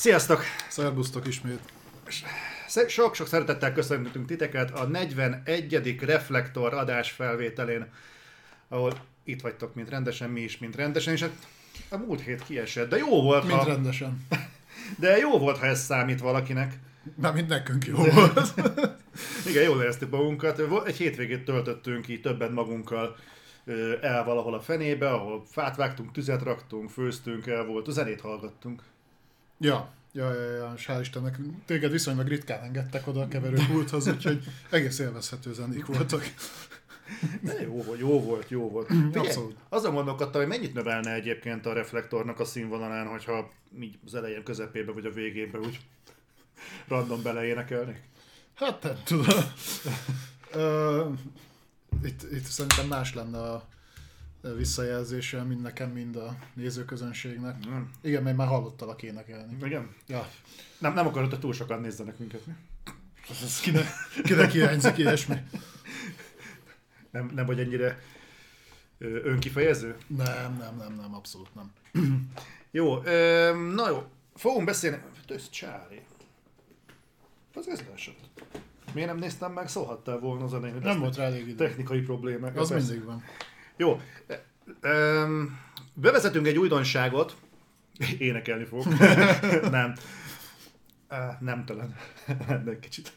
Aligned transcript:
Sziasztok! 0.00 0.42
Szerbusztok 0.68 1.26
ismét. 1.26 1.60
Sok-sok 2.88 3.26
szeretettel 3.26 3.72
köszöntünk 3.72 4.26
titeket 4.26 4.70
a 4.70 4.86
41. 4.86 5.96
Reflektor 6.00 6.74
adás 6.74 7.10
felvételén, 7.10 7.86
ahol 8.68 8.92
itt 9.24 9.40
vagytok, 9.40 9.74
mint 9.74 9.88
rendesen, 9.88 10.30
mi 10.30 10.40
is, 10.40 10.58
mint 10.58 10.76
rendesen, 10.76 11.12
és 11.12 11.20
hát 11.20 11.32
a 11.88 11.96
múlt 11.96 12.20
hét 12.20 12.42
kiesett, 12.42 12.88
de 12.88 12.96
jó 12.96 13.22
volt, 13.22 13.46
Mint 13.46 13.58
ha... 13.58 13.64
rendesen. 13.64 14.26
De 14.98 15.16
jó 15.16 15.38
volt, 15.38 15.58
ha 15.58 15.66
ez 15.66 15.84
számít 15.84 16.20
valakinek. 16.20 16.78
Na, 17.16 17.32
mint 17.32 17.48
nekünk 17.48 17.86
jó 17.86 17.96
volt. 17.96 18.54
Igen, 19.50 19.62
jól 19.62 19.82
éreztük 19.82 20.10
magunkat. 20.10 20.62
Egy 20.86 20.96
hétvégét 20.96 21.44
töltöttünk 21.44 22.08
így 22.08 22.20
többen 22.20 22.52
magunkkal 22.52 23.16
el 24.00 24.24
valahol 24.24 24.54
a 24.54 24.60
fenébe, 24.60 25.10
ahol 25.10 25.44
fát 25.50 25.76
vágtunk, 25.76 26.12
tüzet 26.12 26.42
raktunk, 26.42 26.90
főztünk, 26.90 27.46
el 27.46 27.64
volt, 27.64 27.88
a 27.88 27.90
zenét 27.90 28.20
hallgattunk. 28.20 28.82
Ja, 29.60 29.92
ja, 30.12 30.34
ja, 30.34 30.50
ja, 30.50 30.72
és 30.76 30.86
hál' 30.88 31.00
Istennek, 31.00 31.38
téged 31.66 31.90
viszonylag 31.90 32.28
ritkán 32.28 32.62
engedtek 32.62 33.06
oda 33.06 33.20
a 33.20 33.28
keverőpulthoz, 33.28 34.08
úgyhogy 34.08 34.44
egész 34.70 34.98
élvezhető 34.98 35.52
zenék 35.52 35.86
voltak. 35.86 36.34
De 37.40 37.62
jó 37.62 37.82
volt, 37.82 37.98
jó 37.98 38.22
volt, 38.22 38.50
jó 38.50 38.70
volt. 38.70 38.86
Figyelj, 38.86 39.26
Abszolút. 39.26 39.56
azon 39.68 39.94
gondolkodtam, 39.94 40.40
hogy 40.40 40.50
mennyit 40.50 40.74
növelne 40.74 41.14
egyébként 41.14 41.66
a 41.66 41.72
reflektornak 41.72 42.40
a 42.40 42.44
színvonalán, 42.44 43.06
hogyha 43.06 43.50
így 43.80 43.98
az 44.06 44.14
elején, 44.14 44.42
közepébe 44.42 44.92
vagy 44.92 45.06
a 45.06 45.10
végébe 45.10 45.58
úgy 45.58 45.80
random 46.88 47.22
beleénekelnék. 47.22 48.02
Hát 48.54 48.82
nem 48.82 48.96
tudom. 49.04 49.44
Itt, 52.04 52.22
itt 52.32 52.44
szerintem 52.44 52.86
más 52.86 53.14
lenne 53.14 53.38
a 53.38 53.68
visszajelzése, 54.56 55.42
mind 55.42 55.60
nekem, 55.60 55.90
mind 55.90 56.16
a 56.16 56.36
nézőközönségnek. 56.54 57.64
Nem. 57.64 57.90
Igen, 58.02 58.22
mert 58.22 58.36
már 58.36 58.46
hallottalak 58.46 59.02
énekelni. 59.02 59.56
Igen? 59.64 59.94
Ja, 60.06 60.28
Nem, 60.78 60.92
nem 60.94 61.06
akarod, 61.06 61.30
hogy 61.30 61.40
túl 61.40 61.52
sokan 61.52 61.80
nézzenek 61.80 62.18
minket. 62.18 62.46
mi? 62.46 62.52
ez 63.42 63.60
kinek, 63.60 63.86
kinek 64.22 64.50
hiányzik 64.50 64.96
ilyesmi? 64.96 65.36
Nem, 67.10 67.30
nem 67.34 67.46
vagy 67.46 67.60
ennyire 67.60 67.98
önkifejező? 68.98 69.96
Nem, 70.06 70.56
nem, 70.58 70.76
nem, 70.76 70.94
nem, 70.94 71.14
abszolút 71.14 71.54
nem. 71.54 71.72
Jó, 72.70 73.04
ö, 73.04 73.70
na 73.74 73.88
jó, 73.88 74.04
fogunk 74.34 74.64
beszélni. 74.64 75.02
Ez 75.28 75.50
csári. 75.50 76.02
Az 77.54 77.68
ez 77.68 77.82
leesett. 77.88 78.44
Miért 78.94 79.08
nem 79.08 79.18
néztem 79.18 79.52
meg? 79.52 79.68
Szólhattál 79.68 80.18
volna 80.18 80.44
az 80.44 80.54
elején, 80.54 80.74
hogy 80.74 80.84
Nem 80.84 80.98
volt 80.98 81.16
rá 81.16 81.24
elég 81.24 81.48
idő. 81.48 81.54
Technikai 81.54 82.00
problémák. 82.00 82.56
Az 82.56 82.70
mindig 82.70 83.04
van. 83.04 83.22
Jó. 83.80 84.00
Ö, 84.80 85.44
bevezetünk 85.94 86.46
egy 86.46 86.58
újdonságot. 86.58 87.36
Énekelni 88.18 88.64
fog. 88.64 88.84
nem. 89.70 89.94
Ö, 91.08 91.16
nem 91.40 91.64
talán. 91.64 91.96
De 92.64 92.78
kicsit. 92.80 93.12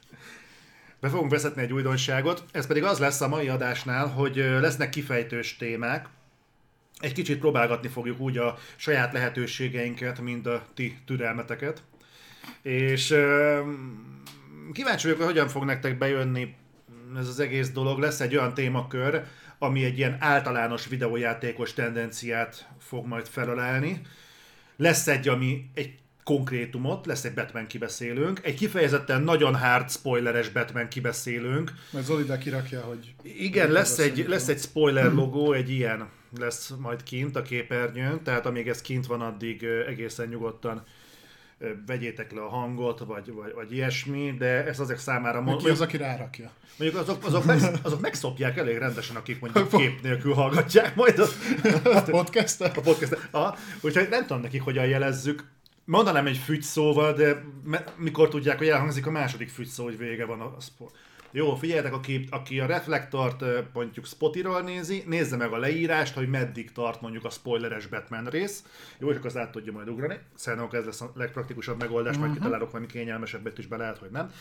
Be 1.00 1.10
fogunk 1.10 1.32
vezetni 1.32 1.62
egy 1.62 1.74
újdonságot. 1.74 2.44
Ez 2.52 2.68
pedig 2.68 2.84
az 2.84 3.00
lesz 3.00 3.22
a 3.22 3.28
mai 3.28 3.48
adásnál, 3.48 4.08
hogy 4.08 4.36
lesznek 4.36 4.90
kifejtős 4.90 5.58
témák. 5.58 6.08
Egy 7.00 7.14
kicsit 7.14 7.40
próbálgatni 7.40 7.88
fogjuk 7.88 8.20
úgy 8.20 8.38
a 8.38 8.58
saját 8.76 9.14
lehetőségeinket, 9.14 10.20
mint 10.20 10.46
a 10.48 10.66
ti 10.74 10.98
türelmeteket. 11.06 11.84
És 12.62 13.12
ö, 13.12 13.62
kíváncsi 14.72 15.04
vagyok, 15.04 15.18
hogy 15.22 15.32
hogyan 15.32 15.48
fog 15.48 15.64
nektek 15.64 15.98
bejönni 15.98 16.56
ez 17.18 17.28
az 17.28 17.40
egész 17.40 17.72
dolog. 17.72 18.00
Lesz 18.00 18.20
egy 18.20 18.36
olyan 18.36 18.54
témakör, 18.54 19.24
ami 19.60 19.84
egy 19.84 19.98
ilyen 19.98 20.18
általános 20.20 20.88
videójátékos 20.88 21.74
tendenciát 21.74 22.68
fog 22.80 23.06
majd 23.06 23.28
felölelni. 23.28 24.02
Lesz 24.76 25.08
egy, 25.08 25.28
ami 25.28 25.70
egy 25.74 25.94
konkrétumot, 26.24 27.06
lesz 27.06 27.24
egy 27.24 27.34
Batman 27.34 27.68
kibeszélőnk, 27.68 28.40
egy 28.44 28.56
kifejezetten 28.56 29.22
nagyon 29.22 29.56
hard 29.56 29.90
spoileres 29.90 30.50
Batman 30.50 30.88
kibeszélőnk. 30.88 31.72
Majd 31.92 32.06
Zoli 32.06 32.24
ide 32.24 32.38
kirakja, 32.38 32.82
hogy... 32.82 33.14
Igen, 33.24 33.72
lesz 33.72 34.00
egy, 34.00 34.26
lesz 34.28 34.48
egy 34.48 34.60
spoiler 34.60 35.14
logó, 35.14 35.54
egy 35.54 35.70
ilyen 35.70 36.10
lesz 36.38 36.74
majd 36.80 37.04
kint 37.04 37.36
a 37.36 37.42
képernyőn, 37.42 38.24
tehát 38.24 38.46
amíg 38.46 38.68
ez 38.68 38.82
kint 38.82 39.06
van, 39.06 39.22
addig 39.22 39.64
egészen 39.64 40.28
nyugodtan 40.28 40.84
vegyétek 41.86 42.32
le 42.32 42.42
a 42.42 42.48
hangot, 42.50 43.00
vagy, 43.00 43.32
vagy, 43.32 43.54
vagy 43.54 43.74
ilyesmi, 43.74 44.34
de 44.38 44.66
ez 44.66 44.80
azok 44.80 44.98
számára... 44.98 45.38
Ki 45.38 45.44
Mondjuk, 45.44 45.72
az, 45.72 45.82
aki 45.82 45.98
rárakja? 45.98 46.52
mondjuk 46.78 47.02
azok, 47.02 47.26
azok, 47.26 47.46
meg, 47.46 47.60
azok 47.82 48.02
megszopják 48.02 48.58
elég 48.58 48.78
rendesen, 48.78 49.16
akik 49.16 49.40
mondjuk 49.40 49.70
kép 49.82 50.02
nélkül 50.02 50.34
hallgatják 50.34 50.96
majd 50.96 51.20
a, 51.20 51.26
A 51.98 52.02
podcastet? 52.02 52.78
a 52.78 52.82
podcastet. 52.82 53.28
Ah, 53.32 53.56
úgyhogy 53.82 54.08
nem 54.10 54.22
tudom 54.26 54.42
nekik, 54.42 54.62
hogyan 54.62 54.86
jelezzük. 54.86 55.44
Mondanám 55.86 56.28
egy 56.28 56.38
fügy 56.38 56.62
szóval, 56.62 57.14
de 57.14 57.44
me- 57.64 57.94
mikor 57.98 58.30
tudják, 58.30 58.58
hogy 58.58 58.68
elhangzik 58.68 59.06
a 59.08 59.12
második 59.12 59.50
fügy 59.50 59.68
szó, 59.68 59.84
hogy 59.84 59.98
vége 59.98 60.26
van 60.26 60.42
a 60.42 60.56
sport. 60.60 60.96
Jó, 61.36 61.56
figyeljetek, 61.56 61.94
aki, 61.94 62.28
aki 62.30 62.60
a 62.60 62.66
reflektort 62.66 63.44
mondjuk 63.74 64.06
Spotiról 64.06 64.62
nézi, 64.62 65.04
nézze 65.06 65.38
meg 65.38 65.52
a 65.52 65.58
leírást, 65.58 66.14
hogy 66.14 66.30
meddig 66.30 66.72
tart 66.72 67.02
mondjuk 67.02 67.26
a 67.26 67.30
spoileres 67.30 67.88
Batman 67.88 68.26
rész. 68.26 68.64
Jó, 69.00 69.10
és 69.10 69.16
akkor 69.16 69.30
az 69.30 69.38
át 69.38 69.52
tudja 69.52 69.72
majd 69.72 69.90
ugrani. 69.90 70.20
Szerintem 70.36 70.80
ez 70.80 70.86
lesz 70.86 71.02
a 71.02 71.12
legpraktikusabb 71.16 71.80
megoldás, 71.80 72.18
majd 72.18 72.34
kitalálok 72.34 72.72
valami 72.72 72.90
kényelmesebbet 72.90 73.58
is 73.58 73.68
be 73.68 73.78
lehet, 73.78 73.98
hogy 73.98 74.10
nem. 74.10 74.32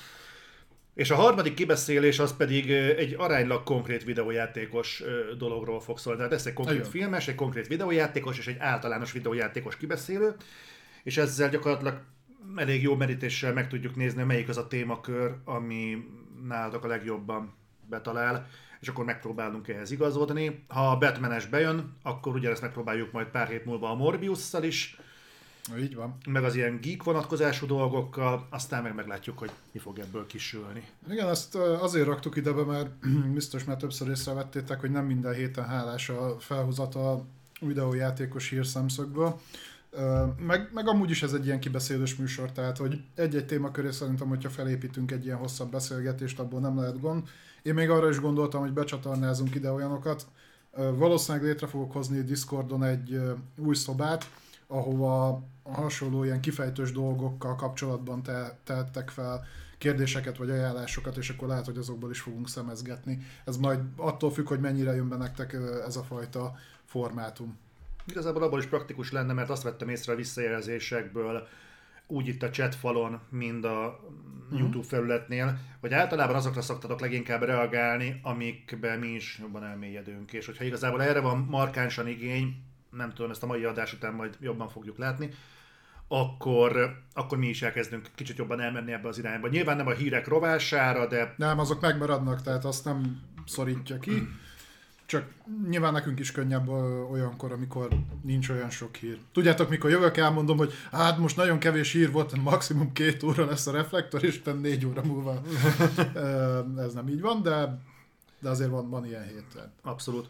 És 0.95 1.11
a 1.11 1.15
harmadik 1.15 1.55
kibeszélés 1.55 2.19
az 2.19 2.37
pedig 2.37 2.71
egy 2.71 3.15
aránylag 3.19 3.63
konkrét 3.63 4.05
videójátékos 4.05 5.03
dologról 5.39 5.81
fog 5.81 5.99
szólni. 5.99 6.19
Tehát 6.19 6.33
lesz 6.33 6.47
egy 6.47 6.53
konkrét 6.53 6.79
Igen. 6.79 6.91
filmes, 6.91 7.29
egy 7.29 7.35
konkrét 7.35 7.67
videójátékos 7.67 8.39
és 8.39 8.47
egy 8.47 8.59
általános 8.59 9.13
videójátékos 9.13 9.77
kibeszélő, 9.77 10.35
és 11.03 11.17
ezzel 11.17 11.49
gyakorlatilag 11.49 12.01
elég 12.57 12.83
jó 12.83 12.97
merítéssel 12.97 13.53
meg 13.53 13.69
tudjuk 13.69 13.97
nézni, 13.97 14.23
melyik 14.23 14.49
az 14.49 14.57
a 14.57 14.67
témakör, 14.67 15.35
ami 15.45 16.05
nálatok 16.47 16.85
a 16.85 16.89
legjobban 16.89 17.55
betalál, 17.89 18.47
és 18.81 18.89
akkor 18.89 19.05
megpróbálunk 19.05 19.69
ehhez 19.69 19.91
igazodni. 19.91 20.65
Ha 20.69 20.91
a 20.91 20.99
Batmanes 20.99 21.47
bejön, 21.47 21.97
akkor 22.03 22.35
ugye 22.35 22.51
ezt 22.51 22.63
megpróbáljuk 22.63 23.13
majd 23.13 23.27
pár 23.27 23.49
hét 23.49 23.65
múlva 23.65 23.91
a 23.91 23.95
Morbiusszal 23.95 24.63
is, 24.63 24.99
Így 25.79 25.95
van. 25.95 26.17
meg 26.27 26.45
az 26.45 26.55
ilyen 26.55 26.79
geek 26.81 27.03
vonatkozású 27.03 27.67
dolgokkal, 27.67 28.47
aztán 28.51 28.83
meg 28.83 28.95
meglátjuk, 28.95 29.39
hogy 29.39 29.51
mi 29.73 29.79
fog 29.79 29.99
ebből 29.99 30.27
kisülni. 30.27 30.83
Igen, 31.11 31.29
ezt 31.29 31.55
ö, 31.55 31.73
azért 31.75 32.07
raktuk 32.07 32.37
ide 32.37 32.53
be, 32.53 32.65
mert 32.65 32.91
biztos 33.35 33.65
már 33.65 33.77
többször 33.77 34.09
észrevettétek, 34.09 34.81
hogy 34.81 34.91
nem 34.91 35.05
minden 35.05 35.35
héten 35.35 35.65
hálás 35.67 36.09
a 36.09 36.37
felhozata 36.41 37.25
videójátékos 37.61 38.49
hírszemszögből. 38.49 39.41
Meg, 40.37 40.71
meg 40.73 40.89
amúgy 40.89 41.11
is 41.11 41.23
ez 41.23 41.33
egy 41.33 41.47
ilyen 41.47 41.61
kibeszélős 41.61 42.17
műsor, 42.17 42.53
tehát 42.53 42.77
hogy 42.77 43.05
egy-egy 43.15 43.47
témaköré 43.47 43.91
szerintem, 43.91 44.29
hogyha 44.29 44.51
felépítünk 44.51 45.11
egy 45.11 45.25
ilyen 45.25 45.37
hosszabb 45.37 45.71
beszélgetést, 45.71 46.39
abból 46.39 46.61
nem 46.61 46.79
lehet 46.79 47.01
gond. 47.01 47.29
Én 47.63 47.75
még 47.75 47.91
arra 47.91 48.09
is 48.09 48.21
gondoltam, 48.21 48.61
hogy 48.61 48.73
becsatornázunk 48.73 49.55
ide 49.55 49.73
olyanokat. 49.73 50.27
Valószínűleg 50.95 51.47
létre 51.47 51.67
fogok 51.67 51.93
hozni 51.93 52.23
Discordon 52.23 52.83
egy 52.83 53.21
új 53.59 53.75
szobát, 53.75 54.31
ahova 54.67 55.43
hasonló 55.63 56.25
ilyen 56.25 56.41
kifejtős 56.41 56.93
dolgokkal 56.93 57.57
kapcsolatban 57.57 58.23
te, 58.23 58.59
tehettek 58.65 59.11
fel 59.11 59.45
kérdéseket 59.79 60.37
vagy 60.37 60.51
ajánlásokat, 60.51 61.17
és 61.17 61.31
akkor 61.31 61.49
lehet, 61.49 61.65
hogy 61.65 61.77
azokból 61.77 62.11
is 62.11 62.21
fogunk 62.21 62.49
szemezgetni. 62.49 63.19
Ez 63.45 63.57
majd 63.57 63.81
attól 63.97 64.31
függ, 64.31 64.49
hogy 64.49 64.61
mennyire 64.61 64.95
jön 64.95 65.09
be 65.09 65.17
nektek 65.17 65.57
ez 65.87 65.97
a 65.97 66.03
fajta 66.03 66.55
formátum. 66.85 67.59
Igazából 68.07 68.43
abból 68.43 68.59
is 68.59 68.67
praktikus 68.67 69.13
lenne, 69.13 69.33
mert 69.33 69.51
azt 69.51 69.63
vettem 69.63 69.89
észre 69.89 70.13
a 70.13 70.17
visszajelzésekből, 70.17 71.49
úgy 72.07 72.29
itt 72.29 72.43
a 72.43 72.51
chat 72.51 72.75
falon, 72.75 73.21
mind 73.29 73.65
a 73.65 74.01
YouTube 74.57 74.87
felületnél, 74.87 75.59
hogy 75.81 75.93
általában 75.93 76.37
azokra 76.37 76.63
szoktatok 76.63 77.01
leginkább 77.01 77.43
reagálni, 77.43 78.21
amikbe 78.23 78.97
mi 78.97 79.09
is 79.09 79.39
jobban 79.41 79.65
elmélyedünk. 79.65 80.33
És 80.33 80.47
hogyha 80.47 80.65
igazából 80.65 81.03
erre 81.03 81.21
van 81.21 81.47
markánsan 81.51 82.09
igény, 82.09 82.63
nem 82.91 83.13
tudom, 83.13 83.31
ezt 83.31 83.43
a 83.43 83.47
mai 83.47 83.65
adás 83.65 83.93
után 83.93 84.15
majd 84.15 84.37
jobban 84.41 84.69
fogjuk 84.69 84.99
látni, 84.99 85.29
akkor, 86.09 87.03
akkor 87.13 87.39
mi 87.39 87.49
is 87.49 87.63
elkezdünk 87.63 88.11
kicsit 88.15 88.39
jobban 88.39 88.61
elmenni 88.61 88.93
ebbe 88.93 89.09
az 89.09 89.19
irányba. 89.19 89.49
Nyilván 89.49 89.77
nem 89.77 89.87
a 89.87 89.93
hírek 89.93 90.27
rovására, 90.27 91.07
de 91.07 91.35
Nem, 91.37 91.59
azok 91.59 91.81
megmaradnak, 91.81 92.43
tehát 92.43 92.65
azt 92.65 92.85
nem 92.85 93.21
szorítja 93.47 93.99
ki. 93.99 94.29
Csak 95.13 95.27
nyilván 95.69 95.93
nekünk 95.93 96.19
is 96.19 96.33
könnyebb 96.33 96.69
olyankor, 97.11 97.53
amikor 97.53 97.89
nincs 98.23 98.49
olyan 98.49 98.71
sok 98.71 98.97
hír. 98.97 99.19
Tudjátok, 99.33 99.69
mikor 99.69 99.91
jövök, 99.91 100.17
elmondom, 100.17 100.57
hogy 100.57 100.73
hát 100.93 101.19
most 101.19 101.37
nagyon 101.37 101.59
kevés 101.59 101.93
hír 101.93 102.13
volt, 102.13 102.43
maximum 102.43 102.93
két 102.93 103.23
óra 103.23 103.45
lesz 103.45 103.67
a 103.67 103.73
reflektor, 103.73 104.25
és 104.25 104.39
utána 104.39 104.61
négy 104.61 104.87
óra 104.87 105.03
múlva 105.05 105.43
ez 106.87 106.93
nem 106.93 107.09
így 107.09 107.21
van, 107.21 107.43
de, 107.43 107.79
de 108.41 108.49
azért 108.49 108.71
van, 108.71 108.91
van 108.91 109.07
ilyen 109.07 109.27
hét. 109.27 109.45
tehát. 109.55 109.71
abszolút. 109.83 110.29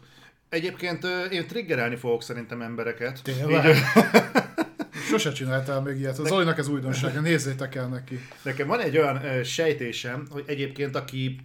Egyébként 0.49 1.03
én 1.31 1.47
triggerelni 1.47 1.95
fogok 1.95 2.23
szerintem 2.23 2.61
embereket. 2.61 3.23
Tényleg? 3.23 3.65
Így, 3.65 3.81
Sose 5.09 5.31
csináltál 5.31 5.81
még 5.81 5.97
ilyet. 5.97 6.17
Az 6.17 6.27
Zolinak 6.27 6.57
ez 6.57 6.67
újdonsága, 6.67 7.21
nézzétek 7.21 7.75
el 7.75 7.87
neki. 7.87 8.19
Nekem 8.41 8.67
van 8.67 8.79
egy 8.79 8.97
olyan 8.97 9.43
sejtésem, 9.43 10.27
hogy 10.29 10.43
egyébként 10.47 10.95
aki 10.95 11.39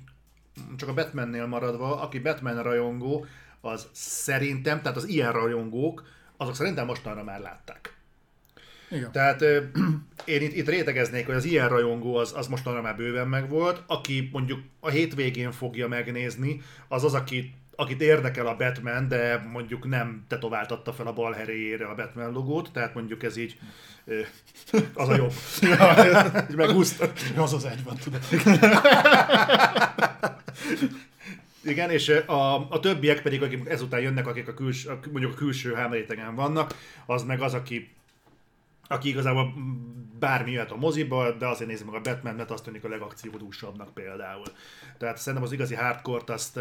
csak 0.76 0.88
a 0.88 0.94
Batmannél 0.94 1.46
maradva, 1.46 2.00
aki 2.00 2.18
Batman 2.18 2.62
rajongó, 2.62 3.26
az 3.60 3.88
szerintem, 3.92 4.82
tehát 4.82 4.96
az 4.96 5.08
ilyen 5.08 5.32
rajongók, 5.32 6.06
azok 6.36 6.54
szerintem 6.54 6.86
mostanra 6.86 7.24
már 7.24 7.40
látták. 7.40 7.96
Igen. 8.90 9.12
Tehát 9.12 9.42
én 10.24 10.42
itt, 10.42 10.52
itt 10.52 10.68
rétegeznék, 10.68 11.26
hogy 11.26 11.34
az 11.34 11.44
ilyen 11.44 11.68
rajongó 11.68 12.16
az, 12.16 12.32
az 12.36 12.46
mostanra 12.46 12.82
már 12.82 12.96
bőven 12.96 13.28
megvolt. 13.28 13.82
Aki 13.86 14.28
mondjuk 14.32 14.60
a 14.80 14.88
hétvégén 14.88 15.52
fogja 15.52 15.88
megnézni, 15.88 16.60
az 16.88 17.04
az, 17.04 17.14
aki, 17.14 17.54
akit 17.80 18.00
érdekel 18.00 18.46
a 18.46 18.56
Batman, 18.56 19.08
de 19.08 19.46
mondjuk 19.52 19.88
nem 19.88 20.24
tetováltatta 20.28 20.92
fel 20.92 21.06
a 21.06 21.12
bal 21.12 21.32
heréjére 21.32 21.86
a 21.86 21.94
Batman 21.94 22.32
logót, 22.32 22.72
tehát 22.72 22.94
mondjuk 22.94 23.22
ez 23.22 23.36
így 23.36 23.58
az 24.94 25.08
a 25.08 25.14
jobb. 25.14 25.32
Megúszta. 26.56 27.12
Az 27.36 27.52
az 27.52 27.64
egy 27.64 27.84
van, 27.84 27.96
tudod. 27.96 28.20
Igen, 31.64 31.90
és 31.90 32.08
a, 32.08 32.70
a 32.70 32.80
többiek 32.80 33.22
pedig, 33.22 33.42
akik 33.42 33.68
ezután 33.68 34.00
jönnek, 34.00 34.26
akik 34.26 34.48
a 34.48 34.54
küls, 34.54 34.84
a- 34.84 34.98
mondjuk 35.12 35.32
a 35.32 35.36
külső 35.36 35.74
hámrétegen 35.74 36.34
vannak, 36.34 36.74
az 37.06 37.22
meg 37.22 37.40
az, 37.40 37.54
aki 37.54 37.96
aki 38.90 39.08
igazából 39.08 39.54
bármi 40.18 40.50
jöhet 40.50 40.70
a 40.70 40.76
moziba, 40.76 41.32
de 41.32 41.46
azért 41.46 41.70
nézi 41.70 41.84
meg 41.84 41.94
a 41.94 42.00
batman 42.00 42.34
mert 42.34 42.50
azt 42.50 42.64
tűnik 42.64 42.84
a 42.84 42.88
legakciódúsabbnak 42.88 43.94
például. 43.94 44.46
Tehát 44.98 45.18
szerintem 45.18 45.42
az 45.42 45.52
igazi 45.52 45.74
hardcore 45.74 46.32
azt, 46.32 46.60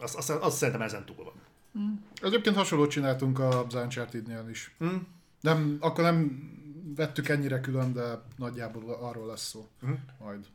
azt, 0.00 0.16
azt, 0.16 0.30
azt 0.30 0.56
szerintem 0.56 0.82
ezen 0.82 1.04
túl 1.04 1.24
van. 1.24 2.02
Egyébként 2.22 2.56
hasonlót 2.56 2.90
csináltunk 2.90 3.38
az 3.38 3.74
Uncharted-nél 3.74 4.46
is. 4.50 4.74
Hm? 4.78 4.86
Nem, 5.40 5.76
akkor 5.80 6.04
nem 6.04 6.48
vettük 6.96 7.28
ennyire 7.28 7.60
külön, 7.60 7.92
de 7.92 8.22
nagyjából 8.36 8.98
arról 9.00 9.26
lesz 9.26 9.48
szó. 9.48 9.68
Mhm. 9.80 9.92
Majd. 10.18 10.46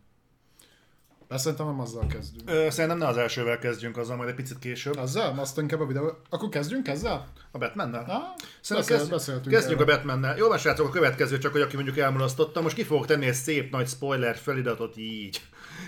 Persze 1.27 1.43
szerintem 1.43 1.67
nem 1.67 1.79
azzal 1.79 2.07
kezdünk. 2.07 2.49
Ö, 2.49 2.67
szerintem 2.69 2.97
ne 2.97 3.07
az 3.07 3.17
elsővel 3.17 3.59
kezdjünk, 3.59 3.97
azzal 3.97 4.15
majd 4.15 4.29
egy 4.29 4.35
picit 4.35 4.59
később. 4.59 4.97
Azzal? 4.97 5.39
Azt 5.39 5.57
inkább 5.57 5.79
a 5.79 5.85
videó... 5.85 6.17
Akkor 6.29 6.49
kezdjünk 6.49 6.87
ezzel? 6.87 7.31
A 7.51 7.57
Batmannel? 7.57 8.05
Ah, 8.07 8.21
Szerintem 8.61 8.75
beszél, 8.77 8.97
kezd, 8.97 9.09
beszéltünk 9.09 9.55
kezdjünk 9.55 9.79
a 9.79 9.83
erről. 9.83 9.95
Batmannel. 9.95 10.37
Jó 10.37 10.47
van, 10.47 10.57
srácok, 10.57 10.87
a 10.87 10.89
következő, 10.89 11.37
csak 11.37 11.51
hogy 11.51 11.61
aki 11.61 11.75
mondjuk 11.75 11.97
elmulasztotta. 11.97 12.61
Most 12.61 12.75
ki 12.75 12.83
fogok 12.83 13.05
tenni 13.05 13.25
egy 13.25 13.33
szép 13.33 13.71
nagy 13.71 13.87
spoiler 13.87 14.35
feliratot 14.35 14.97
így. 14.97 15.41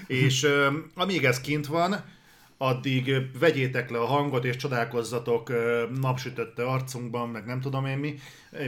És 0.08 0.44
ö, 0.44 0.78
amíg 0.96 1.26
ez 1.26 1.42
kint 1.42 1.66
van, 1.68 2.04
addig 2.58 3.12
vegyétek 3.40 3.90
le 3.90 4.00
a 4.00 4.06
hangot 4.06 4.46
és 4.46 4.56
csodálkozzatok 4.56 5.52
napsütötte 6.02 6.64
arcunkban, 6.64 7.30
meg 7.30 7.46
nem 7.46 7.62
tudom 7.62 7.86
én 7.86 7.98
mi. 7.98 8.16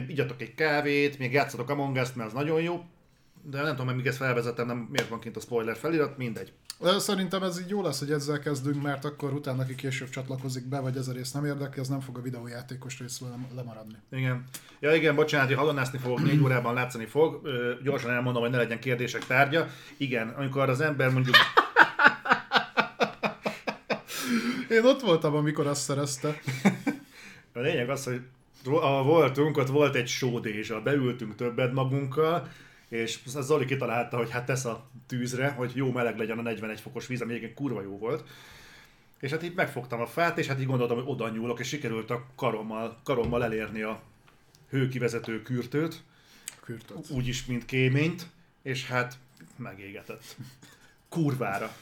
Igyatok 0.07 0.41
egy 0.41 0.55
kávét, 0.55 1.19
még 1.19 1.31
játszatok 1.31 1.69
Among 1.69 1.95
Us, 1.95 2.13
mert 2.13 2.29
az 2.29 2.35
nagyon 2.35 2.61
jó. 2.61 2.83
De 3.43 3.61
nem 3.61 3.75
tudom, 3.75 3.95
míg 3.95 4.05
ezt 4.05 4.17
felvezetem, 4.17 4.67
nem, 4.67 4.87
miért 4.91 5.09
van 5.09 5.19
kint 5.19 5.37
a 5.37 5.39
spoiler 5.39 5.75
felirat, 5.75 6.17
mindegy. 6.17 6.53
Szerintem 6.97 7.43
ez 7.43 7.59
így 7.59 7.69
jó 7.69 7.81
lesz, 7.81 7.99
hogy 7.99 8.11
ezzel 8.11 8.39
kezdünk, 8.39 8.81
mert 8.81 9.05
akkor 9.05 9.33
utána, 9.33 9.61
aki 9.61 9.75
később 9.75 10.09
csatlakozik 10.09 10.65
be, 10.67 10.79
vagy 10.79 10.97
ez 10.97 11.07
a 11.07 11.11
rész 11.11 11.31
nem 11.31 11.45
érdekel, 11.45 11.79
az 11.79 11.87
nem 11.87 11.99
fog 11.99 12.17
a 12.17 12.21
videójátékos 12.21 12.99
részről 12.99 13.29
lem- 13.29 13.55
lemaradni. 13.55 13.95
Igen. 14.11 14.43
Ja 14.79 14.93
igen, 14.93 15.15
bocsánat, 15.15 15.47
hogy 15.47 15.57
halonászni 15.57 15.97
fogok, 15.97 16.23
négy 16.23 16.41
órában 16.43 16.73
látszani 16.73 17.05
fog. 17.05 17.39
Ö, 17.43 17.73
gyorsan 17.83 18.11
elmondom, 18.11 18.41
hogy 18.41 18.51
ne 18.51 18.57
legyen 18.57 18.79
kérdések 18.79 19.25
tárgya. 19.25 19.67
Igen, 19.97 20.29
amikor 20.29 20.69
az 20.69 20.81
ember 20.81 21.09
mondjuk... 21.09 21.35
Én 24.69 24.85
ott 24.85 25.01
voltam, 25.01 25.35
amikor 25.35 25.67
azt 25.67 25.81
szerezte. 25.81 26.39
A 27.53 27.59
lényeg 27.59 27.89
az, 27.89 28.03
hogy 28.03 28.21
ahol 28.63 29.03
voltunk, 29.03 29.57
ott 29.57 29.67
volt 29.67 29.95
egy 29.95 30.07
sódézsa, 30.07 30.81
beültünk 30.81 31.35
többet 31.35 31.73
magunkkal, 31.73 32.51
és 32.87 33.19
a 33.35 33.41
Zoli 33.41 33.65
kitalálta, 33.65 34.17
hogy 34.17 34.29
hát 34.29 34.45
tesz 34.45 34.65
a 34.65 34.89
tűzre, 35.07 35.49
hogy 35.49 35.71
jó 35.75 35.91
meleg 35.91 36.17
legyen 36.17 36.37
a 36.37 36.41
41 36.41 36.79
fokos 36.79 37.07
víz, 37.07 37.21
ami 37.21 37.31
egyébként 37.31 37.57
kurva 37.57 37.81
jó 37.81 37.97
volt. 37.97 38.23
És 39.19 39.31
hát 39.31 39.43
így 39.43 39.53
megfogtam 39.55 40.01
a 40.01 40.07
fát, 40.07 40.37
és 40.37 40.47
hát 40.47 40.59
így 40.59 40.65
gondoltam, 40.65 40.97
hogy 40.97 41.05
oda 41.07 41.29
nyúlok, 41.29 41.59
és 41.59 41.67
sikerült 41.67 42.09
a 42.09 42.25
karommal, 42.35 42.99
karommal 43.03 43.43
elérni 43.43 43.81
a 43.81 44.01
hőkivezető 44.69 45.41
kürtőt, 45.41 46.03
Kürtöt. 46.63 47.09
úgyis, 47.09 47.45
mint 47.45 47.65
kéményt, 47.65 48.27
és 48.61 48.87
hát 48.87 49.17
megégetett. 49.55 50.35
Kurvára. 51.09 51.75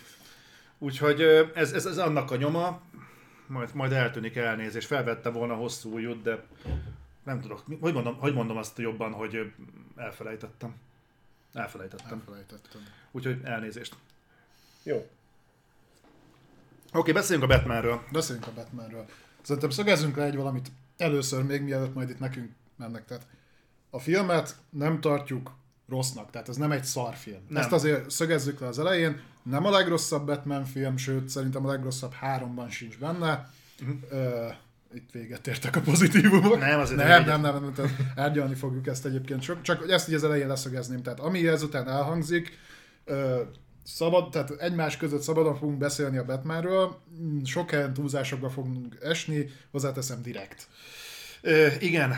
Úgyhogy 0.77 1.21
ez, 1.53 1.71
ez, 1.71 1.85
ez 1.85 1.97
annak 1.97 2.31
a 2.31 2.35
nyoma, 2.35 2.81
majd, 3.47 3.69
majd 3.73 3.91
eltűnik 3.91 4.35
elnézés. 4.35 4.85
Felvette 4.85 5.29
volna 5.29 5.55
hosszú 5.55 5.93
ujjút, 5.93 6.21
de 6.21 6.43
nem 7.23 7.41
tudok. 7.41 7.63
Hogy 7.79 7.93
mondom, 7.93 8.17
hogy 8.17 8.33
mondom 8.33 8.57
azt 8.57 8.77
jobban, 8.77 9.11
hogy 9.11 9.53
elfelejtettem. 9.95 10.75
Elfelejtettem. 11.53 12.11
Elfelejtettem. 12.11 12.81
Úgyhogy 13.11 13.39
elnézést. 13.43 13.95
Jó. 14.83 15.09
Oké, 16.93 17.11
beszéljünk 17.11 17.51
a 17.51 17.55
Batmanről. 17.55 18.03
Beszéljünk 18.11 18.47
a 18.47 18.53
Batmanről. 18.53 19.05
Szerintem 19.41 19.69
szögezzünk 19.69 20.15
le 20.15 20.23
egy 20.23 20.35
valamit 20.35 20.71
először, 20.97 21.43
még 21.43 21.61
mielőtt 21.61 21.93
majd 21.93 22.09
itt 22.09 22.19
nekünk 22.19 22.51
mennek. 22.75 23.05
Tehát 23.05 23.27
a 23.89 23.99
filmet 23.99 24.55
nem 24.69 25.01
tartjuk 25.01 25.51
rossznak, 25.89 26.29
tehát 26.31 26.49
ez 26.49 26.55
nem 26.55 26.71
egy 26.71 26.83
szarfilm. 26.83 27.41
Nem. 27.47 27.61
Ezt 27.61 27.71
azért 27.71 28.09
szögezzük 28.09 28.59
le 28.59 28.67
az 28.67 28.79
elején. 28.79 29.21
Nem 29.49 29.65
a 29.65 29.69
legrosszabb 29.69 30.25
Batman 30.25 30.65
film, 30.65 30.97
sőt 30.97 31.29
szerintem 31.29 31.65
a 31.65 31.71
legrosszabb 31.71 32.13
háromban 32.13 32.69
sincs 32.69 32.97
benne. 32.97 33.49
Uh, 34.11 34.53
itt 34.93 35.11
véget 35.11 35.47
értek 35.47 35.75
a 35.75 35.81
pozitívumok. 35.81 36.59
Nem, 36.59 36.79
azért 36.79 36.97
nem 36.97 37.25
nem, 37.25 37.41
nem, 37.41 37.53
nem, 37.61 37.73
nem, 37.77 37.97
árgyalni 38.15 38.55
fogjuk 38.55 38.87
ezt 38.87 39.05
egyébként. 39.05 39.61
Csak 39.61 39.79
hogy 39.79 39.89
ezt 39.89 40.09
így 40.09 40.15
az 40.15 40.23
elején 40.23 40.47
leszögezném. 40.47 41.01
Tehát 41.01 41.19
ami 41.19 41.47
ezután 41.47 41.87
elhangzik, 41.87 42.57
szabad, 43.83 44.29
tehát 44.29 44.51
egymás 44.51 44.97
között 44.97 45.21
szabadon 45.21 45.55
fogunk 45.55 45.77
beszélni 45.77 46.17
a 46.17 46.25
Batmanről, 46.25 46.97
sok 47.43 47.69
helyen 47.69 47.93
túlzásokba 47.93 48.49
fogunk 48.49 48.97
esni, 49.01 49.49
hozzáteszem 49.71 50.21
direkt. 50.21 50.67
Ö, 51.41 51.67
igen. 51.79 52.13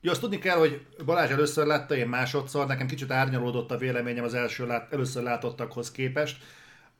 Jó, 0.00 0.10
azt 0.10 0.20
tudni 0.20 0.38
kell, 0.38 0.56
hogy 0.58 0.86
Balázs 1.04 1.30
először 1.30 1.66
látta, 1.66 1.96
én 1.96 2.08
másodszor, 2.08 2.66
nekem 2.66 2.86
kicsit 2.86 3.10
árnyalódott 3.10 3.70
a 3.70 3.78
véleményem 3.78 4.24
az 4.24 4.34
első 4.34 4.66
lát, 4.66 4.92
először 4.92 5.22
látottakhoz 5.22 5.90
képest. 5.90 6.42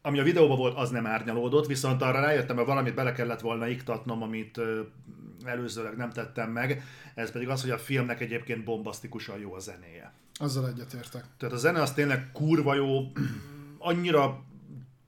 Ami 0.02 0.18
a 0.18 0.22
videóban 0.22 0.56
volt, 0.56 0.76
az 0.76 0.90
nem 0.90 1.06
árnyalódott, 1.06 1.66
viszont 1.66 2.02
arra 2.02 2.20
rájöttem, 2.20 2.56
hogy 2.56 2.66
valamit 2.66 2.94
bele 2.94 3.12
kellett 3.12 3.40
volna 3.40 3.66
iktatnom, 3.66 4.22
amit 4.22 4.60
előzőleg 5.44 5.96
nem 5.96 6.10
tettem 6.10 6.50
meg. 6.50 6.82
Ez 7.14 7.30
pedig 7.30 7.48
az, 7.48 7.62
hogy 7.62 7.70
a 7.70 7.78
filmnek 7.78 8.20
egyébként 8.20 8.64
bombasztikusan 8.64 9.38
jó 9.38 9.54
a 9.54 9.58
zenéje. 9.58 10.12
Azzal 10.34 10.68
egyetértek. 10.68 11.24
Tehát 11.38 11.54
a 11.54 11.58
zene 11.58 11.82
az 11.82 11.92
tényleg 11.92 12.32
kurva 12.32 12.74
jó, 12.74 13.12
annyira 13.78 14.44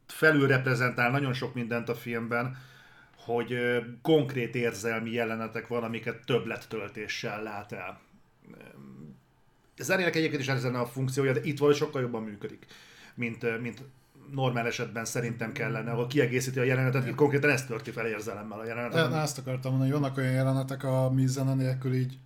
felülreprezentál 0.07 1.11
nagyon 1.11 1.33
sok 1.33 1.55
mindent 1.55 1.89
a 1.89 1.95
filmben, 1.95 2.57
hogy 3.29 3.57
konkrét 4.03 4.55
érzelmi 4.55 5.11
jelenetek 5.11 5.69
van, 5.69 5.83
amiket 5.83 6.25
többlettöltéssel 6.25 7.43
lát 7.43 7.73
el. 7.73 8.01
Zenének 9.79 10.17
egyébként 10.17 10.43
is 10.43 10.49
ez 10.49 10.65
a 10.65 10.87
funkciója, 10.87 11.33
de 11.33 11.41
itt 11.43 11.59
valahogy 11.59 11.81
sokkal 11.81 12.01
jobban 12.03 12.23
működik, 12.23 12.67
mint, 13.15 13.61
mint 13.61 13.83
normál 14.31 14.67
esetben 14.67 15.05
szerintem 15.05 15.53
kellene, 15.53 15.91
ahol 15.91 16.07
kiegészíti 16.07 16.59
a 16.59 16.63
jelenetet, 16.63 17.07
itt 17.07 17.15
konkrétan 17.15 17.51
ezt 17.51 17.67
tölti 17.67 17.91
fel 17.91 18.07
érzelemmel 18.07 18.59
a 18.59 18.65
jelenetet. 18.65 19.11
na, 19.11 19.21
ezt 19.21 19.39
akartam 19.39 19.71
mondani, 19.71 19.91
hogy 19.91 20.01
vannak 20.01 20.17
olyan 20.17 20.33
jelenetek, 20.33 20.85
ami 20.85 21.27
zene 21.27 21.55
nélkül 21.55 21.95
így 21.95 22.19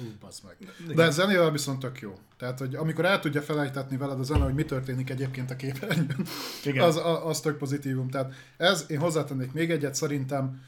Ú, 0.00 0.06
bazd 0.20 0.42
meg. 0.44 0.56
De 0.96 1.10
zenével 1.10 1.50
viszont 1.50 1.78
tök 1.78 2.00
jó. 2.00 2.18
Tehát, 2.38 2.58
hogy 2.58 2.74
amikor 2.74 3.04
el 3.04 3.20
tudja 3.20 3.42
felejtetni 3.42 3.96
veled 3.96 4.18
a 4.20 4.22
zene, 4.22 4.44
hogy 4.44 4.54
mi 4.54 4.64
történik 4.64 5.10
egyébként 5.10 5.50
a 5.50 5.56
képernyőn, 5.56 6.26
Igen. 6.64 6.84
az, 6.84 7.00
az 7.24 7.40
tök 7.40 7.56
pozitívum. 7.58 8.08
Tehát 8.08 8.32
ez, 8.56 8.84
én 8.88 8.98
hozzátennék 8.98 9.52
még 9.52 9.70
egyet, 9.70 9.94
szerintem 9.94 10.62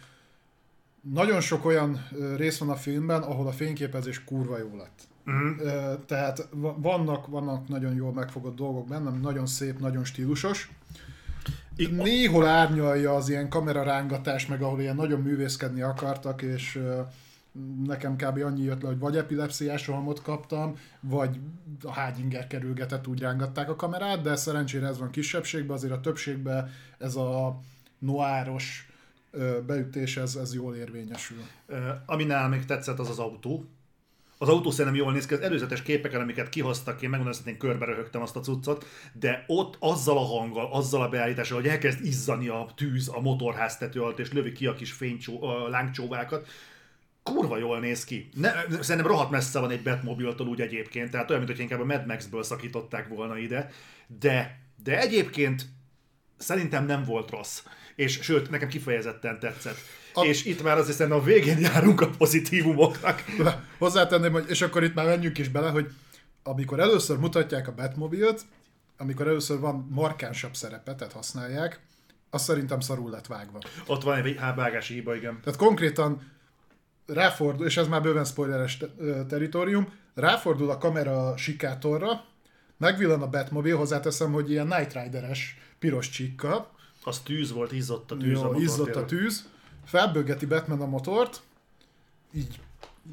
nagyon 1.13 1.41
sok 1.41 1.65
olyan 1.65 2.07
rész 2.37 2.59
van 2.59 2.71
a 2.71 2.77
filmben, 2.77 3.23
ahol 3.23 3.47
a 3.47 3.53
fényképezés 3.53 4.25
kurva 4.25 4.59
jó 4.59 4.77
lett. 4.77 5.01
Ö, 5.59 5.95
Tehát 6.07 6.49
va- 6.51 6.77
vannak, 6.79 7.27
vannak 7.27 7.69
nagyon 7.69 7.95
jól 7.95 8.13
megfogott 8.13 8.57
dolgok 8.57 8.89
benne, 8.89 9.11
nagyon 9.11 9.47
szép, 9.47 9.79
nagyon 9.79 10.05
stílusos. 10.05 10.71
Néhol 11.77 12.47
árnyalja 12.47 13.15
az 13.15 13.29
ilyen 13.29 13.49
kamerarángatás, 13.49 14.47
meg 14.47 14.63
ahol 14.63 14.81
ilyen 14.81 14.97
nagyon 14.97 15.21
művészkedni 15.21 15.81
akartak, 15.83 16.43
és 16.43 16.81
nekem 17.85 18.17
kb. 18.17 18.43
annyi 18.43 18.63
jött 18.63 18.83
le, 18.83 18.89
hogy 18.89 18.99
vagy 18.99 19.17
epilepsziás 19.17 19.87
rohamot 19.87 20.23
kaptam, 20.23 20.79
vagy 21.01 21.39
a 21.83 21.93
hágyinger 21.93 22.47
kerülgetett, 22.47 23.07
úgy 23.07 23.21
rángatták 23.21 23.69
a 23.69 23.77
kamerát, 23.77 24.21
de 24.21 24.37
szerencsére 24.37 24.87
ez 24.87 24.99
van 24.99 25.11
kisebbségben, 25.11 25.77
azért 25.77 25.93
a 25.93 26.01
többségben 26.01 26.71
ez 26.99 27.17
a 27.17 27.61
noáros 27.99 28.89
beütés, 29.67 30.17
ez, 30.17 30.37
ez 30.37 30.55
jól 30.55 30.75
érvényesül. 30.75 31.43
Ami 32.07 32.25
nálam 32.25 32.51
még 32.51 32.65
tetszett, 32.65 32.99
az 32.99 33.09
az 33.09 33.19
autó. 33.19 33.65
Az 34.39 34.49
autó 34.49 34.71
szerintem 34.71 35.01
jól 35.01 35.13
néz 35.13 35.27
ki, 35.27 35.35
az 35.35 35.41
előzetes 35.41 35.83
képeken, 35.83 36.21
amiket 36.21 36.49
kihoztak, 36.49 37.03
én 37.03 37.11
megmondom, 37.11 37.41
hogy 37.43 37.53
én 37.53 37.59
körbe 37.59 37.85
röhögtem 37.85 38.23
azt 38.23 38.37
a 38.37 38.41
cuccot, 38.41 38.87
de 39.13 39.45
ott 39.47 39.77
azzal 39.79 40.19
a 40.19 40.25
hanggal, 40.25 40.73
azzal 40.73 41.03
a 41.03 41.09
beállítással, 41.09 41.61
hogy 41.61 41.69
elkezd 41.69 42.05
izzani 42.05 42.49
a 42.49 42.69
tűz 42.77 43.09
a 43.09 43.21
motorháztető 43.21 44.03
alatt, 44.03 44.19
és 44.19 44.33
lövi 44.33 44.53
ki 44.53 44.67
a 44.67 44.75
kis 44.75 44.93
fénycsó, 44.93 45.43
a 45.43 45.69
lángcsóvákat, 45.69 46.49
kurva 47.25 47.59
jól 47.59 47.81
néz 47.81 48.05
ki. 48.05 48.29
Ne, 48.35 48.53
szerintem 48.81 49.11
rohadt 49.11 49.31
messze 49.31 49.59
van 49.59 49.71
egy 49.71 49.83
Batmobiltól 49.83 50.47
úgy 50.47 50.61
egyébként, 50.61 51.11
tehát 51.11 51.31
olyan, 51.31 51.43
mintha 51.43 51.63
inkább 51.63 51.81
a 51.81 51.85
Mad 51.85 52.07
Max-ből 52.07 52.43
szakították 52.43 53.09
volna 53.09 53.39
ide, 53.39 53.71
de, 54.07 54.59
de 54.83 55.01
egyébként 55.01 55.67
szerintem 56.37 56.87
nem 56.87 57.05
volt 57.05 57.31
rossz. 57.31 57.63
És 57.95 58.19
sőt, 58.23 58.51
nekem 58.51 58.69
kifejezetten 58.69 59.39
tetszett. 59.39 59.77
A... 60.15 60.25
És 60.25 60.45
itt 60.45 60.63
már 60.63 60.79
azért 60.79 60.97
szerintem 60.97 61.21
a 61.21 61.25
végén 61.25 61.59
járunk 61.59 62.01
a 62.01 62.09
pozitívumoknak. 62.09 63.25
Hozzátenném, 63.79 64.33
hogy, 64.33 64.45
és 64.49 64.63
akkor 64.63 64.83
itt 64.83 64.95
már 64.95 65.07
menjünk 65.07 65.39
is 65.39 65.49
bele, 65.49 65.71
hogy 65.71 65.93
amikor 66.43 66.81
először 66.81 67.19
mutatják 67.19 67.69
a 67.69 67.75
Batmobilt, 67.75 68.43
amikor 68.97 69.27
először 69.29 69.59
van 69.59 69.89
markánsabb 69.91 70.55
szerepe, 70.55 70.95
tehát 70.95 71.13
használják, 71.13 71.81
az 72.31 72.43
szerintem 72.43 72.81
szarul 72.81 73.11
lett 73.11 73.27
vágva. 73.27 73.59
Ott 73.87 74.03
van 74.03 74.17
egy 74.17 74.39
vágási 74.55 74.95
hiba, 74.95 75.15
igen. 75.15 75.41
Tehát 75.43 75.59
konkrétan 75.59 76.33
ráfordul, 77.07 77.67
és 77.67 77.77
ez 77.77 77.89
már 77.89 78.03
bőven 78.03 78.25
spoileres 78.25 78.77
te- 78.77 79.25
teritorium, 79.29 79.93
ráfordul 80.15 80.71
a 80.71 80.79
kamera 80.79 81.37
sikátorra, 81.37 82.25
megvillan 82.77 83.23
a 83.23 83.29
Batmobile, 83.29 83.77
hozzáteszem, 83.77 84.33
hogy 84.33 84.51
ilyen 84.51 84.67
Night 84.67 84.93
Rider-es 84.93 85.59
piros 85.79 86.09
csikkal. 86.11 86.73
Az 87.05 87.19
tűz 87.19 87.53
volt, 87.53 87.73
izzott 87.73 88.11
a 88.11 88.17
tűz 88.17 88.31
Jó, 88.31 88.41
a 88.41 88.45
motor, 88.45 88.63
izzott 88.63 88.97
a 88.97 89.05
tűz, 89.05 89.49
felbőgeti 89.85 90.47
Batman 90.47 90.81
a 90.81 90.87
motort, 90.87 91.43
így, 92.33 92.61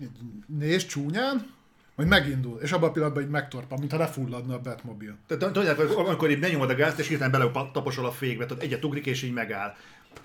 így 0.02 0.10
néz 0.48 0.86
csúnyán, 0.86 1.50
majd 1.96 2.10
megindul, 2.10 2.60
és 2.62 2.72
abban 2.72 2.90
a 2.90 2.92
pillanatban 2.92 3.24
így 3.24 3.30
megtorpan, 3.30 3.80
mintha 3.80 3.98
lefulladna 3.98 4.54
a 4.54 4.60
Batmobile. 4.60 5.16
Tehát 5.28 5.54
tudják, 5.54 5.80
amikor 5.98 6.30
így 6.30 6.40
benyomod 6.40 6.70
a 6.70 6.76
gázt, 6.76 7.00
és 7.00 7.08
hirtelen 7.08 7.32
bele 7.32 7.70
taposol 7.72 8.06
a 8.06 8.12
fékbe, 8.12 8.46
tehát 8.46 8.64
egyet 8.64 8.86
ugrik, 8.86 9.06
és 9.06 9.22
így 9.22 9.34
megáll. 9.34 9.76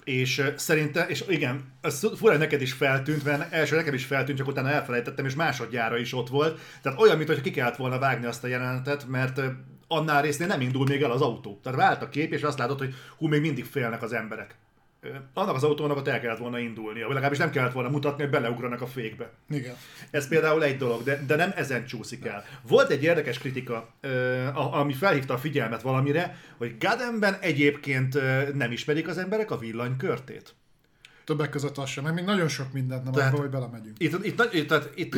És 0.05 0.43
szerintem, 0.57 1.09
és 1.09 1.25
igen, 1.29 1.73
ez 1.81 2.07
fura, 2.17 2.37
neked 2.37 2.61
is 2.61 2.73
feltűnt, 2.73 3.25
mert 3.25 3.53
első 3.53 3.77
nekem 3.77 3.95
is 3.95 4.05
feltűnt, 4.05 4.39
csak 4.39 4.47
utána 4.47 4.71
elfelejtettem, 4.71 5.25
és 5.25 5.35
másodjára 5.35 5.99
is 5.99 6.13
ott 6.13 6.29
volt. 6.29 6.61
Tehát 6.83 7.01
olyan, 7.01 7.17
mintha 7.17 7.41
ki 7.41 7.51
kellett 7.51 7.77
volna 7.77 7.99
vágni 7.99 8.27
azt 8.27 8.45
a 8.45 8.47
jelenetet, 8.47 9.07
mert 9.09 9.41
annál 9.89 10.23
résznél 10.23 10.47
nem 10.47 10.61
indul 10.61 10.87
még 10.87 11.03
el 11.03 11.11
az 11.11 11.21
autó. 11.21 11.61
Tehát 11.63 11.79
vált 11.79 12.03
a 12.03 12.09
kép, 12.09 12.33
és 12.33 12.43
azt 12.43 12.59
látod, 12.59 12.79
hogy 12.79 12.95
hú, 13.17 13.27
még 13.27 13.41
mindig 13.41 13.65
félnek 13.65 14.03
az 14.03 14.13
emberek. 14.13 14.55
Annak 15.35 15.55
az 15.55 15.65
autónak 15.65 15.97
ott 15.97 16.09
el 16.09 16.21
kellett 16.21 16.39
volna 16.39 16.59
indulnia, 16.59 17.05
vagy 17.05 17.15
legalábbis 17.15 17.39
nem 17.39 17.51
kellett 17.51 17.73
volna 17.73 17.89
mutatni, 17.89 18.23
hogy 18.23 18.33
beleugranak 18.33 18.81
a 18.81 18.87
fékbe. 18.87 19.31
Igen. 19.49 19.75
Ez 20.11 20.29
például 20.29 20.65
egy 20.65 20.77
dolog, 20.77 21.03
de, 21.03 21.23
de 21.27 21.37
nem 21.37 21.53
ezen 21.57 21.87
csúszik 21.87 22.25
el. 22.25 22.45
Volt 22.69 22.91
egy 22.91 23.03
érdekes 23.03 23.39
kritika, 23.39 23.89
ami 24.53 24.93
felhívta 24.93 25.35
a 25.35 25.39
figyelmet 25.39 25.83
valamire, 25.83 26.37
hogy 26.57 26.77
Gademben 26.79 27.35
egyébként 27.41 28.19
nem 28.55 28.73
ismerik 28.73 29.09
az 29.09 29.19
emberek 29.19 29.51
a 29.51 29.59
villanykörtét. 29.59 30.55
Többek 31.25 31.51
között 31.51 31.79
az 31.79 31.89
sem, 31.89 32.05
meg 32.05 32.15
még 32.15 32.25
nagyon 32.25 32.49
sok 32.49 32.73
mindent 32.73 33.05
nem 33.05 33.13
Tehát- 33.13 33.33
abba, 33.33 33.41
hogy 33.41 33.51
belemegyünk. 33.51 33.97
Itt, 33.99 34.25
itt, 34.25 34.53
itt, 34.53 34.69
tehát, 34.69 34.91
itt 34.95 35.15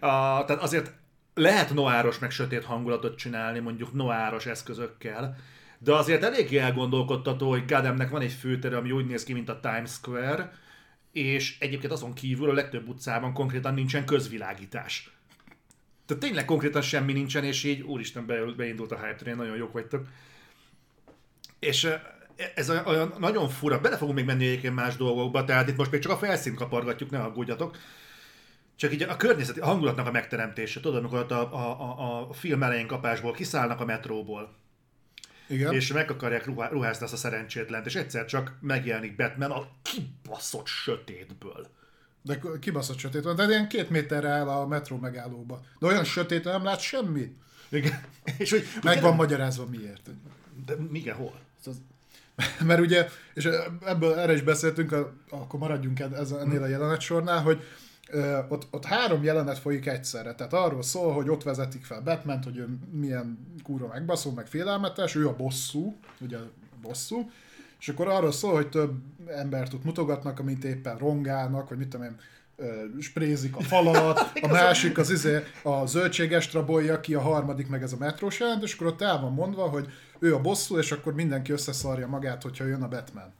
a, 0.00 0.44
tehát 0.44 0.62
azért 0.62 0.92
lehet 1.34 1.74
noáros 1.74 2.18
meg 2.18 2.30
sötét 2.30 2.64
hangulatot 2.64 3.16
csinálni, 3.16 3.58
mondjuk 3.58 3.92
noáros 3.92 4.46
eszközökkel, 4.46 5.36
de 5.82 5.94
azért 5.94 6.22
eléggé 6.22 6.58
elgondolkodtató, 6.58 7.48
hogy 7.48 7.64
Gademnek 7.66 8.10
van 8.10 8.20
egy 8.20 8.32
főtere, 8.32 8.76
ami 8.76 8.90
úgy 8.90 9.06
néz 9.06 9.24
ki, 9.24 9.32
mint 9.32 9.48
a 9.48 9.60
Times 9.60 9.90
Square, 9.90 10.52
és 11.12 11.56
egyébként 11.60 11.92
azon 11.92 12.12
kívül 12.12 12.50
a 12.50 12.52
legtöbb 12.52 12.88
utcában 12.88 13.32
konkrétan 13.32 13.74
nincsen 13.74 14.04
közvilágítás. 14.04 15.10
Tehát 16.06 16.22
tényleg 16.22 16.44
konkrétan 16.44 16.82
semmi 16.82 17.12
nincsen, 17.12 17.44
és 17.44 17.64
így 17.64 17.80
úristen 17.80 18.26
be- 18.26 18.54
beindult 18.56 18.92
a 18.92 18.96
hype 18.96 19.14
train, 19.14 19.36
nagyon 19.36 19.56
jók 19.56 19.72
vagytok. 19.72 20.06
És 21.58 21.88
ez 22.54 22.70
olyan, 22.70 23.14
nagyon 23.18 23.48
fura, 23.48 23.80
bele 23.80 23.96
fogunk 23.96 24.16
még 24.16 24.26
menni 24.26 24.46
egyébként 24.46 24.74
más 24.74 24.96
dolgokba, 24.96 25.44
tehát 25.44 25.68
itt 25.68 25.76
most 25.76 25.90
még 25.90 26.00
csak 26.00 26.12
a 26.12 26.16
felszínt 26.16 26.56
kapargatjuk, 26.56 27.10
ne 27.10 27.18
aggódjatok. 27.18 27.76
Csak 28.76 28.92
így 28.92 29.02
a 29.02 29.16
környezeti, 29.16 29.60
hangulatnak 29.60 30.06
a 30.06 30.10
megteremtése, 30.10 30.80
tudod, 30.80 30.98
amikor 30.98 31.32
a, 31.32 31.34
a, 31.34 31.80
a, 31.80 32.28
a 32.28 32.32
film 32.32 32.62
elején 32.62 32.86
kapásból 32.86 33.32
kiszállnak 33.32 33.80
a 33.80 33.84
metróból, 33.84 34.59
Igen. 35.50 35.74
és 35.74 35.92
meg 35.92 36.10
akarják 36.10 36.46
ruhá, 36.46 36.68
ruházni 36.68 37.04
azt 37.04 37.12
a 37.12 37.16
szerencsétlent, 37.16 37.86
és 37.86 37.94
egyszer 37.94 38.24
csak 38.24 38.56
megjelenik 38.60 39.16
Batman 39.16 39.50
a 39.50 39.68
kibaszott 39.82 40.66
sötétből. 40.66 41.66
De 42.22 42.40
kibaszott 42.60 42.98
sötét 42.98 43.22
van, 43.22 43.36
de 43.36 43.44
ilyen 43.44 43.68
két 43.68 43.90
méterre 43.90 44.28
áll 44.28 44.48
a 44.48 44.66
metró 44.66 44.96
megállóba. 44.96 45.60
De 45.78 45.86
olyan 45.86 46.04
sötét, 46.04 46.44
nem 46.44 46.64
lát 46.64 46.80
semmit. 46.80 47.36
Igen. 47.68 48.00
És 48.38 48.50
hogy, 48.50 48.64
Meg 48.82 49.00
van 49.00 49.14
magyarázva 49.14 49.66
miért. 49.66 50.10
De 50.66 50.74
igen, 50.92 51.16
hol? 51.16 51.40
Mert 52.66 52.80
ugye, 52.80 53.08
és 53.34 53.48
ebből 53.84 54.14
erre 54.14 54.32
is 54.32 54.42
beszéltünk, 54.42 54.96
akkor 55.30 55.60
maradjunk 55.60 56.00
ennél 56.00 56.62
a 56.62 56.66
jelenet 56.66 57.00
sornál, 57.00 57.42
hogy 57.42 57.62
ott, 58.48 58.66
ott 58.70 58.84
három 58.84 59.22
jelenet 59.22 59.58
folyik 59.58 59.86
egyszerre. 59.86 60.34
Tehát 60.34 60.52
arról 60.52 60.82
szól, 60.82 61.12
hogy 61.12 61.28
ott 61.28 61.42
vezetik 61.42 61.84
fel 61.84 62.00
batman 62.00 62.42
hogy 62.42 62.56
ő 62.56 62.68
milyen 62.90 63.56
kúra 63.62 63.86
megbaszó, 63.86 64.30
meg 64.30 64.46
félelmetes, 64.46 65.14
ő 65.14 65.28
a 65.28 65.36
bosszú, 65.36 65.96
ugye 66.20 66.36
a 66.36 66.50
bosszú, 66.82 67.30
és 67.78 67.88
akkor 67.88 68.08
arról 68.08 68.32
szól, 68.32 68.54
hogy 68.54 68.68
több 68.68 68.92
embert 69.26 69.72
ott 69.74 69.84
mutogatnak, 69.84 70.38
amit 70.38 70.64
éppen 70.64 70.98
rongálnak, 70.98 71.68
vagy 71.68 71.78
mit 71.78 71.88
tudom 71.88 72.06
én, 72.06 72.16
sprézik 73.00 73.56
a 73.56 73.60
falat, 73.60 74.30
a 74.42 74.46
másik 74.46 74.98
az 74.98 75.10
izé, 75.10 75.38
a 75.62 75.86
zöldséges 75.86 76.52
rabolja 76.52 77.00
ki, 77.00 77.14
a 77.14 77.20
harmadik 77.20 77.68
meg 77.68 77.82
ez 77.82 77.92
a 77.92 77.96
metrós 77.98 78.40
jelent, 78.40 78.62
és 78.62 78.74
akkor 78.74 78.86
ott 78.86 79.02
el 79.02 79.20
van 79.20 79.32
mondva, 79.32 79.68
hogy 79.68 79.86
ő 80.18 80.34
a 80.34 80.40
bosszú, 80.40 80.78
és 80.78 80.92
akkor 80.92 81.14
mindenki 81.14 81.52
összeszarja 81.52 82.06
magát, 82.06 82.42
hogyha 82.42 82.64
jön 82.64 82.82
a 82.82 82.88
Batman. 82.88 83.32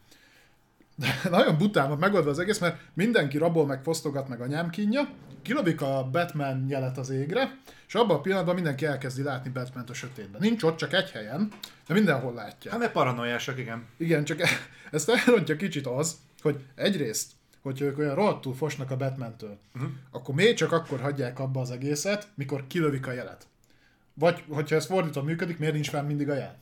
De 1.00 1.20
nagyon 1.30 1.58
bután 1.58 1.88
van 1.88 1.98
megoldva 1.98 2.30
az 2.30 2.38
egész, 2.38 2.58
mert 2.58 2.80
mindenki 2.94 3.38
rabol, 3.38 3.66
meg 3.66 3.82
fosztogat, 3.82 4.28
meg 4.28 4.40
anyám 4.40 4.70
kínja, 4.70 5.08
kilövik 5.42 5.82
a 5.82 6.08
Batman 6.12 6.66
jelet 6.68 6.98
az 6.98 7.10
égre, 7.10 7.58
és 7.86 7.94
abban 7.94 8.16
a 8.16 8.20
pillanatban 8.20 8.54
mindenki 8.54 8.86
elkezdi 8.86 9.22
látni 9.22 9.50
batman 9.50 9.84
a 9.88 9.92
sötétben. 9.92 10.40
Nincs 10.40 10.62
ott, 10.62 10.76
csak 10.76 10.92
egy 10.92 11.10
helyen, 11.10 11.52
de 11.86 11.94
mindenhol 11.94 12.34
látja. 12.34 12.70
Hát 12.70 12.80
mert 12.80 12.92
paranoiásak, 12.92 13.58
igen. 13.58 13.86
Igen, 13.96 14.24
csak 14.24 14.40
ezt 14.90 15.08
elrontja 15.08 15.56
kicsit 15.56 15.86
az, 15.86 16.16
hogy 16.42 16.64
egyrészt, 16.74 17.30
hogy 17.62 17.80
ők 17.80 17.98
olyan 17.98 18.14
rohadtul 18.14 18.54
fosnak 18.54 18.90
a 18.90 18.96
Batman-től, 18.96 19.58
uh-huh. 19.74 19.90
akkor 20.10 20.34
miért 20.34 20.56
csak 20.56 20.72
akkor 20.72 21.00
hagyják 21.00 21.38
abba 21.38 21.60
az 21.60 21.70
egészet, 21.70 22.28
mikor 22.34 22.66
kilövik 22.66 23.06
a 23.06 23.12
jelet? 23.12 23.46
Vagy, 24.14 24.44
hogyha 24.48 24.76
ez 24.76 24.86
fordítva 24.86 25.22
működik, 25.22 25.58
miért 25.58 25.74
nincs 25.74 25.90
fenn 25.90 26.06
mindig 26.06 26.28
a 26.28 26.34
jel? 26.34 26.58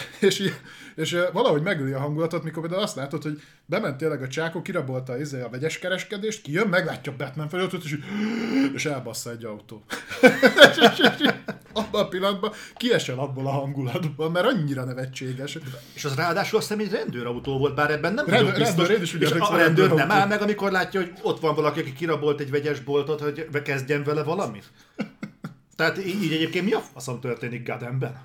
és, 0.28 0.52
és 0.94 1.16
valahogy 1.32 1.62
megöli 1.62 1.92
a 1.92 1.98
hangulatot, 1.98 2.42
mikor 2.42 2.62
például 2.62 2.82
azt 2.82 2.96
látod, 2.96 3.22
hogy 3.22 3.42
bement 3.66 3.96
tényleg 3.96 4.22
a 4.22 4.28
csákó, 4.28 4.62
kirabolta 4.62 5.18
izé 5.18 5.40
a 5.40 5.48
vegyes 5.48 5.78
kereskedést, 5.78 6.42
kijön, 6.42 6.68
meglátja 6.68 7.16
Batman 7.16 7.48
feliratot, 7.48 7.84
és, 7.84 7.98
és 8.74 8.84
elbassza 8.84 9.30
egy 9.30 9.44
autó. 9.44 9.84
és, 10.90 11.30
abban 11.72 12.02
a 12.04 12.08
pillanatban 12.08 12.52
kiesel 12.74 13.18
abból 13.18 13.46
a 13.46 13.50
hangulatból, 13.50 14.30
mert 14.30 14.46
annyira 14.46 14.84
nevetséges. 14.84 15.58
És 15.94 16.04
az 16.04 16.14
ráadásul 16.14 16.58
azt 16.58 16.68
hiszem 16.68 16.84
egy 16.84 16.92
rendőrautó 16.92 17.58
volt, 17.58 17.74
bár 17.74 17.90
ebben 17.90 18.14
nem 18.14 18.26
Rend- 18.26 18.54
biztos. 18.56 18.88
rendőr, 18.88 19.02
is 19.02 19.14
úgy 19.14 19.22
és 19.22 19.30
a 19.30 19.56
rendőr 19.56 19.92
nem 19.92 20.10
áll 20.10 20.26
meg, 20.26 20.42
amikor 20.42 20.70
látja, 20.70 21.00
hogy 21.00 21.12
ott 21.22 21.40
van 21.40 21.54
valaki, 21.54 21.80
aki 21.80 21.92
kirabolt 21.92 22.40
egy 22.40 22.50
vegyes 22.50 22.80
boltot, 22.80 23.20
hogy 23.20 23.46
bekezdjen 23.50 24.04
vele 24.04 24.22
valamit. 24.22 24.64
Tehát 25.76 26.06
így, 26.06 26.32
egyébként 26.32 26.64
mi 26.64 26.72
a 26.72 26.80
faszom 26.80 27.20
történik 27.20 27.66
Gademben? 27.66 28.24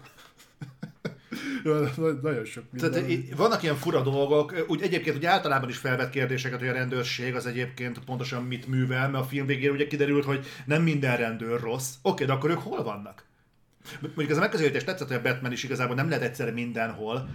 Nagyon 2.21 2.45
sok 2.45 2.63
minden. 2.71 2.91
Tehát 2.91 3.35
vannak 3.35 3.63
ilyen 3.63 3.75
fura 3.75 4.01
dolgok, 4.01 4.65
úgy 4.67 4.81
egyébként 4.81 5.15
úgy 5.15 5.25
általában 5.25 5.69
is 5.69 5.77
felvet 5.77 6.09
kérdéseket, 6.09 6.59
hogy 6.59 6.67
a 6.67 6.73
rendőrség 6.73 7.35
az 7.35 7.45
egyébként 7.45 7.99
pontosan 7.99 8.43
mit 8.43 8.67
művel, 8.67 9.09
mert 9.09 9.23
a 9.23 9.27
film 9.27 9.45
végén 9.45 9.71
ugye 9.71 9.87
kiderült, 9.87 10.25
hogy 10.25 10.45
nem 10.65 10.83
minden 10.83 11.17
rendőr 11.17 11.59
rossz. 11.59 11.93
Oké, 12.01 12.25
de 12.25 12.31
akkor 12.31 12.49
ők 12.49 12.59
hol 12.59 12.83
vannak? 12.83 13.25
Mondjuk 14.01 14.29
ez 14.29 14.37
a 14.37 14.39
megközelítés 14.39 14.83
tetszett, 14.83 15.07
hogy 15.07 15.17
a 15.17 15.21
Batman 15.21 15.51
is 15.51 15.63
igazából 15.63 15.95
nem 15.95 16.07
lehet 16.07 16.23
egyszerre 16.23 16.51
mindenhol. 16.51 17.29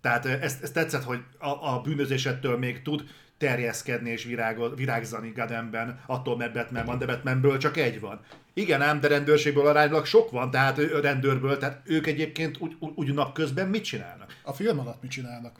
Tehát 0.00 0.26
ezt, 0.26 0.62
ezt 0.62 0.72
tetszett, 0.72 1.02
hogy 1.02 1.20
a, 1.38 1.74
a 1.74 1.80
bűnözésettől 1.84 2.58
még 2.58 2.82
tud 2.82 3.04
terjeszkedni 3.42 4.10
és 4.10 4.24
virágol, 4.24 4.74
virágzani 4.74 5.32
Gademben, 5.34 6.00
attól 6.06 6.36
mert 6.36 6.52
Batman 6.52 6.84
van, 6.84 6.98
de 6.98 7.06
Batmanből 7.06 7.58
csak 7.58 7.76
egy 7.76 8.00
van. 8.00 8.20
Igen 8.54 8.82
ám, 8.82 9.00
de 9.00 9.08
rendőrségből 9.08 9.66
aránylag 9.66 10.04
sok 10.06 10.30
van, 10.30 10.50
tehát 10.50 10.76
rendőrből, 11.00 11.58
tehát 11.58 11.80
ők 11.84 12.06
egyébként 12.06 12.58
úgy, 12.58 12.76
úgy, 12.78 12.92
úgy 12.94 13.14
napközben 13.14 13.68
mit 13.68 13.84
csinálnak? 13.84 14.36
A 14.42 14.52
film 14.52 14.78
alatt 14.78 15.02
mit 15.02 15.10
csinálnak? 15.10 15.56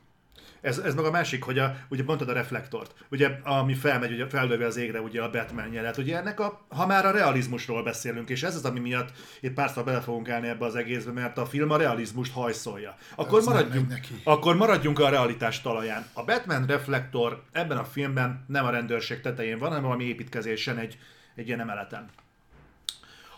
Ez, 0.62 0.78
ez 0.78 0.94
meg 0.94 1.04
a 1.04 1.10
másik, 1.10 1.42
hogy 1.42 1.58
a, 1.58 1.76
ugye 1.88 2.02
mondtad 2.06 2.28
a 2.28 2.32
reflektort, 2.32 2.94
ugye, 3.10 3.38
ami 3.42 3.74
felmegy, 3.74 4.12
ugye 4.12 4.26
feldövi 4.26 4.62
az 4.62 4.76
égre 4.76 5.00
ugye 5.00 5.22
a 5.22 5.30
Batman 5.30 5.72
jelet. 5.72 5.96
Ugye 5.96 6.16
ennek 6.16 6.40
a, 6.40 6.60
ha 6.68 6.86
már 6.86 7.06
a 7.06 7.10
realizmusról 7.10 7.82
beszélünk, 7.82 8.28
és 8.28 8.42
ez 8.42 8.54
az, 8.54 8.64
ami 8.64 8.80
miatt 8.80 9.12
itt 9.40 9.52
párszor 9.52 9.84
bele 9.84 10.00
fogunk 10.00 10.28
állni 10.28 10.48
ebbe 10.48 10.64
az 10.64 10.74
egészbe, 10.74 11.12
mert 11.12 11.38
a 11.38 11.46
film 11.46 11.70
a 11.70 11.76
realizmust 11.76 12.32
hajszolja. 12.32 12.96
Akkor 13.14 13.42
maradjunk, 13.42 13.88
neki. 13.88 14.20
akkor 14.24 14.56
maradjunk 14.56 14.98
a 14.98 15.08
realitás 15.08 15.60
talaján. 15.60 16.06
A 16.12 16.24
Batman 16.24 16.66
reflektor 16.66 17.42
ebben 17.52 17.76
a 17.76 17.84
filmben 17.84 18.44
nem 18.48 18.64
a 18.64 18.70
rendőrség 18.70 19.20
tetején 19.20 19.58
van, 19.58 19.68
hanem 19.68 19.84
valami 19.84 20.04
építkezésen 20.04 20.78
egy, 20.78 20.98
egy 21.34 21.46
ilyen 21.46 21.60
emeleten. 21.60 22.08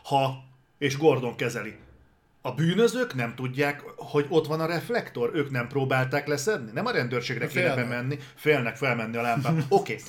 Ha, 0.04 0.44
és 0.78 0.98
Gordon 0.98 1.36
kezeli, 1.36 1.76
a 2.46 2.52
bűnözők 2.52 3.14
nem 3.14 3.34
tudják, 3.34 3.82
hogy 3.96 4.26
ott 4.28 4.46
van 4.46 4.60
a 4.60 4.66
reflektor, 4.66 5.30
ők 5.34 5.50
nem 5.50 5.68
próbálták 5.68 6.26
leszedni, 6.26 6.70
nem 6.74 6.86
a 6.86 6.90
rendőrségre 6.90 7.46
kéne 7.46 7.74
bemenni, 7.74 8.18
félnek 8.34 8.76
felmenni 8.76 9.16
a 9.16 9.22
lámpán. 9.22 9.56
Oké, 9.68 9.92
okay. 9.92 10.04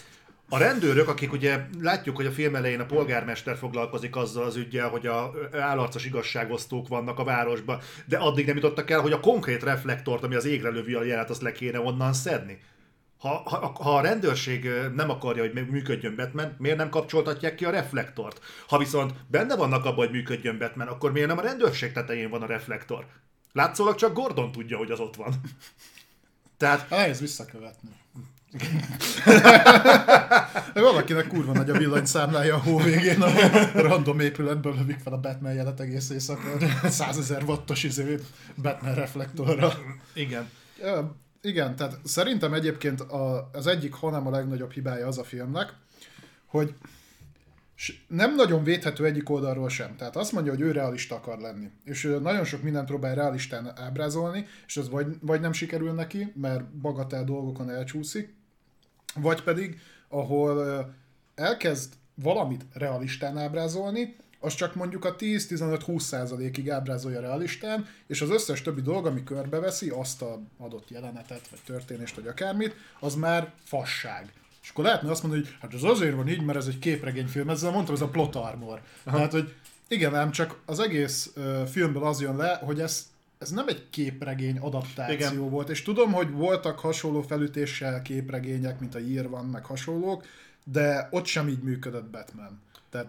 A 0.50 0.58
rendőrök, 0.58 1.08
akik 1.08 1.32
ugye 1.32 1.60
látjuk, 1.82 2.16
hogy 2.16 2.26
a 2.26 2.32
film 2.32 2.56
elején 2.56 2.80
a 2.80 2.86
polgármester 2.86 3.58
foglalkozik 3.58 4.16
azzal 4.16 4.44
az 4.44 4.56
ügyel, 4.56 4.90
hogy 4.90 5.08
a 5.08 5.32
állarcos 5.52 6.06
igazságosztók 6.06 6.88
vannak 6.88 7.20
a 7.20 7.24
városban, 7.24 7.80
de 8.06 8.18
addig 8.18 8.46
nem 8.46 8.56
jutottak 8.56 8.90
el, 8.90 9.00
hogy 9.00 9.12
a 9.12 9.20
konkrét 9.20 9.64
reflektort, 9.64 10.24
ami 10.24 10.36
az 10.36 10.46
égre 10.46 10.70
lövi 10.70 10.94
a 10.94 11.04
jelet, 11.04 11.30
azt 11.30 11.42
le 11.42 11.52
kéne 11.52 11.80
onnan 11.80 12.14
szedni. 12.14 12.60
Ha, 13.26 13.42
ha, 13.46 13.72
ha 13.84 13.98
a 13.98 14.02
rendőrség 14.02 14.70
nem 14.96 15.10
akarja, 15.10 15.42
hogy 15.42 15.70
működjön 15.70 16.16
Batman, 16.16 16.56
miért 16.58 16.78
nem 16.78 16.90
kapcsoltatják 16.90 17.56
ki 17.56 17.66
a 17.66 17.70
reflektort? 17.70 18.40
Ha 18.68 18.78
viszont 18.78 19.14
benne 19.28 19.56
vannak 19.56 19.86
abban, 19.86 20.06
hogy 20.06 20.12
működjön 20.12 20.58
Batman, 20.58 20.88
akkor 20.88 21.12
miért 21.12 21.28
nem 21.28 21.38
a 21.38 21.42
rendőrség 21.42 21.92
tetején 21.92 22.30
van 22.30 22.42
a 22.42 22.46
reflektor? 22.46 23.06
Látszólag 23.54 23.96
csak 23.96 24.14
Gordon 24.14 24.52
tudja, 24.52 24.78
hogy 24.78 24.92
az 24.92 25.00
ott 25.00 25.16
van. 25.16 25.34
Tehát... 26.58 26.90
Nehéz 26.90 27.20
visszakövetni. 27.20 27.90
Valakinek 30.74 31.28
kurva 31.28 31.54
nagy 31.54 31.70
a 31.70 31.78
villanyszámlája 31.78 32.56
a 32.56 32.60
hó 32.60 32.78
végén, 32.78 33.22
a 33.22 33.32
random 33.74 34.20
épületből 34.20 34.76
lövik 34.76 35.00
fel 35.00 35.14
a 35.14 35.20
Batman 35.20 35.54
jelet 35.54 35.80
egész 35.80 36.10
éjszaka, 36.10 36.50
100 36.90 37.18
ezer 37.18 37.44
wattos 37.44 37.84
izé 37.84 38.20
Batman 38.56 38.94
reflektorra. 38.94 39.74
Igen. 40.14 40.50
Igen, 41.46 41.76
tehát 41.76 42.00
szerintem 42.04 42.54
egyébként 42.54 43.02
a, 43.02 43.50
az 43.54 43.68
egyik, 43.68 43.94
hanem 43.94 44.28
a 44.28 44.30
legnagyobb 44.30 44.72
hibája 44.72 45.08
az 45.08 45.18
a 45.18 45.24
filmnek, 45.24 45.74
hogy 46.46 46.74
nem 48.08 48.36
nagyon 48.36 48.64
védhető 48.64 49.06
egyik 49.06 49.30
oldalról 49.30 49.70
sem. 49.70 49.96
Tehát 49.96 50.16
azt 50.16 50.32
mondja, 50.32 50.52
hogy 50.52 50.62
ő 50.62 50.72
realista 50.72 51.16
akar 51.16 51.40
lenni. 51.40 51.72
És 51.84 52.16
nagyon 52.22 52.44
sok 52.44 52.62
mindent 52.62 52.88
próbál 52.88 53.16
realistán 53.16 53.72
ábrázolni, 53.80 54.46
és 54.68 54.78
az 54.78 54.90
vagy, 54.90 55.08
vagy 55.22 55.42
nem 55.42 55.54
sikerül 55.54 55.94
neki, 55.94 56.34
mert 56.36 56.66
bagatel 56.66 57.24
dolgokon 57.24 57.70
elcsúszik, 57.70 58.36
vagy 59.16 59.44
pedig, 59.44 59.80
ahol 60.08 60.96
elkezd 61.36 61.94
valamit 62.16 62.66
realistán 62.74 63.38
ábrázolni, 63.38 64.16
az 64.46 64.56
csak 64.56 64.76
mondjuk 64.76 65.06
a 65.06 65.16
10-15-20 65.16 66.00
százalékig 66.00 66.70
ábrázolja 66.70 67.20
realistán, 67.20 67.88
és 68.08 68.22
az 68.22 68.30
összes 68.30 68.62
többi 68.62 68.82
dolog, 68.82 69.06
ami 69.06 69.24
körbeveszi 69.24 69.90
azt 69.90 70.22
a 70.22 70.42
adott 70.58 70.90
jelenetet, 70.90 71.48
vagy 71.50 71.60
történést, 71.66 72.16
vagy 72.16 72.28
akármit, 72.28 72.76
az 73.00 73.16
már 73.16 73.52
fasság. 73.64 74.34
És 74.64 74.70
akkor 74.70 74.84
lehetne 74.84 75.10
azt 75.12 75.24
mondani, 75.24 75.44
hogy 75.44 75.56
hát 75.62 75.74
ez 75.74 75.84
azért 75.84 76.16
van 76.16 76.28
így, 76.28 76.42
mert 76.42 76.58
ez 76.58 76.68
egy 76.68 76.80
képregényfilm, 76.80 77.50
ezzel 77.50 77.72
mondtam, 77.72 77.96
ez 77.96 78.02
a 78.02 78.08
plot 78.08 78.36
armor. 78.36 78.82
Aha. 79.04 79.16
Tehát, 79.16 79.32
hogy 79.32 79.54
igen, 79.88 80.16
ám 80.16 80.32
csak 80.32 80.60
az 80.66 80.80
egész 80.80 81.32
uh, 81.36 81.64
filmből 81.64 82.04
az 82.04 82.22
jön 82.22 82.36
le, 82.36 82.60
hogy 82.64 82.80
ez, 82.80 83.08
ez 83.38 83.50
nem 83.50 83.68
egy 83.68 83.90
képregény 83.90 84.58
adaptáció 84.58 85.14
igen. 85.16 85.50
volt, 85.50 85.70
és 85.70 85.82
tudom, 85.82 86.12
hogy 86.12 86.32
voltak 86.32 86.80
hasonló 86.80 87.22
felütéssel 87.22 88.02
képregények, 88.02 88.80
mint 88.80 88.96
a 88.96 89.00
Year 89.00 89.30
van, 89.30 89.46
meg 89.46 89.66
hasonlók, 89.66 90.26
de 90.64 91.08
ott 91.12 91.26
sem 91.26 91.48
így 91.48 91.64
működött 91.64 92.10
Batman. 92.10 92.62
Tehát 92.90 93.08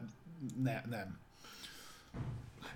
ne, 0.63 0.83
nem. 0.91 1.19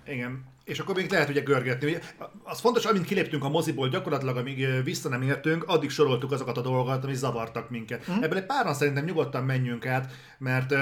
Igen. 0.07 0.49
És 0.63 0.79
akkor 0.79 0.95
még 0.95 1.11
lehet 1.11 1.29
ugye 1.29 1.41
görgetni. 1.41 1.97
Az 2.43 2.59
fontos, 2.59 2.85
amint 2.85 3.05
kiléptünk 3.05 3.43
a 3.43 3.49
moziból, 3.49 3.89
gyakorlatilag 3.89 4.37
amíg 4.37 4.83
vissza 4.83 5.09
nem 5.09 5.21
értünk, 5.21 5.63
addig 5.63 5.89
soroltuk 5.89 6.31
azokat 6.31 6.57
a 6.57 6.61
dolgokat, 6.61 7.03
ami 7.03 7.13
zavartak 7.13 7.69
minket. 7.69 8.11
Mm. 8.11 8.21
Ebből 8.21 8.37
egy 8.37 8.45
páran 8.45 8.73
szerintem 8.73 9.03
nyugodtan 9.03 9.43
menjünk 9.43 9.85
át, 9.85 10.11
mert 10.37 10.73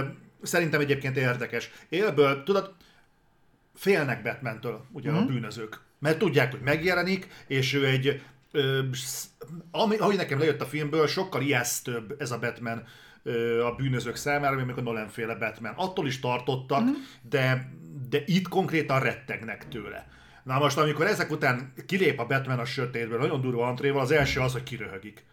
szerintem 0.42 0.80
egyébként 0.80 1.18
érdekes. 1.18 1.70
Élből, 1.90 2.44
tudod, 2.44 2.76
félnek 3.76 4.22
Batman-től 4.22 4.86
ugye 4.92 5.12
mm. 5.12 5.16
a 5.16 5.26
bűnözők. 5.26 5.80
Mert 6.00 6.18
tudják, 6.18 6.52
hogy 6.52 6.62
megjelenik, 6.62 7.28
és 7.48 7.74
ő 7.74 7.86
egy, 7.86 8.22
ö, 8.52 8.82
ami, 9.72 9.98
ahogy 9.98 10.16
nekem 10.16 10.40
lejött 10.40 10.62
a 10.62 10.66
filmből, 10.66 11.08
sokkal 11.08 11.42
ijesztőbb 11.42 12.16
ez 12.20 12.32
a 12.32 12.40
Batman 12.40 12.84
a 13.66 13.76
bűnözők 13.76 14.16
számára, 14.16 14.66
mint 14.66 14.78
a 14.78 14.82
Nolan 14.82 15.08
féle 15.08 15.36
Batman. 15.36 15.74
Attól 15.76 16.08
is 16.08 16.20
tartottak, 16.20 16.82
mm. 16.82 16.94
de 17.30 17.78
de 18.10 18.24
itt 18.26 18.48
konkrétan 18.48 19.00
rettegnek 19.00 19.68
tőle. 19.68 20.08
Na 20.44 20.58
most, 20.58 20.78
amikor 20.78 21.06
ezek 21.06 21.32
után 21.32 21.74
kilép 21.86 22.20
a 22.20 22.26
Batman 22.26 22.60
a 22.60 22.66
sötétből, 22.66 23.20
nagyon 23.20 23.42
durva 23.42 23.68
antréval, 23.68 24.02
az 24.02 24.12
első 24.12 24.40
az, 24.40 24.52
hogy 24.52 24.64
kiröhögik. 24.64 25.26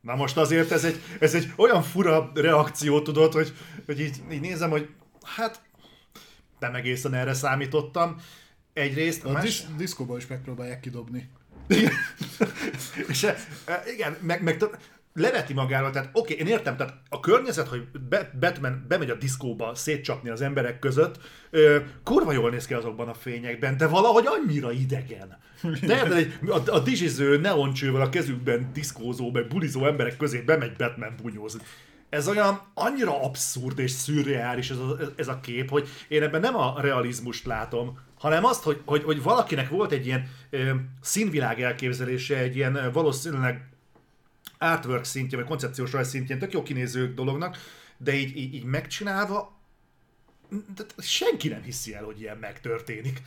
Na 0.00 0.14
most 0.14 0.36
azért 0.36 0.70
ez 0.70 0.84
egy, 0.84 1.00
ez 1.18 1.34
egy 1.34 1.52
olyan 1.56 1.82
fura 1.82 2.30
reakció, 2.34 3.02
tudod, 3.02 3.32
hogy, 3.32 3.52
hogy 3.86 4.00
így, 4.00 4.16
így 4.32 4.40
nézem, 4.40 4.70
hogy 4.70 4.88
hát 5.22 5.60
nem 6.58 6.74
egészen 6.74 7.14
erre 7.14 7.34
számítottam. 7.34 8.16
Egyrészt... 8.72 9.24
A 9.24 9.32
más... 9.32 9.42
disz- 9.42 9.76
diszkóban 9.76 10.16
is 10.16 10.26
megpróbálják 10.26 10.80
kidobni. 10.80 11.30
Igen. 11.68 11.92
és, 13.08 13.22
e, 13.22 13.82
igen, 13.94 14.16
meg, 14.20 14.42
meg 14.42 14.64
leveti 15.20 15.52
magáról, 15.52 15.90
tehát 15.90 16.10
oké, 16.12 16.32
okay, 16.32 16.46
én 16.46 16.52
értem, 16.52 16.76
tehát 16.76 16.94
a 17.08 17.20
környezet, 17.20 17.68
hogy 17.68 17.82
Batman 18.40 18.84
bemegy 18.88 19.10
a 19.10 19.14
diszkóba 19.14 19.74
szétcsapni 19.74 20.30
az 20.30 20.40
emberek 20.40 20.78
között, 20.78 21.18
ö, 21.50 21.78
kurva 22.04 22.32
jól 22.32 22.50
néz 22.50 22.66
ki 22.66 22.74
azokban 22.74 23.08
a 23.08 23.14
fényekben, 23.14 23.76
de 23.76 23.86
valahogy 23.86 24.24
annyira 24.26 24.72
idegen. 24.72 25.38
De 25.86 26.14
egy, 26.14 26.38
a, 26.46 26.70
a 26.70 26.78
dizsiző 26.78 27.38
neoncsővel 27.38 28.00
a 28.00 28.08
kezükben 28.08 28.70
diszkózó, 28.72 29.30
meg 29.30 29.46
bulizó 29.46 29.86
emberek 29.86 30.16
közé 30.16 30.38
bemegy 30.38 30.76
Batman 30.76 31.14
bunyózni. 31.22 31.60
Ez 32.08 32.28
olyan 32.28 32.60
annyira 32.74 33.22
abszurd 33.22 33.78
és 33.78 33.90
szürreális 33.90 34.70
ez 34.70 34.76
a, 34.76 34.96
ez 35.16 35.28
a 35.28 35.40
kép, 35.40 35.70
hogy 35.70 35.88
én 36.08 36.22
ebben 36.22 36.40
nem 36.40 36.56
a 36.56 36.80
realizmust 36.80 37.46
látom, 37.46 37.98
hanem 38.18 38.44
azt, 38.44 38.62
hogy, 38.62 38.80
hogy, 38.84 39.02
hogy 39.02 39.22
valakinek 39.22 39.68
volt 39.68 39.92
egy 39.92 40.06
ilyen 40.06 40.28
ö, 40.50 40.70
színvilág 41.00 41.60
elképzelése, 41.60 42.36
egy 42.36 42.56
ilyen 42.56 42.90
valószínűleg 42.92 43.69
artwork 44.60 45.04
szintje, 45.04 45.38
vagy 45.38 45.46
koncepciós 45.46 45.92
rajz 45.92 46.08
szintjén 46.08 46.38
tök 46.38 46.52
jó 46.52 46.62
kinéző 46.62 47.14
dolognak, 47.14 47.56
de 47.96 48.14
így, 48.14 48.36
így, 48.36 48.54
így 48.54 48.64
megcsinálva 48.64 49.60
de 50.50 50.84
senki 50.98 51.48
nem 51.48 51.62
hiszi 51.62 51.94
el, 51.94 52.04
hogy 52.04 52.20
ilyen 52.20 52.36
megtörténik. 52.36 53.22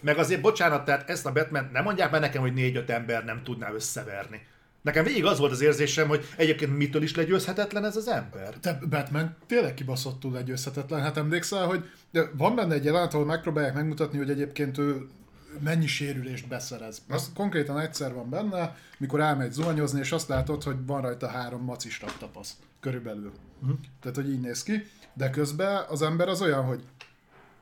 Meg 0.00 0.18
azért, 0.18 0.40
bocsánat, 0.40 0.84
tehát 0.84 1.10
ezt 1.10 1.26
a 1.26 1.32
Batman 1.32 1.68
nem 1.72 1.84
mondják 1.84 2.10
már 2.10 2.20
nekem, 2.20 2.42
hogy 2.42 2.52
négy-öt 2.52 2.90
ember 2.90 3.24
nem 3.24 3.42
tudná 3.42 3.72
összeverni. 3.72 4.46
Nekem 4.82 5.04
végig 5.04 5.24
az 5.24 5.38
volt 5.38 5.52
az 5.52 5.60
érzésem, 5.60 6.08
hogy 6.08 6.28
egyébként 6.36 6.76
mitől 6.76 7.02
is 7.02 7.14
legyőzhetetlen 7.14 7.84
ez 7.84 7.96
az 7.96 8.08
ember. 8.08 8.54
Te 8.60 8.78
Batman 8.88 9.36
tényleg 9.46 9.74
kibaszottul 9.74 10.32
legyőzhetetlen. 10.32 11.00
Hát 11.00 11.16
emlékszel, 11.16 11.66
hogy 11.66 11.90
van 12.32 12.54
benne 12.54 12.74
egy 12.74 12.84
jelenet, 12.84 13.14
ahol 13.14 13.26
megpróbálják 13.26 13.74
megmutatni, 13.74 14.18
hogy 14.18 14.30
egyébként 14.30 14.78
ő 14.78 15.08
mennyi 15.60 15.86
sérülést 15.86 16.48
beszerez. 16.48 17.02
Az 17.08 17.30
konkrétan 17.34 17.78
egyszer 17.78 18.14
van 18.14 18.30
benne, 18.30 18.76
mikor 18.98 19.20
elmegy 19.20 19.52
zuhanyozni, 19.52 20.00
és 20.00 20.12
azt 20.12 20.28
látod, 20.28 20.62
hogy 20.62 20.86
van 20.86 21.00
rajta 21.00 21.28
három 21.28 21.64
macis 21.64 22.04
tapasz. 22.18 22.56
Körülbelül. 22.80 23.32
Uh-huh. 23.62 23.78
Tehát, 24.00 24.16
hogy 24.16 24.30
így 24.30 24.40
néz 24.40 24.62
ki. 24.62 24.86
De 25.12 25.30
közben 25.30 25.84
az 25.88 26.02
ember 26.02 26.28
az 26.28 26.40
olyan, 26.40 26.64
hogy 26.64 26.84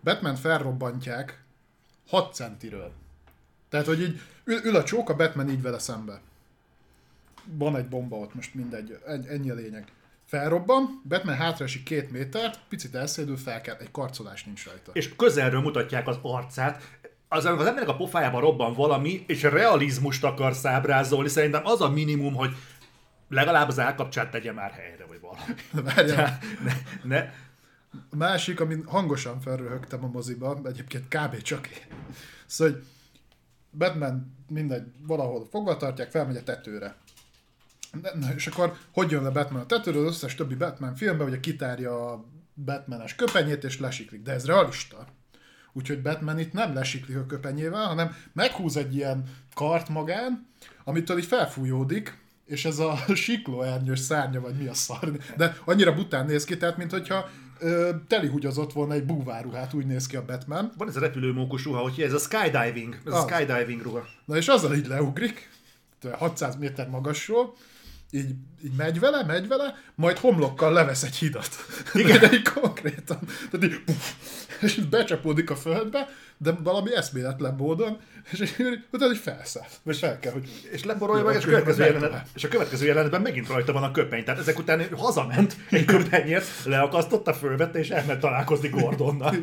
Batman 0.00 0.36
felrobbantják 0.36 1.42
6 2.08 2.34
centiről. 2.34 2.92
Tehát, 3.68 3.86
hogy 3.86 4.00
így 4.00 4.20
ül, 4.44 4.64
ül 4.64 4.76
a 4.76 4.84
csók, 4.84 5.08
a 5.08 5.16
Batman 5.16 5.50
így 5.50 5.62
vele 5.62 5.78
szembe. 5.78 6.20
Van 7.44 7.76
egy 7.76 7.88
bomba 7.88 8.16
ott, 8.16 8.34
most 8.34 8.54
mindegy, 8.54 8.98
ennyi 9.28 9.50
a 9.50 9.54
lényeg. 9.54 9.92
Felrobban, 10.24 11.02
Batman 11.08 11.36
hátraesik 11.36 11.82
két 11.82 12.10
métert, 12.10 12.60
picit 12.68 12.94
elszédül, 12.94 13.36
fel 13.36 13.60
kell, 13.60 13.76
egy 13.80 13.90
karcolás 13.90 14.44
nincs 14.44 14.66
rajta. 14.66 14.90
És 14.94 15.16
közelről 15.16 15.60
mutatják 15.60 16.08
az 16.08 16.18
arcát, 16.22 16.98
az, 17.32 17.44
az 17.44 17.66
embernek 17.66 17.88
a 17.88 17.96
pofájában 17.96 18.40
robban 18.40 18.74
valami, 18.74 19.24
és 19.26 19.42
realizmust 19.42 20.24
akar 20.24 20.54
ábrázolni, 20.62 21.28
szerintem 21.28 21.66
az 21.66 21.80
a 21.80 21.88
minimum, 21.88 22.34
hogy 22.34 22.50
legalább 23.28 23.68
az 23.68 23.78
állkapcsát 23.78 24.30
tegye 24.30 24.52
már 24.52 24.70
helyre, 24.70 25.04
vagy 25.06 25.20
valami. 25.20 25.40
Várjál. 25.94 26.38
Ne, 26.64 26.72
ne. 27.02 27.30
A 28.10 28.16
másik, 28.16 28.60
amin 28.60 28.84
hangosan 28.86 29.40
felröhögtem 29.40 30.04
a 30.04 30.06
moziba, 30.06 30.60
egyébként 30.64 31.08
kb. 31.08 31.42
csak 31.42 31.66
én. 31.66 31.98
Szóval, 32.46 32.72
hogy 32.72 32.84
Batman 33.70 34.36
mindegy, 34.48 34.92
valahol 35.06 35.46
fogva 35.50 35.76
tartják, 35.76 36.10
felmegy 36.10 36.36
a 36.36 36.42
tetőre. 36.42 36.96
Na, 38.14 38.34
és 38.34 38.46
akkor 38.46 38.76
hogy 38.92 39.10
jön 39.10 39.22
le 39.22 39.30
Batman 39.30 39.62
a 39.62 39.66
tetőről, 39.66 40.06
az 40.06 40.12
összes 40.14 40.34
többi 40.34 40.54
Batman 40.54 40.94
filmben, 40.94 41.26
ugye 41.26 41.40
kitárja 41.40 42.10
a 42.10 42.24
Batmanes 42.54 43.14
köpenyét, 43.14 43.64
és 43.64 43.78
lesiklik. 43.78 44.22
De 44.22 44.32
ez 44.32 44.46
realista. 44.46 45.06
Úgyhogy 45.72 46.02
Batman 46.02 46.38
itt 46.38 46.52
nem 46.52 46.74
lesiklik 46.74 47.16
a 47.16 47.26
köpenyével, 47.26 47.86
hanem 47.86 48.16
meghúz 48.32 48.76
egy 48.76 48.94
ilyen 48.94 49.24
kart 49.54 49.88
magán, 49.88 50.46
amitől 50.84 51.18
így 51.18 51.24
felfújódik, 51.24 52.18
és 52.46 52.64
ez 52.64 52.78
a 52.78 52.98
siklóernyős 53.14 53.98
szárnya, 53.98 54.40
vagy 54.40 54.54
mi 54.54 54.66
a 54.66 54.74
szar, 54.74 55.16
de 55.36 55.56
annyira 55.64 55.94
bután 55.94 56.26
néz 56.26 56.44
ki, 56.44 56.56
tehát 56.56 56.76
mint 56.76 56.90
hogyha 56.90 57.28
telihugyozott 58.06 58.72
volna 58.72 58.94
egy 58.94 59.04
búváruhát, 59.04 59.74
úgy 59.74 59.86
néz 59.86 60.06
ki 60.06 60.16
a 60.16 60.24
Batman. 60.24 60.72
Van 60.76 60.88
ez 60.88 60.96
a 60.96 61.00
repülőmókus 61.00 61.64
ruha, 61.64 61.80
hogy 61.80 62.00
ez 62.00 62.12
a 62.12 62.18
skydiving, 62.18 63.00
ez 63.04 63.12
az. 63.12 63.24
a 63.24 63.28
skydiving 63.28 63.82
ruha. 63.82 64.04
Na 64.24 64.36
és 64.36 64.48
azzal 64.48 64.74
így 64.74 64.86
leugrik, 64.86 65.50
600 66.10 66.56
méter 66.56 66.88
magasról, 66.88 67.54
így, 68.14 68.34
így 68.64 68.72
megy 68.76 69.00
vele, 69.00 69.24
megy 69.24 69.48
vele, 69.48 69.74
majd 69.94 70.18
homlokkal 70.18 70.72
levesz 70.72 71.02
egy 71.02 71.16
hidat. 71.16 71.48
Igen. 71.92 72.20
De 72.20 72.32
így 72.32 72.48
konkrétan. 72.48 73.18
Tehát 73.50 73.66
így, 73.66 73.82
és 74.60 74.74
becsapódik 74.74 75.50
a 75.50 75.56
földbe, 75.56 76.08
de 76.42 76.56
valami 76.62 76.96
eszméletlen 76.96 77.54
módon, 77.54 77.98
és 78.30 78.54
utána 78.90 79.12
egy 79.12 79.18
felszáll. 79.18 79.66
Vagy 79.82 79.96
fel 79.96 80.18
kell, 80.18 80.32
hogy... 80.32 80.48
És 80.70 80.84
leborolja 80.84 81.24
meg, 81.24 81.36
és 81.36 81.44
következő 81.44 81.84
jelenet, 81.84 82.26
és 82.34 82.44
a 82.44 82.48
következő 82.48 82.86
jelenetben 82.86 83.20
megint 83.20 83.48
rajta 83.48 83.72
van 83.72 83.82
a 83.82 83.90
köpeny. 83.90 84.24
Tehát 84.24 84.40
ezek 84.40 84.58
után 84.58 84.80
ő 84.80 84.88
hazament 84.96 85.56
egy 85.70 85.84
köpenyért, 85.84 86.46
leakasztotta, 86.64 87.34
fölvette, 87.34 87.78
és 87.78 87.88
elment 87.88 88.20
találkozni 88.20 88.68
Gordonnal. 88.68 89.34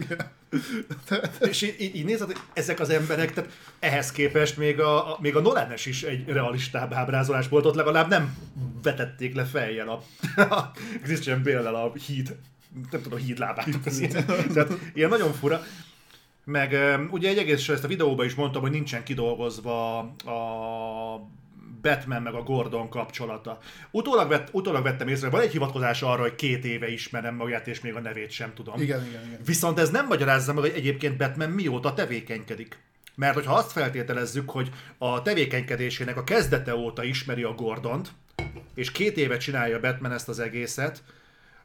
és 1.49 1.61
így, 1.61 1.75
így, 1.79 1.95
így 1.95 2.05
nézed, 2.05 2.27
hogy 2.27 2.39
ezek 2.53 2.79
az 2.79 2.89
emberek, 2.89 3.33
tehát 3.33 3.49
ehhez 3.79 4.11
képest 4.11 4.57
még 4.57 4.79
a, 4.79 5.13
a, 5.13 5.17
még 5.21 5.35
a 5.35 5.41
Nolanes 5.41 5.85
is 5.85 6.03
egy 6.03 6.27
realistább 6.27 6.93
ábrázolás 6.93 7.47
volt, 7.47 7.65
ott 7.65 7.75
legalább 7.75 8.09
nem 8.09 8.37
vetették 8.83 9.35
le 9.35 9.45
fejjel 9.45 9.89
a, 9.89 10.03
a 10.55 10.71
Christian 11.03 11.43
bale 11.43 11.69
a 11.69 11.91
híd, 12.07 12.35
nem 12.91 13.01
tudom, 13.01 13.19
hídlábát. 13.19 13.67
Tehát 14.53 14.71
ilyen 14.93 15.09
nagyon 15.09 15.33
fura. 15.33 15.61
Meg 16.51 16.75
ugye 17.11 17.29
egy 17.29 17.37
egész 17.37 17.69
ezt 17.69 17.83
a 17.83 17.87
videóban 17.87 18.25
is 18.25 18.35
mondtam, 18.35 18.61
hogy 18.61 18.71
nincsen 18.71 19.03
kidolgozva 19.03 19.97
a 19.99 21.29
Batman 21.81 22.21
meg 22.21 22.33
a 22.33 22.43
Gordon 22.43 22.89
kapcsolata. 22.89 23.57
Utólag, 23.91 24.29
vett, 24.29 24.49
utólag 24.51 24.83
vettem 24.83 25.07
észre, 25.07 25.29
van 25.29 25.41
egy 25.41 25.51
hivatkozás 25.51 26.01
arra, 26.01 26.21
hogy 26.21 26.35
két 26.35 26.65
éve 26.65 26.91
ismerem 26.91 27.35
magát, 27.35 27.67
és 27.67 27.81
még 27.81 27.95
a 27.95 27.99
nevét 27.99 28.31
sem 28.31 28.53
tudom. 28.53 28.81
Igen, 28.81 29.05
igen, 29.05 29.25
igen. 29.25 29.39
Viszont 29.45 29.79
ez 29.79 29.89
nem 29.89 30.07
magyarázza 30.07 30.53
meg, 30.53 30.63
hogy 30.63 30.73
egyébként 30.75 31.17
Batman 31.17 31.49
mióta 31.49 31.93
tevékenykedik. 31.93 32.77
Mert 33.15 33.33
hogyha 33.33 33.53
azt 33.53 33.71
feltételezzük, 33.71 34.49
hogy 34.49 34.69
a 34.97 35.21
tevékenykedésének 35.21 36.17
a 36.17 36.23
kezdete 36.23 36.75
óta 36.75 37.03
ismeri 37.03 37.43
a 37.43 37.53
Gordont, 37.53 38.11
és 38.75 38.91
két 38.91 39.17
éve 39.17 39.37
csinálja 39.37 39.79
Batman 39.79 40.11
ezt 40.11 40.29
az 40.29 40.39
egészet, 40.39 41.03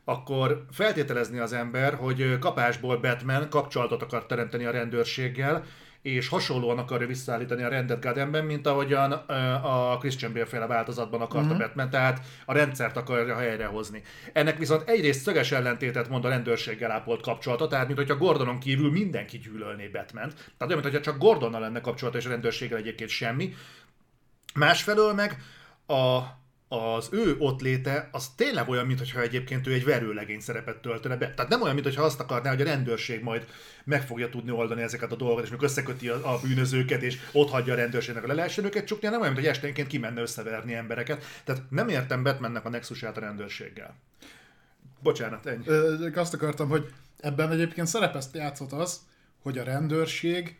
akkor 0.04 0.64
feltételezni 0.70 1.38
az 1.38 1.52
ember, 1.52 1.94
hogy 1.94 2.38
kapásból 2.38 2.96
Batman 2.96 3.48
kapcsolatot 3.48 4.02
akar 4.02 4.26
teremteni 4.26 4.64
a 4.64 4.70
rendőrséggel, 4.70 5.64
és 6.02 6.28
hasonlóan 6.28 6.78
akarja 6.78 7.06
visszaállítani 7.06 7.62
a 7.62 7.68
rendet 7.68 8.04
Gothamben, 8.04 8.44
mint 8.44 8.66
ahogyan 8.66 9.12
a 9.62 9.98
Christian 9.98 10.32
Bale 10.32 10.44
féle 10.44 10.66
változatban 10.66 11.20
akarta 11.20 11.46
uh-huh. 11.46 11.60
Batman, 11.60 11.90
tehát 11.90 12.20
a 12.46 12.52
rendszert 12.52 12.96
akarja 12.96 13.36
helyrehozni. 13.36 14.02
Ennek 14.32 14.58
viszont 14.58 14.88
egyrészt 14.88 15.22
szöges 15.22 15.52
ellentétet 15.52 16.08
mond 16.08 16.24
a 16.24 16.28
rendőrséggel 16.28 16.90
ápolt 16.90 17.22
kapcsolata, 17.22 17.66
tehát 17.66 17.86
mint 17.86 17.98
hogyha 17.98 18.16
Gordonon 18.16 18.58
kívül 18.58 18.90
mindenki 18.90 19.38
gyűlölné 19.38 19.86
Batman. 19.86 20.28
Tehát 20.28 20.72
olyan, 20.72 20.82
mintha 20.82 21.00
csak 21.00 21.18
Gordonnal 21.18 21.60
lenne 21.60 21.80
kapcsolata, 21.80 22.18
és 22.18 22.26
a 22.26 22.28
rendőrséggel 22.28 22.78
egyébként 22.78 23.10
semmi. 23.10 23.54
Másfelől 24.54 25.12
meg 25.12 25.42
a 25.86 26.20
az 26.68 27.08
ő 27.12 27.36
ott 27.38 27.60
léte 27.60 28.08
az 28.12 28.28
tényleg 28.36 28.68
olyan, 28.68 28.86
mintha 28.86 29.20
egyébként 29.20 29.66
ő 29.66 29.72
egy 29.72 29.84
verőlegény 29.84 30.40
szerepet 30.40 30.76
töltene 30.76 31.16
be. 31.16 31.34
Tehát 31.34 31.50
nem 31.50 31.62
olyan, 31.62 31.74
mintha 31.74 32.02
azt 32.02 32.20
akarná, 32.20 32.50
hogy 32.50 32.60
a 32.60 32.64
rendőrség 32.64 33.22
majd 33.22 33.46
meg 33.84 34.06
fogja 34.06 34.28
tudni 34.28 34.50
oldani 34.50 34.82
ezeket 34.82 35.12
a 35.12 35.16
dolgokat, 35.16 35.44
és 35.44 35.50
még 35.50 35.62
összeköti 35.62 36.08
a, 36.08 36.32
a 36.32 36.40
bűnözőket, 36.42 37.02
és 37.02 37.18
ott 37.32 37.50
hagyja 37.50 37.72
a 37.72 37.76
rendőrségnek, 37.76 38.22
hogy 38.22 38.30
le 38.30 38.36
lehessen 38.36 38.64
őket 38.64 38.86
csukni, 38.86 39.08
nem 39.08 39.20
olyan, 39.20 39.32
mint 39.32 39.44
hogy 39.44 39.54
esténként 39.54 39.88
kimenne 39.88 40.20
összeverni 40.20 40.74
embereket. 40.74 41.24
Tehát 41.44 41.62
nem 41.70 41.88
értem 41.88 42.22
Batmannek 42.22 42.64
a 42.64 42.68
nexusát 42.68 43.16
a 43.16 43.20
rendőrséggel. 43.20 43.94
Bocsánat, 45.02 45.46
ennyi. 45.46 45.66
Ö, 45.66 46.08
azt 46.14 46.34
akartam, 46.34 46.68
hogy 46.68 46.92
ebben 47.20 47.50
egyébként 47.50 47.86
szerepezt 47.86 48.34
játszott 48.34 48.72
az, 48.72 49.00
hogy 49.42 49.58
a 49.58 49.64
rendőrség 49.64 50.58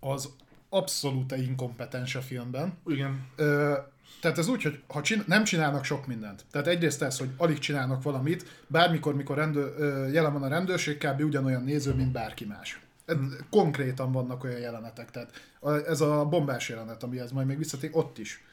az 0.00 0.28
abszolút 0.68 1.32
inkompetens 1.32 2.14
a 2.14 2.20
filmben. 2.20 2.78
Igen. 2.86 3.26
Ö, 3.36 3.74
tehát 4.20 4.38
ez 4.38 4.48
úgy, 4.48 4.62
hogy 4.62 4.82
ha 4.88 5.02
csin- 5.02 5.26
nem 5.26 5.44
csinálnak 5.44 5.84
sok 5.84 6.06
mindent. 6.06 6.44
Tehát 6.50 6.66
egyrészt 6.66 7.02
ez, 7.02 7.18
hogy 7.18 7.28
alig 7.36 7.58
csinálnak 7.58 8.02
valamit, 8.02 8.62
bármikor, 8.66 9.14
mikor 9.14 9.36
rendő, 9.36 9.74
jelen 10.12 10.32
van 10.32 10.42
a 10.42 10.48
rendőrség, 10.48 10.98
kb. 10.98 11.20
ugyanolyan 11.20 11.64
néző, 11.64 11.94
mint 11.94 12.12
bárki 12.12 12.44
más. 12.44 12.80
Konkrétan 13.50 14.12
vannak 14.12 14.44
olyan 14.44 14.60
jelenetek, 14.60 15.10
tehát 15.10 15.30
ez 15.86 16.00
a 16.00 16.24
bombás 16.24 16.68
jelenet, 16.68 17.02
amihez 17.02 17.32
majd 17.32 17.46
még 17.46 17.58
visszatér, 17.58 17.90
ott 17.92 18.18
is. 18.18 18.44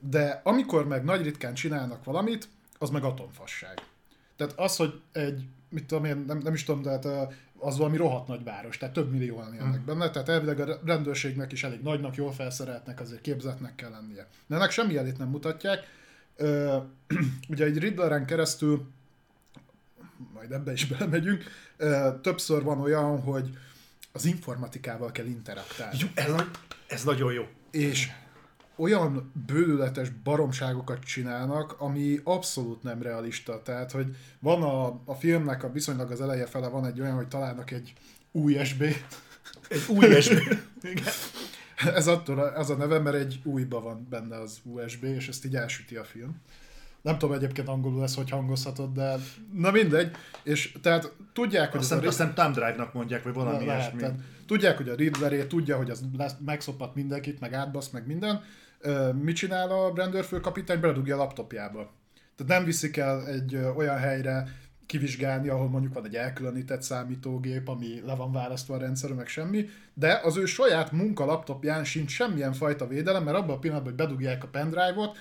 De 0.00 0.40
amikor 0.44 0.86
meg 0.86 1.04
nagy 1.04 1.22
ritkán 1.22 1.54
csinálnak 1.54 2.04
valamit, 2.04 2.48
az 2.78 2.90
meg 2.90 3.04
atomfasság. 3.04 3.82
Tehát 4.36 4.52
az, 4.56 4.76
hogy 4.76 5.00
egy, 5.12 5.44
mit 5.68 5.84
tudom 5.84 6.04
én, 6.04 6.24
nem, 6.26 6.38
nem 6.38 6.54
is 6.54 6.64
tudom, 6.64 6.82
de 6.82 6.90
hát 6.90 7.06
az 7.60 7.76
valami 7.76 7.96
rohadt 7.96 8.26
nagy 8.26 8.44
város, 8.44 8.78
tehát 8.78 8.94
több 8.94 9.10
millióan 9.10 9.54
élnek 9.54 9.74
hmm. 9.74 9.84
benne, 9.84 10.10
tehát 10.10 10.28
elvileg 10.28 10.60
a 10.60 10.80
rendőrségnek 10.84 11.52
is 11.52 11.64
elég 11.64 11.80
nagynak, 11.80 12.14
jól 12.14 12.32
felszereltnek, 12.32 13.00
azért 13.00 13.20
képzetnek 13.20 13.74
kell 13.74 13.90
lennie. 13.90 14.26
De 14.46 14.54
ennek 14.54 14.70
semmi 14.70 14.92
jelét 14.92 15.18
nem 15.18 15.28
mutatják. 15.28 15.84
Ö, 16.36 16.76
ugye 17.48 17.64
egy 17.64 17.78
Riddleren 17.78 18.26
keresztül, 18.26 18.90
majd 20.34 20.52
ebbe 20.52 20.72
is 20.72 20.86
belemegyünk, 20.86 21.44
ö, 21.76 22.08
többször 22.22 22.62
van 22.62 22.80
olyan, 22.80 23.20
hogy 23.22 23.50
az 24.12 24.24
informatikával 24.24 25.12
kell 25.12 25.26
interaktálni. 25.26 25.98
Jó, 26.00 26.08
ez, 26.14 26.32
ez 26.86 27.04
nagyon 27.04 27.32
jó. 27.32 27.46
És 27.70 28.10
olyan 28.80 29.32
bőlületes 29.46 30.10
baromságokat 30.10 31.04
csinálnak, 31.04 31.74
ami 31.78 32.20
abszolút 32.24 32.82
nem 32.82 33.02
realista. 33.02 33.62
Tehát, 33.62 33.90
hogy 33.90 34.16
van 34.38 34.62
a, 34.62 34.86
a 35.04 35.14
filmnek 35.14 35.64
a 35.64 35.72
viszonylag 35.72 36.10
az 36.10 36.20
eleje 36.20 36.46
fele 36.46 36.68
van 36.68 36.86
egy 36.86 37.00
olyan, 37.00 37.14
hogy 37.14 37.28
találnak 37.28 37.70
egy 37.70 37.92
USB. 38.32 38.82
Egy 39.68 39.84
USB. 39.88 40.38
Igen. 40.92 41.12
Ez 41.94 42.06
attól 42.06 42.38
az 42.38 42.70
a 42.70 42.74
neve, 42.74 42.98
mert 42.98 43.16
egy 43.16 43.40
újba 43.44 43.80
van 43.80 44.06
benne 44.10 44.40
az 44.40 44.60
USB, 44.62 45.04
és 45.04 45.28
ezt 45.28 45.44
így 45.44 45.56
elsüti 45.56 45.96
a 45.96 46.04
film. 46.04 46.36
Nem 47.02 47.18
tudom 47.18 47.34
egyébként 47.34 47.68
angolul 47.68 48.00
lesz, 48.00 48.14
hogy 48.16 48.30
hangozhatod, 48.30 48.92
de 48.92 49.16
na 49.52 49.70
mindegy. 49.70 50.10
És 50.42 50.72
tehát 50.82 51.12
tudják, 51.32 51.70
hogy... 51.70 51.80
Azt 51.80 51.92
a... 51.92 52.02
Aztán 52.02 52.34
Thumb 52.34 52.54
Drive-nak 52.54 52.92
mondják, 52.92 53.22
vagy 53.22 53.34
valami 53.34 53.56
na, 53.56 53.62
ilyesmi. 53.62 54.02
Tudják, 54.46 54.76
hogy 54.76 54.88
a 54.88 54.94
Riddleré, 54.94 55.44
tudja, 55.44 55.76
hogy 55.76 55.90
az 55.90 56.04
lesz, 56.16 56.34
megszopat 56.44 56.94
mindenkit, 56.94 57.40
meg 57.40 57.52
átbasz, 57.52 57.90
meg 57.90 58.06
minden, 58.06 58.42
mit 59.22 59.36
csinál 59.36 59.70
a 59.70 59.92
rendőrfőkapitány? 59.94 60.80
Beledugja 60.80 61.14
a 61.14 61.18
laptopjába. 61.18 61.92
Tehát 62.36 62.52
nem 62.52 62.64
viszik 62.64 62.96
el 62.96 63.26
egy 63.26 63.56
olyan 63.76 63.98
helyre 63.98 64.48
kivizsgálni, 64.86 65.48
ahol 65.48 65.68
mondjuk 65.68 65.94
van 65.94 66.04
egy 66.04 66.14
elkülönített 66.14 66.82
számítógép, 66.82 67.68
ami 67.68 68.00
le 68.04 68.14
van 68.14 68.32
választva 68.32 68.74
a 68.74 68.78
rendszerre, 68.78 69.14
meg 69.14 69.26
semmi, 69.26 69.68
de 69.94 70.20
az 70.22 70.36
ő 70.36 70.44
saját 70.44 70.92
munka 70.92 71.24
laptopján 71.24 71.84
sincs 71.84 72.10
semmilyen 72.10 72.52
fajta 72.52 72.86
védelem, 72.86 73.24
mert 73.24 73.36
abban 73.36 73.56
a 73.56 73.58
pillanatban, 73.58 73.92
hogy 73.92 74.06
bedugják 74.06 74.44
a 74.44 74.48
pendrive-ot, 74.48 75.18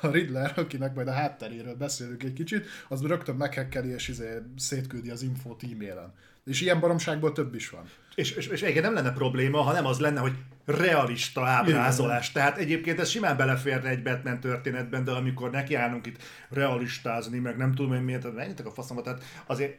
a 0.00 0.10
Riddler, 0.10 0.52
akinek 0.56 0.94
majd 0.94 1.08
a 1.08 1.12
hátteréről 1.12 1.74
beszélünk 1.74 2.22
egy 2.22 2.32
kicsit, 2.32 2.66
az 2.88 3.02
rögtön 3.02 3.36
meghekkeli 3.36 3.88
és 3.88 4.08
izé 4.08 4.42
szétküldi 4.56 5.10
az 5.10 5.22
infót 5.22 5.62
e-mailen. 5.62 6.14
És 6.44 6.60
ilyen 6.60 6.80
baromságból 6.80 7.32
több 7.32 7.54
is 7.54 7.70
van. 7.70 7.84
És, 8.14 8.30
és, 8.30 8.46
és 8.46 8.62
igen, 8.62 8.82
nem 8.82 8.94
lenne 8.94 9.12
probléma, 9.12 9.60
ha 9.60 9.72
nem 9.72 9.86
az 9.86 9.98
lenne, 9.98 10.20
hogy 10.20 10.32
realista 10.68 11.46
ábrázolás. 11.46 12.30
Igen. 12.30 12.42
Tehát 12.42 12.58
egyébként 12.58 13.00
ez 13.00 13.08
simán 13.08 13.36
beleférne 13.36 13.88
egy 13.88 14.02
Batman 14.02 14.40
történetben, 14.40 15.04
de 15.04 15.10
amikor 15.10 15.50
nekiállunk 15.50 16.06
itt 16.06 16.22
realistázni, 16.48 17.38
meg 17.38 17.56
nem 17.56 17.74
tudom 17.74 17.92
én 17.92 18.00
miért, 18.00 18.34
menjetek 18.34 18.66
a 18.66 18.70
faszomat, 18.70 19.04
tehát 19.04 19.22
azért, 19.46 19.78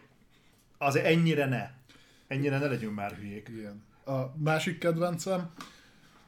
azért 0.78 1.06
ennyire 1.06 1.46
ne. 1.46 1.70
Ennyire 2.28 2.58
ne 2.58 2.68
legyünk 2.68 2.96
már 2.96 3.12
hülyék. 3.12 3.48
Igen. 3.58 3.84
A 4.06 4.34
másik 4.44 4.78
kedvencem, 4.78 5.50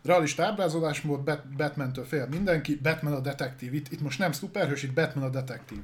realista 0.04 0.46
ábrázolásmód, 0.46 1.20
Bat- 1.20 1.56
Batman-től 1.56 2.06
fél 2.06 2.28
mindenki, 2.28 2.76
Batman 2.76 3.14
a 3.14 3.20
detektív. 3.20 3.74
Itt, 3.74 3.92
itt 3.92 4.02
most 4.02 4.20
nem 4.20 4.32
szuperhős, 4.32 4.84
itt 4.84 4.94
Batman 4.94 5.24
a 5.24 5.30
detektív. 5.30 5.82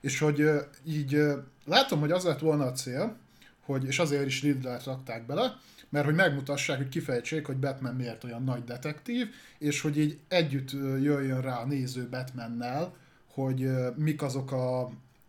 És 0.00 0.18
hogy 0.18 0.50
így 0.84 1.22
látom, 1.64 2.00
hogy 2.00 2.10
az 2.10 2.24
lett 2.24 2.38
volna 2.38 2.64
a 2.64 2.72
cél, 2.72 3.16
hogy, 3.66 3.84
és 3.84 3.98
azért 3.98 4.26
is 4.26 4.42
Riddlert 4.42 4.84
rakták 4.84 5.26
bele, 5.26 5.56
mert 5.88 6.04
hogy 6.04 6.14
megmutassák, 6.14 6.76
hogy 6.76 6.88
kifejtsék, 6.88 7.46
hogy 7.46 7.56
Batman 7.56 7.94
miért 7.94 8.24
olyan 8.24 8.44
nagy 8.44 8.64
detektív, 8.64 9.26
és 9.58 9.80
hogy 9.80 9.98
így 9.98 10.18
együtt 10.28 10.72
jöjjön 11.02 11.40
rá 11.40 11.56
a 11.56 11.66
néző 11.66 12.08
Batmannel, 12.08 12.94
hogy 13.32 13.68
mik 13.96 14.22
azok 14.22 14.52
a, 14.52 14.80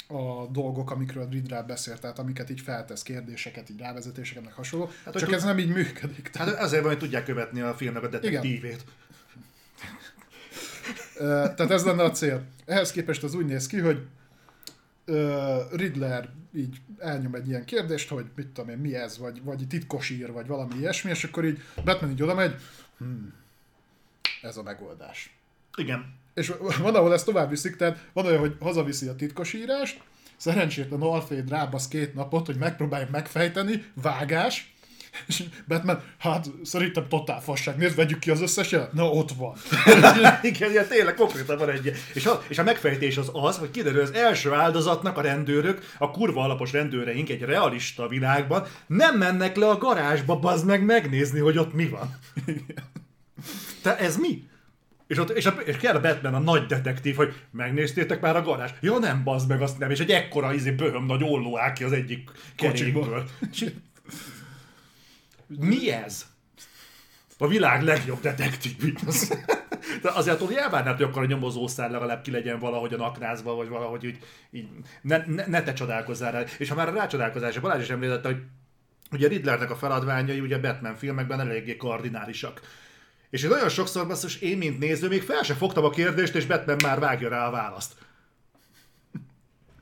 a 0.08 0.48
dolgok, 0.52 0.92
amikről 0.92 1.30
Riddler 1.30 1.66
beszélt, 1.66 2.00
tehát 2.00 2.20
amiket 2.20 2.50
így 2.50 2.62
feltesz 2.62 3.04
kérdéseket, 3.04 3.70
így 3.70 3.80
rávezetéseket, 3.80 4.44
meg 4.44 4.54
hasonló. 4.54 4.90
Hát, 5.06 5.18
Csak 5.18 5.32
ez 5.32 5.44
nem 5.44 5.60
így 5.60 5.70
működik. 5.70 6.30
Tehát... 6.30 6.48
Hát 6.48 6.64
azért 6.64 6.82
van, 6.82 6.92
hogy 6.92 7.00
tudják 7.00 7.26
követni 7.26 7.62
a 7.62 7.74
filmnek 7.74 8.04
a 8.04 8.08
detektívét. 8.08 8.84
tehát 11.18 11.72
ez 11.72 11.84
lenne 11.84 12.04
a 12.04 12.12
cél. 12.12 12.44
Ehhez 12.66 12.92
képest 12.92 13.24
az 13.24 13.34
úgy 13.34 13.46
néz 13.46 13.68
ki, 13.68 13.80
hogy 13.80 14.06
Riddler 15.72 16.30
így 16.54 16.78
elnyom 16.98 17.36
egy 17.36 17.48
ilyen 17.48 17.66
kérdést, 17.66 18.10
hogy 18.10 18.26
mit 18.36 18.48
tudom 18.48 18.70
én, 18.70 18.78
mi 18.78 18.96
ez, 18.96 19.18
vagy, 19.18 19.44
vagy 19.44 19.68
titkos 19.68 20.10
ír, 20.10 20.32
vagy 20.32 20.48
valami 20.48 20.76
ilyesmi, 20.76 21.10
és 21.10 21.24
akkor 21.24 21.46
így 21.46 21.62
Batman 21.84 22.12
így 22.12 22.22
oda 22.22 22.34
megy, 22.34 22.56
hmm, 22.98 23.34
ez 24.42 24.58
a 24.58 24.64
megoldás. 24.64 25.38
Igen. 25.78 26.16
És 26.34 26.54
van, 26.82 26.96
ahol 26.96 27.14
ezt 27.14 27.26
tovább 27.26 27.50
viszik, 27.50 27.76
tehát 27.76 28.08
van 28.14 28.26
olyan, 28.26 28.40
hogy 28.40 28.56
hazaviszi 28.60 29.08
a 29.08 29.16
titkos 29.16 29.54
írást, 29.54 30.04
szerencsétlen 30.38 31.02
Alfred 31.02 31.50
rábasz 31.50 31.88
két 31.88 32.14
napot, 32.14 32.46
hogy 32.46 32.58
megpróbálja 32.58 33.08
megfejteni, 33.12 33.86
vágás, 33.94 34.76
És 35.28 35.44
Batman, 35.68 36.02
hát 36.18 36.46
szerintem 36.64 37.08
totál 37.08 37.42
fasság, 37.42 37.78
nézd, 37.78 37.96
vegyük 37.96 38.20
ki 38.20 38.32
az 38.32 38.42
összeset? 38.42 38.94
Na, 38.94 39.10
ott 39.10 39.32
van. 39.32 39.56
Igen, 40.42 40.72
ilyen 40.72 40.88
tényleg 40.88 41.14
konkrétan 41.14 41.58
van 41.58 41.70
egy. 41.70 41.92
És 42.14 42.26
a, 42.26 42.44
és 42.48 42.58
a 42.58 42.64
megfejtés 42.64 43.18
az 43.18 43.30
az, 43.34 43.58
hogy 43.58 43.72
kiderül, 43.72 44.02
az 44.02 44.14
első 44.14 44.54
áldozatnak 44.54 45.18
a 45.18 45.22
rendőrök, 45.22 45.94
a 45.98 46.12
kurva 46.12 46.44
alapos 46.44 46.72
rendőreink 46.72 47.30
egy 47.30 47.42
realista 47.42 48.08
világban 48.08 48.66
nem 48.88 49.18
mennek 49.18 49.56
le 49.56 49.70
a 49.70 49.78
garázsba, 49.78 50.40
bazd 50.40 50.66
meg 50.66 50.86
megnézni, 50.86 51.40
hogy 51.40 51.58
ott 51.58 51.74
mi 51.74 51.88
van. 51.88 52.18
Te 53.82 53.98
ez 53.98 54.18
mi? 54.18 54.44
És, 55.08 55.18
ott, 55.18 55.30
és, 55.30 55.46
a, 55.46 55.52
és 55.52 55.78
kell 55.78 55.96
a 55.96 56.00
Batman, 56.00 56.34
a 56.34 56.40
nagy 56.40 56.66
detektív, 56.66 57.16
hogy 57.16 57.34
megnéztétek 57.52 58.22
már 58.22 58.36
a 58.36 58.42
garázs? 58.42 58.72
Ja 58.82 58.98
nem, 58.98 59.24
bazd 59.24 59.50
meg, 59.50 59.62
azt 59.62 59.80
nem. 59.80 59.92
És 59.92 60.00
egy 60.00 60.10
ekkora 60.10 60.54
izé, 60.54 60.72
böhöm 60.72 61.06
nagy 61.06 61.24
olló 61.24 61.60
áll 61.60 61.74
ki 61.74 61.84
az 61.84 61.92
egyik 61.92 62.32
kerékből. 62.56 63.24
Mi 65.48 65.92
ez? 65.92 66.26
A 67.38 67.48
világ 67.48 67.84
legjobb 67.84 68.22
detektív. 68.22 68.94
De 70.02 70.12
azért 70.12 70.42
attól 70.42 70.58
elvárnád, 70.58 70.96
hogy 70.96 71.06
akkor 71.06 71.22
a 71.22 71.26
nyomozószár 71.26 71.92
legalább 71.92 72.22
ki 72.22 72.32
legyen 72.32 72.60
valahogy 72.60 72.94
a 72.94 72.98
naknázba, 72.98 73.56
vagy 73.56 73.68
valahogy 73.68 74.04
így, 74.04 74.18
így 74.52 74.68
ne, 75.02 75.24
ne, 75.26 75.46
ne, 75.46 75.64
te 75.64 75.74
csodálkozzál 75.74 76.32
rá. 76.32 76.44
És 76.58 76.70
ha 76.70 76.76
már 76.76 76.88
a 76.88 76.94
rácsodálkozás, 76.94 77.60
Balázs 77.60 77.82
is 77.82 77.90
említette, 77.90 78.28
hogy 78.28 78.44
ugye 79.12 79.28
Riddlernek 79.28 79.72
a 79.72 79.76
feladványai 79.76 80.40
ugye 80.40 80.58
Batman 80.58 80.96
filmekben 80.96 81.40
eléggé 81.40 81.78
kardinálisak. 81.78 82.62
És 83.30 83.44
én 83.44 83.50
nagyon 83.50 83.70
sokszor 83.70 84.08
basszus, 84.08 84.42
én 84.42 84.58
mint 84.58 84.80
néző 84.80 85.08
még 85.08 85.22
fel 85.22 85.44
se 85.44 85.54
fogtam 85.54 85.84
a 85.84 85.90
kérdést, 85.90 86.36
és 86.36 86.46
Batman 86.46 86.78
már 86.84 87.00
vágja 87.00 87.30
rá 87.30 87.48
a 87.48 87.52
választ. 87.52 87.94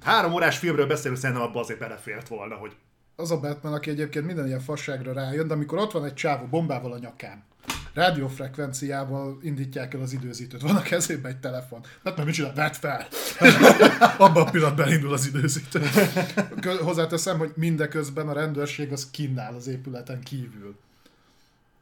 Három 0.01 0.33
órás 0.33 0.57
filmről 0.57 0.87
beszélünk, 0.87 1.19
szerintem 1.19 1.45
abban 1.45 1.63
azért 1.63 1.79
belefért 1.79 2.27
volna, 2.27 2.55
hogy 2.55 2.75
Az 3.15 3.31
a 3.31 3.39
Batman, 3.39 3.73
aki 3.73 3.89
egyébként 3.89 4.25
minden 4.25 4.47
ilyen 4.47 4.59
fasságra 4.59 5.13
rájön, 5.13 5.47
de 5.47 5.53
amikor 5.53 5.77
ott 5.77 5.91
van 5.91 6.05
egy 6.05 6.13
csávó 6.13 6.45
bombával 6.45 6.91
a 6.91 6.97
nyakán, 6.97 7.43
rádiófrekvenciával 7.93 9.39
indítják 9.41 9.93
el 9.93 10.01
az 10.01 10.13
időzítőt, 10.13 10.61
van 10.61 10.75
a 10.75 10.81
kezében 10.81 11.31
egy 11.31 11.39
telefon. 11.39 11.81
Batman 12.03 12.25
mit 12.25 12.35
csinál? 12.35 12.53
Vedd 12.53 12.73
fel! 12.73 13.07
Abban 14.25 14.47
a 14.47 14.51
pillanatban 14.51 14.91
indul 14.91 15.13
az 15.13 15.27
időzítő. 15.27 15.81
Hozzáteszem, 16.81 17.37
hogy 17.37 17.51
mindeközben 17.55 18.27
a 18.27 18.33
rendőrség 18.33 18.91
az 18.91 19.09
kínál 19.11 19.55
az 19.55 19.67
épületen 19.67 20.21
kívül. 20.21 20.75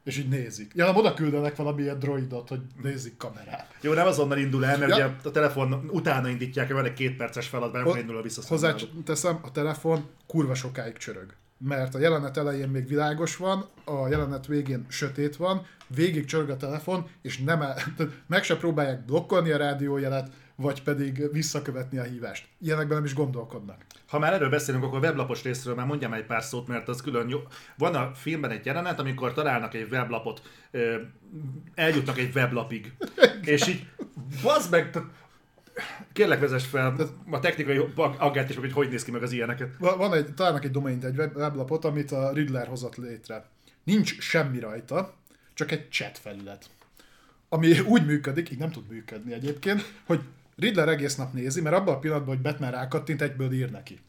És 0.04 0.18
így 0.18 0.28
nézik. 0.28 0.72
Ja, 0.74 0.84
nem 0.86 0.96
oda 0.96 1.14
küldenek 1.14 1.56
valami 1.56 1.82
ilyen 1.82 1.98
droidot, 1.98 2.48
hogy 2.48 2.60
nézik 2.82 3.16
kamerát. 3.16 3.74
Jó, 3.80 3.92
nem 3.92 4.06
azonnal 4.06 4.38
indul 4.38 4.64
el, 4.64 4.78
mert 4.78 4.90
Ja. 4.90 4.96
ugye 4.96 5.28
a 5.28 5.30
telefon 5.30 5.88
utána 5.92 6.28
indítják, 6.28 6.72
van 6.72 6.84
egy 6.84 6.92
két 6.92 7.16
perces 7.16 7.48
feladat, 7.48 7.74
amikor 7.74 7.98
indul 7.98 8.16
a 8.16 8.22
visszaszámoló. 8.22 8.70
Hozzáteszem, 8.72 9.38
a 9.42 9.50
telefon 9.52 10.04
kurva 10.26 10.54
sokáig 10.54 10.96
csörög. 10.96 11.34
Mert 11.58 11.94
a 11.94 11.98
jelenet 11.98 12.36
elején 12.36 12.68
még 12.68 12.86
világos 12.88 13.36
van, 13.36 13.64
a 13.84 14.08
jelenet 14.08 14.46
végén 14.46 14.86
sötét 14.88 15.36
van, 15.36 15.66
végig 15.86 16.24
csörög 16.24 16.50
a 16.50 16.56
telefon, 16.56 17.06
és 17.22 17.38
nem 17.38 17.62
el, 17.62 17.76
meg 18.26 18.42
se 18.44 18.56
próbálják 18.56 19.04
blokkolni 19.04 19.50
a 19.50 19.56
rádiójelet, 19.56 20.30
vagy 20.56 20.82
pedig 20.82 21.32
visszakövetni 21.32 21.98
a 21.98 22.02
hívást. 22.02 22.46
Ilyenekben 22.60 22.96
nem 22.96 23.04
is 23.06 23.14
gondolkodnak. 23.14 23.84
Ha 24.06 24.18
már 24.18 24.32
erről 24.32 24.48
beszélünk, 24.48 24.84
akkor 24.84 24.98
a 24.98 25.00
weblapos 25.00 25.42
részről 25.42 25.74
már 25.74 25.86
mondjam 25.86 26.12
egy 26.12 26.24
pár 26.24 26.42
szót, 26.42 26.66
mert 26.66 26.88
az 26.88 27.00
külön 27.02 27.28
jó. 27.28 27.38
Van 27.78 27.94
a 27.94 28.14
filmben 28.14 28.50
egy 28.50 28.66
jelenet, 28.66 28.98
amikor 28.98 29.32
találnak 29.32 29.74
egy 29.74 29.88
weblapot, 29.90 30.42
eljutnak 31.74 32.18
egy 32.18 32.34
weblapig, 32.34 32.92
és 33.42 33.66
így, 33.66 33.86
bazd 34.42 34.70
meg, 34.70 34.98
kérlek 36.12 36.40
vezess 36.40 36.66
fel 36.66 36.96
a 37.30 37.40
technikai 37.40 37.80
aggát 38.18 38.50
is, 38.50 38.56
hogy 38.56 38.72
hogy 38.72 38.88
néz 38.88 39.04
ki 39.04 39.10
meg 39.10 39.22
az 39.22 39.32
ilyeneket. 39.32 39.74
Va- 39.78 39.96
Van 39.96 40.14
egy, 40.14 40.34
találnak 40.34 40.64
egy 40.64 40.70
domaint, 40.70 41.04
egy 41.04 41.16
web- 41.16 41.36
weblapot, 41.36 41.84
amit 41.84 42.12
a 42.12 42.32
Riddler 42.32 42.66
hozott 42.66 42.96
létre. 42.96 43.44
Nincs 43.84 44.18
semmi 44.18 44.58
rajta, 44.58 45.14
csak 45.54 45.70
egy 45.70 45.90
chat 45.90 46.18
felület. 46.18 46.70
Ami 47.48 47.80
úgy 47.80 48.06
működik, 48.06 48.50
így 48.50 48.58
nem 48.58 48.70
tud 48.70 48.88
működni 48.88 49.32
egyébként, 49.32 49.92
hogy 50.06 50.20
Riddler 50.56 50.88
egész 50.88 51.16
nap 51.16 51.32
nézi, 51.32 51.60
mert 51.60 51.76
abban 51.76 51.94
a 51.94 51.98
pillanatban, 51.98 52.34
hogy 52.34 52.42
Batman 52.42 52.70
rákattint, 52.70 53.22
egyből 53.22 53.52
ír 53.52 53.70
neki. 53.70 54.00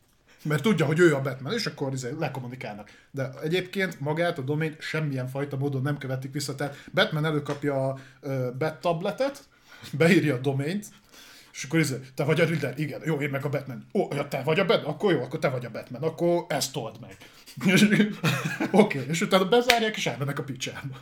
Mert 0.44 0.62
tudja, 0.62 0.86
hogy 0.86 1.00
ő 1.00 1.16
a 1.16 1.22
Batman, 1.22 1.54
és 1.54 1.66
akkor 1.66 1.94
izé 1.94 2.16
lekommunikálnak. 2.20 2.90
De 3.12 3.30
egyébként 3.44 4.00
magát 4.00 4.38
a 4.38 4.42
domain 4.42 4.76
semmilyen 4.80 5.28
fajta 5.28 5.58
módon 5.58 5.82
nem 5.82 5.98
követik 5.98 6.32
vissza. 6.32 6.56
Tehát 6.56 6.76
Batman 6.94 7.26
előkapja 7.26 7.88
a 7.88 8.00
uh, 8.22 8.52
Bat 8.58 8.82
tabletet, 8.82 9.44
beírja 9.92 10.36
a 10.36 10.38
domaint, 10.38 10.86
és 11.54 11.64
akkor 11.64 11.80
izé, 11.80 12.00
te 12.16 12.24
vagy 12.24 12.42
a 12.42 12.46
Riddler? 12.46 12.80
Igen, 12.80 13.02
jó, 13.06 13.16
én 13.16 13.30
meg 13.30 13.46
a 13.46 13.50
Batman. 13.50 13.86
Ó, 13.94 14.08
ja, 14.12 14.28
te 14.28 14.42
vagy 14.44 14.60
a 14.60 14.66
Batman? 14.66 14.94
Akkor 14.94 15.12
jó, 15.12 15.22
akkor 15.22 15.40
te 15.40 15.50
vagy 15.50 15.66
a 15.66 15.70
Batman. 15.70 16.02
Akkor 16.02 16.46
ezt 16.48 16.72
told 16.72 16.96
meg. 17.02 17.18
Oké, 18.72 19.00
okay, 19.00 19.10
és 19.10 19.22
utána 19.22 19.48
bezárják, 19.48 19.96
és 19.96 20.06
elmennek 20.06 20.40
a 20.40 20.44
picsába. 20.44 21.00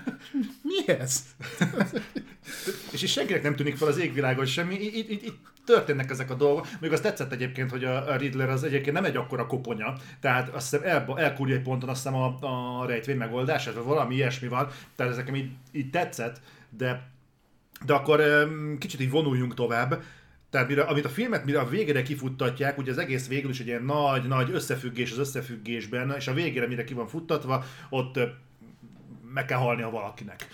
Mi 0.86 0.92
ez? 0.92 1.24
És 2.92 3.02
is 3.02 3.12
senkinek 3.12 3.42
nem 3.42 3.56
tűnik 3.56 3.76
fel 3.76 3.88
az 3.88 3.98
égvilágon 3.98 4.46
semmi, 4.46 4.74
itt, 4.74 5.10
itt, 5.10 5.22
itt, 5.22 5.38
történnek 5.64 6.10
ezek 6.10 6.30
a 6.30 6.34
dolgok. 6.34 6.66
Még 6.80 6.92
azt 6.92 7.02
tetszett 7.02 7.32
egyébként, 7.32 7.70
hogy 7.70 7.84
a, 7.84 8.16
Riddler 8.16 8.48
az 8.48 8.64
egyébként 8.64 8.94
nem 8.94 9.04
egy 9.04 9.16
akkora 9.16 9.46
koponya, 9.46 9.94
tehát 10.20 10.54
azt 10.54 10.70
hiszem 10.70 10.88
el, 10.88 11.14
elkúrja 11.16 11.56
egy 11.56 11.62
ponton 11.62 11.88
azt 11.88 12.02
hiszem 12.02 12.18
a, 12.20 12.36
a 12.80 12.86
rejtvény 12.86 13.16
megoldását, 13.16 13.74
vagy 13.74 13.84
valami 13.84 14.14
ilyesmi 14.14 14.48
van, 14.48 14.68
tehát 14.96 15.12
ez 15.12 15.18
nekem 15.18 15.34
így, 15.34 15.50
így 15.72 15.90
tetszett, 15.90 16.40
de, 16.70 17.10
de 17.84 17.92
akkor 17.92 18.20
öm, 18.20 18.76
kicsit 18.78 19.00
így 19.00 19.10
vonuljunk 19.10 19.54
tovább. 19.54 20.02
Tehát 20.50 20.68
mire, 20.68 20.82
amit 20.82 21.04
a 21.04 21.08
filmet 21.08 21.44
mire 21.44 21.60
a 21.60 21.68
végére 21.68 22.02
kifuttatják, 22.02 22.78
ugye 22.78 22.90
az 22.90 22.98
egész 22.98 23.28
végül 23.28 23.50
is 23.50 23.60
egy 23.60 23.66
ilyen 23.66 23.84
nagy-nagy 23.84 24.50
összefüggés 24.50 25.10
az 25.10 25.18
összefüggésben, 25.18 26.14
és 26.16 26.28
a 26.28 26.32
végére 26.32 26.66
mire 26.66 26.84
ki 26.84 26.94
van 26.94 27.08
futtatva, 27.08 27.64
ott 27.88 28.18
meg 29.34 29.44
kell 29.44 29.58
halnia 29.58 29.90
valakinek. 29.90 30.46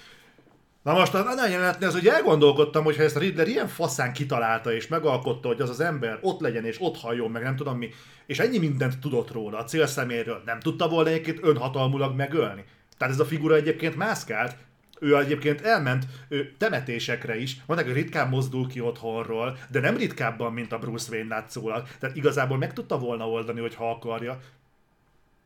Na 0.87 0.92
most 0.92 1.14
a 1.14 1.22
nagy 1.22 1.51
jelenetnél 1.51 1.88
az, 1.88 1.94
hogy 1.94 2.07
elgondolkodtam, 2.09 2.85
hogy 2.85 2.96
ha 2.96 3.03
ezt 3.03 3.16
a 3.16 3.18
Riddler 3.18 3.49
ilyen 3.49 3.68
faszán 3.68 4.12
kitalálta 4.12 4.72
és 4.72 4.88
megalkotta, 4.88 5.49
hogy 5.49 5.61
az 5.61 5.70
az 5.70 5.81
ember 5.81 6.18
ott 6.20 6.40
legyen 6.40 6.64
és 6.64 6.77
ott 6.81 6.96
halljon, 6.96 7.31
meg 7.31 7.42
nem 7.42 7.57
tudom 7.57 7.79
mi, 7.79 7.90
és 8.27 8.38
ennyi 8.38 8.59
mindent 8.59 8.99
tudott 8.99 9.33
róla, 9.33 9.59
a 9.59 9.64
célszeméről, 9.64 10.42
nem 10.44 10.61
tudta 10.61 10.88
volna 10.88 11.09
egyébként 11.09 11.38
önhatalmulag 11.42 12.16
megölni. 12.16 12.64
Tehát 12.99 13.14
ez 13.14 13.20
a 13.20 13.25
figura 13.25 13.55
egyébként 13.55 13.96
mászkált, 13.96 14.57
ő 15.01 15.16
egyébként 15.16 15.61
elment 15.61 16.05
ő, 16.29 16.55
temetésekre 16.59 17.38
is, 17.38 17.57
mondták, 17.66 17.88
hogy 17.88 17.99
ritkán 17.99 18.29
mozdul 18.29 18.66
ki 18.66 18.81
otthonról, 18.81 19.59
de 19.70 19.81
nem 19.81 19.96
ritkábban, 19.96 20.53
mint 20.53 20.72
a 20.72 20.79
Bruce 20.79 21.12
Wayne 21.12 21.35
látszólag. 21.35 21.87
Tehát 21.99 22.16
igazából 22.16 22.59
meg 22.59 22.72
tudta 22.72 22.99
volna 22.99 23.29
oldani, 23.29 23.61
hogy 23.61 23.75
ha 23.75 23.90
akarja. 23.90 24.40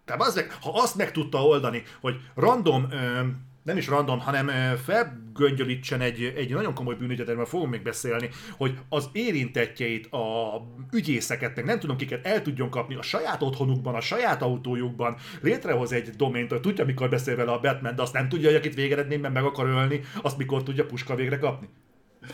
Tehát 0.05 0.22
az 0.22 0.35
meg, 0.35 0.57
ha 0.61 0.70
azt 0.74 0.96
meg 0.96 1.12
tudta 1.12 1.44
oldani, 1.44 1.83
hogy 2.00 2.20
random, 2.35 2.87
ö, 2.90 3.20
nem 3.62 3.77
is 3.77 3.87
random, 3.87 4.20
hanem 4.20 4.77
felgöngyölítsen 4.77 6.01
egy, 6.01 6.33
egy 6.37 6.51
nagyon 6.53 6.75
komoly 6.75 6.94
bűnügyet, 6.94 7.29
erről 7.29 7.46
fogunk 7.46 7.70
még 7.70 7.83
beszélni, 7.83 8.29
hogy 8.57 8.79
az 8.88 9.09
érintettjeit, 9.12 10.07
a 10.12 10.51
ügyészeket, 10.92 11.57
meg 11.57 11.64
nem 11.64 11.79
tudom 11.79 11.96
kiket 11.96 12.27
el 12.27 12.42
tudjon 12.42 12.70
kapni 12.70 12.94
a 12.94 13.03
saját 13.03 13.42
otthonukban, 13.42 13.94
a 13.94 14.01
saját 14.01 14.42
autójukban, 14.42 15.16
létrehoz 15.40 15.92
egy 15.92 16.11
domént, 16.11 16.51
hogy 16.51 16.61
tudja, 16.61 16.85
mikor 16.85 17.09
beszél 17.09 17.37
vele 17.37 17.53
a 17.53 17.61
Batman, 17.61 17.96
de 17.96 18.03
azt 18.03 18.12
nem 18.12 18.29
tudja, 18.29 18.49
hogy 18.49 18.59
akit 18.59 18.75
végeredményben 18.75 19.33
meg 19.33 19.44
akar 19.44 19.66
ölni, 19.66 20.01
azt 20.23 20.38
mikor 20.38 20.62
tudja 20.62 20.87
puska 20.87 21.14
végre 21.14 21.38
kapni. 21.38 21.68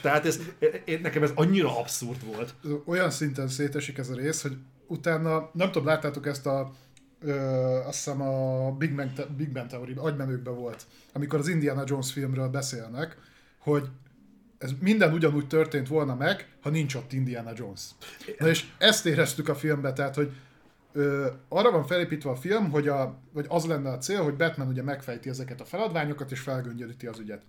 Tehát 0.01 0.27
ez, 0.27 0.41
én, 0.85 1.01
nekem 1.01 1.23
ez 1.23 1.33
annyira 1.35 1.79
abszurd 1.79 2.25
volt. 2.27 2.55
olyan 2.87 3.11
szinten 3.11 3.49
szétesik 3.49 3.99
ez 3.99 4.09
a 4.09 4.15
rész, 4.15 4.43
hogy 4.43 4.57
utána, 4.87 5.51
nem 5.53 5.71
tudom, 5.71 5.87
láttátok 5.87 6.27
ezt 6.27 6.47
a 6.47 6.73
ö, 7.27 7.33
azt 7.87 8.05
hiszem 8.05 8.21
a 8.21 8.71
Big 8.73 8.95
Bang, 8.95 9.11
Big 9.37 9.53
Bang 9.53 9.67
Theory 9.67 9.95
agymenőkben 9.97 10.55
volt, 10.55 10.87
amikor 11.13 11.39
az 11.39 11.49
Indiana 11.49 11.83
Jones 11.87 12.13
filmről 12.13 12.49
beszélnek, 12.49 13.17
hogy 13.59 13.89
ez 14.59 14.71
minden 14.81 15.13
ugyanúgy 15.13 15.47
történt 15.47 15.89
volna 15.89 16.15
meg, 16.15 16.49
ha 16.63 16.71
nincs 16.71 16.95
ott 16.95 17.13
Indiana 17.13 17.53
Jones. 17.55 17.81
Na 18.39 18.49
és 18.49 18.65
ezt 18.79 19.07
éreztük 19.07 19.49
a 19.49 19.55
filmben, 19.55 19.95
tehát, 19.95 20.15
hogy 20.15 20.33
ö, 20.93 21.27
arra 21.49 21.71
van 21.71 21.87
felépítve 21.87 22.31
a 22.31 22.37
film, 22.37 22.71
hogy, 22.71 22.89
a, 22.89 23.19
hogy 23.33 23.47
az 23.49 23.65
lenne 23.65 23.91
a 23.91 23.99
cél, 23.99 24.23
hogy 24.23 24.37
Batman 24.37 24.69
ugye 24.69 24.83
megfejti 24.83 25.29
ezeket 25.29 25.61
a 25.61 25.65
feladványokat, 25.65 26.31
és 26.31 26.41
felgöngyölíti 26.41 27.07
az 27.07 27.19
ügyet. 27.19 27.43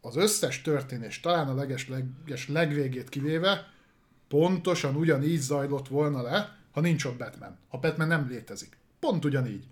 Az 0.00 0.16
összes 0.16 0.62
történés, 0.62 1.20
talán 1.20 1.48
a 1.48 1.54
leges, 1.54 1.88
leges 1.88 2.48
legvégét 2.48 3.08
kivéve, 3.08 3.66
pontosan 4.28 4.96
ugyanígy 4.96 5.40
zajlott 5.40 5.88
volna 5.88 6.22
le, 6.22 6.56
ha 6.72 6.80
nincs 6.80 7.04
ott 7.04 7.16
Batman. 7.16 7.58
Ha 7.68 7.78
Batman 7.78 8.08
nem 8.08 8.28
létezik. 8.28 8.77
Pont 9.00 9.24
ugyanígy. 9.24 9.64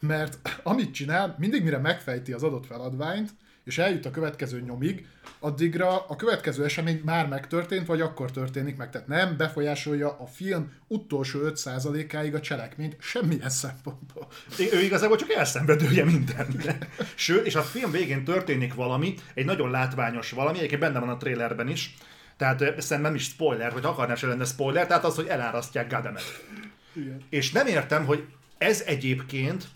Mert 0.00 0.38
amit 0.62 0.94
csinál, 0.94 1.36
mindig 1.38 1.62
mire 1.62 1.78
megfejti 1.78 2.32
az 2.32 2.42
adott 2.42 2.66
feladványt, 2.66 3.30
és 3.64 3.78
eljut 3.78 4.06
a 4.06 4.10
következő 4.10 4.60
nyomig, 4.60 5.06
addigra 5.38 6.06
a 6.06 6.16
következő 6.16 6.64
esemény 6.64 7.00
már 7.04 7.28
megtörtént, 7.28 7.86
vagy 7.86 8.00
akkor 8.00 8.30
történik 8.30 8.76
meg. 8.76 8.90
Tehát 8.90 9.08
nem 9.08 9.36
befolyásolja 9.36 10.16
a 10.18 10.26
film 10.26 10.72
utolsó 10.86 11.38
5%-áig 11.42 12.34
a 12.34 12.40
cselekményt 12.40 12.96
semmilyen 13.00 13.50
szempontból. 13.50 14.26
Ő 14.72 14.80
igazából 14.80 15.16
csak 15.16 15.30
elszenvedője 15.30 16.04
mindenre. 16.04 16.78
Sőt, 17.14 17.46
és 17.46 17.54
a 17.54 17.62
film 17.62 17.90
végén 17.90 18.24
történik 18.24 18.74
valami, 18.74 19.14
egy 19.34 19.44
nagyon 19.44 19.70
látványos 19.70 20.30
valami, 20.30 20.58
egyébként 20.58 20.80
benne 20.80 20.98
van 20.98 21.08
a 21.08 21.16
trailerben 21.16 21.68
is, 21.68 21.94
tehát 22.36 22.58
szerintem 22.58 23.00
nem 23.00 23.14
is 23.14 23.24
spoiler, 23.24 23.72
hogy 23.72 23.84
akarnám 23.84 24.16
se 24.16 24.26
lenne 24.26 24.44
spoiler, 24.44 24.86
tehát 24.86 25.04
az, 25.04 25.14
hogy 25.14 25.26
elárasztják 25.26 25.90
Gademet. 25.90 26.44
Igen. 26.92 27.20
És 27.30 27.52
nem 27.52 27.66
értem, 27.66 28.04
hogy 28.04 28.24
ez 28.62 28.80
egyébként 28.80 29.68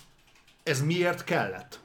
ez 0.63 0.83
miért 0.83 1.25
kellett? 1.25 1.81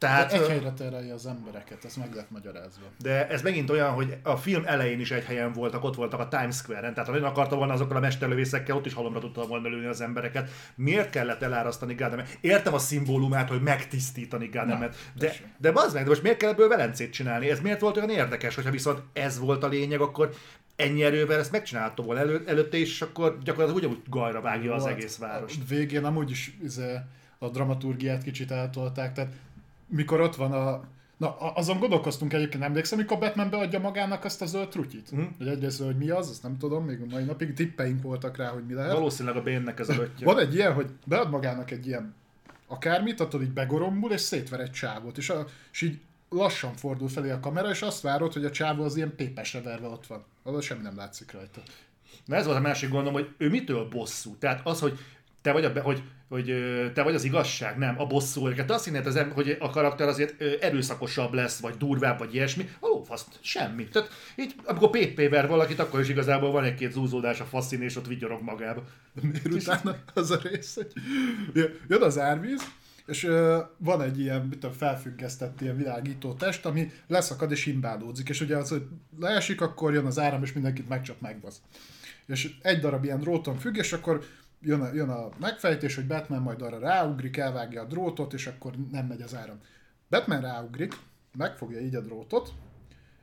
Tehát, 0.00 0.32
egy 0.32 0.46
helyre 0.46 0.72
terelje 0.72 1.14
az 1.14 1.26
embereket, 1.26 1.84
ez 1.84 1.96
meg 1.96 2.14
lett 2.14 2.30
magyarázva. 2.30 2.84
De 2.98 3.28
ez 3.28 3.42
megint 3.42 3.70
olyan, 3.70 3.90
hogy 3.90 4.16
a 4.22 4.36
film 4.36 4.62
elején 4.66 5.00
is 5.00 5.10
egy 5.10 5.24
helyen 5.24 5.52
voltak, 5.52 5.84
ott 5.84 5.94
voltak 5.94 6.20
a 6.20 6.28
Times 6.28 6.56
Square-en, 6.56 6.94
tehát 6.94 7.08
ha 7.08 7.14
nagyon 7.14 7.28
akarta 7.28 7.56
volna 7.56 7.72
azokkal 7.72 7.96
a 7.96 8.00
mesterlövészekkel, 8.00 8.76
ott 8.76 8.86
is 8.86 8.94
halomra 8.94 9.20
tudta 9.20 9.46
volna 9.46 9.68
lőni 9.68 9.86
az 9.86 10.00
embereket. 10.00 10.50
Miért 10.74 11.10
kellett 11.10 11.42
elárasztani 11.42 11.94
Gádemet? 11.94 12.38
Értem 12.40 12.74
a 12.74 12.78
szimbólumát, 12.78 13.48
hogy 13.48 13.62
megtisztítani 13.62 14.46
Gádemet, 14.46 14.96
de, 15.14 15.32
de 15.56 15.72
bazd 15.72 15.94
meg, 15.94 16.02
de 16.02 16.08
most 16.08 16.22
miért 16.22 16.38
kell 16.38 16.50
ebből 16.50 16.68
velencét 16.68 17.12
csinálni? 17.12 17.50
Ez 17.50 17.60
miért 17.60 17.80
volt 17.80 17.96
olyan 17.96 18.10
érdekes, 18.10 18.54
hogyha 18.54 18.70
viszont 18.70 19.02
ez 19.12 19.38
volt 19.38 19.62
a 19.62 19.68
lényeg, 19.68 20.00
akkor 20.00 20.34
ennyi 20.76 21.02
erővel 21.02 21.38
ezt 21.38 21.52
megcsinálta 21.52 22.02
volna 22.02 22.20
elő, 22.20 22.42
előtte 22.46 22.76
és 22.76 23.02
akkor 23.02 23.38
gyakorlatilag 23.42 23.82
ugyanúgy 23.82 24.02
gajra 24.08 24.40
vágja 24.40 24.74
az 24.74 24.86
egész 24.86 25.16
várost. 25.16 25.68
Végén 25.68 26.04
amúgy 26.04 26.30
is 26.30 26.56
izé, 26.62 26.96
a 27.42 27.48
dramaturgiát 27.48 28.22
kicsit 28.22 28.50
eltolták, 28.50 29.12
tehát 29.12 29.32
mikor 29.90 30.20
ott 30.20 30.36
van 30.36 30.52
a... 30.52 30.84
Na, 31.16 31.36
azon 31.36 31.78
gondolkoztunk 31.78 32.32
egyébként, 32.32 32.62
emlékszem, 32.62 32.98
mikor 32.98 33.18
Batman 33.18 33.50
beadja 33.50 33.78
magának 33.78 34.24
azt 34.24 34.42
a 34.42 34.46
zöld 34.46 34.68
trutyit? 34.68 35.16
Mm. 35.16 35.24
Hogy 35.38 35.48
egyrészt, 35.48 35.82
hogy 35.82 35.96
mi 35.96 36.10
az, 36.10 36.28
azt 36.28 36.42
nem 36.42 36.58
tudom, 36.58 36.84
még 36.84 37.00
a 37.00 37.06
mai 37.10 37.24
napig 37.24 37.54
tippeink 37.54 38.02
voltak 38.02 38.36
rá, 38.36 38.48
hogy 38.48 38.66
mi 38.66 38.74
lehet. 38.74 38.92
Valószínűleg 38.92 39.36
a 39.36 39.42
bénnek 39.42 39.78
ez 39.78 39.88
a 39.88 39.92
ötje. 39.92 40.26
Van 40.26 40.38
egy 40.38 40.54
ilyen, 40.54 40.72
hogy 40.72 40.90
bead 41.04 41.30
magának 41.30 41.70
egy 41.70 41.86
ilyen 41.86 42.14
akármit, 42.66 43.20
attól 43.20 43.42
így 43.42 43.52
begorombul, 43.52 44.12
és 44.12 44.20
szétver 44.20 44.60
egy 44.60 44.70
csávot, 44.70 45.18
és, 45.18 45.30
a, 45.30 45.44
és 45.72 45.80
így 45.80 46.00
lassan 46.28 46.76
fordul 46.76 47.08
felé 47.08 47.30
a 47.30 47.40
kamera, 47.40 47.70
és 47.70 47.82
azt 47.82 48.00
várod, 48.00 48.32
hogy 48.32 48.44
a 48.44 48.50
csávó 48.50 48.84
az 48.84 48.96
ilyen 48.96 49.14
pépesre 49.16 49.62
verve 49.62 49.86
ott 49.86 50.06
van. 50.06 50.24
Az 50.42 50.64
semmi 50.64 50.82
nem 50.82 50.96
látszik 50.96 51.32
rajta. 51.32 51.60
Na 52.24 52.36
ez 52.36 52.44
volt 52.44 52.58
a 52.58 52.60
másik 52.60 52.90
gondom, 52.90 53.12
hogy 53.12 53.28
ő 53.38 53.48
mitől 53.48 53.88
bosszú? 53.88 54.36
Tehát 54.36 54.66
az, 54.66 54.80
hogy 54.80 54.98
te 55.42 55.52
vagy, 55.52 55.64
a, 55.64 55.80
hogy, 55.80 56.02
hogy 56.28 56.54
te 56.94 57.02
vagy 57.02 57.14
az 57.14 57.24
igazság, 57.24 57.78
nem 57.78 58.00
a 58.00 58.06
bosszú 58.06 58.48
őket. 58.48 58.70
Azt 58.70 58.84
hinnéd, 58.84 59.32
hogy 59.32 59.56
a 59.60 59.70
karakter 59.70 60.08
azért 60.08 60.42
erőszakosabb 60.60 61.32
lesz, 61.32 61.60
vagy 61.60 61.74
durvább, 61.74 62.18
vagy 62.18 62.34
ilyesmi. 62.34 62.68
A 62.80 62.86
lófasz, 62.86 63.26
semmi. 63.40 63.88
Tehát 63.88 64.08
így, 64.36 64.54
amikor 64.64 64.90
PP 64.90 65.28
ver 65.28 65.48
valakit, 65.48 65.78
akkor 65.78 66.00
is 66.00 66.08
igazából 66.08 66.50
van 66.50 66.64
egy-két 66.64 66.92
zúzódás 66.92 67.40
a 67.40 67.44
faszin, 67.44 67.82
és 67.82 67.96
ott 67.96 68.06
vigyorog 68.06 68.42
magába. 68.42 68.82
Miért 69.22 69.54
utána 69.54 69.96
az 70.14 70.30
a 70.30 70.40
rész, 70.42 70.74
hogy 70.74 70.92
jön 71.88 72.02
az 72.02 72.18
árvíz, 72.18 72.62
és 73.06 73.28
van 73.76 74.02
egy 74.02 74.20
ilyen 74.20 74.40
mit 74.40 74.58
tudom, 74.58 74.76
felfüggesztett 74.76 75.60
ilyen 75.60 75.76
világító 75.76 76.32
test, 76.32 76.66
ami 76.66 76.90
leszakad 77.06 77.50
és 77.50 77.66
imbálódzik, 77.66 78.28
és 78.28 78.40
ugye 78.40 78.56
az, 78.56 78.68
hogy 78.68 78.86
leesik, 79.18 79.60
akkor 79.60 79.92
jön 79.92 80.06
az 80.06 80.18
áram, 80.18 80.42
és 80.42 80.52
mindenkit 80.52 80.88
megcsap 80.88 81.20
megbasz. 81.20 81.60
És 82.26 82.50
egy 82.62 82.80
darab 82.80 83.04
ilyen 83.04 83.20
dróton 83.20 83.58
függ, 83.58 83.76
és 83.76 83.92
akkor 83.92 84.24
jön 84.60 84.80
a, 84.80 84.92
jön 84.92 85.08
a 85.08 85.28
megfejtés, 85.38 85.94
hogy 85.94 86.06
Batman 86.06 86.42
majd 86.42 86.62
arra 86.62 86.78
ráugrik, 86.78 87.36
elvágja 87.36 87.82
a 87.82 87.86
drótot, 87.86 88.32
és 88.32 88.46
akkor 88.46 88.72
nem 88.90 89.06
megy 89.06 89.22
az 89.22 89.34
áram. 89.34 89.60
Batman 90.08 90.40
ráugrik, 90.40 90.96
megfogja 91.36 91.80
így 91.80 91.94
a 91.94 92.00
drótot, 92.00 92.52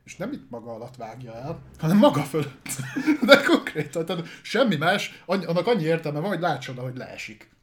és 0.04 0.16
nem 0.16 0.32
itt 0.32 0.50
maga 0.50 0.72
alatt 0.74 0.96
vágja 0.96 1.34
el, 1.34 1.62
hanem 1.78 1.96
maga 1.96 2.22
fölött. 2.22 2.68
De 3.26 3.42
konkrétan, 3.46 4.06
tehát 4.06 4.26
semmi 4.42 4.76
más, 4.76 5.22
annak 5.26 5.66
annyi 5.66 5.84
értelme 5.84 6.18
van, 6.18 6.28
hogy 6.28 6.40
látsod, 6.40 6.78
hogy 6.78 6.96
leesik. 6.96 7.56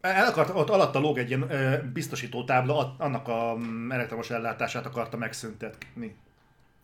El 0.00 0.26
akart, 0.26 0.50
ott 0.54 0.68
alatta 0.68 0.98
lóg 0.98 1.18
egy 1.18 1.28
ilyen 1.28 1.50
biztosító 1.92 2.44
tábla, 2.44 2.94
annak 2.98 3.28
a 3.28 3.56
mm, 3.56 3.90
elektromos 3.90 4.30
ellátását 4.30 4.86
akarta 4.86 5.16
megszüntetni. 5.16 6.16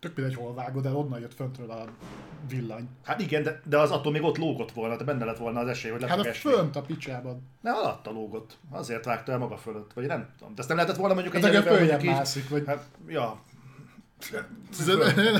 Tök 0.01 0.15
mindegy, 0.15 0.35
hol 0.35 0.53
vágod 0.53 0.85
el, 0.85 0.95
onnan 0.95 1.19
jött 1.19 1.33
föntről 1.33 1.71
a 1.71 1.85
villany. 2.49 2.89
Hát 3.03 3.21
igen, 3.21 3.43
de, 3.43 3.61
de 3.65 3.77
az 3.77 3.91
attól 3.91 4.11
még 4.11 4.23
ott 4.23 4.37
lógott 4.37 4.71
volna, 4.71 4.95
te 4.95 5.03
benne 5.03 5.25
lett 5.25 5.37
volna 5.37 5.59
az 5.59 5.67
esély, 5.67 5.91
hogy 5.91 6.01
le 6.01 6.07
Hát 6.07 6.19
a 6.19 6.33
fönt 6.33 6.75
a 6.75 6.81
picsában. 6.81 7.47
Ne, 7.61 7.71
alatta 7.71 8.11
lógott. 8.11 8.57
Azért 8.69 9.05
vágta 9.05 9.31
el 9.31 9.37
maga 9.37 9.57
fölött, 9.57 9.93
vagy 9.93 10.05
nem 10.05 10.29
tudom. 10.37 10.55
De 10.55 10.59
ezt 10.59 10.67
nem 10.67 10.77
lehetett 10.77 10.97
volna 10.97 11.13
mondjuk 11.13 11.35
hát 11.35 11.43
egy 11.43 11.55
előbb 11.55 12.03
mászik, 12.03 12.49
vagy... 12.49 12.63
Hát, 12.65 12.85
ja, 13.07 13.41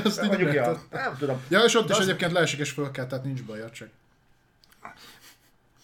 ezt 0.04 0.22
mondjuk, 0.22 0.52
ja, 0.52 0.80
nem 0.90 1.16
tudom. 1.18 1.40
Ja, 1.48 1.60
és 1.60 1.74
ott 1.74 1.86
de 1.86 1.92
is 1.92 1.98
az... 1.98 2.06
egyébként 2.06 2.32
leesik 2.32 2.60
és 2.60 2.70
föl 2.70 2.90
kell, 2.90 3.06
tehát 3.06 3.24
nincs 3.24 3.42
baj, 3.42 3.70
csak. 3.70 3.88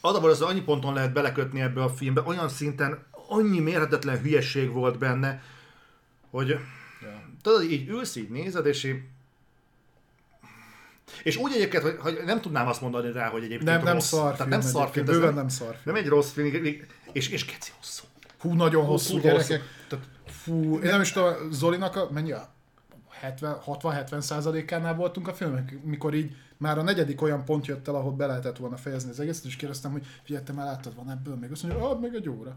Adaból 0.01 0.31
az 0.31 0.41
annyi 0.41 0.63
ponton 0.63 0.95
lehet 0.95 1.13
belekötni 1.13 1.61
ebbe 1.61 1.83
a 1.83 1.89
filmbe, 1.89 2.23
olyan 2.25 2.49
szinten 2.49 3.05
annyi 3.29 3.61
mérhetetlen 3.61 4.21
hülyeség 4.21 4.73
volt 4.73 4.99
benne, 4.99 5.43
hogy. 6.31 6.59
Tudod, 7.49 7.71
így 7.71 7.89
ülsz, 7.89 8.17
így 8.17 8.31
nézed, 8.31 8.67
és 8.67 8.85
így 8.85 9.01
és 11.23 11.37
úgy 11.37 11.53
egyébként, 11.53 11.83
hogy, 11.83 11.97
hogy 11.99 12.21
nem 12.25 12.41
tudnám 12.41 12.67
azt 12.67 12.81
mondani 12.81 13.13
rá, 13.13 13.29
hogy 13.29 13.43
egyébként 13.43 13.71
nem, 13.71 13.83
nem 13.83 13.93
rossz. 13.93 14.07
Szar 14.07 14.33
Tehát 14.33 14.49
nem 14.49 14.61
szar 14.61 14.91
film, 14.91 15.07
bőven 15.07 15.35
nem 15.35 15.49
szar 15.49 15.77
film. 15.83 15.95
Nem 15.95 16.05
egy 16.05 16.09
rossz 16.09 16.31
film, 16.31 16.65
és, 17.13 17.29
és 17.29 17.45
keci 17.45 17.73
hosszú. 17.77 18.05
Hú, 18.39 18.53
nagyon 18.53 18.85
hosszú, 18.85 19.13
hosszú 19.13 19.27
gyerekek. 19.27 19.63
Tehát, 19.89 20.05
fú, 20.27 20.75
én 20.75 20.91
nem 20.91 21.01
is 21.01 21.13
tudom, 21.13 21.35
Zolinak 21.51 21.97
a, 21.97 22.09
mennyi 22.11 22.33
a 22.33 22.49
60-70 23.67 24.21
százalékánál 24.21 24.95
voltunk 24.95 25.29
a 25.29 25.35
filmek, 25.35 25.79
mikor 25.85 26.15
így 26.15 26.37
már 26.57 26.79
a 26.79 26.83
negyedik 26.83 27.23
olyan 27.23 27.45
pont 27.45 27.67
jött 27.67 27.89
el, 27.89 27.95
ahol 27.95 28.13
be 28.13 28.27
lehetett 28.27 28.57
volna 28.57 28.77
fejezni 28.77 29.11
az 29.11 29.21
egészet, 29.21 29.45
és 29.45 29.57
kérdeztem, 29.57 29.93
hogy 29.93 30.07
figyelj, 30.23 30.45
te 30.45 30.53
már 30.53 30.67
láttad 30.67 30.95
van 30.95 31.11
ebből 31.11 31.37
még? 31.37 31.51
Azt 31.51 31.63
mondja, 31.63 31.91
add 31.91 32.01
meg 32.01 32.15
egy 32.15 32.29
óra. 32.29 32.57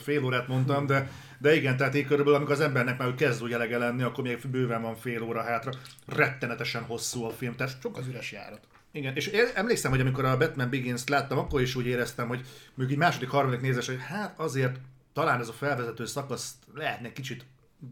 Fél 0.00 0.24
órát 0.24 0.48
mondtam, 0.48 0.86
de, 0.86 1.10
de 1.38 1.54
igen, 1.54 1.76
tehát 1.76 1.94
így 1.94 2.06
körülbelül, 2.06 2.34
amikor 2.34 2.54
az 2.54 2.60
embernek 2.60 2.98
már 2.98 3.14
kezd 3.14 3.42
úgy 3.42 3.52
elege 3.52 3.78
lenni, 3.78 4.02
akkor 4.02 4.24
még 4.24 4.46
bőven 4.50 4.82
van 4.82 4.96
fél 4.96 5.22
óra 5.22 5.42
hátra. 5.42 5.72
Rettenetesen 6.06 6.82
hosszú 6.82 7.24
a 7.24 7.30
film. 7.30 7.56
Tehát 7.56 7.80
Sok 7.82 7.96
az 7.96 8.06
üres 8.06 8.32
járat. 8.32 8.60
Igen, 8.92 9.14
és 9.14 9.26
én 9.26 9.46
emlékszem, 9.54 9.90
hogy 9.90 10.00
amikor 10.00 10.24
a 10.24 10.36
Batman 10.36 10.70
Begins-t 10.70 11.08
láttam, 11.08 11.38
akkor 11.38 11.60
is 11.60 11.74
úgy 11.74 11.86
éreztem, 11.86 12.28
hogy 12.28 12.44
még 12.74 12.90
egy 12.90 12.96
második, 12.96 13.28
harmadik 13.28 13.60
nézés, 13.60 13.86
hogy 13.86 14.00
hát 14.08 14.38
azért 14.38 14.76
talán 15.12 15.40
ez 15.40 15.48
a 15.48 15.52
felvezető 15.52 16.06
szakasz 16.06 16.54
lehetne 16.74 17.12
kicsit 17.12 17.44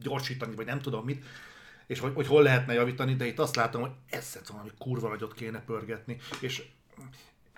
gyorsítani, 0.02 0.54
vagy 0.54 0.66
nem 0.66 0.80
tudom 0.80 1.04
mit, 1.04 1.24
és 1.86 1.98
hogy, 1.98 2.12
hogy 2.14 2.26
hol 2.26 2.42
lehetne 2.42 2.72
javítani, 2.72 3.14
de 3.14 3.26
itt 3.26 3.38
azt 3.38 3.56
látom, 3.56 3.80
hogy 3.80 3.90
ezt 4.10 4.48
valami 4.48 4.70
kurva 4.78 5.08
nagyot 5.08 5.34
kéne 5.34 5.60
pörgetni, 5.60 6.18
és 6.40 6.62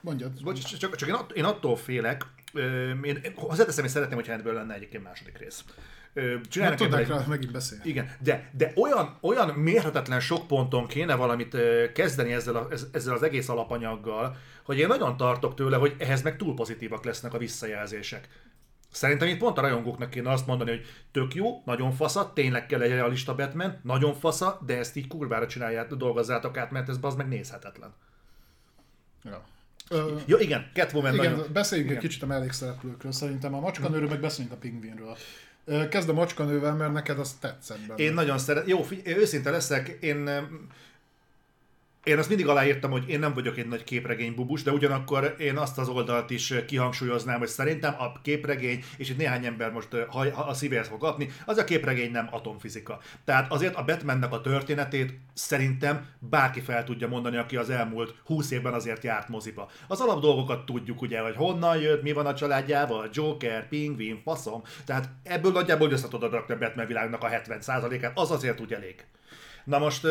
Mondjad. 0.05 0.43
Bocs, 0.43 0.77
csak, 0.77 0.97
csak 0.97 1.09
én, 1.09 1.15
att, 1.15 1.33
én 1.33 1.45
attól 1.45 1.77
félek, 1.77 2.27
én 3.03 3.33
hozzáteszem, 3.35 3.83
hogy 3.83 3.93
szeretném, 3.93 4.17
hogyha 4.17 4.33
ebből 4.33 4.55
lenne 4.55 4.75
egyébként 4.75 5.03
második 5.03 5.39
rész. 5.39 5.65
Csinálnak 6.49 6.81
hát, 6.81 6.95
egy... 6.95 7.09
rá, 7.09 7.25
megint 7.29 7.53
beszél. 7.53 7.79
Igen, 7.83 8.11
de, 8.21 8.51
de 8.53 8.73
olyan, 8.77 9.19
olyan 9.21 9.49
mérhetetlen 9.49 10.21
sok 10.21 10.47
ponton 10.47 10.87
kéne 10.87 11.15
valamit 11.15 11.57
kezdeni 11.93 12.33
ezzel, 12.33 12.57
a, 12.57 12.69
ezzel 12.93 13.15
az 13.15 13.23
egész 13.23 13.49
alapanyaggal, 13.49 14.37
hogy 14.65 14.79
én 14.79 14.87
nagyon 14.87 15.17
tartok 15.17 15.55
tőle, 15.55 15.77
hogy 15.77 15.95
ehhez 15.99 16.23
meg 16.23 16.37
túl 16.37 16.55
pozitívak 16.55 17.05
lesznek 17.05 17.35
a 17.35 17.39
visszajelzések. 17.39 18.29
Szerintem 18.91 19.29
itt 19.29 19.39
pont 19.39 19.59
a 19.59 19.61
rajongóknak 19.61 20.11
kéne 20.11 20.31
azt 20.31 20.47
mondani, 20.47 20.71
hogy 20.71 20.87
tök 21.13 21.35
jó, 21.35 21.63
nagyon 21.65 21.93
fasza, 21.93 22.33
tényleg 22.35 22.67
kell 22.67 22.81
egy 22.81 22.91
realista 22.91 23.35
Batman, 23.35 23.81
nagyon 23.83 24.15
fasza, 24.15 24.61
de 24.67 24.79
ezt 24.79 24.97
így 24.97 25.07
kurvára 25.07 25.47
csinálják, 25.47 25.95
dolgozzátok 25.95 26.57
át, 26.57 26.71
mert 26.71 26.89
ez 26.89 26.97
az 27.01 27.15
meg 27.15 27.29
nézhetetlen. 27.29 27.95
Ja. 29.23 29.45
Ö, 29.91 30.17
ja, 30.27 30.39
igen, 30.39 30.71
Catwoman 30.73 31.15
igen, 31.15 31.33
nagyon... 31.33 31.53
beszéljünk 31.53 31.91
igen. 31.91 32.03
egy 32.03 32.09
kicsit 32.09 32.23
a 32.23 32.27
mellékszereplőkről, 32.27 33.13
szerintem 33.13 33.55
a 33.55 33.61
macskanőről, 33.61 34.09
meg 34.09 34.21
beszéljünk 34.21 34.57
a 34.57 34.59
pingvinről. 34.59 35.17
Kezd 35.89 36.09
a 36.09 36.13
macskanővel, 36.13 36.75
mert 36.75 36.93
neked 36.93 37.19
az 37.19 37.33
tetszett 37.41 37.79
benne. 37.87 38.03
Én 38.03 38.15
nagyon 38.15 38.39
szeretem. 38.39 38.69
Jó, 38.69 38.83
figy- 38.83 39.07
őszinte 39.07 39.51
leszek, 39.51 39.89
én 40.01 40.31
én 42.05 42.19
azt 42.19 42.29
mindig 42.29 42.49
aláírtam, 42.49 42.91
hogy 42.91 43.09
én 43.09 43.19
nem 43.19 43.35
vagyok 43.35 43.59
egy 43.59 43.69
nagy 43.69 43.85
képregénybubus, 43.85 44.63
de 44.63 44.71
ugyanakkor 44.71 45.35
én 45.39 45.57
azt 45.57 45.79
az 45.79 45.89
oldalt 45.89 46.31
is 46.31 46.55
kihangsúlyoznám, 46.67 47.39
hogy 47.39 47.49
szerintem 47.49 47.95
a 47.99 48.21
képregény, 48.23 48.85
és 48.97 49.11
itt 49.11 49.17
néhány 49.17 49.47
ember 49.47 49.71
most 49.73 49.89
ha 50.09 50.21
a 50.21 50.55
szívéhez 50.55 50.89
fog 50.89 51.01
kapni, 51.01 51.31
az 51.47 51.59
a 51.59 51.65
képregény 51.65 52.11
nem 52.11 52.29
atomfizika. 52.31 53.01
Tehát 53.25 53.53
azért 53.53 53.75
a 53.75 53.85
Batmannek 53.85 54.33
a 54.33 54.41
történetét 54.41 55.19
szerintem 55.33 56.07
bárki 56.19 56.61
fel 56.61 56.85
tudja 56.85 57.09
mondani, 57.09 57.37
aki 57.37 57.57
az 57.57 57.71
elmúlt 57.71 58.15
20 58.25 58.51
évben 58.51 58.73
azért 58.73 59.05
járt 59.05 59.29
moziba. 59.29 59.71
Az 59.89 60.01
alap 60.01 60.21
dolgokat 60.21 60.67
tudjuk 60.67 61.03
ugye, 61.03 61.21
hogy 61.21 61.37
honnan 61.37 61.81
jött, 61.81 62.03
mi 62.03 62.13
van 62.13 62.27
a 62.27 62.35
családjával, 62.35 63.09
Joker, 63.13 63.69
Pingvin, 63.69 64.21
faszom. 64.25 64.63
Tehát 64.85 65.09
ebből 65.23 65.53
nagyjából 65.53 65.91
össze 65.91 66.09
tudod 66.09 66.33
rakni 66.33 66.55
a 66.55 66.59
Batman 66.59 66.87
világnak 66.87 67.23
a 67.23 67.29
70%-át, 67.29 68.19
az 68.19 68.31
azért 68.31 68.61
úgy 68.61 68.73
elég. 68.73 69.05
Na 69.65 69.79
most 69.79 70.07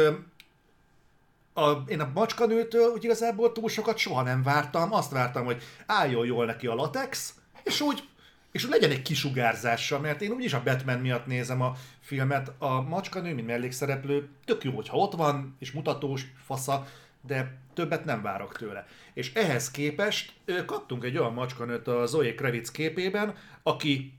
a, 1.53 1.71
én 1.87 1.99
a 1.99 2.11
macskanőtől 2.13 2.91
úgy 2.91 3.03
igazából 3.03 3.51
túl 3.51 3.69
sokat 3.69 3.97
soha 3.97 4.21
nem 4.21 4.43
vártam. 4.43 4.93
Azt 4.93 5.11
vártam, 5.11 5.45
hogy 5.45 5.63
álljon 5.85 6.25
jól 6.25 6.45
neki 6.45 6.67
a 6.67 6.75
latex, 6.75 7.33
és 7.63 7.81
úgy, 7.81 8.03
és 8.51 8.63
úgy 8.63 8.71
legyen 8.71 8.91
egy 8.91 9.01
kisugárzása, 9.01 9.99
mert 9.99 10.21
én 10.21 10.31
úgyis 10.31 10.53
a 10.53 10.63
Batman 10.63 10.99
miatt 10.99 11.25
nézem 11.25 11.61
a 11.61 11.75
filmet. 11.99 12.51
A 12.57 12.81
macskanő, 12.81 13.33
mint 13.33 13.47
mellékszereplő, 13.47 14.29
tök 14.45 14.63
jó, 14.63 14.71
hogyha 14.71 14.97
ott 14.97 15.13
van, 15.13 15.55
és 15.59 15.71
mutatós, 15.71 16.25
fasza, 16.45 16.87
de 17.21 17.57
többet 17.73 18.05
nem 18.05 18.21
várok 18.21 18.57
tőle. 18.57 18.85
És 19.13 19.33
ehhez 19.33 19.71
képest 19.71 20.33
kaptunk 20.65 21.03
egy 21.03 21.17
olyan 21.17 21.33
macskanőt 21.33 21.87
a 21.87 22.05
Zoe 22.05 22.35
Kravitz 22.35 22.71
képében, 22.71 23.35
aki 23.63 24.13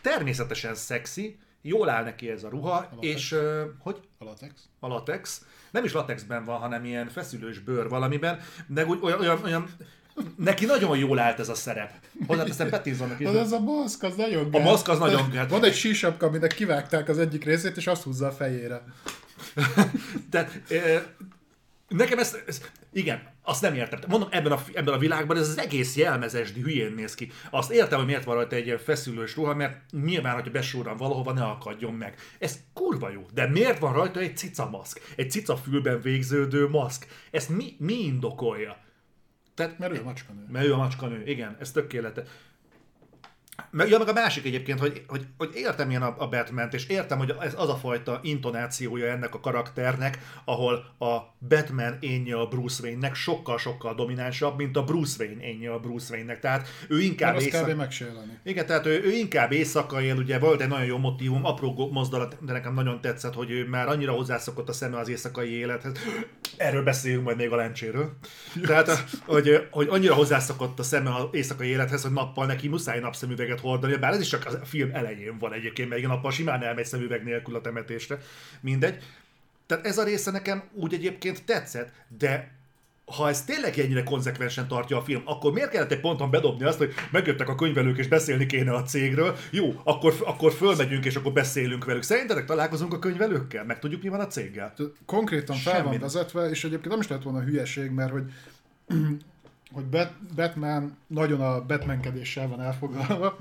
természetesen 0.00 0.74
szexi, 0.74 1.38
jól 1.62 1.88
áll 1.88 2.04
neki 2.04 2.30
ez 2.30 2.44
a 2.44 2.48
ruha, 2.48 2.74
a 2.76 2.96
és 3.00 3.32
uh, 3.32 3.62
hogy? 3.78 4.00
A 4.18 4.24
latex. 4.24 4.68
A 4.80 4.86
latex. 4.86 5.44
Nem 5.72 5.84
is 5.84 5.92
latexben 5.92 6.44
van, 6.44 6.58
hanem 6.58 6.84
ilyen 6.84 7.08
feszülős 7.08 7.58
bőr 7.58 7.88
valamiben, 7.88 8.38
de 8.66 8.86
úgy 8.86 8.98
olyan, 9.02 9.20
olyan, 9.20 9.40
olyan 9.44 9.68
neki 10.36 10.64
nagyon 10.64 10.98
jól 10.98 11.18
állt 11.18 11.38
ez 11.38 11.48
a 11.48 11.54
szerep. 11.54 11.92
Hozzáteszem 12.26 12.68
Pattinsonnak 12.68 13.20
is. 13.20 13.26
Az 13.26 13.34
ez 13.34 13.52
a 13.52 13.60
maszk, 13.60 14.02
az 14.02 14.14
nagyon 14.16 14.46
A 14.46 14.50
gáz. 14.50 14.64
maszk 14.64 14.88
az 14.88 14.98
nagyon 14.98 15.30
gáz. 15.30 15.50
Van 15.50 15.64
egy 15.64 15.74
sísapka, 15.74 16.26
aminek 16.26 16.54
kivágták 16.54 17.08
az 17.08 17.18
egyik 17.18 17.44
részét, 17.44 17.76
és 17.76 17.86
azt 17.86 18.02
húzza 18.02 18.26
a 18.26 18.32
fejére. 18.32 18.82
Tehát 20.30 20.62
e, 20.70 21.06
nekem 21.88 22.18
ez, 22.18 22.36
ez, 22.46 22.60
igen, 22.92 23.31
azt 23.42 23.62
nem 23.62 23.74
értem. 23.74 24.00
Mondom, 24.08 24.28
ebben 24.32 24.52
a, 24.52 24.62
ebben 24.74 24.94
a 24.94 24.98
világban 24.98 25.36
ez 25.36 25.48
az 25.48 25.58
egész 25.58 25.96
jelmezesdi 25.96 26.60
hülyén 26.60 26.92
néz 26.92 27.14
ki. 27.14 27.30
Azt 27.50 27.70
értem, 27.70 27.98
hogy 27.98 28.06
miért 28.06 28.24
van 28.24 28.34
rajta 28.34 28.56
egy 28.56 28.66
ilyen 28.66 28.78
feszülős 28.78 29.36
ruha, 29.36 29.54
mert 29.54 29.80
nyilván, 29.90 30.34
hogyha 30.34 30.50
besúran 30.50 30.96
valahova, 30.96 31.32
ne 31.32 31.44
akadjon 31.44 31.94
meg. 31.94 32.14
Ez 32.38 32.58
kurva 32.72 33.10
jó. 33.10 33.26
De 33.34 33.46
miért 33.46 33.78
van 33.78 33.92
rajta 33.92 34.20
egy 34.20 34.36
cica 34.36 34.68
maszk? 34.70 35.00
Egy 35.16 35.30
cica 35.30 35.56
fülben 35.56 36.00
végződő 36.00 36.68
maszk? 36.68 37.06
Ezt 37.30 37.48
mi, 37.48 37.76
mi 37.78 37.94
indokolja? 37.94 38.76
Tehát, 39.54 39.78
Mert 39.78 39.92
ő 39.92 40.00
a 40.00 40.04
macskanő. 40.04 40.46
Mert 40.50 40.66
ő 40.66 40.72
a 40.72 40.76
macskanő, 40.76 41.22
igen, 41.26 41.56
ez 41.60 41.70
tökéletes. 41.70 42.28
Meg, 43.70 43.88
ja, 43.88 43.98
meg 43.98 44.08
a 44.08 44.12
másik 44.12 44.44
egyébként, 44.44 44.78
hogy, 44.78 45.04
hogy, 45.06 45.26
hogy 45.38 45.50
értem 45.54 45.90
én 45.90 46.02
a, 46.02 46.14
a 46.18 46.28
batman 46.28 46.68
és 46.72 46.86
értem, 46.86 47.18
hogy 47.18 47.34
ez 47.40 47.54
az 47.56 47.68
a 47.68 47.76
fajta 47.76 48.20
intonációja 48.22 49.06
ennek 49.06 49.34
a 49.34 49.40
karakternek, 49.40 50.18
ahol 50.44 50.74
a 50.98 51.18
Batman 51.48 51.96
énje 52.00 52.36
a 52.36 52.46
Bruce 52.46 52.82
Wayne-nek 52.82 53.14
sokkal-sokkal 53.14 53.94
dominánsabb, 53.94 54.56
mint 54.56 54.76
a 54.76 54.84
Bruce 54.84 55.24
Wayne 55.24 55.44
énje 55.44 55.72
a 55.72 55.78
Bruce 55.78 56.14
Wayne-nek. 56.14 56.40
Tehát 56.40 56.68
ő 56.88 57.00
inkább 57.00 57.32
Mert 57.32 57.44
éjszak... 57.44 57.68
kb. 57.68 57.76
meg 57.76 57.90
se 57.90 58.04
éleni. 58.04 58.38
Igen, 58.44 58.66
tehát 58.66 58.86
ő, 58.86 59.02
ő 59.04 59.10
inkább 59.10 59.52
éjszaka 59.52 60.02
él, 60.02 60.16
ugye 60.16 60.38
volt 60.38 60.60
egy 60.60 60.68
nagyon 60.68 60.86
jó 60.86 60.98
motivum, 60.98 61.44
apró 61.44 61.88
mozdulat, 61.92 62.36
de 62.44 62.52
nekem 62.52 62.74
nagyon 62.74 63.00
tetszett, 63.00 63.34
hogy 63.34 63.50
ő 63.50 63.68
már 63.68 63.88
annyira 63.88 64.12
hozzászokott 64.12 64.68
a 64.68 64.72
szeme 64.72 64.98
az 64.98 65.08
éjszakai 65.08 65.50
élethez. 65.50 65.92
Erről 66.56 66.82
beszéljünk 66.82 67.24
majd 67.24 67.36
még 67.36 67.50
a 67.50 67.56
lencséről. 67.56 68.12
Tehát, 68.66 69.04
hogy, 69.24 69.66
hogy 69.70 69.86
annyira 69.90 70.14
hozzászokott 70.14 70.78
a 70.78 70.82
szeme 70.82 71.14
az 71.14 71.24
éjszakai 71.30 71.68
élethez, 71.68 72.02
hogy 72.02 72.12
nappal 72.12 72.46
neki 72.46 72.68
muszáj 72.68 73.00
napszemüveget 73.00 73.51
hordani, 73.60 73.96
bár 73.96 74.12
ez 74.12 74.20
is 74.20 74.28
csak 74.28 74.46
a 74.46 74.64
film 74.64 74.90
elején 74.92 75.38
van 75.38 75.52
egyébként, 75.52 75.88
mert 75.88 76.00
igen, 76.00 76.12
nappal 76.12 76.30
simán 76.30 76.62
elmegy 76.62 76.84
szemüveg 76.84 77.24
nélkül 77.24 77.56
a 77.56 77.60
temetésre. 77.60 78.18
Mindegy. 78.60 79.02
Tehát 79.66 79.86
ez 79.86 79.98
a 79.98 80.04
része 80.04 80.30
nekem 80.30 80.62
úgy 80.72 80.94
egyébként 80.94 81.44
tetszett, 81.44 81.92
de 82.18 82.60
ha 83.16 83.28
ez 83.28 83.44
tényleg 83.44 83.78
ennyire 83.78 84.02
konzekvensen 84.02 84.68
tartja 84.68 84.96
a 84.96 85.02
film, 85.02 85.22
akkor 85.24 85.52
miért 85.52 85.70
kellett 85.70 85.92
egy 85.92 86.00
ponton 86.00 86.30
bedobni 86.30 86.64
azt, 86.64 86.78
hogy 86.78 86.94
megjöttek 87.10 87.48
a 87.48 87.54
könyvelők 87.54 87.98
és 87.98 88.08
beszélni 88.08 88.46
kéne 88.46 88.72
a 88.72 88.82
cégről? 88.82 89.36
Jó, 89.50 89.80
akkor, 89.84 90.14
akkor 90.24 90.52
fölmegyünk 90.52 91.04
és 91.04 91.16
akkor 91.16 91.32
beszélünk 91.32 91.84
velük. 91.84 92.02
Szerintetek 92.02 92.44
találkozunk 92.44 92.92
a 92.92 92.98
könyvelőkkel? 92.98 93.64
Meg 93.64 93.78
tudjuk, 93.78 94.02
mi 94.02 94.08
van 94.08 94.20
a 94.20 94.26
céggel? 94.26 94.74
Konkrétan 95.06 95.56
fel 95.56 95.74
Semmi 95.74 95.88
van 95.88 95.98
vezetve, 95.98 96.50
és 96.50 96.64
egyébként 96.64 96.90
nem 96.90 97.00
is 97.00 97.08
lett 97.08 97.22
volna 97.22 97.40
hülyeség, 97.40 97.90
mert 97.90 98.10
hogy 98.10 98.24
hogy 99.72 99.84
Bat- 99.84 100.34
Batman 100.34 100.96
nagyon 101.06 101.40
a 101.40 101.64
Batmankedéssel 101.64 102.48
van 102.48 102.60
elfoglalva, 102.60 103.36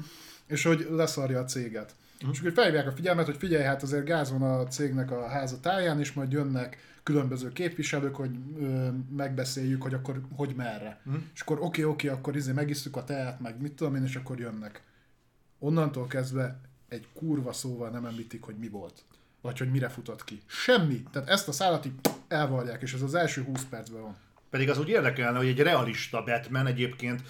és 0.47 0.63
hogy 0.63 0.87
leszarja 0.89 1.39
a 1.39 1.45
céget. 1.45 1.95
És 2.31 2.39
akkor 2.39 2.51
felhívják 2.51 2.87
a 2.87 2.91
figyelmet, 2.91 3.25
hogy 3.25 3.37
figyelj, 3.37 3.63
hát 3.63 3.83
azért 3.83 4.05
gáz 4.05 4.31
van 4.31 4.41
a 4.41 4.67
cégnek 4.67 5.11
a 5.11 5.27
háza 5.27 5.59
táján, 5.59 5.99
és 5.99 6.13
majd 6.13 6.31
jönnek 6.31 6.77
különböző 7.03 7.51
képviselők, 7.51 8.15
hogy 8.15 8.31
ö, 8.59 8.87
megbeszéljük, 9.15 9.81
hogy 9.81 9.93
akkor 9.93 10.21
hogy 10.35 10.53
merre. 10.55 11.01
Mm. 11.09 11.15
És 11.33 11.41
akkor 11.41 11.57
oké, 11.61 11.83
oké, 11.83 12.07
akkor 12.07 12.35
izé 12.35 12.51
megisztuk 12.51 12.95
a 12.95 13.03
teát, 13.03 13.39
meg 13.39 13.61
mit 13.61 13.73
tudom 13.73 13.95
én, 13.95 14.03
és 14.03 14.15
akkor 14.15 14.39
jönnek. 14.39 14.83
Onnantól 15.59 16.07
kezdve 16.07 16.59
egy 16.87 17.07
kurva 17.13 17.53
szóval 17.53 17.89
nem 17.89 18.05
említik, 18.05 18.43
hogy 18.43 18.55
mi 18.55 18.69
volt. 18.69 19.03
Vagy 19.41 19.57
hogy 19.57 19.71
mire 19.71 19.89
futott 19.89 20.23
ki. 20.23 20.41
Semmi. 20.45 21.03
Tehát 21.11 21.29
ezt 21.29 21.47
a 21.47 21.51
szállat 21.51 21.85
így 21.85 21.93
elvarják, 22.27 22.81
és 22.81 22.93
ez 22.93 23.01
az 23.01 23.15
első 23.15 23.43
20 23.43 23.65
percben 23.69 24.01
van. 24.01 24.15
Pedig 24.51 24.69
az 24.69 24.79
úgy 24.79 24.89
érdekelne, 24.89 25.37
hogy 25.37 25.47
egy 25.47 25.59
realista 25.59 26.23
Batman 26.23 26.65
egyébként 26.65 27.21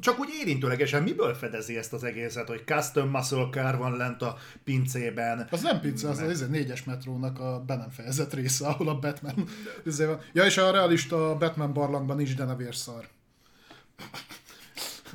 csak 0.00 0.18
úgy 0.18 0.28
érintőlegesen 0.40 1.02
miből 1.02 1.34
fedezi 1.34 1.76
ezt 1.76 1.92
az 1.92 2.04
egészet, 2.04 2.48
hogy 2.48 2.62
custom 2.64 3.08
muscle 3.08 3.48
car 3.50 3.76
van 3.76 3.96
lent 3.96 4.22
a 4.22 4.38
pincében. 4.64 5.46
Az 5.50 5.62
nem 5.62 5.80
pince, 5.80 6.08
az 6.08 6.18
az 6.18 6.48
négyes 6.48 6.84
metrónak 6.84 7.40
a 7.40 7.62
be 7.66 7.76
nem 7.76 7.90
fejezett 7.90 8.34
része, 8.34 8.66
ahol 8.66 8.88
a 8.88 8.98
Batman 8.98 9.48
izé 9.84 10.04
van. 10.04 10.20
Ja, 10.32 10.44
és 10.44 10.56
a 10.56 10.70
realista 10.70 11.36
Batman 11.36 11.72
barlangban 11.72 12.20
is, 12.20 12.34
de 12.34 12.44
ne 12.44 12.56
vérszar. 12.56 13.08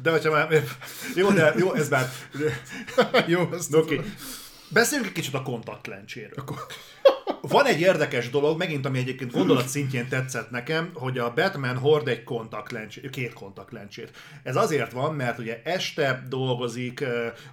De 0.02 0.12
hogyha 0.12 0.32
már... 0.32 0.64
Jó, 1.16 1.32
de 1.32 1.54
jó, 1.58 1.74
ez 1.74 1.90
már... 1.90 2.10
Jó, 3.28 3.50
ezt 3.54 3.74
Oké. 3.74 3.96
Okay. 3.96 4.14
Beszéljünk 4.70 5.10
egy 5.10 5.16
kicsit 5.16 5.34
a 5.34 5.42
kontaktlencséről. 5.42 6.44
Van 7.50 7.66
egy 7.66 7.80
érdekes 7.80 8.30
dolog, 8.30 8.58
megint 8.58 8.86
ami 8.86 8.98
egyébként 8.98 9.32
gondolat 9.32 9.68
szintjén 9.68 10.08
tetszett 10.08 10.50
nekem, 10.50 10.90
hogy 10.94 11.18
a 11.18 11.34
Batman 11.34 11.78
hord 11.78 12.08
egy 12.08 12.24
kontaktlencsét, 12.24 13.10
két 13.10 13.34
kontaktlencsét. 13.34 14.12
Ez 14.44 14.56
azért 14.56 14.92
van, 14.92 15.16
mert 15.16 15.40
ugye 15.40 15.62
este 15.64 16.26
dolgozik, 16.30 17.04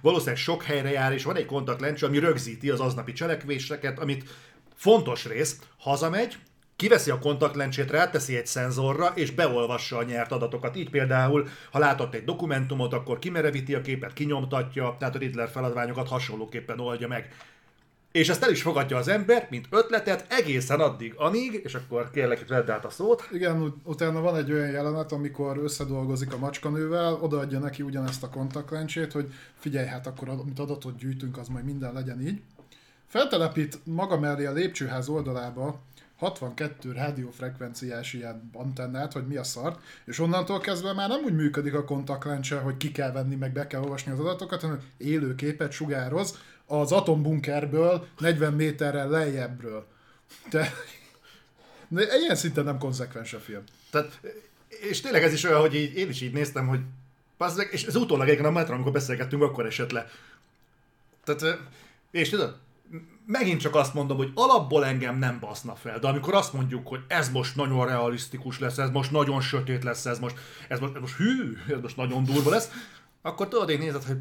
valószínűleg 0.01 0.39
sok 0.39 0.63
helyre 0.63 0.91
jár, 0.91 1.13
és 1.13 1.23
van 1.23 1.35
egy 1.35 1.45
kontaktlencse, 1.45 2.05
ami 2.05 2.19
rögzíti 2.19 2.69
az 2.69 2.79
aznapi 2.79 3.13
cselekvéseket, 3.13 3.99
amit 3.99 4.29
fontos 4.75 5.25
rész, 5.25 5.59
hazamegy, 5.77 6.37
kiveszi 6.75 7.11
a 7.11 7.19
kontaktlencsét, 7.19 7.91
ráteszi 7.91 8.35
egy 8.35 8.47
szenzorra, 8.47 9.11
és 9.15 9.31
beolvassa 9.31 9.97
a 9.97 10.03
nyert 10.03 10.31
adatokat. 10.31 10.75
Így 10.75 10.89
például, 10.89 11.47
ha 11.71 11.79
látott 11.79 12.13
egy 12.13 12.23
dokumentumot, 12.23 12.93
akkor 12.93 13.19
kimerevíti 13.19 13.75
a 13.75 13.81
képet, 13.81 14.13
kinyomtatja, 14.13 14.95
tehát 14.99 15.15
a 15.15 15.17
Riddler 15.17 15.49
feladványokat 15.49 16.07
hasonlóképpen 16.07 16.79
oldja 16.79 17.07
meg. 17.07 17.35
És 18.15 18.29
ezt 18.29 18.43
el 18.43 18.51
is 18.51 18.61
fogadja 18.61 18.97
az 18.97 19.07
ember, 19.07 19.47
mint 19.49 19.67
ötletet, 19.69 20.25
egészen 20.29 20.79
addig, 20.79 21.13
amíg, 21.17 21.61
és 21.63 21.73
akkor 21.73 22.11
kérlek, 22.11 22.47
vedd 22.47 22.69
át 22.69 22.85
a 22.85 22.89
szót. 22.89 23.27
Igen, 23.31 23.61
ut- 23.61 23.77
utána 23.83 24.21
van 24.21 24.35
egy 24.35 24.51
olyan 24.51 24.71
jelenet, 24.71 25.11
amikor 25.11 25.57
összedolgozik 25.57 26.33
a 26.33 26.37
macskanővel, 26.37 27.13
odaadja 27.13 27.59
neki 27.59 27.81
ugyanezt 27.81 28.23
a 28.23 28.29
kontaktlencsét, 28.29 29.11
hogy 29.11 29.33
figyelj, 29.59 29.87
hát 29.87 30.07
akkor 30.07 30.29
amit 30.29 30.59
adatot 30.59 30.97
gyűjtünk, 30.97 31.37
az 31.37 31.47
majd 31.47 31.65
minden 31.65 31.93
legyen 31.93 32.21
így. 32.21 32.41
Feltelepít 33.07 33.79
maga 33.83 34.19
mellé 34.19 34.45
a 34.45 34.51
lépcsőház 34.51 35.09
oldalába 35.09 35.81
62 36.17 36.91
rádiófrekvenciás 36.91 38.13
ilyen 38.13 38.49
antennát, 38.53 39.13
hogy 39.13 39.27
mi 39.27 39.35
a 39.35 39.43
szart, 39.43 39.79
és 40.05 40.19
onnantól 40.19 40.59
kezdve 40.59 40.93
már 40.93 41.09
nem 41.09 41.23
úgy 41.23 41.35
működik 41.35 41.73
a 41.73 41.83
kontaktlencse, 41.83 42.59
hogy 42.59 42.77
ki 42.77 42.91
kell 42.91 43.11
venni, 43.11 43.35
meg 43.35 43.51
be 43.53 43.67
kell 43.67 43.81
olvasni 43.81 44.11
az 44.11 44.19
adatokat, 44.19 44.61
hanem 44.61 44.81
élő 44.97 45.35
képet 45.35 45.71
sugároz 45.71 46.37
az 46.67 46.91
atombunkerből 46.91 48.07
40 48.19 48.53
méterrel 48.53 49.09
lejjebbről. 49.09 49.87
De, 50.49 50.73
de 51.87 52.17
ilyen 52.19 52.35
szinten 52.35 52.63
nem 52.63 52.77
konzekvens 52.77 53.33
a 53.33 53.39
film. 53.39 53.63
Tehát, 53.89 54.19
és 54.67 55.01
tényleg 55.01 55.23
ez 55.23 55.33
is 55.33 55.43
olyan, 55.43 55.59
hogy 55.59 55.75
így, 55.75 55.97
én 55.97 56.09
is 56.09 56.21
így 56.21 56.33
néztem, 56.33 56.67
hogy 56.67 56.79
bazdmeg, 57.37 57.69
és 57.71 57.83
ez 57.83 57.95
utólag 57.95 58.27
egyébként 58.27 58.47
a 58.47 58.51
metron, 58.51 58.75
amikor 58.75 58.91
beszélgettünk, 58.91 59.41
akkor 59.41 59.65
esett 59.65 59.91
le. 59.91 60.09
Tehát, 61.23 61.59
és 62.11 62.29
tudod, 62.29 62.57
megint 63.25 63.59
csak 63.59 63.75
azt 63.75 63.93
mondom, 63.93 64.17
hogy 64.17 64.31
alapból 64.33 64.85
engem 64.85 65.17
nem 65.17 65.39
baszna 65.39 65.75
fel, 65.75 65.99
de 65.99 66.07
amikor 66.07 66.33
azt 66.33 66.53
mondjuk, 66.53 66.87
hogy 66.87 66.99
ez 67.07 67.29
most 67.29 67.55
nagyon 67.55 67.85
realisztikus 67.85 68.59
lesz, 68.59 68.77
ez 68.77 68.89
most 68.89 69.11
nagyon 69.11 69.41
sötét 69.41 69.83
lesz, 69.83 70.05
ez 70.05 70.19
most, 70.19 70.35
ez 70.67 70.79
most, 70.79 70.95
ez 70.95 71.01
most 71.01 71.15
hű, 71.15 71.57
ez 71.67 71.81
most 71.81 71.97
nagyon 71.97 72.23
durva 72.23 72.49
lesz, 72.49 72.69
akkor 73.21 73.47
tudod, 73.47 73.69
én 73.69 73.79
nézed, 73.79 74.03
hogy 74.03 74.17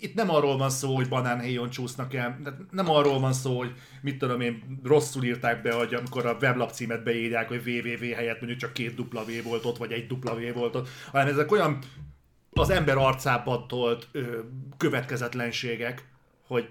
itt 0.00 0.14
nem 0.14 0.30
arról 0.30 0.56
van 0.56 0.70
szó, 0.70 0.94
hogy 0.94 1.08
banánhéjon 1.08 1.70
csúsznak 1.70 2.14
el, 2.14 2.40
nem 2.70 2.90
arról 2.90 3.20
van 3.20 3.32
szó, 3.32 3.56
hogy 3.56 3.72
mit 4.02 4.18
tudom 4.18 4.40
én, 4.40 4.80
rosszul 4.84 5.24
írták 5.24 5.62
be, 5.62 5.72
hogy 5.72 5.94
amikor 5.94 6.26
a 6.26 6.36
weblap 6.40 6.70
címet 6.70 7.02
beírják, 7.02 7.48
hogy 7.48 7.62
www 7.66 8.14
helyett 8.14 8.38
mondjuk 8.38 8.60
csak 8.60 8.72
két 8.72 8.94
dupla 8.94 9.24
V 9.24 9.42
volt 9.42 9.64
ott, 9.64 9.76
vagy 9.76 9.92
egy 9.92 10.06
dupla 10.06 10.34
V 10.34 10.52
volt 10.54 10.74
ott, 10.74 10.88
hanem 11.10 11.28
ezek 11.28 11.52
olyan 11.52 11.78
az 12.50 12.70
ember 12.70 12.96
arcában 12.96 13.68
tolt 13.68 14.08
ö, 14.12 14.38
következetlenségek, 14.76 16.08
hogy 16.46 16.70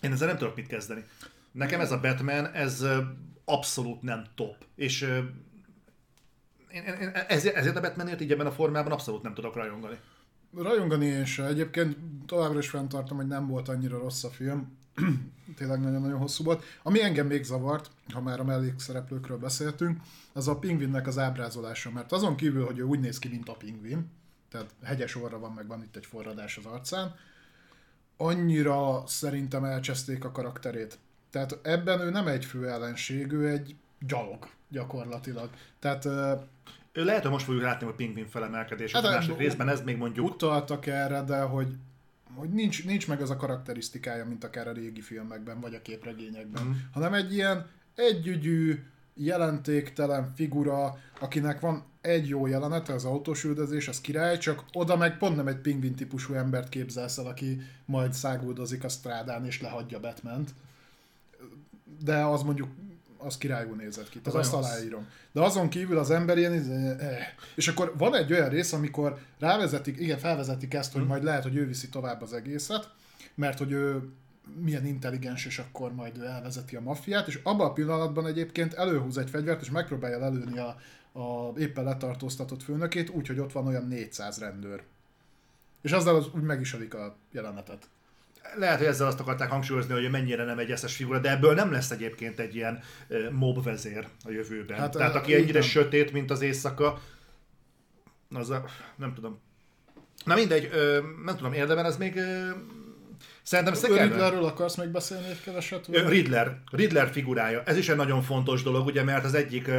én 0.00 0.12
ezzel 0.12 0.28
nem 0.28 0.36
tudok 0.36 0.56
mit 0.56 0.66
kezdeni. 0.66 1.04
Nekem 1.52 1.80
ez 1.80 1.92
a 1.92 2.00
Batman, 2.00 2.52
ez 2.52 2.80
ö, 2.80 2.98
abszolút 3.44 4.02
nem 4.02 4.24
top. 4.34 4.56
És 4.74 5.02
ö, 5.02 5.18
én, 6.72 6.82
én 6.82 7.08
ezért, 7.28 7.56
ezért 7.56 7.76
a 7.76 7.80
Batmanért 7.80 8.20
így 8.20 8.32
ebben 8.32 8.46
a 8.46 8.52
formában 8.52 8.92
abszolút 8.92 9.22
nem 9.22 9.34
tudok 9.34 9.54
rajongani. 9.54 9.98
Rajongani 10.56 11.06
én 11.06 11.24
se. 11.24 11.46
Egyébként 11.46 11.96
továbbra 12.26 12.58
is 12.58 12.68
fenntartom, 12.68 13.16
hogy 13.16 13.26
nem 13.26 13.46
volt 13.46 13.68
annyira 13.68 13.98
rossz 13.98 14.24
a 14.24 14.30
film. 14.30 14.76
Tényleg 15.56 15.80
nagyon-nagyon 15.80 16.18
hosszú 16.18 16.44
volt. 16.44 16.64
Ami 16.82 17.02
engem 17.02 17.26
még 17.26 17.44
zavart, 17.44 17.90
ha 18.12 18.20
már 18.20 18.40
a 18.40 18.44
mellékszereplőkről 18.44 19.38
beszéltünk, 19.38 20.00
az 20.32 20.48
a 20.48 20.58
pingvinnek 20.58 21.06
az 21.06 21.18
ábrázolása. 21.18 21.90
Mert 21.90 22.12
azon 22.12 22.36
kívül, 22.36 22.64
hogy 22.64 22.78
ő 22.78 22.82
úgy 22.82 23.00
néz 23.00 23.18
ki, 23.18 23.28
mint 23.28 23.48
a 23.48 23.52
pingvin, 23.52 24.10
tehát 24.50 24.74
hegyes 24.82 25.16
orra 25.16 25.38
van, 25.38 25.52
meg 25.52 25.66
van 25.66 25.82
itt 25.82 25.96
egy 25.96 26.06
forradás 26.06 26.56
az 26.56 26.64
arcán, 26.64 27.14
annyira 28.16 29.02
szerintem 29.06 29.64
elcseszték 29.64 30.24
a 30.24 30.32
karakterét. 30.32 30.98
Tehát 31.30 31.58
ebben 31.62 32.00
ő 32.00 32.10
nem 32.10 32.26
egy 32.26 32.44
fő 32.44 32.68
ellenség, 32.68 33.32
ő 33.32 33.48
egy 33.48 33.76
gyalog 33.98 34.48
gyakorlatilag. 34.68 35.50
Tehát 35.78 36.08
lehet, 37.04 37.22
hogy 37.22 37.30
most 37.30 37.44
fogjuk 37.44 37.62
látni 37.62 37.86
a 37.86 37.92
pingvin 37.92 38.28
felemelkedés 38.28 38.92
hát, 38.92 39.04
a 39.04 39.10
második 39.10 39.34
u- 39.34 39.40
részben, 39.40 39.68
ez 39.68 39.82
még 39.82 39.96
mondjuk 39.96 40.26
utaltak 40.26 40.86
erre, 40.86 41.22
de 41.22 41.40
hogy, 41.40 41.74
hogy 42.34 42.48
nincs, 42.48 42.84
nincs 42.84 43.08
meg 43.08 43.20
az 43.20 43.30
a 43.30 43.36
karakterisztikája, 43.36 44.24
mint 44.26 44.44
akár 44.44 44.68
a 44.68 44.72
régi 44.72 45.00
filmekben, 45.00 45.60
vagy 45.60 45.74
a 45.74 45.82
képregényekben, 45.82 46.64
mm. 46.64 46.72
hanem 46.92 47.14
egy 47.14 47.34
ilyen 47.34 47.66
együgyű, 47.94 48.82
jelentéktelen 49.18 50.32
figura, 50.34 50.98
akinek 51.20 51.60
van 51.60 51.84
egy 52.00 52.28
jó 52.28 52.46
jelenet, 52.46 52.88
az 52.88 53.04
autós 53.04 53.44
üldözés, 53.44 53.88
az 53.88 54.00
király, 54.00 54.38
csak 54.38 54.64
oda 54.72 54.96
meg 54.96 55.18
pont 55.18 55.36
nem 55.36 55.46
egy 55.46 55.58
pingvin 55.58 55.94
típusú 55.94 56.34
embert 56.34 56.68
képzelsz 56.68 57.18
el, 57.18 57.26
aki 57.26 57.60
majd 57.84 58.12
száguldozik 58.12 58.84
a 58.84 58.88
strádán 58.88 59.46
és 59.46 59.60
lehagyja 59.60 60.00
batman 60.00 60.44
De 62.04 62.16
az 62.24 62.42
mondjuk 62.42 62.68
az 63.18 63.38
királyú 63.38 63.74
nézett 63.74 64.08
ki, 64.08 64.20
az 64.24 64.34
azt 64.34 64.52
aláírom. 64.52 65.06
De 65.32 65.40
azon 65.40 65.68
kívül 65.68 65.98
az 65.98 66.10
ember 66.10 66.38
ilyen, 66.38 66.54
izé, 66.54 66.72
eh. 66.72 67.26
és 67.54 67.68
akkor 67.68 67.94
van 67.96 68.14
egy 68.14 68.32
olyan 68.32 68.48
rész, 68.48 68.72
amikor 68.72 69.18
rávezetik, 69.38 70.00
igen, 70.00 70.18
felvezetik 70.18 70.74
ezt, 70.74 70.92
hogy 70.92 71.00
hmm. 71.00 71.10
majd 71.10 71.22
lehet, 71.22 71.42
hogy 71.42 71.56
ő 71.56 71.66
viszi 71.66 71.88
tovább 71.88 72.22
az 72.22 72.32
egészet, 72.32 72.90
mert 73.34 73.58
hogy 73.58 73.72
ő 73.72 74.08
milyen 74.60 74.86
intelligens, 74.86 75.46
és 75.46 75.58
akkor 75.58 75.94
majd 75.94 76.18
ő 76.18 76.24
elvezeti 76.24 76.76
a 76.76 76.80
maffiát, 76.80 77.26
és 77.26 77.40
abban 77.42 77.66
a 77.66 77.72
pillanatban 77.72 78.26
egyébként 78.26 78.74
előhúz 78.74 79.18
egy 79.18 79.30
fegyvert, 79.30 79.62
és 79.62 79.70
megpróbálja 79.70 80.18
lelőni 80.18 80.58
a, 80.58 80.76
a 81.20 81.52
éppen 81.58 81.84
letartóztatott 81.84 82.62
főnökét, 82.62 83.10
úgyhogy 83.10 83.38
ott 83.38 83.52
van 83.52 83.66
olyan 83.66 83.86
400 83.86 84.38
rendőr. 84.38 84.82
És 85.80 85.92
azzal 85.92 86.16
az 86.16 86.26
úgy 86.34 86.42
meg 86.42 86.60
is 86.60 86.72
a 86.72 87.16
jelenetet. 87.32 87.88
Lehet, 88.56 88.78
hogy 88.78 88.86
ezzel 88.86 89.06
azt 89.06 89.20
akarták 89.20 89.50
hangsúlyozni, 89.50 89.92
hogy 89.92 90.10
mennyire 90.10 90.44
nem 90.44 90.58
egy 90.58 90.70
eszes 90.70 90.96
figura, 90.96 91.18
de 91.18 91.30
ebből 91.30 91.54
nem 91.54 91.72
lesz 91.72 91.90
egyébként 91.90 92.38
egy 92.38 92.54
ilyen 92.54 92.82
mob 93.30 93.64
vezér 93.64 94.06
a 94.24 94.30
jövőben. 94.30 94.78
Hát, 94.78 94.90
Tehát 94.90 95.14
aki 95.14 95.34
ennyire 95.34 95.60
sötét, 95.60 96.12
mint 96.12 96.30
az 96.30 96.40
éjszaka, 96.40 97.00
az 98.30 98.50
a, 98.50 98.64
nem 98.96 99.14
tudom. 99.14 99.40
Na 100.24 100.34
mindegy, 100.34 100.70
nem 101.24 101.36
tudom, 101.36 101.52
érdemben 101.52 101.84
ez 101.84 101.96
még 101.96 102.20
Szerintem 103.42 103.74
Szekerben... 103.74 104.08
Riddlerről 104.08 104.44
akarsz 104.44 104.76
még 104.76 104.88
beszélni 104.88 105.28
egy 105.28 105.40
keveset? 105.40 105.86
Vagy? 105.86 106.08
Riddler. 106.08 106.58
Riddler 106.70 107.10
figurája. 107.10 107.62
Ez 107.64 107.76
is 107.76 107.88
egy 107.88 107.96
nagyon 107.96 108.22
fontos 108.22 108.62
dolog, 108.62 108.86
ugye, 108.86 109.02
mert 109.02 109.24
az 109.24 109.34
egyik 109.34 109.70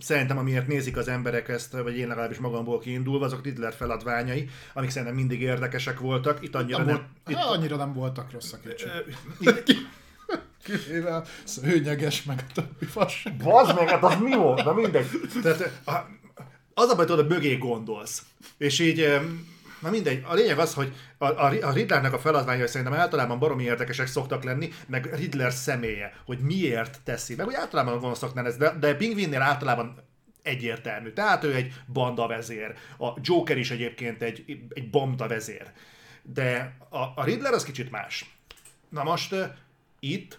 szerintem 0.00 0.38
amiért 0.38 0.66
nézik 0.66 0.96
az 0.96 1.08
emberek 1.08 1.48
ezt, 1.48 1.72
vagy 1.72 1.96
én 1.96 2.08
legalábbis 2.08 2.38
magamból 2.38 2.78
kiindulva, 2.78 3.24
azok 3.24 3.44
Riddler 3.44 3.74
feladványai, 3.74 4.48
amik 4.74 4.90
szerintem 4.90 5.16
mindig 5.16 5.40
érdekesek 5.40 5.98
voltak. 5.98 6.42
Itt 6.42 6.54
annyira 6.54 6.78
nem... 6.78 6.86
nem 6.86 7.06
itt... 7.26 7.36
Annyira 7.36 7.76
nem 7.76 7.92
voltak 7.92 8.32
rosszak 8.32 8.60
Kivéve 10.64 11.22
szőnyeges, 11.44 12.22
meg 12.22 12.44
a 12.48 12.52
többi 12.52 12.84
fasság. 12.84 13.36
Bazd 13.36 13.74
meg, 13.74 13.88
hát 13.88 14.04
az 14.04 14.16
mi 14.20 14.34
volt? 14.34 14.64
Na 14.64 14.72
mindegy. 14.72 15.06
Tehát, 15.42 15.80
az 16.74 16.90
a 16.90 16.94
baj, 16.96 17.06
tudod, 17.06 17.28
mögé 17.28 17.56
gondolsz. 17.56 18.22
És 18.58 18.78
így 18.78 19.20
Na 19.80 19.90
mindegy, 19.90 20.22
a 20.26 20.34
lényeg 20.34 20.58
az, 20.58 20.74
hogy 20.74 20.94
a, 21.18 21.24
a, 21.24 21.52
a 21.62 21.72
Riddlernek 21.72 22.12
a 22.12 22.18
feladványai 22.18 22.66
szerintem 22.66 22.98
általában 22.98 23.38
baromi 23.38 23.62
érdekesek 23.64 24.06
szoktak 24.06 24.44
lenni, 24.44 24.72
meg 24.86 25.14
Riddler 25.14 25.52
személye, 25.52 26.14
hogy 26.26 26.38
miért 26.38 27.00
teszi, 27.04 27.34
meg 27.34 27.46
hogy 27.46 27.54
általában 27.54 27.94
a 27.94 27.98
gonoszok 27.98 28.34
nem 28.34 28.46
ez, 28.46 28.56
de, 28.56 28.76
de 28.80 28.94
Pingvinnél 28.94 29.42
általában 29.42 30.04
egyértelmű. 30.42 31.10
Tehát 31.10 31.44
ő 31.44 31.54
egy 31.54 31.74
banda 31.86 32.26
vezér. 32.26 32.74
A 32.98 33.08
Joker 33.20 33.58
is 33.58 33.70
egyébként 33.70 34.22
egy, 34.22 34.44
egy 34.68 34.90
banda 34.90 35.28
vezér. 35.28 35.72
De 36.22 36.76
a, 36.88 36.98
a 37.14 37.24
Riddler 37.24 37.52
az 37.52 37.64
kicsit 37.64 37.90
más. 37.90 38.36
Na 38.88 39.02
most 39.02 39.32
uh, 39.32 39.44
itt 40.00 40.38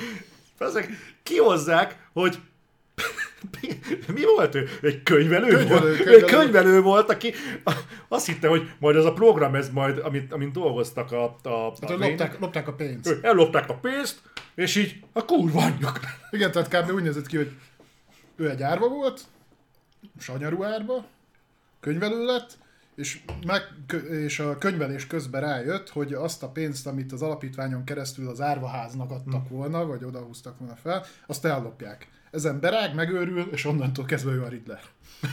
Ezek 0.58 0.88
kihozzák, 1.22 2.08
hogy 2.12 2.40
mi 4.14 4.24
volt 4.36 4.54
ő? 4.54 4.68
Egy 4.82 5.02
könyvelő, 5.02 5.46
könyvelő 5.48 5.68
volt? 5.68 5.96
Könyvelő. 5.96 6.16
Egy 6.16 6.24
könyvelő 6.24 6.80
volt, 6.80 7.10
aki 7.10 7.32
azt 8.08 8.26
hitte, 8.26 8.48
hogy 8.48 8.70
majd 8.78 8.96
az 8.96 9.04
a 9.04 9.12
program, 9.12 9.54
ez 9.54 9.70
majd, 9.70 9.98
amit, 9.98 10.32
amit 10.32 10.52
dolgoztak 10.52 11.12
a... 11.12 11.24
a, 11.42 11.48
a 11.48 11.72
hát, 11.80 11.98
lopták, 11.98 12.38
lopták 12.38 12.68
a 12.68 12.72
pénzt. 12.72 13.18
Ellopták 13.22 13.68
a 13.68 13.74
pénzt, 13.74 14.20
és 14.54 14.76
így 14.76 15.00
a 15.12 15.24
kurva 15.24 15.60
anyjuk. 15.60 16.00
Igen, 16.30 16.52
tehát 16.52 16.68
kb. 16.68 16.92
úgy 16.92 17.02
nézett 17.02 17.26
ki, 17.26 17.36
hogy 17.36 17.50
ő 18.36 18.50
egy 18.50 18.62
árva 18.62 18.88
volt, 18.88 19.20
sanyarú 20.18 20.64
árba, 20.64 21.06
könyvelő 21.80 22.24
lett, 22.24 22.58
és, 22.94 23.20
meg, 23.46 23.62
és 24.10 24.38
a 24.38 24.58
könyvelés 24.58 25.06
közben 25.06 25.40
rájött, 25.40 25.88
hogy 25.88 26.12
azt 26.12 26.42
a 26.42 26.48
pénzt, 26.48 26.86
amit 26.86 27.12
az 27.12 27.22
alapítványon 27.22 27.84
keresztül 27.84 28.28
az 28.28 28.40
árvaháznak 28.40 29.10
adtak 29.10 29.48
hm. 29.48 29.54
volna, 29.54 29.86
vagy 29.86 30.04
odahúztak 30.04 30.58
volna 30.58 30.74
fel, 30.74 31.04
azt 31.26 31.44
ellopják. 31.44 32.08
Ezen 32.30 32.60
berág, 32.60 32.94
megőrül, 32.94 33.48
és 33.52 33.64
onnantól 33.64 34.04
kezdve 34.04 34.32
ő 34.32 34.42
a 34.42 34.48
Riddler. 34.48 34.80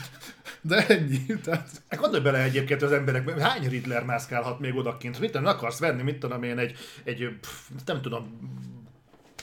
De 0.61 0.87
ennyi. 0.87 1.25
Tehát... 1.43 1.69
Hát 1.89 1.99
gondolj 1.99 2.23
bele 2.23 2.43
egyébként 2.43 2.81
az 2.81 2.91
emberek, 2.91 3.39
hány 3.39 3.69
Riddler 3.69 4.03
mászkálhat 4.03 4.59
még 4.59 4.75
odakint? 4.75 5.19
Mit 5.19 5.31
tudom, 5.31 5.47
akarsz 5.47 5.79
venni, 5.79 6.01
mit 6.01 6.19
tudom 6.19 6.43
én, 6.43 6.57
egy, 6.57 6.75
egy 7.03 7.39
nem 7.85 8.01
tudom, 8.01 8.39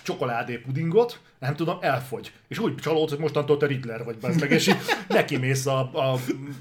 csokoládé 0.02 0.56
pudingot, 0.56 1.20
nem 1.38 1.56
tudom, 1.56 1.78
elfogy. 1.80 2.32
És 2.48 2.58
úgy 2.58 2.74
csalódsz, 2.74 3.10
hogy 3.10 3.18
mostantól 3.18 3.56
te 3.56 3.66
Riddler 3.66 4.04
vagy, 4.04 4.16
meg, 4.20 4.50
és 4.50 4.66
így 4.66 4.76
neki 5.08 5.36
mész 5.36 5.66
a, 5.66 5.80
a, 5.80 6.18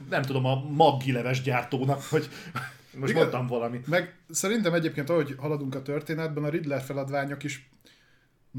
nem 0.09 0.21
tudom, 0.21 0.45
a 0.45 0.55
maggi 0.69 1.11
leves 1.11 1.41
gyártónak, 1.41 2.03
hogy 2.03 2.29
most 2.97 3.11
Igen, 3.11 3.21
mondtam 3.21 3.47
valamit. 3.47 3.87
Meg 3.87 4.15
szerintem 4.29 4.73
egyébként, 4.73 5.09
ahogy 5.09 5.35
haladunk 5.37 5.75
a 5.75 5.81
történetben, 5.81 6.43
a 6.43 6.49
Riddler 6.49 6.81
feladványok 6.81 7.43
is 7.43 7.69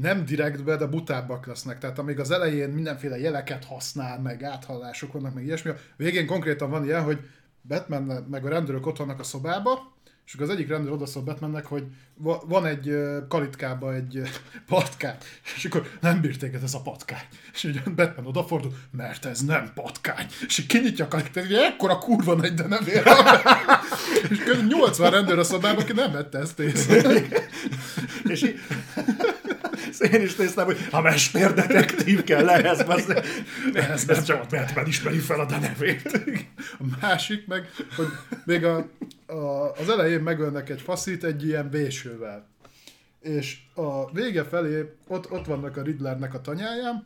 nem 0.01 0.25
direktbe, 0.25 0.75
de 0.75 0.85
butábbak 0.85 1.45
lesznek. 1.45 1.77
Tehát 1.77 1.99
amíg 1.99 2.19
az 2.19 2.31
elején 2.31 2.69
mindenféle 2.69 3.17
jeleket 3.17 3.65
használ, 3.65 4.19
meg 4.19 4.43
áthallások 4.43 5.13
vannak, 5.13 5.33
meg 5.33 5.45
ilyesmi, 5.45 5.69
a 5.69 5.77
végén 5.95 6.25
konkrétan 6.25 6.69
van 6.69 6.85
ilyen, 6.85 7.03
hogy 7.03 7.19
Batman 7.61 8.25
meg 8.29 8.45
a 8.45 8.49
rendőrök 8.49 8.85
ott 8.85 8.97
vannak 8.97 9.19
a 9.19 9.23
szobába, 9.23 9.93
és 10.25 10.33
akkor 10.33 10.45
az 10.45 10.53
egyik 10.53 10.67
rendőr 10.67 10.91
odaszól 10.91 11.23
Batmannek, 11.23 11.65
hogy 11.65 11.83
van 12.47 12.65
egy 12.65 12.97
kalitkába 13.27 13.93
egy 13.93 14.21
patkány, 14.67 15.17
és 15.55 15.65
akkor 15.65 15.89
nem 16.01 16.21
bírték 16.21 16.53
ez 16.53 16.73
a 16.73 16.81
patkány. 16.81 17.27
És 17.53 17.63
így 17.63 17.83
Batman 17.83 18.25
odafordul, 18.25 18.73
mert 18.91 19.25
ez 19.25 19.41
nem 19.41 19.71
patkány. 19.73 20.25
És 20.47 20.65
kinyitja 20.65 21.05
a 21.05 21.07
kalitkát, 21.07 21.45
hogy 21.45 21.55
ekkora 21.55 21.97
kurva 21.97 22.35
nagy, 22.35 22.53
de 22.53 22.67
nem 22.67 22.85
ér. 22.87 23.03
és 24.29 24.43
80 24.69 25.11
rendőr 25.11 25.39
a 25.39 25.43
szobában, 25.43 25.83
aki 25.83 25.93
nem 25.93 26.11
vette 26.11 26.37
ezt 26.37 26.59
észre. 26.59 27.21
és 28.33 28.43
így, 28.43 28.59
én 29.99 30.21
is 30.21 30.35
néztem, 30.35 30.65
hogy 30.65 30.77
a 30.91 31.01
mesterdetektív 31.01 32.23
kell 32.23 32.49
ehhez, 32.49 32.79
ez, 32.79 33.09
ez, 33.73 34.09
ez 34.09 34.23
csak 34.23 34.49
Batman 34.49 34.87
ismeri 34.87 35.19
fel 35.19 35.39
a 35.39 35.59
nevét. 35.59 36.21
A 36.79 36.83
másik 37.01 37.47
meg, 37.47 37.69
hogy 37.95 38.07
még 38.45 38.63
a, 38.63 38.87
a, 39.25 39.71
az 39.71 39.89
elején 39.89 40.21
megölnek 40.21 40.69
egy 40.69 40.81
faszit 40.81 41.23
egy 41.23 41.45
ilyen 41.45 41.69
vésővel. 41.69 42.47
És 43.21 43.57
a 43.73 44.11
vége 44.11 44.43
felé 44.43 44.91
ott, 45.07 45.31
ott 45.31 45.45
vannak 45.45 45.77
a 45.77 45.81
Riddlernek 45.81 46.33
a 46.33 46.41
tanyáján, 46.41 47.05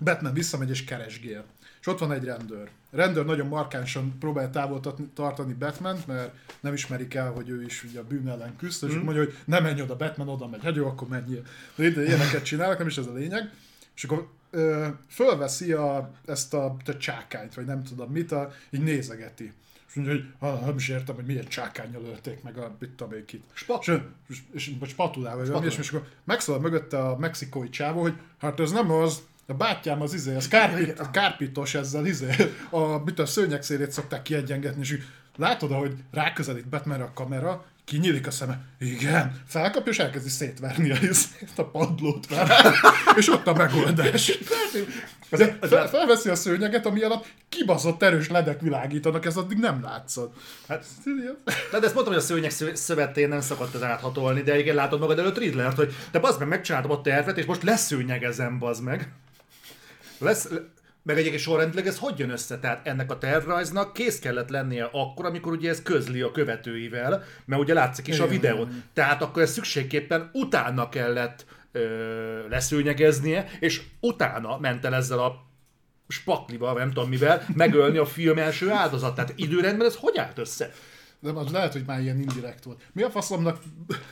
Batman 0.00 0.32
visszamegy 0.32 0.70
és 0.70 0.84
keresgél. 0.84 1.44
És 1.80 1.86
ott 1.86 1.98
van 1.98 2.12
egy 2.12 2.24
rendőr. 2.24 2.70
Rendőr 2.90 3.24
nagyon 3.24 3.46
markánsan 3.46 4.18
próbálja 4.18 4.50
távol 4.50 4.80
tartani 5.14 5.52
batman 5.52 5.98
mert 6.06 6.34
nem 6.60 6.72
ismerik 6.72 7.14
el, 7.14 7.30
hogy 7.30 7.48
ő 7.48 7.64
is 7.64 7.84
ugye 7.84 8.00
a 8.00 8.04
bűn 8.04 8.28
ellen 8.28 8.56
küzd, 8.56 8.84
és 8.84 8.94
mm. 8.94 9.00
mondja, 9.00 9.22
hogy 9.22 9.36
nem 9.44 9.62
menj 9.62 9.82
oda, 9.82 9.96
Batman 9.96 10.28
oda 10.28 10.48
megy, 10.48 10.62
hát 10.62 10.76
jó, 10.76 10.86
akkor 10.86 11.08
menjél. 11.08 11.42
Ilyeneket 11.76 12.42
csinálnak, 12.42 12.78
nem 12.78 12.86
is 12.86 12.98
ez 12.98 13.06
a 13.06 13.12
lényeg. 13.12 13.50
És 13.94 14.04
akkor 14.04 14.28
ö, 14.50 14.86
fölveszi 15.08 15.72
a, 15.72 16.10
ezt 16.26 16.54
a, 16.54 16.76
a 16.86 16.96
csákányt, 16.96 17.54
vagy 17.54 17.64
nem 17.64 17.82
tudom 17.82 18.10
mit, 18.10 18.32
a, 18.32 18.52
így 18.70 18.82
nézegeti. 18.82 19.52
És 19.88 19.94
mondja, 19.94 20.14
hogy 20.14 20.24
ha, 20.38 20.64
nem 20.64 20.76
is 20.76 20.88
értem, 20.88 21.14
hogy 21.14 21.24
milyen 21.24 21.48
csákányjal 21.48 22.04
ölték 22.04 22.42
meg 22.42 22.58
a 22.58 22.76
mit 22.78 22.90
tudom 22.90 23.12
itt. 23.26 23.44
Spat. 23.52 23.86
És, 23.86 24.00
és, 24.28 24.38
és, 24.52 24.72
vagy 24.78 24.88
spatulával, 24.88 25.46
vagy 25.46 25.64
és, 25.64 25.78
és 25.78 25.90
akkor 25.90 26.08
megszólal 26.24 26.60
mögötte 26.60 26.98
a 26.98 27.18
mexikói 27.18 27.68
csávó, 27.68 28.00
hogy 28.00 28.14
hát 28.38 28.60
ez 28.60 28.70
nem 28.70 28.90
az, 28.90 29.22
a 29.50 29.54
bátyám 29.54 30.02
az 30.02 30.14
izé, 30.14 30.34
az 30.34 30.48
kárpit, 30.48 30.98
a 30.98 31.10
kárpitos 31.10 31.74
ezzel 31.74 32.06
izé, 32.06 32.52
a, 32.70 32.98
mit 33.04 33.18
a 33.18 33.26
szőnyek 33.26 33.62
szélét 33.62 33.90
szokták 33.90 34.22
kiegyengetni, 34.22 34.80
és 34.80 34.98
látod, 35.36 35.72
hogy 35.72 35.94
ráközelít 36.10 36.68
Batman 36.68 37.00
a 37.00 37.12
kamera, 37.12 37.64
kinyílik 37.84 38.26
a 38.26 38.30
szeme, 38.30 38.60
igen, 38.78 39.42
felkapja, 39.46 39.92
és 39.92 39.98
elkezdi 39.98 40.28
szétverni 40.28 40.90
a, 40.90 40.96
a 41.56 41.62
padlót 41.62 42.26
vele, 42.26 42.72
és 43.16 43.28
ott 43.28 43.46
a 43.46 43.54
megoldás. 43.54 44.38
De 45.30 45.58
fel, 45.60 45.88
felveszi 45.88 46.28
a 46.28 46.34
szőnyeget, 46.34 46.86
ami 46.86 47.02
alatt 47.02 47.26
kibaszott 47.48 48.02
erős 48.02 48.28
ledek 48.28 48.60
világítanak, 48.60 49.24
ez 49.24 49.36
addig 49.36 49.58
nem 49.58 49.82
látszott. 49.82 50.36
Hát, 50.68 50.84
de 51.70 51.76
ezt 51.76 51.94
mondtam, 51.94 52.06
hogy 52.06 52.16
a 52.16 52.20
szőnyeg 52.20 52.50
szövetén 52.74 53.28
nem 53.28 53.40
szokott 53.40 53.74
ez 53.74 53.82
áthatolni, 53.82 54.42
de 54.42 54.58
igen, 54.58 54.74
látod 54.74 55.00
magad 55.00 55.18
előtt 55.18 55.38
Riddlert, 55.38 55.76
hogy 55.76 55.94
te 56.10 56.18
bazd 56.18 56.38
meg, 56.38 56.48
megcsináltam 56.48 56.90
a 56.90 57.00
tervet, 57.00 57.38
és 57.38 57.44
most 57.44 57.62
leszőnyegezem, 57.62 58.58
bazd 58.58 58.82
meg. 58.82 59.12
Lesz, 60.18 60.48
meg 61.02 61.18
egyébként 61.18 61.42
sorrendileg 61.42 61.86
ez 61.86 61.98
hogy 61.98 62.18
jön 62.18 62.30
össze? 62.30 62.58
Tehát 62.58 62.86
ennek 62.86 63.10
a 63.10 63.18
tervrajznak 63.18 63.92
kész 63.92 64.18
kellett 64.18 64.48
lennie 64.48 64.88
akkor, 64.92 65.26
amikor 65.26 65.52
ugye 65.52 65.70
ez 65.70 65.82
közli 65.82 66.20
a 66.20 66.32
követőivel, 66.32 67.24
mert 67.44 67.62
ugye 67.62 67.74
látszik 67.74 68.06
is 68.06 68.18
a 68.18 68.26
videón. 68.26 68.82
Tehát 68.92 69.22
akkor 69.22 69.42
ez 69.42 69.52
szükségképpen 69.52 70.30
utána 70.32 70.88
kellett 70.88 71.44
ö, 71.72 72.48
leszőnyegeznie, 72.48 73.50
és 73.60 73.82
utána 74.00 74.58
ment 74.58 74.84
el 74.84 74.94
ezzel 74.94 75.18
a 75.18 75.46
spaklival, 76.08 76.74
nem 76.74 76.92
tudom 76.92 77.08
mivel, 77.08 77.44
megölni 77.54 77.98
a 77.98 78.06
film 78.06 78.38
első 78.38 78.70
áldozatát. 78.70 79.32
Időrendben 79.36 79.86
ez 79.86 79.96
hogy 79.96 80.18
állt 80.18 80.38
össze? 80.38 80.70
De 81.20 81.30
az 81.30 81.50
lehet, 81.50 81.72
hogy 81.72 81.84
már 81.86 82.00
ilyen 82.00 82.20
indirekt 82.20 82.64
volt. 82.64 82.82
Mi 82.92 83.02
a 83.02 83.10
faszomnak 83.10 83.58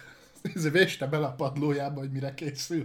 véste 0.72 1.06
bele 1.06 1.26
a 1.26 1.32
padlójába, 1.32 2.00
hogy 2.00 2.10
mire 2.10 2.34
készül? 2.34 2.84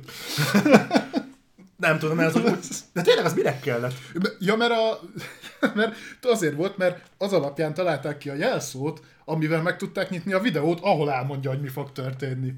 Nem 1.81 1.99
tudom, 1.99 2.19
ez 2.19 2.35
úgy... 2.35 2.43
De 2.93 3.01
tényleg 3.01 3.25
az 3.25 3.33
minek 3.33 3.59
kellett? 3.59 3.93
Ja, 4.39 4.55
mert, 4.55 4.71
a, 4.71 4.99
mert 5.75 5.95
azért 6.21 6.55
volt, 6.55 6.77
mert 6.77 7.01
az 7.17 7.33
alapján 7.33 7.73
találták 7.73 8.17
ki 8.17 8.29
a 8.29 8.35
jelszót, 8.35 9.01
amivel 9.25 9.61
meg 9.61 9.77
tudták 9.77 10.09
nyitni 10.09 10.33
a 10.33 10.39
videót, 10.39 10.79
ahol 10.81 11.11
elmondja, 11.11 11.49
hogy 11.49 11.61
mi 11.61 11.67
fog 11.67 11.91
történni. 11.91 12.53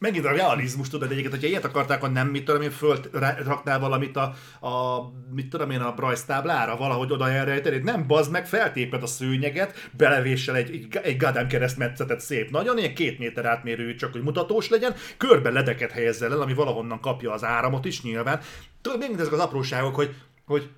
Megint 0.00 0.24
a 0.24 0.32
realizmus, 0.32 0.88
tudod, 0.88 1.10
egyébként, 1.10 1.32
hogyha 1.34 1.48
ilyet 1.48 1.64
akarták, 1.64 1.96
akkor 1.96 2.12
nem, 2.12 2.28
mit 2.28 2.44
tudom 2.44 2.62
én, 2.62 2.70
fölraknál 2.70 3.78
valamit 3.78 4.16
a, 4.16 4.34
a, 4.66 5.00
mit 5.34 5.48
tudom 5.48 5.70
én, 5.70 5.80
a 5.80 5.94
Bryce 5.94 6.24
táblára, 6.26 6.76
valahogy 6.76 7.12
oda 7.12 7.30
elrejteni. 7.30 7.78
Nem, 7.78 8.06
bazd 8.06 8.30
meg, 8.30 8.46
feltéped 8.46 9.02
a 9.02 9.06
szőnyeget, 9.06 9.90
belevéssel 9.96 10.56
egy, 10.56 10.70
egy, 10.70 10.96
egy 11.02 11.16
Gádám 11.16 11.46
keresztmetszetet 11.46 12.20
szép 12.20 12.50
nagyon, 12.50 12.78
ilyen 12.78 12.94
két 12.94 13.18
méter 13.18 13.44
átmérő, 13.44 13.94
csak 13.94 14.12
hogy 14.12 14.22
mutatós 14.22 14.68
legyen, 14.68 14.94
körbe 15.16 15.50
ledeket 15.50 15.90
helyezzel 15.90 16.32
el, 16.32 16.40
ami 16.40 16.54
valahonnan 16.54 17.00
kapja 17.00 17.32
az 17.32 17.44
áramot 17.44 17.84
is 17.84 18.02
nyilván. 18.02 18.40
Tudod, 18.80 18.98
még 18.98 19.10
ezek 19.18 19.32
az 19.32 19.38
apróságok, 19.38 19.94
hogy, 19.94 20.14
hogy 20.44 20.70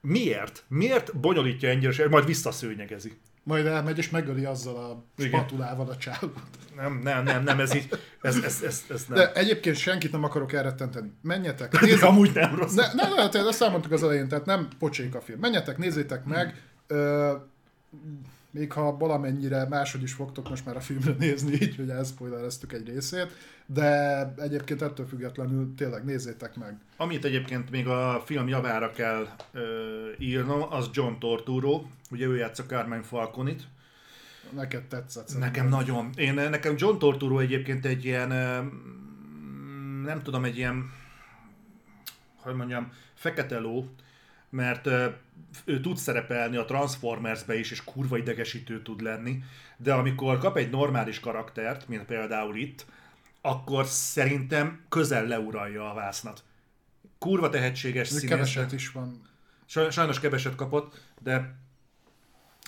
miért? 0.00 0.64
Miért 0.68 1.16
bonyolítja 1.16 1.68
ennyire, 1.68 2.08
majd 2.08 2.26
visszaszőnyegezi. 2.26 3.12
Majd 3.46 3.66
elmegy 3.66 3.98
és 3.98 4.10
megöli 4.10 4.44
azzal 4.44 4.76
a 4.76 5.22
spatulával 5.22 5.88
a 5.88 5.96
csávot. 5.96 6.40
Nem, 6.76 7.00
nem, 7.02 7.24
nem, 7.24 7.42
nem, 7.42 7.60
ez 7.60 7.74
így, 7.74 7.88
ez, 8.22 8.36
ez, 8.36 8.62
ez, 8.62 8.84
ez 8.90 9.04
nem. 9.08 9.18
De 9.18 9.32
egyébként 9.32 9.76
senkit 9.76 10.12
nem 10.12 10.24
akarok 10.24 10.52
elrettenteni. 10.52 11.12
Menjetek. 11.22 11.80
Nézz... 11.80 12.02
amúgy 12.02 12.30
nem 12.34 12.54
rossz. 12.54 12.74
Ne, 12.74 12.86
ne, 12.94 13.08
ne, 13.08 13.28
ne, 13.32 13.48
ezt 13.48 13.62
elmondtuk 13.62 13.92
az 13.92 14.02
elején, 14.02 14.28
tehát 14.28 14.44
nem 14.44 14.68
pocsék 14.78 15.14
a 15.14 15.20
film. 15.20 15.38
Menjetek, 15.40 15.78
nézzétek 15.78 16.24
meg. 16.24 16.62
Ö, 16.86 17.32
még 18.56 18.72
ha 18.72 18.96
valamennyire 18.96 19.66
máshogy 19.68 20.02
is 20.02 20.12
fogtok 20.12 20.48
most 20.48 20.64
már 20.64 20.76
a 20.76 20.80
filmre 20.80 21.14
nézni, 21.18 21.52
így, 21.52 21.76
hogy 21.76 21.88
elszpoilereztük 21.88 22.72
egy 22.72 22.88
részét, 22.88 23.26
de 23.66 24.20
egyébként 24.36 24.82
ettől 24.82 25.06
függetlenül 25.06 25.74
tényleg 25.76 26.04
nézzétek 26.04 26.56
meg. 26.56 26.76
Amit 26.96 27.24
egyébként 27.24 27.70
még 27.70 27.88
a 27.88 28.22
film 28.24 28.48
javára 28.48 28.90
kell 28.90 29.26
ö, 29.52 29.60
írnom, 30.18 30.66
az 30.70 30.88
John 30.92 31.18
Torturo, 31.18 31.82
ugye 32.10 32.26
ő 32.26 32.36
játsza 32.36 32.64
Carmen 32.64 33.02
Falconit. 33.02 33.62
Neked 34.50 34.82
tetszett. 34.82 35.28
Szerintem. 35.28 35.50
Nekem 35.50 35.68
nagyon. 35.68 36.10
Én, 36.16 36.34
nekem 36.34 36.74
John 36.76 36.98
Torturo 36.98 37.38
egyébként 37.38 37.86
egy 37.86 38.04
ilyen, 38.04 38.28
nem 40.04 40.22
tudom, 40.22 40.44
egy 40.44 40.56
ilyen, 40.56 40.90
hogy 42.36 42.54
mondjam, 42.54 42.92
fekete 43.14 43.58
ló, 43.58 43.88
mert 44.50 44.88
ő 45.64 45.80
tud 45.80 45.96
szerepelni 45.96 46.56
a 46.56 46.64
Transformersbe 46.64 47.58
is, 47.58 47.70
és 47.70 47.84
kurva 47.84 48.16
idegesítő 48.16 48.82
tud 48.82 49.00
lenni, 49.00 49.42
de 49.76 49.92
amikor 49.92 50.38
kap 50.38 50.56
egy 50.56 50.70
normális 50.70 51.20
karaktert, 51.20 51.88
mint 51.88 52.04
például 52.04 52.56
itt, 52.56 52.86
akkor 53.40 53.86
szerintem 53.86 54.84
közel 54.88 55.26
leuralja 55.26 55.90
a 55.90 55.94
vásznat. 55.94 56.44
Kurva 57.18 57.48
tehetséges 57.48 58.08
színész. 58.08 58.28
Keveset 58.28 58.72
is 58.72 58.90
van. 58.90 59.20
Sajnos 59.66 60.20
keveset 60.20 60.54
kapott, 60.54 61.00
de, 61.22 61.54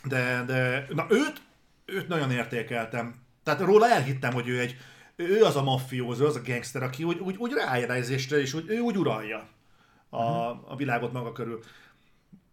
de, 0.04 0.44
de 0.46 0.86
na 0.94 1.06
őt, 1.08 1.42
őt 1.84 2.08
nagyon 2.08 2.30
értékeltem. 2.30 3.14
Tehát 3.42 3.60
róla 3.60 3.88
elhittem, 3.88 4.32
hogy 4.32 4.48
ő 4.48 4.60
egy, 4.60 4.76
ő 5.16 5.42
az 5.42 5.56
a 5.56 5.62
maffiózó, 5.62 6.26
az 6.26 6.36
a 6.36 6.42
gangster, 6.44 6.82
aki 6.82 7.04
úgy, 7.04 7.18
úgy, 7.18 7.36
úgy 7.36 7.52
ráérezésre, 7.52 8.40
és 8.40 8.54
úgy, 8.54 8.68
ő 8.68 8.78
úgy 8.78 8.96
uralja 8.96 9.48
a, 10.08 10.20
a 10.48 10.76
világot 10.76 11.12
maga 11.12 11.32
körül. 11.32 11.62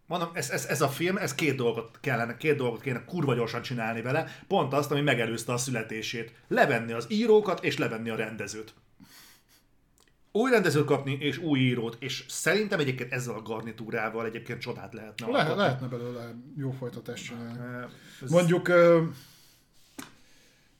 Mondom, 0.06 0.28
ez, 0.32 0.50
ez, 0.50 0.64
ez, 0.64 0.80
a 0.80 0.88
film, 0.88 1.16
ez 1.16 1.34
két 1.34 1.56
dolgot 1.56 1.98
kellene, 2.00 2.36
két 2.36 2.56
dolgot 2.56 2.80
kéne 2.80 3.04
kurva 3.04 3.34
gyorsan 3.34 3.62
csinálni 3.62 4.02
vele, 4.02 4.26
pont 4.48 4.72
azt, 4.72 4.90
ami 4.90 5.00
megelőzte 5.00 5.52
a 5.52 5.56
születését. 5.56 6.32
Levenni 6.48 6.92
az 6.92 7.06
írókat, 7.08 7.64
és 7.64 7.78
levenni 7.78 8.10
a 8.10 8.16
rendezőt. 8.16 8.74
Új 10.32 10.50
rendezőt 10.50 10.84
kapni, 10.84 11.16
és 11.20 11.38
új 11.38 11.58
írót, 11.58 11.96
és 12.00 12.24
szerintem 12.28 12.78
egyébként 12.78 13.12
ezzel 13.12 13.34
a 13.34 13.42
garnitúrával 13.42 14.26
egyébként 14.26 14.60
csodát 14.60 14.94
lehetne 14.94 15.26
Le, 15.26 15.54
Lehetne 15.54 15.86
belőle 15.86 16.34
jó 16.56 16.70
folytatást 16.70 17.24
csinálni. 17.24 17.86
Ez... 18.22 18.30
Mondjuk 18.30 18.68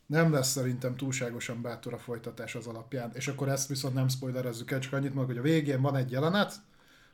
nem 0.07 0.33
lesz 0.33 0.51
szerintem 0.51 0.97
túlságosan 0.97 1.63
bátor 1.63 1.95
a 1.95 1.99
folytatás 1.99 2.55
az 2.55 2.67
alapján, 2.67 3.11
és 3.15 3.29
akkor 3.29 3.49
ezt 3.49 3.69
viszont 3.69 3.95
nem 3.95 4.09
spoilerezzük 4.09 4.71
el, 4.71 4.79
csak 4.79 4.93
annyit 4.93 5.15
mondok, 5.15 5.37
hogy 5.37 5.39
a 5.39 5.53
végén 5.53 5.81
van 5.81 5.97
egy 5.97 6.11
jelenet, 6.11 6.55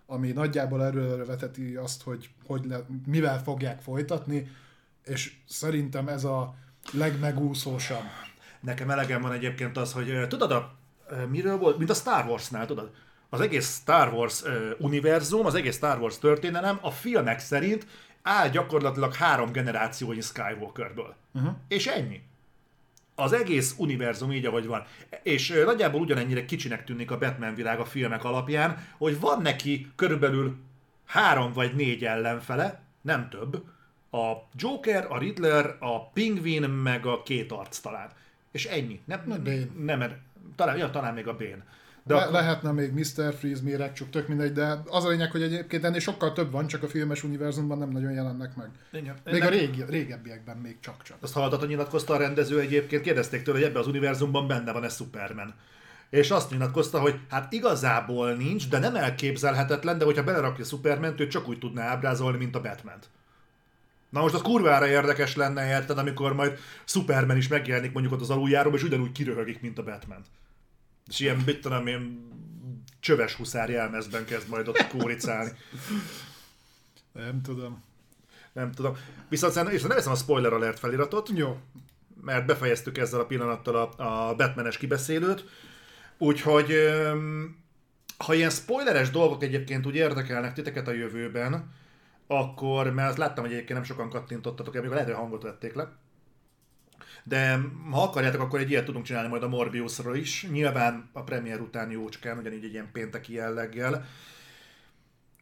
ami 0.07 0.33
nagyjából 0.33 0.85
erről 0.85 1.27
veteti 1.27 1.75
azt, 1.75 2.03
hogy, 2.03 2.31
hogy 2.47 2.65
le, 2.65 2.87
mivel 3.07 3.43
fogják 3.43 3.81
folytatni, 3.81 4.51
és 5.05 5.35
szerintem 5.49 6.09
ez 6.09 6.25
a 6.25 6.55
legmegúszósabb. 6.93 8.05
Nekem 8.61 8.91
elegem 8.91 9.23
van 9.23 9.33
egyébként 9.33 9.77
az, 9.77 9.93
hogy 9.93 10.27
tudod, 10.29 10.51
a, 10.51 10.75
miről 11.29 11.59
volt, 11.59 11.79
mint 11.79 11.91
a 11.91 11.95
Star 11.95 12.27
Wars-nál, 12.27 12.67
tudod? 12.67 12.91
Az 13.29 13.41
egész 13.41 13.79
Star 13.81 14.13
Wars 14.13 14.43
univerzum, 14.79 15.47
az 15.47 15.55
egész 15.55 15.77
Star 15.77 15.99
Wars 15.99 16.19
történelem 16.19 16.79
a 16.81 16.91
filmek 16.91 17.39
szerint 17.39 17.87
áll 18.23 18.49
gyakorlatilag 18.49 19.15
három 19.15 19.53
generációi 19.53 20.21
Skywalkerből. 20.21 21.15
Uh-huh. 21.35 21.53
És 21.69 21.87
ennyi 21.87 22.23
az 23.15 23.33
egész 23.33 23.75
univerzum 23.79 24.33
így, 24.33 24.47
ahogy 24.47 24.67
van. 24.67 24.85
És 25.23 25.63
nagyjából 25.65 26.01
ugyanennyire 26.01 26.45
kicsinek 26.45 26.85
tűnik 26.85 27.11
a 27.11 27.19
Batman 27.19 27.55
világ 27.55 27.81
a 27.81 27.85
filmek 27.85 28.25
alapján, 28.25 28.87
hogy 28.99 29.21
van 29.21 29.43
neki 29.43 29.93
körülbelül 29.97 30.57
három 31.07 31.53
vagy 31.53 31.75
négy 31.75 32.05
ellenfele, 32.05 32.83
nem 33.01 33.29
több, 33.29 33.65
a 34.11 34.49
Joker, 34.55 35.07
a 35.09 35.19
Riddler, 35.19 35.77
a 35.79 36.11
Pingvin, 36.11 36.63
meg 36.63 37.07
a 37.07 37.23
két 37.23 37.53
arc 37.53 37.79
talán. 37.79 38.11
És 38.51 38.65
ennyi. 38.65 39.01
Nem, 39.05 39.23
nem, 39.27 39.43
nem, 39.99 40.17
talán, 40.57 40.77
ja, 40.77 40.91
talán 40.91 41.15
még 41.15 41.29
a 41.29 41.37
Bane. 41.37 41.65
De 42.05 42.15
Le- 42.15 42.21
akkor... 42.21 42.33
Lehetne 42.33 42.73
még 42.73 42.93
Mr. 42.93 43.35
Freeze, 43.35 43.63
Mirek, 43.63 43.93
csak 43.93 44.11
tök 44.11 44.29
mindegy, 44.29 44.53
de 44.53 44.83
az 44.87 45.05
a 45.05 45.09
lényeg, 45.09 45.31
hogy 45.31 45.43
egyébként 45.43 45.85
ennél 45.85 46.01
sokkal 46.01 46.33
több 46.33 46.51
van, 46.51 46.67
csak 46.67 46.83
a 46.83 46.89
filmes 46.89 47.25
univerzumban 47.25 47.79
nem 47.79 47.91
nagyon 47.91 48.13
jelennek 48.13 48.57
meg. 48.57 48.69
Igen. 48.93 49.17
Még 49.25 49.35
Ennek... 49.35 49.49
a 49.49 49.51
régi, 49.51 49.85
régebbiekben 49.89 50.57
még 50.57 50.77
csak-csak. 50.81 51.17
Azt 51.21 51.33
hallottad, 51.33 51.69
nyilatkozta 51.69 52.15
a 52.15 52.17
rendező 52.17 52.61
egyébként, 52.61 53.03
kérdezték 53.03 53.43
tőle, 53.43 53.59
hogy 53.59 53.67
ebben 53.67 53.81
az 53.81 53.87
univerzumban 53.87 54.47
benne 54.47 54.73
van-e 54.73 54.89
Superman. 54.89 55.55
És 56.11 56.31
azt 56.31 56.51
nyilatkozta, 56.51 57.01
hogy 57.01 57.19
hát 57.29 57.53
igazából 57.53 58.33
nincs, 58.33 58.69
de 58.69 58.79
nem 58.79 58.97
elképzelhetetlen, 58.97 59.99
de 59.99 60.05
hogyha 60.05 60.25
belerakja 60.25 60.65
Superman-t, 60.65 61.21
ő 61.21 61.27
csak 61.27 61.49
úgy 61.49 61.59
tudná 61.59 61.85
ábrázolni, 61.85 62.39
mint 62.39 62.57
a 62.57 62.61
batman 62.61 62.99
-t. 63.01 63.09
Na 64.09 64.21
most 64.21 64.35
az 64.35 64.43
kurvára 64.43 64.87
érdekes 64.87 65.37
lenne, 65.37 65.69
érted, 65.69 65.99
amikor 65.99 66.35
majd 66.35 66.59
Superman 66.85 67.37
is 67.37 67.49
megjelenik 67.49 67.93
mondjuk 67.93 68.15
ott 68.15 68.21
az 68.21 68.31
aluljáróban, 68.31 68.79
és 68.79 68.85
ugyanúgy 68.85 69.13
kiröhögik, 69.13 69.61
mint 69.61 69.79
a 69.79 69.83
Batman. 69.83 70.25
És 71.13 71.21
ilyen, 71.21 71.43
mit 71.47 71.61
tudom 71.61 71.87
én, 71.87 72.31
csöves 73.01 73.35
huszár 73.35 73.71
jelmezben 73.71 74.25
kezd 74.25 74.49
majd 74.49 74.69
ott 74.69 74.87
kóricálni. 74.87 75.51
Nem 77.13 77.43
tudom. 77.43 77.83
Nem 78.53 78.73
tudom. 78.73 78.97
Viszont 79.29 79.73
és 79.73 79.83
nem 79.83 79.97
veszem 79.97 80.13
a 80.13 80.17
spoiler 80.17 80.53
alert 80.53 80.79
feliratot. 80.79 81.31
Jó. 81.35 81.59
Mert 82.21 82.47
befejeztük 82.47 82.99
ezzel 82.99 83.21
a 83.21 83.27
pillanattal 83.27 83.77
a, 83.77 84.03
a 84.29 84.35
Batmanes 84.35 84.77
kibeszélőt. 84.77 85.45
Úgyhogy 86.19 86.75
ha 88.17 88.35
ilyen 88.35 88.51
spoileres 88.51 89.11
dolgok 89.11 89.43
egyébként 89.43 89.87
úgy 89.87 89.95
érdekelnek 89.95 90.53
titeket 90.53 90.89
a 90.89 90.93
jövőben, 90.93 91.73
akkor, 92.27 92.93
mert 92.93 93.09
azt 93.09 93.19
láttam, 93.19 93.45
hogy 93.45 93.53
egyébként 93.53 93.79
nem 93.79 93.89
sokan 93.89 94.11
kattintottatok, 94.11 94.75
még 94.75 94.91
lehet, 94.91 95.07
hogy 95.07 95.15
hangot 95.15 95.43
vették 95.43 95.75
le, 95.75 95.93
de 97.25 97.61
ha 97.91 98.03
akarjátok, 98.03 98.41
akkor 98.41 98.61
egy 98.61 98.70
ilyet 98.70 98.85
tudunk 98.85 99.05
csinálni 99.05 99.29
majd 99.29 99.43
a 99.43 99.49
Morbiusra 99.49 100.14
is. 100.14 100.47
Nyilván 100.51 101.11
a 101.12 101.23
premier 101.23 101.61
után 101.61 101.91
jócskán, 101.91 102.39
ugyanígy 102.39 102.64
egy 102.64 102.73
ilyen 102.73 102.89
pénteki 102.93 103.33
jelleggel. 103.33 104.07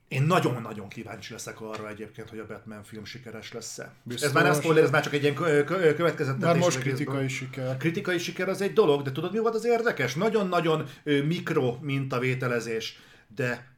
Én 0.09 0.22
nagyon-nagyon 0.22 0.89
kíváncsi 0.89 1.33
leszek 1.33 1.61
arra 1.61 1.89
egyébként, 1.89 2.28
hogy 2.28 2.39
a 2.39 2.47
Batman 2.47 2.85
film 2.85 3.05
sikeres 3.05 3.53
lesz-e. 3.53 3.93
Biztos, 4.03 4.28
ez 4.28 4.35
már 4.35 4.45
nem 4.45 4.55
spoiler, 4.55 4.85
ez 4.85 4.91
már 4.91 5.03
csak 5.03 5.12
egy 5.12 5.22
ilyen 5.22 5.35
következetes. 5.35 6.41
Már 6.41 6.57
most 6.57 6.78
kritikai 6.78 7.28
siker. 7.28 7.76
Kritikai 7.76 8.18
siker 8.18 8.49
az 8.49 8.61
egy 8.61 8.72
dolog, 8.72 9.03
de 9.03 9.12
tudod 9.12 9.33
mi 9.33 9.39
volt 9.39 9.55
az 9.55 9.64
érdekes? 9.64 10.14
Nagyon-nagyon 10.14 10.89
mikro 11.05 11.78
mintavételezés, 11.81 12.99
de 13.35 13.74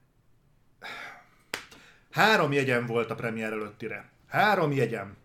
három 2.11 2.53
jegyem 2.53 2.87
volt 2.87 3.11
a 3.11 3.15
premier 3.15 3.53
előttire. 3.53 4.11
Három 4.29 4.73
jegyem 4.73 5.17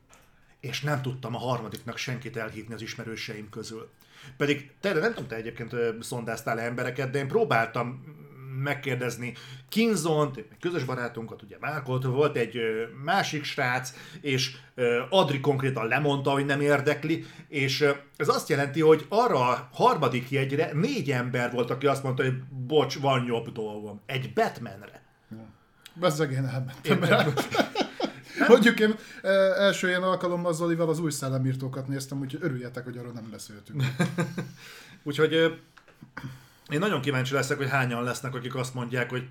és 0.60 0.82
nem 0.82 1.01
tudtam 1.01 1.36
a 1.36 1.39
harmadiknak 1.39 1.97
senkit 1.97 2.38
elhívni 2.38 2.74
az 2.74 2.82
ismerőseim 2.82 3.49
közül. 3.49 3.89
Pedig 4.38 4.72
te, 4.80 4.93
nem 4.93 5.14
tudom, 5.14 5.28
te 5.28 5.36
egyébként 5.36 5.76
szondáztál 5.99 6.60
embereket, 6.60 7.10
de 7.10 7.20
én 7.20 7.28
próbáltam 7.28 8.16
megkérdezni 8.64 9.34
Kinzont, 9.70 10.38
egy 10.38 10.47
közös 10.60 10.84
barátunkat, 10.84 11.41
ugye 11.41 11.58
Márkot, 11.60 12.03
volt 12.03 12.38
egy 12.38 12.60
másik 13.03 13.43
srác, 13.43 13.93
és 14.22 14.55
Adri 15.10 15.39
konkrétan 15.39 15.88
lemondta, 15.88 16.32
hogy 16.32 16.45
nem 16.45 16.62
érdekli, 16.62 17.26
és 17.47 17.86
ez 18.16 18.28
azt 18.28 18.49
jelenti, 18.49 18.82
hogy 18.82 19.05
arra 19.10 19.49
a 19.49 19.70
harmadik 19.72 20.30
jegyre 20.30 20.70
négy 20.74 21.12
ember 21.12 21.51
volt, 21.51 21.70
aki 21.70 21.88
azt 21.88 22.03
mondta, 22.03 22.24
hogy 22.24 22.41
bocs, 22.49 22.99
van 22.99 23.26
jobb 23.26 23.51
dolgom. 23.51 24.01
Egy 24.05 24.34
Batmanre. 24.34 25.05
Bezzeg 25.93 26.32
én 26.32 26.45
elmentem. 26.45 26.99
Mondjuk 28.47 28.79
én 28.79 28.95
e, 29.21 29.29
első 29.61 29.88
ilyen 29.88 30.03
alkalommal 30.03 30.53
Zolival 30.53 30.89
az 30.89 30.99
új 30.99 31.11
szellemírtókat 31.11 31.88
néztem, 31.88 32.19
úgyhogy 32.19 32.43
örüljetek, 32.43 32.83
hogy 32.83 32.97
arról 32.97 33.11
nem 33.11 33.29
beszéltünk. 33.31 33.83
úgyhogy 35.03 35.59
Én 36.69 36.79
nagyon 36.79 37.01
kíváncsi 37.01 37.33
leszek, 37.33 37.57
hogy 37.57 37.69
hányan 37.69 38.03
lesznek, 38.03 38.35
akik 38.35 38.55
azt 38.55 38.73
mondják, 38.73 39.09
hogy 39.09 39.27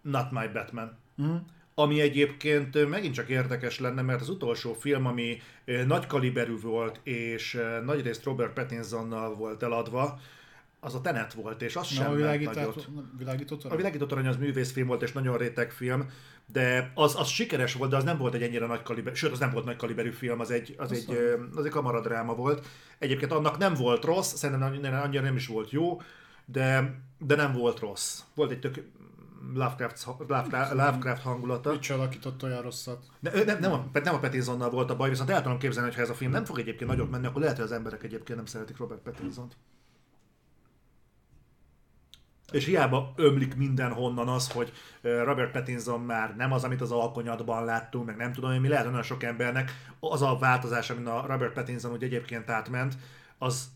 not 0.00 0.30
my 0.30 0.46
Batman. 0.52 0.96
Mm. 1.22 1.36
Ami 1.74 2.00
egyébként 2.00 2.88
megint 2.88 3.14
csak 3.14 3.28
érdekes 3.28 3.78
lenne, 3.78 4.02
mert 4.02 4.20
az 4.20 4.28
utolsó 4.28 4.72
film, 4.72 5.06
ami 5.06 5.40
nagy 5.86 6.06
kaliberű 6.06 6.60
volt, 6.60 7.00
és 7.02 7.60
nagyrészt 7.84 8.24
Robert 8.24 8.52
Pattinsonnal 8.52 9.34
volt 9.34 9.62
eladva, 9.62 10.20
az 10.80 10.94
a 10.94 11.00
Tenet 11.00 11.32
volt, 11.32 11.62
és 11.62 11.76
az 11.76 11.88
Na, 11.90 11.94
sem 11.96 12.10
a 12.10 12.14
világítás, 12.14 12.54
nagyot. 12.54 12.88
világított 13.18 13.64
A 13.64 13.76
világított 13.76 14.12
arany 14.12 14.26
az 14.26 14.36
művészfilm 14.36 14.86
volt, 14.86 15.02
és 15.02 15.12
nagyon 15.12 15.36
réteg 15.36 15.70
film, 15.70 16.10
de 16.52 16.92
az, 16.94 17.16
az 17.16 17.28
sikeres 17.28 17.74
volt, 17.74 17.90
de 17.90 17.96
az 17.96 18.04
nem 18.04 18.18
volt 18.18 18.34
egy 18.34 18.42
ennyire 18.42 18.66
nagy 18.66 18.82
kaliberű, 18.82 19.14
sőt, 19.14 19.32
az 19.32 19.38
nem 19.38 19.50
volt 19.50 19.64
nagy 19.64 19.76
kaliberű 19.76 20.10
film, 20.10 20.40
az 20.40 20.50
egy, 20.50 20.74
az 20.78 20.92
egy, 20.92 21.18
az 21.54 21.64
egy 21.64 21.70
kamaradráma 21.70 22.34
volt. 22.34 22.66
Egyébként 22.98 23.32
annak 23.32 23.58
nem 23.58 23.74
volt 23.74 24.04
rossz, 24.04 24.34
szerintem 24.34 24.92
annyira 24.92 25.22
nem 25.22 25.36
is 25.36 25.46
volt 25.46 25.70
jó, 25.70 26.00
de, 26.44 26.94
de 27.18 27.34
nem 27.34 27.52
volt 27.52 27.78
rossz. 27.78 28.20
Volt 28.34 28.50
egy 28.50 28.60
tök 28.60 28.90
Lovecraft, 29.54 30.04
Lovecraft, 30.28 30.72
Lovecraft 30.72 31.22
hangulata. 31.22 31.70
Mit 31.70 31.90
alakított 31.90 32.42
olyan 32.42 32.62
rosszat? 32.62 33.04
Ne, 33.20 33.44
nem, 33.44 33.58
nem, 33.58 33.72
a, 33.72 33.90
nem 33.92 34.14
a 34.14 34.18
Pattinsonnal 34.18 34.70
volt 34.70 34.90
a 34.90 34.96
baj, 34.96 35.08
viszont 35.08 35.30
el 35.30 35.42
tudom 35.42 35.58
képzelni, 35.58 35.88
hogy 35.88 35.96
ha 35.96 36.02
ez 36.02 36.10
a 36.10 36.14
film 36.14 36.30
nem 36.30 36.44
fog 36.44 36.58
egyébként 36.58 36.90
nagyot 36.90 37.10
menni, 37.10 37.26
akkor 37.26 37.40
lehet, 37.40 37.56
hogy 37.56 37.64
az 37.64 37.72
emberek 37.72 38.02
egyébként 38.02 38.38
nem 38.38 38.46
szeretik 38.46 38.76
Robert 38.76 39.00
Pattinsont. 39.00 39.56
És 42.52 42.64
hiába 42.64 43.12
ömlik 43.16 43.56
mindenhonnan 43.56 44.28
az, 44.28 44.50
hogy 44.50 44.72
Robert 45.00 45.52
Pattinson 45.52 46.00
már 46.00 46.36
nem 46.36 46.52
az, 46.52 46.64
amit 46.64 46.80
az 46.80 46.90
alkonyatban 46.90 47.64
láttunk, 47.64 48.06
meg 48.06 48.16
nem 48.16 48.32
tudom, 48.32 48.50
hogy 48.50 48.60
mi 48.60 48.68
lehet, 48.68 48.82
hogy 48.82 48.92
nagyon 48.92 49.06
sok 49.06 49.22
embernek 49.22 49.70
az 50.00 50.22
a 50.22 50.38
változás, 50.38 50.90
amin 50.90 51.06
a 51.06 51.26
Robert 51.26 51.52
Pattinson 51.52 51.92
úgy 51.92 52.02
egyébként 52.02 52.50
átment, 52.50 52.96
az, 53.38 53.70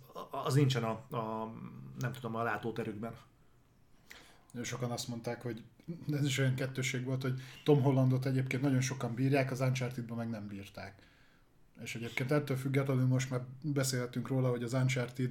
az 0.45 0.55
nincsen 0.55 0.83
a, 0.83 1.17
a 1.17 1.53
nem 1.99 2.13
tudom, 2.13 2.35
a 2.37 2.43
látóterükben. 2.43 3.13
Sokan 4.63 4.91
azt 4.91 5.09
mondták, 5.09 5.43
hogy 5.43 5.63
ez 6.13 6.25
is 6.25 6.39
olyan 6.39 6.55
kettőség 6.55 7.05
volt, 7.05 7.23
hogy 7.23 7.41
Tom 7.65 7.83
Hollandot 7.83 8.27
egyébként 8.27 8.63
nagyon 8.63 8.81
sokan 8.81 9.15
bírják, 9.15 9.51
az 9.51 9.61
uncharted 9.61 10.17
meg 10.17 10.31
nem 10.31 10.47
bírták. 10.47 10.95
És 11.83 11.95
egyébként 11.95 12.31
ettől 12.33 12.57
függetlenül 12.57 13.07
most 13.07 13.31
már 13.31 13.41
beszélhetünk 13.63 14.29
róla, 14.29 14.51
hogy 14.51 14.63
az 14.63 14.73
Uncharted 14.73 15.31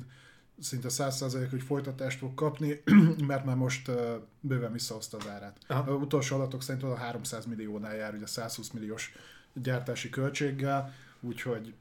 szinte 0.61 0.87
100% 0.91 1.47
hogy 1.49 1.61
folytatást 1.61 2.17
fog 2.17 2.33
kapni, 2.33 2.81
mert 3.27 3.45
már 3.45 3.55
most 3.55 3.91
bőven 4.39 4.71
visszahozta 4.71 5.17
az 5.17 5.27
árát. 5.27 5.57
Aha. 5.67 5.91
A 5.91 5.95
utolsó 5.95 6.35
adatok 6.35 6.63
szerint 6.63 6.83
a 6.83 6.95
300 6.95 7.45
milliónál 7.45 7.95
jár, 7.95 8.13
ugye 8.13 8.25
120 8.25 8.69
milliós 8.69 9.11
gyártási 9.53 10.09
költséggel, 10.09 10.93
úgyhogy 11.19 11.73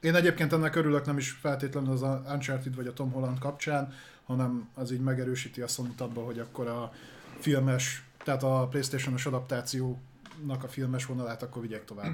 én 0.00 0.14
egyébként 0.14 0.52
ennek 0.52 0.76
örülök 0.76 1.06
nem 1.06 1.18
is 1.18 1.30
feltétlenül 1.30 1.92
az 1.92 2.02
Uncharted 2.02 2.74
vagy 2.74 2.86
a 2.86 2.92
Tom 2.92 3.10
Holland 3.10 3.38
kapcsán, 3.38 3.92
hanem 4.24 4.68
az 4.74 4.92
így 4.92 5.00
megerősíti 5.00 5.60
a 5.60 5.66
sony 5.66 5.94
abban, 5.98 6.24
hogy 6.24 6.38
akkor 6.38 6.66
a 6.66 6.92
filmes, 7.38 8.04
tehát 8.24 8.42
a 8.42 8.66
Playstation-os 8.70 9.26
adaptációnak 9.26 10.62
a 10.62 10.68
filmes 10.68 11.06
vonalát 11.06 11.42
akkor 11.42 11.62
vigyek 11.62 11.84
tovább. 11.84 12.12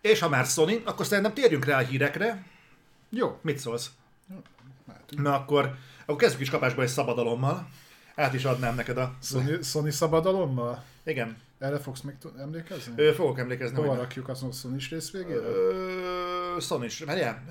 És 0.00 0.20
ha 0.20 0.28
már 0.28 0.46
Sony, 0.46 0.82
akkor 0.84 1.06
szerintem 1.06 1.34
térjünk 1.34 1.64
rá 1.64 1.78
a 1.78 1.84
hírekre. 1.84 2.46
Jó, 3.08 3.38
Mit 3.42 3.58
szólsz? 3.58 3.90
Na 5.08 5.34
akkor, 5.34 5.74
akkor 6.02 6.16
kezdjük 6.16 6.40
is 6.40 6.50
kapásba 6.50 6.82
egy 6.82 6.88
szabadalommal. 6.88 7.68
Át 8.14 8.34
is 8.34 8.44
adnám 8.44 8.74
neked 8.74 8.96
a... 8.96 9.14
Sony, 9.22 9.62
Sony 9.62 9.90
szabadalommal? 9.90 10.84
Igen, 11.04 11.36
Erre 11.62 11.78
fogsz 11.78 12.00
még 12.00 12.14
emlékezni? 12.38 12.92
Ö, 12.96 13.12
fogok 13.12 13.38
emlékezni. 13.38 13.76
Hova 13.76 13.94
rakjuk 13.94 14.28
a 14.28 14.34
sony 14.34 14.80
rész 14.90 15.10
végére? 15.10 15.38
Ö, 15.38 16.56
Sony 16.60 16.82
is, 16.82 16.98
várjál, 16.98 17.44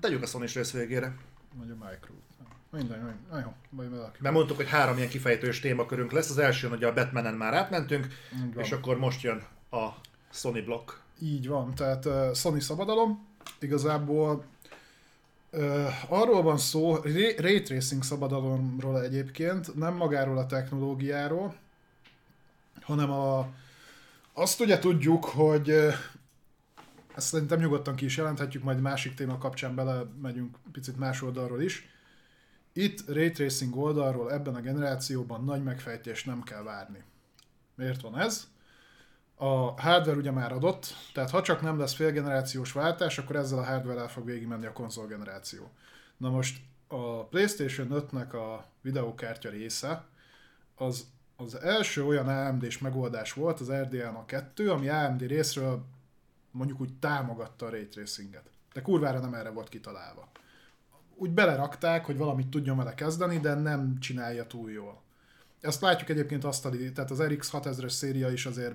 tegyük 0.00 0.22
a 0.22 0.26
Sony 0.26 0.46
rész 0.54 0.72
végére. 0.72 1.14
Vagy 1.54 1.70
a 1.70 1.84
Micro. 1.84 2.14
Minden, 2.70 2.98
minden. 2.98 3.40
Jó, 3.44 3.52
majd. 3.70 4.10
Mert 4.18 4.34
mondtuk, 4.34 4.56
hogy 4.56 4.68
három 4.68 4.96
ilyen 4.96 5.08
kifejtős 5.08 5.60
témakörünk 5.60 6.12
lesz. 6.12 6.30
Az 6.30 6.38
első, 6.38 6.68
hogy 6.68 6.84
a 6.84 6.92
Batmanen 6.92 7.34
már 7.34 7.54
átmentünk, 7.54 8.06
és 8.56 8.72
akkor 8.72 8.98
most 8.98 9.22
jön 9.22 9.42
a 9.70 9.88
Sony 10.30 10.64
blokk. 10.64 10.90
Így 11.20 11.48
van, 11.48 11.74
tehát 11.74 12.04
uh, 12.04 12.34
Sony 12.34 12.60
szabadalom, 12.60 13.26
igazából 13.58 14.44
arról 16.08 16.42
van 16.42 16.58
szó, 16.58 16.96
Ray 17.36 17.62
Tracing 17.62 18.02
szabadalomról 18.02 19.02
egyébként, 19.02 19.74
nem 19.74 19.94
magáról 19.94 20.38
a 20.38 20.46
technológiáról, 20.46 21.54
hanem 22.80 23.10
a, 23.10 23.48
azt 24.32 24.60
ugye 24.60 24.78
tudjuk, 24.78 25.24
hogy 25.24 25.70
ezt 27.14 27.26
szerintem 27.26 27.58
nyugodtan 27.58 27.94
ki 27.94 28.04
is 28.04 28.16
jelenthetjük, 28.16 28.62
majd 28.62 28.80
másik 28.80 29.14
téma 29.14 29.38
kapcsán 29.38 29.74
bele 29.74 30.04
megyünk 30.22 30.56
picit 30.72 30.98
más 30.98 31.22
oldalról 31.22 31.62
is. 31.62 31.88
Itt 32.72 33.08
Ray 33.08 33.30
Tracing 33.30 33.76
oldalról 33.76 34.32
ebben 34.32 34.54
a 34.54 34.60
generációban 34.60 35.44
nagy 35.44 35.62
megfejtést 35.62 36.26
nem 36.26 36.42
kell 36.42 36.62
várni. 36.62 37.02
Miért 37.74 38.00
van 38.00 38.18
ez? 38.18 38.46
A 39.34 39.80
hardware 39.80 40.16
ugye 40.16 40.30
már 40.30 40.52
adott, 40.52 40.86
tehát 41.12 41.30
ha 41.30 41.42
csak 41.42 41.60
nem 41.60 41.78
lesz 41.78 41.94
félgenerációs 41.94 42.72
váltás, 42.72 43.18
akkor 43.18 43.36
ezzel 43.36 43.58
a 43.58 43.64
hardware-el 43.64 44.08
fog 44.08 44.24
végigmenni 44.24 44.66
a 44.66 44.72
konzol 44.72 45.06
generáció. 45.06 45.70
Na 46.16 46.30
most 46.30 46.60
a 46.86 47.24
PlayStation 47.24 47.88
5-nek 47.90 48.32
a 48.32 48.66
videókártya 48.80 49.50
része, 49.50 50.04
az 50.76 51.06
az 51.42 51.60
első 51.60 52.04
olyan 52.04 52.28
AMD-s 52.28 52.78
megoldás 52.78 53.32
volt, 53.32 53.60
az 53.60 53.72
RDNA 53.72 54.24
2, 54.24 54.70
ami 54.70 54.88
AMD 54.88 55.20
részről 55.20 55.84
mondjuk 56.50 56.80
úgy 56.80 56.98
támogatta 56.98 57.66
a 57.66 57.70
Ray 57.70 57.88
Tracinget. 57.88 58.50
De 58.72 58.82
kurvára 58.82 59.20
nem 59.20 59.34
erre 59.34 59.50
volt 59.50 59.68
kitalálva. 59.68 60.30
Úgy 61.14 61.30
belerakták, 61.30 62.04
hogy 62.04 62.16
valamit 62.16 62.48
tudjon 62.48 62.76
vele 62.76 62.94
kezdeni, 62.94 63.38
de 63.38 63.54
nem 63.54 63.98
csinálja 63.98 64.46
túl 64.46 64.70
jól. 64.70 65.02
Ezt 65.60 65.80
látjuk 65.80 66.08
egyébként 66.08 66.44
azt, 66.44 66.68
tehát 66.94 67.10
az 67.10 67.22
RX 67.22 67.50
6000-es 67.52 67.88
széria 67.88 68.30
is 68.30 68.46
azért 68.46 68.74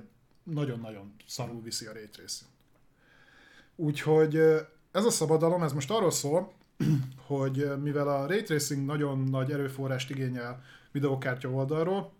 nagyon-nagyon 0.51 1.13
szarul 1.27 1.61
viszi 1.61 1.85
a 1.85 1.91
Tracing. 1.91 2.49
Úgyhogy 3.75 4.35
ez 4.91 5.05
a 5.05 5.09
szabadalom, 5.09 5.63
ez 5.63 5.73
most 5.73 5.91
arról 5.91 6.11
szól, 6.11 6.53
hogy 7.27 7.81
mivel 7.81 8.07
a 8.07 8.27
Ray 8.27 8.41
Tracing 8.41 8.85
nagyon 8.85 9.19
nagy 9.19 9.51
erőforrást 9.51 10.09
igényel 10.09 10.63
videókártya 10.91 11.49
oldalról, 11.49 12.11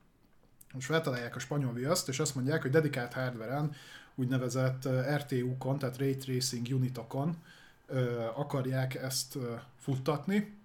most 0.74 0.88
feltalálják 0.88 1.36
a 1.36 1.40
spanyol 1.40 1.74
viaszt, 1.74 2.08
és 2.08 2.20
azt 2.20 2.36
mondják, 2.36 2.62
hogy 2.62 2.72
dedikált 2.72 3.14
hardveren, 3.14 3.76
úgynevezett 4.16 4.88
RTU-kon, 5.16 5.78
tehát 5.78 5.98
Ray 5.98 6.18
Tracing 6.18 6.68
unitokon 6.72 7.38
akarják 8.36 8.96
ezt 8.96 9.38
futtatni, 9.80 10.56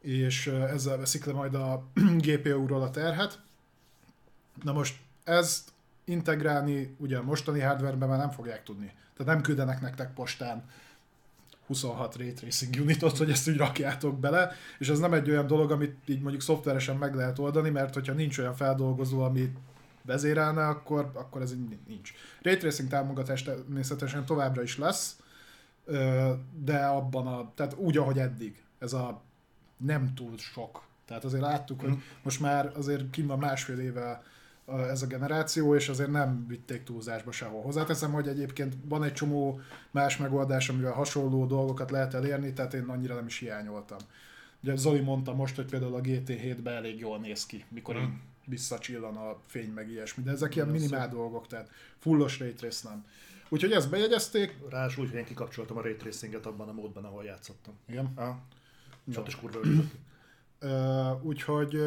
és 0.00 0.46
ezzel 0.46 0.96
veszik 0.96 1.24
le 1.24 1.32
majd 1.32 1.54
a 1.54 1.82
GPU-ról 2.26 2.82
a 2.82 2.90
terhet. 2.90 3.40
Na 4.62 4.72
most 4.72 4.98
ezt 5.24 5.70
integrálni 6.06 6.94
ugye 6.98 7.16
a 7.16 7.22
mostani 7.22 7.60
hardwareben 7.60 8.08
már 8.08 8.18
nem 8.18 8.30
fogják 8.30 8.62
tudni. 8.62 8.92
Tehát 9.16 9.32
nem 9.32 9.42
küldenek 9.42 9.80
nektek 9.80 10.12
postán 10.12 10.64
26 11.66 12.16
Ray 12.16 12.32
Tracing 12.32 12.74
unitot, 12.80 13.16
hogy 13.16 13.30
ezt 13.30 13.48
úgy 13.48 13.56
rakjátok 13.56 14.18
bele, 14.18 14.52
és 14.78 14.88
ez 14.88 14.98
nem 14.98 15.12
egy 15.12 15.30
olyan 15.30 15.46
dolog, 15.46 15.70
amit 15.70 15.96
így 16.06 16.20
mondjuk 16.20 16.42
szoftveresen 16.42 16.96
meg 16.96 17.14
lehet 17.14 17.38
oldani, 17.38 17.70
mert 17.70 17.94
hogyha 17.94 18.12
nincs 18.12 18.38
olyan 18.38 18.54
feldolgozó, 18.54 19.22
ami 19.22 19.52
vezérelne, 20.02 20.66
akkor, 20.66 21.10
akkor 21.14 21.42
ez 21.42 21.52
így 21.52 21.78
nincs. 21.86 22.12
Ray 22.42 22.56
Tracing 22.56 22.88
támogatás 22.88 23.42
természetesen 23.42 24.24
továbbra 24.24 24.62
is 24.62 24.78
lesz, 24.78 25.16
de 26.64 26.78
abban 26.78 27.26
a, 27.26 27.52
tehát 27.54 27.74
úgy, 27.76 27.96
ahogy 27.96 28.18
eddig. 28.18 28.62
Ez 28.78 28.92
a 28.92 29.22
nem 29.76 30.14
túl 30.14 30.38
sok. 30.38 30.84
Tehát 31.06 31.24
azért 31.24 31.42
láttuk, 31.42 31.80
hogy 31.80 32.02
most 32.22 32.40
már 32.40 32.72
azért 32.76 33.10
kim 33.10 33.26
van 33.26 33.38
másfél 33.38 33.78
éve 33.78 34.22
ez 34.66 35.02
a 35.02 35.06
generáció, 35.06 35.74
és 35.74 35.88
azért 35.88 36.10
nem 36.10 36.46
vitték 36.48 36.82
túlzásba 36.82 37.32
sehol. 37.32 37.62
Hozzáteszem, 37.62 38.12
hogy 38.12 38.28
egyébként 38.28 38.74
van 38.84 39.04
egy 39.04 39.12
csomó 39.12 39.60
más 39.90 40.16
megoldás, 40.16 40.68
amivel 40.68 40.92
hasonló 40.92 41.46
dolgokat 41.46 41.90
lehet 41.90 42.14
elérni, 42.14 42.52
tehát 42.52 42.74
én 42.74 42.82
annyira 42.82 43.14
nem 43.14 43.26
is 43.26 43.38
hiányoltam. 43.38 43.98
Ugye 44.62 44.76
Zoli 44.76 45.00
mondta 45.00 45.34
most, 45.34 45.56
hogy 45.56 45.66
például 45.66 45.94
a 45.94 46.00
GT7-ben 46.00 46.74
elég 46.74 46.98
jól 46.98 47.18
néz 47.18 47.46
ki, 47.46 47.64
mikor 47.68 47.96
mm. 47.96 48.04
visszacsillan 48.46 49.16
a 49.16 49.36
fény 49.46 49.70
meg 49.70 49.90
ilyesmi, 49.90 50.22
de 50.22 50.30
ezek 50.30 50.56
ilyen 50.56 50.68
minimál 50.68 51.08
dolgok, 51.08 51.46
tehát 51.46 51.70
fullos 51.98 52.38
ray 52.38 52.52
trace 52.52 52.88
nem. 52.88 53.04
Úgyhogy 53.48 53.72
ezt 53.72 53.90
bejegyezték. 53.90 54.58
Ráadásul 54.70 55.04
úgy, 55.04 55.10
hogy 55.10 55.18
én 55.18 55.24
kikapcsoltam 55.24 55.76
a 55.76 55.82
Ray 55.82 55.96
Tracinget 55.96 56.46
abban 56.46 56.68
a 56.68 56.72
módban, 56.72 57.04
ahol 57.04 57.24
játszottam. 57.24 57.74
Igen. 57.88 58.12
Ah, 58.14 58.34
Jó. 59.04 59.12
Csat 59.12 59.26
is 59.26 59.36
kurva 59.36 59.60
úgyhogy 61.22 61.78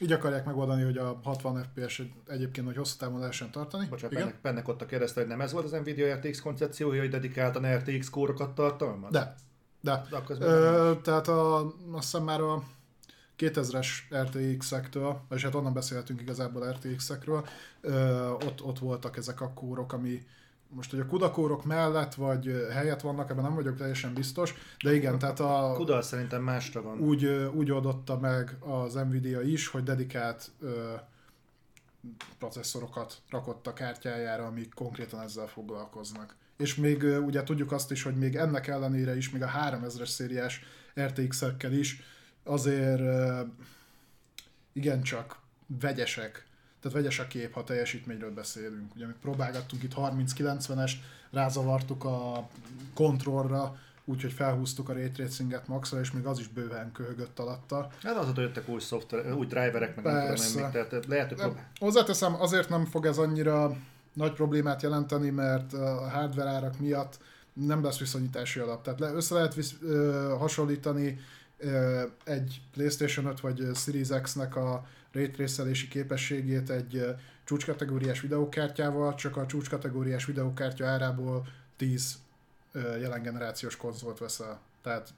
így 0.00 0.12
akarják 0.12 0.44
megoldani, 0.44 0.82
hogy 0.82 0.98
a 0.98 1.20
60 1.22 1.62
FPS 1.62 2.02
egyébként, 2.26 2.66
hogy 2.66 2.76
hosszú 2.76 2.96
távon 2.98 3.20
lehessen 3.20 3.50
tartani. 3.50 3.86
Bocsánat, 3.86 4.12
Igen? 4.12 4.24
Pennek, 4.24 4.40
Pennek 4.40 4.68
ott 4.68 4.82
a 4.82 4.86
kérdezte, 4.86 5.20
hogy 5.20 5.28
nem 5.28 5.40
ez 5.40 5.52
volt 5.52 5.64
az 5.64 5.70
Nvidia 5.70 6.14
RTX 6.14 6.40
koncepciója, 6.40 7.00
hogy 7.00 7.10
dedikáltan 7.10 7.76
RTX 7.76 8.10
kórokat 8.10 8.54
tartalmaz? 8.54 9.10
De, 9.10 9.34
de. 9.80 10.06
De 10.10 10.16
akkor 10.16 10.36
Ö, 10.40 10.92
tehát 11.02 11.28
a, 11.28 11.58
azt 11.92 12.10
hiszem 12.10 12.24
már 12.24 12.40
a 12.40 12.62
2000-es 13.38 13.86
RTX-ektől, 14.22 15.20
és 15.30 15.42
hát 15.42 15.54
onnan 15.54 15.72
beszélhetünk 15.72 16.20
igazából 16.20 16.70
RTX-ekről, 16.70 17.46
ö, 17.80 18.28
ott, 18.28 18.62
ott 18.62 18.78
voltak 18.78 19.16
ezek 19.16 19.40
a 19.40 19.52
kórok, 19.52 19.92
ami 19.92 20.22
most, 20.74 20.90
hogy 20.90 21.00
a 21.00 21.06
kudakórok 21.06 21.64
mellett 21.64 22.14
vagy 22.14 22.66
helyett 22.72 23.00
vannak, 23.00 23.30
ebben 23.30 23.44
nem 23.44 23.54
vagyok 23.54 23.76
teljesen 23.76 24.14
biztos, 24.14 24.54
de 24.84 24.94
igen, 24.94 25.18
tehát 25.18 25.40
a, 25.40 25.72
Kuda 25.76 26.02
szerintem 26.02 26.42
másra 26.42 26.82
van. 26.82 26.98
úgy, 26.98 27.24
úgy 27.54 27.70
oldotta 27.70 28.18
meg 28.18 28.56
az 28.60 28.94
Nvidia 28.94 29.40
is, 29.40 29.66
hogy 29.66 29.82
dedikált 29.82 30.50
ö, 30.60 30.94
processzorokat 32.38 33.22
rakott 33.30 33.66
a 33.66 33.72
kártyájára, 33.72 34.46
amik 34.46 34.74
konkrétan 34.74 35.20
ezzel 35.20 35.46
foglalkoznak. 35.46 36.36
És 36.56 36.74
még 36.74 37.02
ö, 37.02 37.18
ugye 37.18 37.42
tudjuk 37.42 37.72
azt 37.72 37.90
is, 37.90 38.02
hogy 38.02 38.16
még 38.16 38.36
ennek 38.36 38.66
ellenére 38.66 39.16
is, 39.16 39.30
még 39.30 39.42
a 39.42 39.50
3000-es 39.70 40.08
szériás 40.08 40.60
RTX-ekkel 41.00 41.72
is 41.72 42.02
azért 42.44 43.00
ö, 43.00 43.40
igencsak 44.72 45.38
vegyesek. 45.80 46.48
Tehát 46.80 46.96
vegyes 46.96 47.18
a 47.18 47.26
kép, 47.26 47.52
ha 47.52 47.64
teljesítményről 47.64 48.30
beszélünk. 48.32 48.94
Ugye 48.94 49.06
mi 49.06 49.12
próbálgattunk 49.20 49.82
itt 49.82 49.92
30-90-est, 49.96 50.92
rázavartuk 51.30 52.04
a 52.04 52.48
kontrollra, 52.94 53.78
úgyhogy 54.04 54.32
felhúztuk 54.32 54.88
a 54.88 54.92
Ray 54.92 55.10
Tracinget 55.10 55.68
maxra, 55.68 56.00
és 56.00 56.10
még 56.10 56.26
az 56.26 56.38
is 56.38 56.48
bőven 56.48 56.92
köhögött 56.92 57.38
alatta. 57.38 57.90
Hát 58.02 58.16
az, 58.16 58.26
hogy 58.26 58.36
jöttek 58.36 58.68
új 58.68 58.80
szoftver, 58.80 59.32
új 59.32 59.46
driverek, 59.46 59.96
meg 59.96 60.04
nem 60.04 60.14
tudom 60.14 60.28
Persze. 60.28 60.58
én 60.58 60.64
még, 60.64 60.72
tehát 60.72 61.06
lehet, 61.06 61.28
hogy 61.28 61.38
prób- 61.38 61.58
hozzáteszem, 61.78 62.40
azért 62.40 62.68
nem 62.68 62.84
fog 62.84 63.06
ez 63.06 63.18
annyira 63.18 63.76
nagy 64.12 64.32
problémát 64.32 64.82
jelenteni, 64.82 65.30
mert 65.30 65.72
a 65.72 66.08
hardware 66.08 66.50
árak 66.50 66.78
miatt 66.78 67.18
nem 67.52 67.84
lesz 67.84 67.98
viszonyítási 67.98 68.60
alap. 68.60 68.82
Tehát 68.82 69.00
le, 69.00 69.12
össze 69.12 69.34
lehet 69.34 69.54
visz, 69.54 69.74
ö, 69.82 70.34
hasonlítani 70.38 71.18
ö, 71.58 72.02
egy 72.24 72.60
PlayStation 72.72 73.26
5 73.26 73.40
vagy 73.40 73.62
Series 73.74 74.08
X-nek 74.22 74.56
a 74.56 74.86
ray 75.12 75.30
tracelési 75.30 75.88
képességét 75.88 76.70
egy 76.70 77.04
csúcskategóriás 77.44 78.20
videókártyával, 78.20 79.14
csak 79.14 79.36
a 79.36 79.46
csúcskategóriás 79.46 80.24
videókártya 80.24 80.86
árából 80.86 81.46
10 81.76 82.18
ö, 82.72 82.96
jelen 82.98 83.22
generációs 83.22 83.76
konzolt 83.76 84.18
veszel. 84.18 84.60
Tehát 84.82 85.08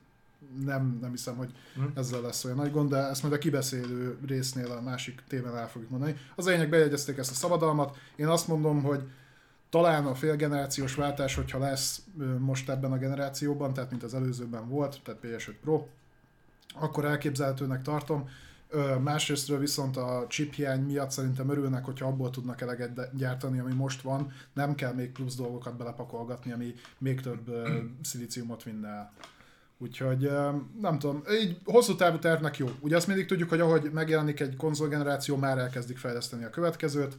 nem, 0.64 0.98
nem 1.00 1.10
hiszem, 1.10 1.36
hogy 1.36 1.52
Hm. 1.74 1.82
ezzel 1.94 2.20
lesz 2.20 2.44
olyan 2.44 2.56
nagy 2.56 2.70
gond, 2.70 2.90
de 2.90 2.96
ezt 2.96 3.22
majd 3.22 3.34
a 3.34 3.38
kibeszélő 3.38 4.18
résznél 4.26 4.70
a 4.70 4.80
másik 4.80 5.22
témán 5.28 5.56
el 5.56 5.68
fogjuk 5.68 5.90
mondani. 5.90 6.16
Az 6.36 6.46
lényeg 6.46 6.68
bejegyezték 6.68 7.18
ezt 7.18 7.30
a 7.30 7.34
szabadalmat. 7.34 7.96
Én 8.16 8.26
azt 8.26 8.48
mondom, 8.48 8.82
hogy 8.82 9.02
talán 9.70 10.06
a 10.06 10.14
félgenerációs 10.14 10.94
váltás, 10.94 11.34
hogyha 11.34 11.58
lesz 11.58 12.02
most 12.38 12.68
ebben 12.68 12.92
a 12.92 12.98
generációban, 12.98 13.72
tehát 13.72 13.90
mint 13.90 14.02
az 14.02 14.14
előzőben 14.14 14.68
volt, 14.68 15.00
tehát 15.04 15.20
PS5 15.24 15.54
Pro, 15.62 15.86
akkor 16.74 17.04
elképzelhetőnek 17.04 17.82
tartom. 17.82 18.28
Másrésztről 19.02 19.58
viszont 19.58 19.96
a 19.96 20.26
chip 20.28 20.52
hiány 20.52 20.80
miatt 20.80 21.10
szerintem 21.10 21.50
örülnek, 21.50 21.84
hogyha 21.84 22.06
abból 22.06 22.30
tudnak 22.30 22.60
eleget 22.60 23.16
gyártani, 23.16 23.58
ami 23.58 23.72
most 23.72 24.02
van, 24.02 24.32
nem 24.52 24.74
kell 24.74 24.92
még 24.92 25.12
plusz 25.12 25.36
dolgokat 25.36 25.76
belepakolgatni, 25.76 26.52
ami 26.52 26.74
még 26.98 27.20
több 27.20 27.50
szilíciumot 28.02 28.62
vinne 28.62 28.88
el. 28.88 29.12
Úgyhogy 29.78 30.30
nem 30.80 30.98
tudom, 30.98 31.22
így 31.42 31.60
hosszú 31.64 31.94
távú 31.94 32.18
tervnek 32.18 32.56
jó. 32.56 32.70
Ugye 32.80 32.96
azt 32.96 33.06
mindig 33.06 33.26
tudjuk, 33.26 33.48
hogy 33.48 33.60
ahogy 33.60 33.90
megjelenik 33.92 34.40
egy 34.40 34.56
konzolgeneráció, 34.56 35.36
már 35.36 35.58
elkezdik 35.58 35.98
fejleszteni 35.98 36.44
a 36.44 36.50
következőt, 36.50 37.18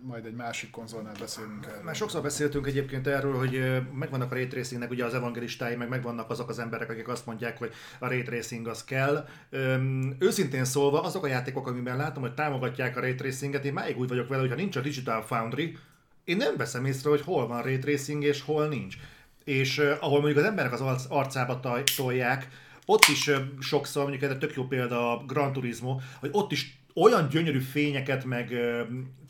majd 0.00 0.24
egy 0.24 0.34
másik 0.34 0.70
konzolnál 0.70 1.14
beszélünk 1.18 1.66
erről. 1.66 1.82
Már 1.82 1.94
sokszor 1.94 2.22
beszéltünk 2.22 2.66
egyébként 2.66 3.06
erről, 3.06 3.34
hogy 3.38 3.82
megvannak 3.92 4.30
a 4.30 4.34
ray 4.34 4.46
tracingnek 4.46 4.90
ugye 4.90 5.04
az 5.04 5.14
evangelistái, 5.14 5.76
meg 5.76 5.88
megvannak 5.88 6.30
azok 6.30 6.48
az 6.48 6.58
emberek, 6.58 6.90
akik 6.90 7.08
azt 7.08 7.26
mondják, 7.26 7.58
hogy 7.58 7.72
a 7.98 8.08
ray 8.08 8.24
az 8.64 8.84
kell. 8.84 9.28
Öm, 9.50 10.16
őszintén 10.18 10.64
szólva, 10.64 11.02
azok 11.02 11.24
a 11.24 11.26
játékok, 11.26 11.66
amiben 11.66 11.96
látom, 11.96 12.22
hogy 12.22 12.34
támogatják 12.34 12.96
a 12.96 13.00
ray 13.00 13.14
én 13.62 13.72
máig 13.72 13.98
úgy 13.98 14.08
vagyok 14.08 14.28
vele, 14.28 14.40
hogy 14.40 14.50
ha 14.50 14.56
nincs 14.56 14.76
a 14.76 14.80
Digital 14.80 15.22
Foundry, 15.22 15.76
én 16.24 16.36
nem 16.36 16.56
veszem 16.56 16.84
észre, 16.84 17.10
hogy 17.10 17.20
hol 17.20 17.46
van 17.46 17.62
ray 17.62 17.78
és 18.20 18.42
hol 18.42 18.68
nincs. 18.68 18.96
És 19.44 19.78
ahol 19.78 20.20
mondjuk 20.20 20.38
az 20.38 20.50
emberek 20.50 20.72
az 20.72 20.80
arc, 20.80 21.04
arcába 21.08 21.60
taj, 21.60 21.82
tolják, 21.96 22.48
ott 22.86 23.04
is 23.04 23.30
sokszor, 23.60 24.02
mondjuk 24.02 24.30
egy 24.30 24.38
tök 24.38 24.54
jó 24.54 24.66
példa 24.66 25.12
a 25.12 25.24
Gran 25.24 25.52
Turismo, 25.52 26.00
hogy 26.20 26.30
ott 26.32 26.52
is 26.52 26.78
olyan 26.94 27.28
gyönyörű 27.28 27.58
fényeket, 27.58 28.24
meg 28.24 28.52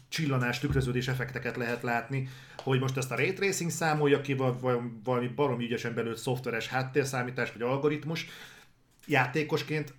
csillanás, 0.09 0.59
tükröződés 0.59 1.09
effekteket 1.09 1.57
lehet 1.57 1.83
látni, 1.83 2.29
hogy 2.63 2.81
most 2.81 2.97
ezt 2.97 3.11
a 3.11 3.17
ray 3.17 3.33
tracing 3.33 3.71
számolja 3.71 4.21
ki, 4.21 4.35
vagy 4.35 4.55
valami 5.05 5.29
baromi 5.29 5.65
ügyesen 5.65 5.95
belőtt 5.95 6.17
szoftveres 6.17 6.69
háttérszámítás, 6.69 7.53
vagy 7.53 7.63
algoritmus, 7.63 8.27
játékosként 9.07 9.95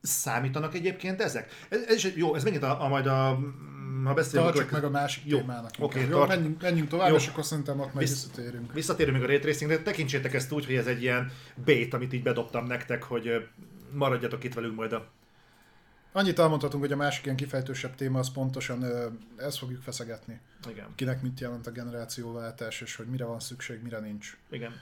számítanak 0.00 0.74
egyébként 0.74 1.20
ezek? 1.20 1.50
Ez, 1.68 1.82
ez 1.86 1.94
is 1.96 2.04
egy, 2.04 2.16
jó, 2.16 2.34
ez 2.34 2.44
megint 2.44 2.62
a, 2.62 2.84
a 2.84 2.88
majd 2.88 3.06
a, 3.06 3.38
ha 4.04 4.14
beszélünk, 4.14 4.52
Tartsuk 4.52 4.70
meg 4.70 4.84
a 4.84 4.90
másik 4.90 5.22
Jó, 5.26 5.38
témának. 5.38 5.70
oké, 5.78 5.98
inkább. 5.98 6.12
Jó, 6.12 6.18
tart- 6.18 6.34
menjünk, 6.34 6.62
menjünk 6.62 6.88
tovább, 6.88 7.08
Jó. 7.08 7.14
és 7.14 7.26
akkor 7.26 7.44
szerintem 7.44 7.80
ott 7.80 7.94
majd 7.94 8.08
Visz- 8.08 8.26
visszatérünk. 8.26 8.72
Visszatérünk 8.72 9.16
még 9.16 9.24
a 9.24 9.28
Ray 9.28 9.38
Tracingre, 9.38 9.78
tekintsétek 9.78 10.34
ezt 10.34 10.52
úgy, 10.52 10.66
hogy 10.66 10.74
ez 10.74 10.86
egy 10.86 11.02
ilyen 11.02 11.30
bait, 11.64 11.94
amit 11.94 12.12
így 12.12 12.22
bedobtam 12.22 12.66
nektek, 12.66 13.02
hogy 13.02 13.48
maradjatok 13.92 14.44
itt 14.44 14.54
velünk 14.54 14.74
majd 14.74 14.92
a... 14.92 15.10
Annyit 16.12 16.38
elmondhatunk, 16.38 16.82
hogy 16.82 16.92
a 16.92 16.96
másik 16.96 17.24
ilyen 17.24 17.36
kifejtősebb 17.36 17.94
téma 17.94 18.18
az 18.18 18.30
pontosan 18.32 18.84
ezt 19.36 19.58
fogjuk 19.58 19.82
feszegetni. 19.82 20.40
Igen, 20.70 20.86
Kinek 20.94 21.22
mit 21.22 21.40
jelent 21.40 21.66
a 21.66 21.70
generációváltás, 21.70 22.80
és 22.80 22.96
hogy 22.96 23.06
mire 23.06 23.24
van 23.24 23.40
szükség, 23.40 23.82
mire 23.82 23.98
nincs. 23.98 24.36
igen. 24.50 24.72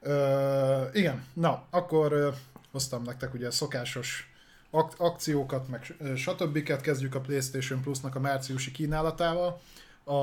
Ö, 0.00 0.84
igen, 0.92 1.24
na, 1.32 1.62
akkor 1.70 2.12
ö, 2.12 2.30
hoztam 2.70 3.02
nektek 3.02 3.34
ugye 3.34 3.46
a 3.46 3.50
szokásos 3.50 4.32
ak- 4.70 5.00
akciókat, 5.00 5.68
meg 5.68 5.94
stb. 6.16 6.62
Kezdjük 6.80 7.14
a 7.14 7.20
PlayStation 7.20 7.80
Plus-nak 7.80 8.14
a 8.14 8.20
márciusi 8.20 8.70
kínálatával. 8.70 9.60
A, 10.04 10.14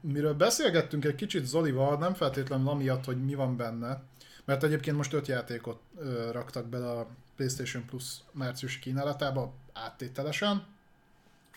miről 0.00 0.34
beszélgettünk 0.34 1.04
egy 1.04 1.14
kicsit 1.14 1.44
Zolival, 1.46 1.96
nem 1.98 2.14
feltétlenül 2.14 2.68
amiatt, 2.68 3.04
hogy 3.04 3.24
mi 3.24 3.34
van 3.34 3.56
benne, 3.56 4.02
mert 4.44 4.62
egyébként 4.62 4.96
most 4.96 5.12
öt 5.12 5.26
játékot 5.26 5.80
ö, 5.96 6.30
raktak 6.32 6.66
bele 6.66 6.90
a 6.90 7.06
PlayStation 7.36 7.84
Plus 7.84 8.04
márciusi 8.32 8.78
kínálatába 8.78 9.52
áttételesen. 9.74 10.64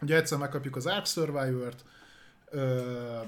Ugye 0.01 0.15
egyszer 0.15 0.37
megkapjuk 0.37 0.75
az 0.75 0.85
Ark 0.85 1.05
Survivor-t, 1.05 1.83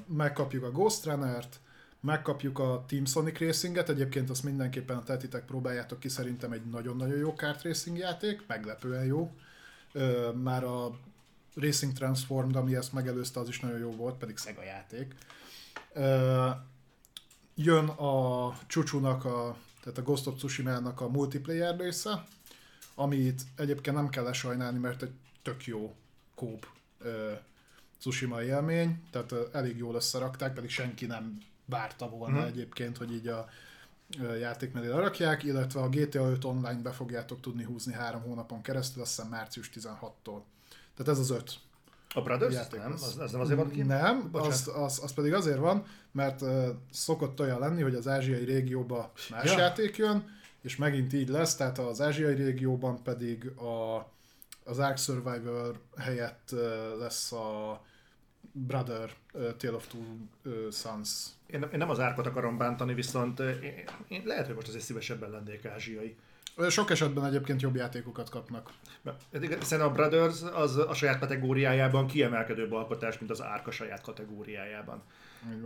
megkapjuk 0.07 0.63
a 0.63 0.71
Ghost 0.71 1.05
Runner-t, 1.05 1.59
megkapjuk 1.99 2.59
a 2.59 2.83
Team 2.87 3.05
Sonic 3.05 3.39
Racinget, 3.39 3.89
egyébként 3.89 4.29
azt 4.29 4.43
mindenképpen 4.43 4.97
a 4.97 5.03
tetitek 5.03 5.45
próbáljátok 5.45 5.99
ki, 5.99 6.09
szerintem 6.09 6.51
egy 6.51 6.65
nagyon-nagyon 6.65 7.17
jó 7.17 7.33
kart 7.33 7.63
racing 7.63 7.97
játék, 7.97 8.43
meglepően 8.47 9.05
jó. 9.05 9.31
Ö, 9.91 10.31
már 10.31 10.63
a 10.63 10.97
Racing 11.55 11.93
Transformed, 11.93 12.55
ami 12.55 12.75
ezt 12.75 12.93
megelőzte, 12.93 13.39
az 13.39 13.47
is 13.47 13.59
nagyon 13.59 13.79
jó 13.79 13.91
volt, 13.91 14.17
pedig 14.17 14.37
Sega 14.37 14.63
játék. 14.63 15.15
Ö, 15.93 16.49
jön 17.55 17.87
a 17.87 18.53
Csucsunak, 18.67 19.25
a, 19.25 19.55
tehát 19.83 19.97
a 19.97 20.01
Ghost 20.01 20.27
of 20.27 20.35
Tsushima-nak 20.35 21.01
a 21.01 21.09
multiplayer 21.09 21.79
része, 21.79 22.23
amit 22.99 23.41
egyébként 23.55 23.95
nem 23.95 24.09
kell 24.09 24.23
lesajnálni, 24.23 24.77
mert 24.77 25.01
egy 25.01 25.11
tök 25.41 25.65
jó 25.65 25.95
kóp 26.35 26.67
ö, 26.99 27.31
Tsushima 27.99 28.43
élmény, 28.43 29.03
tehát 29.11 29.31
ö, 29.31 29.45
elég 29.51 29.77
jól 29.77 29.95
összerakták, 29.95 30.53
pedig 30.53 30.69
senki 30.69 31.05
nem 31.05 31.37
várta 31.65 32.09
volna 32.09 32.35
uh-huh. 32.35 32.49
egyébként, 32.49 32.97
hogy 32.97 33.13
így 33.13 33.27
a 33.27 33.47
ö, 34.19 34.35
játék 34.35 34.73
mellé 34.73 34.87
lerakják, 34.87 35.43
illetve 35.43 35.81
a 35.81 35.89
GTA 35.89 36.29
5 36.29 36.43
online 36.43 36.81
be 36.81 36.91
fogjátok 36.91 37.39
tudni 37.39 37.63
húzni 37.63 37.93
három 37.93 38.21
hónapon 38.21 38.61
keresztül, 38.61 39.01
azt 39.01 39.15
hiszem 39.15 39.29
március 39.29 39.69
16-tól. 39.75 40.41
Tehát 40.95 41.11
ez 41.11 41.19
az 41.19 41.29
öt 41.29 41.53
A 42.13 42.21
Brothers? 42.21 42.53
játék. 42.53 42.79
Nem? 42.79 42.91
Az, 42.91 43.17
az 43.19 43.31
nem 43.31 43.41
azért 43.41 43.59
van 43.59 43.69
ki? 43.69 43.81
Nem, 43.81 44.31
Bocsánat. 44.31 44.53
az, 44.53 44.71
az, 44.75 44.99
az 45.03 45.13
pedig 45.13 45.33
azért 45.33 45.59
van, 45.59 45.85
mert 46.11 46.41
uh, 46.41 46.67
szokott 46.91 47.39
olyan 47.39 47.59
lenni, 47.59 47.81
hogy 47.81 47.95
az 47.95 48.07
ázsiai 48.07 48.43
régióba 48.43 49.11
más 49.29 49.51
ja. 49.51 49.59
játék 49.59 49.97
jön, 49.97 50.37
és 50.61 50.75
megint 50.75 51.13
így 51.13 51.29
lesz, 51.29 51.55
tehát 51.55 51.77
az 51.77 52.01
ázsiai 52.01 52.33
régióban 52.33 53.03
pedig 53.03 53.47
a, 53.47 53.97
az 54.63 54.79
Ark 54.79 54.97
Survivor 54.97 55.79
helyett 55.97 56.55
lesz 56.99 57.31
a 57.31 57.81
Brother 58.51 59.09
Tale 59.57 59.75
of 59.75 59.87
Two 59.87 60.01
Sons. 60.71 61.25
Én, 61.47 61.59
nem- 61.59 61.69
én 61.71 61.77
nem 61.77 61.89
az 61.89 61.99
árkot 61.99 62.25
akarom 62.25 62.57
bántani, 62.57 62.93
viszont 62.93 63.39
én, 63.39 63.83
én 64.07 64.21
lehet, 64.25 64.45
hogy 64.45 64.55
most 64.55 64.67
azért 64.67 64.83
szívesebben 64.83 65.29
lennék 65.29 65.65
ázsiai. 65.65 66.15
Sok 66.69 66.89
esetben 66.89 67.25
egyébként 67.25 67.61
jobb 67.61 67.75
játékokat 67.75 68.29
kapnak. 68.29 68.71
Szerintem 69.31 69.81
a 69.81 69.91
Brothers 69.91 70.41
az 70.41 70.77
a 70.77 70.93
saját 70.93 71.19
kategóriájában 71.19 72.07
kiemelkedőbb 72.07 72.71
alkotás, 72.71 73.19
mint 73.19 73.31
az 73.31 73.41
Árk 73.41 73.67
a 73.67 73.71
saját 73.71 74.01
kategóriájában. 74.01 75.01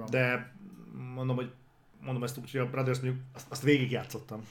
De 0.09 0.53
mondom, 1.13 1.35
hogy 1.35 1.51
mondom 2.01 2.23
ezt 2.23 2.37
úgy, 2.37 2.51
hogy 2.51 2.59
a 2.59 2.69
Brothers 2.69 2.99
mondjuk 2.99 3.23
azt, 3.33 3.45
azt 3.49 3.61
végigjátszottam. 3.61 4.47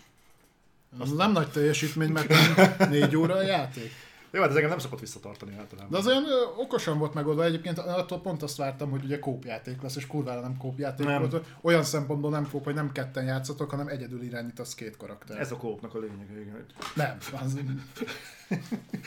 Az 0.98 1.12
nem 1.12 1.32
nagy 1.32 1.50
teljesítmény, 1.50 2.10
mert 2.10 2.88
négy 2.88 3.16
óra 3.16 3.34
a 3.34 3.42
játék. 3.42 3.90
Jó, 4.30 4.40
hát 4.40 4.50
ez 4.50 4.54
engem 4.54 4.70
nem 4.70 4.78
szokott 4.78 5.00
visszatartani 5.00 5.56
általában. 5.58 5.90
De 5.90 5.96
az 5.96 6.06
olyan 6.06 6.24
okosan 6.56 6.98
volt 6.98 7.14
megoldva. 7.14 7.44
Egyébként 7.44 7.78
attól 7.78 8.20
pont 8.20 8.42
azt 8.42 8.56
vártam, 8.56 8.90
hogy 8.90 9.04
ugye 9.04 9.18
kópjáték 9.18 9.82
lesz, 9.82 9.96
és 9.96 10.06
kurvára 10.06 10.40
nem 10.40 10.56
kópjáték 10.56 11.06
Nem. 11.06 11.28
volt. 11.28 11.46
Olyan 11.60 11.82
szempontból 11.82 12.30
nem 12.30 12.48
kóp, 12.50 12.64
hogy 12.64 12.74
nem 12.74 12.92
ketten 12.92 13.24
játszatok, 13.24 13.70
hanem 13.70 13.88
egyedül 13.88 14.22
irányítasz 14.22 14.74
két 14.74 14.96
karakter. 14.96 15.40
Ez 15.40 15.52
a 15.52 15.56
kópnak 15.56 15.94
a 15.94 15.98
lényege, 15.98 16.40
igen, 16.40 16.52
hogy, 16.52 16.64
Nem, 16.94 17.18
az, 17.44 17.58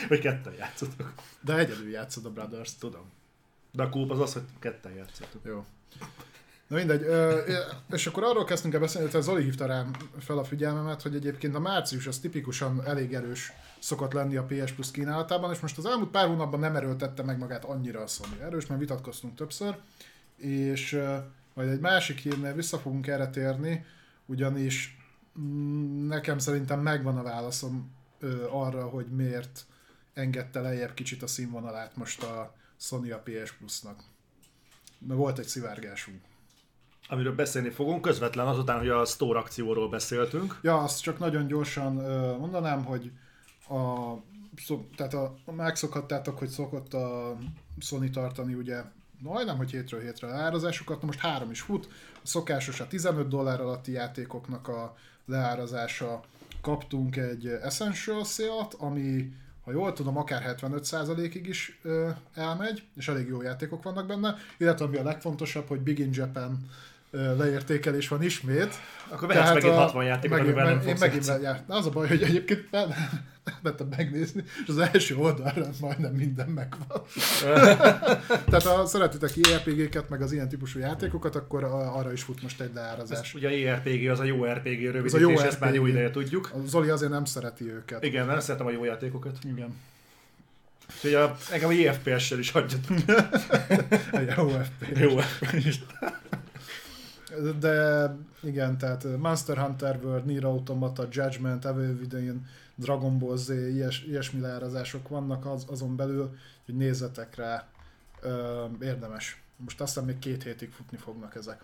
hogy 0.08 0.20
ketten 0.20 0.54
játszotok. 0.54 1.14
de 1.42 1.58
egyedül 1.58 1.90
játszod 1.90 2.26
a 2.26 2.30
Brothers. 2.30 2.78
Tudom. 2.78 3.12
De 3.72 3.84
a 3.84 3.90
kóp 3.90 4.12
az 4.12 4.20
az, 4.20 4.34
hogy 4.34 4.44
ketten 4.60 4.94
játszotok. 4.94 5.42
Jó. 5.46 5.66
Na 6.68 6.76
mindegy, 6.76 7.02
ö, 7.02 7.40
és 7.92 8.08
akkor 8.08 8.24
arról 8.24 8.44
kezdtünk 8.44 8.74
el 8.74 8.80
beszélni, 8.80 9.10
hogy 9.12 9.22
Zoli 9.22 9.44
hívta 9.44 9.66
rám 9.66 9.96
fel 10.20 10.38
a 10.38 10.44
figyelmemet, 10.44 11.02
hogy 11.02 11.16
egyébként 11.16 11.56
a 11.56 11.60
március 11.60 12.08
az 12.08 12.20
tipikusan 12.20 12.86
elég 12.86 13.14
erős 13.14 13.52
szokott 13.80 14.14
lenni 14.14 14.36
a 14.36 14.44
PS 14.44 14.72
Plus 14.72 14.92
kínálatában, 14.92 15.54
és 15.54 15.60
most 15.60 15.78
az 15.78 15.86
elmúlt 15.86 16.10
pár 16.10 16.28
hónapban 16.28 16.60
nem 16.60 16.76
erőltette 16.76 17.24
meg 17.24 17.38
magát 17.38 17.66
annyira 17.66 18.02
a 18.02 18.08
Sony. 18.08 18.40
Erős, 18.42 18.66
mert 18.66 18.80
vitatkoztunk 18.80 19.36
többször, 19.36 19.78
és 20.38 20.94
ö, 20.94 21.18
majd 21.54 21.70
egy 21.70 21.80
másik 21.80 22.20
hírnél 22.20 22.54
vissza 22.54 22.78
fogunk 22.78 23.08
erre 23.08 23.30
térni, 23.30 23.86
ugyanis 24.26 24.98
mm, 25.40 26.08
nekem 26.08 26.38
szerintem 26.38 26.80
megvan 26.80 27.18
a 27.18 27.24
válaszom 27.24 27.92
ö, 28.20 28.48
arra, 28.50 28.88
hogy 28.88 29.06
miért 29.06 29.66
engedte 30.14 30.62
lejjebb 30.62 30.94
kicsit 30.94 31.24
a 31.24 31.28
színvonalát 31.28 31.96
most 31.96 32.24
a 32.24 32.56
Sony 32.78 33.12
a 33.12 33.18
PS 33.18 33.52
Plus-nak. 33.52 34.04
Mert 35.00 35.20
volt 35.20 35.40
egy 35.40 35.48
szivárgásunk. 35.48 36.22
Amiről 37.08 37.36
beszélni 37.36 37.70
fogunk, 37.70 38.02
közvetlen 38.02 38.48
azután, 38.48 38.78
hogy 38.78 38.90
a 38.90 39.06
Store 39.06 39.40
akcióról 39.40 39.90
beszéltünk. 39.90 40.60
Ja, 40.62 40.78
azt 40.78 41.02
csak 41.02 41.20
nagyon 41.20 41.48
gyorsan 41.48 41.94
mondanám, 42.40 42.84
hogy 42.84 43.12
a, 43.70 44.14
szó, 44.58 44.88
tehát 44.96 45.14
a, 45.14 45.36
megszokhattátok, 45.52 46.38
hogy 46.38 46.48
szokott 46.50 46.94
a 46.94 47.38
Sony 47.80 48.12
tartani 48.12 48.54
ugye 48.54 48.82
majdnem, 49.22 49.58
hogy 49.58 49.72
hétről 49.72 50.02
hétre 50.02 50.28
leárazásokat, 50.28 51.00
na 51.00 51.06
most 51.06 51.20
három 51.20 51.52
is 51.52 51.62
fut, 51.62 51.88
a 52.14 52.28
szokásos 52.28 52.80
a 52.80 52.88
15 52.88 53.28
dollár 53.28 53.62
alatti 53.62 53.92
játékoknak 53.92 54.68
a 54.68 54.96
leárazása, 55.26 56.22
kaptunk 56.62 57.16
egy 57.16 57.48
Essential 57.48 58.24
sale 58.24 58.68
ami 58.78 59.34
ha 59.64 59.72
jól 59.72 59.94
tudom, 59.94 60.18
akár 60.18 60.56
75%-ig 60.62 61.48
is 61.48 61.80
ö, 61.84 62.10
elmegy, 62.34 62.84
és 62.96 63.08
elég 63.08 63.28
jó 63.28 63.42
játékok 63.42 63.84
vannak 63.84 64.08
benne, 64.08 64.36
illetve 64.58 64.86
ami 64.86 64.98
a 64.98 65.04
legfontosabb, 65.04 65.68
hogy 65.68 65.80
Big 65.80 66.00
in 66.00 66.10
Japan 66.14 66.70
leértékelés 67.38 68.08
van 68.08 68.24
ismét. 68.24 68.74
Akkor 69.08 69.28
vehetsz 69.28 69.54
megint 69.54 69.74
60 69.74 70.06
játékot, 70.06 70.38
megint, 70.38 70.56
amivel 70.56 70.74
nem 70.74 70.82
én 70.82 70.88
fogsz 70.88 71.00
megint 71.00 71.26
játszani. 71.26 71.44
jár. 71.44 71.64
Az 71.68 71.86
a 71.86 71.90
baj, 71.90 72.08
hogy 72.08 72.24
egyébként 72.24 72.72
nem, 72.72 72.90
mentem 73.62 73.88
megnézni, 73.98 74.44
és 74.64 74.68
az 74.68 74.78
első 74.78 75.16
oldalra 75.16 75.66
majdnem 75.80 76.14
minden 76.14 76.48
megvan. 76.50 77.02
Tehát 78.50 78.64
ha 78.64 78.86
szeretitek 78.86 79.32
JRPG-ket, 79.36 80.10
meg 80.10 80.22
az 80.22 80.32
ilyen 80.32 80.50
típusú 80.50 80.80
játékokat, 80.80 81.36
akkor 81.36 81.64
a- 81.64 81.98
arra 81.98 82.12
is 82.12 82.24
fut 82.24 82.42
most 82.42 82.62
egy 82.62 82.72
leárazás. 82.74 83.20
Ez 83.20 83.36
ugye 83.36 83.48
a 83.48 83.52
JRPG 83.52 84.08
az 84.10 84.20
a 84.20 84.24
jó 84.24 84.46
RPG 84.46 84.82
rövidítés, 84.82 85.14
a 85.14 85.20
jó 85.20 85.40
ezt 85.40 85.60
már 85.60 85.74
jó 85.74 85.82
RPG. 85.84 85.90
ideje 85.90 86.10
tudjuk. 86.12 86.52
A 86.54 86.58
Zoli 86.68 86.90
azért 86.90 87.12
nem 87.12 87.26
szereti 87.26 87.72
őket. 87.72 88.04
Igen, 88.04 88.26
nem 88.26 88.40
szeretem 88.40 88.66
a 88.68 88.72
jó 88.72 88.84
játékokat. 88.84 89.38
Igen. 89.44 89.76
Úgyhogy 90.96 91.14
a, 91.14 91.36
engem 91.52 91.70
a 91.70 91.72
JFPS-sel 91.72 92.40
is 92.40 92.52
hagyjatok. 92.52 92.98
Jó 94.38 94.48
FPS. 94.48 95.00
jó 95.00 95.18
FPS. 95.18 95.80
De 97.60 98.16
igen, 98.44 98.78
tehát 98.78 99.18
Monster 99.18 99.58
Hunter 99.58 100.00
World, 100.04 100.26
Nier 100.26 100.46
Automata, 100.46 101.08
Judgment, 101.12 101.66
Evil 101.66 101.96
Within, 102.00 102.46
Dragon 102.76 103.20
Ball 103.20 103.36
Z, 103.36 103.50
ilyes, 103.50 104.04
ilyesmi 104.04 104.40
leárazások 104.40 105.08
vannak 105.08 105.46
az, 105.46 105.66
azon 105.70 105.96
belül, 105.96 106.36
hogy 106.66 106.76
nézzetek 106.76 107.36
rá, 107.36 107.68
ö, 108.22 108.66
érdemes. 108.82 109.42
Most 109.58 109.82
azt 109.82 109.94
hiszem 109.94 110.08
még 110.08 110.20
két 110.20 110.44
hétig 110.44 110.72
futni 110.72 110.98
fognak 110.98 111.36
ezek. 111.36 111.62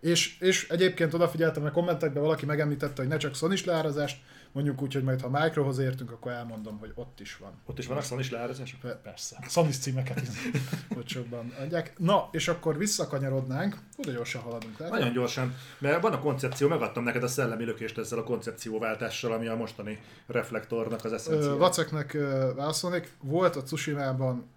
És, 0.00 0.38
és 0.38 0.68
egyébként 0.68 1.14
odafigyeltem 1.14 1.64
a 1.64 1.70
kommentekben, 1.70 2.22
valaki 2.22 2.46
megemlítette, 2.46 3.02
hogy 3.02 3.10
ne 3.10 3.16
csak 3.16 3.34
sony 3.34 3.58
leárazást, 3.64 4.22
mondjuk 4.52 4.82
úgy, 4.82 4.92
hogy 4.94 5.02
majd 5.02 5.20
ha 5.20 5.28
Microhoz 5.28 5.78
értünk, 5.78 6.10
akkor 6.10 6.32
elmondom, 6.32 6.78
hogy 6.78 6.92
ott 6.94 7.20
is 7.20 7.36
van. 7.36 7.52
Ott 7.66 7.78
is 7.78 7.86
vannak 7.86 8.02
Sony 8.02 8.18
is 8.18 8.30
leárazások? 8.30 8.80
Per- 8.80 8.96
Persze. 9.02 9.36
Sony 9.48 9.70
címeket 9.70 10.20
is 10.22 10.28
olcsóbban 10.96 11.54
adják. 11.60 11.98
Na, 11.98 12.28
és 12.32 12.48
akkor 12.48 12.78
visszakanyarodnánk. 12.78 13.76
De 13.98 14.12
gyorsan 14.12 14.42
haladunk. 14.42 14.78
Lehet? 14.78 14.94
Nagyon 14.94 15.12
gyorsan, 15.12 15.54
mert 15.78 16.02
van 16.02 16.12
a 16.12 16.18
koncepció, 16.20 16.68
megadtam 16.68 17.04
neked 17.04 17.22
a 17.22 17.28
szellemi 17.28 17.64
lökést 17.64 17.98
ezzel 17.98 18.18
a 18.18 18.24
koncepcióváltással, 18.24 19.32
ami 19.32 19.46
a 19.46 19.56
mostani 19.56 20.00
reflektornak 20.26 21.04
az 21.04 21.12
eszencia. 21.12 21.56
Vaceknek 21.56 22.12
válaszolnék. 22.56 23.12
Volt 23.20 23.56
a 23.56 23.62
Tsushima-ban 23.62 24.48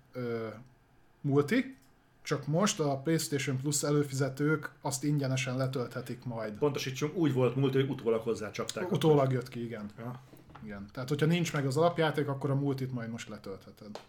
multi, 1.22 1.78
csak 2.24 2.48
most 2.48 2.80
a 2.80 2.98
PlayStation 2.98 3.58
Plus 3.58 3.84
előfizetők 3.84 4.72
azt 4.82 5.04
ingyenesen 5.04 5.58
letölthetik 5.58 6.26
majd. 6.26 6.54
Pontosítsunk, 6.54 7.16
úgy 7.16 7.34
volt 7.34 7.56
múlt, 7.56 7.74
hogy 7.74 7.90
utólag 7.90 8.22
hozzácsapták. 8.22 8.92
Utólag 8.92 9.32
jött 9.32 9.50
ki, 9.50 9.64
igen. 9.64 9.90
Ja. 9.98 10.22
igen. 10.64 10.88
Tehát, 10.94 11.10
hogyha 11.10 11.26
nincs 11.26 11.54
meg 11.54 11.66
az 11.66 11.78
alapjáték, 11.78 12.28
akkor 12.28 12.50
a 12.50 12.56
multit 12.56 12.94
majd 12.94 13.10
most 13.10 13.30
letöltheted. 13.30 14.00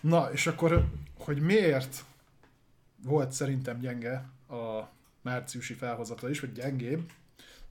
Na, 0.00 0.32
és 0.32 0.46
akkor, 0.46 0.84
hogy 1.18 1.40
miért 1.40 2.04
volt 3.04 3.32
szerintem 3.32 3.78
gyenge 3.78 4.30
a 4.48 4.88
márciusi 5.22 5.74
felhozata 5.74 6.30
is, 6.30 6.40
vagy 6.40 6.52
gyengébb, 6.52 7.10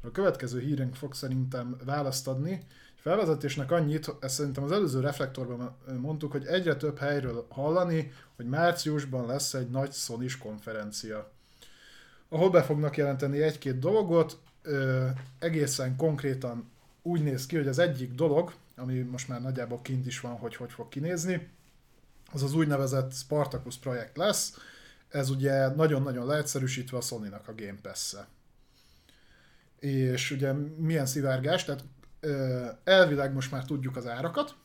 a 0.03 0.11
következő 0.11 0.59
hírünk 0.59 0.95
fog 0.95 1.13
szerintem 1.13 1.77
választ 1.85 2.27
adni. 2.27 2.65
Felvezetésnek 3.01 3.71
annyit, 3.71 4.15
ezt 4.19 4.35
szerintem 4.35 4.63
az 4.63 4.71
előző 4.71 4.99
reflektorban 4.99 5.77
mondtuk, 6.01 6.31
hogy 6.31 6.45
egyre 6.45 6.75
több 6.75 6.97
helyről 6.97 7.45
hallani, 7.49 8.11
hogy 8.35 8.45
márciusban 8.45 9.25
lesz 9.25 9.53
egy 9.53 9.69
nagy 9.69 9.93
sony 9.93 10.29
konferencia. 10.39 11.31
Ahol 12.29 12.49
be 12.49 12.63
fognak 12.63 12.97
jelenteni 12.97 13.41
egy-két 13.41 13.79
dolgot, 13.79 14.39
egészen 15.39 15.95
konkrétan 15.95 16.69
úgy 17.01 17.23
néz 17.23 17.45
ki, 17.45 17.55
hogy 17.55 17.67
az 17.67 17.79
egyik 17.79 18.11
dolog, 18.11 18.53
ami 18.75 18.99
most 18.99 19.27
már 19.27 19.41
nagyjából 19.41 19.81
kint 19.81 20.05
is 20.05 20.19
van, 20.19 20.37
hogy 20.37 20.55
hogy 20.55 20.71
fog 20.71 20.89
kinézni, 20.89 21.49
az 22.33 22.43
az 22.43 22.53
úgynevezett 22.53 23.13
Spartacus 23.13 23.77
projekt 23.77 24.17
lesz. 24.17 24.57
Ez 25.09 25.29
ugye 25.29 25.67
nagyon-nagyon 25.67 26.25
leegyszerűsítve 26.25 26.97
a 26.97 27.01
Sony-nak 27.01 27.47
a 27.47 27.55
Game 27.55 27.79
Pass-e. 27.81 28.27
És 29.79 30.31
ugye 30.31 30.51
milyen 30.77 31.05
szivárgás, 31.05 31.65
tehát 31.65 31.83
elvileg 32.83 33.33
most 33.33 33.51
már 33.51 33.65
tudjuk 33.65 33.95
az 33.95 34.07
árakat, 34.07 34.55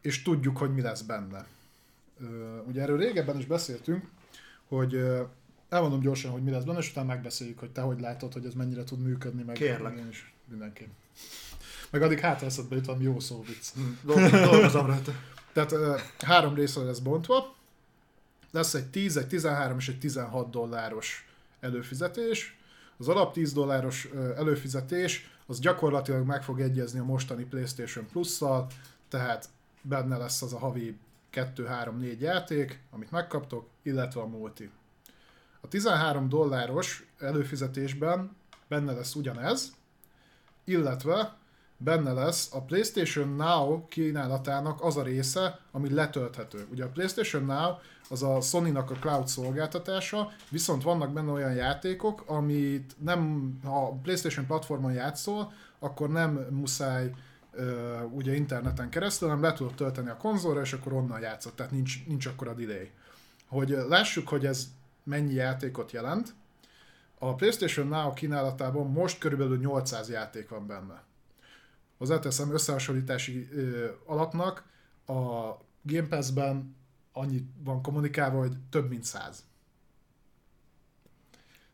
és 0.00 0.22
tudjuk, 0.22 0.56
hogy 0.58 0.74
mi 0.74 0.80
lesz 0.80 1.00
benne. 1.02 1.46
Ugye 2.66 2.82
erről 2.82 2.98
régebben 2.98 3.38
is 3.38 3.46
beszéltünk, 3.46 4.08
hogy 4.68 5.04
elmondom 5.68 6.00
gyorsan, 6.00 6.30
hogy 6.30 6.42
mi 6.42 6.50
lesz 6.50 6.64
benne, 6.64 6.78
és 6.78 6.90
utána 6.90 7.06
megbeszéljük, 7.06 7.58
hogy 7.58 7.70
te 7.70 7.80
hogy 7.80 8.00
látod, 8.00 8.32
hogy 8.32 8.46
ez 8.46 8.54
mennyire 8.54 8.84
tud 8.84 8.98
működni, 9.00 9.42
meg 9.42 9.54
Kérlek. 9.54 9.96
én 9.98 10.08
is 10.08 10.34
mindenki. 10.48 10.88
Meg 11.90 12.02
addig 12.02 12.18
hátra 12.18 12.46
eszedbe 12.46 12.74
jut 12.74 12.86
valami 12.86 13.04
jó 13.04 13.20
szó 13.20 13.42
vicc. 13.46 13.68
Dolg- 14.02 14.30
Dolgozom 14.30 14.86
rajta. 14.86 15.12
Tehát 15.52 16.00
három 16.18 16.54
részre 16.54 16.82
lesz 16.82 16.98
bontva. 16.98 17.54
Lesz 18.50 18.74
egy 18.74 18.86
10, 18.90 19.16
egy 19.16 19.26
13 19.26 19.78
és 19.78 19.88
egy 19.88 19.98
16 19.98 20.50
dolláros 20.50 21.26
előfizetés. 21.60 22.56
Az 22.96 23.08
alap 23.08 23.32
10 23.32 23.52
dolláros 23.52 24.08
előfizetés 24.36 25.30
az 25.46 25.58
gyakorlatilag 25.58 26.26
meg 26.26 26.42
fog 26.42 26.60
egyezni 26.60 26.98
a 26.98 27.04
mostani 27.04 27.44
PlayStation 27.44 28.06
Plus-szal, 28.06 28.66
tehát 29.08 29.48
benne 29.82 30.16
lesz 30.16 30.42
az 30.42 30.52
a 30.52 30.58
havi 30.58 30.98
2-3-4 31.32 32.18
játék, 32.18 32.80
amit 32.90 33.10
megkaptok, 33.10 33.68
illetve 33.82 34.20
a 34.20 34.26
multi. 34.26 34.70
A 35.60 35.68
13 35.68 36.28
dolláros 36.28 37.06
előfizetésben 37.18 38.36
benne 38.68 38.92
lesz 38.92 39.14
ugyanez, 39.14 39.72
illetve 40.64 41.36
benne 41.76 42.12
lesz 42.12 42.52
a 42.52 42.62
PlayStation 42.62 43.28
Now 43.28 43.86
kínálatának 43.88 44.82
az 44.82 44.96
a 44.96 45.02
része, 45.02 45.60
ami 45.70 45.94
letölthető. 45.94 46.66
Ugye 46.70 46.84
a 46.84 46.88
PlayStation 46.88 47.44
Now 47.44 47.74
az 48.08 48.22
a 48.22 48.40
Sony-nak 48.40 48.90
a 48.90 48.94
cloud 48.94 49.28
szolgáltatása, 49.28 50.32
viszont 50.48 50.82
vannak 50.82 51.12
benne 51.12 51.30
olyan 51.30 51.54
játékok, 51.54 52.22
amit 52.26 52.94
nem, 52.98 53.52
ha 53.64 53.98
PlayStation 54.02 54.46
platformon 54.46 54.92
játszol, 54.92 55.52
akkor 55.78 56.10
nem 56.10 56.46
muszáj 56.50 57.10
ö, 57.52 58.00
ugye 58.02 58.34
interneten 58.34 58.88
keresztül, 58.88 59.28
hanem 59.28 59.42
le 59.42 59.52
tudod 59.52 59.74
tölteni 59.74 60.08
a 60.08 60.16
konzolra, 60.16 60.60
és 60.60 60.72
akkor 60.72 60.92
onnan 60.92 61.20
játszott, 61.20 61.56
tehát 61.56 61.72
nincs, 61.72 62.06
nincs 62.06 62.26
akkor 62.26 62.48
a 62.48 62.54
delay. 62.54 62.90
Hogy 63.48 63.68
lássuk, 63.88 64.28
hogy 64.28 64.46
ez 64.46 64.68
mennyi 65.02 65.32
játékot 65.32 65.92
jelent, 65.92 66.34
a 67.18 67.34
PlayStation 67.34 67.86
Now 67.86 68.12
kínálatában 68.12 68.90
most 68.90 69.18
körülbelül 69.18 69.58
800 69.58 70.08
játék 70.08 70.48
van 70.48 70.66
benne. 70.66 71.02
Hozzáteszem 71.98 72.52
összehasonlítási 72.52 73.48
ö, 73.52 73.86
alapnak 74.06 74.64
a 75.06 75.12
Game 75.82 76.08
Pass-ben 76.08 76.76
annyi 77.16 77.46
van 77.64 77.82
kommunikálva, 77.82 78.38
hogy 78.38 78.56
több 78.70 78.88
mint 78.88 79.04
100. 79.04 79.44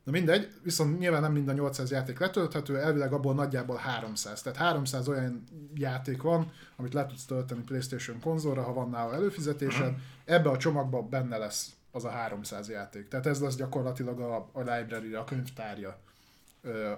Na 0.05 0.13
mindegy, 0.13 0.53
viszont 0.63 0.99
nyilván 0.99 1.21
nem 1.21 1.33
minden 1.33 1.55
800 1.55 1.91
játék 1.91 2.19
letölthető, 2.19 2.79
elvileg 2.79 3.13
abból 3.13 3.35
nagyjából 3.35 3.77
300. 3.77 4.43
Tehát 4.43 4.59
300 4.59 5.09
olyan 5.09 5.45
játék 5.75 6.23
van, 6.23 6.53
amit 6.77 6.95
le 6.95 7.07
tudsz 7.07 7.25
tölteni 7.25 7.63
PlayStation 7.63 8.21
konzolra, 8.21 8.63
ha 8.63 8.73
van 8.73 8.91
nála 8.91 9.15
előfizetésed. 9.15 9.95
Ebbe 10.25 10.51
a 10.51 10.57
csomagba 10.57 11.03
benne 11.03 11.37
lesz 11.37 11.73
az 11.91 12.05
a 12.05 12.11
300 12.11 12.69
játék. 12.69 13.09
Tehát 13.09 13.27
ez 13.27 13.41
lesz 13.41 13.57
gyakorlatilag 13.57 14.21
a, 14.21 14.49
a 14.53 14.61
library 14.61 15.15
a 15.15 15.25
könyvtárja. 15.25 15.99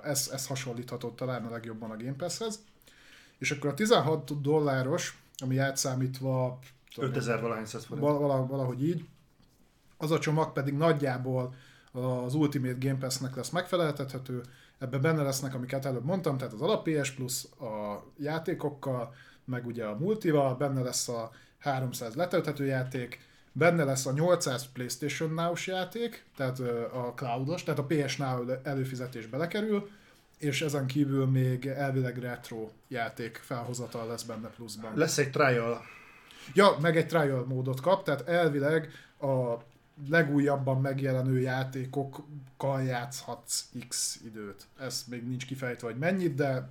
Ez, 0.02 0.30
ez 0.32 0.46
hasonlítható 0.46 1.10
talán 1.10 1.44
a 1.44 1.50
legjobban 1.50 1.90
a 1.90 1.96
Game 1.96 2.16
Pass-hez. 2.16 2.58
És 3.38 3.50
akkor 3.50 3.70
a 3.70 3.74
16 3.74 4.40
dolláros, 4.40 5.22
ami 5.36 5.58
átszámítva 5.58 6.58
5000 6.98 7.40
valahány 7.40 7.64
száz 7.64 7.84
forint. 7.84 8.06
val- 8.06 8.20
vala- 8.20 8.48
valahogy 8.48 8.88
így, 8.88 9.04
az 9.96 10.10
a 10.10 10.18
csomag 10.18 10.52
pedig 10.52 10.74
nagyjából 10.74 11.54
az 11.92 12.34
Ultimate 12.34 12.76
Game 12.78 12.98
Pass-nek 12.98 13.36
lesz 13.36 13.50
megfeleltethető, 13.50 14.42
ebben 14.78 15.00
benne 15.00 15.22
lesznek, 15.22 15.54
amiket 15.54 15.84
előbb 15.84 16.04
mondtam, 16.04 16.38
tehát 16.38 16.52
az 16.52 16.62
alap 16.62 16.88
PS 16.88 17.10
Plus 17.10 17.44
a 17.44 18.02
játékokkal, 18.18 19.14
meg 19.44 19.66
ugye 19.66 19.84
a 19.84 19.98
multival, 19.98 20.54
benne 20.54 20.82
lesz 20.82 21.08
a 21.08 21.30
300 21.58 22.14
letölthető 22.14 22.64
játék, 22.64 23.20
benne 23.52 23.84
lesz 23.84 24.06
a 24.06 24.12
800 24.12 24.66
PlayStation 24.72 25.30
Now-s 25.30 25.66
játék, 25.66 26.24
tehát 26.36 26.58
a 26.92 27.12
cloudos, 27.16 27.62
tehát 27.62 27.80
a 27.80 27.84
PS 27.84 28.16
Now 28.16 28.50
előfizetés 28.62 29.26
belekerül, 29.26 29.88
és 30.38 30.62
ezen 30.62 30.86
kívül 30.86 31.26
még 31.26 31.66
elvileg 31.66 32.18
retro 32.18 32.68
játék 32.88 33.36
felhozatal 33.36 34.06
lesz 34.06 34.22
benne 34.22 34.48
pluszban. 34.48 34.92
Lesz 34.94 35.18
egy 35.18 35.30
trial. 35.30 35.80
Ja, 36.54 36.76
meg 36.80 36.96
egy 36.96 37.06
trial 37.06 37.44
módot 37.48 37.80
kap, 37.80 38.04
tehát 38.04 38.28
elvileg 38.28 38.90
a 39.20 39.56
legújabban 40.08 40.80
megjelenő 40.80 41.40
játékokkal 41.40 42.82
játszhatsz 42.82 43.64
x 43.88 44.20
időt. 44.24 44.66
Ez 44.80 45.04
még 45.10 45.28
nincs 45.28 45.46
kifejtve, 45.46 45.86
hogy 45.86 45.98
mennyit, 45.98 46.34
de 46.34 46.68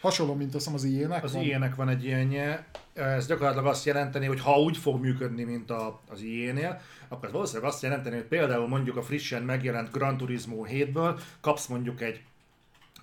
hasonló, 0.00 0.34
mint 0.34 0.54
azt 0.54 0.74
az 0.74 0.84
ilyenek 0.84 1.24
Az 1.24 1.32
van. 1.32 1.42
ilyenek 1.42 1.74
van 1.74 1.88
egy 1.88 2.04
ilyenje. 2.04 2.66
Ez 2.92 3.26
gyakorlatilag 3.26 3.66
azt 3.66 3.84
jelenteni, 3.84 4.26
hogy 4.26 4.40
ha 4.40 4.60
úgy 4.60 4.76
fog 4.76 5.00
működni, 5.00 5.42
mint 5.44 5.70
a, 5.70 6.00
az 6.08 6.20
ilyenél, 6.20 6.80
akkor 7.08 7.30
valószínűleg 7.30 7.70
azt 7.70 7.82
jelenteni, 7.82 8.16
hogy 8.16 8.24
például 8.24 8.68
mondjuk 8.68 8.96
a 8.96 9.02
frissen 9.02 9.42
megjelent 9.42 9.92
Gran 9.92 10.16
Turismo 10.16 10.64
7-ből 10.68 11.20
kapsz 11.40 11.66
mondjuk 11.66 12.00
egy 12.00 12.20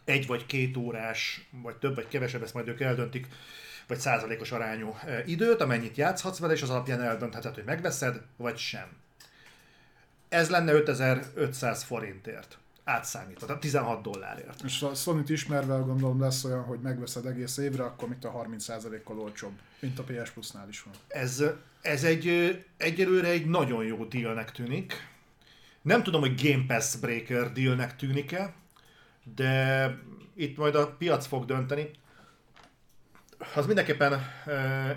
egy 0.06 0.28
vagy 0.28 0.46
két 0.46 0.78
órás, 0.78 1.50
vagy 1.62 1.76
több 1.76 1.96
vagy 1.96 2.08
kevesebb, 2.08 2.44
ezt 2.44 2.54
majd 2.54 2.68
ők 2.68 2.80
eldöntik, 2.82 3.28
vagy 3.88 4.00
százalékos 4.00 4.52
arányú 4.52 4.96
időt, 5.26 5.62
amennyit 5.62 5.98
játszhatsz 5.98 6.40
vele, 6.40 6.54
és 6.54 6.62
az 6.62 6.70
alapján 6.70 7.02
eldöntheted, 7.02 7.54
hogy 7.54 7.64
megveszed, 7.64 8.22
vagy 8.38 8.58
sem. 8.58 8.88
Ez 10.30 10.50
lenne 10.50 10.72
5500 10.72 11.84
forintért 11.84 12.58
átszámítva, 12.84 13.46
tehát 13.46 13.62
16 13.62 14.02
dollárért. 14.02 14.62
És 14.64 14.82
a 14.82 14.94
Sony-t 14.94 15.30
ismerve 15.30 15.76
gondolom 15.76 16.22
lesz 16.22 16.44
olyan, 16.44 16.64
hogy 16.64 16.80
megveszed 16.80 17.26
egész 17.26 17.58
évre, 17.58 17.84
akkor 17.84 18.10
mit 18.10 18.26
a 18.26 18.46
30%-kal 18.48 19.20
olcsóbb, 19.20 19.54
mint 19.80 20.00
a 20.00 20.04
PS 20.04 20.30
Plus-nál 20.30 20.68
is 20.70 20.84
van. 20.84 20.94
Ez, 21.08 21.44
ez 21.82 22.04
egy, 22.04 22.58
egyelőre 22.78 23.28
egy 23.28 23.46
nagyon 23.46 23.86
jó 23.86 24.06
dealnek 24.06 24.52
tűnik. 24.52 25.12
Nem 25.82 26.04
tudom, 26.04 26.22
hogy 26.22 26.42
Game 26.44 26.66
Pass 26.68 26.96
Breaker 26.96 27.52
dealnek 27.52 27.96
tűnik-e, 27.96 28.54
de 29.36 29.90
itt 30.36 30.58
majd 30.58 30.76
a 30.76 30.88
piac 30.88 31.26
fog 31.26 31.46
dönteni. 31.46 31.90
Az 33.56 33.66
mindenképpen 33.66 34.32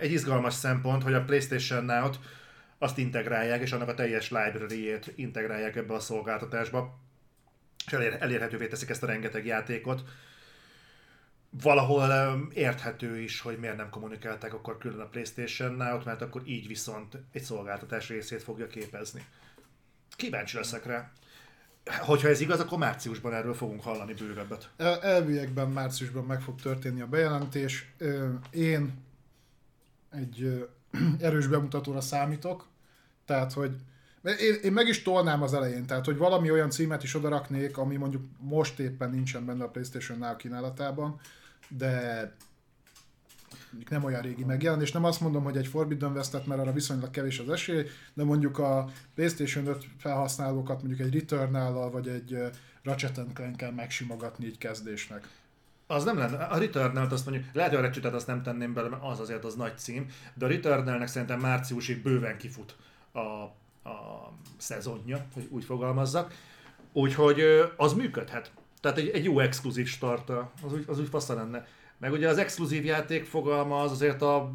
egy 0.01 0.13
izgalmas 0.13 0.55
szempont, 0.55 1.03
hogy 1.03 1.15
a 1.15 1.25
PlayStation 1.25 1.85
Now-t 1.85 2.19
azt 2.79 2.99
integrálják, 2.99 3.61
és 3.61 3.73
annak 3.73 3.89
a 3.89 3.95
teljes 3.95 4.31
library-ét 4.31 5.13
integrálják 5.15 5.77
ebbe 5.77 5.95
a 5.95 6.01
szolgáltatásba, 6.01 6.99
és 7.87 7.93
elér, 7.93 8.17
elérhetővé 8.21 8.67
teszik 8.67 8.89
ezt 8.89 9.03
a 9.03 9.07
rengeteg 9.07 9.47
játékot. 9.47 10.03
Valahol 11.51 12.11
érthető 12.53 13.19
is, 13.19 13.41
hogy 13.41 13.59
miért 13.59 13.77
nem 13.77 13.91
kommunikálták 13.91 14.55
akkor 14.55 14.79
külön 14.79 15.01
a 15.01 15.09
PlayStation 15.09 15.73
Now-t, 15.73 16.05
mert 16.05 16.23
akkor 16.23 16.43
így 16.45 16.67
viszont 16.67 17.17
egy 17.33 17.43
szolgáltatás 17.43 18.09
részét 18.09 18.43
fogja 18.43 18.67
képezni. 18.67 19.25
Kíváncsi 20.17 20.57
leszek 20.57 20.87
rá. 20.87 21.13
Hogyha 22.01 22.29
ez 22.29 22.41
igaz, 22.41 22.61
akkor 22.61 22.79
márciusban 22.79 23.35
erről 23.35 23.55
fogunk 23.55 23.83
hallani 23.83 24.15
bővebbet. 24.15 24.71
Elviekben 25.03 25.69
márciusban 25.69 26.25
meg 26.25 26.41
fog 26.41 26.61
történni 26.61 27.01
a 27.01 27.07
bejelentés. 27.07 27.93
Én 28.51 29.05
egy 30.11 30.69
erős 31.21 31.47
bemutatóra 31.47 32.01
számítok, 32.01 32.67
tehát 33.25 33.53
hogy 33.53 33.77
én, 34.23 34.55
én 34.63 34.73
meg 34.73 34.89
is 34.89 35.03
tolnám 35.03 35.43
az 35.43 35.55
elején, 35.55 35.87
tehát 35.87 36.05
hogy 36.05 36.17
valami 36.17 36.51
olyan 36.51 36.71
címet 36.71 37.03
is 37.03 37.15
odaraknék, 37.15 37.79
ami 37.79 37.97
mondjuk 37.97 38.23
most 38.39 38.79
éppen 38.79 39.11
nincsen 39.11 39.45
benne 39.45 39.65
a 39.65 39.69
PlayStation 39.69 40.19
Now 40.19 40.37
kínálatában, 40.37 41.21
de 41.69 42.33
nem 43.89 44.05
olyan 44.05 44.23
régi 44.23 44.45
megjelenés. 44.45 44.93
Nem 44.93 45.05
azt 45.05 45.21
mondom, 45.21 45.45
hogy 45.45 45.57
egy 45.57 45.67
Forbidden 45.67 46.13
West-et, 46.13 46.47
mert 46.47 46.61
arra 46.61 46.73
viszonylag 46.73 47.11
kevés 47.11 47.39
az 47.39 47.49
esély, 47.49 47.87
de 48.15 48.25
mondjuk 48.25 48.59
a 48.59 48.89
PlayStation 49.15 49.67
5 49.67 49.87
felhasználókat 49.99 50.83
mondjuk 50.83 51.07
egy 51.09 51.15
Returnal 51.15 51.91
vagy 51.91 52.09
egy 52.09 52.39
Ratchet 52.83 53.21
clank 53.35 53.75
megsimogatni 53.77 54.47
így 54.47 54.59
kezdésnek. 54.59 55.29
Az 55.87 56.05
nem 56.05 56.19
lenne. 56.19 56.45
A 56.45 56.59
Returnal-t 56.59 57.13
azt 57.13 57.27
mondjuk, 57.27 57.47
lehet, 57.53 57.71
hogy 57.71 57.81
a 57.81 57.83
Ratchet 57.83 58.15
azt 58.15 58.27
nem 58.27 58.43
tenném 58.43 58.73
bele, 58.73 58.89
mert 58.89 59.03
az 59.05 59.21
azért 59.21 59.45
az 59.45 59.55
nagy 59.55 59.79
cím, 59.79 60.07
de 60.35 60.45
a 60.45 60.49
Returnal-nek 60.49 61.09
szerintem 61.09 61.41
márciusig 61.41 62.03
bőven 62.03 62.37
kifut 62.37 62.77
a, 63.13 63.19
a 63.89 64.33
szezonja, 64.57 65.27
hogy 65.35 65.47
úgy 65.51 65.65
fogalmazzak. 65.65 66.35
Úgyhogy 66.93 67.43
az 67.77 67.93
működhet. 67.93 68.53
Tehát 68.81 68.99
egy, 68.99 69.09
egy 69.09 69.25
jó 69.25 69.41
exkluzív 69.41 69.87
start, 69.87 70.31
az 70.63 70.73
úgy, 70.73 70.85
az 70.87 71.01
úgy 71.01 71.09
fasza 71.09 71.35
lenne. 71.35 71.67
Meg 71.99 72.13
ugye 72.13 72.29
az 72.29 72.39
exkluzív 72.39 72.85
játék 72.85 73.25
fogalma 73.25 73.81
az 73.81 73.91
azért 73.91 74.23
a 74.23 74.51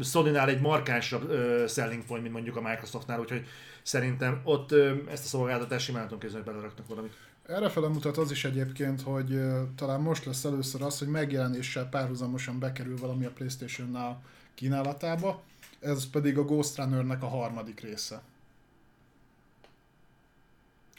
Sony-nál 0.00 0.48
egy 0.48 0.60
markánsabb 0.60 1.30
uh, 1.30 1.68
selling 1.68 2.04
point, 2.04 2.22
mint 2.22 2.34
mondjuk 2.34 2.56
a 2.56 2.60
Microsoftnál, 2.60 3.20
úgyhogy 3.20 3.46
szerintem 3.82 4.40
ott 4.44 4.72
uh, 4.72 4.90
ezt 5.10 5.24
a 5.24 5.28
szolgáltatást 5.28 5.84
simán 5.84 6.02
tudom 6.02 6.18
képzelni, 6.18 6.44
hogy 6.44 6.54
beleraknak 6.54 6.88
valamit. 6.88 7.12
Erre 7.46 7.88
mutat 7.88 8.16
az 8.16 8.30
is 8.30 8.44
egyébként, 8.44 9.02
hogy 9.02 9.32
uh, 9.32 9.60
talán 9.76 10.00
most 10.00 10.24
lesz 10.24 10.44
először 10.44 10.82
az, 10.82 10.98
hogy 10.98 11.08
megjelenéssel 11.08 11.88
párhuzamosan 11.88 12.58
bekerül 12.58 12.96
valami 12.96 13.24
a 13.24 13.30
Playstation-nál 13.30 14.22
kínálatába, 14.54 15.42
ez 15.80 16.10
pedig 16.10 16.38
a 16.38 16.44
Ghost 16.44 16.76
Runner-nek 16.76 17.22
a 17.22 17.28
harmadik 17.28 17.80
része 17.80 18.22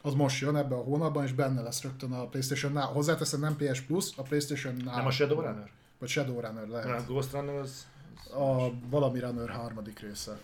az 0.05 0.13
most 0.13 0.41
jön 0.41 0.55
ebben 0.55 0.77
a 0.77 0.81
hónapban, 0.81 1.23
és 1.23 1.33
benne 1.33 1.61
lesz 1.61 1.81
rögtön 1.81 2.11
a 2.11 2.27
PlayStation 2.27 2.71
Now. 2.71 2.83
Hozzáteszem 2.83 3.39
nem 3.39 3.55
PS 3.55 3.81
Plus, 3.81 4.09
a 4.15 4.21
PlayStation 4.21 4.75
Now. 4.83 4.95
Nem 4.95 5.05
a 5.05 5.11
Shadowrunner? 5.11 5.69
Vagy 5.99 6.09
Shadowrunner 6.09 6.67
lehet. 6.67 6.87
Nem, 6.87 7.05
Ghost 7.07 7.31
Runner 7.31 7.55
az... 7.55 7.85
A 8.33 8.71
valami 8.89 9.19
Runner 9.19 9.49
harmadik 9.49 9.99
része. 9.99 10.37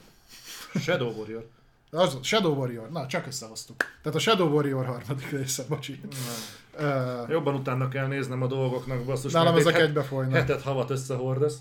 Shadow 0.76 1.12
Warrior. 1.12 1.48
Az, 1.92 2.18
Shadow 2.22 2.54
Warrior, 2.54 2.90
na 2.90 3.08
csak 3.08 3.28
összehoztuk. 3.28 3.76
Tehát 4.02 4.18
a 4.18 4.22
Shadow 4.22 4.48
Warrior 4.48 4.86
harmadik 4.86 5.30
része, 5.30 5.64
bocsi. 5.68 6.02
Uh, 6.80 7.30
Jobban 7.30 7.56
utána 7.56 7.88
kell 7.88 8.08
néznem 8.08 8.42
a 8.42 8.48
dolgoknak, 8.48 9.04
basszus. 9.04 9.32
Nálam 9.32 9.56
ezek 9.56 9.76
egy 9.76 9.82
egybe 9.82 10.04
folynak. 10.04 10.36
Hetet 10.36 10.62
havat 10.62 10.90
összehordasz. 10.90 11.58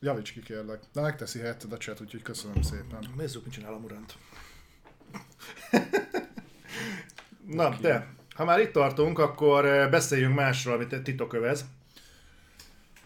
Javíts 0.00 0.32
ki 0.32 0.42
kérlek. 0.42 0.80
De 0.92 1.00
megteszi 1.00 1.38
helyetted 1.38 1.72
a 1.72 1.76
chat, 1.76 2.00
úgyhogy 2.00 2.22
köszönöm 2.22 2.62
szépen. 2.62 3.04
Nézzük, 3.16 3.44
mit 3.44 3.52
csinál 3.52 3.72
a 3.72 3.78
Murant. 3.78 4.16
Na, 7.46 7.66
okay. 7.66 7.80
de, 7.80 8.14
ha 8.34 8.44
már 8.44 8.60
itt 8.60 8.72
tartunk, 8.72 9.18
akkor 9.18 9.66
eh, 9.66 9.90
beszéljünk 9.90 10.34
másról, 10.34 10.74
amit 10.74 11.02
titok 11.02 11.32
övez. 11.32 11.64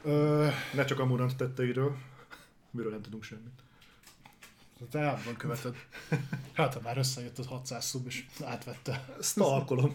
Uh, 0.02 0.52
ne 0.74 0.84
csak 0.84 1.00
a 1.00 1.04
Murant 1.04 1.36
tetteiről. 1.36 1.96
Miről 2.70 2.90
nem 2.90 3.02
tudunk 3.02 3.22
semmit. 3.22 3.62
Te 4.90 5.00
állandóan 5.00 5.36
követed. 5.36 5.74
Hát, 6.54 6.74
ha 6.74 6.80
már 6.82 6.98
összejött 6.98 7.38
az 7.38 7.46
600 7.46 7.84
szub, 7.84 8.06
és 8.06 8.24
átvette. 8.44 9.04
Stalkolom. 9.20 9.94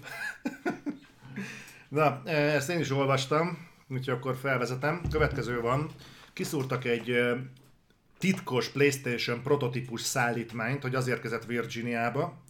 Na, 1.89 2.22
eh, 2.26 2.54
ezt 2.56 2.70
én 2.70 2.80
is 2.80 2.92
olvastam, 2.92 3.68
úgyhogy 3.88 4.14
akkor 4.14 4.36
felvezetem. 4.36 5.02
Következő 5.10 5.62
van. 5.62 5.89
Kiszúrtak 6.34 6.86
egy 6.86 7.10
eh, 7.10 7.38
titkos 8.18 8.70
PlayStation 8.70 9.42
prototípus 9.42 10.02
szállítmányt, 10.02 10.82
hogy 10.82 10.96
az 10.96 11.08
érkezett 11.08 11.46
Virginiába 11.46 12.42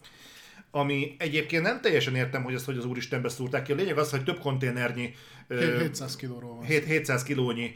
ami 0.74 1.14
egyébként 1.18 1.62
nem 1.62 1.80
teljesen 1.80 2.14
értem, 2.14 2.42
hogy 2.42 2.54
ezt 2.54 2.64
hogy 2.64 2.76
az 2.76 2.84
úristenbe 2.84 3.28
szúrták 3.28 3.62
ki. 3.62 3.72
A 3.72 3.74
lényeg 3.74 3.98
az, 3.98 4.10
hogy 4.10 4.24
több 4.24 4.38
konténernyi... 4.38 5.14
700 5.48 6.16
kilóról 6.16 6.54
van. 6.54 6.64
700 6.64 7.22
kilónyi 7.22 7.74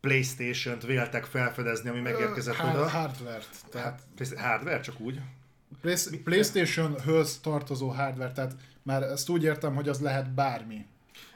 Playstation-t 0.00 0.86
véltek 0.86 1.24
felfedezni, 1.24 1.88
ami 1.88 2.00
megérkezett 2.00 2.58
uh, 2.58 2.74
oda. 2.74 2.88
Hardware-t. 2.88 3.48
Tehát... 3.70 4.02
Hardware, 4.36 4.80
csak 4.80 5.00
úgy? 5.00 5.20
PlayStation-höz 6.24 7.40
tartozó 7.40 7.88
hardware, 7.88 8.32
tehát 8.32 8.56
már 8.82 9.02
ezt 9.02 9.28
úgy 9.28 9.42
értem, 9.42 9.74
hogy 9.74 9.88
az 9.88 10.00
lehet 10.00 10.34
bármi. 10.34 10.86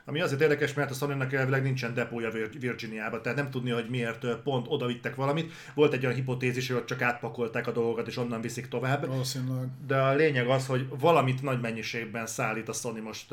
Ami 0.08 0.20
azért 0.20 0.40
érdekes, 0.40 0.74
mert 0.74 0.90
a 0.90 0.94
sony 0.94 1.26
elvileg 1.30 1.62
nincsen 1.62 1.94
depója 1.94 2.30
Virginiába, 2.58 3.20
tehát 3.20 3.38
nem 3.38 3.50
tudni, 3.50 3.70
hogy 3.70 3.88
miért 3.88 4.26
pont 4.36 4.66
oda 4.68 4.86
vittek 4.86 5.14
valamit. 5.14 5.52
Volt 5.74 5.92
egy 5.92 6.04
olyan 6.04 6.16
hipotézis, 6.16 6.68
hogy 6.68 6.76
ott 6.76 6.86
csak 6.86 7.02
átpakolták 7.02 7.66
a 7.66 7.72
dolgokat, 7.72 8.06
és 8.06 8.16
onnan 8.16 8.40
viszik 8.40 8.68
tovább. 8.68 9.06
Valószínűleg. 9.06 9.68
De 9.86 9.96
a 9.96 10.14
lényeg 10.14 10.48
az, 10.48 10.66
hogy 10.66 10.86
valamit 10.98 11.42
nagy 11.42 11.60
mennyiségben 11.60 12.26
szállít 12.26 12.68
a 12.68 12.72
Sony 12.72 13.02
most 13.02 13.32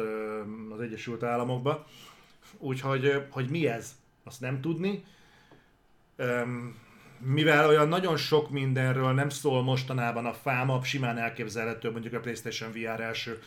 az 0.74 0.80
Egyesült 0.80 1.24
Államokba. 1.24 1.88
Úgyhogy, 2.58 3.24
hogy 3.30 3.50
mi 3.50 3.68
ez, 3.68 3.96
azt 4.24 4.42
nem 4.42 4.62
tudni. 4.62 5.04
Mivel 7.20 7.68
olyan 7.68 7.88
nagyon 7.88 8.18
sok 8.18 8.50
mindenről 8.50 9.14
nem 9.14 9.30
szól 9.30 9.64
mostanában 9.64 10.26
a 10.26 10.34
fáma, 10.34 10.84
simán 10.84 11.18
elképzelhető 11.18 11.92
mondjuk 11.92 12.14
a 12.14 12.20
PlayStation 12.20 12.72
VR 12.72 13.00
első 13.02 13.42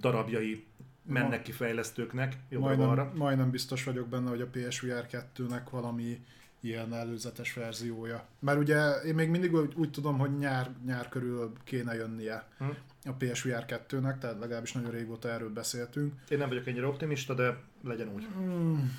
darabjai 0.00 0.64
mennek 1.06 1.42
ki 1.42 1.52
fejlesztőknek 1.52 2.36
majdnem, 2.48 3.12
majdnem 3.14 3.50
biztos 3.50 3.84
vagyok 3.84 4.08
benne, 4.08 4.28
hogy 4.28 4.40
a 4.40 4.46
PSVR 4.46 5.06
2-nek 5.10 5.62
valami 5.70 6.20
ilyen 6.60 6.94
előzetes 6.94 7.54
verziója. 7.54 8.26
Mert 8.38 8.58
ugye 8.58 8.90
én 8.90 9.14
még 9.14 9.28
mindig 9.28 9.54
úgy, 9.54 9.72
úgy 9.76 9.90
tudom, 9.90 10.18
hogy 10.18 10.38
nyár, 10.38 10.70
nyár 10.86 11.08
körül 11.08 11.52
kéne 11.64 11.94
jönnie. 11.94 12.46
Hm. 12.58 12.64
a 13.04 13.12
PSVR 13.18 13.64
2-nek, 13.68 14.18
tehát 14.18 14.38
legalábbis 14.38 14.72
nagyon 14.72 14.90
régóta 14.90 15.28
erről 15.28 15.52
beszéltünk. 15.52 16.12
Én 16.28 16.38
nem 16.38 16.48
vagyok 16.48 16.66
ennyire 16.66 16.86
optimista, 16.86 17.34
de 17.34 17.56
legyen 17.84 18.08
úgy. 18.14 18.26
Hmm, 18.34 18.98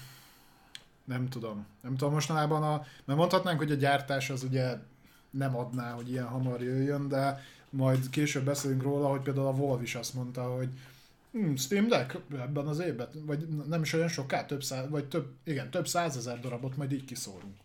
nem 1.03 1.29
tudom. 1.29 1.65
Nem 1.81 1.95
tudom 1.95 2.13
mostanában, 2.13 2.63
a, 2.63 2.85
mert 3.05 3.19
mondhatnánk, 3.19 3.57
hogy 3.59 3.71
a 3.71 3.75
gyártás 3.75 4.29
az 4.29 4.43
ugye 4.43 4.77
nem 5.29 5.55
adná, 5.55 5.91
hogy 5.91 6.09
ilyen 6.09 6.27
hamar 6.27 6.61
jöjjön, 6.61 7.07
de 7.07 7.43
majd 7.69 8.09
később 8.09 8.43
beszélünk 8.43 8.81
róla, 8.83 9.07
hogy 9.07 9.21
például 9.21 9.47
a 9.47 9.55
Volv 9.55 9.81
is 9.81 9.95
azt 9.95 10.13
mondta, 10.13 10.43
hogy 10.43 10.69
hmm, 11.37 11.55
Steam 11.55 11.87
Deck 11.87 12.17
ebben 12.31 12.67
az 12.67 12.79
évben, 12.79 13.07
vagy 13.25 13.47
nem 13.67 13.81
is 13.81 13.93
olyan 13.93 14.07
soká, 14.07 14.45
több 14.45 14.63
száz, 14.63 14.89
vagy 14.89 15.05
több, 15.05 15.27
igen, 15.43 15.71
több 15.71 15.87
százezer 15.87 16.39
darabot 16.39 16.77
majd 16.77 16.91
így 16.91 17.05
kiszórunk. 17.05 17.55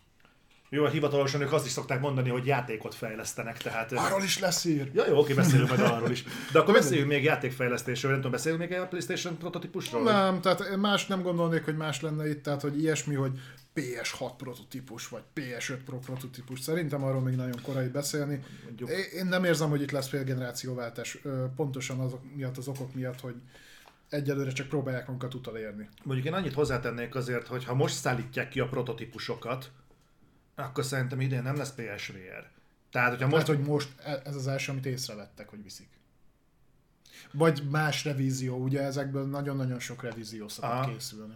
Jó, 0.75 0.87
hivatalosan 0.87 1.41
ők 1.41 1.53
azt 1.53 1.67
is 1.67 1.73
szokták 1.73 2.01
mondani, 2.01 2.29
hogy 2.29 2.47
játékot 2.47 2.95
fejlesztenek, 2.95 3.59
tehát... 3.59 3.93
Arról 3.93 4.23
is 4.23 4.39
lesz 4.39 4.65
ír. 4.65 4.91
Ja, 4.95 5.07
jó, 5.09 5.19
oké, 5.19 5.35
beszélünk 5.35 5.69
majd 5.69 5.81
arról 5.81 6.11
is. 6.11 6.25
De 6.53 6.59
akkor 6.59 6.75
beszéljünk 6.75 7.09
még 7.09 7.23
játékfejlesztésről, 7.23 8.11
nem 8.11 8.21
tudom, 8.21 8.37
beszélünk 8.37 8.69
még 8.69 8.79
a 8.79 8.87
PlayStation 8.87 9.39
prototípusról? 9.39 10.03
Nem, 10.03 10.41
tehát 10.41 10.77
más 10.77 11.07
nem 11.07 11.23
gondolnék, 11.23 11.65
hogy 11.65 11.77
más 11.77 12.01
lenne 12.01 12.29
itt, 12.29 12.43
tehát 12.43 12.61
hogy 12.61 12.81
ilyesmi, 12.81 13.15
hogy 13.15 13.39
PS6 13.75 14.31
prototípus, 14.37 15.09
vagy 15.09 15.23
PS5 15.35 15.79
Pro 15.85 15.99
prototípus. 15.99 16.61
Szerintem 16.61 17.05
arról 17.05 17.21
még 17.21 17.35
nagyon 17.35 17.63
korai 17.63 17.89
beszélni. 17.89 18.45
Mondjuk. 18.65 18.91
Én 19.15 19.27
nem 19.27 19.45
érzem, 19.45 19.69
hogy 19.69 19.83
itt 19.83 19.91
lesz 19.91 20.09
félgenerációváltás, 20.09 21.19
pontosan 21.57 21.99
azok 22.01 22.35
miatt, 22.35 22.57
az 22.57 22.69
okok 22.69 22.95
miatt, 22.95 23.21
hogy 23.21 23.35
egyelőre 24.09 24.53
csak 24.53 24.69
próbálják 24.69 25.07
magukat 25.07 25.35
utolérni. 25.35 25.89
Mondjuk 26.03 26.27
én 26.27 26.33
annyit 26.33 26.53
hozzátennék 26.53 27.15
azért, 27.15 27.47
hogy 27.47 27.65
ha 27.65 27.75
most 27.75 27.95
szállítják 27.95 28.49
ki 28.49 28.61
a 28.61 28.69
prototípusokat, 28.69 29.71
akkor 30.55 30.85
szerintem 30.85 31.21
idén 31.21 31.43
nem 31.43 31.57
lesz 31.57 31.75
PSVR. 31.75 32.51
Tehát, 32.91 33.11
hogyha 33.11 33.29
most... 33.29 33.47
hogy 33.47 33.61
most 33.61 33.89
e- 34.05 34.23
ez 34.25 34.35
az 34.35 34.47
első, 34.47 34.71
amit 34.71 34.87
észrevettek, 34.87 35.49
hogy 35.49 35.63
viszik. 35.63 35.89
Vagy 37.33 37.63
más 37.71 38.05
revízió, 38.05 38.57
ugye 38.57 38.83
ezekből 38.83 39.27
nagyon-nagyon 39.27 39.79
sok 39.81 40.03
revízió 40.03 40.49
szokott 40.49 40.87
készülni. 40.93 41.35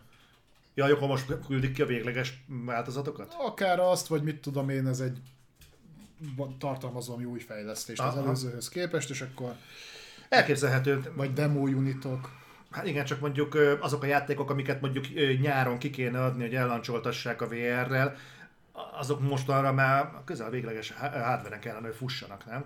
Ja, 0.76 0.84
akkor 0.84 1.08
most 1.08 1.38
küldik 1.46 1.72
ki 1.72 1.82
a 1.82 1.86
végleges 1.86 2.44
változatokat? 2.46 3.34
Akár 3.38 3.80
azt, 3.80 4.06
vagy 4.06 4.22
mit 4.22 4.40
tudom 4.40 4.68
én, 4.68 4.86
ez 4.86 5.00
egy 5.00 5.18
tartalmaz 6.58 7.06
valami 7.06 7.24
új 7.24 7.40
fejlesztést 7.40 8.00
Aha. 8.00 8.08
az 8.08 8.16
előzőhöz 8.24 8.68
képest, 8.68 9.10
és 9.10 9.20
akkor... 9.20 9.54
Elképzelhető. 10.28 11.12
Vagy 11.14 11.32
demo 11.32 11.60
unitok. 11.60 12.30
Hát 12.70 12.86
igen, 12.86 13.04
csak 13.04 13.20
mondjuk 13.20 13.58
azok 13.80 14.02
a 14.02 14.06
játékok, 14.06 14.50
amiket 14.50 14.80
mondjuk 14.80 15.04
nyáron 15.40 15.78
ki 15.78 15.90
kéne 15.90 16.24
adni, 16.24 16.42
hogy 16.42 16.54
ellancsoltassák 16.54 17.42
a 17.42 17.48
VR-rel, 17.48 18.16
azok 18.72 19.20
most 19.20 19.48
arra 19.48 19.72
már 19.72 20.10
közel 20.24 20.50
végleges 20.50 20.92
hardware 20.92 21.58
kellene, 21.58 21.86
hogy 21.86 21.96
fussanak, 21.96 22.46
nem? 22.46 22.64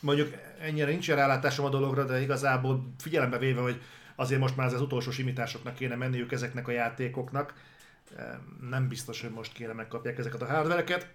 Mondjuk 0.00 0.34
ennyire 0.60 0.90
nincs 0.90 1.08
rálátásom 1.08 1.64
a 1.64 1.68
dologra, 1.68 2.04
de 2.04 2.20
igazából 2.20 2.92
figyelembe 2.98 3.38
véve, 3.38 3.60
hogy 3.60 3.82
azért 4.18 4.40
most 4.40 4.56
már 4.56 4.74
az 4.74 4.80
utolsó 4.80 5.10
simításoknak 5.10 5.74
kéne 5.74 5.94
menniük 5.94 6.32
ezeknek 6.32 6.68
a 6.68 6.70
játékoknak, 6.70 7.54
nem 8.70 8.88
biztos, 8.88 9.20
hogy 9.20 9.30
most 9.30 9.52
kéne 9.52 9.72
megkapják 9.72 10.18
ezeket 10.18 10.42
a 10.42 10.46
hardvereket. 10.46 11.08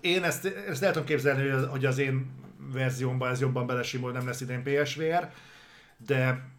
Én 0.00 0.22
ezt, 0.22 0.44
ezt 0.46 0.82
el 0.82 0.92
tudom 0.92 1.06
képzelni, 1.06 1.48
hogy 1.48 1.84
az 1.84 1.98
én 1.98 2.30
verziómban 2.72 3.30
ez 3.30 3.40
jobban 3.40 3.66
belesimul, 3.66 4.12
nem 4.12 4.26
lesz 4.26 4.40
idén 4.40 4.62
PSVR, 4.62 5.30
de 6.06 6.50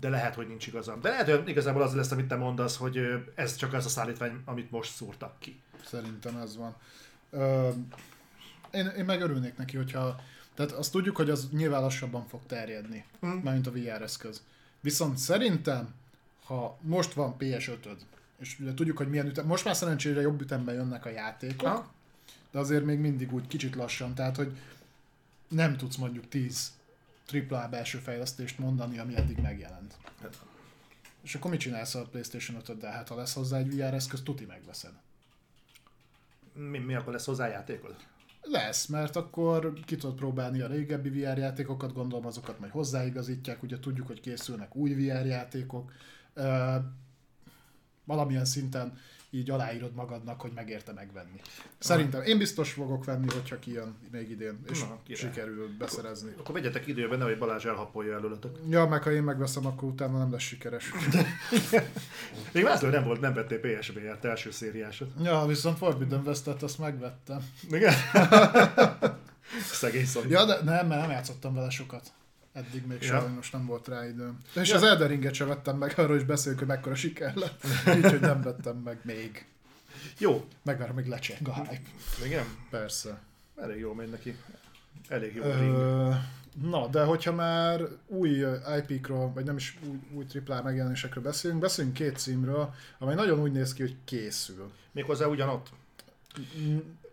de 0.00 0.08
lehet, 0.08 0.34
hogy 0.34 0.48
nincs 0.48 0.66
igazam. 0.66 1.00
De 1.00 1.08
lehet, 1.08 1.30
hogy 1.30 1.48
igazából 1.48 1.82
az 1.82 1.94
lesz, 1.94 2.10
amit 2.10 2.26
te 2.26 2.36
mondasz, 2.36 2.76
hogy 2.76 3.24
ez 3.34 3.56
csak 3.56 3.72
az 3.72 3.84
a 3.84 3.88
szállítvány, 3.88 4.42
amit 4.44 4.70
most 4.70 4.94
szúrtak 4.94 5.34
ki. 5.38 5.60
Szerintem 5.84 6.36
ez 6.36 6.56
van. 6.56 6.76
Ö, 7.30 7.68
én, 8.72 8.86
én 8.86 9.04
megörülnék 9.04 9.56
neki, 9.56 9.76
hogyha... 9.76 10.20
Tehát 10.54 10.72
azt 10.72 10.92
tudjuk, 10.92 11.16
hogy 11.16 11.30
az 11.30 11.48
nyilván 11.52 11.80
lassabban 11.80 12.26
fog 12.26 12.40
terjedni, 12.46 13.04
mm. 13.26 13.30
mármint 13.30 13.66
a 13.66 13.70
VR 13.70 14.02
eszköz. 14.02 14.42
Viszont 14.86 15.18
szerintem, 15.18 15.94
ha 16.44 16.78
most 16.80 17.12
van 17.12 17.36
PS5-öd, 17.38 17.96
és 18.38 18.58
ugye 18.60 18.74
tudjuk, 18.74 18.96
hogy 18.96 19.08
milyen 19.08 19.26
ütem, 19.26 19.46
most 19.46 19.64
már 19.64 19.76
szerencsére 19.76 20.20
jobb 20.20 20.40
ütemben 20.40 20.74
jönnek 20.74 21.04
a 21.04 21.08
játékok, 21.08 21.68
ha? 21.68 21.92
de 22.50 22.58
azért 22.58 22.84
még 22.84 22.98
mindig 22.98 23.32
úgy 23.32 23.46
kicsit 23.46 23.74
lassan, 23.74 24.14
tehát 24.14 24.36
hogy 24.36 24.58
nem 25.48 25.76
tudsz 25.76 25.96
mondjuk 25.96 26.28
10 26.28 26.72
AAA 27.50 27.68
belső 27.68 27.98
fejlesztést 27.98 28.58
mondani, 28.58 28.98
ami 28.98 29.16
eddig 29.16 29.38
megjelent. 29.38 29.96
Hát. 30.22 30.38
És 31.22 31.34
akkor 31.34 31.50
mit 31.50 31.60
csinálsz 31.60 31.94
a 31.94 32.02
PlayStation 32.02 32.62
5 32.68 32.78
de 32.78 32.90
hát 32.90 33.08
ha 33.08 33.16
lesz 33.16 33.34
hozzá 33.34 33.58
egy 33.58 33.76
VR 33.76 33.94
eszköz, 33.94 34.22
tuti 34.22 34.44
megveszed. 34.44 34.92
Mi, 36.52 36.78
mi 36.78 36.94
akkor 36.94 37.12
lesz 37.12 37.26
hozzá 37.26 37.46
játékod? 37.46 37.96
Lesz, 38.50 38.86
mert 38.86 39.16
akkor 39.16 39.72
ki 39.84 39.96
tudod 39.96 40.16
próbálni 40.16 40.60
a 40.60 40.66
régebbi 40.66 41.08
VR 41.08 41.38
játékokat, 41.38 41.92
gondolom 41.92 42.26
azokat 42.26 42.58
majd 42.58 42.72
hozzáigazítják, 42.72 43.62
ugye 43.62 43.78
tudjuk, 43.78 44.06
hogy 44.06 44.20
készülnek 44.20 44.76
új 44.76 44.94
VR 44.94 45.26
játékok. 45.26 45.92
Valamilyen 48.04 48.44
szinten 48.44 48.98
így 49.36 49.50
aláírod 49.50 49.94
magadnak, 49.94 50.40
hogy 50.40 50.52
megérte 50.54 50.92
megvenni. 50.92 51.40
Szerintem 51.78 52.22
én 52.22 52.38
biztos 52.38 52.72
fogok 52.72 53.04
venni, 53.04 53.26
hogyha 53.32 53.58
kijön 53.58 53.94
még 54.10 54.30
idén, 54.30 54.58
és 54.70 54.80
Na, 54.80 55.00
sikerül 55.14 55.76
beszerezni. 55.78 56.28
Akkor, 56.28 56.40
akkor 56.40 56.54
vegyetek 56.54 56.86
időben, 56.86 57.18
nehogy 57.18 57.38
Balázs 57.38 57.64
elhapolja 57.64 58.14
előletek. 58.14 58.50
Ja, 58.68 58.86
meg 58.86 59.02
ha 59.02 59.10
én 59.10 59.22
megveszem, 59.22 59.66
akkor 59.66 59.88
utána 59.88 60.18
nem 60.18 60.32
lesz 60.32 60.42
sikeres. 60.42 60.92
még 62.52 62.64
László 62.64 62.88
nem 62.88 63.04
volt, 63.04 63.20
nem 63.20 63.34
vettél 63.34 63.60
PSV-t 63.60 64.24
első 64.24 64.50
szériásot. 64.50 65.10
Ja, 65.22 65.46
viszont 65.46 65.78
Forbidden 65.78 66.22
west 66.26 66.46
azt 66.46 66.78
megvettem. 66.78 67.50
Igen? 67.70 67.94
Szegény 69.72 70.06
szó. 70.06 70.20
Ja, 70.28 70.44
de 70.44 70.54
nem, 70.62 70.86
mert 70.86 71.00
nem 71.00 71.10
játszottam 71.10 71.54
vele 71.54 71.70
sokat. 71.70 72.12
Eddig 72.56 72.86
még 72.86 73.02
ja. 73.02 73.06
sajnos 73.06 73.50
nem 73.50 73.66
volt 73.66 73.88
rá 73.88 74.06
időm. 74.06 74.38
És 74.54 74.68
ja. 74.68 74.76
az 74.76 74.82
Elden 74.82 75.08
Ringet 75.08 75.34
sem 75.34 75.48
vettem 75.48 75.76
meg, 75.76 75.98
arról 75.98 76.16
is 76.16 76.24
beszélünk, 76.24 76.58
hogy 76.58 76.68
mekkora 76.68 76.94
siker 76.94 77.34
lett. 77.34 77.64
Úgyhogy 77.96 78.20
nem 78.20 78.42
vettem 78.42 78.76
meg 78.76 78.98
még. 79.02 79.46
Jó. 80.18 80.44
Megvárom, 80.62 80.96
még 80.96 81.06
lecseng 81.06 81.48
a 81.48 81.54
hype. 81.54 81.88
Igen? 82.24 82.44
Persze. 82.70 83.20
Elég 83.56 83.78
jó 83.78 83.92
megy 83.92 84.10
neki. 84.10 84.36
Elég 85.08 85.34
jó 85.34 85.42
Ö, 85.42 86.10
Na, 86.62 86.86
de 86.86 87.02
hogyha 87.04 87.32
már 87.32 87.80
új 88.06 88.44
IP-król, 88.78 89.32
vagy 89.32 89.44
nem 89.44 89.56
is 89.56 89.78
új, 89.88 89.98
új 90.12 90.24
AAA 90.46 90.62
megjelenésekről 90.62 91.24
beszélünk, 91.24 91.60
beszélünk 91.60 91.94
két 91.94 92.18
címről, 92.18 92.74
amely 92.98 93.14
nagyon 93.14 93.40
úgy 93.40 93.52
néz 93.52 93.72
ki, 93.72 93.82
hogy 93.82 93.96
készül. 94.04 94.72
Méghozzá 94.92 95.26
ugyanott? 95.26 95.70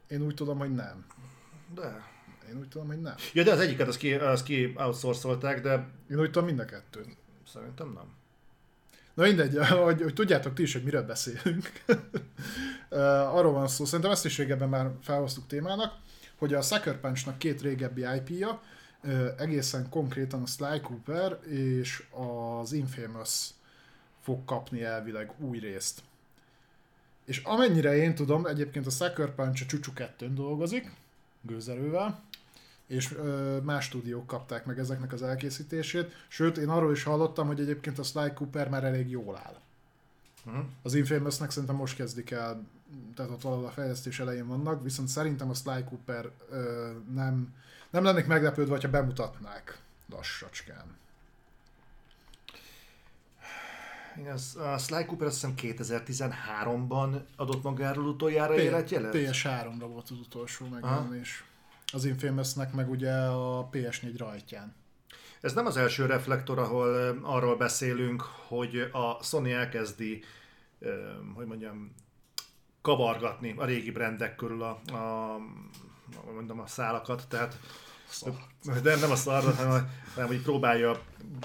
Én 0.07 0.21
úgy 0.21 0.35
tudom, 0.35 0.57
hogy 0.57 0.73
nem. 0.73 1.05
De. 1.75 2.11
Én 2.53 2.59
úgy 2.59 2.67
tudom, 2.67 2.87
hogy 2.87 3.01
nem. 3.01 3.15
Ja, 3.33 3.43
de 3.43 3.51
az 3.51 3.59
egyiket 3.59 3.87
az 3.87 3.97
ki, 3.97 4.13
az 4.13 4.43
ki 4.43 4.73
outsourcolták, 4.77 5.61
de... 5.61 5.87
Én 6.09 6.19
úgy 6.19 6.31
tudom, 6.31 6.45
mind 6.45 6.59
a 6.59 6.65
kettőt. 6.65 7.17
Szerintem 7.53 7.91
nem. 7.91 8.05
Na 9.13 9.23
mindegy, 9.23 9.57
hogy, 9.67 10.01
hogy 10.01 10.13
tudjátok 10.13 10.53
ti 10.53 10.61
is, 10.61 10.73
hogy 10.73 10.83
miről 10.83 11.03
beszélünk. 11.03 11.71
Arról 13.35 13.51
van 13.51 13.67
szó, 13.67 13.85
szerintem 13.85 14.11
ezt 14.11 14.25
is 14.25 14.37
régebben 14.37 14.69
már 14.69 14.91
felhoztuk 15.01 15.47
témának, 15.47 15.93
hogy 16.37 16.53
a 16.53 16.61
Sucker 16.61 16.99
Punch-nak 16.99 17.37
két 17.37 17.61
régebbi 17.61 18.05
IP-ja, 18.15 18.61
egészen 19.37 19.89
konkrétan 19.89 20.41
a 20.41 20.45
Sly 20.45 20.79
Cooper 20.81 21.39
és 21.47 22.03
az 22.59 22.71
Infamous 22.71 23.49
fog 24.21 24.45
kapni 24.45 24.83
elvileg 24.83 25.31
új 25.39 25.59
részt. 25.59 26.01
És 27.25 27.41
amennyire 27.43 27.95
én 27.95 28.15
tudom, 28.15 28.45
egyébként 28.45 28.85
a 28.85 28.89
Sucker 28.89 29.35
Punch 29.35 29.63
a 29.63 29.65
Csúcsú 29.65 29.93
2 29.93 30.33
dolgozik, 30.33 30.91
gőzerővel, 31.41 32.23
és 32.93 33.13
ö, 33.13 33.57
más 33.63 33.85
stúdiók 33.85 34.27
kapták 34.27 34.65
meg 34.65 34.79
ezeknek 34.79 35.13
az 35.13 35.21
elkészítését. 35.21 36.11
Sőt, 36.27 36.57
én 36.57 36.69
arról 36.69 36.91
is 36.91 37.03
hallottam, 37.03 37.47
hogy 37.47 37.59
egyébként 37.59 37.99
a 37.99 38.03
Sly 38.03 38.33
Cooper 38.33 38.69
már 38.69 38.83
elég 38.83 39.09
jól 39.09 39.37
áll. 39.37 39.59
Uh-huh. 40.45 40.65
Az 40.81 40.93
Infamousnek 40.93 41.49
szerintem 41.51 41.75
most 41.75 41.95
kezdik 41.95 42.31
el, 42.31 42.63
tehát 43.15 43.31
ott 43.31 43.41
valahol 43.41 43.65
a 43.65 43.71
fejlesztés 43.71 44.19
elején 44.19 44.47
vannak, 44.47 44.83
viszont 44.83 45.07
szerintem 45.07 45.49
a 45.49 45.53
Sly 45.53 45.83
Cooper 45.89 46.29
ö, 46.49 46.91
nem, 47.13 47.53
nem 47.89 48.03
lennék 48.03 48.27
meglepődve, 48.27 48.79
ha 48.81 48.89
bemutatnák 48.89 49.81
lassacskán. 50.09 51.01
Igen, 54.17 54.37
a 54.73 54.77
Sly 54.77 55.05
Cooper 55.05 55.27
azt 55.27 55.35
hiszem 55.35 55.53
2013-ban 55.57 57.21
adott 57.35 57.63
magáról 57.63 58.05
utoljára 58.05 58.57
élet 58.57 58.89
jelet? 58.89 59.13
PS3-ra 59.15 59.85
volt 59.87 60.09
az 60.09 60.17
utolsó 60.19 60.67
megjelenés. 60.67 61.43
Az 61.93 62.05
Infamousnek 62.05 62.73
meg 62.73 62.89
ugye 62.89 63.11
a 63.13 63.69
PS4 63.71 64.13
rajtján. 64.17 64.75
Ez 65.41 65.53
nem 65.53 65.65
az 65.65 65.77
első 65.77 66.05
reflektor, 66.05 66.59
ahol 66.59 67.19
arról 67.21 67.55
beszélünk, 67.55 68.21
hogy 68.21 68.89
a 68.91 69.23
Sony 69.23 69.49
elkezdi, 69.49 70.23
hogy 71.35 71.45
mondjam, 71.45 71.93
kavargatni 72.81 73.53
a 73.57 73.65
régi 73.65 73.91
brendek 73.91 74.35
körül 74.35 74.63
a, 74.63 74.81
a, 74.93 75.37
mondom, 76.33 76.59
a 76.59 76.67
szálakat, 76.67 77.27
tehát 77.27 77.57
de 78.83 78.95
nem 78.95 79.11
a 79.11 79.15
szarrat, 79.15 79.55
hanem, 79.55 79.89
hanem 80.13 80.27
hogy 80.27 80.41
próbálja, 80.41 81.01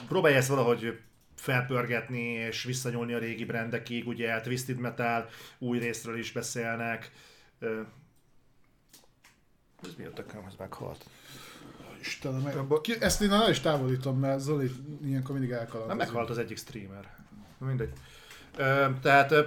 próbálja 0.09 0.37
ezt 0.37 0.49
valahogy 0.49 1.01
felpörgetni 1.35 2.23
és 2.23 2.63
visszanyúlni 2.63 3.13
a 3.13 3.19
régi 3.19 3.45
brendekig, 3.45 4.07
ugye 4.07 4.33
a 4.33 4.41
Twisted 4.41 4.79
Metal 4.79 5.29
új 5.59 5.79
részről 5.79 6.19
is 6.19 6.33
beszélnek. 6.33 7.13
Ez 9.83 9.95
mi 9.97 10.05
a 10.05 10.13
tököm, 10.13 10.45
ez 10.47 10.55
meghalt? 10.59 11.05
Istenem, 12.01 12.41
meg... 12.41 12.57
Ezt 13.01 13.23
én 13.23 13.33
el 13.33 13.51
is 13.51 13.61
távolítom, 13.61 14.19
mert 14.19 14.41
Zoli 14.41 14.71
ilyenkor 15.05 15.33
mindig 15.33 15.51
Nem 15.51 15.59
elkalandozik. 15.61 15.99
meghalt 15.99 16.31
az 16.31 16.39
egyik 16.39 16.59
streamer. 16.59 17.17
Mindegy. 17.59 17.93
Ö, 18.57 18.87
tehát 19.03 19.33
ö, 19.33 19.47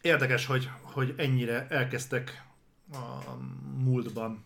érdekes, 0.00 0.46
hogy, 0.46 0.70
hogy 0.80 1.14
ennyire 1.16 1.66
elkezdtek 1.68 2.42
a 2.92 3.32
múltban 3.76 4.44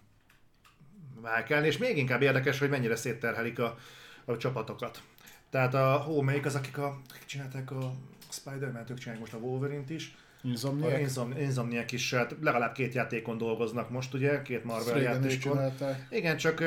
válkálni, 1.20 1.66
és 1.66 1.78
még 1.78 1.96
inkább 1.96 2.22
érdekes, 2.22 2.58
hogy 2.58 2.68
mennyire 2.68 2.96
szétterhelik 2.96 3.58
a, 3.58 3.78
a 4.24 4.36
csapatokat. 4.36 5.02
Tehát 5.50 5.74
a 5.74 6.06
melyik 6.22 6.44
az, 6.44 6.54
akik, 6.54 6.78
a, 6.78 7.00
akik 7.10 7.24
csinálták 7.24 7.70
a 7.70 7.92
Spider-Man-t, 8.30 8.90
ők 8.90 8.98
csinálják 8.98 9.20
most 9.20 9.42
a 9.42 9.46
Wolverine-t 9.46 9.90
is. 9.90 10.16
A 10.42 10.46
Insomniac. 10.48 10.98
Insom- 11.00 11.38
Insomniac 11.38 11.92
is, 11.92 12.14
hát 12.14 12.34
legalább 12.40 12.72
két 12.72 12.94
játékon 12.94 13.38
dolgoznak 13.38 13.90
most, 13.90 14.14
ugye, 14.14 14.42
két 14.42 14.64
Marvel 14.64 14.96
is 14.96 15.02
játékon. 15.02 15.72
Igen, 16.10 16.36
csak 16.36 16.62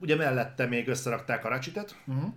ugye 0.00 0.16
mellette 0.16 0.66
még 0.66 0.88
összerakták 0.88 1.44
a 1.44 1.48
Ratchetet, 1.48 1.96
Uh-huh. 2.06 2.32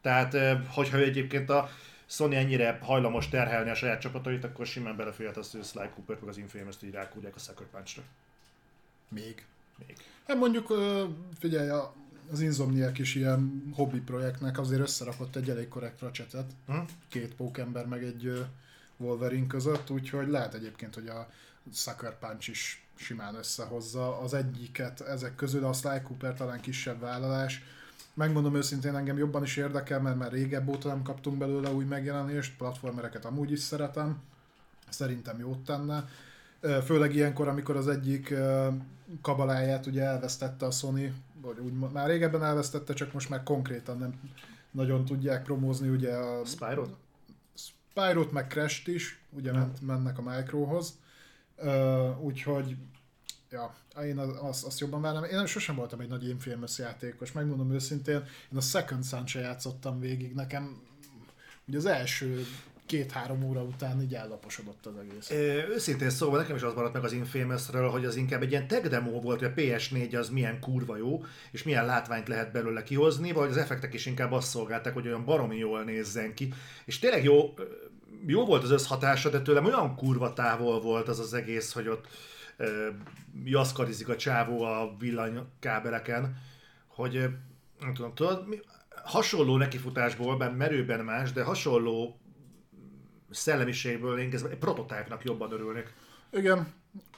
tehát, 0.00 0.34
ö, 0.34 0.52
hogyha 0.68 0.98
ő 0.98 1.02
egyébként 1.04 1.50
a 1.50 1.68
Sony 2.06 2.34
ennyire 2.34 2.78
hajlamos 2.82 3.28
terhelni 3.28 3.70
a 3.70 3.74
saját 3.74 4.00
csapatait, 4.00 4.44
akkor 4.44 4.66
simán 4.66 4.96
beleférhet 4.96 5.36
az, 5.36 5.50
hogy 5.50 5.60
a 5.60 5.64
Sly 5.64 5.88
Cooper 5.94 6.16
meg 6.20 6.28
az 6.28 6.36
Infamous-t 6.38 6.82
így 6.82 6.92
rákúrják 6.92 7.34
a 7.34 7.38
Sucker 7.38 7.66
Punch-ra. 7.66 8.02
Még. 9.08 9.44
Még. 9.86 9.96
Hát 10.26 10.36
mondjuk, 10.36 10.72
figyelj, 11.38 11.68
a- 11.68 11.94
az 12.32 12.40
Insomniac 12.40 12.98
is 12.98 13.14
ilyen 13.14 13.70
hobbi 13.74 14.00
projektnek 14.00 14.58
azért 14.58 14.80
összerakott 14.80 15.36
egy 15.36 15.50
elég 15.50 15.68
korrekt 15.68 16.00
racsetet. 16.00 16.50
Hm? 16.66 16.78
Két 17.08 17.34
pókember 17.34 17.86
meg 17.86 18.04
egy 18.04 18.44
Wolverine 19.00 19.46
között, 19.46 19.90
úgyhogy 19.90 20.28
lehet 20.28 20.54
egyébként, 20.54 20.94
hogy 20.94 21.08
a 21.08 21.28
Sucker 21.72 22.18
Punch 22.18 22.48
is 22.48 22.86
simán 22.94 23.34
összehozza. 23.34 24.20
Az 24.20 24.34
egyiket 24.34 25.00
ezek 25.00 25.34
közül, 25.34 25.64
a 25.64 25.72
Sly 25.72 26.02
Cooper 26.04 26.34
talán 26.34 26.60
kisebb 26.60 27.00
vállalás. 27.00 27.62
Megmondom 28.14 28.54
őszintén, 28.54 28.96
engem 28.96 29.18
jobban 29.18 29.42
is 29.42 29.56
érdekel, 29.56 30.00
mert 30.00 30.16
már 30.16 30.32
régebb 30.32 30.68
óta 30.68 30.88
nem 30.88 31.02
kaptunk 31.02 31.38
belőle 31.38 31.70
új 31.70 31.84
megjelenést, 31.84 32.56
platformereket 32.56 33.24
amúgy 33.24 33.52
is 33.52 33.60
szeretem, 33.60 34.22
szerintem 34.88 35.38
jót 35.38 35.64
tenne. 35.64 36.08
Főleg 36.84 37.14
ilyenkor, 37.14 37.48
amikor 37.48 37.76
az 37.76 37.88
egyik 37.88 38.34
kabaláját 39.22 39.86
ugye 39.86 40.02
elvesztette 40.02 40.66
a 40.66 40.70
Sony, 40.70 41.14
vagy 41.42 41.58
úgy 41.58 41.72
már 41.92 42.08
régebben 42.08 42.44
elvesztette, 42.44 42.92
csak 42.92 43.12
most 43.12 43.28
már 43.28 43.42
konkrétan 43.42 43.98
nem 43.98 44.20
nagyon 44.70 45.04
tudják 45.04 45.42
promózni 45.42 45.88
ugye 45.88 46.14
a 46.14 46.44
Spyro-t? 46.44 46.94
Spyro-t, 47.90 48.32
meg 48.32 48.46
Crash-t 48.46 48.88
is, 48.88 49.20
ugye 49.30 49.52
ment, 49.52 49.80
mennek 49.80 50.18
a 50.18 50.22
Microhoz, 50.22 50.98
uh, 51.56 52.24
úgyhogy 52.24 52.76
ja, 53.50 53.74
én 54.02 54.18
az- 54.18 54.36
azt, 54.40 54.64
azt 54.64 54.80
jobban 54.80 55.00
várom. 55.00 55.24
Én 55.24 55.46
sosem 55.46 55.74
voltam 55.76 56.00
egy 56.00 56.08
nagy 56.08 56.28
Infamous 56.28 56.78
játékos, 56.78 57.32
megmondom 57.32 57.72
őszintén, 57.72 58.24
én 58.52 58.58
a 58.58 58.60
Second 58.60 59.04
Sun 59.04 59.26
se 59.26 59.40
játszottam 59.40 60.00
végig, 60.00 60.34
nekem 60.34 60.82
ugye 61.66 61.78
az 61.78 61.86
első 61.86 62.46
két-három 62.90 63.42
óra 63.42 63.62
után 63.62 64.02
így 64.02 64.14
ellaposodott 64.14 64.86
az 64.86 64.92
egész. 64.96 65.30
Ö, 65.30 65.68
Őszintén 65.74 66.10
szóval 66.10 66.40
nekem 66.40 66.56
is 66.56 66.62
az 66.62 66.74
maradt 66.74 66.92
meg 66.94 67.04
az 67.04 67.12
Infamous-ről, 67.12 67.88
hogy 67.88 68.04
az 68.04 68.16
inkább 68.16 68.42
egy 68.42 68.50
ilyen 68.50 68.66
tech 68.66 68.88
demo 68.88 69.20
volt, 69.20 69.38
hogy 69.38 69.48
a 69.48 69.60
PS4 69.60 70.18
az 70.18 70.28
milyen 70.28 70.60
kurva 70.60 70.96
jó, 70.96 71.24
és 71.50 71.62
milyen 71.62 71.86
látványt 71.86 72.28
lehet 72.28 72.52
belőle 72.52 72.82
kihozni, 72.82 73.32
vagy 73.32 73.50
az 73.50 73.56
effektek 73.56 73.94
is 73.94 74.06
inkább 74.06 74.32
azt 74.32 74.48
szolgálták, 74.48 74.94
hogy 74.94 75.06
olyan 75.06 75.24
baromi 75.24 75.56
jól 75.56 75.82
nézzen 75.82 76.34
ki. 76.34 76.52
És 76.84 76.98
tényleg 76.98 77.24
jó, 77.24 77.54
jó 78.26 78.44
volt 78.44 78.62
az 78.62 78.70
összhatása, 78.70 79.28
de 79.28 79.42
tőlem 79.42 79.64
olyan 79.64 79.96
kurva 79.96 80.32
távol 80.32 80.80
volt 80.80 81.08
az 81.08 81.18
az 81.18 81.34
egész, 81.34 81.72
hogy 81.72 81.88
ott 81.88 82.06
ö, 82.56 82.88
jaszkarizik 83.44 84.08
a 84.08 84.16
csávó 84.16 84.62
a 84.62 84.96
villanykábeleken, 84.98 86.36
hogy 86.86 87.28
nem 87.80 87.94
tudom, 87.94 88.14
tudod, 88.14 88.48
mi, 88.48 88.60
hasonló 89.04 89.56
nekifutásból, 89.56 90.36
bár 90.36 90.52
merőben 90.52 91.04
más, 91.04 91.32
de 91.32 91.42
hasonló 91.42 92.19
szellemiségből 93.30 94.18
én 94.18 94.32
egy 94.32 94.58
prototípnak 94.58 95.24
jobban 95.24 95.52
örülnék. 95.52 95.92
Igen, 96.32 96.72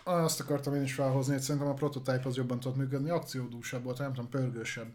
azt 0.05 0.41
akartam 0.41 0.75
én 0.75 0.83
is 0.83 0.95
felhozni, 0.95 1.33
hogy 1.33 1.43
szerintem 1.43 1.71
a 1.71 1.75
prototype 1.75 2.23
az 2.25 2.37
jobban 2.37 2.61
tudott 2.61 2.77
működni, 2.77 3.11
akciódúsabb 3.11 3.83
volt, 3.83 3.99
nem 3.99 4.13
tudom, 4.13 4.31
pörgősebb. 4.31 4.93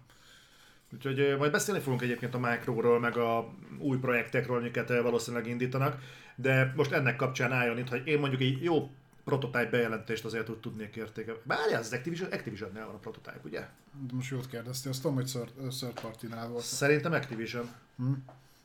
Úgyhogy 0.94 1.36
majd 1.38 1.52
beszélni 1.52 1.82
fogunk 1.82 2.02
egyébként 2.02 2.34
a 2.34 2.40
Microról, 2.40 3.00
meg 3.00 3.18
a 3.18 3.54
új 3.80 3.98
projektekről, 3.98 4.58
amiket 4.58 4.88
valószínűleg 4.88 5.48
indítanak, 5.48 6.02
de 6.36 6.74
most 6.76 6.92
ennek 6.92 7.16
kapcsán 7.16 7.52
álljon 7.52 7.78
itt, 7.78 7.90
hogy 7.90 8.08
én 8.08 8.20
mondjuk 8.20 8.42
egy 8.42 8.64
jó 8.64 8.90
prototype 9.24 9.70
bejelentést 9.70 10.26
azért 10.26 10.50
úgy 10.50 10.60
tudnék 10.60 10.96
értékelni. 10.96 11.40
Várjál, 11.44 11.80
az 11.80 11.94
Activision, 11.94 12.32
Activision-nél 12.32 12.86
van 12.86 12.96
a 12.96 12.98
prototype, 12.98 13.40
ugye? 13.44 13.60
De 14.08 14.14
most 14.14 14.32
jót 14.32 14.48
kérdeztél, 14.48 14.92
azt 14.92 15.02
tudom, 15.02 15.16
hogy 15.16 15.26
third, 15.26 15.52
third 15.70 16.00
party-nál 16.00 16.48
volt. 16.48 16.64
Szerintem 16.64 17.12
Activision. 17.12 17.70
Hm? 17.98 18.12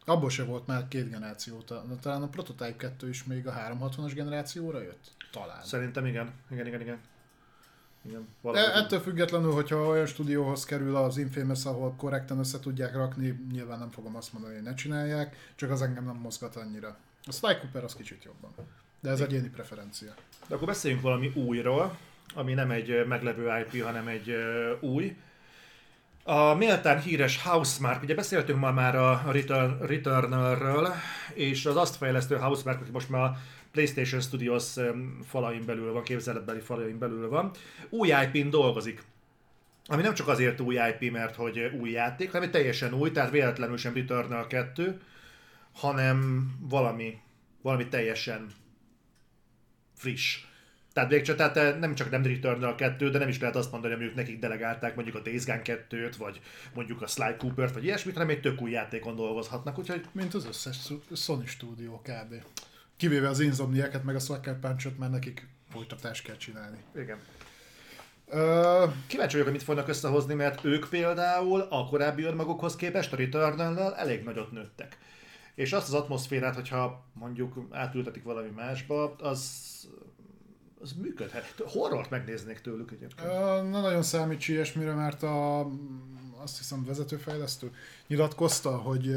Abból 0.04 0.30
se 0.30 0.44
volt 0.44 0.66
már 0.66 0.88
két 0.88 1.10
generáció 1.10 1.62
talán 2.00 2.22
a 2.22 2.28
Prototype 2.28 2.76
2 2.76 3.08
is 3.08 3.24
még 3.24 3.46
a 3.46 3.52
360-as 3.52 4.12
generációra 4.14 4.82
jött? 4.82 5.12
Talán. 5.32 5.64
Szerintem 5.64 6.06
igen. 6.06 6.32
Igen, 6.50 6.66
igen, 6.66 6.80
igen. 6.80 6.98
igen 8.04 8.28
De 8.42 8.74
ettől 8.74 9.00
függetlenül, 9.00 9.52
hogyha 9.52 9.76
olyan 9.76 10.06
stúdióhoz 10.06 10.64
kerül 10.64 10.96
az 10.96 11.16
Infamous, 11.16 11.64
ahol 11.64 11.94
korrekten 11.96 12.38
össze 12.38 12.58
tudják 12.60 12.94
rakni, 12.94 13.46
nyilván 13.52 13.78
nem 13.78 13.90
fogom 13.90 14.16
azt 14.16 14.32
mondani, 14.32 14.54
hogy 14.54 14.62
ne 14.62 14.74
csinálják, 14.74 15.52
csak 15.54 15.70
az 15.70 15.82
engem 15.82 16.04
nem 16.04 16.16
mozgat 16.16 16.56
annyira. 16.56 16.96
A 17.24 17.32
Sly 17.32 17.58
Cooper 17.60 17.84
az 17.84 17.94
kicsit 17.94 18.24
jobban. 18.24 18.50
De 19.00 19.10
ez 19.10 19.20
egyéni 19.20 19.48
preferencia. 19.48 20.14
De 20.48 20.54
akkor 20.54 20.66
beszéljünk 20.66 21.02
valami 21.02 21.32
újról, 21.34 21.98
ami 22.34 22.54
nem 22.54 22.70
egy 22.70 23.06
meglevő 23.06 23.50
IP, 23.58 23.82
hanem 23.82 24.08
egy 24.08 24.34
új. 24.80 25.16
A 26.24 26.54
méltán 26.54 27.00
híres 27.00 27.42
Housemark, 27.42 28.02
ugye 28.02 28.14
beszéltünk 28.14 28.58
ma 28.58 28.72
már 28.72 28.96
a 28.96 29.22
Return, 29.26 29.86
Returnalről, 29.86 30.94
és 31.34 31.66
az 31.66 31.76
azt 31.76 31.96
fejlesztő 31.96 32.36
Housemark, 32.36 32.80
aki 32.80 32.90
most 32.90 33.08
már 33.08 33.22
a 33.22 33.36
PlayStation 33.72 34.20
Studios 34.20 34.74
falain 35.24 35.64
belül 35.64 35.92
van, 35.92 36.02
képzeletbeli 36.02 36.60
falain 36.60 36.98
belül 36.98 37.28
van, 37.28 37.50
új 37.88 38.08
IP-n 38.08 38.50
dolgozik. 38.50 39.02
Ami 39.84 40.02
nem 40.02 40.14
csak 40.14 40.28
azért 40.28 40.60
új 40.60 40.74
IP, 40.74 41.12
mert 41.12 41.36
hogy 41.36 41.58
új 41.58 41.90
játék, 41.90 42.30
hanem 42.30 42.46
egy 42.46 42.52
teljesen 42.52 42.94
új, 42.94 43.10
tehát 43.10 43.30
véletlenül 43.30 43.76
sem 43.76 43.94
Returnal 43.94 44.46
2, 44.46 45.00
hanem 45.72 46.50
valami, 46.60 47.18
valami 47.62 47.88
teljesen 47.88 48.46
friss. 49.96 50.44
Tehát, 50.92 51.10
még 51.10 51.22
csak, 51.22 51.36
tehát 51.36 51.56
eh, 51.56 51.78
nem 51.78 51.94
csak 51.94 52.10
nem 52.10 52.22
Returnal 52.22 52.74
2, 52.74 53.10
de 53.10 53.18
nem 53.18 53.28
is 53.28 53.40
lehet 53.40 53.56
azt 53.56 53.72
mondani, 53.72 53.94
hogy 53.94 54.02
ők 54.02 54.14
nekik 54.14 54.38
delegálták 54.38 54.94
mondjuk 54.94 55.16
a 55.16 55.20
Days 55.20 55.44
Gone 55.44 55.62
2-t, 55.64 56.14
vagy 56.18 56.40
mondjuk 56.74 57.02
a 57.02 57.06
Sly 57.06 57.34
Cooper-t, 57.38 57.74
vagy 57.74 57.84
ilyesmit, 57.84 58.14
hanem 58.14 58.28
egy 58.28 58.40
tök 58.40 58.62
új 58.62 58.70
játékon 58.70 59.16
dolgozhatnak, 59.16 59.78
úgyhogy 59.78 60.04
Mint 60.12 60.34
az 60.34 60.46
összes 60.46 60.76
Sony 61.14 61.46
stúdió 61.46 62.02
kb. 62.02 62.34
Kivéve 62.96 63.28
az 63.28 63.40
Insomniac-et 63.40 64.04
meg 64.04 64.14
a 64.14 64.18
Sucker 64.18 64.58
Punch-ot, 64.58 64.98
mert 64.98 65.12
nekik 65.12 65.48
folytatást 65.70 66.24
kell 66.24 66.36
csinálni. 66.36 66.78
igen. 66.96 67.18
Ö, 68.28 68.84
Kíváncsi 69.06 69.32
vagyok, 69.32 69.48
hogy 69.48 69.56
mit 69.56 69.62
fognak 69.62 69.88
összehozni, 69.88 70.34
mert 70.34 70.64
ők 70.64 70.88
például 70.88 71.60
a 71.60 71.86
korábbi 71.86 72.22
önmagukhoz 72.22 72.76
képest 72.76 73.12
a 73.12 73.16
returnal 73.16 73.96
elég 73.96 74.22
nagyot 74.22 74.50
nőttek. 74.50 74.98
És 75.54 75.72
azt 75.72 75.88
az 75.88 75.94
atmoszférát, 75.94 76.54
hogyha 76.54 77.04
mondjuk 77.12 77.66
átültetik 77.70 78.22
valami 78.22 78.48
másba, 78.48 79.14
az, 79.16 79.70
az 80.82 80.92
működhet. 80.92 81.54
Horrort 81.66 82.10
megnéznék 82.10 82.60
tőlük 82.60 82.90
egyébként. 82.90 83.28
Na 83.28 83.62
nagyon 83.62 84.02
számíts 84.02 84.48
ilyesmire, 84.48 84.94
mert 84.94 85.22
a, 85.22 85.60
azt 86.42 86.58
hiszem 86.58 86.84
vezetőfejlesztő 86.84 87.70
nyilatkozta, 88.06 88.76
hogy 88.76 89.16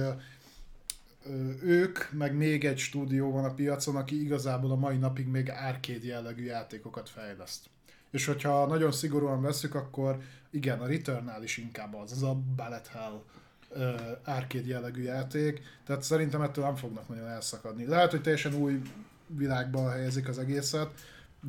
ők, 1.61 2.11
meg 2.11 2.35
még 2.35 2.65
egy 2.65 2.77
stúdió 2.77 3.31
van 3.31 3.45
a 3.45 3.53
piacon, 3.53 3.95
aki 3.95 4.21
igazából 4.21 4.71
a 4.71 4.75
mai 4.75 4.97
napig 4.97 5.27
még 5.27 5.49
arcade 5.49 6.05
jellegű 6.05 6.43
játékokat 6.43 7.09
fejleszt. 7.09 7.65
És 8.11 8.25
hogyha 8.25 8.65
nagyon 8.65 8.91
szigorúan 8.91 9.41
veszük, 9.41 9.75
akkor 9.75 10.17
igen, 10.49 10.79
a 10.79 10.87
Returnal 10.87 11.43
is 11.43 11.57
inkább 11.57 11.95
az, 11.95 12.11
az 12.11 12.23
a 12.23 12.37
Ballet 12.55 12.87
Hell 12.87 13.23
ö, 13.69 13.95
arcade 14.25 14.67
jellegű 14.67 15.01
játék, 15.01 15.61
tehát 15.85 16.03
szerintem 16.03 16.41
ettől 16.41 16.63
nem 16.65 16.75
fognak 16.75 17.07
nagyon 17.07 17.27
elszakadni. 17.27 17.85
Lehet, 17.85 18.11
hogy 18.11 18.21
teljesen 18.21 18.53
új 18.53 18.81
világba 19.27 19.89
helyezik 19.89 20.27
az 20.27 20.39
egészet, 20.39 20.89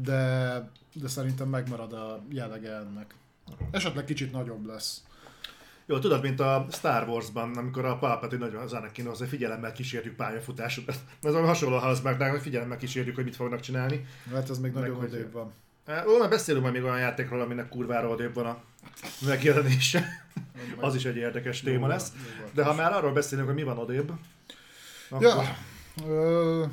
de, 0.02 0.70
de 0.92 1.08
szerintem 1.08 1.48
megmarad 1.48 1.92
a 1.92 2.22
jellege 2.28 2.70
ennek. 2.70 3.14
Esetleg 3.70 4.04
kicsit 4.04 4.32
nagyobb 4.32 4.66
lesz. 4.66 5.02
Jó, 5.86 5.98
tudod, 5.98 6.22
mint 6.22 6.40
a 6.40 6.66
Star 6.70 7.08
Wars-ban, 7.08 7.56
amikor 7.56 7.84
a 7.84 7.98
Palpatine 7.98 8.44
nagyon 8.44 8.62
az 8.62 8.72
Anakin 8.72 9.06
az, 9.06 9.18
hogy 9.18 9.28
figyelemmel 9.28 9.72
kísérjük 9.72 10.16
pályafutásokat. 10.16 10.96
Ez 11.22 11.34
olyan 11.34 11.46
hasonló 11.46 11.76
a 11.76 11.80
Housemarknál, 11.80 12.30
hogy 12.30 12.40
figyelemmel 12.40 12.76
kísérjük, 12.76 13.14
hogy 13.14 13.24
mit 13.24 13.36
fognak 13.36 13.60
csinálni. 13.60 14.06
Hát 14.32 14.50
ez 14.50 14.58
még 14.58 14.72
Meg 14.72 14.82
nagyon 14.82 15.04
odébb 15.04 15.32
van. 15.32 15.52
Ó, 16.06 16.18
már 16.18 16.28
beszélünk 16.28 16.62
majd 16.62 16.76
még 16.76 16.84
olyan 16.84 16.98
játékról, 16.98 17.40
aminek 17.40 17.68
kurvára 17.68 18.08
odébb 18.08 18.34
van 18.34 18.46
a 18.46 18.62
megjelenése. 19.26 20.26
Az 20.80 20.94
is 20.94 21.04
egy 21.04 21.16
érdekes 21.16 21.60
téma 21.60 21.86
lesz. 21.86 22.12
De 22.52 22.64
ha 22.64 22.74
már 22.74 22.92
arról 22.92 23.12
beszélünk, 23.12 23.46
hogy 23.46 23.56
mi 23.56 23.62
van 23.62 23.78
odébb, 23.78 24.12
akkor... 25.08 25.22
Ja, 25.22 25.56
ö, 26.06 26.64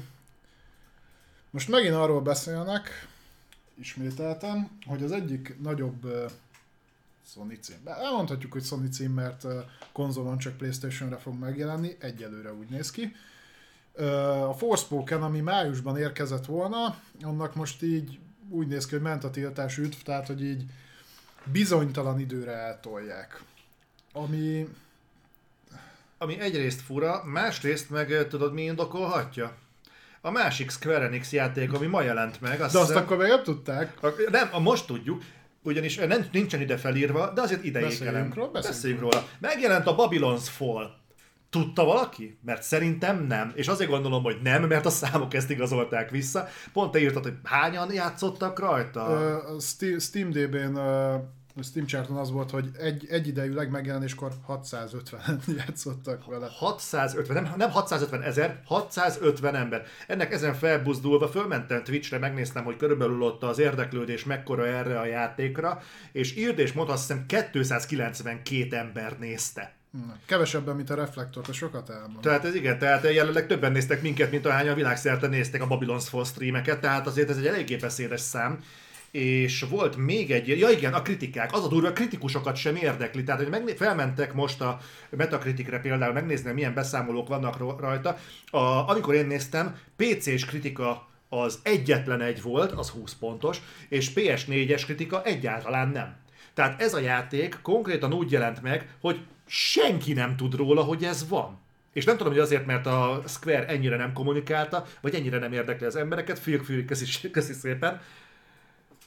most 1.49 1.69
megint 1.69 1.95
arról 1.95 2.21
beszélnek, 2.21 3.07
ismételtem, 3.75 4.69
hogy 4.85 5.03
az 5.03 5.11
egyik 5.11 5.55
nagyobb 5.61 6.05
ö, 6.05 6.25
Sony 7.27 7.57
cím. 7.61 7.77
Elmondhatjuk, 7.85 8.51
hogy 8.51 8.63
Sony 8.63 8.91
cím, 8.91 9.11
mert 9.11 9.45
konzolon 9.91 10.37
csak 10.37 10.57
Playstation-re 10.57 11.17
fog 11.17 11.39
megjelenni, 11.39 11.95
egyelőre 11.99 12.53
úgy 12.53 12.69
néz 12.69 12.91
ki. 12.91 13.15
A 14.47 14.53
Forspoken, 14.53 15.23
ami 15.23 15.39
májusban 15.39 15.97
érkezett 15.97 16.45
volna, 16.45 16.97
annak 17.21 17.55
most 17.55 17.81
így 17.83 18.19
úgy 18.49 18.67
néz 18.67 18.85
ki, 18.85 18.93
hogy 18.93 19.03
ment 19.03 19.23
a 19.23 19.29
tiltás 19.29 19.77
üdv, 19.77 19.97
tehát 20.03 20.27
hogy 20.27 20.43
így 20.43 20.63
bizonytalan 21.43 22.19
időre 22.19 22.51
eltolják. 22.51 23.43
Ami... 24.13 24.67
Ami 26.17 26.39
egyrészt 26.39 26.81
fura, 26.81 27.23
másrészt 27.23 27.89
meg 27.89 28.27
tudod 28.27 28.53
mi 28.53 28.63
indokolhatja? 28.63 29.55
A 30.25 30.31
másik 30.31 30.71
Square 30.71 31.05
Enix 31.05 31.31
játék, 31.31 31.73
ami 31.73 31.85
ma 31.85 32.01
jelent 32.01 32.41
meg. 32.41 32.61
Azt 32.61 32.73
de 32.73 32.79
azt 32.79 32.87
hiszem, 32.87 33.03
akkor 33.03 33.17
még 33.17 33.27
nem 33.27 33.43
tudták. 33.43 33.99
Nem, 34.29 34.61
most 34.61 34.85
tudjuk, 34.85 35.21
ugyanis 35.63 35.95
nem, 35.95 36.25
nincsen 36.31 36.61
ide 36.61 36.77
felírva, 36.77 37.33
de 37.33 37.41
azért 37.41 37.63
ide 37.63 37.81
Beszéljünk 37.81 38.33
róla. 38.35 38.51
Beszéljünk 38.51 39.01
róla. 39.01 39.27
Megjelent 39.39 39.87
a 39.87 39.95
Babylon's 39.95 40.47
Fall. 40.49 41.01
Tudta 41.49 41.83
valaki? 41.83 42.37
Mert 42.45 42.63
szerintem 42.63 43.25
nem. 43.25 43.51
És 43.55 43.67
azért 43.67 43.89
gondolom, 43.89 44.23
hogy 44.23 44.37
nem, 44.43 44.63
mert 44.63 44.85
a 44.85 44.89
számok 44.89 45.33
ezt 45.33 45.49
igazolták 45.49 46.09
vissza. 46.09 46.47
Pont 46.73 46.91
te 46.91 46.99
írtad, 46.99 47.23
hogy 47.23 47.37
hányan 47.43 47.93
játszottak 47.93 48.59
rajta? 48.59 49.07
Uh, 49.81 49.99
Steam 49.99 50.29
DB-n 50.29 50.77
uh, 50.77 51.13
Steam 51.61 51.85
charton 51.85 52.17
az 52.17 52.31
volt, 52.31 52.51
hogy 52.51 52.69
egy, 52.79 53.05
egyidejűleg 53.09 53.69
megjelenéskor 53.69 54.31
650 54.45 55.41
játszottak 55.57 56.25
vele. 56.25 56.47
650, 56.49 57.43
nem, 57.43 57.53
nem 57.57 57.69
650 57.69 58.21
ezer, 58.21 58.61
650 58.65 59.55
ember. 59.55 59.85
Ennek 60.07 60.31
ezen 60.31 60.53
felbuzdulva 60.53 61.27
fölmentem 61.27 61.83
Twitchre, 61.83 62.17
megnéztem, 62.17 62.63
hogy 62.63 62.77
körülbelül 62.77 63.21
ott 63.21 63.43
az 63.43 63.59
érdeklődés 63.59 64.23
mekkora 64.23 64.67
erre 64.67 64.99
a 64.99 65.05
játékra, 65.05 65.81
és 66.11 66.35
írd 66.35 66.59
és 66.59 66.73
mondta, 66.73 66.93
azt 66.93 67.07
hiszem 67.07 67.25
292 67.25 68.75
ember 68.75 69.17
nézte. 69.19 69.75
Kevesebben, 70.25 70.75
mint 70.75 70.89
a 70.89 70.95
Reflektor, 70.95 71.43
a 71.47 71.53
sokat 71.53 71.89
elmond. 71.89 72.19
Tehát 72.19 72.45
ez 72.45 72.55
igen, 72.55 72.79
tehát 72.79 73.13
jelenleg 73.13 73.47
többen 73.47 73.71
néztek 73.71 74.01
minket, 74.01 74.31
mint 74.31 74.45
ahányan 74.45 74.75
világszerte 74.75 75.27
nézték 75.27 75.61
a 75.61 75.67
Babylon's 75.67 76.05
Fall 76.07 76.25
streameket, 76.25 76.81
tehát 76.81 77.07
azért 77.07 77.29
ez 77.29 77.37
egy 77.37 77.47
eléggé 77.47 77.75
beszédes 77.75 78.21
szám 78.21 78.59
és 79.13 79.65
volt 79.69 79.97
még 79.97 80.31
egy, 80.31 80.47
ja 80.47 80.69
igen, 80.69 80.93
a 80.93 81.01
kritikák, 81.01 81.53
az 81.53 81.63
a 81.63 81.67
durva, 81.67 81.87
a 81.87 81.93
kritikusokat 81.93 82.55
sem 82.55 82.75
érdekli, 82.75 83.23
tehát 83.23 83.41
hogy 83.41 83.49
megné- 83.49 83.77
felmentek 83.77 84.33
most 84.33 84.61
a 84.61 84.79
Metacriticre 85.09 85.79
például, 85.79 86.13
megnézni, 86.13 86.51
milyen 86.51 86.73
beszámolók 86.73 87.27
vannak 87.27 87.79
rajta, 87.79 88.17
a, 88.49 88.57
amikor 88.89 89.13
én 89.13 89.25
néztem, 89.25 89.75
PC-s 89.95 90.45
kritika 90.45 91.07
az 91.29 91.59
egyetlen 91.63 92.21
egy 92.21 92.41
volt, 92.41 92.71
az 92.71 92.89
20 92.89 93.13
pontos, 93.13 93.61
és 93.89 94.11
PS4-es 94.15 94.81
kritika 94.85 95.23
egyáltalán 95.23 95.89
nem. 95.89 96.15
Tehát 96.53 96.81
ez 96.81 96.93
a 96.93 96.99
játék 96.99 97.59
konkrétan 97.61 98.13
úgy 98.13 98.31
jelent 98.31 98.61
meg, 98.61 98.95
hogy 99.01 99.19
senki 99.45 100.13
nem 100.13 100.35
tud 100.35 100.55
róla, 100.55 100.81
hogy 100.81 101.03
ez 101.03 101.27
van. 101.29 101.61
És 101.93 102.05
nem 102.05 102.17
tudom, 102.17 102.33
hogy 102.33 102.41
azért, 102.41 102.65
mert 102.65 102.85
a 102.85 103.23
Square 103.27 103.65
ennyire 103.65 103.95
nem 103.95 104.13
kommunikálta, 104.13 104.85
vagy 105.01 105.15
ennyire 105.15 105.37
nem 105.37 105.53
érdekli 105.53 105.85
az 105.85 105.95
embereket, 105.95 106.39
Phil 106.39 106.85
köszi, 106.85 107.29
köszi 107.31 107.53
szépen, 107.53 108.01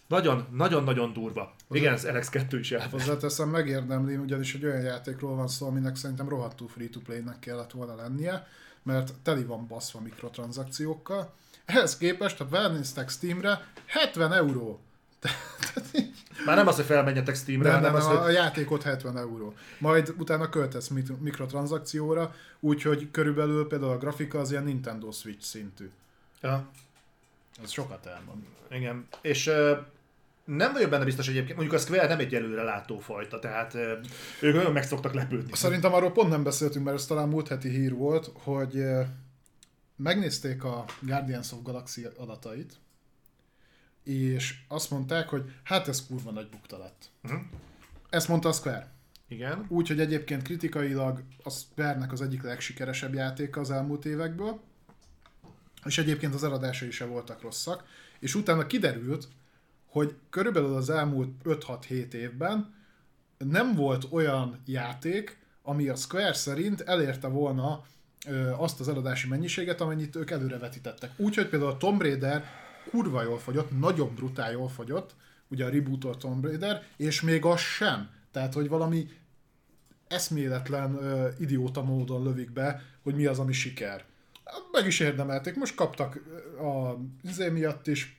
nagyon, 0.06 0.46
nagyon-nagyon 0.50 1.12
durva. 1.12 1.54
Igen, 1.70 1.92
ez 1.92 2.04
Alex 2.04 2.28
2 2.28 2.58
is 2.58 2.72
elvan. 2.72 2.90
Hozzáteszem, 2.90 3.48
megérdemli, 3.48 4.16
ugyanis 4.16 4.54
egy 4.54 4.64
olyan 4.64 4.82
játékról 4.82 5.34
van 5.34 5.48
szó, 5.48 5.66
aminek 5.66 5.96
szerintem 5.96 6.28
rohadtul 6.28 6.68
free-to-play-nek 6.68 7.38
kellett 7.38 7.70
volna 7.70 7.94
lennie, 7.94 8.46
mert 8.82 9.12
teli 9.22 9.44
van 9.44 9.66
baszva 9.66 10.00
mikrotranszakciókkal. 10.00 11.32
Ehhez 11.64 11.96
képest, 11.96 12.36
ha 12.36 12.46
felnéztek 12.46 13.08
Steamre, 13.08 13.66
70 13.86 14.32
euró. 14.32 14.80
Már 16.46 16.56
nem 16.56 16.66
az, 16.66 16.76
hogy 16.76 16.84
felmenjetek 16.84 17.36
Steamre, 17.36 17.70
nem, 17.70 17.80
nem, 17.80 17.94
az, 17.94 18.06
a, 18.06 18.08
hogy... 18.08 18.16
a 18.16 18.30
játékot 18.30 18.82
70 18.82 19.18
euró. 19.18 19.54
Majd 19.78 20.14
utána 20.18 20.48
költesz 20.48 20.90
mikrotranszakcióra, 21.20 22.34
úgyhogy 22.60 23.10
körülbelül 23.10 23.66
például 23.66 23.92
a 23.92 23.98
grafika 23.98 24.38
az 24.38 24.50
ilyen 24.50 24.64
Nintendo 24.64 25.10
Switch 25.10 25.44
szintű. 25.44 25.90
Ja. 26.40 26.68
Ez 27.62 27.70
sokat 27.70 28.06
elmond. 28.06 28.42
Igen. 28.70 29.06
És 29.20 29.50
nem 30.47 30.73
vagyok 30.73 30.90
benne 30.90 31.05
biztos 31.05 31.28
egyébként, 31.28 31.56
mondjuk 31.56 31.81
a 31.81 31.82
Square 31.82 32.06
nem 32.06 32.18
egy 32.18 32.35
előre 32.35 32.62
látó 32.62 32.98
fajta, 32.98 33.39
tehát 33.39 33.74
ők 34.40 34.55
nagyon 34.55 34.73
meg 34.73 34.85
szoktak 34.85 35.14
lepődni. 35.14 35.52
Szerintem 35.52 35.94
arról 35.94 36.12
pont 36.12 36.31
nem 36.31 36.43
beszéltünk, 36.43 36.85
mert 36.85 36.97
ez 36.97 37.06
talán 37.06 37.28
múlt 37.28 37.48
heti 37.48 37.68
hír 37.68 37.94
volt, 37.94 38.31
hogy 38.35 38.85
megnézték 39.97 40.64
a 40.64 40.85
Guardians 41.01 41.52
of 41.52 41.62
Galaxy 41.62 42.06
adatait, 42.16 42.74
és 44.05 44.55
azt 44.68 44.90
mondták, 44.90 45.28
hogy 45.28 45.52
hát 45.62 45.89
ez 45.89 46.06
kurva 46.06 46.31
nagy 46.31 46.48
bukta 46.48 46.78
lett. 46.78 47.10
Uh-huh. 47.24 47.40
Ezt 48.10 48.28
mondta 48.28 48.48
a 48.48 48.52
Square. 48.52 48.94
Igen. 49.28 49.66
Úgyhogy 49.68 50.01
egyébként 50.01 50.43
kritikailag 50.43 51.23
a 51.43 51.51
Square-nek 51.51 52.12
az 52.12 52.20
egyik 52.20 52.43
legsikeresebb 52.43 53.14
játéka 53.14 53.60
az 53.60 53.70
elmúlt 53.70 54.05
évekből, 54.05 54.60
és 55.85 55.98
egyébként 55.98 56.35
az 56.35 56.44
eladásai 56.44 56.90
se 56.90 57.05
voltak 57.05 57.43
rosszak, 57.43 57.85
és 58.18 58.35
utána 58.35 58.66
kiderült, 58.66 59.28
hogy 59.97 60.14
körülbelül 60.31 60.74
az 60.74 60.90
elmúlt 60.90 61.31
5-6-7 61.44 62.12
évben 62.12 62.74
nem 63.39 63.74
volt 63.74 64.06
olyan 64.10 64.62
játék, 64.66 65.39
ami 65.62 65.89
a 65.89 65.94
Square 65.94 66.32
szerint 66.32 66.81
elérte 66.81 67.28
volna 67.28 67.82
ö, 68.27 68.51
azt 68.51 68.81
az 68.81 68.89
eladási 68.89 69.28
mennyiséget, 69.28 69.81
amennyit 69.81 70.16
ők 70.16 70.31
előrevetítettek. 70.31 71.10
Úgyhogy 71.16 71.48
például 71.48 71.70
a 71.70 71.77
Tomb 71.77 72.02
Raider 72.02 72.44
kurva 72.90 73.23
jól 73.23 73.39
fogyott, 73.39 73.78
nagyon 73.78 74.14
brutál 74.14 74.52
jól 74.52 74.68
fogyott, 74.68 75.14
ugye 75.48 75.64
a 75.64 75.68
rebootolt 75.68 76.18
Tomb 76.18 76.44
Raider, 76.44 76.82
és 76.97 77.20
még 77.20 77.44
az 77.44 77.60
sem. 77.60 78.10
Tehát, 78.31 78.55
hogy 78.55 78.68
valami 78.68 79.09
eszméletlen, 80.09 80.94
ö, 80.94 81.28
idióta 81.39 81.82
módon 81.82 82.23
lövik 82.23 82.52
be, 82.52 82.82
hogy 83.02 83.14
mi 83.14 83.27
az, 83.27 83.39
ami 83.39 83.52
siker. 83.52 84.05
Meg 84.73 84.86
is 84.86 85.01
érdemelték. 85.01 85.55
Most 85.56 85.74
kaptak 85.74 86.20
a 86.59 86.97
izé 87.23 87.48
miatt 87.48 87.86
is, 87.86 88.16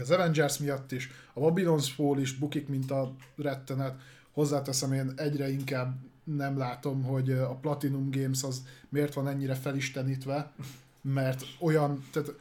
az 0.00 0.10
Avengers 0.10 0.58
miatt 0.58 0.92
is, 0.92 1.10
a 1.32 1.40
Babylon's 1.40 1.88
Fall 1.94 2.18
is 2.18 2.34
bukik, 2.34 2.68
mint 2.68 2.90
a 2.90 3.12
rettenet. 3.36 4.00
Hozzáteszem, 4.32 4.92
én 4.92 5.12
egyre 5.16 5.50
inkább 5.50 5.96
nem 6.24 6.58
látom, 6.58 7.02
hogy 7.02 7.30
a 7.30 7.54
Platinum 7.54 8.10
Games 8.10 8.42
az 8.42 8.62
miért 8.88 9.14
van 9.14 9.28
ennyire 9.28 9.54
felistenítve, 9.54 10.52
mert 11.00 11.44
olyan, 11.60 12.04
tehát 12.12 12.32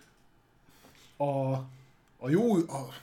a, 1.17 1.53
a 2.17 2.29
jó, 2.29 2.55
a 2.55 2.93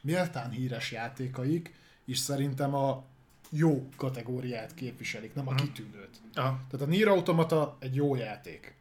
méltán 0.00 0.50
híres 0.50 0.92
játékaik 0.92 1.74
is 2.04 2.18
szerintem 2.18 2.74
a 2.74 3.04
jó 3.50 3.88
kategóriát 3.96 4.74
képviselik, 4.74 5.34
nem 5.34 5.48
a 5.48 5.52
mhm. 5.52 5.62
kitűnőt. 5.62 6.20
Aha. 6.34 6.60
Tehát 6.70 6.86
a 6.86 6.88
Nier 6.88 7.08
Automata 7.08 7.76
egy 7.78 7.94
jó 7.94 8.14
játék. 8.14 8.74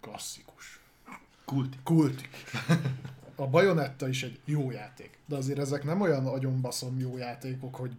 Klasszikus. 0.00 0.57
Kultik. 1.48 1.80
Kultik. 1.82 2.28
A 3.36 3.46
Bayonetta 3.46 4.08
is 4.08 4.22
egy 4.22 4.38
jó 4.44 4.70
játék, 4.70 5.18
de 5.26 5.36
azért 5.36 5.58
ezek 5.58 5.84
nem 5.84 6.00
olyan 6.00 6.26
agyonbaszom 6.26 6.98
jó 6.98 7.16
játékok, 7.16 7.74
hogy 7.74 7.90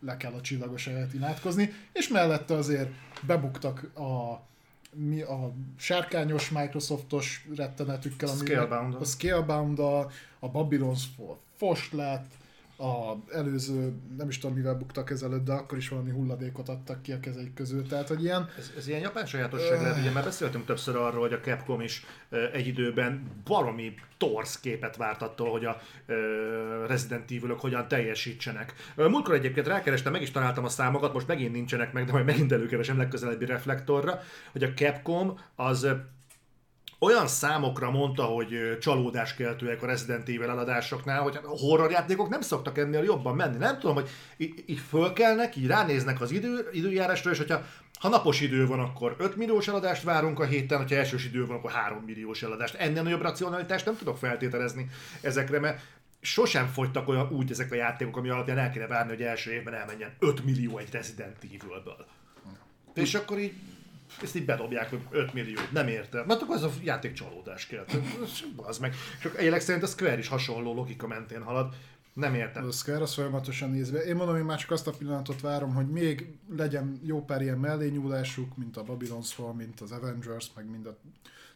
le 0.00 0.16
kell 0.16 0.32
a 0.32 0.40
csillagos 0.40 0.84
helyet 0.84 1.14
imádkozni, 1.14 1.72
és 1.92 2.08
mellette 2.08 2.54
azért 2.54 2.90
bebuktak 3.26 3.98
a 3.98 4.40
mi 4.90 5.20
a 5.20 5.52
sárkányos 5.76 6.50
Microsoftos 6.50 7.46
rettenetükkel, 7.56 8.28
ami 8.28 8.38
Scalebound 8.38 8.94
a 8.94 9.04
Scalebound, 9.04 9.78
a, 9.78 9.98
a 10.38 10.50
Babylon's 10.50 11.02
Fall 11.16 11.38
Fost 11.56 11.92
lett, 11.92 12.32
a 12.78 13.14
előző, 13.32 13.92
nem 14.16 14.28
is 14.28 14.38
tudom 14.38 14.56
mivel 14.56 14.74
buktak 14.74 15.10
ezelőtt, 15.10 15.44
de 15.44 15.52
akkor 15.52 15.78
is 15.78 15.88
valami 15.88 16.10
hulladékot 16.10 16.68
adtak 16.68 17.02
ki 17.02 17.12
a 17.12 17.20
kezeik 17.20 17.54
közül. 17.54 17.86
Tehát, 17.86 18.08
hogy 18.08 18.22
ilyen... 18.22 18.48
Ez, 18.58 18.72
ez 18.76 18.88
ilyen 18.88 19.00
japán 19.00 19.26
sajátosság 19.26 19.80
lehet, 19.80 19.98
ugye 19.98 20.10
már 20.10 20.24
beszéltünk 20.24 20.64
többször 20.64 20.96
arról, 20.96 21.20
hogy 21.20 21.32
a 21.32 21.40
Capcom 21.40 21.80
is 21.80 22.04
egy 22.52 22.66
időben 22.66 23.42
baromi 23.44 23.94
torsz 24.16 24.60
képet 24.60 24.96
várt 24.96 25.22
attól, 25.22 25.50
hogy 25.50 25.64
a 25.64 25.80
Resident 26.86 27.30
evil 27.30 27.54
hogyan 27.54 27.88
teljesítsenek. 27.88 28.74
Múltkor 28.96 29.34
egyébként 29.34 29.66
rákerestem, 29.66 30.12
meg 30.12 30.22
is 30.22 30.30
találtam 30.30 30.64
a 30.64 30.68
számokat, 30.68 31.12
most 31.12 31.26
megint 31.26 31.52
nincsenek 31.52 31.92
meg, 31.92 32.04
de 32.04 32.12
majd 32.12 32.24
megint 32.24 32.52
előkeresem 32.52 32.98
legközelebbi 32.98 33.44
reflektorra, 33.44 34.20
hogy 34.52 34.62
a 34.62 34.72
Capcom 34.72 35.38
az 35.54 35.86
olyan 36.98 37.26
számokra 37.26 37.90
mondta, 37.90 38.24
hogy 38.24 38.78
csalódáskeltőek 38.80 39.82
a 39.82 39.86
Resident 39.86 40.28
Evil 40.28 40.50
eladásoknál, 40.50 41.22
hogy 41.22 41.38
a 41.42 41.48
horror 41.48 41.90
játékok 41.90 42.28
nem 42.28 42.40
szoktak 42.40 42.78
ennél 42.78 43.02
jobban 43.02 43.36
menni. 43.36 43.56
Nem 43.56 43.78
tudom, 43.78 43.94
hogy 43.94 44.08
így 44.66 44.78
fölkelnek, 44.88 45.56
így 45.56 45.66
ránéznek 45.66 46.20
az 46.20 46.30
idő, 46.30 46.68
időjárásra, 46.72 47.30
és 47.30 47.38
hogyha 47.38 47.62
ha 47.98 48.08
napos 48.08 48.40
idő 48.40 48.66
van, 48.66 48.80
akkor 48.80 49.16
5 49.18 49.36
milliós 49.36 49.68
eladást 49.68 50.02
várunk 50.02 50.40
a 50.40 50.44
héten, 50.44 50.88
ha 50.88 50.94
esős 50.94 51.24
idő 51.24 51.46
van, 51.46 51.56
akkor 51.56 51.70
3 51.70 52.02
milliós 52.06 52.42
eladást. 52.42 52.74
Ennél 52.74 53.02
nagyobb 53.02 53.22
racionalitást 53.22 53.84
nem 53.84 53.96
tudok 53.96 54.18
feltételezni 54.18 54.90
ezekre, 55.20 55.60
mert 55.60 55.80
sosem 56.20 56.66
fogytak 56.66 57.08
olyan 57.08 57.28
úgy 57.32 57.50
ezek 57.50 57.72
a 57.72 57.74
játékok, 57.74 58.16
ami 58.16 58.28
alapján 58.28 58.58
el 58.58 58.70
kéne 58.70 58.86
várni, 58.86 59.10
hogy 59.10 59.22
első 59.22 59.52
évben 59.52 59.74
elmenjen 59.74 60.14
5 60.18 60.44
millió 60.44 60.78
egy 60.78 60.90
Resident 60.92 61.36
Evil-ből. 61.42 62.06
És 62.94 63.14
akkor 63.14 63.38
így 63.38 63.52
ezt 64.22 64.36
így 64.36 64.44
bedobják, 64.44 64.90
hogy 64.90 65.00
5 65.10 65.32
millió, 65.32 65.58
nem 65.72 65.88
érte. 65.88 66.24
Mert 66.26 66.42
akkor 66.42 66.56
az 66.56 66.62
a 66.62 66.70
játék 66.82 67.12
csalódás 67.12 67.66
kell. 67.66 67.84
Az 68.56 68.78
meg. 68.78 68.94
És 69.18 69.24
egyébként 69.36 69.62
szerint 69.62 69.84
a 69.84 69.86
Square 69.86 70.18
is 70.18 70.28
hasonló 70.28 70.74
logika 70.74 71.06
mentén 71.06 71.42
halad. 71.42 71.74
Nem 72.12 72.34
értem. 72.34 72.66
A 72.66 72.70
Square 72.70 73.02
az 73.02 73.14
folyamatosan 73.14 73.70
nézve. 73.70 74.04
Én 74.04 74.16
mondom, 74.16 74.36
én 74.36 74.44
már 74.44 74.58
csak 74.58 74.70
azt 74.70 74.86
a 74.86 74.90
pillanatot 74.90 75.40
várom, 75.40 75.74
hogy 75.74 75.88
még 75.88 76.38
legyen 76.56 77.00
jó 77.04 77.24
pár 77.24 77.42
ilyen 77.42 77.58
mellényúlásuk, 77.58 78.56
mint 78.56 78.76
a 78.76 78.84
Babylon's 78.84 79.30
Fall, 79.34 79.52
mint 79.52 79.80
az 79.80 79.90
Avengers, 79.90 80.50
meg 80.54 80.70
mind 80.70 80.86
a 80.86 80.96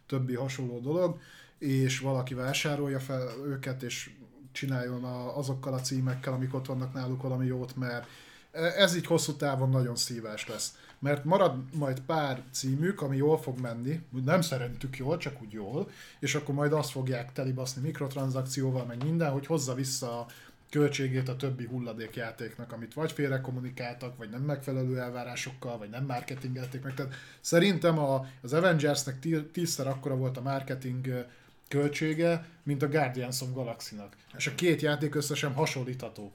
többi 0.06 0.34
hasonló 0.34 0.80
dolog, 0.80 1.20
és 1.58 1.98
valaki 1.98 2.34
vásárolja 2.34 3.00
fel 3.00 3.28
őket, 3.46 3.82
és 3.82 4.10
csináljon 4.52 5.04
a, 5.04 5.38
azokkal 5.38 5.72
a 5.72 5.80
címekkel, 5.80 6.32
amik 6.32 6.54
ott 6.54 6.66
vannak 6.66 6.92
náluk 6.92 7.22
valami 7.22 7.46
jót, 7.46 7.76
mert 7.76 8.06
ez 8.52 8.96
így 8.96 9.06
hosszú 9.06 9.32
távon 9.32 9.68
nagyon 9.70 9.96
szívás 9.96 10.48
lesz. 10.48 10.74
Mert 11.00 11.24
marad 11.24 11.74
majd 11.74 12.00
pár 12.00 12.42
címük, 12.50 13.00
ami 13.00 13.16
jól 13.16 13.38
fog 13.38 13.60
menni, 13.60 14.00
nem 14.24 14.40
szerintük 14.40 14.96
jól, 14.96 15.16
csak 15.16 15.42
úgy 15.42 15.52
jól, 15.52 15.90
és 16.18 16.34
akkor 16.34 16.54
majd 16.54 16.72
azt 16.72 16.90
fogják 16.90 17.32
telibaszni 17.32 17.82
mikrotranszakcióval, 17.82 18.84
meg 18.84 19.02
minden, 19.02 19.30
hogy 19.30 19.46
hozza 19.46 19.74
vissza 19.74 20.20
a 20.20 20.26
költségét 20.70 21.28
a 21.28 21.36
többi 21.36 21.66
hulladékjátéknak, 21.66 22.72
amit 22.72 22.94
vagy 22.94 23.12
félre 23.12 23.40
kommunikáltak, 23.40 24.16
vagy 24.16 24.30
nem 24.30 24.42
megfelelő 24.42 24.98
elvárásokkal, 24.98 25.78
vagy 25.78 25.90
nem 25.90 26.04
marketingelték 26.04 26.82
meg. 26.82 26.94
Tehát 26.94 27.14
szerintem 27.40 27.98
a, 27.98 28.26
az 28.42 28.52
Avengersnek 28.52 29.18
tízszer 29.52 29.86
akkora 29.86 30.16
volt 30.16 30.36
a 30.36 30.42
marketing 30.42 31.26
költsége, 31.68 32.44
mint 32.62 32.82
a 32.82 32.88
Guardians 32.88 33.40
of 33.40 33.52
Galaxy-nak. 33.52 34.16
És 34.36 34.46
a 34.46 34.54
két 34.54 34.80
játék 34.80 35.14
összesen 35.14 35.52
hasonlítható. 35.52 36.32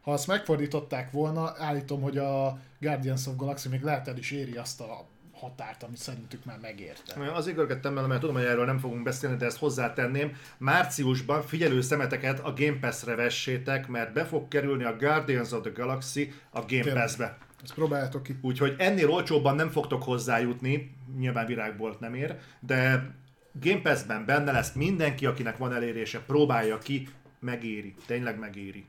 Ha 0.00 0.12
azt 0.12 0.26
megfordították 0.26 1.10
volna, 1.10 1.54
állítom, 1.58 2.02
hogy 2.02 2.18
a 2.18 2.58
Guardians 2.80 3.26
of 3.26 3.36
Galaxy 3.36 3.68
még 3.68 3.82
lehet 3.82 4.08
el 4.08 4.16
is 4.16 4.30
éri 4.30 4.56
azt 4.56 4.80
a 4.80 5.06
határt, 5.32 5.82
amit 5.82 5.96
szerintük 5.96 6.44
már 6.44 6.58
megérte. 6.62 7.30
Az 7.34 7.52
görgettem 7.52 7.94
vele, 7.94 8.06
mert 8.06 8.20
tudom, 8.20 8.34
hogy 8.34 8.44
erről 8.44 8.64
nem 8.64 8.78
fogunk 8.78 9.02
beszélni, 9.02 9.36
de 9.36 9.46
ezt 9.46 9.58
hozzátenném. 9.58 10.36
Márciusban 10.58 11.42
figyelő 11.42 11.80
szemeteket 11.80 12.40
a 12.40 12.52
Game 12.56 12.78
Pass-re 12.80 13.14
vessétek, 13.14 13.88
mert 13.88 14.12
be 14.12 14.24
fog 14.24 14.48
kerülni 14.48 14.84
a 14.84 14.96
Guardians 14.96 15.52
of 15.52 15.60
the 15.60 15.70
Galaxy 15.70 16.32
a 16.50 16.60
Game 16.68 16.92
Pass-be. 16.92 17.38
Ezt 17.62 17.74
próbáljátok 17.74 18.22
ki. 18.22 18.38
Úgyhogy 18.42 18.74
ennél 18.78 19.10
olcsóbban 19.10 19.54
nem 19.54 19.70
fogtok 19.70 20.02
hozzájutni, 20.02 20.96
nyilván 21.18 21.46
virágbolt 21.46 22.00
nem 22.00 22.14
ér, 22.14 22.38
de 22.60 23.10
Game 23.52 23.80
Pass-ben 23.80 24.24
benne 24.24 24.52
lesz 24.52 24.72
mindenki, 24.72 25.26
akinek 25.26 25.56
van 25.56 25.74
elérése, 25.74 26.20
próbálja 26.20 26.78
ki, 26.78 27.08
megéri, 27.40 27.94
tényleg 28.06 28.38
megéri. 28.38 28.84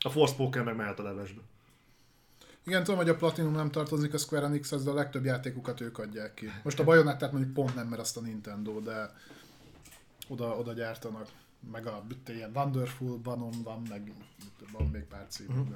A 0.00 0.10
Force 0.10 0.34
Poker 0.34 0.62
meg 0.62 0.76
mehet 0.76 0.98
a 0.98 1.02
levesbe. 1.02 1.40
Igen, 2.64 2.84
tudom, 2.84 3.00
hogy 3.00 3.08
a 3.08 3.16
Platinum 3.16 3.52
nem 3.52 3.70
tartozik 3.70 4.14
a 4.14 4.18
Square 4.18 4.46
Enix-hez, 4.46 4.84
de 4.84 4.90
a 4.90 4.94
legtöbb 4.94 5.24
játékukat 5.24 5.80
ők 5.80 5.98
adják 5.98 6.34
ki. 6.34 6.52
Most 6.62 6.78
a 6.78 6.84
Bayonettát 6.84 7.32
mondjuk 7.32 7.52
pont 7.52 7.74
nem, 7.74 7.86
mert 7.88 8.00
azt 8.00 8.16
a 8.16 8.20
Nintendo, 8.20 8.80
de 8.80 9.14
oda, 10.28 10.56
oda 10.56 10.72
gyártanak. 10.72 11.28
Meg 11.72 11.86
a 11.86 12.04
ilyen 12.26 12.50
Wonderful 12.54 13.16
Banon 13.16 13.62
van, 13.62 13.82
meg 13.88 14.12
van 14.72 14.86
még 14.86 15.02
pár 15.02 15.26
cím. 15.28 15.46
Uh-huh. 15.48 15.68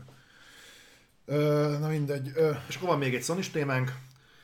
Ö, 1.24 1.76
na 1.78 1.88
mindegy. 1.88 2.30
Ö... 2.34 2.51
És 2.68 2.76
akkor 2.76 2.88
van 2.88 2.98
még 2.98 3.14
egy 3.14 3.22
sony 3.22 3.44
témánk. 3.52 3.92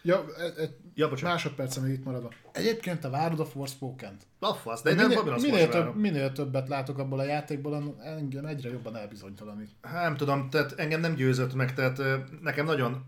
Ja, 0.02 0.26
egy 0.56 0.76
ja, 1.00 1.10
másodpercen 1.22 1.82
még 1.82 1.92
itt 1.92 2.04
maradva. 2.04 2.30
Egyébként 2.52 3.00
te 3.00 3.08
várod 3.08 3.40
a 3.40 3.44
Forspoken-t? 3.44 4.22
A 4.38 4.54
fasz, 4.54 4.82
de 4.82 4.90
én 4.90 4.96
minél, 4.96 5.22
nem 5.22 5.40
minél, 5.40 5.68
több, 5.68 5.96
minél 5.96 6.32
többet 6.32 6.68
látok 6.68 6.98
abból 6.98 7.18
a 7.18 7.24
játékból, 7.24 7.96
engem 8.04 8.44
egyre 8.44 8.70
jobban 8.70 8.96
elbizonytalanít. 8.96 9.70
Hát 9.82 10.02
nem 10.02 10.16
tudom, 10.16 10.48
tehát 10.50 10.72
engem 10.72 11.00
nem 11.00 11.14
győzött 11.14 11.54
meg, 11.54 11.74
tehát 11.74 12.02
nekem 12.42 12.66
nagyon 12.66 13.04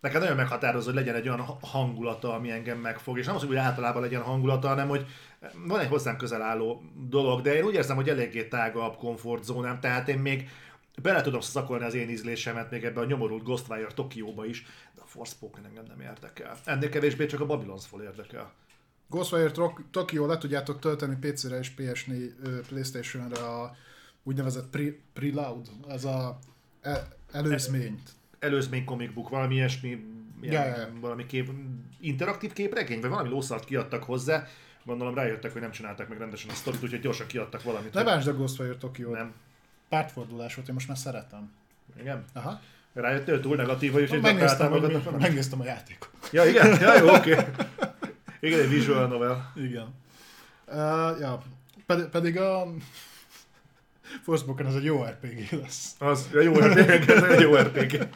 nekem 0.00 0.20
nagyon 0.20 0.36
meghatározó, 0.36 0.86
hogy 0.86 0.94
legyen 0.94 1.14
egy 1.14 1.28
olyan 1.28 1.58
hangulata, 1.60 2.34
ami 2.34 2.50
engem 2.50 2.78
megfog, 2.78 3.18
és 3.18 3.26
nem 3.26 3.34
az, 3.34 3.44
hogy 3.44 3.56
általában 3.56 4.02
legyen 4.02 4.22
hangulata, 4.22 4.68
hanem 4.68 4.88
hogy 4.88 5.06
van 5.66 5.80
egy 5.80 5.88
hozzám 5.88 6.16
közel 6.16 6.42
álló 6.42 6.82
dolog, 7.08 7.40
de 7.40 7.56
én 7.56 7.64
úgy 7.64 7.74
érzem, 7.74 7.96
hogy 7.96 8.08
eléggé 8.08 8.44
tágabb 8.44 8.96
komfortzónám, 8.96 9.80
tehát 9.80 10.08
én 10.08 10.18
még 10.18 10.48
bele 11.02 11.20
tudom 11.20 11.40
szakolni 11.40 11.84
az 11.84 11.94
én 11.94 12.08
ízlésemet 12.08 12.70
még 12.70 12.84
ebbe 12.84 13.00
a 13.00 13.04
nyomorult 13.04 13.42
Ghostwire 13.42 13.86
Tokióba 13.94 14.46
is, 14.46 14.66
de 14.89 14.89
Forspoken 15.10 15.64
engem 15.64 15.84
nem 15.88 16.00
érdekel. 16.00 16.58
Ennél 16.64 16.88
kevésbé 16.88 17.26
csak 17.26 17.40
a 17.40 17.46
Babylon's 17.46 17.84
Fall 17.86 18.02
érdekel. 18.02 18.52
Ghostwire 19.08 19.52
Tokyo 19.90 20.26
le 20.26 20.38
tudjátok 20.38 20.78
tölteni 20.78 21.16
PC-re 21.16 21.58
és 21.58 21.72
PS4, 21.76 22.30
Playstation-re 22.68 23.44
a 23.44 23.76
úgynevezett 24.22 24.66
pre- 24.66 24.98
Preloud, 25.12 25.68
ez 25.88 26.04
a 26.04 26.38
e- 26.80 27.08
előzményt. 27.32 28.10
Előzmény 28.38 28.84
comic 28.84 29.12
book, 29.14 29.28
valami 29.28 29.54
ilyesmi, 29.54 30.04
ilyen, 30.40 30.78
ja. 30.78 30.88
valami 31.00 31.26
kép, 31.26 31.50
interaktív 32.00 32.52
képregény, 32.52 33.00
vagy 33.00 33.10
valami 33.10 33.28
lószart 33.28 33.64
kiadtak 33.64 34.02
hozzá, 34.02 34.46
gondolom 34.84 35.14
rájöttek, 35.14 35.52
hogy 35.52 35.60
nem 35.60 35.70
csináltak 35.70 36.08
meg 36.08 36.18
rendesen 36.18 36.50
a 36.50 36.54
sztorit, 36.54 36.82
úgyhogy 36.82 37.00
gyorsan 37.00 37.26
kiadtak 37.26 37.62
valamit. 37.62 37.94
Ne 37.94 38.04
bánsd 38.04 38.28
a 38.28 38.34
Ghostwire 38.34 38.76
Tokyo. 38.76 39.10
Nem 39.10 39.34
pártfordulás 39.88 40.54
volt, 40.54 40.68
én 40.68 40.74
most 40.74 40.88
már 40.88 40.98
szeretem. 40.98 41.52
Igen? 42.00 42.24
Aha. 42.32 42.60
Rájöttél, 42.92 43.40
túl 43.40 43.56
negatív 43.56 43.92
vagy, 43.92 44.02
úgyhogy 44.02 44.20
megnéztem, 44.20 44.70
hogy 44.70 44.82
mi, 44.82 45.02
megnéztem 45.18 45.60
a 45.60 45.64
játékot. 45.64 46.10
Ja, 46.32 46.44
igen? 46.44 46.78
Ja, 46.80 46.98
jó, 46.98 47.14
oké. 47.14 47.32
Okay. 47.32 47.44
Igen, 48.40 48.60
egy 48.60 48.68
visual 48.68 49.06
novel. 49.06 49.52
Igen. 49.56 49.94
Uh, 50.66 51.20
ja, 51.20 51.42
pedig, 51.86 52.04
pedig 52.04 52.38
a 52.38 52.66
Forspoken 54.22 54.66
az 54.66 54.74
egy 54.74 54.84
jó 54.84 55.02
RPG 55.02 55.52
lesz. 55.62 55.94
Az, 55.98 56.28
a 56.34 56.40
jó 56.40 56.52
RPG, 56.52 57.08
ez 57.10 57.22
egy 57.22 57.40
jó 57.40 57.56
RPG. 57.56 58.08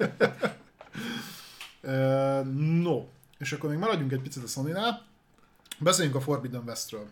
uh, 1.83 2.45
no, 2.83 3.05
és 3.39 3.53
akkor 3.53 3.71
még 3.71 3.79
maradjunk 3.79 4.13
egy 4.13 4.21
picit 4.21 4.43
a 4.43 4.47
sony 4.47 4.73
Beszéljünk 5.79 6.17
a 6.17 6.21
Forbidden 6.21 6.63
Westről. 6.67 7.07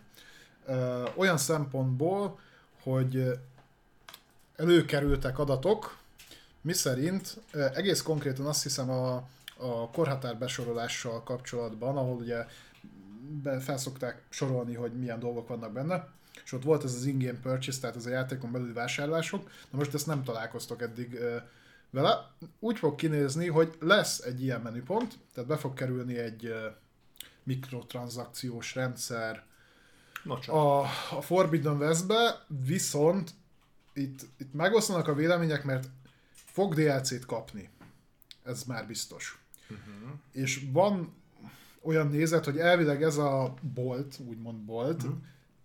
Uh, 0.67 1.09
olyan 1.15 1.37
szempontból, 1.37 2.39
hogy 2.83 3.39
előkerültek 4.55 5.39
adatok, 5.39 5.97
miszerint 6.63 7.39
egész 7.73 8.01
konkrétan 8.01 8.45
azt 8.45 8.63
hiszem 8.63 8.89
a, 8.89 9.15
a 9.57 9.89
korhatár 9.91 10.37
besorolással 10.37 11.23
kapcsolatban, 11.23 11.97
ahol 11.97 12.15
ugye 12.15 12.45
felszokták 13.59 14.21
sorolni, 14.29 14.73
hogy 14.73 14.99
milyen 14.99 15.19
dolgok 15.19 15.47
vannak 15.47 15.71
benne, 15.71 16.07
és 16.43 16.51
ott 16.51 16.63
volt 16.63 16.83
ez 16.83 16.93
az 16.93 17.05
in-game 17.05 17.39
purchase, 17.39 17.79
tehát 17.79 17.95
ez 17.95 18.05
a 18.05 18.09
játékon 18.09 18.51
belüli 18.51 18.73
vásárlások, 18.73 19.49
na 19.69 19.77
most 19.77 19.93
ezt 19.93 20.07
nem 20.07 20.23
találkoztok 20.23 20.81
eddig 20.81 21.19
vele. 21.89 22.31
Úgy 22.59 22.77
fog 22.77 22.95
kinézni, 22.95 23.47
hogy 23.47 23.75
lesz 23.79 24.19
egy 24.19 24.43
ilyen 24.43 24.61
menüpont, 24.61 25.19
tehát 25.33 25.49
be 25.49 25.57
fog 25.57 25.73
kerülni 25.73 26.17
egy 26.17 26.53
mikrotranszakciós 27.43 28.75
rendszer 28.75 29.43
a, 30.47 30.79
a 31.17 31.21
Forbidden 31.21 31.77
Westbe, 31.77 32.45
viszont 32.65 33.31
itt, 33.93 34.21
itt 34.37 34.53
megosztanak 34.53 35.07
a 35.07 35.13
vélemények, 35.13 35.63
mert 35.63 35.87
fog 36.53 36.73
DLC-t 36.73 37.25
kapni. 37.25 37.69
Ez 38.43 38.63
már 38.63 38.87
biztos. 38.87 39.43
Uh-huh. 39.69 40.17
És 40.31 40.65
van 40.71 41.13
olyan 41.81 42.07
nézet, 42.07 42.45
hogy 42.45 42.57
elvileg 42.57 43.03
ez 43.03 43.17
a 43.17 43.53
bolt, 43.73 44.19
úgymond 44.27 44.57
bolt, 44.57 45.03
uh-huh. 45.03 45.17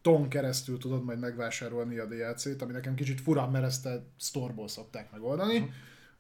ton 0.03 0.29
keresztül 0.29 0.79
tudod 0.79 1.05
majd 1.05 1.19
megvásárolni 1.19 1.99
a 1.99 2.07
DLC-t, 2.07 2.63
ami 2.63 2.73
nekem 2.73 2.95
kicsit 2.95 3.21
furán, 3.21 3.51
mert 3.51 3.65
ezt 3.65 3.87
a 3.87 4.05
storeból 4.19 4.69
szokták 4.69 5.13
megoldani, 5.13 5.59
uh-huh. 5.59 5.73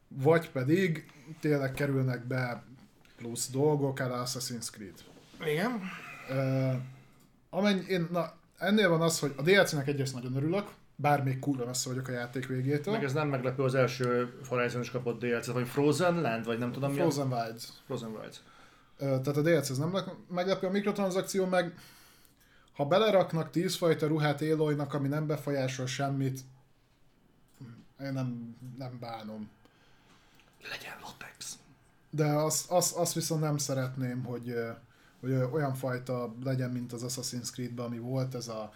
vagy 0.09 0.51
pedig 0.51 1.11
tényleg 1.40 1.73
kerülnek 1.73 2.27
be 2.27 2.65
plusz 3.16 3.51
dolgok, 3.51 4.01
el 4.01 4.24
Assassin's 4.24 4.69
Creed. 4.70 5.05
Igen. 5.47 5.81
Uh, 6.31 6.81
amennyi, 7.51 7.85
én, 7.89 8.09
na, 8.11 8.35
ennél 8.59 8.89
van 8.89 9.01
az, 9.01 9.19
hogy 9.19 9.35
a 9.36 9.43
DLC-nek 9.43 9.86
egyrészt 9.86 10.15
nagyon 10.15 10.36
örülök, 10.36 10.69
bár 11.00 11.22
még 11.22 11.38
kurva 11.38 11.64
messze 11.64 11.88
vagyok 11.88 12.08
a 12.08 12.12
játék 12.12 12.46
végétől. 12.46 12.94
Meg 12.94 13.04
ez 13.04 13.12
nem 13.12 13.28
meglepő, 13.28 13.62
az 13.62 13.74
első 13.74 14.38
Horizon 14.48 14.80
is 14.80 14.90
kapott 14.90 15.24
DLC-t, 15.24 15.52
vagy 15.52 15.68
Frozen 15.68 16.20
Land, 16.20 16.44
vagy 16.44 16.58
nem 16.58 16.72
tudom 16.72 16.92
Frozen 16.92 17.26
milyen? 17.26 17.42
Wilds. 17.44 17.68
Frozen 17.86 18.10
Wilds. 18.10 18.40
Tehát 18.98 19.26
a 19.26 19.42
DLC 19.42 19.70
ez 19.70 19.78
nem 19.78 19.96
meglepő, 20.28 20.66
a 20.66 20.70
mikrotranszakció 20.70 21.46
meg 21.46 21.74
ha 22.78 22.86
beleraknak 22.86 23.50
tízfajta 23.50 24.06
ruhát 24.06 24.40
Éloynak, 24.40 24.94
ami 24.94 25.08
nem 25.08 25.26
befolyásol 25.26 25.86
semmit, 25.86 26.40
én 28.00 28.12
nem, 28.12 28.56
nem 28.78 28.98
bánom. 29.00 29.50
Legyen 30.70 30.96
latex. 31.02 31.58
De 32.10 32.26
azt, 32.26 32.70
azt, 32.70 32.96
azt 32.96 33.12
viszont 33.14 33.40
nem 33.40 33.56
szeretném, 33.56 34.24
hogy, 34.24 34.54
hogy 35.20 35.32
olyan 35.32 35.74
fajta 35.74 36.34
legyen, 36.44 36.70
mint 36.70 36.92
az 36.92 37.04
Assassin's 37.06 37.50
Creed-ben, 37.50 37.86
ami 37.86 37.98
volt, 37.98 38.34
ez 38.34 38.48
a 38.48 38.72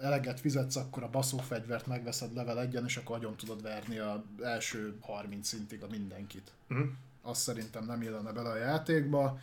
eleget 0.00 0.40
fizetsz, 0.40 0.76
akkor 0.76 1.02
a 1.02 1.10
baszófegyvert 1.10 1.86
megveszed 1.86 2.34
level 2.34 2.60
egyen, 2.60 2.84
és 2.84 2.96
akkor 2.96 3.16
agyon 3.16 3.36
tudod 3.36 3.62
verni 3.62 3.98
az 3.98 4.18
első 4.42 4.96
30 5.00 5.48
szintig 5.48 5.82
a 5.82 5.86
mindenkit. 5.90 6.52
Uh-huh. 6.70 6.86
Azt 7.22 7.40
szerintem 7.40 7.84
nem 7.84 8.02
illene 8.02 8.32
bele 8.32 8.50
a 8.50 8.56
játékba. 8.56 9.38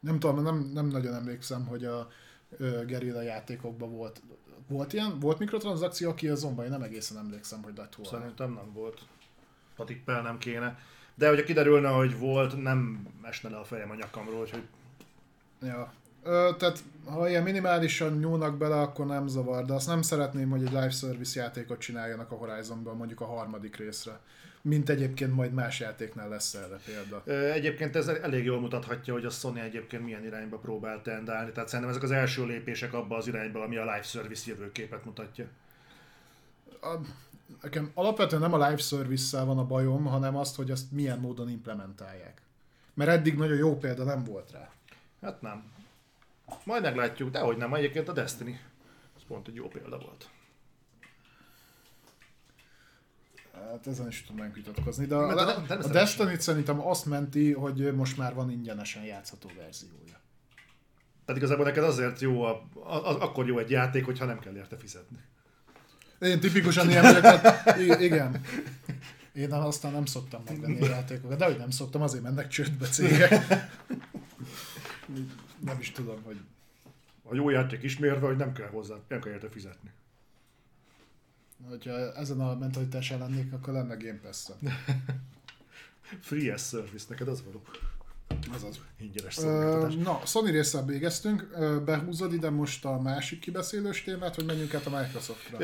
Nem 0.00 0.18
tudom, 0.18 0.42
nem, 0.42 0.70
nem 0.72 0.86
nagyon 0.86 1.14
emlékszem, 1.14 1.66
hogy 1.66 1.84
a 1.84 2.08
ö, 2.56 2.84
gerilla 2.84 3.22
játékokban 3.22 3.90
volt. 3.90 4.22
Volt 4.66 4.92
ilyen? 4.92 5.18
Volt 5.18 5.38
mikrotranszakció, 5.38 6.10
aki 6.10 6.28
azonban 6.28 6.64
én 6.64 6.70
nem 6.70 6.82
egészen 6.82 7.18
emlékszem, 7.18 7.62
hogy 7.62 7.76
lett 7.76 7.94
volna. 7.94 8.18
Szerintem 8.18 8.52
nem 8.52 8.72
volt. 8.72 9.00
Patippel 9.76 10.22
nem 10.22 10.38
kéne. 10.38 10.78
De 11.14 11.28
hogyha 11.28 11.44
kiderülne, 11.44 11.88
hogy 11.88 12.18
volt, 12.18 12.62
nem 12.62 13.06
esne 13.22 13.48
le 13.48 13.56
a 13.56 13.64
fejem 13.64 13.90
a 13.90 13.94
nyakamról, 13.94 14.46
hogy 14.50 14.68
Ja, 15.62 15.92
Ö, 16.22 16.50
tehát 16.58 16.78
ha 17.04 17.28
ilyen 17.28 17.42
minimálisan 17.42 18.18
nyúlnak 18.18 18.56
bele, 18.58 18.80
akkor 18.80 19.06
nem 19.06 19.26
zavar, 19.26 19.64
de 19.64 19.72
azt 19.72 19.86
nem 19.86 20.02
szeretném, 20.02 20.50
hogy 20.50 20.62
egy 20.62 20.68
live 20.68 20.90
service 20.90 21.40
játékot 21.40 21.78
csináljanak 21.78 22.30
a 22.30 22.34
Horizonban 22.34 22.96
mondjuk 22.96 23.20
a 23.20 23.26
harmadik 23.26 23.76
részre. 23.76 24.20
Mint 24.62 24.88
egyébként 24.88 25.34
majd 25.34 25.52
más 25.52 25.80
játéknál 25.80 26.28
lesz 26.28 26.54
erre 26.54 26.78
példa. 26.84 27.22
Ö, 27.24 27.50
Egyébként 27.50 27.96
ez 27.96 28.08
elég 28.08 28.44
jól 28.44 28.60
mutathatja, 28.60 29.12
hogy 29.12 29.24
a 29.24 29.30
Sony 29.30 29.58
egyébként 29.58 30.04
milyen 30.04 30.24
irányba 30.24 30.56
próbál 30.56 31.02
tendálni. 31.02 31.52
Tehát 31.52 31.68
szerintem 31.68 31.90
ezek 31.94 32.02
az 32.02 32.10
első 32.16 32.46
lépések 32.46 32.92
abba 32.92 33.16
az 33.16 33.26
irányba, 33.26 33.62
ami 33.62 33.76
a 33.76 33.80
live 33.84 34.02
service 34.02 34.50
jövőképet 34.50 35.04
mutatja. 35.04 35.46
A, 36.82 36.94
nekem 37.62 37.90
alapvetően 37.94 38.42
nem 38.42 38.52
a 38.52 38.68
live 38.68 38.80
service 38.82 39.42
van 39.42 39.58
a 39.58 39.66
bajom, 39.66 40.04
hanem 40.04 40.36
azt, 40.36 40.56
hogy 40.56 40.70
azt 40.70 40.92
milyen 40.92 41.18
módon 41.18 41.48
implementálják. 41.50 42.40
Mert 42.94 43.10
eddig 43.10 43.36
nagyon 43.36 43.56
jó 43.56 43.76
példa 43.76 44.04
nem 44.04 44.24
volt 44.24 44.50
rá. 44.52 44.70
Hát 45.22 45.42
nem. 45.42 45.62
Majd 46.64 46.82
meglátjuk, 46.82 47.30
de 47.30 47.38
hogy 47.38 47.56
nem, 47.56 47.74
egyébként 47.74 48.08
a 48.08 48.12
Destiny. 48.12 48.60
Ez 49.16 49.22
pont 49.26 49.48
egy 49.48 49.54
jó 49.54 49.68
példa 49.68 49.98
volt. 49.98 50.28
Hát 53.54 53.86
ezen 53.86 54.08
is 54.08 54.24
tudnánk 54.26 54.54
vitatkozni, 54.54 55.06
de, 55.06 55.16
Mert 55.16 55.30
a, 55.30 55.34
de- 55.34 55.40
a, 55.42 55.44
a 55.48 55.54
természetesen. 55.66 55.92
Destiny 55.92 56.38
szerintem 56.38 56.86
azt 56.86 57.06
menti, 57.06 57.52
hogy 57.52 57.94
most 57.94 58.16
már 58.16 58.34
van 58.34 58.50
ingyenesen 58.50 59.02
játszható 59.04 59.50
verziója. 59.56 60.20
Tehát 61.24 61.40
igazából 61.42 61.64
neked 61.64 61.84
azért 61.84 62.20
jó, 62.20 62.42
a, 62.42 62.68
a, 62.74 62.94
a, 62.94 63.22
akkor 63.22 63.46
jó 63.46 63.58
egy 63.58 63.70
játék, 63.70 64.04
hogyha 64.04 64.24
nem 64.24 64.38
kell 64.38 64.56
érte 64.56 64.76
fizetni. 64.76 65.18
Én 66.20 66.40
tipikusan 66.40 66.88
ilyen 66.90 67.02
vagyok, 67.02 67.40
i- 67.78 68.04
igen. 68.04 68.40
Én 69.34 69.52
aztán 69.52 69.92
nem 69.92 70.04
szoktam 70.04 70.42
megvenni 70.46 70.80
a 70.80 70.86
játékokat, 70.88 71.38
de 71.38 71.44
hogy 71.44 71.56
nem 71.56 71.70
szoktam, 71.70 72.02
azért 72.02 72.22
mennek 72.22 72.48
csődbe 72.48 72.86
cégek. 72.86 73.32
Nem 75.64 75.78
is 75.80 75.90
tudom, 75.90 76.22
hogy 76.22 76.40
A 77.22 77.34
jó 77.34 77.50
játék 77.50 77.82
ismérve, 77.82 78.26
hogy 78.26 78.36
nem 78.36 78.52
kell 78.52 78.68
hozzá, 78.68 78.94
nem 79.08 79.20
kell 79.20 79.32
érte 79.32 79.48
fizetni. 79.48 79.90
hogyha 81.68 82.14
ezen 82.14 82.40
a 82.40 82.54
mentalitással 82.54 83.18
lennék, 83.18 83.52
akkor 83.52 83.72
lenne 83.72 83.94
Game 83.94 84.18
pass 84.18 84.48
Free 86.20 86.52
as 86.52 86.62
service, 86.68 87.06
neked 87.08 87.28
az 87.28 87.44
való. 87.44 87.62
Azaz. 88.54 88.80
Ingyenes 88.98 89.36
Ö, 89.36 89.40
szolgáltatás. 89.40 89.94
Na, 89.94 90.20
Sony 90.26 90.50
résszel 90.50 90.84
végeztünk. 90.84 91.46
Behúzod 91.84 92.32
ide 92.32 92.50
most 92.50 92.84
a 92.84 93.00
másik 93.00 93.38
kibeszélős 93.38 94.02
témát, 94.02 94.34
hogy 94.34 94.44
menjünk 94.44 94.74
át 94.74 94.86
a 94.86 94.98
Microsoftra. 95.00 95.58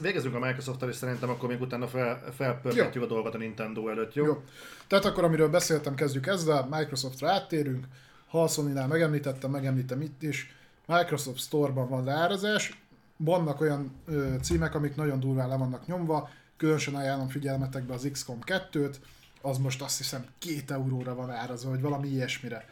Végezzünk 0.00 0.34
a 0.34 0.38
Microsoft-tal, 0.38 0.88
és 0.88 0.96
szerintem 0.96 1.30
akkor 1.30 1.48
még 1.48 1.60
utána 1.60 1.86
fel, 1.86 2.22
felpörgetjük 2.36 3.04
a 3.04 3.06
dolgot 3.06 3.34
a 3.34 3.38
Nintendo 3.38 3.88
előtt, 3.88 4.14
jó? 4.14 4.24
Jó. 4.24 4.42
Tehát 4.86 5.04
akkor, 5.04 5.24
amiről 5.24 5.48
beszéltem, 5.48 5.94
kezdjük 5.94 6.26
ezzel. 6.26 6.66
Microsoftra 6.70 7.30
áttérünk. 7.30 7.86
Ha 8.28 8.42
a 8.42 8.48
Sony-nál 8.48 8.86
megemlítettem, 8.86 9.50
megemlítem 9.50 10.00
itt 10.00 10.22
is. 10.22 10.54
Microsoft 10.86 11.38
Store-ban 11.38 11.88
van 11.88 12.04
leárazás. 12.04 12.82
Vannak 13.16 13.60
olyan 13.60 13.92
ö, 14.06 14.34
címek, 14.42 14.74
amik 14.74 14.94
nagyon 14.94 15.20
durván 15.20 15.48
le 15.48 15.56
vannak 15.56 15.86
nyomva. 15.86 16.28
Különösen 16.56 16.94
ajánlom 16.94 17.28
figyelmetekbe 17.28 17.94
az 17.94 18.08
XCOM 18.12 18.38
2-t. 18.46 18.94
Az 19.42 19.58
most 19.58 19.82
azt 19.82 19.96
hiszem 19.98 20.26
két 20.38 20.70
euróra 20.70 21.14
van 21.14 21.30
árazva, 21.30 21.70
vagy 21.70 21.80
valami 21.80 22.08
ilyesmire. 22.08 22.64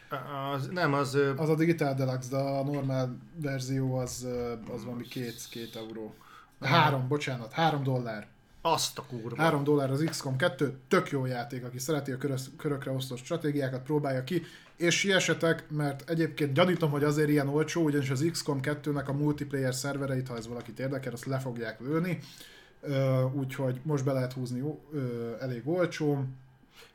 Az, 0.53 0.67
nem, 0.67 0.93
az... 0.93 1.17
Az 1.35 1.49
a 1.49 1.55
Digital 1.55 1.93
Deluxe, 1.93 2.29
de 2.29 2.37
a 2.37 2.63
normál 2.63 3.17
verzió 3.35 3.95
az, 3.95 4.27
az 4.73 4.83
valami 4.83 5.03
két, 5.03 5.47
két 5.49 5.75
euró. 5.75 6.15
Három, 6.61 7.07
bocsánat, 7.07 7.51
három 7.51 7.83
dollár. 7.83 8.27
Azt 8.61 8.97
a 8.97 9.03
kurva. 9.03 9.41
3 9.41 9.63
dollár 9.63 9.91
az 9.91 10.03
XCOM 10.09 10.35
2, 10.35 10.77
tök 10.87 11.09
jó 11.09 11.25
játék, 11.25 11.63
aki 11.63 11.79
szereti 11.79 12.11
a 12.11 12.17
körös, 12.17 12.41
körökre 12.57 12.91
osztott 12.91 13.17
stratégiákat, 13.17 13.83
próbálja 13.83 14.23
ki, 14.23 14.43
és 14.75 14.99
siessetek, 14.99 15.69
mert 15.69 16.09
egyébként 16.09 16.53
gyanítom, 16.53 16.91
hogy 16.91 17.03
azért 17.03 17.29
ilyen 17.29 17.47
olcsó, 17.47 17.83
ugyanis 17.83 18.09
az 18.09 18.27
XCOM 18.31 18.59
2-nek 18.61 19.05
a 19.05 19.11
multiplayer 19.11 19.75
szervereit, 19.75 20.27
ha 20.27 20.35
ez 20.35 20.47
valakit 20.47 20.79
érdekel, 20.79 21.13
azt 21.13 21.25
le 21.25 21.39
fogják 21.39 21.79
lőni, 21.79 22.19
úgyhogy 23.33 23.79
most 23.83 24.03
be 24.03 24.11
lehet 24.11 24.33
húzni 24.33 24.63
elég 25.39 25.67
olcsó. 25.67 26.25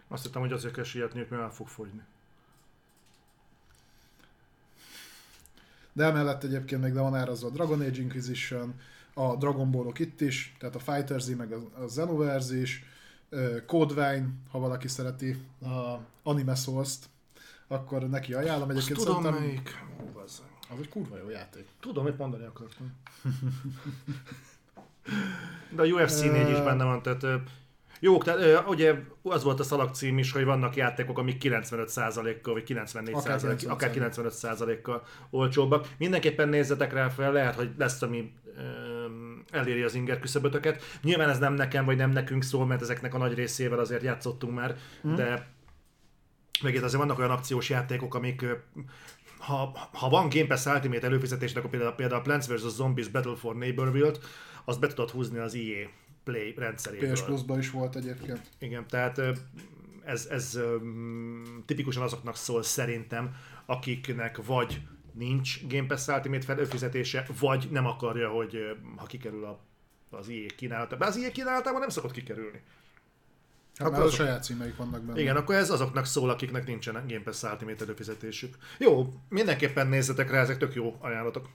Azt 0.09 0.23
hittem, 0.23 0.41
hogy 0.41 0.53
azért 0.53 0.75
kell 0.75 0.85
sietniük, 0.85 1.29
mert 1.29 1.43
el 1.43 1.51
fog 1.51 1.69
fogyni. 1.69 2.03
De 5.93 6.05
emellett 6.05 6.45
egyébként 6.45 6.83
még 6.83 6.93
le 6.95 7.01
van 7.01 7.15
árazva 7.15 7.49
a 7.49 7.51
Dragon 7.51 7.81
Age 7.81 8.01
Inquisition, 8.01 8.75
a 9.15 9.37
Dragon 9.37 9.71
Ballok 9.71 9.99
itt 9.99 10.21
is, 10.21 10.57
tehát 10.59 10.75
a 10.75 10.79
Fighter 10.79 11.21
Z 11.21 11.37
meg 11.37 11.53
a, 11.53 11.85
Xenoverse 11.87 12.57
is, 12.57 12.85
ö, 13.29 13.65
Code 13.65 13.95
Vein, 13.95 14.43
ha 14.51 14.59
valaki 14.59 14.89
szereti 14.89 15.37
a 15.63 15.99
Anime 16.23 16.55
Souls-t, 16.55 17.09
akkor 17.69 18.09
neki 18.09 18.35
ajánlom. 18.35 18.69
Azt 18.69 18.77
Egyébként 18.77 18.99
tudom 18.99 19.23
szerintem 19.23 19.45
melyik. 19.45 19.85
Ó, 20.03 20.21
az 20.21 20.43
egy 20.81 20.89
kurva 20.89 21.17
jó 21.17 21.29
játék. 21.29 21.67
Tudom, 21.81 22.05
mit 22.05 22.19
mondani 22.19 22.45
akartam. 22.45 22.93
De 25.77 25.83
a 25.83 25.87
UFC 25.87 26.21
4 26.21 26.51
is 26.51 26.61
benne 26.61 26.85
van, 26.85 27.03
tehát 27.03 27.43
jó, 28.01 28.19
tehát 28.19 28.69
ugye 28.69 28.95
az 29.23 29.43
volt 29.43 29.61
a 29.61 29.63
szalagcím 29.63 30.19
is, 30.19 30.33
hogy 30.33 30.45
vannak 30.45 30.77
játékok, 30.77 31.19
amik 31.19 31.43
95%-kal, 31.45 32.55
vagy 32.55 32.65
94%-kal, 32.67 33.21
Akár 33.21 33.57
akár, 33.69 33.91
90%. 33.95 34.73
95%-kal 34.73 35.03
olcsóbbak. 35.31 35.89
Mindenképpen 35.99 36.49
nézzetek 36.49 36.93
rá 36.93 37.09
fel, 37.09 37.33
lehet, 37.33 37.55
hogy 37.55 37.71
lesz, 37.79 38.03
ami 38.03 38.33
eléri 39.51 39.83
az 39.83 39.95
inger 39.95 40.19
küszöbötöket. 40.19 40.83
Nyilván 41.03 41.29
ez 41.29 41.39
nem 41.39 41.55
nekem, 41.55 41.85
vagy 41.85 41.97
nem 41.97 42.11
nekünk 42.11 42.43
szól, 42.43 42.67
mert 42.67 42.83
ezeknek 42.83 43.15
a 43.15 43.19
nagy 43.19 43.35
részével 43.35 43.79
azért 43.79 44.03
játszottunk 44.03 44.55
már, 44.55 44.77
Mhm. 45.03 45.15
de 45.15 45.51
meg 46.63 46.75
itt 46.75 46.83
azért 46.83 47.01
vannak 47.03 47.19
olyan 47.19 47.31
akciós 47.31 47.69
játékok, 47.71 48.15
amik 48.15 48.45
ha, 49.39 49.89
ha 49.93 50.09
van 50.09 50.29
Game 50.29 50.47
Pass 50.47 50.67
Ultimate 50.67 51.07
előfizetés, 51.07 51.55
akkor 51.55 51.71
például, 51.71 51.93
például 51.93 52.21
a 52.21 52.23
Plants 52.23 52.47
vs. 52.47 52.61
Zombies 52.75 53.09
Battle 53.09 53.37
for 53.37 53.57
Neighborville-t, 53.57 54.21
azt 54.65 54.81
be 54.81 54.87
tudod 54.87 55.11
húzni 55.11 55.39
az 55.39 55.55
EA 55.55 55.89
Play 56.25 56.55
rendszeréből. 56.57 57.13
PS 57.13 57.23
Plus-ban 57.23 57.59
is 57.59 57.71
volt 57.71 57.97
egyébként. 57.97 58.41
Igen, 58.59 58.87
tehát 58.89 59.21
ez, 60.05 60.27
ez 60.31 60.59
tipikusan 61.67 62.03
azoknak 62.03 62.37
szól 62.37 62.63
szerintem, 62.63 63.35
akiknek 63.67 64.45
vagy 64.45 64.81
nincs 65.13 65.67
Game 65.67 65.87
Pass 65.87 66.07
Ultimate 66.07 66.53
előfizetése, 66.53 67.27
vagy 67.41 67.69
nem 67.71 67.87
akarja, 67.87 68.29
hogy 68.31 68.77
ha 68.97 69.07
kikerül 69.07 69.45
a, 69.45 69.59
az 70.11 70.29
EA 70.29 70.47
kínálatába. 70.57 71.07
Az 71.07 71.17
EA 71.17 71.31
kínálatában 71.31 71.81
nem 71.81 71.89
szokott 71.89 72.13
kikerülni. 72.13 72.63
Hát 73.77 73.87
Akkor 73.87 73.93
már 73.93 74.01
a 74.01 74.05
azok- 74.05 74.19
saját 74.19 74.45
címeik 74.45 74.77
vannak 74.77 75.03
benne. 75.03 75.21
Igen, 75.21 75.37
akkor 75.37 75.55
ez 75.55 75.71
azoknak 75.71 76.07
szól, 76.07 76.31
akiknek 76.31 76.67
nincsen 76.67 77.05
Game 77.09 77.23
Pass 77.23 77.43
Ultimate 77.43 77.85
előfizetésük. 77.85 78.57
Jó, 78.79 79.15
mindenképpen 79.29 79.87
nézzetek 79.87 80.31
rá, 80.31 80.41
ezek 80.41 80.59
tök 80.59 80.75
jó 80.75 80.97
ajánlatok. 81.01 81.49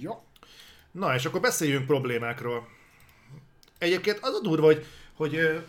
Jó. 0.00 0.22
Na, 0.90 1.14
és 1.14 1.24
akkor 1.24 1.40
beszéljünk 1.40 1.86
problémákról. 1.86 2.68
Egyébként 3.78 4.18
az 4.22 4.34
a 4.34 4.40
durva, 4.40 4.64
hogy, 4.64 4.86
hogy 5.14 5.64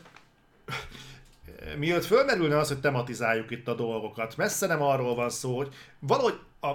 mielőtt 1.78 2.06
fölmerülne 2.06 2.58
az, 2.58 2.68
hogy 2.68 2.80
tematizáljuk 2.80 3.52
itt 3.52 3.68
a 3.68 3.74
dolgokat, 3.74 4.38
messze 4.38 4.68
nem 4.68 4.82
arról 4.82 5.16
van 5.16 5.30
szó, 5.30 5.58
hogy 5.58 5.74
valahogy 6.00 6.40
a 6.62 6.72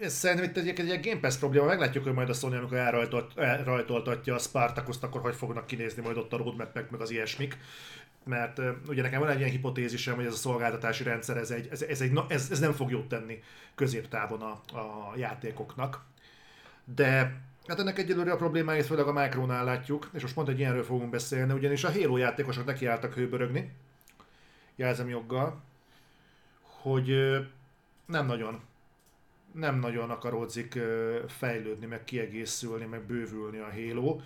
ez 0.00 0.12
szerintem 0.12 0.48
itt 0.48 0.56
egy, 0.56 0.80
egy, 0.80 0.90
egy 0.90 1.06
Game 1.06 1.20
Pass 1.20 1.36
probléma, 1.36 1.66
meglátjuk, 1.66 2.04
hogy 2.04 2.12
majd 2.12 2.28
a 2.28 2.32
Sony, 2.32 2.54
amikor 2.54 2.76
elrajtolt, 2.76 3.38
elrajtoltatja 3.38 4.34
a 4.34 4.38
Spartacus-t, 4.38 5.02
akkor 5.02 5.20
hogy 5.20 5.34
fognak 5.34 5.66
kinézni 5.66 6.02
majd 6.02 6.16
ott 6.16 6.32
a 6.32 6.36
roadmap 6.36 6.74
meg 6.90 7.00
az 7.00 7.10
ilyesmik. 7.10 7.58
Mert 8.24 8.60
ugye 8.88 9.02
nekem 9.02 9.20
van 9.20 9.28
egy 9.28 9.38
ilyen 9.38 9.50
hipotézisem, 9.50 10.14
hogy 10.14 10.24
ez 10.24 10.32
a 10.32 10.36
szolgáltatási 10.36 11.02
rendszer, 11.02 11.36
ez, 11.36 11.50
egy, 11.50 11.68
ez, 11.70 11.82
ez, 11.82 12.00
egy, 12.00 12.18
ez, 12.28 12.48
ez 12.50 12.58
nem 12.58 12.72
fog 12.72 12.90
jót 12.90 13.08
tenni 13.08 13.42
középtávon 13.74 14.40
a, 14.40 14.78
a 14.78 15.12
játékoknak. 15.16 16.04
De 16.94 17.40
hát 17.68 17.78
ennek 17.78 17.98
egyelőre 17.98 18.32
a 18.32 18.36
problémáit 18.36 18.86
főleg 18.86 19.06
a 19.06 19.12
Micronál 19.12 19.64
látjuk, 19.64 20.10
és 20.12 20.22
most 20.22 20.34
pont 20.34 20.48
egy 20.48 20.58
ilyenről 20.58 20.84
fogunk 20.84 21.10
beszélni, 21.10 21.52
ugyanis 21.52 21.84
a 21.84 21.92
Halo 21.92 22.16
játékosok 22.16 22.64
nekiálltak 22.64 23.14
hőbörögni, 23.14 23.72
jelzem 24.76 25.08
joggal, 25.08 25.62
hogy 26.62 27.08
nem 28.06 28.26
nagyon 28.26 28.60
nem 29.52 29.78
nagyon 29.78 30.10
akaródzik 30.10 30.74
ö, 30.74 31.18
fejlődni, 31.28 31.86
meg 31.86 32.04
kiegészülni, 32.04 32.84
meg 32.84 33.00
bővülni 33.00 33.58
a 33.58 33.72
Halo 33.72 34.20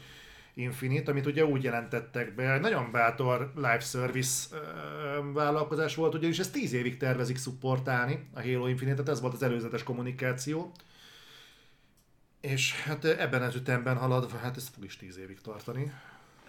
Infinite, 0.55 1.10
amit 1.10 1.27
ugye 1.27 1.44
úgy 1.44 1.62
jelentettek 1.62 2.35
be, 2.35 2.59
nagyon 2.59 2.90
bátor 2.90 3.52
live 3.55 3.81
service 3.81 4.56
vállalkozás 5.32 5.94
volt, 5.94 6.14
ugyanis 6.14 6.39
ezt 6.39 6.52
10 6.52 6.73
évig 6.73 6.97
tervezik 6.97 7.36
szupportálni, 7.36 8.28
a 8.35 8.40
Halo 8.40 8.66
Infinite-et, 8.66 9.09
ez 9.09 9.20
volt 9.20 9.35
az 9.35 9.43
előzetes 9.43 9.82
kommunikáció. 9.82 10.73
És 12.43 12.82
hát 12.82 13.05
ebben 13.05 13.43
az 13.43 13.55
ütemben 13.55 13.97
haladva, 13.97 14.36
hát 14.36 14.56
ez 14.56 14.69
fog 14.69 14.85
is 14.85 14.97
10 14.97 15.19
évig 15.19 15.40
tartani. 15.40 15.93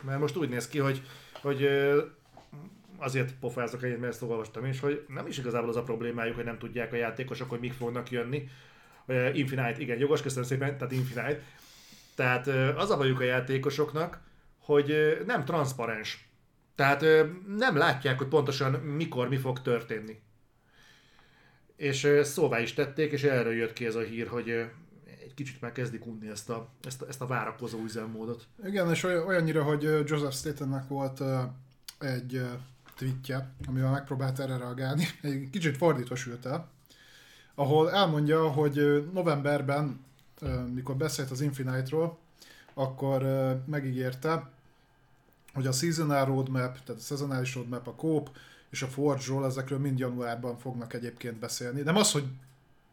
Mert 0.02 0.20
most 0.20 0.36
úgy 0.36 0.50
néz 0.50 0.68
ki, 0.68 0.80
hogy, 0.80 1.02
hogy 1.42 1.70
azért 2.98 3.34
pofázok 3.40 3.84
egyet, 3.84 4.00
mert 4.00 4.12
ezt 4.12 4.22
olvastam 4.22 4.66
is, 4.66 4.80
hogy 4.80 5.06
nem 5.08 5.28
is 5.28 5.38
igazából 5.38 5.70
az 5.70 5.76
a 5.76 5.84
problémájuk, 5.84 6.36
hogy 6.36 6.44
nem 6.44 6.58
tudják 6.58 6.94
a 6.94 6.96
játékosok, 6.96 7.50
hogy 7.50 7.60
mik 7.60 7.74
fognak 7.74 8.12
jönni. 8.12 8.50
Infinite, 9.34 9.76
igen, 9.78 9.98
jogos, 9.98 10.22
köszönöm 10.22 10.44
szépen, 10.44 10.78
tehát 10.78 10.94
Infinite. 10.94 11.42
Tehát 12.16 12.48
az 12.78 12.90
a 12.90 12.98
bajuk 12.98 13.20
a 13.20 13.24
játékosoknak, 13.24 14.20
hogy 14.60 15.18
nem 15.26 15.46
transzparens 15.46 16.28
Tehát 16.76 17.02
nem 17.58 17.78
látják, 17.78 18.18
hogy 18.18 18.28
pontosan 18.28 18.72
mikor 18.72 19.28
mi 19.28 19.38
fog 19.38 19.62
történni. 19.62 20.22
És 21.76 22.08
szóvá 22.22 22.60
is 22.60 22.74
tették, 22.74 23.12
és 23.12 23.24
erről 23.24 23.54
jött 23.54 23.74
ki 23.74 23.86
ez 23.86 23.96
a 23.96 24.02
hír, 24.02 24.28
hogy 24.28 24.66
kicsit 25.34 25.62
már 25.62 25.72
kezdik 25.72 26.06
unni 26.06 26.28
ezt 26.30 26.50
a, 26.50 26.70
ezt 26.84 27.02
a, 27.02 27.08
ezt 27.08 27.22
a 27.22 27.28
várakozó 27.28 27.84
üzemmódot. 27.84 28.48
Igen, 28.66 28.90
és 28.90 29.04
oly- 29.04 29.26
olyannyira, 29.26 29.64
hogy 29.64 29.82
Joseph 29.82 30.34
Statennek 30.34 30.88
volt 30.88 31.22
egy 32.00 32.42
tweetje, 32.96 33.54
amivel 33.68 33.92
megpróbált 33.92 34.40
erre 34.40 34.58
reagálni, 34.58 35.06
egy 35.22 35.50
kicsit 35.52 35.78
fordítva 35.78 36.16
sült 36.16 36.46
el, 36.46 36.68
ahol 37.56 37.92
elmondja, 37.92 38.50
hogy 38.50 39.08
novemberben, 39.14 40.00
mikor 40.74 40.96
beszélt 40.96 41.32
az 41.32 41.42
Infinite-ról, 41.42 42.18
akkor 42.74 43.24
megígérte, 43.66 44.50
hogy 45.54 45.68
a 45.68 45.72
seasonal 45.72 46.26
roadmap, 46.26 46.84
tehát 46.84 47.02
a 47.02 47.04
szezonális 47.04 47.56
roadmap, 47.56 47.88
a 47.88 47.96
Coop 47.96 48.30
és 48.70 48.82
a 48.82 48.88
Forge-ról, 48.88 49.46
ezekről 49.46 49.80
mind 49.80 50.00
januárban 50.00 50.58
fognak 50.58 50.94
egyébként 50.94 51.40
beszélni. 51.40 51.82
Nem 51.82 51.96
az, 51.96 52.12
hogy 52.12 52.26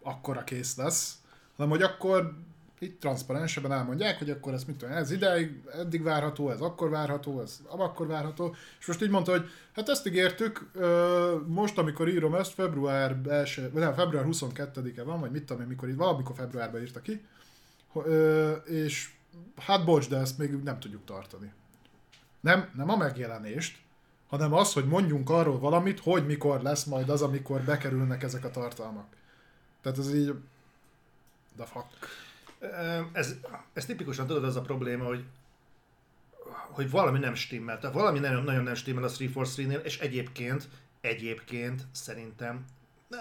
akkora 0.03 0.45
kész 0.45 0.77
lesz, 0.77 1.20
hanem 1.61 1.79
hogy 1.79 1.83
akkor 1.83 2.35
itt 2.79 3.01
transzparensebben 3.01 3.73
elmondják, 3.73 4.19
hogy 4.19 4.31
akkor 4.31 4.53
ez 4.53 4.65
mit 4.65 4.77
tudom, 4.77 4.95
ez 4.95 5.11
ideig, 5.11 5.63
eddig 5.73 6.03
várható, 6.03 6.51
ez 6.51 6.61
akkor 6.61 6.91
várható, 6.91 7.41
ez 7.41 7.61
akkor 7.69 8.07
várható, 8.07 8.55
és 8.79 8.87
most 8.87 9.03
így 9.03 9.11
mondta, 9.11 9.31
hogy 9.31 9.49
hát 9.75 9.89
ezt 9.89 10.07
ígértük, 10.07 10.71
most 11.47 11.79
amikor 11.79 12.09
írom 12.09 12.35
ezt, 12.35 12.53
február 12.53 13.17
első, 13.29 13.71
nem, 13.75 13.95
február 13.95 14.25
22-e 14.29 15.03
van, 15.03 15.21
vagy 15.21 15.31
mit 15.31 15.45
tudom 15.45 15.67
mikor 15.67 15.89
itt, 15.89 15.97
valamikor 15.97 16.37
februárban 16.37 16.81
írta 16.81 17.01
ki, 17.01 17.25
és 18.65 19.11
hát 19.57 19.85
bocs, 19.85 20.09
de 20.09 20.17
ezt 20.17 20.39
még 20.39 20.51
nem 20.51 20.81
tudjuk 20.81 21.05
tartani. 21.05 21.53
Nem, 22.41 22.71
nem 22.75 22.91
a 22.91 22.97
megjelenést, 22.97 23.79
hanem 24.29 24.53
az, 24.53 24.73
hogy 24.73 24.87
mondjunk 24.87 25.31
arról 25.31 25.59
valamit, 25.59 26.01
hogy 26.01 26.27
mikor 26.27 26.63
lesz 26.63 26.85
majd 26.85 27.09
az, 27.09 27.23
amikor 27.23 27.61
bekerülnek 27.61 28.23
ezek 28.23 28.45
a 28.45 28.51
tartalmak. 28.51 29.07
Tehát 29.83 29.99
ez 29.99 30.15
így... 30.15 30.35
The 31.57 31.67
fuck. 31.67 31.87
Ez, 33.13 33.35
ez 33.73 33.87
tipikusan 33.87 34.27
tudod, 34.27 34.45
az 34.45 34.57
a 34.57 34.61
probléma, 34.61 35.05
hogy 35.05 35.25
hogy 36.71 36.91
valami 36.91 37.19
nem 37.19 37.35
stimmel. 37.35 37.79
Tehát 37.79 37.95
valami 37.95 38.19
nagyon, 38.19 38.45
nagyon 38.45 38.63
nem 38.63 38.75
stimmel 38.75 39.05
a 39.05 39.09
343-nél, 39.09 39.81
és 39.85 39.99
egyébként, 39.99 40.69
egyébként 41.01 41.87
szerintem, 41.93 42.65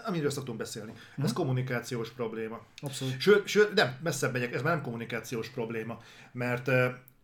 amiről 0.06 0.30
szoktunk 0.30 0.58
beszélni, 0.58 0.94
ez 1.18 1.34
kommunikációs 1.34 2.10
probléma. 2.10 2.62
Abszolút. 2.82 3.20
Sőt, 3.20 3.48
sőt, 3.48 3.74
nem, 3.74 3.98
messzebb 4.04 4.32
megyek, 4.32 4.54
ez 4.54 4.62
már 4.62 4.74
nem 4.74 4.84
kommunikációs 4.84 5.50
probléma, 5.50 6.02
mert 6.32 6.70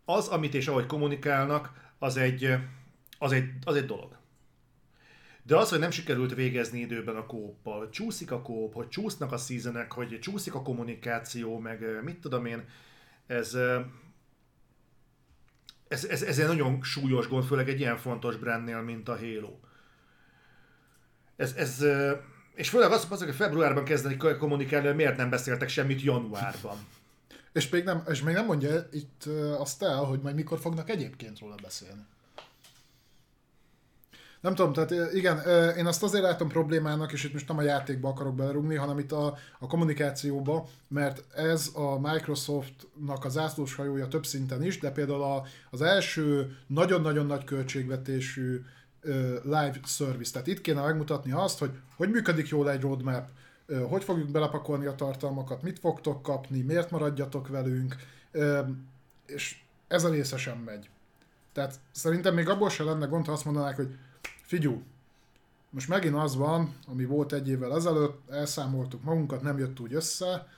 az, 0.04 0.28
amit 0.28 0.54
és 0.54 0.68
ahogy 0.68 0.86
kommunikálnak, 0.86 1.72
az 1.98 2.16
egy, 2.16 2.54
az 3.18 3.32
egy, 3.32 3.50
az 3.64 3.74
egy 3.74 3.86
dolog. 3.86 4.16
De 5.46 5.56
az, 5.56 5.68
hogy 5.68 5.78
nem 5.78 5.90
sikerült 5.90 6.34
végezni 6.34 6.78
időben 6.78 7.16
a 7.16 7.26
kóppal, 7.26 7.90
csúszik 7.90 8.30
a 8.30 8.42
kóp, 8.42 8.74
hogy 8.74 8.88
csúsznak 8.88 9.32
a 9.32 9.36
seasonek, 9.36 9.92
hogy 9.92 10.18
csúszik 10.20 10.54
a 10.54 10.62
kommunikáció, 10.62 11.58
meg 11.58 12.02
mit 12.02 12.20
tudom 12.20 12.46
én, 12.46 12.68
ez, 13.26 13.54
ez, 15.88 16.04
ez, 16.04 16.22
ez 16.22 16.38
egy 16.38 16.46
nagyon 16.46 16.82
súlyos 16.82 17.28
gond, 17.28 17.44
főleg 17.44 17.68
egy 17.68 17.80
ilyen 17.80 17.96
fontos 17.96 18.36
brandnél, 18.36 18.80
mint 18.80 19.08
a 19.08 19.16
Halo. 19.16 19.58
Ez, 21.36 21.52
ez, 21.52 21.84
és 22.54 22.68
főleg 22.68 22.90
az, 22.90 23.04
hogy 23.04 23.34
februárban 23.34 23.84
kezdeni 23.84 24.16
kommunikálni, 24.16 24.86
hogy 24.86 24.96
miért 24.96 25.16
nem 25.16 25.30
beszéltek 25.30 25.68
semmit 25.68 26.02
januárban. 26.02 26.76
És 27.52 27.68
még, 27.68 27.84
nem, 27.84 28.02
és 28.08 28.22
még 28.22 28.34
nem 28.34 28.44
mondja 28.46 28.88
itt 28.92 29.24
azt 29.58 29.82
el, 29.82 29.96
hogy 29.96 30.20
majd 30.20 30.34
mikor 30.34 30.58
fognak 30.58 30.90
egyébként 30.90 31.38
róla 31.38 31.54
beszélni. 31.62 32.06
Nem 34.46 34.54
tudom, 34.54 34.72
tehát 34.72 35.12
igen, 35.14 35.38
én 35.76 35.86
azt 35.86 36.02
azért 36.02 36.22
látom 36.22 36.48
problémának, 36.48 37.12
és 37.12 37.24
itt 37.24 37.32
most 37.32 37.48
nem 37.48 37.58
a 37.58 37.62
játékba 37.62 38.08
akarok 38.08 38.34
belerúgni, 38.34 38.74
hanem 38.74 38.98
itt 38.98 39.12
a, 39.12 39.36
a 39.58 39.66
kommunikációba, 39.66 40.68
mert 40.88 41.34
ez 41.34 41.70
a 41.74 41.98
Microsoftnak 41.98 43.24
az 43.24 43.32
zászlós 43.32 43.74
hajója 43.74 44.08
több 44.08 44.26
szinten 44.26 44.62
is, 44.62 44.78
de 44.78 44.90
például 44.90 45.22
a, 45.22 45.44
az 45.70 45.82
első 45.82 46.56
nagyon-nagyon 46.66 47.26
nagy 47.26 47.44
költségvetésű 47.44 48.64
live 49.42 49.80
service, 49.84 50.32
tehát 50.32 50.46
itt 50.46 50.60
kéne 50.60 50.80
megmutatni 50.80 51.32
azt, 51.32 51.58
hogy 51.58 51.70
hogy 51.96 52.10
működik 52.10 52.48
jól 52.48 52.70
egy 52.70 52.80
roadmap, 52.80 53.28
hogy 53.88 54.04
fogjuk 54.04 54.30
belepakolni 54.30 54.86
a 54.86 54.94
tartalmakat, 54.94 55.62
mit 55.62 55.78
fogtok 55.78 56.22
kapni, 56.22 56.60
miért 56.60 56.90
maradjatok 56.90 57.48
velünk, 57.48 57.96
és 59.26 59.58
ez 59.88 60.04
a 60.04 60.10
része 60.10 60.36
sem 60.36 60.58
megy. 60.58 60.88
Tehát 61.52 61.74
szerintem 61.90 62.34
még 62.34 62.48
abból 62.48 62.70
se 62.70 62.82
lenne 62.84 63.06
gond, 63.06 63.26
ha 63.26 63.32
azt 63.32 63.44
mondanák, 63.44 63.76
hogy 63.76 63.94
figyú, 64.46 64.82
most 65.70 65.88
megint 65.88 66.14
az 66.14 66.36
van, 66.36 66.74
ami 66.86 67.04
volt 67.04 67.32
egy 67.32 67.48
évvel 67.48 67.74
ezelőtt, 67.74 68.30
elszámoltuk 68.30 69.02
magunkat, 69.02 69.42
nem 69.42 69.58
jött 69.58 69.80
úgy 69.80 69.94
össze, 69.94 70.48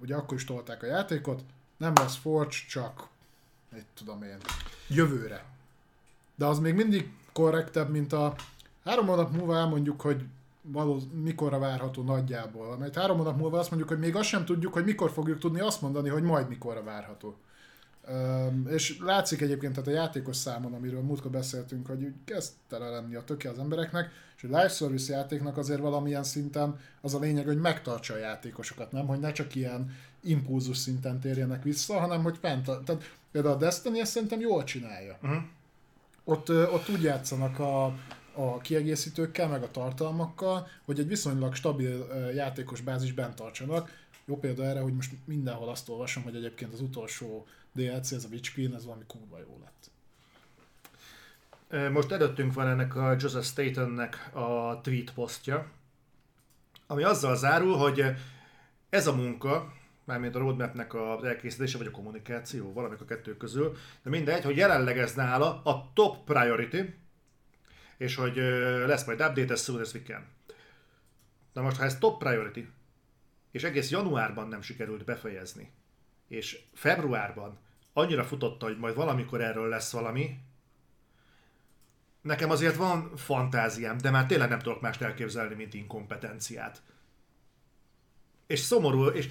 ugye 0.00 0.14
akkor 0.16 0.36
is 0.36 0.44
tolták 0.44 0.82
a 0.82 0.86
játékot, 0.86 1.42
nem 1.76 1.92
lesz 1.94 2.16
Forge, 2.16 2.56
csak, 2.68 3.08
mit 3.72 3.86
tudom 3.94 4.22
én, 4.22 4.38
jövőre. 4.88 5.44
De 6.34 6.46
az 6.46 6.58
még 6.58 6.74
mindig 6.74 7.12
korrektebb, 7.32 7.90
mint 7.90 8.12
a 8.12 8.34
három 8.84 9.06
hónap 9.06 9.32
múlva 9.32 9.56
elmondjuk, 9.56 10.00
hogy 10.00 10.24
való, 10.62 11.00
mikorra 11.22 11.58
várható 11.58 12.02
nagyjából. 12.02 12.76
Mert 12.76 12.94
három 12.94 13.16
hónap 13.16 13.36
múlva 13.36 13.58
azt 13.58 13.70
mondjuk, 13.70 13.90
hogy 13.90 13.98
még 13.98 14.16
azt 14.16 14.28
sem 14.28 14.44
tudjuk, 14.44 14.72
hogy 14.72 14.84
mikor 14.84 15.10
fogjuk 15.10 15.38
tudni 15.38 15.60
azt 15.60 15.80
mondani, 15.80 16.08
hogy 16.08 16.22
majd 16.22 16.48
mikorra 16.48 16.82
várható. 16.82 17.36
Um, 18.08 18.66
és 18.68 18.98
látszik 18.98 19.40
egyébként, 19.40 19.72
tehát 19.72 19.88
a 19.88 19.92
játékos 19.92 20.36
számon, 20.36 20.74
amiről 20.74 21.00
múltkor 21.00 21.30
beszéltünk, 21.30 21.86
hogy 21.86 22.02
úgy 22.02 22.14
kezd 22.24 22.52
tele 22.68 22.88
lenni 22.88 23.14
a 23.14 23.24
töke 23.24 23.50
az 23.50 23.58
embereknek, 23.58 24.10
és 24.36 24.42
a 24.42 24.46
live 24.46 24.68
service 24.68 25.12
játéknak 25.12 25.56
azért 25.56 25.80
valamilyen 25.80 26.22
szinten 26.22 26.80
az 27.00 27.14
a 27.14 27.18
lényeg, 27.18 27.46
hogy 27.46 27.58
megtartsa 27.58 28.14
a 28.14 28.18
játékosokat, 28.18 28.92
nem? 28.92 29.06
Hogy 29.06 29.18
ne 29.18 29.32
csak 29.32 29.54
ilyen 29.54 29.96
impulzus 30.20 30.76
szinten 30.76 31.20
térjenek 31.20 31.62
vissza, 31.62 31.98
hanem 31.98 32.22
hogy 32.22 32.36
fent, 32.40 32.64
tehát 32.64 33.16
például 33.30 33.54
a 33.54 33.58
Destiny 33.58 33.98
ezt 33.98 34.12
szerintem 34.12 34.40
jól 34.40 34.64
csinálja. 34.64 35.18
Uh-huh. 35.22 35.42
Ott, 36.24 36.48
ott 36.48 36.88
úgy 36.88 37.02
játszanak 37.02 37.58
a, 37.58 37.84
a 38.34 38.58
kiegészítőkkel, 38.62 39.48
meg 39.48 39.62
a 39.62 39.70
tartalmakkal, 39.70 40.68
hogy 40.84 40.98
egy 40.98 41.08
viszonylag 41.08 41.54
stabil 41.54 42.06
játékos 42.34 42.80
bázis 42.80 43.12
bent 43.12 43.34
tartsanak. 43.34 43.90
Jó 44.26 44.38
példa 44.38 44.64
erre, 44.64 44.80
hogy 44.80 44.94
most 44.94 45.12
mindenhol 45.24 45.68
azt 45.68 45.88
olvasom, 45.88 46.22
hogy 46.22 46.36
egyébként 46.36 46.72
az 46.72 46.80
utolsó 46.80 47.46
DLC, 47.72 48.12
ez 48.12 48.24
a 48.24 48.28
Witch 48.30 48.54
Queen, 48.54 48.74
ez 48.74 48.84
valami 48.84 49.04
kurva 49.06 49.38
jó 49.38 49.60
lett. 49.62 49.90
Most 51.92 52.10
előttünk 52.10 52.52
van 52.52 52.66
ennek 52.66 52.96
a 52.96 53.16
Joseph 53.18 53.44
Statennek 53.44 54.30
a 54.34 54.80
tweet 54.80 55.12
posztja, 55.12 55.70
ami 56.86 57.02
azzal 57.02 57.36
zárul, 57.36 57.76
hogy 57.76 58.04
ez 58.88 59.06
a 59.06 59.14
munka, 59.14 59.72
mármint 60.04 60.34
a 60.34 60.38
roadmapnek 60.38 60.94
az 60.94 61.24
elkészítése, 61.24 61.78
vagy 61.78 61.86
a 61.86 61.90
kommunikáció, 61.90 62.72
valamik 62.72 63.00
a 63.00 63.04
kettő 63.04 63.36
közül, 63.36 63.76
de 64.02 64.10
mindegy, 64.10 64.44
hogy 64.44 64.56
jelenleg 64.56 64.98
ez 64.98 65.14
nála 65.14 65.62
a 65.62 65.90
top 65.94 66.24
priority, 66.24 66.94
és 67.96 68.14
hogy 68.14 68.36
lesz 68.86 69.06
majd 69.06 69.20
update 69.20 69.52
as 69.52 69.60
soon 69.60 69.80
as 69.80 69.94
we 69.94 70.02
can. 70.02 70.26
Na 71.52 71.62
most, 71.62 71.76
ha 71.76 71.84
ez 71.84 71.98
top 71.98 72.18
priority, 72.18 72.68
és 73.54 73.62
egész 73.62 73.90
januárban 73.90 74.48
nem 74.48 74.62
sikerült 74.62 75.04
befejezni, 75.04 75.70
és 76.28 76.60
februárban 76.72 77.58
annyira 77.92 78.24
futotta, 78.24 78.66
hogy 78.66 78.78
majd 78.78 78.94
valamikor 78.94 79.40
erről 79.40 79.68
lesz 79.68 79.92
valami, 79.92 80.38
nekem 82.20 82.50
azért 82.50 82.76
van 82.76 83.16
fantáziám, 83.16 83.98
de 83.98 84.10
már 84.10 84.26
tényleg 84.26 84.48
nem 84.48 84.58
tudok 84.58 84.80
mást 84.80 85.02
elképzelni, 85.02 85.54
mint 85.54 85.74
inkompetenciát. 85.74 86.82
És 88.46 88.58
szomorú, 88.58 89.06
és 89.06 89.28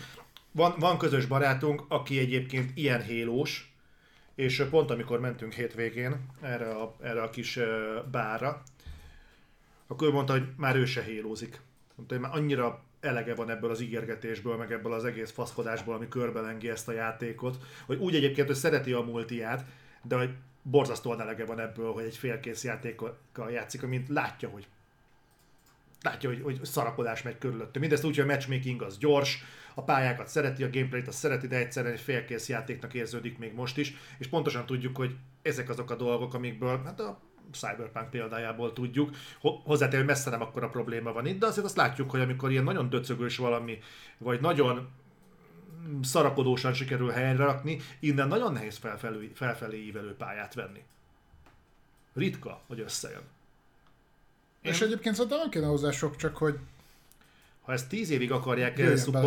van, 0.52 0.76
van 0.80 0.98
közös 0.98 1.26
barátunk, 1.26 1.86
aki 1.88 2.20
egyébként 2.20 2.78
ilyen 2.78 3.02
hélós, 3.02 3.74
és 4.36 4.66
pont 4.70 4.92
amikor 4.92 5.20
mentünk 5.20 5.54
hétvégén 5.54 6.30
erre 6.42 6.70
a, 6.70 6.96
erre 7.02 7.22
a 7.22 7.30
kis 7.30 7.60
bárra, 8.12 8.64
akkor 9.88 10.08
ő 10.08 10.12
mondta, 10.12 10.34
hogy 10.34 10.48
már 10.58 10.76
ő 10.76 10.86
se 10.86 11.02
hélózik. 11.02 11.62
Mondta, 11.96 12.16
hogy 12.16 12.24
már 12.24 12.36
annyira 12.36 12.84
elege 13.04 13.36
van 13.36 13.50
ebből 13.50 13.70
az 13.70 13.82
ígérgetésből, 13.82 14.58
meg 14.58 14.72
ebből 14.72 14.94
az 14.94 15.06
egész 15.06 15.32
faszkodásból, 15.32 15.96
ami 15.96 16.08
körbelengi 16.08 16.70
ezt 16.70 16.88
a 16.88 16.92
játékot, 16.92 17.58
hogy 17.86 17.98
úgy 17.98 18.16
egyébként, 18.16 18.48
hogy 18.48 18.56
szereti 18.56 18.92
a 18.92 19.02
multiát, 19.02 19.66
de 20.04 20.16
hogy 20.16 20.30
borzasztóan 20.62 21.22
elege 21.22 21.46
van 21.46 21.60
ebből, 21.60 21.92
hogy 21.92 22.04
egy 22.04 22.18
félkész 22.18 22.64
játékkal 22.64 23.52
játszik, 23.52 23.84
amint 23.84 24.10
látja, 24.10 24.50
hogy 24.50 24.68
látja, 26.02 26.30
hogy, 26.30 26.42
hogy 26.42 26.60
szarakodás 26.64 27.22
megy 27.22 27.38
körülötte. 27.38 27.80
Mindezt 27.80 28.04
úgy, 28.04 28.16
hogy 28.16 28.30
a 28.30 28.32
matchmaking 28.32 28.82
az 28.82 28.98
gyors, 28.98 29.44
a 29.74 29.84
pályákat 29.84 30.28
szereti, 30.28 30.64
a 30.64 30.70
gameplayt 30.70 31.08
azt 31.08 31.18
szereti, 31.18 31.48
de 31.48 31.56
egyszerűen 31.56 31.94
egy 31.94 32.00
félkész 32.00 32.50
játéknak 32.50 32.94
érződik 32.94 33.38
még 33.38 33.54
most 33.54 33.78
is, 33.78 33.94
és 34.18 34.28
pontosan 34.28 34.66
tudjuk, 34.66 34.98
hogy 34.98 35.16
ezek 35.42 35.70
azok 35.70 35.92
a 35.92 35.96
dolgok, 35.96 36.34
amikből, 36.34 36.82
hát 36.86 37.00
a 37.00 37.20
Cyberpunk 37.56 38.10
példájából 38.10 38.74
tudjuk, 38.74 39.16
Ho- 39.40 39.62
hozzátéve 39.64 40.04
messze 40.04 40.30
nem 40.30 40.42
akkora 40.42 40.70
probléma 40.70 41.14
van 41.14 41.26
itt, 41.26 41.40
de 41.40 41.46
azért 41.46 41.66
azt 41.66 41.76
látjuk, 41.76 42.12
hogy 42.12 42.22
amikor 42.22 42.52
ilyen 42.52 42.64
nagyon 42.64 42.90
döcögős 42.90 43.38
valami, 43.38 43.80
vagy 44.18 44.42
nagyon 44.42 44.90
szarakodósan 46.02 46.74
sikerül 46.74 47.10
helyre 47.10 47.44
rakni, 47.44 47.80
innen 48.00 48.28
nagyon 48.28 48.54
nehéz 48.54 48.78
felfelé, 48.78 49.32
felfelé 49.34 49.86
ívelő 49.86 50.16
pályát 50.16 50.54
venni. 50.54 50.84
ritka, 52.14 52.62
hogy 52.68 52.80
összejön. 52.80 53.22
Én... 54.62 54.72
És 54.72 54.82
egyébként 54.82 55.16
szerintem 55.16 55.40
nem 55.40 55.50
kéne 55.50 55.66
hozzá 55.66 55.92
sok, 55.92 56.16
csak 56.16 56.38
hogy 56.38 56.60
ha 57.64 57.72
ezt 57.72 57.90
tíz 57.90 58.10
évig 58.10 58.32
akarják 58.32 58.76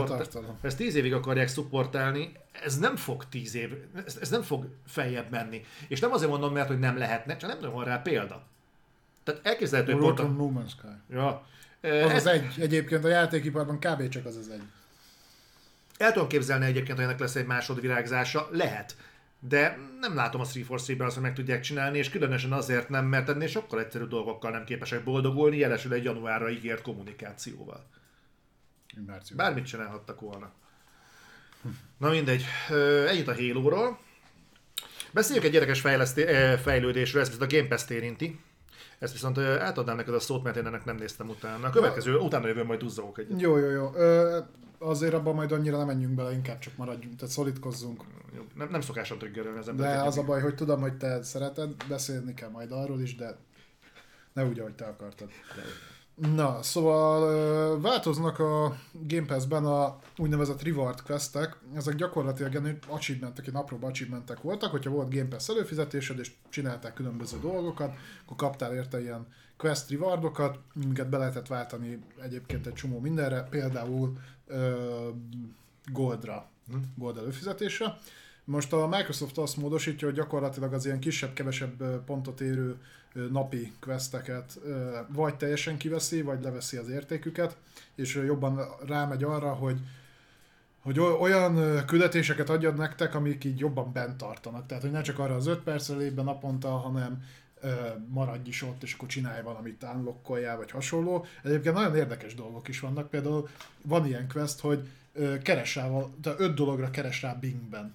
tartalom. 0.04 0.58
ha 0.60 0.66
ezt 0.66 0.76
tíz 0.76 0.94
évig 0.94 1.14
akarják 1.14 1.48
szupportálni, 1.48 2.32
ez 2.64 2.78
nem 2.78 2.96
fog 2.96 3.28
tíz 3.28 3.54
év, 3.54 3.72
ez, 4.06 4.18
ez 4.20 4.30
nem 4.30 4.42
fog 4.42 4.66
feljebb 4.86 5.30
menni. 5.30 5.64
És 5.88 6.00
nem 6.00 6.12
azért 6.12 6.30
mondom, 6.30 6.52
mert 6.52 6.68
hogy 6.68 6.78
nem 6.78 6.98
lehetne, 6.98 7.36
csak 7.36 7.50
nem 7.50 7.58
tudom, 7.58 7.74
van 7.74 7.84
rá 7.84 7.96
példa. 7.96 8.46
Tehát 9.22 9.46
elképzelhető, 9.46 9.92
hogy 9.92 10.00
pont 10.00 10.18
a... 10.18 10.22
No 10.22 10.52
Man's 10.54 10.70
Sky. 10.70 11.14
Ja. 11.14 11.46
Az 11.82 11.90
Ez, 11.90 12.14
az 12.14 12.26
egy. 12.26 12.46
Egyébként 12.58 13.04
a 13.04 13.08
játékiparban 13.08 13.78
kb. 13.78 14.08
csak 14.08 14.26
az 14.26 14.36
az 14.36 14.48
egy. 14.48 14.62
El 15.98 16.12
tudom 16.12 16.28
képzelni 16.28 16.64
egyébként, 16.64 16.96
hogy 16.96 17.06
ennek 17.06 17.18
lesz 17.18 17.34
egy 17.34 17.46
másodvirágzása, 17.46 18.48
lehet. 18.52 18.96
De 19.40 19.78
nem 20.00 20.14
látom 20.14 20.40
a 20.40 20.44
343-ben 20.44 21.06
azt, 21.06 21.14
hogy 21.14 21.22
meg 21.22 21.34
tudják 21.34 21.60
csinálni, 21.60 21.98
és 21.98 22.10
különösen 22.10 22.52
azért 22.52 22.88
nem, 22.88 23.04
mert 23.06 23.28
ennél 23.28 23.48
sokkal 23.48 23.80
egyszerű 23.80 24.04
dolgokkal 24.04 24.50
nem 24.50 24.64
képesek 24.64 25.04
boldogulni, 25.04 25.56
jelesül 25.56 25.92
egy 25.92 26.04
januárra 26.04 26.50
ígért 26.50 26.82
kommunikációval. 26.82 27.86
Márciusban. 29.06 29.46
Bármit 29.46 29.66
csinálhattak 29.66 30.20
volna. 30.20 30.50
Na 31.98 32.10
mindegy, 32.10 32.44
ennyit 33.08 33.28
a 33.28 33.34
Halo-ról. 33.34 33.98
Beszéljük 35.12 35.44
egy 35.44 35.54
érdekes 35.54 35.80
fejleszté- 35.80 36.60
fejlődésről, 36.60 37.22
ez 37.22 37.28
viszont 37.30 37.52
a 37.52 37.56
Game 37.56 37.68
Pass-t 37.68 37.90
érinti. 37.90 38.40
Ezt 38.98 39.12
viszont 39.12 39.38
átadnám 39.38 39.96
neked 39.96 40.14
a 40.14 40.20
szót, 40.20 40.42
mert 40.42 40.56
én 40.56 40.66
ennek 40.66 40.84
nem 40.84 40.96
néztem 40.96 41.28
utána. 41.28 41.66
A 41.66 41.70
következő, 41.70 42.16
utána 42.16 42.46
jövő 42.46 42.64
majd 42.64 42.80
duzzogok 42.80 43.18
egyet. 43.18 43.40
Jó, 43.40 43.56
jó, 43.58 43.70
jó. 43.70 43.92
Ö, 43.94 44.38
azért 44.78 45.14
abban 45.14 45.34
majd 45.34 45.52
annyira 45.52 45.76
nem 45.76 45.86
menjünk 45.86 46.14
bele, 46.14 46.32
inkább 46.32 46.58
csak 46.58 46.76
maradjunk, 46.76 47.16
tehát 47.16 47.34
szolidkozzunk. 47.34 48.02
Jó, 48.36 48.42
Nem, 48.54 48.68
nem 48.70 48.80
szokásom 48.80 49.18
triggerelni 49.18 49.58
az 49.58 49.64
De 49.64 49.70
embereket. 49.70 50.06
az 50.06 50.18
a 50.18 50.22
baj, 50.22 50.40
hogy 50.40 50.54
tudom, 50.54 50.80
hogy 50.80 50.96
te 50.96 51.22
szereted, 51.22 51.70
beszélni 51.88 52.34
kell 52.34 52.48
majd 52.50 52.72
arról 52.72 53.00
is, 53.00 53.14
de 53.16 53.36
ne 54.32 54.44
úgy, 54.44 54.58
ahogy 54.58 54.74
te 54.74 54.84
akartad. 54.84 55.30
Na, 56.16 56.62
szóval 56.62 57.80
változnak 57.80 58.38
a 58.38 58.76
Game 58.92 59.26
Pass-ben 59.26 59.64
a 59.64 59.98
úgynevezett 60.16 60.62
reward 60.62 61.02
questek, 61.02 61.56
ezek 61.74 61.94
gyakorlatilag 61.94 62.78
achievementek, 62.88 63.46
ilyen 63.46 63.60
apróbb 63.60 63.82
achievementek 63.82 64.40
voltak, 64.40 64.70
hogyha 64.70 64.90
volt 64.90 65.14
Game 65.14 65.28
Pass 65.28 65.48
előfizetésed, 65.48 66.18
és 66.18 66.32
csinálták 66.48 66.94
különböző 66.94 67.38
dolgokat, 67.40 67.94
akkor 68.24 68.36
kaptál 68.36 68.74
érte 68.74 69.00
ilyen 69.00 69.26
quest 69.56 69.90
rewardokat, 69.90 70.58
amiket 70.84 71.08
be 71.08 71.18
lehetett 71.18 71.46
váltani 71.46 71.98
egyébként 72.22 72.66
egy 72.66 72.74
csomó 72.74 73.00
mindenre, 73.00 73.42
például 73.42 74.12
ö, 74.46 75.08
Goldra, 75.92 76.48
Gold 76.96 77.16
előfizetésre. 77.16 77.98
Most 78.44 78.72
a 78.72 78.86
Microsoft 78.86 79.38
azt 79.38 79.56
módosítja, 79.56 80.06
hogy 80.06 80.16
gyakorlatilag 80.16 80.72
az 80.72 80.84
ilyen 80.84 81.00
kisebb-kevesebb 81.00 82.04
pontot 82.04 82.40
érő 82.40 82.80
napi 83.30 83.72
questeket 83.80 84.58
vagy 85.08 85.36
teljesen 85.36 85.76
kiveszi, 85.76 86.22
vagy 86.22 86.42
leveszi 86.42 86.76
az 86.76 86.88
értéküket, 86.88 87.56
és 87.94 88.14
jobban 88.14 88.60
rámegy 88.86 89.22
arra, 89.22 89.52
hogy 89.52 89.80
hogy 90.86 91.00
olyan 91.00 91.84
küldetéseket 91.86 92.50
adjad 92.50 92.76
nektek, 92.76 93.14
amik 93.14 93.44
így 93.44 93.58
jobban 93.58 93.92
bent 93.92 94.16
tartanak. 94.16 94.66
Tehát, 94.66 94.82
hogy 94.82 94.92
ne 94.92 95.00
csak 95.00 95.18
arra 95.18 95.34
az 95.34 95.46
5 95.46 95.58
percre 95.58 95.96
lép 95.96 96.12
be 96.12 96.22
naponta, 96.22 96.68
hanem 96.68 97.24
maradj 98.08 98.48
is 98.48 98.62
ott, 98.62 98.82
és 98.82 98.94
akkor 98.94 99.08
csinálj 99.08 99.42
valamit, 99.42 99.86
unlockoljál, 99.94 100.56
vagy 100.56 100.70
hasonló. 100.70 101.26
Egyébként 101.42 101.74
nagyon 101.74 101.96
érdekes 101.96 102.34
dolgok 102.34 102.68
is 102.68 102.80
vannak. 102.80 103.10
Például 103.10 103.48
van 103.82 104.06
ilyen 104.06 104.28
quest, 104.28 104.60
hogy 104.60 104.88
keres 105.42 105.74
rá, 105.74 105.88
tehát 106.22 106.40
5 106.40 106.54
dologra 106.54 106.90
keres 106.90 107.22
rá 107.22 107.32
Bingben. 107.32 107.94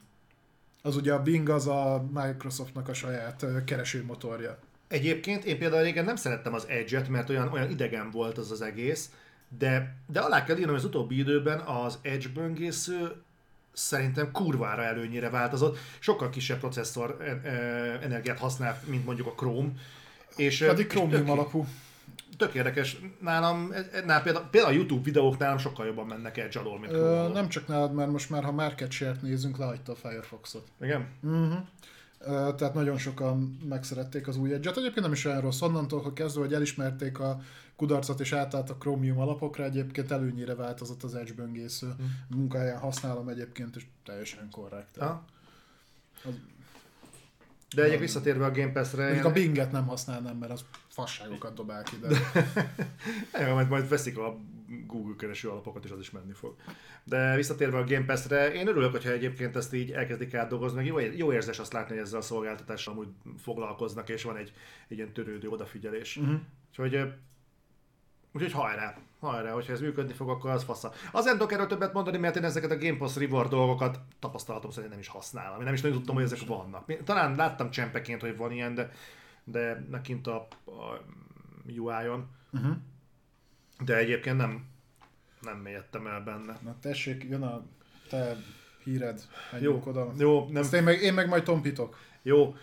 Az 0.81 0.95
ugye 0.95 1.13
a 1.13 1.21
Bing 1.21 1.49
az 1.49 1.67
a 1.67 2.05
Microsoftnak 2.13 2.87
a 2.87 2.93
saját 2.93 3.45
keresőmotorja. 3.65 4.57
Egyébként 4.91 5.45
én 5.45 5.57
például 5.57 5.83
régen 5.83 6.05
nem 6.05 6.15
szerettem 6.15 6.53
az 6.53 6.65
Edge-et, 6.67 7.09
mert 7.09 7.29
olyan, 7.29 7.51
olyan 7.51 7.69
idegen 7.69 8.11
volt 8.11 8.37
az 8.37 8.51
az 8.51 8.61
egész, 8.61 9.09
de, 9.57 9.95
de 10.07 10.19
alá 10.19 10.43
kell 10.43 10.55
írnom, 10.57 10.71
hogy 10.75 10.79
az 10.83 10.89
utóbbi 10.89 11.17
időben 11.17 11.59
az 11.59 11.99
Edge 12.01 12.27
böngésző 12.33 13.11
szerintem 13.73 14.31
kurvára 14.31 14.83
előnyére 14.83 15.29
változott. 15.29 15.77
Sokkal 15.99 16.29
kisebb 16.29 16.59
processzor 16.59 17.17
e- 17.19 17.49
e- 17.49 17.99
energiát 18.01 18.37
használ, 18.39 18.81
mint 18.85 19.05
mondjuk 19.05 19.27
a 19.27 19.31
Chrome. 19.31 19.69
És, 20.35 20.57
Pedig 20.57 20.85
és 20.85 20.91
Chromium 20.91 21.19
tök, 21.25 21.29
alapú. 21.29 21.65
tök 22.37 22.53
érdekes. 22.53 22.97
Nálam, 23.19 23.71
e- 23.71 24.01
nál 24.05 24.21
például, 24.21 24.45
például 24.51 24.73
a 24.73 24.75
YouTube 24.75 25.03
videók 25.03 25.37
nálam 25.37 25.57
sokkal 25.57 25.85
jobban 25.85 26.05
mennek 26.05 26.37
Edge 26.37 26.59
alól, 26.59 26.79
mint 26.79 26.91
Ö, 26.91 27.29
nem 27.33 27.49
csak 27.49 27.67
nálad, 27.67 27.93
mert 27.93 28.11
most 28.11 28.29
már 28.29 28.43
ha 28.43 28.51
market 28.51 28.91
share-t 28.91 29.21
nézünk, 29.21 29.57
lehagyta 29.57 29.91
a 29.91 29.95
Firefoxot. 29.95 30.67
Igen? 30.81 31.07
Uh-huh. 31.23 31.57
Tehát 32.25 32.73
nagyon 32.73 32.97
sokan 32.97 33.57
megszerették 33.69 34.27
az 34.27 34.37
új 34.37 34.53
Edge-et. 34.53 34.77
Egyébként 34.77 35.01
nem 35.01 35.11
is 35.11 35.25
olyan 35.25 35.41
rossz. 35.41 35.61
Onnantól, 35.61 36.01
hogy 36.01 36.13
kezdve, 36.13 36.41
hogy 36.41 36.53
elismerték 36.53 37.19
a 37.19 37.41
kudarcot 37.75 38.19
és 38.19 38.31
átállt 38.31 38.69
a 38.69 38.75
Chromium 38.75 39.19
alapokra, 39.19 39.63
egyébként 39.63 40.11
előnyire 40.11 40.55
változott 40.55 41.03
az 41.03 41.15
Edge 41.15 41.33
böngésző. 41.33 41.87
Hm. 41.87 42.37
Munkáján 42.37 42.79
használom 42.79 43.27
egyébként, 43.27 43.75
és 43.75 43.85
teljesen 44.05 44.49
korrekt. 44.51 44.97
Ha? 44.97 45.25
Az- 46.25 46.31
De 47.75 47.81
egyébként 47.81 47.99
visszatérve 48.01 48.45
a 48.45 48.51
Game 48.51 48.71
Pass-re... 48.71 49.03
Mondjuk 49.03 49.25
a 49.25 49.31
Binget 49.31 49.71
nem 49.71 49.87
használnám, 49.87 50.37
mert 50.37 50.51
az 50.51 50.65
fasságokat 50.87 51.53
dobál 51.53 51.83
ki, 51.83 51.95
de 52.01 52.07
Ja, 53.45 53.53
majd, 53.53 53.67
majd 53.69 53.89
veszik 53.89 54.17
a 54.17 54.37
Google 54.87 55.15
kereső 55.17 55.49
alapokat, 55.49 55.85
és 55.85 55.91
az 55.91 55.99
is 55.99 56.11
menni 56.11 56.33
fog. 56.33 56.55
De 57.03 57.35
visszatérve 57.35 57.77
a 57.77 57.83
Game 57.83 58.05
Pass-re, 58.05 58.53
én 58.53 58.67
örülök, 58.67 58.91
hogyha 58.91 59.11
egyébként 59.11 59.55
ezt 59.55 59.73
így 59.73 59.91
elkezdik 59.91 60.33
átdolgozni, 60.33 60.77
meg 60.77 60.85
jó, 60.85 60.99
jó 60.99 61.33
érzés 61.33 61.59
azt 61.59 61.73
látni, 61.73 61.93
hogy 61.95 62.03
ezzel 62.03 62.19
a 62.19 62.21
szolgáltatással 62.21 62.93
amúgy 62.93 63.07
foglalkoznak, 63.37 64.09
és 64.09 64.23
van 64.23 64.37
egy, 64.37 64.53
egy 64.87 64.97
ilyen 64.97 65.13
törődő 65.13 65.49
odafigyelés. 65.49 66.15
Mhm. 66.15 66.25
Uh-huh. 66.25 66.41
Úgyhogy, 66.69 67.13
úgyhogy 68.33 68.51
hajrá, 68.51 68.97
hajrá, 69.19 69.51
hogyha 69.51 69.73
ez 69.73 69.81
működni 69.81 70.13
fog, 70.13 70.29
akkor 70.29 70.49
az 70.49 70.63
fasza. 70.63 70.91
Azért 71.11 71.35
tudok 71.35 71.51
erről 71.51 71.67
többet 71.67 71.93
mondani, 71.93 72.17
mert 72.17 72.35
én 72.35 72.43
ezeket 72.43 72.71
a 72.71 72.77
Game 72.77 72.97
Pass 72.97 73.15
reward 73.15 73.49
dolgokat 73.49 73.99
tapasztalatom 74.19 74.71
szerint 74.71 74.91
nem 74.91 74.99
is 74.99 75.07
használom. 75.07 75.57
Én 75.57 75.63
nem 75.63 75.73
is 75.73 75.81
nagyon 75.81 75.97
tudtam, 75.97 76.15
hogy 76.15 76.23
ezek 76.23 76.47
vannak. 76.47 77.03
Talán 77.03 77.35
láttam 77.35 77.69
csempeként, 77.69 78.21
hogy 78.21 78.37
van 78.37 78.51
ilyen, 78.51 78.75
de, 78.75 78.91
de 79.43 79.85
nekint 79.89 80.27
a, 80.27 80.47
a 80.65 81.01
UI-on. 81.67 82.27
uh-huh. 82.51 82.75
De 83.85 83.95
egyébként 83.97 84.37
nem, 84.37 84.65
nem 85.41 85.57
mélyedtem 85.57 86.07
el 86.07 86.21
benne. 86.21 86.57
Na 86.61 86.75
tessék, 86.81 87.23
jön 87.23 87.41
a 87.41 87.63
te 88.09 88.37
híred, 88.83 89.27
Jó, 89.59 89.81
oda. 89.85 90.13
jó, 90.17 90.47
nem, 90.49 90.63
én 90.73 90.83
meg, 90.83 91.01
én 91.01 91.13
meg 91.13 91.27
majd 91.27 91.43
tompítok. 91.43 91.97
jó. 92.21 92.55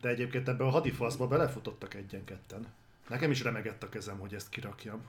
De 0.00 0.08
egyébként 0.08 0.48
ebbe 0.48 0.64
a 0.64 0.70
hadifaszba 0.70 1.26
belefutottak 1.28 1.94
egyen-ketten. 1.94 2.66
Nekem 3.08 3.30
is 3.30 3.42
remegett 3.42 3.82
a 3.82 3.88
kezem, 3.88 4.18
hogy 4.18 4.34
ezt 4.34 4.48
kirakjam. 4.48 5.02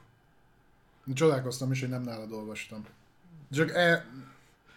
Csodálkoztam 1.13 1.71
is, 1.71 1.79
hogy 1.79 1.89
nem 1.89 2.01
nálad 2.01 2.31
olvastam. 2.31 2.85
Csak 3.51 3.69
e... 3.69 4.05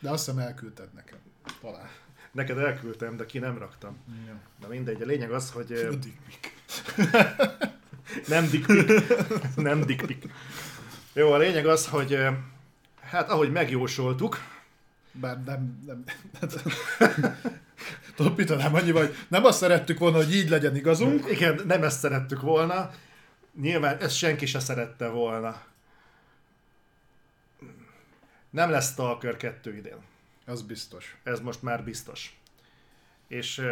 De 0.00 0.10
azt 0.10 0.24
hiszem 0.26 0.40
elküldted 0.40 0.92
nekem. 0.94 1.18
Talán. 1.60 1.88
Neked 2.32 2.58
elküldtem, 2.58 3.16
de 3.16 3.26
ki 3.26 3.38
nem 3.38 3.58
raktam. 3.58 3.96
Ja. 4.26 4.40
Na 4.60 4.68
mindegy, 4.68 5.02
a 5.02 5.06
lényeg 5.06 5.32
az, 5.32 5.50
hogy 5.50 5.72
Ödik. 5.72 6.20
nem 8.26 8.48
dikpik. 8.50 8.92
nem 9.56 9.80
dikpik. 9.80 10.24
Jó, 11.12 11.32
a 11.32 11.36
lényeg 11.36 11.66
az, 11.66 11.86
hogy 11.86 12.18
hát 13.00 13.30
ahogy 13.30 13.52
megjósoltuk, 13.52 14.38
Bár 15.12 15.42
nem... 15.44 15.82
nem 15.86 16.04
Tompítanám 18.16 18.74
annyi, 18.74 18.90
hogy 18.90 19.14
nem 19.28 19.44
azt 19.44 19.58
szerettük 19.58 19.98
volna, 19.98 20.16
hogy 20.16 20.34
így 20.34 20.48
legyen 20.48 20.76
igazunk. 20.76 21.30
igen, 21.30 21.60
nem 21.66 21.82
ezt 21.82 21.98
szerettük 21.98 22.40
volna. 22.40 22.90
Nyilván 23.60 23.98
ezt 23.98 24.16
senki 24.16 24.46
se 24.46 24.58
szerette 24.58 25.08
volna. 25.08 25.62
Nem 28.50 28.70
lesz 28.70 28.90
Stalker 28.90 29.36
2 29.36 29.76
idén. 29.76 29.98
Az 30.46 30.62
biztos. 30.62 31.16
Ez 31.22 31.40
most 31.40 31.62
már 31.62 31.84
biztos. 31.84 32.38
És 33.28 33.62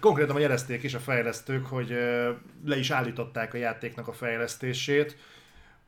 konkrétan 0.00 0.40
jelezték 0.40 0.82
is 0.82 0.94
a 0.94 1.00
fejlesztők, 1.00 1.66
hogy 1.66 1.88
le 2.64 2.76
is 2.78 2.90
állították 2.90 3.54
a 3.54 3.56
játéknak 3.56 4.08
a 4.08 4.12
fejlesztését, 4.12 5.16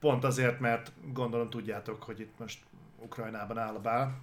pont 0.01 0.25
azért, 0.25 0.61
mert 0.61 0.93
gondolom 1.13 1.51
tudjátok, 1.51 2.03
hogy 2.03 2.21
itt 2.21 2.39
most 2.39 2.59
Ukrajnában 2.99 3.59
áll 3.59 3.75
a 3.75 3.81
bál. 3.81 4.21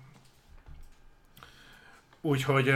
Úgyhogy, 2.22 2.74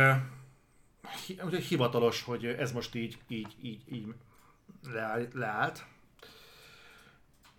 úgyhogy 1.27 1.63
hivatalos, 1.63 2.23
hogy 2.23 2.45
ez 2.45 2.71
most 2.71 2.95
így, 2.95 3.17
így, 3.27 3.55
így, 3.61 3.81
így 3.91 4.13
leáll, 4.83 5.27
leállt. 5.33 5.85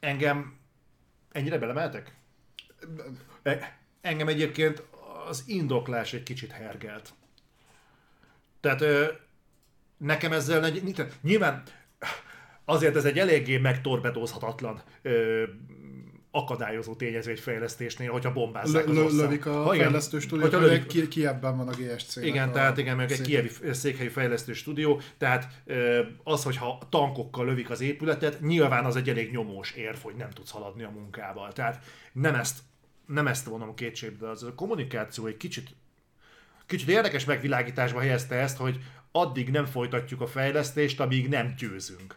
Engem 0.00 0.58
ennyire 1.32 1.58
belemeltek? 1.58 2.14
E- 3.42 3.78
Engem 4.00 4.28
egyébként 4.28 4.82
az 5.28 5.44
indoklás 5.46 6.12
egy 6.12 6.22
kicsit 6.22 6.52
hergelt. 6.52 7.12
Tehát 8.60 8.84
nekem 10.04 10.32
ezzel 10.32 10.64
egy, 10.64 11.06
nyilván 11.22 11.62
azért 12.64 12.96
ez 12.96 13.04
egy 13.04 13.18
eléggé 13.18 13.58
megtorbedózhatatlan 13.58 14.82
ö, 15.02 15.42
akadályozó 16.30 16.94
tényező 16.94 17.30
egy 17.30 17.40
fejlesztésnél, 17.40 18.10
hogyha 18.10 18.32
bombázzák 18.32 18.88
az 18.88 18.96
ország. 18.98 19.20
lövik 19.20 19.46
a 19.46 19.62
Ha, 19.62 19.74
igen, 19.74 19.86
fejlesztő 19.86 20.18
stúdiót, 20.18 20.50
hogyha 20.52 20.66
lövik- 20.66 20.86
ki, 20.86 21.08
Kievben 21.08 21.56
van 21.56 21.68
a 21.68 21.72
GSC. 21.72 22.16
igen, 22.16 22.52
tehát 22.52 22.78
igen, 22.78 22.96
meg 22.96 23.12
egy 23.12 23.20
kievi 23.20 23.50
székhelyi 23.72 24.08
fejlesztő 24.08 24.52
stúdió, 24.52 25.00
tehát 25.18 25.62
az, 26.24 26.42
hogyha 26.42 26.78
tankokkal 26.90 27.44
lövik 27.44 27.70
az 27.70 27.80
épületet, 27.80 28.40
nyilván 28.40 28.84
az 28.84 28.96
egy 28.96 29.08
elég 29.08 29.30
nyomós 29.30 29.70
érv, 29.72 29.96
hogy 30.02 30.14
nem 30.14 30.30
tudsz 30.30 30.50
haladni 30.50 30.82
a 30.82 30.90
munkával. 30.90 31.52
Tehát 31.52 31.84
nem 32.12 32.34
ezt, 32.34 32.58
nem 33.06 33.26
ezt 33.26 33.46
vonom 33.46 33.74
kétségbe, 33.74 34.30
az 34.30 34.42
a 34.42 34.54
kommunikáció 34.54 35.26
egy 35.26 35.36
kicsit, 35.36 35.68
kicsit 36.66 36.88
érdekes 36.88 37.24
megvilágításba 37.24 38.00
helyezte 38.00 38.34
ezt, 38.34 38.56
hogy 38.56 38.78
addig 39.16 39.50
nem 39.50 39.64
folytatjuk 39.64 40.20
a 40.20 40.26
fejlesztést, 40.26 41.00
amíg 41.00 41.28
nem 41.28 41.54
győzünk. 41.58 42.16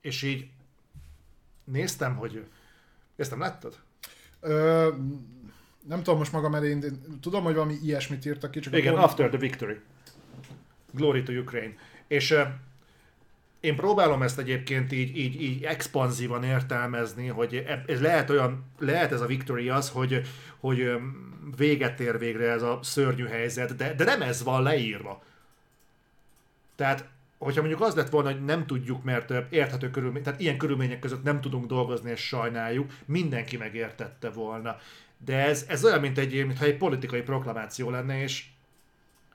És 0.00 0.22
így 0.22 0.48
néztem, 1.64 2.16
hogy 2.16 2.44
ezt 3.16 3.30
nem 3.30 3.40
láttad? 3.40 3.78
Ö, 4.40 4.88
nem 5.86 6.02
tudom 6.02 6.18
most 6.18 6.32
magam 6.32 6.54
elé, 6.54 6.78
tudom, 7.20 7.44
hogy 7.44 7.54
valami 7.54 7.78
ilyesmit 7.82 8.26
írtak 8.26 8.50
ki, 8.50 8.60
csak 8.60 8.76
Igen, 8.76 8.94
a 8.94 9.02
after 9.02 9.28
the 9.28 9.38
victory. 9.38 9.80
Glory 10.90 11.22
to 11.22 11.32
Ukraine. 11.32 11.74
És 12.06 12.30
uh, 12.30 12.40
én 13.60 13.76
próbálom 13.76 14.22
ezt 14.22 14.38
egyébként 14.38 14.92
így, 14.92 15.16
így, 15.16 15.42
így 15.42 15.62
expanzívan 15.62 16.44
értelmezni, 16.44 17.26
hogy 17.26 17.54
e- 17.54 17.84
ez 17.86 18.00
lehet 18.00 18.30
olyan, 18.30 18.64
lehet 18.78 19.12
ez 19.12 19.20
a 19.20 19.26
victory 19.26 19.68
az, 19.68 19.90
hogy, 19.90 20.22
hogy 20.58 20.90
véget 21.56 22.00
ér 22.00 22.18
végre 22.18 22.50
ez 22.50 22.62
a 22.62 22.78
szörnyű 22.82 23.24
helyzet, 23.24 23.76
de, 23.76 23.94
de 23.94 24.04
nem 24.04 24.22
ez 24.22 24.42
van 24.42 24.62
leírva. 24.62 25.22
Tehát, 26.80 27.08
hogyha 27.38 27.60
mondjuk 27.60 27.82
az 27.82 27.94
lett 27.94 28.08
volna, 28.08 28.30
hogy 28.30 28.44
nem 28.44 28.66
tudjuk, 28.66 29.04
mert 29.04 29.52
érthető 29.52 29.90
körülmények, 29.90 30.24
tehát 30.24 30.40
ilyen 30.40 30.58
körülmények 30.58 30.98
között 30.98 31.22
nem 31.22 31.40
tudunk 31.40 31.66
dolgozni, 31.66 32.10
és 32.10 32.20
sajnáljuk, 32.20 32.92
mindenki 33.04 33.56
megértette 33.56 34.30
volna. 34.30 34.76
De 35.18 35.36
ez, 35.36 35.64
ez 35.68 35.84
olyan, 35.84 36.00
mint 36.00 36.18
egy, 36.18 36.46
mintha 36.46 36.64
egy 36.64 36.76
politikai 36.76 37.22
proklamáció 37.22 37.90
lenne, 37.90 38.22
és 38.22 38.46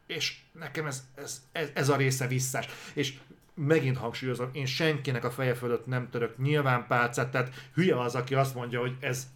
és 0.05 0.37
nekem 0.51 0.85
ez, 0.85 1.03
ez, 1.15 1.41
ez, 1.51 1.69
ez 1.73 1.89
a 1.89 1.95
része 1.95 2.27
visszás. 2.27 2.67
És 2.93 3.13
megint 3.53 3.97
hangsúlyozom, 3.97 4.49
én 4.53 4.65
senkinek 4.65 5.23
a 5.23 5.31
feje 5.31 5.53
fölött 5.53 5.85
nem 5.85 6.09
török 6.09 6.37
nyilván 6.37 6.87
pálcát, 6.87 7.31
tehát 7.31 7.69
hülye 7.73 7.99
az, 7.99 8.15
aki 8.15 8.35
azt 8.35 8.55
mondja, 8.55 8.79
hogy 8.79 8.95
ez, 8.99 9.27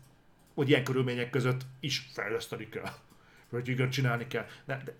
hogy 0.53 0.69
ilyen 0.69 0.83
körülmények 0.83 1.29
között 1.29 1.61
is 1.79 2.09
fejleszteni 2.13 2.69
kell. 2.69 2.91
Vagy 3.49 3.67
igen, 3.67 3.89
csinálni 3.89 4.27
kell. 4.27 4.45
De, 4.65 4.81
de, 4.85 4.93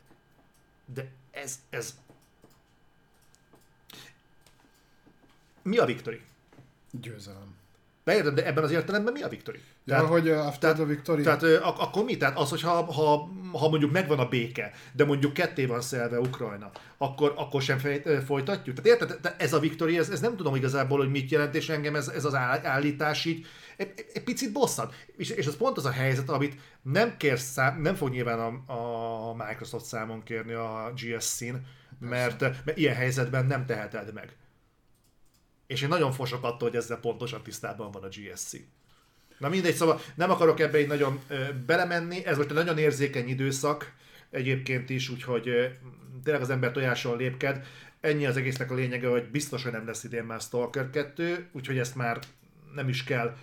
de 0.94 1.11
ez, 1.31 1.60
ez... 1.69 1.98
Mi 5.61 5.77
a 5.77 5.86
victory? 5.86 6.22
Győzelem. 6.91 7.57
De 8.03 8.15
érted, 8.15 8.34
de 8.34 8.45
ebben 8.45 8.64
az 8.64 8.72
értelemben 8.72 9.14
mi 9.14 9.22
a 9.22 9.27
victory? 9.27 9.57
Ja, 9.57 9.95
tehát, 9.95 10.06
hogy 10.10 10.30
uh, 10.30 10.45
after 10.48 10.73
the 10.73 10.84
victory... 10.84 11.22
Tehát 11.23 11.44
ak- 11.44 11.80
akkor 11.80 12.03
mi? 12.03 12.18
Tehát 12.18 12.38
az, 12.38 12.49
hogyha 12.49 12.69
ha, 12.91 13.30
ha 13.53 13.69
mondjuk 13.69 13.91
megvan 13.91 14.19
a 14.19 14.27
béke, 14.27 14.72
de 14.94 15.06
mondjuk 15.06 15.34
ketté 15.34 15.65
van 15.65 15.81
szelve 15.81 16.19
Ukrajna, 16.19 16.72
akkor, 16.98 17.34
akkor 17.38 17.61
sem 17.61 17.77
fej, 17.77 18.02
folytatjuk? 18.26 18.76
Tehát 18.81 19.02
érted? 19.02 19.22
De 19.22 19.36
ez 19.40 19.53
a 19.53 19.60
Victory, 19.60 19.98
ez, 19.98 20.10
ez 20.10 20.19
nem 20.19 20.36
tudom 20.36 20.56
igazából, 20.56 20.98
hogy 20.98 21.10
mit 21.11 21.31
jelent, 21.31 21.56
és 21.56 21.69
engem 21.69 21.95
ez, 21.95 22.07
ez 22.07 22.26
az 22.26 22.34
áll- 22.36 22.65
állítás 22.65 23.26
így 23.26 23.45
egy, 23.77 24.06
egy- 24.14 24.23
picit 24.23 24.52
bosszant. 24.52 24.94
És, 25.18 25.30
és 25.30 25.45
ez 25.45 25.57
pont 25.57 25.77
az 25.77 25.86
a 25.86 25.91
helyzet, 25.91 26.30
amit 26.30 26.60
nem 26.81 27.18
kérsz 27.18 27.52
szám, 27.52 27.81
nem 27.81 27.95
fog 27.95 28.10
nyilván 28.10 28.40
a, 28.40 28.73
a 29.30 29.34
Microsoft 29.34 29.86
számon 29.86 30.23
kérni 30.23 30.53
a 30.53 30.94
GSC-n, 30.95 31.56
mert, 31.99 32.40
mert 32.40 32.77
ilyen 32.77 32.95
helyzetben 32.95 33.45
nem 33.45 33.65
teheted 33.65 34.14
meg. 34.14 34.36
És 35.69 35.81
én 35.81 35.87
nagyon 35.87 36.11
fosok 36.11 36.43
attól, 36.43 36.69
hogy 36.69 36.77
ezzel 36.77 36.97
pontosan 36.97 37.43
tisztában 37.43 37.91
van 37.91 38.03
a 38.03 38.07
GSC. 38.07 38.55
Na 39.37 39.49
mindegy, 39.49 39.75
szóval 39.75 40.01
nem 40.15 40.31
akarok 40.31 40.59
ebbe 40.59 40.79
így 40.79 40.87
nagyon 40.87 41.19
belemenni, 41.65 42.25
ez 42.25 42.37
most 42.37 42.49
egy 42.49 42.55
nagyon 42.55 42.77
érzékeny 42.77 43.27
időszak 43.27 43.93
egyébként 44.29 44.89
is, 44.89 45.09
úgyhogy 45.09 45.43
tényleg 46.23 46.41
az 46.41 46.49
ember 46.49 46.71
tojáson 46.71 47.17
lépked. 47.17 47.65
Ennyi 48.01 48.25
az 48.25 48.37
egésznek 48.37 48.71
a 48.71 48.73
lényege, 48.73 49.07
hogy 49.07 49.29
biztos, 49.29 49.63
hogy 49.63 49.71
nem 49.71 49.85
lesz 49.85 50.03
idén 50.03 50.23
már 50.23 50.41
Stalker 50.41 50.89
2, 50.89 51.49
úgyhogy 51.51 51.77
ezt 51.77 51.95
már 51.95 52.19
nem 52.73 52.89
is 52.89 53.03
kell 53.03 53.35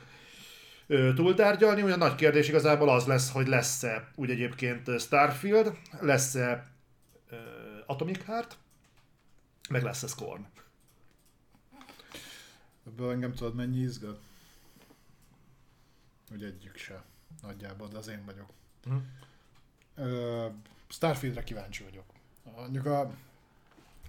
túltárgyalni. 1.14 1.82
Ugye 1.82 1.92
a 1.94 1.96
nagy 1.96 2.14
kérdés 2.14 2.48
igazából 2.48 2.88
az 2.88 3.06
lesz, 3.06 3.30
hogy 3.30 3.46
lesz-e 3.46 4.10
úgy 4.14 4.30
egyébként 4.30 5.00
Starfield, 5.00 5.72
lesz-e 6.00 6.66
Atomic 7.86 8.24
Heart, 8.24 8.56
meg 9.68 9.82
lesz-e 9.82 10.06
Scorn. 10.06 10.46
Ebből 12.86 13.10
engem 13.10 13.32
tudod 13.32 13.54
mennyi 13.54 13.78
izgat? 13.78 14.20
Hogy 16.30 16.42
egyik 16.44 16.76
se. 16.76 17.02
Nagyjából, 17.42 17.88
de 17.88 17.96
az 17.98 18.08
én 18.08 18.24
vagyok. 18.24 18.50
Mhm. 18.86 18.96
Ö, 19.94 20.46
Starfieldre 20.88 21.42
kíváncsi 21.44 21.82
vagyok. 21.84 22.04
Mondjuk 22.56 22.86
a... 22.86 23.10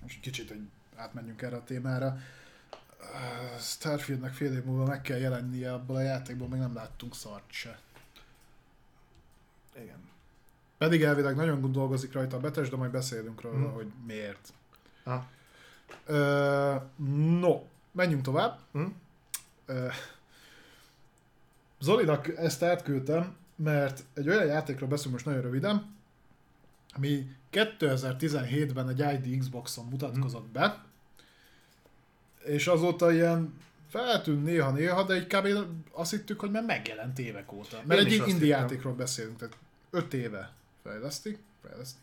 Most 0.02 0.20
kicsit, 0.20 0.49
hogy 0.49 0.70
átmenjünk 0.95 1.41
erre 1.41 1.56
a 1.56 1.64
témára. 1.64 2.18
Starfieldnek 3.60 4.34
fél 4.34 4.54
év 4.54 4.64
múlva 4.64 4.86
meg 4.86 5.02
kell 5.02 5.18
jelennie 5.18 5.74
abból 5.74 5.95
a 5.95 6.02
játékból, 6.02 6.48
még 6.48 6.60
nem 6.60 6.74
láttunk 6.74 7.16
szart 7.16 7.52
se. 7.52 7.80
Igen. 9.76 10.10
Pedig 10.78 11.04
elvileg 11.04 11.36
nagyon 11.36 11.72
dolgozik 11.72 12.12
rajta 12.12 12.36
a 12.38 12.40
Betes, 12.40 12.70
de 12.70 12.76
majd 12.76 12.91
beszélünk 12.91 13.41
róla, 13.41 13.58
Mhm. 13.58 13.74
hogy 13.74 13.91
miért. 14.06 14.54
Ah. 15.04 15.24
Ö, 16.06 16.76
no, 17.40 17.62
menjünk 17.98 18.22
tovább. 18.22 18.60
Hm? 18.72 18.86
Ö, 19.65 19.88
Zolinak 21.80 22.28
ezt 22.38 22.64
átküldtem, 22.64 23.36
mert 23.56 24.03
egy 24.14 24.30
olyan 24.30 24.45
játékról 24.45 24.90
beszélünk 24.90 25.14
most 25.14 25.26
nagyon 25.26 25.41
röviden, 25.41 25.95
ami 26.94 27.36
2017-ben 27.52 28.90
egy 28.90 29.28
ID 29.28 29.40
Xboxon 29.40 29.86
mutatkozott 29.86 30.48
be, 30.48 30.84
és 32.44 32.68
azóta 32.68 33.11
ilyen 33.11 33.53
feltűnt 33.90 34.44
néha-néha, 34.44 35.03
de 35.03 35.14
egy 35.14 35.28
kb. 35.28 35.48
azt 35.91 36.11
hittük, 36.11 36.40
hogy 36.40 36.52
már 36.52 36.64
megjelent 36.64 37.19
évek 37.19 37.52
óta. 37.52 37.82
Mert 37.86 38.02
Én 38.02 38.22
egy 38.22 38.28
indie 38.28 38.57
játékról 38.57 38.94
beszélünk, 38.94 39.38
tehát 39.38 39.57
5 39.90 40.14
éve 40.14 40.53
fejlesztik, 40.84 41.38
fejlesztik. 41.61 42.02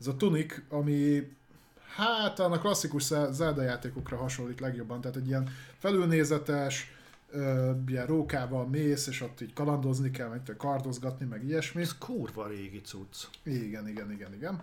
Ez 0.00 0.06
a 0.06 0.16
Tunic, 0.16 0.54
ami 0.68 1.28
hát 1.96 2.38
a 2.38 2.58
klasszikus 2.58 3.02
Zelda 3.30 3.62
játékokra 3.62 4.16
hasonlít 4.16 4.60
legjobban, 4.60 5.00
tehát 5.00 5.16
egy 5.16 5.26
ilyen 5.26 5.48
felülnézetes, 5.78 6.92
ö, 7.30 7.72
ilyen 7.86 8.06
rókával 8.06 8.66
mész, 8.66 9.06
és 9.06 9.20
ott 9.20 9.40
így 9.40 9.52
kalandozni 9.52 10.10
kell, 10.10 10.28
meg 10.28 10.54
kardozgatni, 10.56 11.26
meg 11.26 11.44
ilyesmi. 11.44 11.82
Ez 11.82 11.98
kurva 11.98 12.46
régi 12.46 12.80
cucc. 12.80 13.16
Igen, 13.42 13.88
igen, 13.88 14.12
igen, 14.12 14.34
igen. 14.34 14.62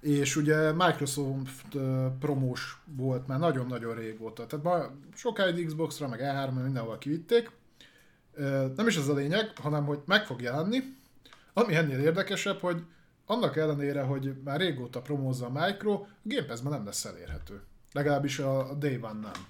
És 0.00 0.36
ugye 0.36 0.72
Microsoft 0.72 1.76
promós 2.18 2.82
volt 2.96 3.26
már 3.26 3.38
nagyon-nagyon 3.38 3.94
régóta. 3.94 4.46
Tehát 4.46 4.64
ma 4.64 4.90
sokáig 5.14 5.66
Xbox-ra, 5.66 6.08
meg 6.08 6.20
E3-ra 6.22 6.62
mindenhol 6.62 6.98
kivitték. 6.98 7.50
Nem 8.76 8.86
is 8.86 8.96
ez 8.96 9.08
a 9.08 9.14
lényeg, 9.14 9.52
hanem 9.56 9.84
hogy 9.84 10.00
meg 10.06 10.24
fog 10.24 10.40
jelenni. 10.40 10.78
Ami 11.52 11.74
ennél 11.74 11.98
érdekesebb, 11.98 12.58
hogy 12.58 12.82
annak 13.30 13.56
ellenére, 13.56 14.02
hogy 14.02 14.34
már 14.44 14.60
régóta 14.60 15.00
promózza 15.00 15.46
a 15.46 15.66
Micro, 15.66 16.06
Game 16.22 16.46
Pass-ben 16.46 16.72
nem 16.72 16.84
lesz 16.84 17.04
elérhető. 17.04 17.62
Legalábbis 17.92 18.38
a 18.38 18.70
a 18.70 18.74
Day 18.74 18.98
One 19.02 19.20
nem. 19.20 19.46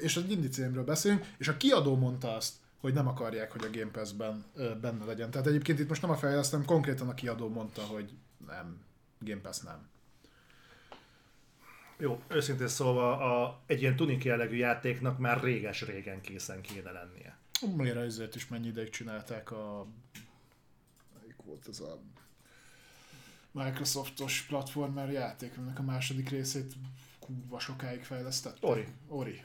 És 0.00 0.16
egy 0.16 0.30
indie 0.30 0.48
címről 0.48 0.84
beszélünk, 0.84 1.26
és 1.38 1.48
a 1.48 1.56
kiadó 1.56 1.96
mondta 1.96 2.34
azt, 2.34 2.54
hogy 2.80 2.92
nem 2.92 3.08
akarják, 3.08 3.52
hogy 3.52 3.64
a 3.64 3.78
Game 3.78 3.90
Pass-ben 3.90 4.44
benne 4.80 5.04
legyen. 5.04 5.30
Tehát 5.30 5.46
egyébként 5.46 5.78
itt 5.78 5.88
most 5.88 6.02
nem 6.02 6.10
a 6.10 6.16
fejlesztem, 6.16 6.64
konkrétan 6.64 7.08
a 7.08 7.14
kiadó 7.14 7.48
mondta, 7.48 7.82
hogy 7.82 8.12
nem, 8.46 8.80
Game 9.18 9.40
Pass 9.40 9.60
nem. 9.60 9.88
Jó, 11.98 12.22
őszintén 12.28 12.68
szólva 12.68 13.18
a, 13.18 13.60
egy 13.66 13.80
ilyen 13.80 13.96
tunik 13.96 14.24
jellegű 14.24 14.56
játéknak 14.56 15.18
már 15.18 15.42
réges-régen 15.42 16.20
készen 16.20 16.60
kéne 16.60 16.90
lennie. 16.90 17.36
Miért 17.76 17.96
ezért 17.96 18.34
is 18.34 18.48
mennyi 18.48 18.66
ideig 18.66 18.90
csinálták 18.90 19.50
a... 19.50 19.86
Melyik 21.20 21.36
volt 21.44 21.68
ez 21.68 21.80
a... 21.80 21.98
Microsoftos 23.52 24.42
platformer 24.42 25.12
játék, 25.12 25.52
aminek 25.56 25.78
a 25.78 25.82
második 25.82 26.28
részét 26.28 26.72
kurva 27.18 27.58
sokáig 27.58 28.02
fejlesztett. 28.02 28.56
Ori. 28.60 28.86
Ori. 29.08 29.42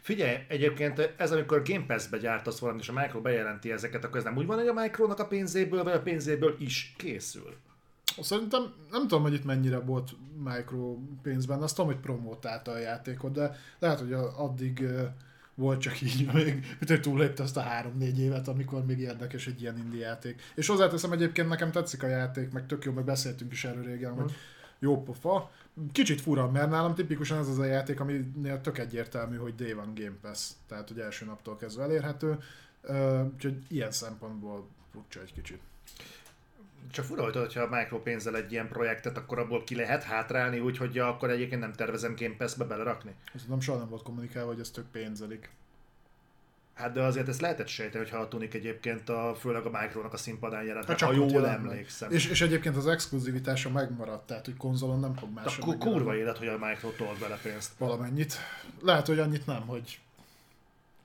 Figyelj, 0.00 0.36
egyébként 0.48 1.14
ez 1.16 1.32
amikor 1.32 1.62
Game 1.62 1.86
Pass-be 1.86 2.18
gyártasz 2.18 2.58
valamit, 2.58 2.82
és 2.82 2.88
a 2.88 2.92
Micro 2.92 3.20
bejelenti 3.20 3.72
ezeket, 3.72 4.04
akkor 4.04 4.16
ez 4.16 4.24
nem 4.24 4.36
úgy 4.36 4.46
van, 4.46 4.58
hogy 4.58 4.68
a 4.68 4.72
Micronak 4.72 5.18
a 5.18 5.26
pénzéből, 5.26 5.84
vagy 5.84 5.92
a 5.92 6.02
pénzéből 6.02 6.56
is 6.58 6.94
készül. 6.96 7.56
Szerintem 8.20 8.74
nem 8.90 9.00
tudom, 9.00 9.22
hogy 9.22 9.32
itt 9.32 9.44
mennyire 9.44 9.78
volt 9.78 10.16
micro 10.44 10.96
pénzben, 11.22 11.62
azt 11.62 11.76
tudom, 11.76 11.90
hogy 11.90 12.00
promotálta 12.00 12.70
a 12.70 12.78
játékot, 12.78 13.32
de 13.32 13.56
lehet, 13.78 13.98
hogy 13.98 14.12
addig 14.12 14.84
volt 15.58 15.80
csak 15.80 16.00
így, 16.00 16.30
még 16.32 16.76
mint 16.78 17.00
túllépte 17.00 17.42
azt 17.42 17.56
a 17.56 17.60
három-négy 17.60 18.20
évet, 18.20 18.48
amikor 18.48 18.84
még 18.84 18.98
érdekes 18.98 19.46
egy 19.46 19.60
ilyen 19.60 19.78
indie 19.78 20.06
játék. 20.06 20.42
És 20.54 20.66
hozzáteszem 20.66 21.12
egyébként 21.12 21.48
nekem 21.48 21.70
tetszik 21.70 22.02
a 22.02 22.06
játék, 22.06 22.50
meg 22.50 22.66
tök 22.66 22.84
jó, 22.84 22.92
meg 22.92 23.04
beszéltünk 23.04 23.52
is 23.52 23.64
erről 23.64 23.84
régen, 23.84 24.12
hogy 24.12 24.32
jó 24.78 25.02
pofa. 25.02 25.50
Kicsit 25.92 26.20
fura, 26.20 26.50
mert 26.50 26.70
nálam 26.70 26.94
tipikusan 26.94 27.38
ez 27.38 27.48
az 27.48 27.58
a 27.58 27.64
játék, 27.64 28.00
aminél 28.00 28.60
tök 28.60 28.78
egyértelmű, 28.78 29.36
hogy 29.36 29.54
Day 29.54 29.72
One 29.72 29.92
Game 29.94 30.16
Pass, 30.20 30.50
tehát 30.68 30.88
hogy 30.88 30.98
első 30.98 31.24
naptól 31.24 31.56
kezdve 31.56 31.82
elérhető. 31.82 32.38
Úgyhogy 33.34 33.56
ilyen 33.68 33.90
szempontból 33.90 34.68
furcsa 34.92 35.20
egy 35.20 35.32
kicsit. 35.32 35.60
Csak 36.90 37.04
fura, 37.04 37.22
hogy 37.22 37.32
tudod, 37.32 37.52
ha 37.52 37.60
a 37.60 37.76
mikropénzzel 37.76 38.36
egy 38.36 38.52
ilyen 38.52 38.68
projektet, 38.68 39.16
akkor 39.16 39.38
abból 39.38 39.64
ki 39.64 39.74
lehet 39.74 40.02
hátrálni, 40.02 40.58
úgyhogy 40.60 40.94
ja, 40.94 41.08
akkor 41.08 41.30
egyébként 41.30 41.60
nem 41.60 41.72
tervezem 41.72 42.14
Game 42.18 42.34
Pass-be 42.38 42.64
belerakni. 42.64 43.14
Ez 43.34 43.44
nem 43.48 43.60
soha 43.60 43.78
nem 43.78 43.88
volt 43.88 44.02
kommunikálva, 44.02 44.50
hogy 44.50 44.60
ez 44.60 44.70
tök 44.70 44.86
pénzelik. 44.92 45.50
Hát 46.74 46.92
de 46.92 47.02
azért 47.02 47.28
ezt 47.28 47.40
lehetett 47.40 47.66
sejteni, 47.66 48.04
hogyha 48.04 48.18
a 48.20 48.28
Tunic 48.28 48.54
egyébként 48.54 49.08
a, 49.08 49.34
főleg 49.40 49.66
a 49.66 49.80
Micronak 49.80 50.12
a 50.12 50.16
színpadán 50.16 50.64
jelent, 50.64 50.86
Hát 50.86 51.00
ha 51.00 51.08
ott 51.08 51.14
jól 51.14 51.30
jelent 51.30 51.64
emlékszem. 51.64 52.10
És, 52.10 52.26
és 52.26 52.40
egyébként 52.40 52.76
az 52.76 52.86
exkluzivitása 52.86 53.70
megmaradt, 53.70 54.26
tehát 54.26 54.44
hogy 54.44 54.56
konzolon 54.56 55.00
nem 55.00 55.14
fog 55.14 55.28
másra 55.34 55.50
Akkor 55.62 55.68
megjelenni. 55.68 55.98
kurva 55.98 56.16
élet, 56.16 56.38
hogy 56.38 56.48
a 56.48 56.58
Micro 56.58 56.90
tolt 56.90 57.18
bele 57.18 57.38
pénzt. 57.42 57.72
Valamennyit. 57.78 58.34
Lehet, 58.82 59.06
hogy 59.06 59.18
annyit 59.18 59.46
nem, 59.46 59.66
hogy, 59.66 60.00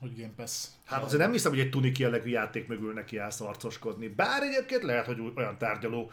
hogy 0.04 0.18
Game 0.18 0.34
Pass. 0.36 0.68
Hát 0.84 1.04
azért 1.04 1.22
nem 1.22 1.32
hiszem, 1.32 1.52
hogy 1.52 1.60
egy 1.60 1.70
Tunic 1.70 2.00
jellegű 2.00 2.30
játék 2.30 2.68
mögül 2.68 2.94
neki 2.94 3.18
állsz 3.18 3.40
harcoskodni. 3.40 4.08
Bár 4.08 4.44
egyébként 4.44 4.84
lehet, 4.84 5.06
hogy 5.06 5.32
olyan 5.36 5.58
tárgyaló 5.58 6.12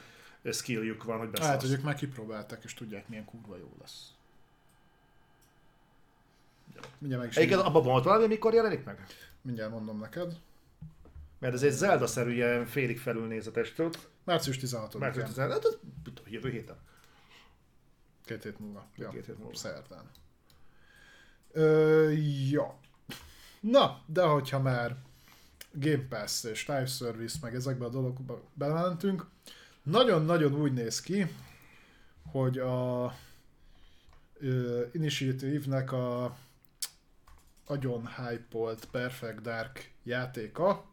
skilljük 0.53 1.05
van, 1.05 1.19
hogy 1.19 1.29
beszélsz. 1.29 1.61
hogy 1.61 1.71
ők 1.73 1.83
már 1.83 1.95
kipróbálták, 1.95 2.65
és 2.65 2.75
tudják, 2.75 3.09
milyen 3.09 3.25
kurva 3.25 3.57
jó 3.57 3.77
lesz. 3.81 4.09
Mindjárt 6.99 7.23
meg 7.23 7.31
is 7.31 7.37
Egyébként 7.37 7.61
abban 7.61 7.83
volt 7.83 8.05
valami, 8.05 8.27
mikor 8.27 8.55
jelenik 8.55 8.85
meg? 8.85 9.07
Mindjárt 9.43 9.71
mondom 9.71 9.99
neked. 9.99 10.37
Mert 11.39 11.55
ez 11.55 11.63
egy 11.63 11.73
Zelda-szerű 11.73 12.33
ilyen 12.33 12.67
félig 12.67 12.99
felülnézetes 12.99 13.73
tud. 13.73 13.99
Március 14.25 14.59
16 14.59 14.99
Mert 14.99 15.17
án 15.17 15.25
hogy 15.25 15.35
Zelda, 15.35 15.53
hát 15.53 15.65
az 15.65 15.79
mit 15.83 16.15
tudom, 16.15 16.33
jövő 16.33 16.51
héten. 16.51 16.77
Két 18.25 18.43
hét 18.43 18.59
múlva. 18.59 18.87
Ja, 18.97 19.09
Két 19.09 19.27
hét 19.27 19.39
múlva. 19.39 19.57
Szerdán. 19.57 20.11
Ö, 21.53 22.11
ja. 22.51 22.79
Na, 23.61 24.03
de 24.07 24.23
hogyha 24.23 24.61
már 24.61 24.97
Game 25.73 26.07
Pass 26.09 26.45
és 26.45 26.67
Live 26.67 26.87
Service, 26.87 27.39
meg 27.43 27.55
ezekbe 27.55 27.85
a 27.85 27.89
dolgokba 27.89 28.43
belementünk, 28.55 29.27
nagyon-nagyon 29.83 30.55
úgy 30.55 30.73
néz 30.73 31.01
ki, 31.01 31.27
hogy 32.31 32.59
a 32.59 33.15
ö, 34.39 34.83
Initiative-nek 34.93 35.93
a 35.93 36.37
agyon 37.65 38.07
hype 38.07 38.75
Perfect 38.91 39.41
Dark 39.41 39.91
játéka 40.03 40.85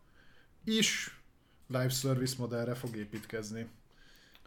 is 0.64 1.20
live 1.68 1.90
service 1.90 2.36
modellre 2.38 2.76
fog 2.76 2.96
építkezni. 2.96 3.70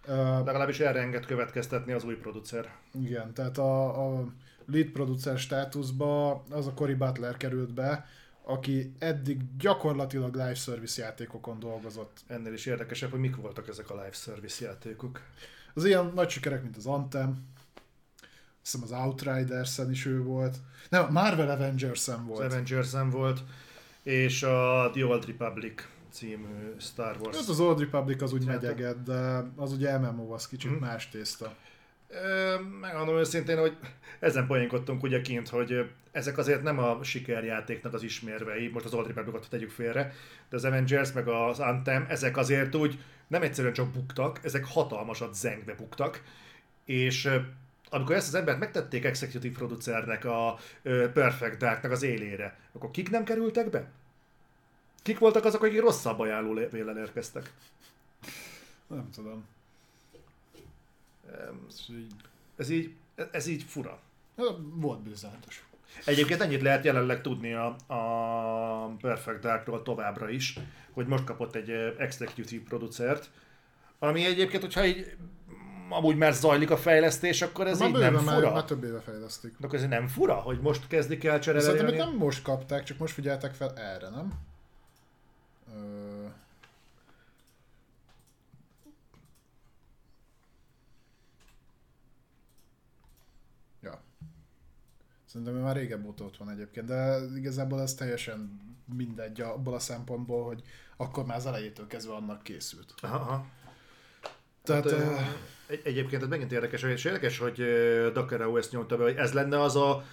Ö, 0.05 0.15
Legalábbis 0.45 0.81
erre 0.81 1.01
enged 1.01 1.27
következtetni 1.27 1.93
az 1.93 2.05
új 2.05 2.15
producer. 2.17 2.77
igen, 2.93 3.35
tehát 3.35 3.59
a, 3.59 4.07
a 4.19 4.25
lead 4.73 4.87
producer 4.89 5.39
státuszba 5.39 6.31
az 6.51 6.67
a 6.67 6.73
Cory 6.75 6.95
Butler 6.95 7.37
került 7.37 7.75
be, 7.75 8.07
aki 8.43 8.93
eddig 8.99 9.41
gyakorlatilag 9.59 10.33
live 10.35 10.55
service 10.55 11.03
játékokon 11.03 11.59
dolgozott. 11.59 12.21
Ennél 12.27 12.53
is 12.53 12.67
érdekesebb, 12.67 13.11
hogy 13.11 13.21
mik 13.21 13.37
voltak 13.37 13.69
ezek 13.69 13.91
a 13.91 13.95
live 13.95 14.13
service 14.13 14.65
játékok. 14.65 15.21
Az 15.75 15.85
ilyen 15.85 16.13
nagy 16.15 16.29
sikerek, 16.31 16.63
mint 16.63 16.77
az 16.77 16.87
Anthem, 16.87 17.47
hiszem 18.63 18.83
az 18.83 18.93
Outriders-en 18.93 19.91
is 19.91 20.07
ő 20.07 20.23
volt. 20.23 20.57
Nem, 20.89 21.05
a 21.05 21.11
Marvel 21.11 21.51
Avengers-en 21.51 22.19
Az 22.19 22.27
volt. 22.27 22.53
Avengers-en 22.53 23.11
volt, 23.11 23.41
és 24.03 24.43
a 24.43 24.91
The 24.93 25.05
Old 25.07 25.27
Republic 25.27 25.83
című 26.11 26.75
Star 26.79 27.17
Wars. 27.21 27.39
Ez 27.39 27.49
az 27.49 27.61
Old 27.61 27.79
Republic 27.81 28.23
az 28.23 28.33
úgy 28.33 28.45
Játék. 28.45 28.61
megyeget, 28.69 29.03
de 29.03 29.45
az 29.57 29.73
ugye 29.73 29.99
MMO, 29.99 30.33
az 30.33 30.49
kicsit 30.49 30.71
Mhm. 30.71 30.81
más 30.81 31.09
tészta. 31.09 31.55
Megmondom 32.81 33.16
őszintén, 33.16 33.59
hogy 33.59 33.77
ezen 34.19 34.47
poénkodtunk 34.47 35.03
ugye 35.03 35.20
kint, 35.20 35.49
hogy 35.49 35.91
ezek 36.12 36.39
azért 36.39 36.62
nem 36.62 36.78
a 36.78 37.03
sikerjátéknak 37.03 37.95
az 37.95 38.03
ismérvei, 38.03 38.69
most 38.69 38.85
az 38.85 38.95
Old 38.95 39.07
Republicot 39.07 39.49
tegyük 39.51 39.70
félre, 39.70 40.15
de 40.49 40.57
az 40.57 40.65
Avengers 40.65 41.12
meg 41.12 41.28
az 41.28 41.61
Anthem, 41.61 42.07
ezek 42.09 42.37
azért 42.37 42.74
úgy 42.74 42.99
nem 43.27 43.43
egyszerűen 43.43 43.73
csak 43.73 43.91
buktak, 43.91 44.41
ezek 44.43 44.65
hatalmasat 44.65 45.35
zengbe 45.35 45.74
buktak, 45.74 46.23
és 46.85 47.28
amikor 47.91 48.15
ezt 48.15 48.28
az 48.28 48.35
embert 48.35 48.59
megtették 48.59 49.05
executive 49.05 49.59
producernek 49.59 50.24
a 50.24 50.59
Perfect 51.12 51.59
Darknak 51.59 51.93
az 51.93 52.03
élére, 52.03 52.59
akkor 52.73 52.91
kik 52.91 53.11
nem 53.11 53.24
kerültek 53.24 53.70
be? 53.70 53.91
Kik 55.03 55.19
voltak 55.19 55.45
azok, 55.45 55.62
akik 55.62 55.81
rosszabb 55.81 56.19
ajánló 56.19 56.53
levéllel 56.55 56.99
érkeztek? 56.99 57.53
Nem 58.87 59.11
tudom. 59.15 59.45
Ez 62.57 62.70
így, 62.70 62.94
Ez 63.32 63.47
így, 63.47 63.62
fura. 63.62 63.98
volt 64.74 65.01
bizonyos. 65.01 65.65
Egyébként 66.05 66.40
ennyit 66.40 66.62
lehet 66.62 66.85
jelenleg 66.85 67.20
tudni 67.20 67.52
a, 67.52 67.66
a 67.86 68.97
Perfect 69.01 69.40
Darkról 69.40 69.82
továbbra 69.82 70.28
is, 70.28 70.59
hogy 70.93 71.07
most 71.07 71.24
kapott 71.24 71.55
egy 71.55 71.70
executive 71.98 72.62
producert, 72.69 73.31
ami 73.98 74.24
egyébként, 74.24 74.62
hogyha 74.62 74.85
így 74.85 75.16
mm, 75.52 75.93
amúgy 75.93 76.16
már 76.16 76.32
zajlik 76.32 76.70
a 76.70 76.77
fejlesztés, 76.77 77.43
akkor 77.43 77.66
ez 77.66 77.78
már 77.78 77.89
így 77.89 77.94
nem 77.98 78.15
már, 78.15 78.35
fura. 78.35 78.52
már 78.52 78.65
több 78.65 78.85
éve 78.85 79.01
fejlesztik. 79.01 79.55
De 79.59 79.66
akkor 79.66 79.78
ez 79.78 79.89
nem 79.89 80.07
fura, 80.09 80.35
hogy 80.35 80.61
most 80.61 80.86
kezdik 80.86 81.24
el 81.24 81.40
Szerintem 81.43 81.73
cserélni? 81.73 81.93
ők 81.93 81.98
nem 81.98 82.16
most 82.16 82.43
kapták, 82.43 82.82
csak 82.82 82.98
most 82.98 83.15
figyeltek 83.15 83.55
fel 83.55 83.73
erre, 83.77 84.09
nem? 84.09 84.32
Szerintem 95.31 95.57
ő 95.57 95.61
már 95.61 95.77
régebb 95.77 96.07
óta 96.07 96.24
ott 96.24 96.36
van 96.36 96.51
egyébként, 96.51 96.86
de 96.86 97.19
igazából 97.36 97.81
ez 97.81 97.94
teljesen 97.94 98.61
mindegy 98.97 99.40
abból 99.40 99.74
a 99.74 99.78
szempontból, 99.78 100.44
hogy 100.44 100.62
akkor 100.97 101.24
már 101.24 101.36
az 101.36 101.47
elejétől 101.47 101.86
kezdve 101.86 102.15
annak 102.15 102.43
készült. 102.43 102.94
Aha. 103.02 103.47
Tehát, 104.62 104.90
Hát, 104.90 105.36
egy, 105.66 105.81
egyébként 105.85 106.23
ez 106.23 106.28
megint 106.28 106.52
érdekes, 106.52 106.82
és 106.82 107.05
érdekes, 107.05 107.39
hogy 107.39 107.61
ö, 107.61 108.11
Dakara 108.12 108.59
ezt 108.59 108.73
nyomta 108.73 108.97
be, 108.97 109.02
hogy 109.02 109.16
ez 109.16 109.32
lenne 109.32 109.61
az 109.61 109.77
a 109.77 110.05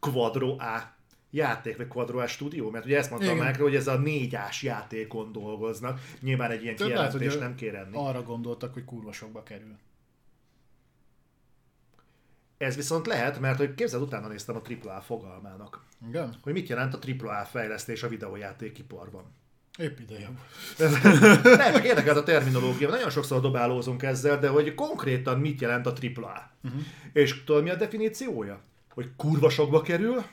Quadro 0.00 0.56
A 0.58 0.94
játék, 1.30 1.76
vagy 1.76 1.88
Quadro 1.88 2.18
A 2.18 2.26
stúdió, 2.26 2.70
mert 2.70 2.84
ugye 2.84 2.98
ezt 2.98 3.10
mondta 3.10 3.32
Igen. 3.32 3.44
a 3.44 3.48
Micro, 3.48 3.62
hogy 3.62 3.74
ez 3.74 3.86
a 3.86 3.98
négyás 3.98 4.62
játékon 4.62 5.32
dolgoznak. 5.32 6.00
Nyilván 6.20 6.50
egy 6.50 6.62
ilyen 6.62 6.76
Tehát 6.76 6.92
lehet, 6.92 7.10
kijelentés 7.10 7.38
hogy 7.38 7.48
nem 7.48 7.54
kér 7.56 7.74
enni. 7.74 7.96
arra 7.96 8.22
gondoltak, 8.22 8.72
hogy 8.72 8.84
kurva 8.84 9.12
sokba 9.12 9.42
kerül. 9.42 9.78
Ez 12.62 12.76
viszont 12.76 13.06
lehet, 13.06 13.40
mert 13.40 13.58
hogy 13.58 13.74
képzeld, 13.74 14.02
utána 14.02 14.28
néztem 14.28 14.56
a 14.56 14.60
AAA 14.84 15.00
fogalmának. 15.00 15.84
Igen? 16.08 16.34
Hogy 16.42 16.52
mit 16.52 16.68
jelent 16.68 16.94
a 16.94 16.98
AAA 17.20 17.44
fejlesztés 17.44 18.02
a 18.02 18.08
videójátékiparban. 18.08 19.24
Épp 19.78 19.98
ideje. 19.98 20.30
Nem, 21.56 21.72
csak 21.72 21.84
érdekelt 21.84 22.16
a 22.16 22.22
terminológia, 22.22 22.88
nagyon 22.88 23.10
sokszor 23.10 23.40
dobálózunk 23.40 24.02
ezzel, 24.02 24.38
de 24.38 24.48
hogy 24.48 24.74
konkrétan 24.74 25.40
mit 25.40 25.60
jelent 25.60 25.86
a 25.86 25.92
AAA. 26.00 26.50
Uh-huh. 26.64 26.80
És 27.12 27.44
tudod 27.44 27.62
mi 27.62 27.70
a 27.70 27.76
definíciója? 27.76 28.60
Hogy 28.88 29.10
kurva 29.16 29.50
sokba 29.50 29.80
kerül, 29.80 30.24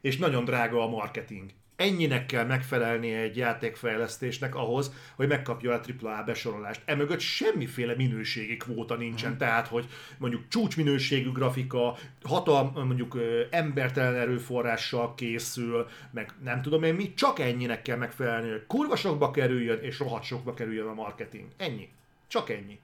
és 0.00 0.18
nagyon 0.18 0.44
drága 0.44 0.82
a 0.82 0.88
marketing. 0.88 1.50
Ennyinek 1.78 2.26
kell 2.26 2.44
megfelelnie 2.44 3.18
egy 3.18 3.36
játékfejlesztésnek 3.36 4.54
ahhoz, 4.54 4.92
hogy 5.14 5.28
megkapja 5.28 5.72
a 5.72 5.80
AAA 6.02 6.22
besorolást. 6.22 6.82
Emögött 6.84 7.20
semmiféle 7.20 7.94
minőségi 7.94 8.56
kvóta 8.56 8.94
nincsen, 8.94 9.32
uh-huh. 9.32 9.46
tehát, 9.46 9.68
hogy 9.68 9.86
mondjuk 10.16 10.48
csúcsminőségű 10.48 11.32
grafika, 11.32 11.96
hatal, 12.22 12.70
mondjuk 12.74 13.18
embertelen 13.50 14.14
erőforrással 14.14 15.14
készül, 15.14 15.88
meg 16.10 16.32
nem 16.44 16.62
tudom 16.62 16.82
én 16.82 16.94
mi, 16.94 17.14
csak 17.14 17.38
ennyinek 17.38 17.82
kell 17.82 17.96
megfelelni, 17.96 18.50
hogy 18.50 18.66
kurva 18.66 18.96
sokba 18.96 19.30
kerüljön, 19.30 19.78
és 19.80 19.98
rohadt 19.98 20.24
sokba 20.24 20.54
kerüljön 20.54 20.86
a 20.86 20.94
marketing. 20.94 21.46
Ennyi. 21.56 21.88
Csak 22.28 22.50
ennyi. 22.50 22.78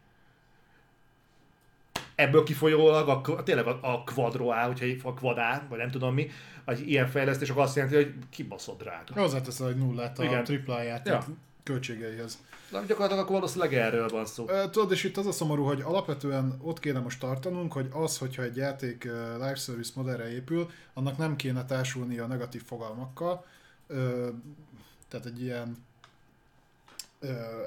Ebből 2.15 2.43
kifolyólag 2.43 3.09
a, 3.09 3.43
tényleg 3.43 3.67
a, 3.67 3.79
a 3.83 4.05
Quadro 4.15 4.49
A, 4.49 4.63
hogyha 4.63 5.09
a 5.09 5.15
Quadá, 5.15 5.67
vagy 5.69 5.79
nem 5.79 5.91
tudom 5.91 6.15
mi, 6.15 6.29
egy 6.65 6.89
ilyen 6.89 7.07
fejlesztés 7.07 7.51
akkor 7.51 7.63
azt 7.63 7.77
jelenti, 7.77 7.97
hogy 7.97 8.15
kibaszott 8.31 8.79
drága. 8.83 9.21
Hozzáteszed 9.21 9.69
egy 9.69 9.77
nullát 9.77 10.19
a 10.19 10.23
Igen. 10.23 10.35
Játék 10.35 10.67
Ja. 11.05 11.25
költségeihez. 11.63 12.39
Na, 12.71 12.81
gyakorlatilag 12.81 13.23
akkor 13.23 13.35
valószínűleg 13.35 13.75
erről 13.75 14.09
van 14.09 14.27
szó. 14.27 14.47
Tudod, 14.71 14.93
és 14.93 15.05
itt 15.05 15.17
az 15.17 15.27
a 15.27 15.33
szomorú, 15.33 15.65
hogy 15.65 15.81
alapvetően 15.81 16.59
ott 16.63 16.79
kéne 16.79 17.01
most 17.01 17.21
tartanunk, 17.21 17.73
hogy 17.73 17.89
az, 17.93 18.19
hogyha 18.19 18.43
egy 18.43 18.57
játék 18.57 19.05
live 19.33 19.55
service 19.55 19.93
modellre 19.95 20.33
épül, 20.33 20.71
annak 20.95 21.17
nem 21.17 21.37
kéne 21.37 21.65
társulni 21.65 22.19
a 22.19 22.27
negatív 22.27 22.63
fogalmakkal. 22.65 23.45
Tehát 25.09 25.27
egy 25.27 25.43
ilyen 25.43 25.77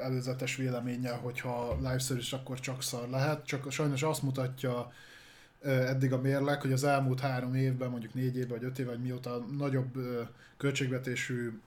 előzetes 0.02 0.56
véleménnyel, 0.56 1.18
hogyha 1.18 1.76
live 1.76 2.00
service 2.00 2.36
akkor 2.36 2.60
csak 2.60 2.84
szar 2.84 3.10
lehet, 3.10 3.46
csak 3.46 3.72
sajnos 3.72 4.04
azt 4.04 4.22
mutatja 4.24 4.92
eddig 5.62 6.14
a 6.14 6.22
mérleg, 6.22 6.62
hogy 6.62 6.72
az 6.72 6.84
elmúlt 6.84 7.20
három 7.20 7.56
évben, 7.56 7.90
mondjuk 7.90 8.14
négy 8.14 8.36
évben, 8.36 8.58
vagy 8.58 8.68
öt 8.68 8.80
évben, 8.80 8.94
vagy 8.96 9.04
mióta 9.04 9.38
nagyobb 9.58 9.98
költségvetésű 10.58 11.60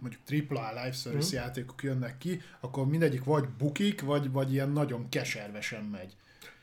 mondjuk 0.00 0.22
AAA 0.50 0.68
live 0.68 0.92
service 0.92 1.36
Mhm. 1.36 1.44
játékok 1.44 1.82
jönnek 1.82 2.18
ki, 2.18 2.40
akkor 2.60 2.86
mindegyik 2.86 3.24
vagy 3.24 3.48
bukik, 3.48 4.00
vagy, 4.00 4.30
vagy 4.30 4.52
ilyen 4.52 4.70
nagyon 4.70 5.08
keservesen 5.08 5.84
megy. 5.84 6.16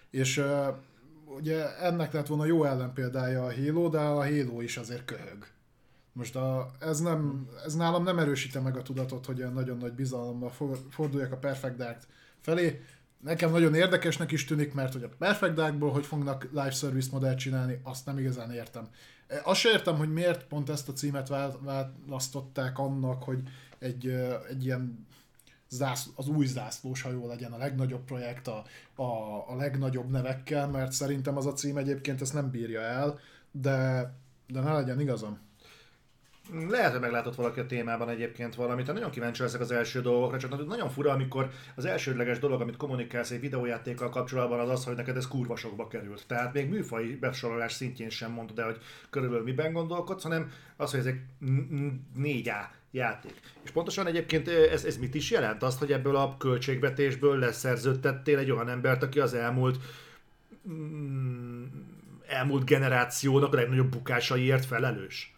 És 0.09 0.43
ugye 1.25 1.77
ennek 1.79 2.11
lett 2.13 2.27
volna 2.27 2.45
jó 2.45 2.63
ellenpéldája 2.63 3.45
a 3.45 3.53
Halo, 3.53 3.89
de 3.89 3.99
a 3.99 4.25
Halo 4.25 4.61
is 4.61 4.77
azért 4.77 5.05
köhög. 5.05 5.47
Most 6.15 6.35
a, 6.35 6.71
ez, 6.79 6.99
nem, 6.99 7.47
ez 7.65 7.75
nálam 7.75 8.03
nem 8.03 8.19
erősíte 8.19 8.59
meg 8.59 8.77
a 8.77 8.81
tudatot, 8.81 9.25
hogy 9.25 9.39
olyan 9.39 9.53
nagyon 9.53 9.77
nagy 9.77 9.93
bizalommal 9.93 10.51
forduljak 10.89 11.31
a 11.31 11.37
Perfect 11.37 11.75
Dark 11.75 12.01
felé. 12.41 12.81
Nekem 13.19 13.51
nagyon 13.51 13.75
érdekesnek 13.75 14.31
is 14.31 14.45
tűnik, 14.45 14.73
mert 14.73 14.93
hogy 14.93 15.03
a 15.03 15.09
Perfect 15.17 15.53
Darkból 15.53 15.91
hogy 15.91 16.05
fognak 16.05 16.43
live 16.43 16.71
service 16.71 17.09
modellt 17.11 17.37
csinálni, 17.37 17.79
azt 17.83 18.05
nem 18.05 18.17
igazán 18.17 18.51
értem. 18.51 18.87
E, 19.27 19.41
azt 19.43 19.59
sem 19.59 19.71
értem, 19.71 19.97
hogy 19.97 20.13
miért 20.13 20.43
pont 20.43 20.69
ezt 20.69 20.89
a 20.89 20.93
címet 20.93 21.31
választották 21.61 22.77
annak, 22.79 23.23
hogy 23.23 23.39
egy, 23.79 24.07
egy 24.49 24.65
ilyen 24.65 25.07
zász, 25.69 26.09
az 26.15 26.27
új 26.27 26.45
zászlós 26.45 27.01
hajó 27.01 27.27
legyen 27.27 27.51
a 27.51 27.57
legnagyobb 27.57 28.03
projekt 28.03 28.47
a, 28.47 28.63
a, 28.95 29.03
a 29.47 29.55
legnagyobb 29.55 30.09
nevekkel, 30.09 30.67
mert 30.67 30.91
szerintem 30.91 31.37
az 31.37 31.45
a 31.45 31.53
cím 31.53 31.77
egyébként 31.77 32.21
ezt 32.21 32.33
nem 32.33 32.49
bírja 32.49 32.81
el, 32.81 33.19
de, 33.51 34.11
de 34.47 34.59
ne 34.59 34.73
legyen 34.73 34.99
igazam. 34.99 35.39
Lehet, 36.53 36.91
hogy 36.91 36.99
meglátott 36.99 37.35
valaki 37.35 37.59
a 37.59 37.65
témában 37.65 38.09
egyébként 38.09 38.55
valamit, 38.55 38.87
nagyon 38.87 39.11
kíváncsi 39.11 39.41
leszek 39.41 39.61
az 39.61 39.71
első 39.71 40.01
dolgokra, 40.01 40.37
csak 40.37 40.67
nagyon 40.67 40.89
fura, 40.89 41.11
amikor 41.11 41.49
az 41.75 41.85
elsődleges 41.85 42.39
dolog, 42.39 42.61
amit 42.61 42.77
kommunikálsz 42.77 43.31
egy 43.31 43.39
videójátékkal 43.39 44.09
kapcsolatban, 44.09 44.59
az 44.59 44.69
az, 44.69 44.85
hogy 44.85 44.95
neked 44.95 45.17
ez 45.17 45.27
kurva 45.27 45.55
sokba 45.55 45.87
került. 45.87 46.23
Tehát 46.27 46.53
még 46.53 46.69
műfai 46.69 47.15
besorolás 47.15 47.73
szintjén 47.73 48.09
sem 48.09 48.31
mondod 48.31 48.59
el, 48.59 48.65
hogy 48.65 48.77
körülbelül 49.09 49.43
miben 49.43 49.73
gondolkodsz, 49.73 50.23
hanem 50.23 50.51
az, 50.77 50.91
hogy 50.91 50.99
ez 50.99 51.05
egy 51.05 51.19
4A 52.17 52.65
játék. 52.91 53.39
És 53.63 53.71
pontosan 53.71 54.07
egyébként 54.07 54.47
ez, 54.47 54.85
ez 54.85 54.97
mit 54.97 55.15
is 55.15 55.31
jelent? 55.31 55.63
Azt, 55.63 55.79
hogy 55.79 55.91
ebből 55.91 56.15
a 56.15 56.37
költségvetésből 56.37 57.39
leszerződtettél 57.39 58.37
egy 58.37 58.51
olyan 58.51 58.69
embert, 58.69 59.03
aki 59.03 59.19
az 59.19 59.33
elmúlt 59.33 59.77
mm, 60.69 61.63
elmúlt 62.27 62.65
generációnak 62.65 63.53
a 63.53 63.55
legnagyobb 63.55 63.89
bukásaiért 63.89 64.65
felelős? 64.65 65.34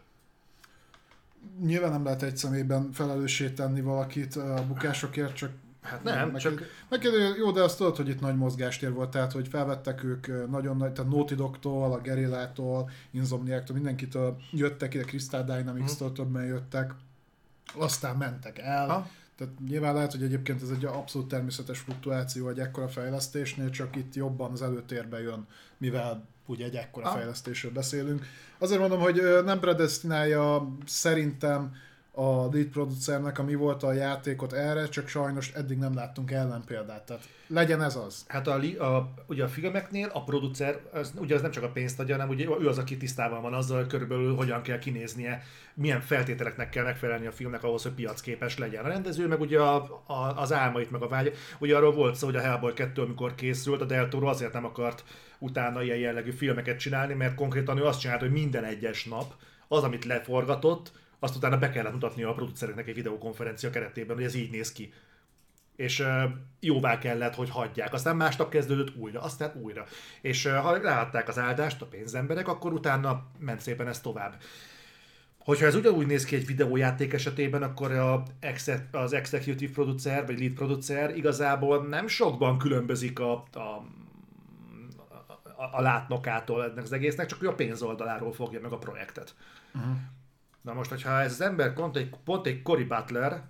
Nyilván 1.61 1.91
nem 1.91 2.03
lehet 2.03 2.23
egy 2.23 2.37
személyben 2.37 2.91
felelőssé 2.91 3.49
tenni 3.49 3.81
valakit 3.81 4.35
a 4.35 4.63
bukásokért, 4.67 5.35
csak 5.35 5.51
Hát 5.87 6.03
nem, 6.03 6.29
meg, 6.29 6.41
csak... 6.41 6.61
Meg, 6.89 7.03
jó, 7.37 7.51
de 7.51 7.61
azt 7.61 7.77
tudod, 7.77 7.95
hogy 7.95 8.09
itt 8.09 8.19
nagy 8.19 8.35
mozgástér 8.35 8.93
volt, 8.93 9.09
tehát 9.09 9.31
hogy 9.31 9.47
felvettek 9.47 10.03
ők 10.03 10.49
nagyon 10.49 10.77
nagy, 10.77 10.91
tehát 10.91 11.11
Naughty 11.11 11.33
Dog-tól, 11.33 11.93
a 11.93 12.01
Gerillától, 12.01 12.89
Insomniac-tól, 13.11 13.75
mindenkitől 13.75 14.37
jöttek 14.51 14.93
ide, 14.93 15.03
Crystal 15.03 15.43
Dynamics-től 15.43 16.07
hmm. 16.07 16.15
többen 16.15 16.45
jöttek, 16.45 16.93
aztán 17.75 18.15
mentek 18.15 18.59
el. 18.59 18.87
Ha? 18.87 19.09
Tehát 19.35 19.53
nyilván 19.67 19.93
lehet, 19.93 20.11
hogy 20.11 20.23
egyébként 20.23 20.61
ez 20.61 20.69
egy 20.69 20.85
abszolút 20.85 21.27
természetes 21.27 21.79
fluktuáció 21.79 22.49
egy 22.49 22.59
ekkora 22.59 22.87
fejlesztésnél, 22.87 23.69
csak 23.69 23.95
itt 23.95 24.15
jobban 24.15 24.51
az 24.51 24.61
előtérbe 24.61 25.21
jön, 25.21 25.47
mivel 25.77 26.27
ugye 26.47 26.65
egy 26.65 26.75
ekkora 26.75 27.05
ah. 27.07 27.15
fejlesztésről 27.15 27.71
beszélünk. 27.71 28.25
Azért 28.57 28.79
mondom, 28.79 28.99
hogy 28.99 29.21
nem 29.45 29.59
predestinálja 29.59 30.67
szerintem 30.85 31.75
a 32.19 32.49
lead 32.51 32.67
producernek, 32.67 33.39
ami 33.39 33.55
volt 33.55 33.83
a 33.83 33.93
játékot 33.93 34.53
erre, 34.53 34.89
csak 34.89 35.07
sajnos 35.07 35.51
eddig 35.51 35.77
nem 35.77 35.93
láttunk 35.93 36.31
ellenpéldát. 36.31 37.05
Tehát 37.05 37.23
legyen 37.47 37.81
ez 37.81 37.95
az. 37.95 38.25
Hát 38.27 38.47
a, 38.47 38.59
a, 38.83 39.13
ugye 39.27 39.43
a 39.43 39.47
filmeknél 39.47 40.09
a 40.13 40.23
producer, 40.23 40.79
az, 40.93 41.13
ugye 41.15 41.35
az 41.35 41.41
nem 41.41 41.51
csak 41.51 41.63
a 41.63 41.69
pénzt 41.69 41.99
adja, 41.99 42.15
hanem 42.15 42.29
ugye 42.29 42.45
ő 42.59 42.67
az, 42.67 42.77
aki 42.77 42.97
tisztában 42.97 43.41
van 43.41 43.53
azzal, 43.53 43.77
hogy 43.77 43.87
körülbelül 43.87 44.35
hogyan 44.35 44.61
kell 44.61 44.79
kinéznie, 44.79 45.43
milyen 45.73 46.01
feltételeknek 46.01 46.69
kell 46.69 46.83
megfelelni 46.83 47.27
a 47.27 47.31
filmnek 47.31 47.63
ahhoz, 47.63 47.83
hogy 47.83 47.91
piacképes 47.91 48.57
legyen. 48.57 48.85
A 48.85 48.87
rendező 48.87 49.27
meg 49.27 49.39
ugye 49.39 49.59
a, 49.59 50.03
a, 50.05 50.33
az 50.35 50.53
álmait, 50.53 50.91
meg 50.91 51.01
a 51.01 51.07
vágy. 51.07 51.33
Ugye 51.59 51.75
arról 51.75 51.93
volt 51.93 52.15
szó, 52.15 52.25
hogy 52.25 52.35
a 52.35 52.41
Hellboy 52.41 52.73
2, 52.73 53.01
amikor 53.01 53.35
készült, 53.35 53.81
a 53.81 53.85
Del 53.85 54.07
Toro 54.07 54.27
azért 54.27 54.53
nem 54.53 54.65
akart 54.65 55.03
utána 55.39 55.83
ilyen 55.83 55.97
jellegű 55.97 56.31
filmeket 56.31 56.79
csinálni, 56.79 57.13
mert 57.13 57.35
konkrétan 57.35 57.77
ő 57.77 57.83
azt 57.83 57.99
csinált, 57.99 58.21
hogy 58.21 58.31
minden 58.31 58.63
egyes 58.63 59.05
nap 59.05 59.33
az, 59.67 59.83
amit 59.83 60.05
leforgatott, 60.05 60.91
azt 61.19 61.35
utána 61.35 61.57
be 61.57 61.69
kellett 61.69 61.93
mutatni 61.93 62.23
a 62.23 62.33
producereknek 62.33 62.87
egy 62.87 62.95
videokonferencia 62.95 63.69
keretében, 63.69 64.15
hogy 64.15 64.25
ez 64.25 64.35
így 64.35 64.51
néz 64.51 64.71
ki. 64.71 64.93
És 65.75 66.03
jóvá 66.59 66.97
kellett, 66.97 67.35
hogy 67.35 67.49
hagyják. 67.49 67.93
Aztán 67.93 68.15
másnap 68.15 68.49
kezdődött 68.49 68.95
újra, 68.95 69.21
aztán 69.21 69.51
újra. 69.61 69.85
És 70.21 70.45
ha 70.45 70.77
ráadták 70.77 71.27
az 71.27 71.39
áldást 71.39 71.81
a 71.81 71.85
pénzemberek, 71.85 72.47
akkor 72.47 72.73
utána 72.73 73.25
ment 73.39 73.59
szépen 73.59 73.87
ez 73.87 74.01
tovább. 74.01 74.41
Hogyha 75.37 75.65
ez 75.65 75.75
ugyanúgy 75.75 76.07
néz 76.07 76.25
ki 76.25 76.35
egy 76.35 76.45
videójáték 76.45 77.13
esetében, 77.13 77.63
akkor 77.63 77.91
a, 77.91 78.23
az 78.91 79.13
executive 79.13 79.71
producer, 79.73 80.25
vagy 80.25 80.39
lead 80.39 80.51
producer 80.51 81.17
igazából 81.17 81.87
nem 81.87 82.07
sokban 82.07 82.57
különbözik 82.57 83.19
a, 83.19 83.31
a 83.33 83.85
a, 85.57 85.81
látnokától 85.81 86.63
ennek 86.63 86.83
az 86.83 86.91
egésznek, 86.91 87.25
csak 87.25 87.43
ő 87.43 87.47
a 87.47 87.55
pénzoldaláról 87.55 88.33
fogja 88.33 88.59
meg 88.61 88.71
a 88.71 88.77
projektet. 88.77 89.35
Uh-huh. 89.73 89.95
Na 90.67 90.73
most, 90.73 90.89
hogyha 90.89 91.21
ez 91.21 91.31
az 91.31 91.41
ember 91.41 91.73
pont 91.73 91.95
egy, 91.95 92.09
pont 92.23 92.47
egy 92.47 92.61
Cory 92.61 92.83
Butler, 92.83 93.43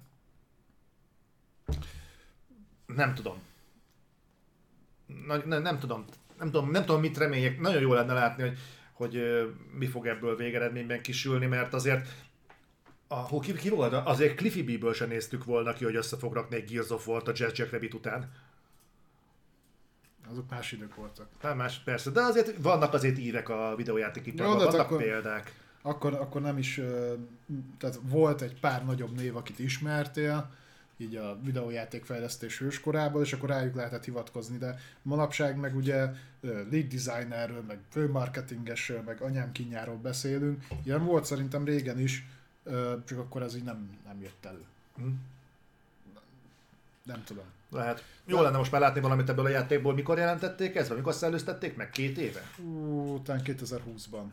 nem 2.85 3.13
tudom. 3.13 3.41
Na, 5.25 5.37
nem, 5.37 5.61
nem 5.61 5.79
tudom. 5.79 6.05
Nem 6.37 6.51
tudom, 6.51 6.71
nem 6.71 6.85
tudom, 6.85 7.01
mit 7.01 7.17
reméljek. 7.17 7.59
Nagyon 7.59 7.81
jó 7.81 7.93
lenne 7.93 8.13
látni, 8.13 8.43
hogy, 8.43 8.57
hogy 8.91 9.21
mi 9.71 9.85
fog 9.85 10.07
ebből 10.07 10.35
végeredményben 10.35 11.01
kisülni, 11.01 11.45
mert 11.45 11.73
azért 11.73 12.07
a, 13.07 13.39
ki, 13.39 13.53
ki 13.53 13.69
volt? 13.69 13.93
Azért 13.93 14.35
Cliffy 14.35 14.63
B-ből 14.63 14.93
sem 14.93 15.07
néztük 15.07 15.43
volna 15.43 15.73
ki, 15.73 15.83
hogy 15.83 15.95
össze 15.95 16.17
fog 16.17 16.33
rakni 16.33 16.55
egy 16.55 16.71
Gears 16.71 16.89
of 16.89 17.07
War-t 17.07 17.27
a 17.27 17.31
Jazz 17.35 17.57
Jack 17.57 17.71
Rabbit 17.71 17.93
után. 17.93 18.31
Azok 20.29 20.49
más 20.49 20.71
idők 20.71 20.95
voltak. 20.95 21.27
Nem 21.41 21.57
más, 21.57 21.77
persze, 21.77 22.09
de 22.09 22.21
azért 22.21 22.57
vannak 22.57 22.93
azért 22.93 23.17
ívek 23.17 23.49
a 23.49 23.75
videójátékiparban, 23.75 24.57
vannak 24.57 24.79
akkor, 24.79 24.97
példák. 24.97 25.65
Akkor, 25.87 26.13
akkor 26.13 26.41
nem 26.41 26.57
is, 26.57 26.81
tehát 27.77 27.99
volt 28.01 28.41
egy 28.41 28.59
pár 28.59 28.85
nagyobb 28.85 29.15
név, 29.15 29.35
akit 29.35 29.59
ismertél, 29.59 30.49
így 30.97 31.15
a 31.15 31.39
videójátékfejlesztés 31.43 32.59
hőskorából, 32.59 33.21
és 33.21 33.33
akkor 33.33 33.49
rájuk 33.49 33.75
lehetett 33.75 34.03
hivatkozni, 34.03 34.57
de 34.57 34.79
manapság 35.01 35.57
meg 35.57 35.75
ugye 35.75 36.11
lead 36.41 36.87
designerről, 36.87 37.63
meg 37.67 37.79
főmarketingesről, 37.89 39.01
meg 39.01 39.21
anyám 39.21 39.51
kinyáról 39.51 39.97
beszélünk. 39.97 40.63
Ilyen 40.83 41.05
volt 41.05 41.25
szerintem 41.25 41.65
régen 41.65 41.99
is, 41.99 42.27
csak 43.05 43.19
akkor 43.19 43.41
ez 43.41 43.55
így 43.55 43.63
nem, 43.63 43.97
nem 44.05 44.21
jött 44.21 44.45
elő. 44.45 44.63
Hm. 44.95 45.07
Nem 47.03 47.23
tudom. 47.23 47.45
Lehet. 47.69 48.03
Jó 48.25 48.41
lenne 48.41 48.57
most 48.57 48.71
már 48.71 48.81
látni 48.81 48.99
valamit 48.99 49.29
ebből 49.29 49.45
a 49.45 49.49
játékból. 49.49 49.93
Mikor 49.93 50.17
jelentették 50.17 50.75
ezt? 50.75 50.95
Mikor 50.95 51.13
szellőztették 51.13 51.75
meg? 51.75 51.89
Két 51.89 52.17
éve? 52.17 52.41
Ú, 52.57 53.13
után 53.13 53.41
2020-ban. 53.43 54.23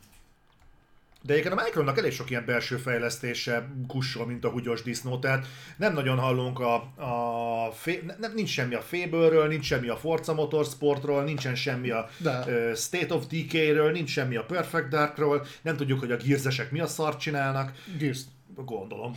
De 1.26 1.32
egyébként 1.32 1.60
a 1.60 1.62
Micronnak 1.64 1.98
elég 1.98 2.12
sok 2.12 2.30
ilyen 2.30 2.44
belső 2.44 2.76
fejlesztése 2.76 3.68
kussol, 3.86 4.26
mint 4.26 4.44
a 4.44 4.48
húgyos 4.48 4.82
disznó, 4.82 5.18
tehát 5.18 5.46
nem 5.76 5.92
nagyon 5.92 6.18
hallunk 6.18 6.60
a, 6.60 6.74
a 6.74 7.72
fé, 7.72 8.04
nem, 8.18 8.32
nincs 8.34 8.50
semmi 8.50 8.74
a 8.74 8.80
Fable-ről, 8.80 9.48
nincs 9.48 9.64
semmi 9.64 9.88
a 9.88 9.96
Forza 9.96 10.34
Motorsportról, 10.34 11.22
nincsen 11.22 11.54
semmi 11.54 11.90
a 11.90 12.08
uh, 12.24 12.74
State 12.74 13.14
of 13.14 13.26
Decay-ről, 13.26 13.90
nincs 13.90 14.10
semmi 14.10 14.36
a 14.36 14.44
Perfect 14.44 14.88
Darkról, 14.88 15.46
nem 15.62 15.76
tudjuk, 15.76 16.00
hogy 16.00 16.12
a 16.12 16.16
gírzesek 16.16 16.70
mi 16.70 16.80
a 16.80 16.86
szart 16.86 17.20
csinálnak. 17.20 17.72
Gears. 17.98 18.20
Gondolom. 18.64 19.12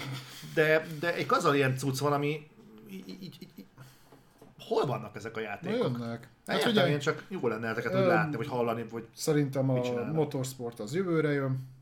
De, 0.54 0.88
de 1.00 1.16
egy 1.16 1.26
az 1.30 1.54
ilyen 1.54 1.78
cucc 1.78 2.00
van, 2.00 2.14
ami 2.14 2.48
így, 2.92 3.04
így, 3.08 3.36
így, 3.40 3.66
hol 4.60 4.86
vannak 4.86 5.16
ezek 5.16 5.38
a 5.38 5.40
játékok? 5.40 5.98
Jönnek. 6.00 6.28
Hát 6.46 6.58
Értem, 6.58 6.72
ugye, 6.72 6.90
én 6.90 7.00
csak 7.00 7.24
jó 7.28 7.48
lenne 7.48 7.68
ezeket 7.68 7.96
úgy 7.96 8.06
látni, 8.06 8.36
vagy 8.36 8.48
hallani, 8.48 8.86
vagy 8.92 9.08
Szerintem 9.16 9.70
a 9.70 9.82
motorsport 10.14 10.80
az 10.80 10.96
jövőre 10.96 11.32
jön. 11.32 11.76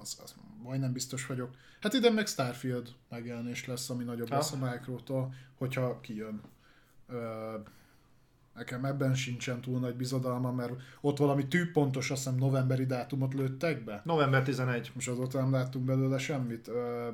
Az, 0.00 0.18
az 0.22 0.34
majdnem 0.62 0.92
biztos 0.92 1.26
vagyok. 1.26 1.50
Hát 1.80 1.92
ide 1.92 2.10
meg 2.10 2.26
Starfield 2.26 2.88
megjelenés 3.08 3.66
lesz, 3.66 3.90
ami 3.90 4.04
nagyobb 4.04 4.28
ha. 4.28 4.34
lesz 4.34 4.52
a 4.52 4.56
Micro-tól, 4.56 5.34
hogyha 5.54 6.00
kijön. 6.00 6.40
Ö, 7.08 7.54
nekem 8.54 8.84
ebben 8.84 9.14
sincsen 9.14 9.60
túl 9.60 9.80
nagy 9.80 9.94
bizodalma, 9.94 10.52
mert 10.52 10.72
ott 11.00 11.18
valami 11.18 11.48
tűpontos, 11.48 12.10
azt 12.10 12.22
hiszem 12.24 12.38
novemberi 12.38 12.86
dátumot 12.86 13.34
lőttek 13.34 13.84
be. 13.84 14.02
November 14.04 14.42
11. 14.42 14.90
Most 14.94 15.08
azóta 15.08 15.40
nem 15.40 15.52
láttunk 15.52 15.84
belőle 15.84 16.18
semmit. 16.18 16.68
Ö, 16.68 17.08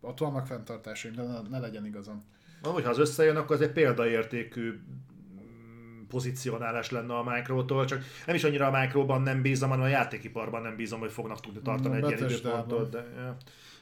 ott 0.00 0.18
vannak 0.18 0.46
fenntartásaim, 0.46 1.14
de 1.14 1.22
ne, 1.22 1.40
ne 1.40 1.58
legyen 1.58 1.86
igazam. 1.86 2.24
Na, 2.62 2.70
ha 2.70 2.88
az 2.88 2.98
összejön, 2.98 3.36
akkor 3.36 3.56
az 3.56 3.62
egy 3.62 3.72
példaértékű 3.72 4.80
pozícionálás 6.10 6.90
lenne 6.90 7.14
a 7.14 7.22
Micro-tól, 7.22 7.84
csak 7.84 8.04
nem 8.26 8.34
is 8.34 8.44
annyira 8.44 8.66
a 8.66 8.80
Microban 8.80 9.22
nem 9.22 9.42
bízom, 9.42 9.68
hanem 9.68 9.84
a 9.84 9.88
játékiparban 9.88 10.62
nem 10.62 10.76
bízom, 10.76 11.00
hogy 11.00 11.12
fognak 11.12 11.40
tudni 11.40 11.60
tartani 11.60 11.96
egy 11.96 12.08
ilyen 12.08 12.30
időpontot. 12.30 12.90
De, 12.90 13.36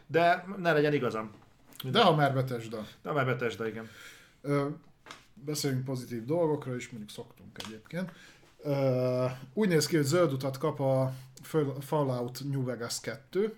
de 0.07 0.45
ne 0.57 0.73
legyen 0.73 0.93
igazam. 0.93 1.31
De 1.91 2.03
ha 2.03 2.15
már 2.15 2.35
Betesda. 2.35 2.87
De 3.03 3.09
ha 3.09 3.15
már 3.15 3.27
Betesda, 3.27 3.69
igen. 3.69 3.89
Ö, 4.43 4.67
beszéljünk 5.35 5.85
pozitív 5.85 6.25
dolgokra 6.25 6.75
is, 6.77 6.89
mondjuk 6.89 7.11
szoktunk 7.11 7.59
egyébként. 7.67 8.13
Ö, 8.63 9.25
úgy 9.55 9.69
néz 9.69 9.87
ki, 9.87 9.97
hogy 9.97 10.05
zöld 10.05 10.33
utat 10.33 10.59
kap 10.59 10.81
a 10.81 11.13
Fallout 11.81 12.41
New 12.51 12.65
Vegas 12.65 13.01
2, 13.01 13.57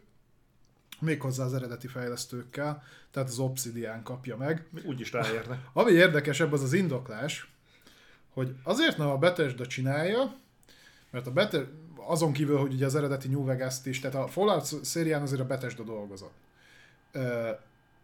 méghozzá 1.01 1.45
az 1.45 1.55
eredeti 1.55 1.87
fejlesztőkkel, 1.87 2.83
tehát 3.11 3.29
az 3.29 3.39
Obsidian 3.39 4.03
kapja 4.03 4.37
meg. 4.37 4.69
Úgy 4.85 5.01
is 5.01 5.13
ráérne. 5.13 5.59
Ami 5.73 5.91
érdekesebb 5.91 6.53
az 6.53 6.63
az 6.63 6.73
indoklás, 6.73 7.51
hogy 8.33 8.55
azért 8.63 8.97
nem 8.97 9.09
a 9.09 9.19
Bethesda 9.19 9.67
csinálja, 9.67 10.35
mert 11.11 11.27
a 11.27 11.33
Bethesda, 11.33 11.69
azon 11.97 12.33
kívül, 12.33 12.59
hogy 12.59 12.73
ugye 12.73 12.87
az 12.87 12.95
eredeti 12.95 13.29
New 13.29 13.45
Vegas-t 13.45 13.87
is, 13.87 14.01
tehát 14.01 14.17
a 14.17 14.29
Fallout 14.29 14.85
szérián 14.85 15.23
azért 15.23 15.41
a 15.41 15.47
Bethesda 15.47 15.83
dolgozott. 15.83 16.35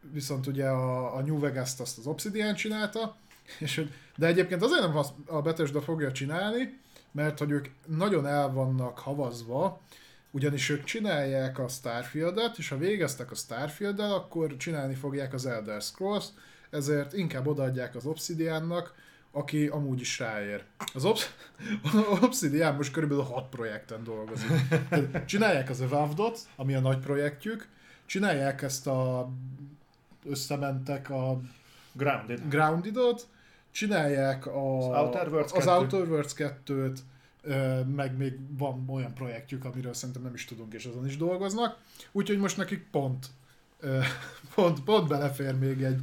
Viszont 0.00 0.46
ugye 0.46 0.68
a, 0.68 1.16
a 1.16 1.22
New 1.22 1.38
Vegas-t 1.38 1.80
azt 1.80 1.98
az 1.98 2.06
Obsidian 2.06 2.54
csinálta, 2.54 3.16
és 3.58 3.76
hogy, 3.76 3.92
de 4.16 4.26
egyébként 4.26 4.62
azért 4.62 4.80
nem 4.80 4.96
a 5.26 5.42
Bethesda 5.42 5.80
fogja 5.80 6.12
csinálni, 6.12 6.78
mert 7.10 7.38
hogy 7.38 7.50
ők 7.50 7.68
nagyon 7.86 8.26
el 8.26 8.52
vannak 8.52 8.98
havazva, 8.98 9.80
ugyanis 10.30 10.68
ők 10.68 10.84
csinálják 10.84 11.58
a 11.58 11.68
Starfield-et, 11.68 12.58
és 12.58 12.68
ha 12.68 12.76
végeztek 12.76 13.30
a 13.30 13.34
starfield 13.34 14.00
akkor 14.00 14.56
csinálni 14.56 14.94
fogják 14.94 15.34
az 15.34 15.46
Elder 15.46 15.82
Scrolls, 15.82 16.24
ezért 16.70 17.12
inkább 17.12 17.46
odaadják 17.46 17.94
az 17.94 18.06
Obsidiannak, 18.06 18.94
aki 19.36 19.66
amúgy 19.66 20.00
is 20.00 20.18
ráér. 20.18 20.64
Az 20.94 21.04
Obs- 21.04 21.34
Obsidian 22.22 22.74
most 22.74 22.92
körülbelül 22.92 23.24
6 23.24 23.48
projekten 23.48 24.04
dolgozik. 24.04 24.50
Csinálják 25.24 25.70
az 25.70 25.80
Evolved-ot, 25.80 26.38
ami 26.56 26.74
a 26.74 26.80
nagy 26.80 26.98
projektjük, 26.98 27.68
csinálják 28.06 28.62
ezt 28.62 28.86
a 28.86 29.28
összementek 30.24 31.10
a 31.10 31.40
Grounded. 31.92 32.40
Grounded-ot, 32.48 33.26
csinálják 33.70 34.46
a, 34.46 34.78
Az 34.78 35.04
Outer 35.04 35.28
Worlds 35.28 35.52
az 35.52 35.64
2. 35.64 35.76
Outer 35.78 36.08
Worlds 36.08 36.32
2-t, 36.36 36.98
ö, 37.42 37.80
meg 37.84 38.16
még 38.16 38.32
van 38.58 38.84
olyan 38.88 39.14
projektjük, 39.14 39.64
amiről 39.64 39.94
szerintem 39.94 40.22
nem 40.22 40.34
is 40.34 40.44
tudunk, 40.44 40.74
és 40.74 40.84
azon 40.84 41.06
is 41.06 41.16
dolgoznak. 41.16 41.78
Úgyhogy 42.12 42.38
most 42.38 42.56
nekik 42.56 42.86
pont, 42.90 43.26
pont, 44.54 44.80
pont 44.84 45.08
belefér 45.08 45.54
még 45.54 45.82
egy, 45.82 46.00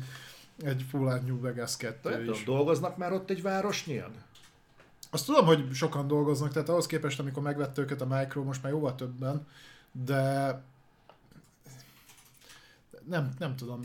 egy 0.63 0.85
Fallout 0.89 1.25
New 1.25 1.39
Vegas 1.39 1.77
2 1.77 2.09
Nem 2.09 2.19
tudom, 2.19 2.33
is. 2.35 2.43
dolgoznak 2.43 2.97
már 2.97 3.13
ott 3.13 3.29
egy 3.29 3.41
városnyien? 3.41 4.11
Azt 5.09 5.25
tudom, 5.25 5.45
hogy 5.45 5.73
sokan 5.73 6.07
dolgoznak, 6.07 6.51
tehát 6.51 6.69
ahhoz 6.69 6.85
képest, 6.85 7.19
amikor 7.19 7.43
megvette 7.43 7.81
őket 7.81 8.01
a 8.01 8.05
Micro, 8.05 8.43
most 8.43 8.63
már 8.63 8.71
jóval 8.71 8.95
többen, 8.95 9.47
de 9.91 10.61
nem, 13.05 13.33
nem 13.39 13.55
tudom. 13.55 13.81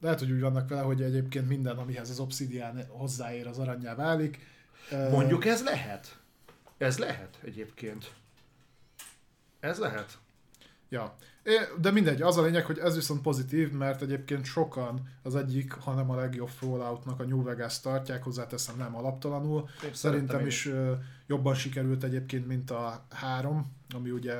Lehet, 0.00 0.18
hogy 0.18 0.30
úgy 0.30 0.40
vannak 0.40 0.68
vele, 0.68 0.82
hogy 0.82 1.02
egyébként 1.02 1.48
minden, 1.48 1.76
amihez 1.78 2.10
az 2.10 2.20
Obsidian 2.20 2.86
hozzáér, 2.88 3.46
az 3.46 3.58
aranyjá 3.58 3.94
válik. 3.94 4.38
Mondjuk 5.10 5.44
ez 5.44 5.62
lehet. 5.62 6.18
Ez 6.78 6.98
lehet 6.98 7.38
egyébként. 7.44 8.12
Ez 9.60 9.78
lehet. 9.78 10.18
Ja. 10.92 11.14
De 11.80 11.90
mindegy, 11.90 12.22
az 12.22 12.36
a 12.36 12.42
lényeg, 12.42 12.64
hogy 12.64 12.78
ez 12.78 12.94
viszont 12.94 13.22
pozitív, 13.22 13.72
mert 13.72 14.02
egyébként 14.02 14.44
sokan 14.44 15.08
az 15.22 15.36
egyik, 15.36 15.72
hanem 15.72 16.10
a 16.10 16.14
legjobb 16.14 16.48
Falloutnak 16.48 17.20
a 17.20 17.24
New 17.24 17.42
Vegas 17.42 17.80
tartják, 17.80 18.22
hozzáteszem 18.22 18.76
nem 18.76 18.96
alaptalanul. 18.96 19.68
Én 19.84 19.94
Szerintem 19.94 20.46
is 20.46 20.66
ö, 20.66 20.92
jobban 21.26 21.54
sikerült 21.54 22.04
egyébként, 22.04 22.46
mint 22.46 22.70
a 22.70 23.04
három, 23.10 23.72
ami 23.94 24.10
ugye 24.10 24.34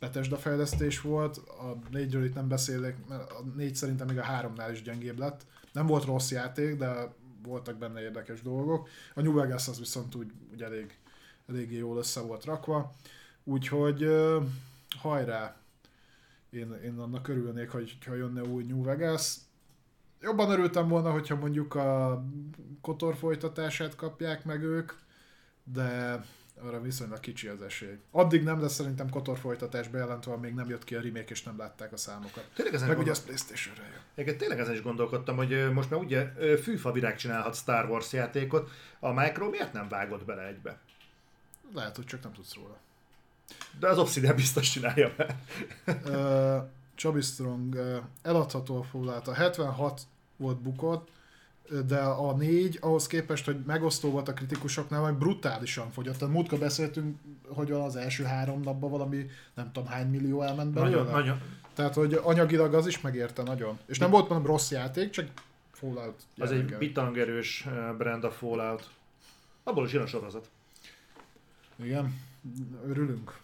Bethesda 0.00 0.36
fejlesztés 0.36 1.00
volt. 1.00 1.36
A 1.36 1.78
négyről 1.90 2.24
itt 2.24 2.34
nem 2.34 2.48
beszélek, 2.48 3.06
mert 3.08 3.30
a 3.30 3.44
négy 3.56 3.74
szerintem 3.74 4.06
még 4.06 4.18
a 4.18 4.22
háromnál 4.22 4.72
is 4.72 4.82
gyengébb 4.82 5.18
lett. 5.18 5.46
Nem 5.72 5.86
volt 5.86 6.04
rossz 6.04 6.30
játék, 6.30 6.76
de 6.76 7.14
voltak 7.42 7.76
benne 7.76 8.00
érdekes 8.00 8.42
dolgok. 8.42 8.88
A 9.14 9.20
New 9.20 9.34
Vegas 9.34 9.68
az 9.68 9.78
viszont 9.78 10.14
úgy, 10.14 10.32
úgy 10.52 10.62
elég, 10.62 10.98
eléggé 11.48 11.76
jól 11.76 11.98
össze 11.98 12.20
volt 12.20 12.44
rakva. 12.44 12.94
Úgyhogy 13.44 14.08
hajrá! 14.98 15.56
Én, 16.50 16.72
én 16.84 16.98
annak 16.98 17.28
örülnék, 17.28 17.70
hogy 17.70 17.98
ha 18.06 18.14
jönne 18.14 18.42
új 18.42 18.64
New 18.64 18.82
Vegas. 18.82 19.34
Jobban 20.20 20.50
örültem 20.50 20.88
volna, 20.88 21.10
hogyha 21.10 21.36
mondjuk 21.36 21.74
a 21.74 22.22
Kotor 22.80 23.16
folytatását 23.16 23.94
kapják 23.94 24.44
meg 24.44 24.62
ők, 24.62 24.92
de 25.64 26.20
arra 26.62 26.80
viszonylag 26.80 27.20
kicsi 27.20 27.48
az 27.48 27.62
esély. 27.62 27.98
Addig 28.10 28.42
nem 28.42 28.60
lesz 28.60 28.74
szerintem 28.74 29.10
Kotor 29.10 29.38
folytatás 29.38 29.88
bejelentve, 29.88 30.36
még 30.36 30.54
nem 30.54 30.68
jött 30.68 30.84
ki 30.84 30.94
a 30.94 31.00
remake, 31.00 31.30
és 31.30 31.42
nem 31.42 31.58
látták 31.58 31.92
a 31.92 31.96
számokat. 31.96 32.50
Tényleg 32.54 32.74
ezen, 32.74 32.88
Meg 32.88 32.98
ugye 32.98 33.06
gondol... 33.06 33.22
az 33.22 33.24
Playstation-re 33.24 34.02
jön. 34.16 34.36
Tényleg 34.36 34.58
ezen 34.58 34.74
is 34.74 34.82
gondolkodtam, 34.82 35.36
hogy 35.36 35.72
most 35.72 35.90
már 35.90 36.00
ugye 36.00 36.30
fűfavirág 36.56 37.16
csinálhat 37.16 37.54
Star 37.54 37.90
Wars 37.90 38.12
játékot, 38.12 38.70
a 39.00 39.12
Micro 39.12 39.48
miért 39.48 39.72
nem 39.72 39.88
vágott 39.88 40.24
bele 40.24 40.46
egybe? 40.46 40.80
Lehet, 41.74 41.96
hogy 41.96 42.04
csak 42.04 42.22
nem 42.22 42.32
tudsz 42.32 42.54
róla. 42.54 42.78
De 43.78 43.88
az 43.88 43.98
Obsidian 43.98 44.36
biztos 44.36 44.70
csinálja 44.70 45.12
be. 45.16 45.36
uh, 45.86 46.68
Chubby 46.94 47.20
Strong 47.20 47.74
uh, 47.74 47.96
eladható 48.22 48.78
a 48.78 48.82
Fallout. 48.82 49.28
A 49.28 49.32
76 49.32 50.00
volt 50.36 50.60
bukott, 50.60 51.08
de 51.86 51.98
a 51.98 52.36
4 52.36 52.78
ahhoz 52.80 53.06
képest, 53.06 53.44
hogy 53.44 53.56
megosztó 53.66 54.10
volt 54.10 54.28
a 54.28 54.32
kritikusoknál, 54.32 55.00
majd 55.00 55.14
brutálisan 55.14 55.90
fogyott. 55.90 56.16
Tehát 56.16 56.34
múltkor 56.34 56.58
beszéltünk, 56.58 57.18
hogy 57.48 57.70
az 57.70 57.96
első 57.96 58.24
három 58.24 58.60
napban 58.60 58.90
valami 58.90 59.26
nem 59.54 59.72
tudom 59.72 59.88
hány 59.88 60.06
millió 60.06 60.42
elment 60.42 60.72
belőle. 60.72 60.96
Nagyon, 60.96 61.12
nagyon. 61.12 61.40
Tehát, 61.74 61.94
hogy 61.94 62.14
anyagilag 62.14 62.74
az 62.74 62.86
is 62.86 63.00
megérte 63.00 63.42
nagyon. 63.42 63.78
És 63.86 63.98
nem 63.98 64.10
volt 64.10 64.28
mondom 64.28 64.46
rossz 64.46 64.70
játék, 64.70 65.10
csak 65.10 65.26
Fallout 65.70 66.22
Az 66.38 66.50
egy 66.50 66.76
bitangerős 66.76 67.66
brand 67.98 68.24
a 68.24 68.30
Fallout. 68.30 68.90
Abból 69.62 69.86
is 69.86 69.92
jön 69.92 70.02
a 70.02 70.06
sorozat. 70.06 70.48
Igen, 71.76 72.20
örülünk. 72.88 73.38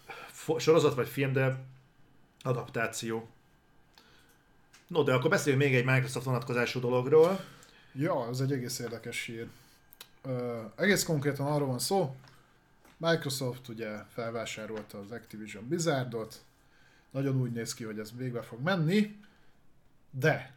Sorozat 0.57 0.95
vagy 0.95 1.07
film, 1.07 1.31
de 1.33 1.63
adaptáció. 2.41 3.27
No, 4.87 5.03
de 5.03 5.13
akkor 5.13 5.29
beszéljünk 5.29 5.63
még 5.63 5.75
egy 5.75 5.85
Microsoft 5.85 6.25
vonatkozású 6.25 6.79
dologról. 6.79 7.39
Ja, 7.93 8.27
ez 8.29 8.39
egy 8.39 8.51
egész 8.51 8.79
érdekes 8.79 9.25
hír. 9.25 9.47
Ö, 10.21 10.61
egész 10.75 11.03
konkrétan 11.03 11.47
arról 11.47 11.67
van 11.67 11.79
szó, 11.79 12.15
Microsoft 12.97 13.67
ugye 13.67 13.97
felvásárolta 14.07 14.99
az 14.99 15.11
Activision 15.11 15.67
Blizzardot, 15.67 16.43
nagyon 17.11 17.41
úgy 17.41 17.51
néz 17.51 17.73
ki, 17.73 17.83
hogy 17.83 17.99
ez 17.99 18.11
végbe 18.15 18.41
fog 18.41 18.59
menni, 18.59 19.19
de 20.11 20.53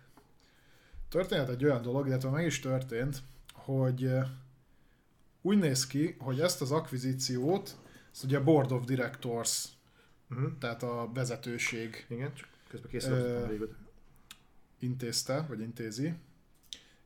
történt 1.08 1.48
egy 1.48 1.64
olyan 1.64 1.82
dolog, 1.82 2.06
illetve 2.06 2.30
meg 2.30 2.46
is 2.46 2.60
történt, 2.60 3.22
hogy 3.52 4.12
úgy 5.42 5.58
néz 5.58 5.86
ki, 5.86 6.16
hogy 6.18 6.40
ezt 6.40 6.60
az 6.60 6.70
akvizíciót, 6.70 7.76
ezt 8.12 8.24
ugye 8.24 8.38
a 8.38 8.42
Board 8.42 8.72
of 8.72 8.84
Directors, 8.84 9.64
Uh-huh. 10.30 10.58
tehát 10.58 10.82
a 10.82 11.10
vezetőség 11.14 12.06
Igen, 12.08 12.34
csak 12.34 12.48
közben 12.90 13.12
Ö, 13.12 13.64
intézte, 14.78 15.44
vagy 15.48 15.60
intézi, 15.60 16.14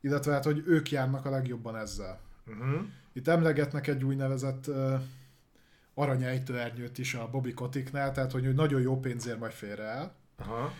illetve 0.01 0.31
hát, 0.31 0.43
hogy 0.43 0.63
ők 0.65 0.91
járnak 0.91 1.25
a 1.25 1.29
legjobban 1.29 1.75
ezzel. 1.75 2.19
Uh-huh. 2.47 2.85
Itt 3.13 3.27
emlegetnek 3.27 3.87
egy 3.87 4.03
úgynevezett 4.03 4.67
uh, 4.67 5.01
aranyejtőernyőt 5.93 6.97
is 6.97 7.13
a 7.13 7.29
Bobby 7.29 7.53
Koticknál, 7.53 8.11
tehát 8.11 8.31
hogy 8.31 8.45
ő 8.45 8.51
nagyon 8.51 8.81
jó 8.81 8.99
pénzért 8.99 9.39
majd 9.39 9.51
félreáll. 9.51 10.11
Aha. 10.37 10.73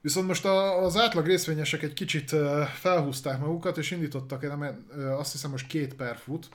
Viszont 0.00 0.26
most 0.26 0.44
a, 0.44 0.82
az 0.82 0.96
átlag 0.96 1.26
részvényesek 1.26 1.82
egy 1.82 1.92
kicsit 1.92 2.30
felhúzták 2.74 3.38
magukat, 3.38 3.78
és 3.78 3.90
indítottak, 3.90 4.42
nem, 4.42 4.86
azt 5.18 5.32
hiszem 5.32 5.50
most 5.50 5.66
két 5.66 5.94
per 5.94 6.16
fut, 6.16 6.48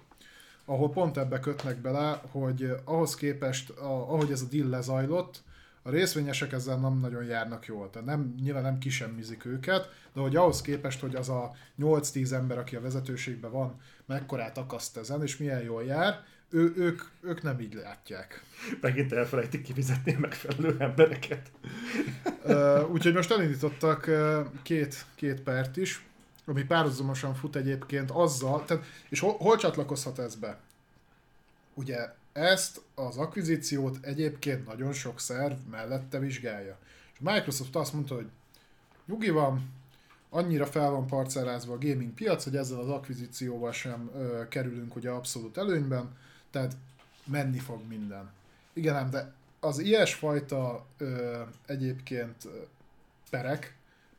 ahol 0.69 0.89
pont 0.89 1.17
ebbe 1.17 1.39
kötnek 1.39 1.77
bele, 1.77 2.21
hogy 2.31 2.63
uh, 2.63 2.77
ahhoz 2.83 3.15
képest, 3.15 3.69
a, 3.69 4.11
ahogy 4.11 4.31
ez 4.31 4.41
a 4.41 4.47
deal 4.51 4.69
lezajlott, 4.69 5.43
a 5.81 5.89
részvényesek 5.89 6.51
ezzel 6.51 6.77
nem 6.77 6.99
nagyon 6.99 7.23
járnak 7.23 7.65
jól. 7.65 7.89
Tehát 7.89 8.07
nem, 8.07 8.35
nyilván 8.41 8.63
nem 8.63 8.77
kisemmizik 8.77 9.45
őket, 9.45 9.89
de 10.13 10.21
hogy 10.21 10.35
ahhoz 10.35 10.61
képest, 10.61 10.99
hogy 10.99 11.15
az 11.15 11.29
a 11.29 11.51
8-10 11.79 12.31
ember, 12.31 12.57
aki 12.57 12.75
a 12.75 12.81
vezetőségben 12.81 13.51
van, 13.51 13.75
mekkorát 14.05 14.57
akaszt 14.57 14.97
ezen, 14.97 15.21
és 15.21 15.37
milyen 15.37 15.61
jól 15.61 15.83
jár, 15.83 16.23
ő, 16.49 16.73
ők, 16.75 17.01
ők 17.21 17.41
nem 17.41 17.59
így 17.59 17.73
látják. 17.73 18.43
Megint 18.81 19.13
elfelejtik 19.13 19.61
kifizetni 19.61 20.13
a 20.13 20.19
megfelelő 20.19 20.75
embereket. 20.79 21.51
Úgyhogy 22.91 23.13
most 23.13 23.31
elindítottak 23.31 24.07
ö, 24.07 24.41
két, 24.61 25.05
két 25.15 25.41
pert 25.41 25.77
is, 25.77 26.08
ami 26.49 26.63
párhuzamosan 26.63 27.33
fut 27.33 27.55
egyébként 27.55 28.11
azzal, 28.11 28.65
tehát, 28.65 28.83
és 29.09 29.19
hol, 29.19 29.37
hol 29.37 29.57
csatlakozhat 29.57 30.19
ez 30.19 30.35
be? 30.35 30.59
Ugye 31.73 32.13
ezt 32.33 32.81
az 32.95 33.17
akvizíciót 33.17 33.97
egyébként 34.01 34.67
nagyon 34.67 34.93
sok 34.93 35.19
szerv 35.19 35.57
mellette 35.69 36.19
vizsgálja. 36.19 36.77
És 37.13 37.19
Microsoft 37.19 37.75
azt 37.75 37.93
mondta, 37.93 38.15
hogy 38.15 38.29
nyugi 39.05 39.29
van, 39.29 39.71
annyira 40.29 40.65
fel 40.65 40.89
van 40.89 41.07
parcellázva 41.07 41.73
a 41.73 41.77
gaming 41.77 42.13
piac, 42.13 42.43
hogy 42.43 42.55
ezzel 42.55 42.79
az 42.79 42.89
akvizícióval 42.89 43.71
sem 43.71 44.09
ö, 44.15 44.47
kerülünk 44.47 44.95
ugye 44.95 45.09
abszolút 45.09 45.57
előnyben, 45.57 46.17
tehát 46.51 46.75
menni 47.25 47.59
fog 47.59 47.79
minden. 47.87 48.31
Igen 48.73 48.95
ám, 48.95 49.09
de 49.09 49.33
az 49.59 49.79
ilyesfajta 49.79 50.85
ö, 50.97 51.41
egyébként 51.65 52.47
perek 53.29 53.75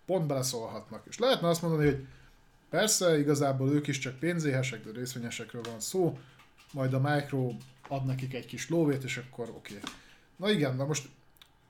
pont 0.06 0.26
beleszólhatnak. 0.26 1.02
És 1.08 1.18
lehetne 1.18 1.48
azt 1.48 1.62
mondani, 1.62 1.84
hogy 1.84 2.06
persze, 2.70 3.18
igazából 3.18 3.70
ők 3.70 3.86
is 3.86 3.98
csak 3.98 4.18
pénzéhesek, 4.18 4.84
de 4.84 4.90
részvényesekről 4.90 5.62
van 5.62 5.80
szó, 5.80 6.18
majd 6.72 6.94
a 6.94 7.00
Micro 7.00 7.52
ad 7.88 8.04
nekik 8.04 8.34
egy 8.34 8.46
kis 8.46 8.68
lóvét, 8.68 9.04
és 9.04 9.16
akkor 9.16 9.48
oké. 9.48 9.76
Okay. 9.76 9.90
Na 10.36 10.50
igen, 10.50 10.76
na 10.76 10.84
most 10.84 11.08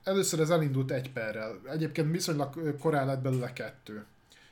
először 0.04 0.40
ez 0.40 0.50
elindult 0.50 0.90
egy 0.90 1.12
perrel. 1.12 1.60
Egyébként 1.70 2.10
viszonylag 2.10 2.76
korán 2.78 3.06
lett 3.06 3.20
belőle 3.20 3.52
kettő. 3.52 4.04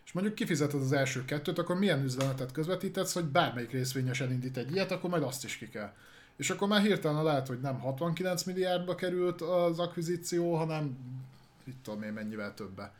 És 0.04 0.12
mondjuk 0.12 0.34
kifizeted 0.34 0.80
az 0.80 0.92
első 0.92 1.24
kettőt, 1.24 1.58
akkor 1.58 1.78
milyen 1.78 2.02
üzenetet 2.02 2.52
közvetítesz, 2.52 3.14
hogy 3.14 3.24
bármelyik 3.24 3.70
részvényes 3.70 4.20
elindít 4.20 4.56
egy 4.56 4.72
ilyet, 4.72 4.90
akkor 4.90 5.10
majd 5.10 5.22
azt 5.22 5.44
is 5.44 5.56
ki 5.56 5.68
kell. 5.68 5.92
És 6.36 6.50
akkor 6.50 6.68
már 6.68 6.82
hirtelen 6.82 7.22
lehet, 7.22 7.46
hogy 7.46 7.60
nem 7.60 7.78
69 7.78 8.42
milliárdba 8.42 8.94
került 8.94 9.40
az 9.40 9.78
akvizíció, 9.78 10.54
hanem 10.54 10.98
mit 11.64 11.76
tudom 11.82 12.02
én 12.02 12.12
mennyivel 12.12 12.54
többe. 12.54 12.92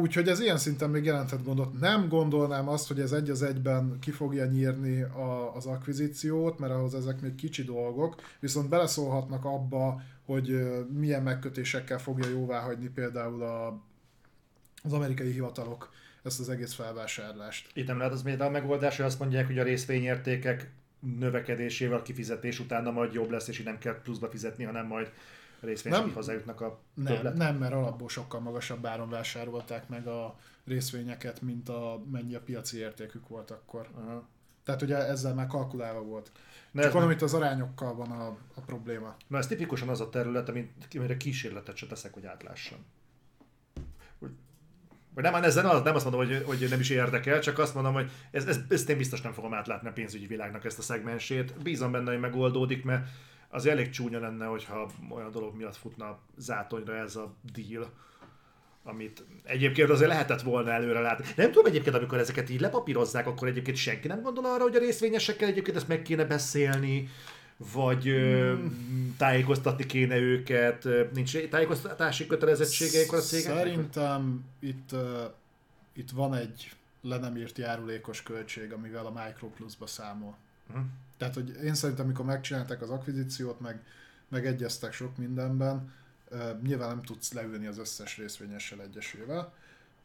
Úgyhogy 0.00 0.28
ez 0.28 0.40
ilyen 0.40 0.58
szinten 0.58 0.90
még 0.90 1.04
jelentett 1.04 1.44
gondot. 1.44 1.80
Nem 1.80 2.08
gondolnám 2.08 2.68
azt, 2.68 2.88
hogy 2.88 3.00
ez 3.00 3.12
egy 3.12 3.30
az 3.30 3.42
egyben 3.42 3.98
ki 4.00 4.10
fogja 4.10 4.44
nyírni 4.44 5.02
a, 5.02 5.54
az 5.54 5.66
akvizíciót, 5.66 6.58
mert 6.58 6.72
ahhoz 6.72 6.94
ezek 6.94 7.20
még 7.20 7.34
kicsi 7.34 7.62
dolgok, 7.62 8.14
viszont 8.40 8.68
beleszólhatnak 8.68 9.44
abba, 9.44 10.02
hogy 10.24 10.68
milyen 10.92 11.22
megkötésekkel 11.22 11.98
fogja 11.98 12.28
jóvá 12.28 12.60
hagyni 12.60 12.88
például 12.88 13.42
a, 13.42 13.80
az 14.82 14.92
amerikai 14.92 15.30
hivatalok 15.30 15.90
ezt 16.22 16.40
az 16.40 16.48
egész 16.48 16.74
felvásárlást. 16.74 17.70
Itt 17.74 17.86
nem 17.86 17.98
lehet 17.98 18.12
az 18.12 18.22
miért 18.22 18.40
a 18.40 18.50
megoldás, 18.50 18.96
hogy 18.96 19.06
azt 19.06 19.18
mondják, 19.18 19.46
hogy 19.46 19.58
a 19.58 19.62
részvényértékek 19.62 20.70
növekedésével 21.18 21.98
a 21.98 22.02
kifizetés 22.02 22.60
utána 22.60 22.90
majd 22.90 23.12
jobb 23.12 23.30
lesz, 23.30 23.48
és 23.48 23.58
így 23.58 23.64
nem 23.64 23.78
kell 23.78 24.00
pluszba 24.02 24.28
fizetni, 24.28 24.64
hanem 24.64 24.86
majd 24.86 25.12
részvények 25.64 26.00
nem, 26.00 26.12
hozzájutnak 26.12 26.60
a 26.60 26.80
nem, 26.94 27.14
többlet. 27.14 27.34
Nem, 27.34 27.56
mert 27.56 27.72
alapból 27.72 28.08
sokkal 28.08 28.40
magasabb 28.40 28.86
áron 28.86 29.10
vásárolták 29.10 29.88
meg 29.88 30.06
a 30.06 30.36
részvényeket, 30.64 31.40
mint 31.40 31.68
a 31.68 32.02
mennyi 32.10 32.34
a 32.34 32.40
piaci 32.40 32.78
értékük 32.78 33.28
volt 33.28 33.50
akkor. 33.50 33.88
Aha. 33.94 34.28
Tehát 34.64 34.82
ugye 34.82 34.96
ezzel 34.96 35.34
már 35.34 35.46
kalkulálva 35.46 36.02
volt. 36.02 36.32
Ne 36.70 36.82
Csak 36.82 36.92
valamit 36.92 37.22
az 37.22 37.34
arányokkal 37.34 37.94
van 37.94 38.10
a, 38.10 38.26
a 38.54 38.60
probléma. 38.66 39.16
Na 39.26 39.38
ez 39.38 39.46
tipikusan 39.46 39.88
az 39.88 40.00
a 40.00 40.08
terület, 40.08 40.48
amit, 40.48 40.72
amire 40.94 41.16
kísérletet 41.16 41.76
se 41.76 41.86
teszek, 41.86 42.14
hogy 42.14 42.26
átlássam. 42.26 42.78
Vagy 45.14 45.24
nem, 45.24 45.34
ezzel 45.34 45.82
nem 45.82 45.94
azt 45.94 46.04
mondom, 46.10 46.26
hogy, 46.26 46.42
hogy 46.46 46.66
nem 46.70 46.80
is 46.80 46.90
érdekel, 46.90 47.40
csak 47.40 47.58
azt 47.58 47.74
mondom, 47.74 47.92
hogy 47.92 48.10
ez, 48.30 48.46
ez, 48.46 48.60
ezt 48.68 48.88
én 48.88 48.96
biztos 48.96 49.20
nem 49.20 49.32
fogom 49.32 49.54
átlátni 49.54 49.88
a 49.88 49.92
pénzügyi 49.92 50.26
világnak 50.26 50.64
ezt 50.64 50.78
a 50.78 50.82
szegmensét. 50.82 51.62
Bízom 51.62 51.92
benne, 51.92 52.10
hogy 52.10 52.20
megoldódik, 52.20 52.84
mert 52.84 53.08
az 53.54 53.66
elég 53.66 53.90
csúnya 53.90 54.20
lenne, 54.20 54.46
hogyha 54.46 54.90
olyan 55.10 55.30
dolog 55.30 55.56
miatt 55.56 55.76
futna 55.76 56.18
zátonyra 56.36 56.96
ez 56.96 57.16
a 57.16 57.34
deal 57.52 57.92
amit 58.86 59.24
egyébként 59.42 59.90
azért 59.90 60.08
lehetett 60.08 60.42
volna 60.42 60.70
előre 60.70 61.00
látni. 61.00 61.24
Nem 61.36 61.46
tudom 61.46 61.66
egyébként, 61.66 61.96
amikor 61.96 62.18
ezeket 62.18 62.50
így 62.50 62.60
lepapírozzák, 62.60 63.26
akkor 63.26 63.48
egyébként 63.48 63.76
senki 63.76 64.08
nem 64.08 64.22
gondol 64.22 64.44
arra, 64.44 64.62
hogy 64.62 64.76
a 64.76 64.78
részvényesekkel 64.78 65.48
egyébként 65.48 65.76
ezt 65.76 65.88
meg 65.88 66.02
kéne 66.02 66.24
beszélni, 66.24 67.08
vagy 67.72 68.04
hmm. 68.04 69.14
tájékoztatni 69.18 69.86
kéne 69.86 70.16
őket, 70.16 70.88
nincs 71.12 71.38
tájékoztatási 71.38 72.26
kötelezettségeik 72.26 73.12
a 73.12 73.18
cégeknek? 73.18 73.56
Szerintem 73.56 74.44
itt, 74.58 74.92
uh, 74.92 75.00
itt 75.92 76.10
van 76.10 76.34
egy 76.34 76.72
le 77.02 77.18
nem 77.18 77.36
írt 77.36 77.58
járulékos 77.58 78.22
költség, 78.22 78.72
amivel 78.72 79.06
a 79.06 79.24
Microplus-ba 79.24 79.86
számol. 79.86 80.36
Hmm. 80.72 81.03
Tehát, 81.16 81.34
hogy 81.34 81.58
én 81.64 81.74
szerintem, 81.74 82.04
amikor 82.04 82.24
megcsinálták 82.24 82.82
az 82.82 82.90
akvizíciót, 82.90 83.60
meg 83.60 83.84
megegyeztek 84.28 84.92
sok 84.92 85.16
mindenben, 85.16 85.92
nyilván 86.62 86.88
nem 86.88 87.02
tudsz 87.02 87.32
leülni 87.32 87.66
az 87.66 87.78
összes 87.78 88.16
részvényessel 88.16 88.80
egyesével. 88.80 89.52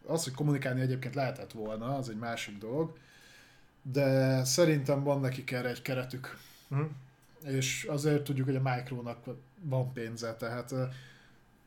Az, 0.05 0.23
hogy 0.23 0.33
kommunikálni 0.33 0.81
egyébként 0.81 1.15
lehetett 1.15 1.51
volna, 1.51 1.95
az 1.95 2.09
egy 2.09 2.17
másik 2.17 2.57
dolog, 2.57 2.97
de 3.81 4.43
szerintem 4.43 5.03
van 5.03 5.19
nekik 5.19 5.51
erre 5.51 5.69
egy 5.69 5.81
keretük. 5.81 6.37
Hmm 6.67 7.07
és 7.45 7.83
azért 7.89 8.23
tudjuk, 8.23 8.45
hogy 8.45 8.55
a 8.55 8.75
Micronak 8.75 9.17
van 9.61 9.93
pénze, 9.93 10.35
tehát 10.35 10.73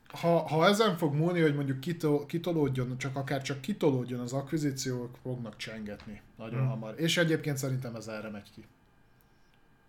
ha, 0.07 0.47
ha 0.47 0.67
ezen 0.67 0.97
fog 0.97 1.13
múlni, 1.13 1.41
hogy 1.41 1.55
mondjuk 1.55 1.79
kitol, 1.79 2.25
kitolódjon, 2.25 2.97
csak 2.97 3.15
akár 3.15 3.41
csak 3.41 3.61
kitolódjon 3.61 4.19
az 4.19 4.33
akvizíciók, 4.33 5.17
fognak 5.21 5.57
csengetni 5.57 6.21
nagyon 6.37 6.59
hmm. 6.59 6.67
hamar. 6.67 6.93
És 6.97 7.17
egyébként 7.17 7.57
szerintem 7.57 7.95
ez 7.95 8.07
erre 8.07 8.29
megy 8.29 8.51
ki. 8.51 8.65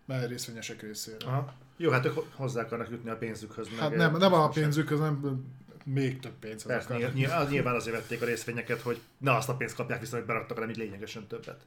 Mert 0.04 0.28
részvényesek 0.28 0.82
részére. 0.82 1.26
Aha. 1.26 1.54
Jó, 1.76 1.90
hát 1.90 2.04
ők 2.04 2.18
hozzá 2.34 2.60
akarnak 2.60 2.90
jutni 2.90 3.10
a 3.10 3.16
pénzükhöz. 3.16 3.68
Hát 3.78 3.96
nem, 3.96 4.16
nem 4.16 4.32
a 4.32 4.48
pénzükhöz, 4.48 4.98
nem 4.98 5.44
még 5.84 6.20
több 6.20 6.32
pénz. 6.40 6.62
Persze, 6.62 7.10
nyilván, 7.14 7.46
nyilván 7.48 7.74
azért 7.74 7.96
vették 7.96 8.22
a 8.22 8.24
részvényeket, 8.24 8.80
hogy 8.80 9.00
ne 9.18 9.36
azt 9.36 9.48
a 9.48 9.56
pénzt 9.56 9.74
kapják 9.74 10.00
viszont, 10.00 10.18
hogy 10.18 10.32
beraktak, 10.32 10.56
hanem 10.56 10.70
így 10.70 10.76
lényegesen 10.76 11.26
többet. 11.26 11.60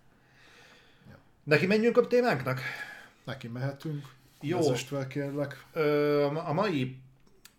Ja. 1.10 1.18
Neki 1.44 1.66
menjünk 1.66 1.98
a 1.98 2.08
témánknak? 2.08 2.62
Neki 3.24 3.48
mehetünk. 3.48 4.06
Jó. 4.42 4.74
fel, 4.74 5.08
kérlek. 5.08 5.66
Ö, 5.74 6.24
a 6.26 6.54
mai 6.54 6.98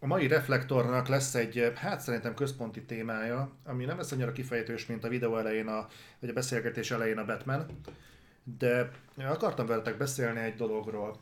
a 0.00 0.06
mai 0.06 0.26
reflektornak 0.26 1.08
lesz 1.08 1.34
egy, 1.34 1.72
hát 1.74 2.00
szerintem 2.00 2.34
központi 2.34 2.82
témája, 2.82 3.50
ami 3.64 3.84
nem 3.84 3.96
lesz 3.96 4.12
annyira 4.12 4.32
kifejtős, 4.32 4.86
mint 4.86 5.04
a 5.04 5.08
videó 5.08 5.36
elején, 5.36 5.66
a, 5.66 5.88
vagy 6.18 6.30
a 6.30 6.32
beszélgetés 6.32 6.90
elején 6.90 7.18
a 7.18 7.24
Batman, 7.24 7.66
de 8.58 8.90
akartam 9.16 9.66
veletek 9.66 9.96
beszélni 9.96 10.40
egy 10.40 10.54
dologról, 10.54 11.20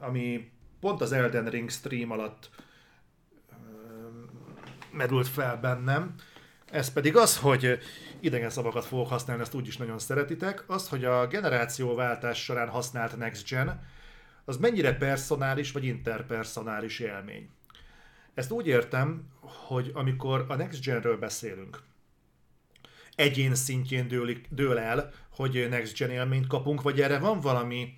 ami 0.00 0.50
pont 0.80 1.00
az 1.00 1.12
Elden 1.12 1.50
Ring 1.50 1.70
stream 1.70 2.10
alatt 2.10 2.50
merült 4.92 5.28
fel 5.28 5.56
bennem. 5.56 6.14
Ez 6.70 6.92
pedig 6.92 7.16
az, 7.16 7.38
hogy 7.38 7.78
idegen 8.20 8.50
szavakat 8.50 8.84
fogok 8.84 9.08
használni, 9.08 9.42
ezt 9.42 9.54
úgyis 9.54 9.76
nagyon 9.76 9.98
szeretitek, 9.98 10.64
az, 10.66 10.88
hogy 10.88 11.04
a 11.04 11.26
generációváltás 11.26 12.44
során 12.44 12.68
használt 12.68 13.16
Next 13.16 13.48
Gen, 13.48 13.82
az 14.44 14.56
mennyire 14.56 14.94
personális 14.94 15.72
vagy 15.72 15.84
interpersonális 15.84 16.98
élmény. 16.98 17.50
Ezt 18.34 18.50
úgy 18.50 18.66
értem, 18.66 19.28
hogy 19.40 19.90
amikor 19.94 20.44
a 20.48 20.54
Next 20.54 20.84
Genről 20.84 21.18
beszélünk, 21.18 21.78
egyén 23.16 23.54
szintjén 23.54 24.08
dől, 24.08 24.36
dől 24.48 24.78
el, 24.78 25.12
hogy 25.30 25.66
Next 25.70 25.98
Gen 25.98 26.10
élményt 26.10 26.46
kapunk, 26.46 26.82
vagy 26.82 27.00
erre 27.00 27.18
van 27.18 27.40
valami 27.40 27.94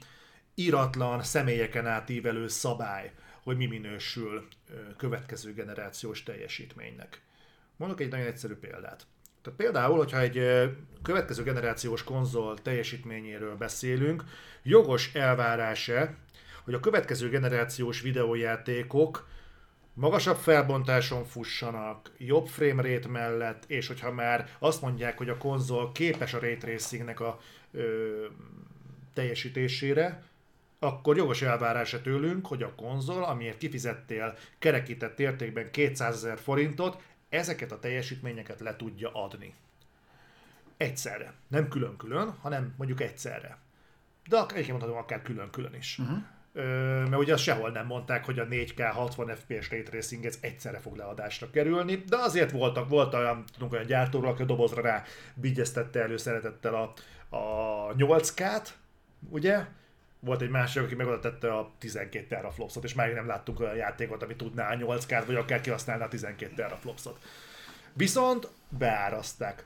iratlan, 0.54 1.22
személyeken 1.22 1.86
átívelő 1.86 2.48
szabály, 2.48 3.12
hogy 3.42 3.56
mi 3.56 3.66
minősül 3.66 4.48
következő 4.96 5.52
generációs 5.52 6.22
teljesítménynek. 6.22 7.22
Mondok 7.76 8.00
egy 8.00 8.10
nagyon 8.10 8.26
egyszerű 8.26 8.54
példát. 8.54 9.06
Tehát 9.42 9.58
például, 9.58 9.96
hogyha 9.96 10.20
egy 10.20 10.42
következő 11.02 11.42
generációs 11.42 12.04
konzol 12.04 12.62
teljesítményéről 12.62 13.56
beszélünk, 13.56 14.24
jogos 14.62 15.14
elvárása, 15.14 16.14
hogy 16.64 16.74
a 16.74 16.80
következő 16.80 17.28
generációs 17.28 18.00
videójátékok 18.00 19.28
magasabb 19.98 20.36
felbontáson 20.36 21.24
fussanak, 21.24 22.12
jobb 22.18 22.46
framerate 22.46 23.08
mellett, 23.08 23.64
és 23.66 23.86
hogyha 23.86 24.12
már 24.12 24.48
azt 24.58 24.82
mondják, 24.82 25.18
hogy 25.18 25.28
a 25.28 25.36
konzol 25.36 25.92
képes 25.92 26.34
a 26.34 26.38
ray 26.38 26.56
tracingnek 26.56 27.20
a 27.20 27.40
ö, 27.70 28.26
teljesítésére, 29.14 30.22
akkor 30.78 31.16
jogos 31.16 31.42
elvárása 31.42 32.00
tőlünk, 32.00 32.46
hogy 32.46 32.62
a 32.62 32.74
konzol, 32.74 33.24
amiért 33.24 33.58
kifizettél 33.58 34.36
kerekített 34.58 35.20
értékben 35.20 35.70
200 35.70 36.14
ezer 36.14 36.38
forintot, 36.38 37.02
ezeket 37.28 37.72
a 37.72 37.78
teljesítményeket 37.78 38.60
le 38.60 38.76
tudja 38.76 39.10
adni. 39.12 39.54
Egyszerre. 40.76 41.32
Nem 41.48 41.68
külön-külön, 41.68 42.30
hanem 42.30 42.74
mondjuk 42.76 43.00
egyszerre. 43.00 43.58
De 44.28 44.36
egyébként 44.36 44.68
mondhatom 44.68 44.96
akár 44.96 45.22
külön-külön 45.22 45.74
is. 45.74 45.98
Uh-huh 45.98 46.18
mert 46.64 47.16
ugye 47.16 47.32
azt 47.32 47.42
sehol 47.42 47.70
nem 47.70 47.86
mondták, 47.86 48.24
hogy 48.24 48.38
a 48.38 48.46
4K 48.46 48.90
60 48.92 49.36
FPS 49.36 49.70
Ray 49.70 49.82
Tracing 49.82 50.24
ez 50.24 50.38
egyszerre 50.40 50.78
fog 50.78 50.96
leadásra 50.96 51.50
kerülni, 51.50 51.96
de 52.08 52.16
azért 52.16 52.50
voltak, 52.50 52.88
volt 52.88 53.14
olyan, 53.14 53.44
tudunk 53.52 53.72
olyan 53.72 53.86
gyártóról, 53.86 54.30
aki 54.30 54.42
a 54.42 54.44
dobozra 54.44 54.82
rá 54.82 55.02
bigyeztette 55.34 56.00
elő 56.00 56.16
szeretettel 56.16 56.74
a, 56.74 56.92
a 57.36 57.94
8K-t, 57.94 58.68
ugye? 59.30 59.64
Volt 60.20 60.42
egy 60.42 60.50
másik, 60.50 60.82
aki 60.82 60.94
meg 60.94 61.20
tette 61.20 61.52
a 61.54 61.70
12 61.78 62.26
teraflopsot, 62.26 62.84
és 62.84 62.94
már 62.94 63.12
nem 63.12 63.26
láttunk 63.26 63.60
olyan 63.60 63.76
játékot, 63.76 64.22
ami 64.22 64.36
tudná 64.36 64.72
a 64.72 64.76
8K-t, 64.76 65.22
vagy 65.26 65.34
akár 65.34 65.60
kihasználná 65.60 66.04
a 66.04 66.08
12 66.08 66.54
teraflopsot. 66.54 67.18
Viszont 67.92 68.48
beáraszták 68.68 69.64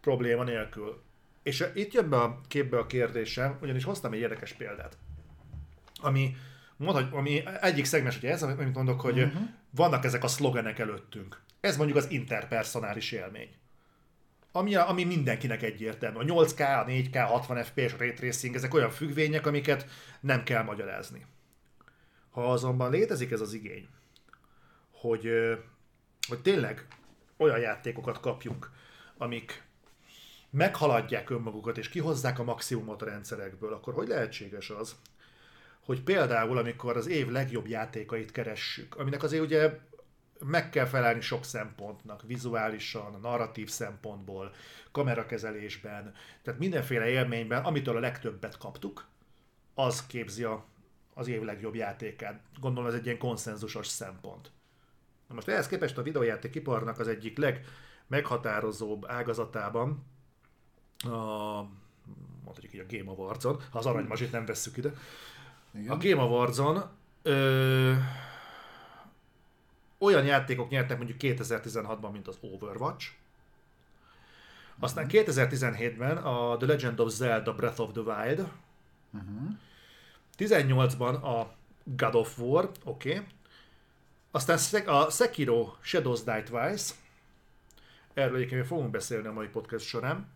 probléma 0.00 0.44
nélkül. 0.44 1.02
És 1.42 1.64
itt 1.74 1.92
jön 1.92 2.08
be 2.08 2.16
a 2.16 2.40
képbe 2.48 2.78
a 2.78 2.86
kérdésem, 2.86 3.58
ugyanis 3.62 3.84
hoztam 3.84 4.12
egy 4.12 4.20
érdekes 4.20 4.52
példát 4.52 4.96
ami, 6.00 6.36
mondhat, 6.76 7.12
ami 7.12 7.42
egyik 7.60 7.84
szegmens, 7.84 8.20
hogy 8.20 8.28
ez, 8.28 8.42
amit 8.42 8.74
mondok, 8.74 9.00
hogy 9.00 9.18
uh-huh. 9.18 9.42
vannak 9.70 10.04
ezek 10.04 10.24
a 10.24 10.28
szlogenek 10.28 10.78
előttünk. 10.78 11.40
Ez 11.60 11.76
mondjuk 11.76 11.98
az 11.98 12.10
interpersonális 12.10 13.12
élmény. 13.12 13.48
Ami, 14.52 14.74
ami 14.74 15.04
mindenkinek 15.04 15.62
egyértelmű. 15.62 16.18
A 16.18 16.24
8K, 16.24 16.80
a 16.80 16.84
4K, 16.84 17.24
60 17.28 17.64
FPS, 17.64 17.92
a 17.92 17.96
Ray 17.98 18.12
Tracing, 18.12 18.54
ezek 18.54 18.74
olyan 18.74 18.90
függvények, 18.90 19.46
amiket 19.46 19.86
nem 20.20 20.42
kell 20.42 20.62
magyarázni. 20.62 21.26
Ha 22.30 22.52
azonban 22.52 22.90
létezik 22.90 23.30
ez 23.30 23.40
az 23.40 23.52
igény, 23.52 23.88
hogy, 24.90 25.30
hogy 26.28 26.38
tényleg 26.42 26.86
olyan 27.36 27.58
játékokat 27.58 28.20
kapjunk, 28.20 28.70
amik 29.18 29.62
meghaladják 30.50 31.30
önmagukat 31.30 31.78
és 31.78 31.88
kihozzák 31.88 32.38
a 32.38 32.44
maximumot 32.44 33.02
a 33.02 33.04
rendszerekből, 33.04 33.72
akkor 33.72 33.94
hogy 33.94 34.08
lehetséges 34.08 34.70
az, 34.70 34.96
hogy 35.84 36.02
például, 36.02 36.58
amikor 36.58 36.96
az 36.96 37.06
év 37.06 37.28
legjobb 37.28 37.66
játékait 37.66 38.30
keressük, 38.30 38.96
aminek 38.96 39.22
azért 39.22 39.42
ugye 39.42 39.78
meg 40.44 40.70
kell 40.70 40.86
felelni 40.86 41.20
sok 41.20 41.44
szempontnak, 41.44 42.22
vizuálisan, 42.26 43.18
narratív 43.20 43.68
szempontból, 43.68 44.52
kamerakezelésben, 44.92 46.14
tehát 46.42 46.60
mindenféle 46.60 47.08
élményben, 47.08 47.64
amitől 47.64 47.96
a 47.96 48.00
legtöbbet 48.00 48.58
kaptuk, 48.58 49.08
az 49.74 50.06
képzi 50.06 50.44
a, 50.44 50.64
az 51.14 51.28
év 51.28 51.42
legjobb 51.42 51.74
játékát. 51.74 52.40
Gondolom 52.60 52.88
ez 52.88 52.94
egy 52.94 53.04
ilyen 53.04 53.18
konszenzusos 53.18 53.86
szempont. 53.86 54.50
Na 55.28 55.34
most 55.34 55.48
ehhez 55.48 55.66
képest 55.68 55.98
a 55.98 56.02
videójáték 56.02 56.54
iparnak 56.54 56.98
az 56.98 57.08
egyik 57.08 57.38
legmeghatározóbb 57.38 59.04
ágazatában, 59.08 60.04
a, 60.98 61.16
mondhatjuk 62.44 62.74
így 62.74 62.80
a 62.80 62.96
Game 62.96 63.10
Awards-on, 63.10 63.62
ha 63.70 63.78
az 63.78 63.86
aranymazsit 63.86 64.32
nem 64.32 64.44
vesszük 64.44 64.76
ide, 64.76 64.92
Igen. 65.74 65.90
a 65.90 65.96
Game 65.96 66.22
Awards-on 66.22 66.82
ö, 67.22 67.94
olyan 69.98 70.24
játékok 70.24 70.70
nyertek 70.70 70.96
mondjuk 70.96 71.18
2016-ban, 71.20 72.12
mint 72.12 72.28
az 72.28 72.38
Overwatch, 72.40 73.06
aztán 74.78 75.06
2017-ben 75.08 76.16
a 76.16 76.56
The 76.56 76.66
Legend 76.66 77.00
of 77.00 77.12
Zelda 77.12 77.54
Breath 77.54 77.80
of 77.80 77.92
the 77.92 78.00
Wild, 78.00 78.48
18-ban 80.38 81.22
a 81.22 81.54
God 81.84 82.14
of 82.14 82.38
War, 82.38 82.70
oké, 82.84 83.10
okay. 83.12 83.26
aztán 84.30 84.86
a 84.86 85.10
Sekiro 85.10 85.74
Shadows 85.80 86.22
Die 86.22 86.42
Twice, 86.42 86.94
erről 88.14 88.36
egyébként 88.36 88.66
fogunk 88.66 88.90
beszélni 88.90 89.26
a 89.26 89.32
mai 89.32 89.48
podcast 89.48 89.84
során, 89.84 90.28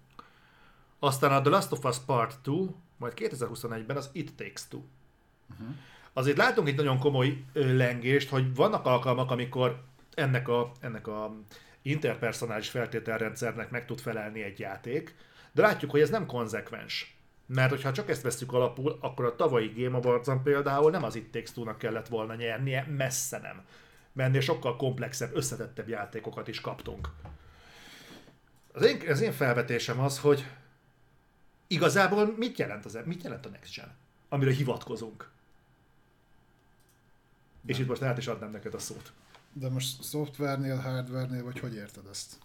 aztán 0.98 1.32
a 1.32 1.40
The 1.40 1.50
Last 1.50 1.72
of 1.72 1.84
Us 1.84 1.98
Part 1.98 2.38
2, 2.38 2.74
majd 2.96 3.12
2021-ben 3.16 3.96
az 3.96 4.10
It 4.12 4.34
Takes 4.34 4.68
Two. 4.68 4.80
Azért 6.12 6.36
látunk 6.36 6.68
itt 6.68 6.76
nagyon 6.76 6.98
komoly 6.98 7.44
lengést, 7.52 8.28
hogy 8.28 8.54
vannak 8.54 8.86
alkalmak, 8.86 9.30
amikor 9.30 9.82
ennek 10.14 10.48
a, 10.48 10.72
ennek 10.80 11.06
a 11.06 11.34
interpersonális 11.82 12.68
feltételrendszernek 12.68 13.70
meg 13.70 13.86
tud 13.86 14.00
felelni 14.00 14.42
egy 14.42 14.58
játék, 14.58 15.14
de 15.52 15.62
látjuk, 15.62 15.90
hogy 15.90 16.00
ez 16.00 16.10
nem 16.10 16.26
konzekvens. 16.26 17.16
Mert 17.46 17.70
hogyha 17.70 17.92
csak 17.92 18.10
ezt 18.10 18.22
veszük 18.22 18.52
alapul, 18.52 18.98
akkor 19.00 19.24
a 19.24 19.36
tavalyi 19.36 19.72
Game 19.76 19.96
awards 19.96 20.28
például 20.42 20.90
nem 20.90 21.02
az 21.02 21.14
It 21.14 21.30
Takes 21.30 21.52
Two-nak 21.52 21.78
kellett 21.78 22.08
volna 22.08 22.34
nyernie, 22.34 22.86
messze 22.96 23.38
nem. 23.38 23.64
Mert 24.12 24.28
ennél 24.28 24.40
sokkal 24.40 24.76
komplexebb, 24.76 25.36
összetettebb 25.36 25.88
játékokat 25.88 26.48
is 26.48 26.60
kaptunk. 26.60 27.08
Az 28.72 28.84
én, 28.86 29.00
az 29.08 29.20
én 29.20 29.32
felvetésem 29.32 30.00
az, 30.00 30.18
hogy 30.18 30.46
igazából 31.66 32.34
mit 32.36 32.58
jelent, 32.58 32.84
az, 32.84 32.98
mit 33.04 33.22
jelent 33.22 33.46
a 33.46 33.48
Next 33.48 33.76
Gen, 33.76 33.96
amire 34.28 34.52
hivatkozunk? 34.52 35.30
És 37.66 37.78
itt 37.78 37.88
most 37.88 38.02
át 38.02 38.18
is 38.18 38.26
adnám 38.26 38.50
neked 38.50 38.74
a 38.74 38.78
szót. 38.78 39.12
De 39.52 39.68
most 39.68 40.02
szoftvernél, 40.02 40.76
hardvernél, 40.76 41.44
vagy 41.44 41.58
hogy 41.58 41.74
érted 41.74 42.06
ezt? 42.10 42.36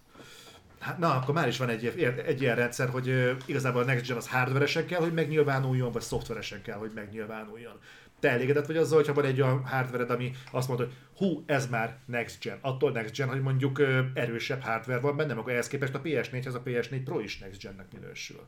Hát, 0.79 0.97
na, 0.97 1.15
akkor 1.15 1.33
már 1.33 1.47
is 1.47 1.57
van 1.57 1.69
egy, 1.69 1.85
egy 2.25 2.41
ilyen 2.41 2.55
rendszer, 2.55 2.89
hogy 2.89 3.09
ö, 3.09 3.33
igazából 3.45 3.81
a 3.81 3.85
Next 3.85 4.07
Gen 4.07 4.17
az 4.17 4.29
hardveresen 4.29 4.85
kell, 4.85 4.99
hogy 4.99 5.13
megnyilvánuljon, 5.13 5.91
vagy 5.91 6.01
szoftveresen 6.01 6.61
kell, 6.61 6.77
hogy 6.77 6.91
megnyilvánuljon. 6.93 7.79
Te 8.19 8.29
elégedett 8.29 8.65
vagy 8.65 8.77
azzal, 8.77 8.97
hogyha 8.97 9.13
van 9.13 9.25
egy 9.25 9.41
olyan 9.41 9.65
hardvered, 9.65 10.09
ami 10.09 10.31
azt 10.51 10.67
mondja, 10.67 10.85
hogy 10.85 10.95
hú, 11.15 11.43
ez 11.45 11.67
már 11.67 11.97
Next 12.05 12.43
Gen. 12.43 12.57
Attól 12.61 12.91
Next 12.91 13.15
Gen, 13.15 13.27
hogy 13.27 13.41
mondjuk 13.41 13.79
ö, 13.79 14.01
erősebb 14.13 14.61
hardware 14.61 14.99
van 14.99 15.15
benne, 15.15 15.33
akkor 15.33 15.51
ehhez 15.51 15.67
képest 15.67 15.93
a 15.93 16.01
PS4-hez 16.01 16.55
a 16.55 16.63
PS4 16.63 17.01
Pro 17.03 17.19
is 17.19 17.39
Next 17.39 17.61
Gennek 17.61 17.91
minősül. 17.91 18.45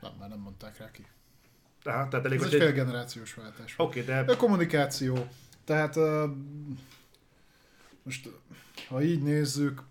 Nem, 0.00 0.12
már 0.18 0.28
nem 0.28 0.38
mondták 0.38 0.78
rá 0.78 0.90
ki. 0.90 1.06
Tehát, 1.86 2.08
tehát 2.10 2.24
elég, 2.24 2.38
Ez 2.38 2.46
egy 2.46 2.54
egy... 2.54 2.60
félgenerációs 2.60 3.34
váltás. 3.34 3.74
Oké, 3.76 4.02
de 4.02 4.18
A 4.18 4.36
kommunikáció. 4.36 5.26
Tehát 5.64 5.96
uh, 5.96 6.30
most, 8.02 8.30
ha 8.88 9.02
így 9.02 9.22
nézzük, 9.22 9.82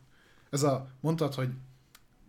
ez 0.50 0.64
a, 0.64 0.88
mondtad, 1.00 1.34
hogy 1.34 1.50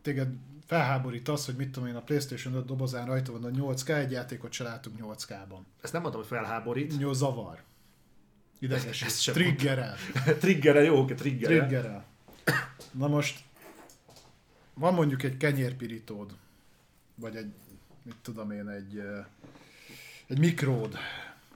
téged 0.03 0.29
felháborít 0.67 1.29
az, 1.29 1.45
hogy 1.45 1.57
mit 1.57 1.71
tudom 1.71 1.89
én, 1.89 1.95
a 1.95 2.01
Playstation 2.01 2.55
5 2.55 2.65
dobozán 2.65 3.07
rajta 3.07 3.33
van 3.33 3.45
a 3.45 3.49
8K, 3.49 3.89
egy 3.89 4.11
játékot 4.11 4.53
se 4.53 4.65
látunk 4.65 4.97
8K-ban. 5.01 5.61
ezt 5.81 5.93
nem 5.93 6.03
mondtam, 6.03 6.23
hogy 6.23 6.31
felháborít. 6.31 6.95
Jó, 6.99 7.13
zavar. 7.13 7.63
Sem 8.91 9.35
Triggerel. 9.35 9.97
Triggerel, 10.41 10.83
jó, 10.83 11.01
oké, 11.01 11.15
triggerel. 11.15 11.59
Triggerel. 11.59 12.05
Na 12.93 13.09
most, 13.09 13.41
van 14.75 14.95
mondjuk 14.95 15.23
egy 15.23 15.37
kenyérpirítód, 15.37 16.37
vagy 17.15 17.37
egy, 17.37 17.53
mit 18.03 18.17
tudom 18.23 18.51
én, 18.51 18.69
egy, 18.69 19.03
egy 20.27 20.39
mikród. 20.39 20.99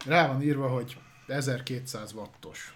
Rá 0.06 0.26
van 0.26 0.42
írva, 0.42 0.68
hogy 0.68 0.96
1200 1.26 2.12
wattos. 2.12 2.74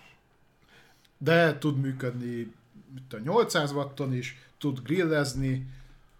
De 1.18 1.58
tud 1.58 1.80
működni 1.80 2.52
mit 2.94 3.02
tudom, 3.08 3.24
800 3.24 3.72
watton 3.72 4.14
is, 4.14 4.36
tud 4.58 4.82
grillezni, 4.82 5.66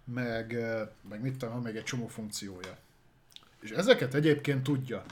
meg, 0.03 0.57
meg 1.09 1.21
mit 1.21 1.37
tudom, 1.37 1.61
még 1.61 1.75
egy 1.75 1.83
csomó 1.83 2.07
funkciója. 2.07 2.77
És 3.61 3.69
ezeket 3.69 4.13
egyébként 4.13 4.63
tudja. 4.63 5.05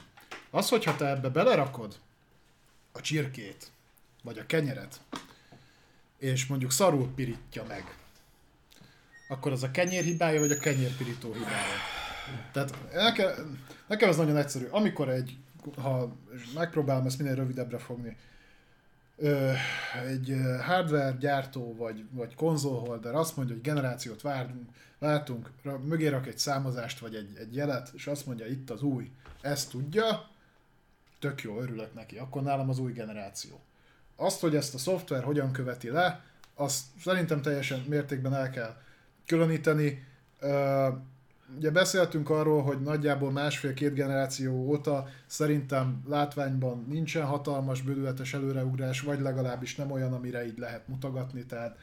Az, 0.50 0.68
hogyha 0.68 0.96
te 0.96 1.08
ebbe 1.08 1.28
belerakod 1.28 1.98
a 2.92 3.00
csirkét, 3.00 3.70
vagy 4.22 4.38
a 4.38 4.46
kenyeret, 4.46 5.00
és 6.18 6.46
mondjuk 6.46 6.72
szarul 6.72 7.12
pirítja 7.14 7.64
meg, 7.64 7.96
akkor 9.28 9.52
az 9.52 9.62
a 9.62 9.70
kenyér 9.70 10.04
hibája, 10.04 10.40
vagy 10.40 10.50
a 10.50 10.58
kenyérpirító 10.58 11.32
hibája. 11.32 12.03
Tehát 12.52 12.92
nekem, 12.92 13.58
nekem 13.86 14.08
ez 14.08 14.16
nagyon 14.16 14.36
egyszerű. 14.36 14.66
Amikor 14.70 15.08
egy, 15.08 15.38
ha 15.76 16.16
megpróbálom 16.54 17.06
ezt 17.06 17.18
minél 17.18 17.34
rövidebbre 17.34 17.78
fogni, 17.78 18.16
egy 20.06 20.36
hardware 20.66 21.16
gyártó 21.20 21.74
vagy, 21.76 22.04
vagy 22.10 22.34
konzolholder 22.34 23.14
azt 23.14 23.36
mondja, 23.36 23.54
hogy 23.54 23.64
generációt 23.64 24.22
várunk, 24.22 24.70
vártunk, 24.98 25.50
ra- 25.62 25.84
mögé 25.84 26.06
rak 26.06 26.26
egy 26.26 26.38
számozást 26.38 26.98
vagy 26.98 27.14
egy, 27.14 27.36
egy 27.38 27.54
jelet, 27.54 27.90
és 27.92 28.06
azt 28.06 28.26
mondja, 28.26 28.46
itt 28.46 28.70
az 28.70 28.82
új, 28.82 29.10
ezt 29.40 29.70
tudja, 29.70 30.28
tök 31.18 31.42
jó, 31.42 31.60
örülök 31.60 31.94
neki, 31.94 32.16
akkor 32.18 32.42
nálam 32.42 32.68
az 32.68 32.78
új 32.78 32.92
generáció. 32.92 33.60
Azt, 34.16 34.40
hogy 34.40 34.56
ezt 34.56 34.74
a 34.74 34.78
szoftver 34.78 35.22
hogyan 35.22 35.52
követi 35.52 35.90
le, 35.90 36.24
azt 36.54 36.84
szerintem 37.00 37.42
teljesen 37.42 37.80
mértékben 37.88 38.34
el 38.34 38.50
kell 38.50 38.76
különíteni. 39.26 40.04
Ö, 40.38 40.88
Ugye 41.56 41.70
beszéltünk 41.70 42.30
arról, 42.30 42.62
hogy 42.62 42.80
nagyjából 42.82 43.30
másfél-két 43.30 43.94
generáció 43.94 44.52
óta 44.52 45.06
szerintem 45.26 46.02
látványban 46.08 46.86
nincsen 46.88 47.24
hatalmas, 47.24 47.82
bődületes 47.82 48.34
előreugrás, 48.34 49.00
vagy 49.00 49.20
legalábbis 49.20 49.76
nem 49.76 49.90
olyan, 49.90 50.12
amire 50.12 50.46
így 50.46 50.58
lehet 50.58 50.88
mutogatni, 50.88 51.46
tehát 51.46 51.76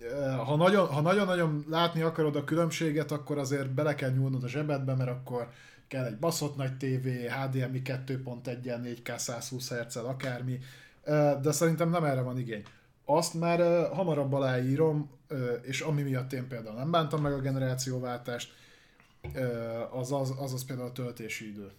ö, 0.00 0.30
ha 0.30 0.56
nagyon, 0.56 0.86
ha 0.86 1.00
nagyon-nagyon 1.00 1.64
látni 1.68 2.02
akarod 2.02 2.36
a 2.36 2.44
különbséget, 2.44 3.12
akkor 3.12 3.38
azért 3.38 3.70
bele 3.70 3.94
kell 3.94 4.10
nyúlnod 4.10 4.44
a 4.44 4.48
zsebedbe, 4.48 4.94
mert 4.94 5.10
akkor 5.10 5.48
kell 5.88 6.04
egy 6.04 6.18
baszott 6.18 6.56
nagy 6.56 6.76
TV, 6.76 7.06
HDMI 7.08 7.82
2.1-en, 7.84 8.96
4K 9.04 9.18
120 9.18 9.70
hz 9.70 9.96
akármi, 9.96 10.58
Ö, 11.04 11.32
de 11.42 11.52
szerintem 11.52 11.90
nem 11.90 12.04
erre 12.04 12.20
van 12.20 12.38
igény. 12.38 12.62
Azt 13.04 13.34
már 13.34 13.60
ö, 13.60 13.86
hamarabb 13.92 14.32
aláírom, 14.32 15.10
és 15.62 15.80
ami 15.80 16.02
miatt 16.02 16.32
én 16.32 16.48
például 16.48 16.76
nem 16.76 16.90
bántam 16.90 17.22
meg 17.22 17.32
a 17.32 17.40
generációváltást, 17.40 18.52
az 19.90 20.12
az, 20.12 20.34
az, 20.38 20.52
az 20.52 20.64
például 20.64 20.88
a 20.88 20.92
töltési 20.92 21.48
idő. 21.48 21.72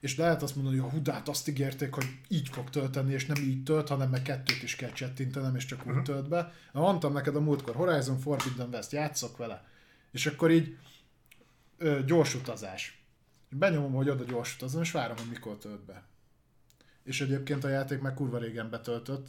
És 0.00 0.16
lehet 0.16 0.42
azt 0.42 0.56
mondani, 0.56 0.76
hogy 0.76 0.90
hú, 0.90 1.02
de 1.02 1.12
hát 1.12 1.28
azt 1.28 1.48
ígérték, 1.48 1.94
hogy 1.94 2.04
így 2.28 2.48
fog 2.48 2.70
tölteni, 2.70 3.12
és 3.12 3.26
nem 3.26 3.42
így 3.42 3.62
tölt, 3.62 3.88
hanem 3.88 4.10
meg 4.10 4.22
kettőt 4.22 4.62
is 4.62 4.76
kell 4.76 4.92
csettintenem, 4.92 5.56
és 5.56 5.64
csak 5.64 5.86
úgy 5.86 6.02
tölt 6.02 6.28
be. 6.28 6.52
Na, 6.72 6.80
mondtam 6.80 7.12
neked 7.12 7.36
a 7.36 7.40
múltkor, 7.40 7.74
Horizon 7.74 8.18
Forbidden 8.18 8.68
West, 8.68 8.92
játszok 8.92 9.36
vele. 9.36 9.64
És 10.10 10.26
akkor 10.26 10.50
így 10.50 10.76
ö, 11.78 12.04
gyors 12.06 12.34
utazás. 12.34 13.04
Benyomom, 13.48 13.92
hogy 13.92 14.08
oda 14.08 14.24
gyors 14.24 14.54
utazom, 14.54 14.82
és 14.82 14.90
várom, 14.90 15.16
hogy 15.16 15.28
mikor 15.28 15.58
tölt 15.58 15.84
be. 15.84 16.04
És 17.04 17.20
egyébként 17.20 17.64
a 17.64 17.68
játék 17.68 18.00
meg 18.00 18.14
kurva 18.14 18.38
régen 18.38 18.70
betöltött, 18.70 19.28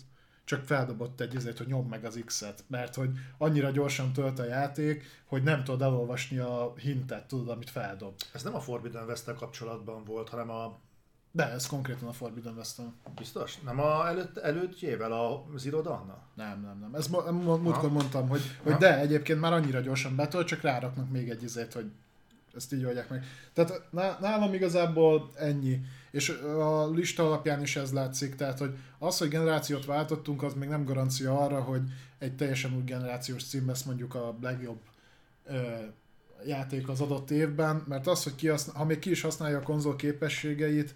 csak 0.51 0.65
feldobott 0.65 1.19
egy 1.19 1.35
ezért, 1.35 1.57
hogy 1.57 1.67
nyom 1.67 1.87
meg 1.87 2.05
az 2.05 2.21
X-et, 2.25 2.63
mert 2.67 2.95
hogy 2.95 3.09
annyira 3.37 3.69
gyorsan 3.69 4.13
tölt 4.13 4.39
a 4.39 4.43
játék, 4.45 5.03
hogy 5.25 5.43
nem 5.43 5.63
tudod 5.63 5.81
elolvasni 5.81 6.37
a 6.37 6.73
hintet, 6.77 7.27
tudod, 7.27 7.49
amit 7.49 7.69
feldob. 7.69 8.13
Ez 8.33 8.43
nem 8.43 8.55
a 8.55 8.59
Forbidden 8.59 9.05
west 9.05 9.33
kapcsolatban 9.35 10.03
volt, 10.03 10.29
hanem 10.29 10.49
a 10.49 10.79
De 11.31 11.49
ez 11.49 11.67
konkrétan 11.67 12.07
a 12.07 12.11
Forbidden 12.11 12.53
west 12.55 12.81
Biztos? 13.15 13.59
Nem 13.59 13.79
a 13.79 14.07
előtt, 14.07 14.37
előttjével 14.37 15.11
a 15.11 15.45
Zero 15.55 15.81
dawn 15.81 16.13
Nem, 16.35 16.61
nem, 16.61 16.79
nem. 16.79 16.95
Ezt 16.95 17.09
mo- 17.09 17.31
mo- 17.31 17.61
múltkor 17.61 17.89
Ha? 17.89 17.95
mondtam, 17.95 18.29
hogy, 18.29 18.41
hogy 18.63 18.71
Ha? 18.73 18.77
de, 18.77 18.99
egyébként 18.99 19.39
már 19.39 19.53
annyira 19.53 19.79
gyorsan 19.79 20.15
betölt, 20.15 20.47
csak 20.47 20.61
ráraknak 20.61 21.11
még 21.11 21.29
egy 21.29 21.43
izét, 21.43 21.73
hogy 21.73 21.91
ezt 22.55 22.73
így 22.73 22.85
oldják 22.85 23.09
meg. 23.09 23.25
Tehát 23.53 23.81
ná- 23.91 24.19
nálam 24.19 24.53
igazából 24.53 25.31
ennyi. 25.35 25.81
És 26.11 26.29
a 26.59 26.89
lista 26.89 27.25
alapján 27.25 27.61
is 27.61 27.75
ez 27.75 27.91
látszik, 27.91 28.35
tehát 28.35 28.59
hogy 28.59 28.77
az, 28.99 29.17
hogy 29.17 29.27
generációt 29.27 29.85
váltottunk, 29.85 30.43
az 30.43 30.53
még 30.53 30.69
nem 30.69 30.85
garancia 30.85 31.39
arra, 31.39 31.61
hogy 31.61 31.81
egy 32.19 32.35
teljesen 32.35 32.75
új 32.75 32.83
generációs 32.83 33.43
cím 33.43 33.67
lesz 33.67 33.83
mondjuk 33.83 34.15
a 34.15 34.37
legjobb 34.41 34.79
ö, 35.45 35.61
játék 36.45 36.89
az 36.89 37.01
adott 37.01 37.31
évben, 37.31 37.83
mert 37.87 38.07
az, 38.07 38.23
hogy 38.23 38.35
ki 38.35 38.47
használ, 38.47 38.75
ha 38.75 38.85
még 38.85 38.99
ki 38.99 39.09
is 39.09 39.21
használja 39.21 39.57
a 39.57 39.63
konzol 39.63 39.95
képességeit, 39.95 40.95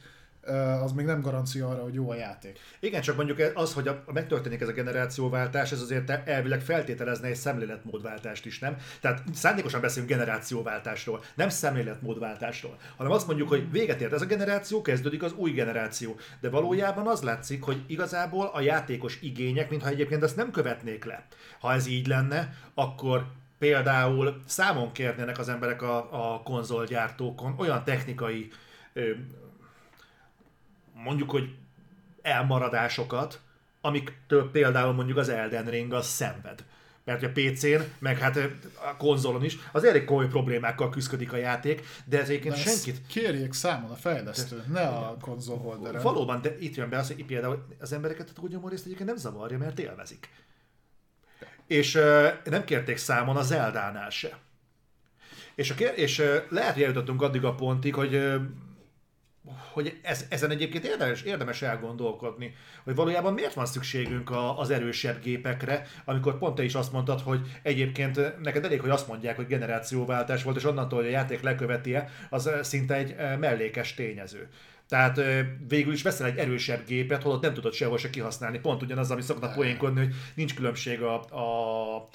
az 0.81 0.91
még 0.91 1.05
nem 1.05 1.21
garancia 1.21 1.67
arra, 1.67 1.83
hogy 1.83 1.93
jó 1.93 2.09
a 2.09 2.15
játék. 2.15 2.59
Igen, 2.79 3.01
csak 3.01 3.15
mondjuk 3.15 3.51
az, 3.53 3.73
hogy 3.73 3.87
a, 3.87 4.03
megtörténik 4.13 4.61
ez 4.61 4.67
a 4.67 4.71
generációváltás, 4.71 5.71
ez 5.71 5.81
azért 5.81 6.09
elvileg 6.09 6.61
feltételezne 6.61 7.27
egy 7.27 7.35
szemléletmódváltást 7.35 8.45
is, 8.45 8.59
nem? 8.59 8.77
Tehát 9.01 9.23
szándékosan 9.33 9.81
beszélünk 9.81 10.11
generációváltásról, 10.11 11.23
nem 11.35 11.49
szemléletmódváltásról, 11.49 12.77
hanem 12.97 13.11
azt 13.11 13.27
mondjuk, 13.27 13.49
hogy 13.49 13.71
véget 13.71 14.01
ért 14.01 14.13
ez 14.13 14.21
a 14.21 14.25
generáció, 14.25 14.81
kezdődik 14.81 15.23
az 15.23 15.33
új 15.33 15.51
generáció. 15.51 16.15
De 16.39 16.49
valójában 16.49 17.07
az 17.07 17.21
látszik, 17.21 17.63
hogy 17.63 17.83
igazából 17.87 18.51
a 18.53 18.61
játékos 18.61 19.21
igények, 19.21 19.69
mintha 19.69 19.89
egyébként 19.89 20.23
ezt 20.23 20.35
nem 20.35 20.51
követnék 20.51 21.05
le. 21.05 21.25
Ha 21.59 21.73
ez 21.73 21.87
így 21.87 22.07
lenne, 22.07 22.53
akkor 22.73 23.25
például 23.59 24.41
számon 24.45 24.91
kérnének 24.91 25.39
az 25.39 25.49
emberek 25.49 25.81
a, 25.81 26.33
a 26.33 26.41
konzolgyártókon 26.43 27.55
olyan 27.57 27.83
technikai 27.83 28.51
mondjuk, 31.03 31.29
hogy 31.29 31.55
elmaradásokat, 32.21 33.39
amiktől 33.81 34.51
például 34.51 34.93
mondjuk 34.93 35.17
az 35.17 35.29
Elden 35.29 35.65
Ring 35.65 35.93
az 35.93 36.07
szenved. 36.07 36.63
Mert 37.03 37.23
a 37.23 37.29
PC-n, 37.33 37.81
meg 37.99 38.17
hát 38.17 38.37
a 38.91 38.97
konzolon 38.97 39.43
is, 39.43 39.57
az 39.71 39.83
elég 39.83 40.05
komoly 40.05 40.27
problémákkal 40.27 40.89
küzdik 40.89 41.33
a 41.33 41.37
játék, 41.37 41.87
de 42.05 42.19
ez 42.19 42.29
egyébként 42.29 42.57
senkit... 42.57 43.07
Kérjék 43.07 43.53
számon 43.53 43.91
a 43.91 43.95
fejlesztő, 43.95 44.55
de, 44.55 44.79
ne 44.79 44.87
a 44.87 45.17
konzol 45.21 45.57
holder 45.57 46.01
Valóban, 46.01 46.41
de 46.41 46.57
itt 46.59 46.75
jön 46.75 46.89
be 46.89 46.97
az, 46.97 47.07
hogy 47.07 47.25
például 47.25 47.65
az 47.79 47.93
embereket 47.93 48.29
a 48.29 48.41
tudja 48.41 48.61
részt 48.69 48.85
egyébként 48.85 49.09
nem 49.09 49.17
zavarja, 49.17 49.57
mert 49.57 49.79
élvezik. 49.79 50.29
És 51.67 51.95
uh, 51.95 52.27
nem 52.43 52.63
kérték 52.63 52.97
számon 52.97 53.37
a 53.37 53.41
Zeldánál 53.41 54.09
se. 54.09 54.37
És, 55.55 55.69
a 55.69 55.75
kér- 55.75 55.97
és 55.97 56.19
uh, 56.19 56.35
lehet, 56.49 56.73
hogy 56.73 56.81
eljutottunk 56.81 57.21
addig 57.21 57.43
a 57.43 57.55
pontig, 57.55 57.95
hogy 57.95 58.15
uh, 58.15 58.41
hogy 59.71 59.99
ez, 60.01 60.25
ezen 60.29 60.51
egyébként 60.51 60.85
érdemes, 60.85 61.21
érdemes 61.21 61.61
elgondolkodni, 61.61 62.55
hogy 62.83 62.95
valójában 62.95 63.33
miért 63.33 63.53
van 63.53 63.65
szükségünk 63.65 64.29
a, 64.29 64.59
az 64.59 64.69
erősebb 64.69 65.21
gépekre, 65.21 65.87
amikor 66.05 66.37
pont 66.37 66.55
te 66.55 66.63
is 66.63 66.75
azt 66.75 66.91
mondtad, 66.91 67.21
hogy 67.21 67.59
egyébként 67.61 68.41
neked 68.41 68.65
elég, 68.65 68.81
hogy 68.81 68.89
azt 68.89 69.07
mondják, 69.07 69.35
hogy 69.35 69.47
generációváltás 69.47 70.43
volt, 70.43 70.57
és 70.57 70.65
onnantól, 70.65 70.99
hogy 70.99 71.07
a 71.07 71.11
játék 71.11 71.41
leköveti-e, 71.41 72.09
az 72.29 72.49
szinte 72.61 72.95
egy 72.95 73.15
mellékes 73.39 73.93
tényező. 73.93 74.49
Tehát 74.87 75.21
végül 75.67 75.93
is 75.93 76.01
veszel 76.01 76.27
egy 76.27 76.37
erősebb 76.37 76.85
gépet, 76.85 77.23
holott 77.23 77.41
nem 77.41 77.53
tudod 77.53 77.73
sehol 77.73 77.97
se 77.97 78.09
kihasználni. 78.09 78.59
Pont 78.59 78.81
ugyanaz, 78.81 79.11
ami 79.11 79.21
szoknak 79.21 79.53
poénkodni, 79.53 79.99
hogy 79.99 80.13
nincs 80.35 80.55
különbség 80.55 81.01
a, 81.01 81.23
a, 81.23 82.09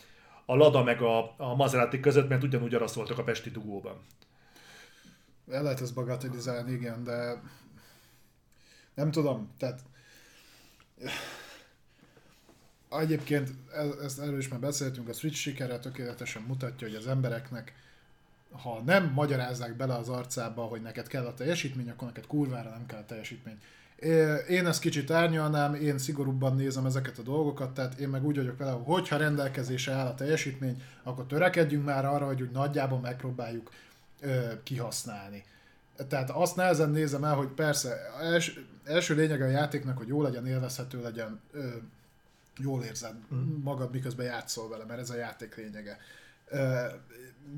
a 0.47 0.57
Lada 0.57 0.83
meg 0.83 1.03
a, 1.03 1.35
a 1.37 1.55
Maserati 1.55 2.01
között, 2.01 2.29
mert 2.29 2.43
ugyanúgy 2.43 2.75
arra 2.75 2.87
szóltak 2.87 3.19
a 3.19 3.23
Pesti 3.23 3.51
dugóban. 3.51 3.95
El 5.51 5.63
lehet 5.63 5.81
ezt 5.81 5.95
bagatelizálni, 5.95 6.73
igen, 6.73 7.05
de 7.05 7.43
nem 8.95 9.11
tudom, 9.11 9.51
tehát 9.59 9.81
egyébként 12.91 13.51
e- 13.73 14.05
ezt 14.05 14.21
erről 14.21 14.39
is 14.39 14.49
már 14.49 14.61
beszéltünk, 14.61 15.09
a 15.09 15.13
Switch 15.13 15.39
sikere 15.39 15.79
tökéletesen 15.79 16.43
mutatja, 16.43 16.87
hogy 16.87 16.97
az 16.97 17.07
embereknek 17.07 17.75
ha 18.53 18.83
nem 18.87 19.13
magyarázzák 19.15 19.77
bele 19.77 19.95
az 19.95 20.09
arcába, 20.09 20.63
hogy 20.63 20.83
neked 20.83 21.07
kell 21.07 21.27
a 21.27 21.35
teljesítmény, 21.35 21.91
akkor 21.91 22.07
neked 22.07 22.27
kurvára 22.27 22.71
nem 22.71 22.87
kell 22.87 22.99
a 22.99 23.07
teljesítmény. 23.07 23.59
Én 24.49 24.67
ezt 24.67 24.81
kicsit 24.81 25.11
árnyalnám, 25.11 25.75
én 25.75 25.99
szigorúbban 25.99 26.57
nézem 26.57 26.87
ezeket 26.87 27.19
a 27.19 27.23
dolgokat, 27.23 27.75
tehát 27.75 27.99
én 27.99 28.09
meg 28.09 28.25
úgy 28.25 28.37
vagyok 28.37 28.59
vele, 28.59 28.71
hogy 28.71 28.83
hogyha 28.85 29.17
rendelkezésre 29.17 29.93
áll 29.93 30.07
a 30.07 30.15
teljesítmény, 30.15 30.83
akkor 31.03 31.27
törekedjünk 31.27 31.85
már 31.85 32.05
arra, 32.05 32.27
hogy 32.27 32.43
úgy 32.43 32.51
nagyjából 32.51 32.99
megpróbáljuk 32.99 33.71
ö, 34.21 34.63
kihasználni. 34.63 35.45
Tehát 36.09 36.31
azt 36.31 36.57
nehezen 36.57 36.91
nézem 36.91 37.25
el, 37.25 37.35
hogy 37.35 37.49
persze 37.49 37.97
els, 38.21 38.61
első 38.85 39.15
lényeg 39.15 39.43
a 39.43 39.47
játéknak, 39.47 39.99
hogy 39.99 40.09
jó 40.09 40.23
legyen, 40.23 40.47
élvezhető 40.47 41.03
legyen, 41.03 41.41
ö, 41.53 41.69
jól 42.59 42.83
érzed 42.83 43.15
mm. 43.35 43.63
magad, 43.63 43.93
miközben 43.93 44.27
játszol 44.27 44.69
vele, 44.69 44.85
mert 44.85 45.01
ez 45.01 45.11
a 45.11 45.17
játék 45.17 45.57
lényege. 45.57 45.99
Ö, 46.49 46.87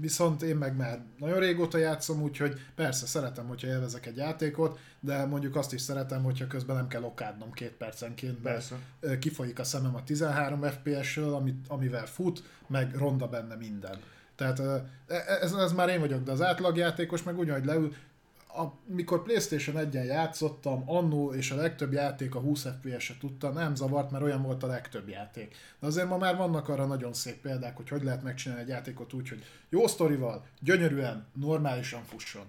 viszont 0.01 0.43
én 0.43 0.57
meg 0.57 0.77
már 0.77 1.01
nagyon 1.19 1.39
régóta 1.39 1.79
játszom, 1.79 2.23
úgyhogy 2.23 2.61
persze 2.75 3.07
szeretem, 3.07 3.47
hogyha 3.47 3.67
élvezek 3.67 4.07
egy 4.07 4.17
játékot, 4.17 4.79
de 5.01 5.25
mondjuk 5.25 5.57
azt 5.57 5.73
is 5.73 5.81
szeretem, 5.81 6.23
hogyha 6.23 6.47
közben 6.47 6.77
nem 6.77 6.89
kell 6.89 7.03
okádnom 7.03 7.53
két 7.53 7.73
percenként, 7.73 8.39
persze. 8.39 8.77
kifolyik 9.19 9.59
a 9.59 9.65
szemem 9.65 9.95
a 9.95 10.05
13 10.05 10.63
FPS-ről, 10.63 11.35
amit, 11.35 11.67
amivel 11.69 12.07
fut, 12.07 12.43
meg 12.67 12.97
ronda 12.97 13.29
benne 13.29 13.55
minden. 13.55 14.01
Tehát 14.43 14.59
e, 14.59 15.15
e, 15.15 15.39
ez, 15.41 15.53
ez 15.53 15.73
már 15.73 15.89
én 15.89 16.01
vagyok, 16.01 16.23
de 16.23 16.33
az 16.33 16.43
átlagjátékos 16.43 17.23
meg 17.23 17.39
ugyanúgy 17.39 17.65
leül, 17.65 17.95
amikor 18.89 19.23
Playstation 19.23 19.77
1-en 19.79 20.07
játszottam, 20.07 20.83
annó 20.87 21.33
és 21.33 21.51
a 21.51 21.57
legtöbb 21.57 21.93
játék 21.93 22.35
a 22.35 22.41
20 22.41 22.67
FPS-e 22.67 23.15
tudta, 23.21 23.51
nem 23.51 23.75
zavart, 23.75 24.11
mert 24.11 24.25
olyan 24.25 24.43
volt 24.43 24.63
a 24.63 24.67
legtöbb 24.67 25.09
játék. 25.09 25.57
De 25.81 25.87
azért 25.87 26.09
ma 26.09 26.17
már 26.17 26.37
vannak 26.37 26.69
arra 26.69 26.87
nagyon 26.87 27.13
szép 27.13 27.41
példák, 27.41 27.77
hogy 27.77 27.89
hogy 27.89 28.03
lehet 28.03 28.23
megcsinálni 28.23 28.63
egy 28.63 28.69
játékot 28.69 29.13
úgy, 29.13 29.29
hogy 29.29 29.45
jó 29.69 29.87
sztorival, 29.87 30.47
gyönyörűen, 30.61 31.27
normálisan 31.41 32.03
fusson. 32.03 32.45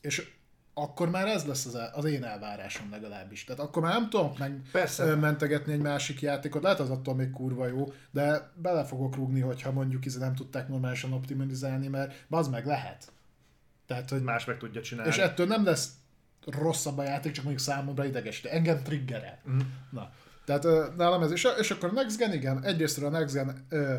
És 0.00 0.30
akkor 0.78 1.10
már 1.10 1.26
ez 1.26 1.44
lesz 1.44 1.66
az, 1.66 1.78
az 1.92 2.04
én 2.04 2.24
elvárásom 2.24 2.90
legalábbis. 2.90 3.44
Tehát 3.44 3.60
akkor 3.60 3.82
már 3.82 3.92
nem 3.92 4.10
tudom 4.10 4.32
meg 4.38 4.60
Persze. 4.72 5.14
mentegetni 5.14 5.72
egy 5.72 5.80
másik 5.80 6.20
játékot, 6.20 6.62
lehet 6.62 6.80
az 6.80 6.90
attól 6.90 7.14
még 7.14 7.30
kurva 7.30 7.66
jó, 7.66 7.92
de 8.10 8.50
bele 8.54 8.84
fogok 8.84 9.16
rúgni, 9.16 9.40
hogyha 9.40 9.72
mondjuk 9.72 10.04
izé 10.04 10.18
nem 10.18 10.34
tudták 10.34 10.68
normálisan 10.68 11.12
optimalizálni, 11.12 11.88
mert 11.88 12.24
az 12.30 12.48
meg 12.48 12.66
lehet. 12.66 13.12
Tehát, 13.86 14.10
hogy 14.10 14.22
más 14.22 14.44
meg 14.44 14.58
tudja 14.58 14.82
csinálni. 14.82 15.10
És 15.10 15.18
ettől 15.18 15.46
nem 15.46 15.64
lesz 15.64 15.90
rosszabb 16.46 16.98
a 16.98 17.02
játék, 17.02 17.32
csak 17.32 17.44
mondjuk 17.44 17.66
számomra 17.66 18.04
ideges, 18.04 18.40
de 18.40 18.50
engem 18.50 18.82
triggerel. 18.82 19.38
Mm. 19.50 19.58
Na. 19.90 20.10
Tehát 20.44 20.96
nálam 20.96 21.22
ez, 21.22 21.30
és, 21.30 21.48
és 21.58 21.70
akkor 21.70 21.88
a 21.88 21.92
Next 21.92 22.18
Gen, 22.18 22.32
igen, 22.32 22.64
egyrésztről 22.64 23.14
a 23.14 23.18
Next 23.18 23.34
Gen 23.34 23.66
ö, 23.68 23.96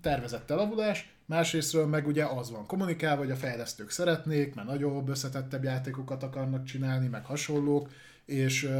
tervezett 0.00 0.50
elavulás, 0.50 1.14
másrésztről 1.32 1.86
meg 1.86 2.06
ugye 2.06 2.24
az 2.24 2.50
van 2.50 2.66
kommunikálva, 2.66 3.22
hogy 3.22 3.30
a 3.30 3.36
fejlesztők 3.36 3.90
szeretnék, 3.90 4.54
mert 4.54 4.68
nagyobb, 4.68 5.08
összetettebb 5.08 5.64
játékokat 5.64 6.22
akarnak 6.22 6.64
csinálni, 6.64 7.08
meg 7.08 7.24
hasonlók, 7.24 7.90
és, 8.24 8.70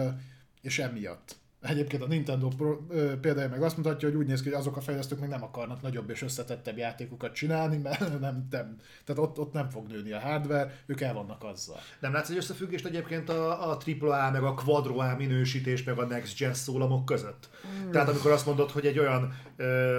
és 0.63 0.79
emiatt. 0.79 1.37
Egyébként 1.63 2.03
a 2.03 2.07
Nintendo 2.07 2.49
példája 3.21 3.49
meg 3.49 3.63
azt 3.63 3.77
mutatja, 3.77 4.09
hogy 4.09 4.17
úgy 4.17 4.27
néz 4.27 4.43
ki, 4.43 4.49
hogy 4.49 4.59
azok 4.59 4.77
a 4.77 4.81
fejlesztők 4.81 5.21
még 5.21 5.29
nem 5.29 5.43
akarnak 5.43 5.83
nagyobb 5.83 6.11
és 6.11 6.23
összetettebb 6.23 6.77
játékokat 6.77 7.33
csinálni, 7.33 7.77
mert 7.77 7.99
nem, 8.21 8.47
nem 8.51 8.77
tehát 9.05 9.23
ott, 9.23 9.39
ott 9.39 9.53
nem 9.53 9.69
fog 9.69 9.87
nőni 9.87 10.13
a 10.13 10.21
hardware, 10.21 10.83
ők 10.87 11.01
el 11.01 11.15
vannak 11.15 11.45
azzal. 11.45 11.81
Nem 12.01 12.13
látsz 12.13 12.31
egy 12.31 12.37
összefüggést 12.37 12.87
egyébként 12.87 13.29
a, 13.29 13.71
a 13.71 13.79
AAA, 14.01 14.31
meg 14.31 14.43
a 14.43 14.55
Quadro 14.55 14.99
A 14.99 15.17
minősítés, 15.17 15.83
meg 15.83 15.99
a 15.99 16.07
Next 16.07 16.39
Gen 16.39 16.55
szólamok 16.55 17.05
között? 17.05 17.49
Mm. 17.67 17.91
Tehát 17.91 18.09
amikor 18.09 18.31
azt 18.31 18.47
mondod, 18.47 18.71
hogy 18.71 18.87
egy 18.87 18.99
olyan, 18.99 19.35
ö, 19.57 19.99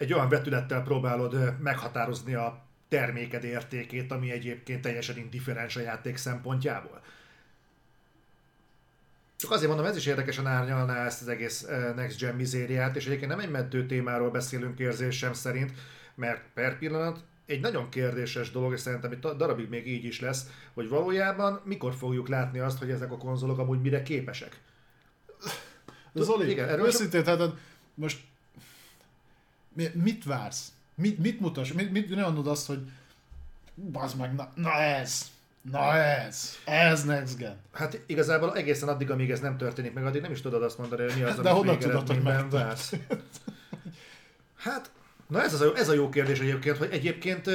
egy 0.00 0.12
olyan 0.12 0.28
vetülettel 0.28 0.82
próbálod 0.82 1.60
meghatározni 1.62 2.34
a 2.34 2.62
terméked 2.88 3.44
értékét, 3.44 4.12
ami 4.12 4.30
egyébként 4.30 4.80
teljesen 4.80 5.16
indifferens 5.16 5.76
a 5.76 5.80
játék 5.80 6.16
szempontjából. 6.16 7.02
Csak 9.36 9.50
azért 9.50 9.68
mondom, 9.68 9.86
ez 9.86 9.96
is 9.96 10.06
érdekesen 10.06 10.46
árnyalná 10.46 11.04
ezt 11.04 11.20
az 11.20 11.28
egész 11.28 11.66
Next 11.96 12.18
Gen 12.18 12.34
mizériát, 12.34 12.96
és 12.96 13.06
egyébként 13.06 13.30
nem 13.30 13.40
egy 13.40 13.50
meddő 13.50 13.86
témáról 13.86 14.30
beszélünk 14.30 14.78
érzésem 14.78 15.32
szerint, 15.32 15.72
mert 16.14 16.42
per 16.54 16.78
pillanat 16.78 17.24
egy 17.46 17.60
nagyon 17.60 17.88
kérdéses 17.88 18.50
dolog, 18.50 18.72
és 18.72 18.80
szerintem 18.80 19.10
egy 19.10 19.18
darabig 19.18 19.68
még 19.68 19.86
így 19.86 20.04
is 20.04 20.20
lesz, 20.20 20.46
hogy 20.74 20.88
valójában 20.88 21.60
mikor 21.64 21.94
fogjuk 21.94 22.28
látni 22.28 22.58
azt, 22.58 22.78
hogy 22.78 22.90
ezek 22.90 23.12
a 23.12 23.16
konzolok 23.16 23.58
amúgy 23.58 23.80
mire 23.80 24.02
képesek. 24.02 24.60
Zoli, 26.14 26.50
igen, 26.50 26.68
erről 26.68 26.86
őszintén, 26.86 27.24
tehát 27.24 27.54
most 27.94 28.28
mit 29.92 30.24
vársz? 30.24 30.72
Mit, 30.94 31.18
mit 31.18 31.40
mutas? 31.40 31.72
Mit, 31.72 31.92
mit 31.92 32.14
ne 32.14 32.24
azt, 32.24 32.66
hogy 32.66 32.90
bazd 33.74 34.16
meg, 34.16 34.34
na, 34.34 34.48
na 34.54 34.72
ez, 34.72 35.30
Na 35.62 35.96
ez, 35.96 36.56
ez 36.64 37.04
next 37.04 37.36
gen. 37.36 37.56
Hát 37.72 38.00
igazából 38.06 38.56
egészen 38.56 38.88
addig, 38.88 39.10
amíg 39.10 39.30
ez 39.30 39.40
nem 39.40 39.56
történik 39.56 39.92
meg, 39.92 40.04
addig 40.04 40.22
nem 40.22 40.30
is 40.32 40.40
tudod 40.40 40.62
azt 40.62 40.78
mondani, 40.78 41.02
hogy 41.02 41.14
mi 41.14 41.22
az, 41.22 41.36
De 41.36 41.50
honnan 41.50 41.78
tudod, 41.78 42.06
hogy 42.06 42.22
vársz? 42.50 42.92
Hát, 44.56 44.90
na 45.26 45.42
ez, 45.42 45.54
az 45.54 45.60
a, 45.60 45.76
ez 45.76 45.88
a 45.88 45.92
jó 45.92 46.08
kérdés 46.08 46.40
egyébként, 46.40 46.76
hogy 46.76 46.88
egyébként 46.92 47.50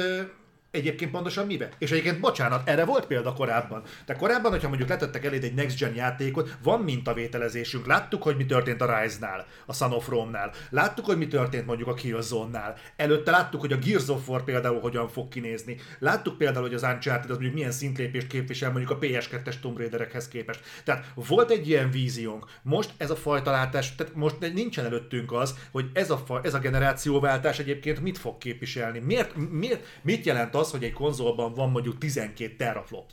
Egyébként 0.76 1.10
pontosan 1.10 1.46
mibe? 1.46 1.68
És 1.78 1.90
egyébként 1.90 2.20
bocsánat, 2.20 2.68
erre 2.68 2.84
volt 2.84 3.06
példa 3.06 3.32
korábban. 3.32 3.82
De 4.06 4.14
korábban, 4.14 4.50
hogyha 4.50 4.68
mondjuk 4.68 4.88
letettek 4.88 5.24
eléd 5.24 5.44
egy 5.44 5.54
Next 5.54 5.78
Gen 5.78 5.94
játékot, 5.94 6.56
van 6.62 6.80
mintavételezésünk. 6.80 7.86
Láttuk, 7.86 8.22
hogy 8.22 8.36
mi 8.36 8.46
történt 8.46 8.80
a 8.80 9.00
Rise-nál, 9.00 9.46
a 9.66 9.72
Son 9.72 9.92
of 9.92 10.08
Rome-nál. 10.08 10.52
Láttuk, 10.70 11.04
hogy 11.04 11.18
mi 11.18 11.26
történt 11.26 11.66
mondjuk 11.66 11.88
a 11.88 11.94
Killzone-nál. 11.94 12.76
Előtte 12.96 13.30
láttuk, 13.30 13.60
hogy 13.60 13.72
a 13.72 13.76
Gears 13.76 14.08
of 14.08 14.28
War 14.28 14.44
például 14.44 14.80
hogyan 14.80 15.08
fog 15.08 15.28
kinézni. 15.28 15.76
Láttuk 15.98 16.38
például, 16.38 16.64
hogy 16.64 16.74
az 16.74 16.82
Uncharted 16.82 17.30
az 17.30 17.36
mondjuk 17.36 17.54
milyen 17.54 17.70
szintlépést 17.70 18.26
képvisel 18.26 18.70
mondjuk 18.70 18.90
a 18.90 18.98
PS2-es 18.98 19.60
Tomb 19.60 19.78
Raiderekhez 19.78 20.28
képest. 20.28 20.60
Tehát 20.84 21.06
volt 21.14 21.50
egy 21.50 21.68
ilyen 21.68 21.90
víziónk. 21.90 22.46
Most 22.62 22.90
ez 22.96 23.10
a 23.10 23.16
fajta 23.16 23.50
látás, 23.50 23.94
tehát 23.94 24.14
most 24.14 24.52
nincsen 24.54 24.84
előttünk 24.84 25.32
az, 25.32 25.54
hogy 25.70 25.90
ez 25.92 26.10
a, 26.10 26.16
fa, 26.16 26.40
ez 26.42 26.54
a 26.54 26.58
generációváltás 26.58 27.58
egyébként 27.58 28.00
mit 28.00 28.18
fog 28.18 28.38
képviselni. 28.38 28.98
Miért, 28.98 29.32
miért, 29.50 29.84
mit 30.02 30.24
jelent 30.24 30.54
az, 30.54 30.65
hogy 30.70 30.84
egy 30.84 30.92
konzolban 30.92 31.54
van 31.54 31.70
mondjuk 31.70 31.98
12 31.98 32.56
teraflop. 32.56 33.04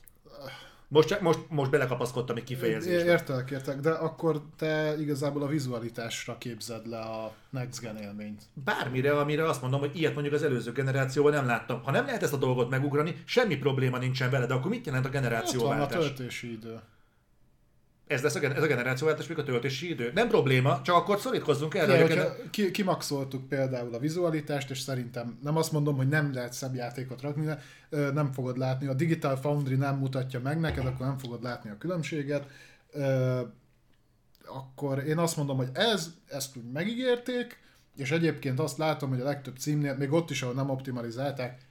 Most, 0.94 1.20
most, 1.20 1.40
most 1.50 1.72
belekapaszkodtam 1.72 2.36
egy 2.36 2.44
kifejezésbe. 2.44 3.12
Értek, 3.12 3.52
értek, 3.52 3.80
de 3.80 3.90
akkor 3.90 4.42
te 4.58 4.96
igazából 5.00 5.44
a 5.44 5.48
vizualitásra 5.48 6.38
képzed 6.38 6.88
le 6.88 7.00
a 7.00 7.34
Next 7.50 7.82
Gen 7.82 7.98
élményt. 7.98 8.42
Bármire, 8.54 9.20
amire 9.20 9.50
azt 9.50 9.62
mondom, 9.62 9.80
hogy 9.80 9.92
ilyet 9.94 10.14
mondjuk 10.14 10.36
az 10.36 10.44
előző 10.44 10.72
generációban 10.72 11.32
nem 11.32 11.46
láttam. 11.46 11.84
Ha 11.84 11.92
nem 11.92 12.06
lehet 12.06 12.24
ezt 12.24 12.34
a 12.34 12.38
dolgot 12.38 12.70
megugrani, 12.70 13.16
semmi 13.26 13.58
probléma 13.58 13.98
nincsen 13.98 14.30
vele, 14.30 14.46
de 14.46 14.54
akkor 14.54 14.70
mit 14.70 14.86
jelent 14.86 15.06
a 15.06 15.08
Ott 15.08 15.14
van 15.14 15.24
a 15.24 15.30
generációváltás? 15.30 16.06
töltési 16.06 16.52
idő. 16.52 16.80
Ez 18.08 18.22
lesz 18.22 18.36
a, 18.36 18.44
ez 18.44 18.64
a 18.64 18.68
generációváltás, 18.68 19.28
még 19.28 19.38
a 19.38 19.44
töltési 19.44 19.90
idő. 19.90 20.12
Nem 20.14 20.28
probléma, 20.28 20.82
csak 20.82 20.96
akkor 20.96 21.20
szorítkozzunk 21.20 21.74
erre. 21.74 21.94
Igen, 21.94 22.02
hogy 22.02 22.12
a 22.12 22.16
hogyha 22.16 22.34
gener- 22.36 22.50
ki, 22.50 22.72
kimaxoltuk 22.72 23.48
például 23.48 23.94
a 23.94 24.00
vizualitást, 24.00 24.70
és 24.70 24.80
szerintem 24.80 25.38
nem 25.42 25.58
azt 25.58 25.72
mondom, 25.72 25.96
hogy 25.96 26.08
nem 26.08 26.34
lehet 26.34 26.54
szebb 26.54 26.76
játékot 26.76 27.22
rakni, 27.22 27.46
de 27.46 27.60
nem 28.12 28.32
fogod 28.32 28.58
látni. 28.58 28.88
A 28.88 28.94
Digital 28.94 29.36
Foundry 29.36 29.76
nem 29.76 29.98
mutatja 29.98 30.40
meg 30.40 30.60
neked, 30.60 30.86
akkor 30.86 31.06
nem 31.06 31.18
fogod 31.18 31.44
látni 31.44 31.70
a 31.70 31.78
különbséget. 31.78 32.48
Akkor 34.46 35.04
én 35.04 35.18
azt 35.18 35.38
mondom, 35.38 35.58
hogy 35.58 35.70
ez, 35.74 36.14
ezt 36.28 36.56
úgy 36.56 36.72
megígérték, 36.72 37.60
és 37.96 38.12
egyébként 38.12 38.60
azt 38.60 38.78
látom, 38.78 39.10
hogy 39.10 39.22
a 39.22 39.24
legtöbb 39.24 39.58
címnél, 39.58 39.96
még 39.96 40.12
ott 40.12 40.30
is, 40.30 40.42
ahol 40.42 40.56
nem 40.56 40.70
optimalizálták, 40.70 41.62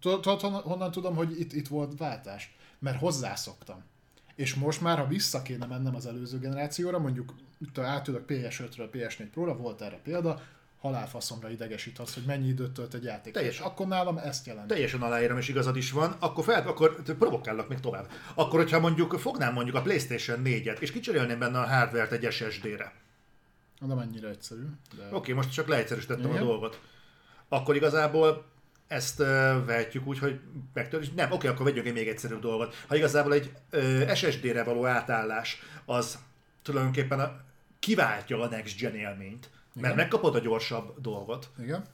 tudod, 0.00 0.40
honnan 0.40 0.90
tudom, 0.90 1.14
hogy 1.14 1.40
itt, 1.40 1.52
itt 1.52 1.68
volt 1.68 1.98
váltás? 1.98 2.56
Mert 2.78 2.98
hozzászoktam. 2.98 3.90
És 4.34 4.54
most 4.54 4.80
már, 4.80 4.98
ha 4.98 5.06
vissza 5.06 5.42
kéne 5.42 5.66
mennem 5.66 5.94
az 5.94 6.06
előző 6.06 6.38
generációra, 6.38 6.98
mondjuk 6.98 7.34
itt 7.58 7.78
átülök 7.78 8.24
PS5-ről 8.28 8.88
PS4 8.92 9.28
Pro-ra, 9.32 9.56
volt 9.56 9.82
erre 9.82 10.00
példa, 10.02 10.42
halálfaszomra 10.82 11.50
idegesít 11.50 11.98
az, 11.98 12.14
hogy 12.14 12.22
mennyi 12.26 12.48
időt 12.48 12.72
tölt 12.72 12.94
egy 12.94 13.04
játék. 13.04 13.32
Teljesen. 13.32 13.66
Akkor 13.66 13.86
nálam 13.86 14.18
ezt 14.18 14.46
jelent. 14.46 14.66
teljesen 14.66 15.02
aláírom, 15.02 15.38
és 15.38 15.48
igazad 15.48 15.76
is 15.76 15.90
van, 15.90 16.16
akkor, 16.18 16.44
fel, 16.44 16.68
akkor 16.68 17.02
provokállak 17.02 17.68
még 17.68 17.80
tovább. 17.80 18.10
Akkor, 18.34 18.58
hogyha 18.58 18.80
mondjuk 18.80 19.18
fognám 19.18 19.52
mondjuk 19.52 19.76
a 19.76 19.82
PlayStation 19.82 20.40
4-et, 20.44 20.78
és 20.78 20.92
kicserélném 20.92 21.38
benne 21.38 21.58
a 21.58 21.66
hardware-t 21.66 22.12
egy 22.12 22.32
SSD-re. 22.32 22.92
Nem 23.78 23.98
ennyire 23.98 24.28
egyszerű. 24.28 24.62
De... 24.96 25.04
Oké, 25.04 25.16
okay, 25.16 25.34
most 25.34 25.52
csak 25.52 25.68
leegyszerűsítettem 25.68 26.30
a 26.30 26.38
dolgot. 26.38 26.80
Akkor 27.48 27.76
igazából 27.76 28.51
ezt 28.92 29.20
uh, 29.20 29.26
vehetjük 29.64 30.06
úgy, 30.06 30.18
hogy 30.18 30.40
megtörés. 30.74 31.10
Nem, 31.10 31.26
oké, 31.26 31.34
okay, 31.34 31.50
akkor 31.50 31.66
vegyünk 31.66 31.86
egy 31.86 31.92
még 31.92 32.08
egyszerűbb 32.08 32.40
dolgot. 32.40 32.74
Ha 32.86 32.96
igazából 32.96 33.32
egy 33.32 33.52
uh, 33.72 34.14
SSD-re 34.14 34.62
való 34.62 34.86
átállás 34.86 35.62
az 35.84 36.18
tulajdonképpen 36.62 37.20
a, 37.20 37.40
kiváltja 37.78 38.40
a 38.40 38.48
Next 38.48 38.78
Gen 38.78 38.94
élményt, 38.94 39.50
mert 39.74 39.86
Igen. 39.86 39.96
megkapod 39.96 40.34
a 40.34 40.38
gyorsabb 40.38 41.00
dolgot, 41.00 41.50
Igen? 41.58 41.84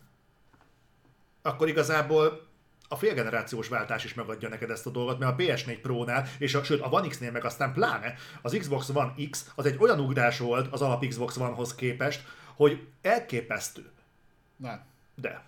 akkor 1.43 1.69
igazából 1.69 2.47
a 2.89 2.97
félgenerációs 2.97 3.69
váltás 3.69 4.05
is 4.05 4.15
megadja 4.15 4.49
neked 4.49 4.71
ezt 4.71 4.87
a 4.87 4.91
dolgot, 4.91 5.19
mert 5.19 5.33
a 5.33 5.37
PS4 5.37 5.79
Pro-nál, 5.83 6.29
és 6.39 6.55
a, 6.55 6.63
sőt 6.63 6.81
a 6.81 6.89
One 6.89 7.09
X-nél 7.09 7.31
meg 7.31 7.45
aztán 7.45 7.73
pláne, 7.73 8.15
az 8.43 8.57
Xbox 8.59 8.89
One 8.89 9.15
X 9.31 9.51
az 9.55 9.67
egy 9.67 9.77
olyan 9.79 10.01
ugrás 10.01 10.39
volt 10.39 10.73
az 10.73 10.83
alap 10.83 11.07
Xbox 11.07 11.37
One-hoz 11.37 11.75
képest, 11.75 12.27
hogy 12.55 12.87
elképesztő. 13.03 13.91
Nem. 14.57 14.81
De. 15.15 15.43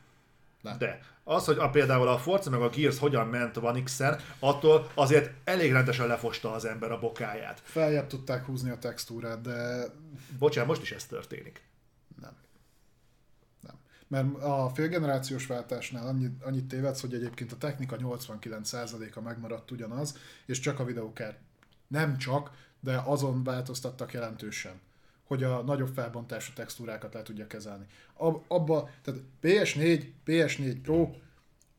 Nem. 0.61 0.79
De. 0.79 1.01
Az, 1.31 1.45
hogy 1.45 1.59
a, 1.59 1.71
például 1.71 2.09
a 2.09 2.19
Forza 2.19 2.51
meg 2.51 2.61
a 2.61 2.69
Gears 2.69 2.99
hogyan 2.99 3.27
ment 3.27 3.57
One 3.57 3.83
X-en, 3.83 4.21
attól 4.39 4.91
azért 4.95 5.33
elég 5.45 5.73
rendesen 5.73 6.07
lefosta 6.07 6.53
az 6.53 6.65
ember 6.65 6.93
a 6.93 6.99
bokáját. 6.99 7.61
Feljebb 7.65 8.07
tudták 8.07 8.45
húzni 8.45 8.71
a 8.71 8.79
textúrát, 8.79 9.41
de 9.41 9.85
Bocsánat, 10.39 10.69
most 10.69 10.83
is 10.83 10.93
ez 10.93 11.05
történik. 11.05 11.63
nem. 12.21 12.33
Nem. 13.61 13.75
Mert 14.09 14.43
a 14.43 14.71
félgenerációs 14.75 15.47
váltásnál 15.47 16.07
annyit, 16.07 16.43
annyit 16.43 16.69
tévedsz, 16.69 17.01
hogy 17.01 17.15
egyébként 17.15 17.53
a 17.53 17.57
technika 17.57 17.97
89%-a 17.99 19.21
megmaradt 19.21 19.71
ugyanaz, 19.71 20.19
és 20.47 20.61
csak 20.61 20.79
a 20.79 20.85
videókár. 20.85 21.39
Nem 21.87 22.19
csak, 22.19 22.51
de 22.81 23.03
azon 23.05 23.45
változtattak 23.45 24.13
jelentősen 24.13 24.81
hogy 25.31 25.43
a 25.43 25.63
nagyobb 25.63 25.89
felbontású 25.95 26.53
textúrákat 26.53 27.15
le 27.15 27.23
tudja 27.23 27.47
kezelni. 27.47 27.85
Ab, 28.17 28.43
abba, 28.49 28.89
tehát 29.03 29.21
PS4, 29.43 30.05
PS4 30.27 30.77
Pro, 30.83 31.11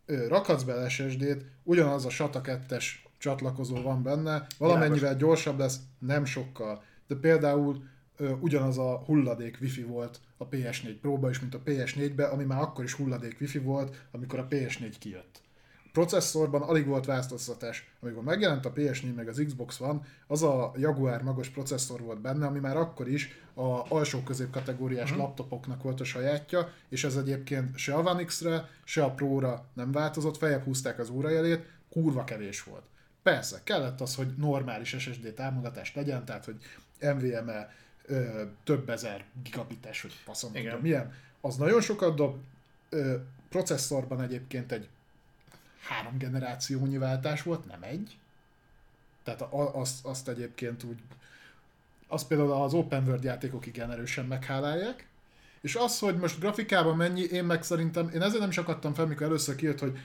rakhatsz 0.06 0.64
bele 0.64 0.90
SSD-t, 0.90 1.46
ugyanaz 1.64 2.06
a 2.06 2.10
SATA 2.10 2.42
2-es 2.44 2.86
csatlakozó 3.18 3.82
van 3.82 4.04
benne, 4.04 4.48
valamennyivel 4.58 5.16
gyorsabb 5.16 5.60
lesz, 5.60 5.80
nem 6.00 6.26
sokkal. 6.26 6.84
De 7.08 7.16
például 7.16 7.84
ö, 8.18 8.32
ugyanaz 8.32 8.78
a 8.78 8.98
hulladék 9.06 9.58
wifi 9.62 9.84
volt 9.84 10.20
a 10.38 10.48
PS4 10.48 10.96
Pro-ba 11.02 11.30
is, 11.30 11.40
mint 11.40 11.56
a 11.56 11.62
PS4-be, 11.66 12.24
ami 12.24 12.44
már 12.44 12.62
akkor 12.62 12.84
is 12.84 12.94
hulladék 12.94 13.38
wifi 13.40 13.60
volt, 13.60 14.06
amikor 14.12 14.40
a 14.40 14.48
PS4 14.48 14.94
kijött. 15.00 15.42
Processzorban 15.92 16.62
alig 16.62 16.86
volt 16.86 17.06
változtatás. 17.06 17.92
Amikor 18.00 18.24
megjelent 18.24 18.66
a 18.66 18.74
PS4 18.74 19.16
meg 19.16 19.28
az 19.28 19.44
Xbox 19.46 19.80
One, 19.80 20.00
az 20.28 20.44
a 20.44 20.72
Jaguar 20.78 21.22
magos 21.22 21.50
processzor 21.50 22.02
volt 22.02 22.22
benne, 22.22 22.46
ami 22.46 22.60
már 22.60 22.78
akkor 22.78 23.08
is 23.08 23.40
a 23.54 23.94
alsó 23.94 24.24
középkategóriás 24.24 25.12
uh-huh. 25.12 25.26
laptopoknak 25.26 25.84
volt 25.84 26.00
a 26.00 26.04
sajátja, 26.04 26.74
és 26.90 27.04
ez 27.04 27.16
egyébként 27.16 27.78
se 27.78 27.94
a 27.94 28.00
One 28.00 28.24
X-re, 28.24 28.70
se 28.84 29.04
a 29.04 29.12
Pro-ra 29.12 29.66
nem 29.74 29.92
változott, 29.92 30.38
feljebb 30.38 30.64
húzták 30.64 31.00
az 31.00 31.10
órajelét, 31.10 31.66
kurva 31.90 32.24
kevés 32.24 32.64
volt. 32.64 32.84
Persze, 33.24 33.62
kellett 33.64 34.02
az, 34.02 34.16
hogy 34.16 34.34
normális 34.38 34.96
SSD 35.00 35.34
támogatást 35.34 35.96
legyen, 35.96 36.26
tehát 36.26 36.46
hogy 36.46 36.56
NVMe 37.00 37.76
ö, 38.06 38.44
több 38.64 38.90
ezer 38.90 39.26
gigabites, 39.44 40.02
hogy 40.02 40.14
faszom 40.14 40.52
tudom 40.52 40.80
milyen, 40.82 41.14
az 41.42 41.56
nagyon 41.56 41.82
sokat 41.82 42.16
dob. 42.16 42.38
Ö, 42.90 43.16
processzorban 43.50 44.22
egyébként 44.22 44.72
egy 44.72 44.90
három 45.82 46.18
generációnyi 46.18 46.98
váltás 46.98 47.44
volt, 47.44 47.66
nem 47.66 47.84
egy. 47.84 48.18
Tehát 49.24 49.42
azt, 49.52 50.06
azt 50.06 50.28
egyébként 50.28 50.84
úgy, 50.84 50.98
azt 52.08 52.28
például 52.28 52.52
az 52.52 52.74
open 52.74 53.08
world 53.08 53.24
játékok 53.24 53.66
igen 53.66 53.92
erősen 53.92 54.26
meghálálják, 54.26 55.08
és 55.62 55.76
az, 55.76 56.00
hogy 56.00 56.18
most 56.18 56.40
grafikában 56.40 56.96
mennyi, 56.96 57.22
én 57.22 57.44
meg 57.44 57.64
szerintem, 57.64 58.10
én 58.10 58.22
ezért 58.22 58.40
nem 58.40 58.50
is 58.50 58.58
akadtam 58.58 58.94
fel, 58.94 59.06
mikor 59.06 59.26
először 59.26 59.56
kijött, 59.56 59.80
hogy 59.80 59.98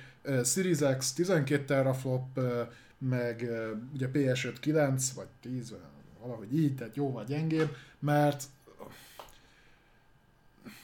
Series 0.44 0.78
X 0.98 1.12
12 1.12 1.64
teraflop, 1.64 2.40
meg 2.98 3.50
ugye 3.94 4.08
PS5 4.12 4.54
9, 4.60 5.12
vagy 5.12 5.26
10, 5.40 5.70
vagy 5.70 5.80
valahogy 6.20 6.58
így, 6.58 6.74
tehát 6.74 6.96
jóval 6.96 7.24
gyengébb, 7.24 7.76
mert 7.98 8.44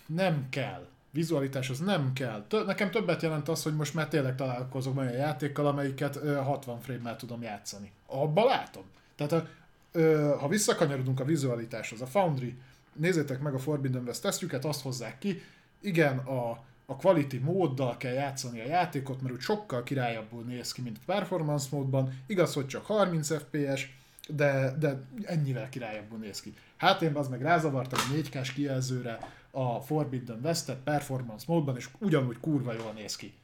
nem 0.06 0.46
kell. 0.50 0.86
Vizualitás 1.12 1.70
az 1.70 1.78
nem 1.78 2.12
kell. 2.12 2.44
Tö- 2.48 2.66
nekem 2.66 2.90
többet 2.90 3.22
jelent 3.22 3.48
az, 3.48 3.62
hogy 3.62 3.76
most 3.76 3.94
már 3.94 4.08
tényleg 4.08 4.34
találkozok 4.34 4.98
olyan 4.98 5.12
játékkal, 5.12 5.66
amelyiket 5.66 6.16
ö, 6.16 6.34
60 6.34 6.80
frame-mel 6.80 7.16
tudom 7.16 7.42
játszani. 7.42 7.92
Abba 8.06 8.44
látom. 8.44 8.84
Tehát 9.16 9.32
a, 9.32 9.48
ö, 9.92 10.34
ha 10.40 10.48
visszakanyarodunk 10.48 11.20
a 11.20 11.24
vizualitáshoz, 11.24 12.00
a 12.00 12.06
Foundry, 12.06 12.56
nézzétek 12.92 13.40
meg 13.40 13.54
a 13.54 13.58
Forbidden 13.58 14.04
West 14.06 14.22
tesztjüket, 14.22 14.64
azt 14.64 14.82
hozzák 14.82 15.18
ki, 15.18 15.42
igen, 15.80 16.18
a, 16.18 16.50
a 16.86 16.96
quality 16.96 17.36
móddal 17.36 17.96
kell 17.96 18.12
játszani 18.12 18.60
a 18.60 18.66
játékot, 18.66 19.22
mert 19.22 19.34
úgy 19.34 19.40
sokkal 19.40 19.82
királyabbul 19.82 20.42
néz 20.42 20.72
ki, 20.72 20.82
mint 20.82 20.98
performance 21.06 21.66
módban. 21.70 22.18
Igaz, 22.26 22.54
hogy 22.54 22.66
csak 22.66 22.86
30 22.86 23.36
FPS, 23.36 23.94
de, 24.28 24.76
de 24.78 25.02
ennyivel 25.22 25.68
királyabbul 25.68 26.18
néz 26.18 26.40
ki. 26.40 26.54
Hát 26.76 27.02
én 27.02 27.14
az 27.14 27.28
meg 27.28 27.42
rázavartam 27.42 28.00
a 28.10 28.14
4K-s 28.14 28.52
kijelzőre 28.52 29.18
a 29.54 29.80
Forbidden 29.80 30.40
West-et 30.42 30.78
performance 30.78 31.44
módban, 31.48 31.76
és 31.76 31.88
ugyanúgy 31.98 32.40
kurva 32.40 32.72
jól 32.72 32.92
néz 32.92 33.16
ki. 33.16 33.34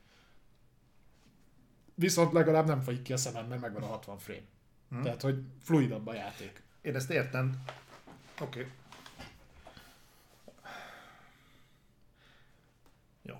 Viszont 1.94 2.32
legalább 2.32 2.66
nem 2.66 2.80
folyik 2.80 3.02
ki 3.02 3.12
a 3.12 3.16
szemem, 3.16 3.46
mert 3.46 3.60
megvan 3.60 3.82
a 3.82 3.86
60 3.86 4.18
frame. 4.18 4.40
Hmm. 4.90 5.02
Tehát, 5.02 5.22
hogy 5.22 5.42
fluidabb 5.62 6.06
a 6.06 6.14
játék. 6.14 6.62
Én 6.80 6.94
ezt 6.94 7.10
értem. 7.10 7.62
Oké. 8.40 8.60
Okay. 8.60 8.72
Jó. 13.22 13.34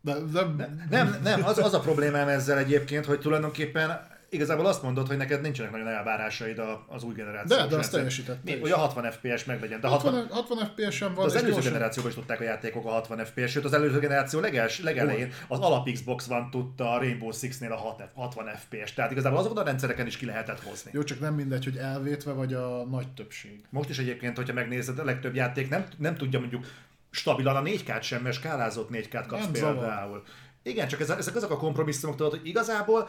De, 0.00 0.18
de 0.20 0.66
Nem, 0.90 1.18
nem, 1.22 1.44
az, 1.44 1.58
az 1.58 1.74
a 1.74 1.80
problémám 1.80 2.28
ezzel 2.28 2.58
egyébként, 2.58 3.04
hogy 3.04 3.20
tulajdonképpen 3.20 4.13
igazából 4.34 4.66
azt 4.66 4.82
mondod, 4.82 5.06
hogy 5.06 5.16
neked 5.16 5.40
nincsenek 5.40 5.70
nagyon 5.70 5.88
elvárásaid 5.88 6.62
az 6.86 7.02
új 7.02 7.14
generáció. 7.14 7.56
De, 7.56 7.66
de 7.66 7.76
azt 7.76 7.96
is. 8.06 8.22
hogy 8.60 8.70
a 8.70 8.76
60 8.76 9.10
FPS 9.10 9.44
meglegyen. 9.44 9.80
De 9.80 9.88
60, 9.88 10.14
60, 10.14 10.28
60 10.36 10.58
FPS-en 10.66 11.14
van, 11.14 11.24
az 11.24 11.34
előző 11.34 11.50
gyorsan- 11.52 11.72
generációban 11.72 12.10
is 12.10 12.16
tudták 12.16 12.40
a 12.40 12.44
játékok 12.44 12.86
a 12.86 12.90
60 12.90 13.24
FPS, 13.24 13.50
sőt 13.50 13.64
az 13.64 13.72
előző 13.72 13.98
generáció 13.98 14.40
legels, 14.40 14.80
legelején 14.80 15.32
az 15.48 15.58
alap 15.58 15.90
Xbox 15.92 16.26
van 16.26 16.50
tudta 16.50 16.92
a 16.92 16.98
Rainbow 16.98 17.32
Six-nél 17.32 17.72
a 17.72 17.76
6 17.76 18.02
60 18.14 18.46
FPS, 18.46 18.94
tehát 18.94 19.10
igazából 19.10 19.38
azokon 19.38 19.58
a 19.58 19.62
rendszereken 19.64 20.06
is 20.06 20.16
ki 20.16 20.26
lehetett 20.26 20.60
hozni. 20.62 20.90
Jó, 20.94 21.02
csak 21.02 21.20
nem 21.20 21.34
mindegy, 21.34 21.64
hogy 21.64 21.76
elvétve 21.76 22.32
vagy 22.32 22.54
a 22.54 22.84
nagy 22.90 23.08
többség. 23.08 23.64
Most 23.70 23.88
is 23.88 23.98
egyébként, 23.98 24.36
hogyha 24.36 24.52
megnézed, 24.54 24.98
a 24.98 25.04
legtöbb 25.04 25.34
játék 25.34 25.68
nem, 25.68 25.86
nem 25.98 26.16
tudja 26.16 26.38
mondjuk 26.38 26.66
stabilan 27.10 27.56
a 27.56 27.62
4K-t 27.62 28.02
sem, 28.02 28.22
mert 28.22 28.36
skálázott 28.36 28.88
4K-t 28.92 29.24
kapsz 29.26 29.42
Nem 29.42 29.52
például. 29.52 29.74
zavar. 29.74 30.22
Igen, 30.62 30.88
csak 30.88 31.00
ezek, 31.00 31.18
ezek 31.18 31.36
azok 31.36 31.50
a 31.50 31.56
kompromisszumok, 31.56 32.16
tudod, 32.16 32.32
hogy 32.32 32.46
igazából 32.46 33.08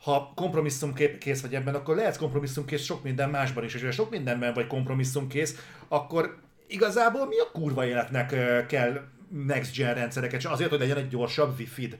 ha 0.00 0.32
kompromisszumkész 0.34 1.40
vagy 1.40 1.54
ebben, 1.54 1.74
akkor 1.74 1.96
lehetsz 1.96 2.16
kompromisszumkész 2.16 2.82
sok 2.82 3.02
minden 3.02 3.30
másban 3.30 3.64
is, 3.64 3.74
és 3.74 3.82
ha 3.82 3.90
sok 3.90 4.10
mindenben 4.10 4.54
vagy 4.54 4.66
kompromisszumkész, 4.66 5.66
akkor 5.88 6.38
igazából 6.66 7.26
mi 7.26 7.38
a 7.38 7.50
kurva 7.52 7.86
életnek 7.86 8.28
kell 8.66 9.00
next 9.28 9.76
gen 9.76 9.94
rendszereket, 9.94 10.44
azért, 10.44 10.70
hogy 10.70 10.78
legyen 10.78 10.96
egy 10.96 11.08
gyorsabb 11.08 11.58
wifi-d. 11.58 11.98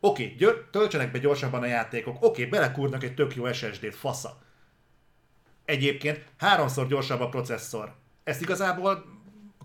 Oké, 0.00 0.36
okay, 0.38 0.54
töltsenek 0.70 1.12
be 1.12 1.18
gyorsabban 1.18 1.62
a 1.62 1.66
játékok, 1.66 2.16
oké, 2.16 2.26
okay, 2.26 2.44
belekúrnak 2.44 3.04
egy 3.04 3.14
tök 3.14 3.34
jó 3.34 3.52
SSD-t, 3.52 3.94
fasza. 3.94 4.38
Egyébként 5.64 6.24
háromszor 6.36 6.86
gyorsabb 6.86 7.20
a 7.20 7.28
processzor. 7.28 7.94
Ezt 8.24 8.40
igazából 8.40 9.04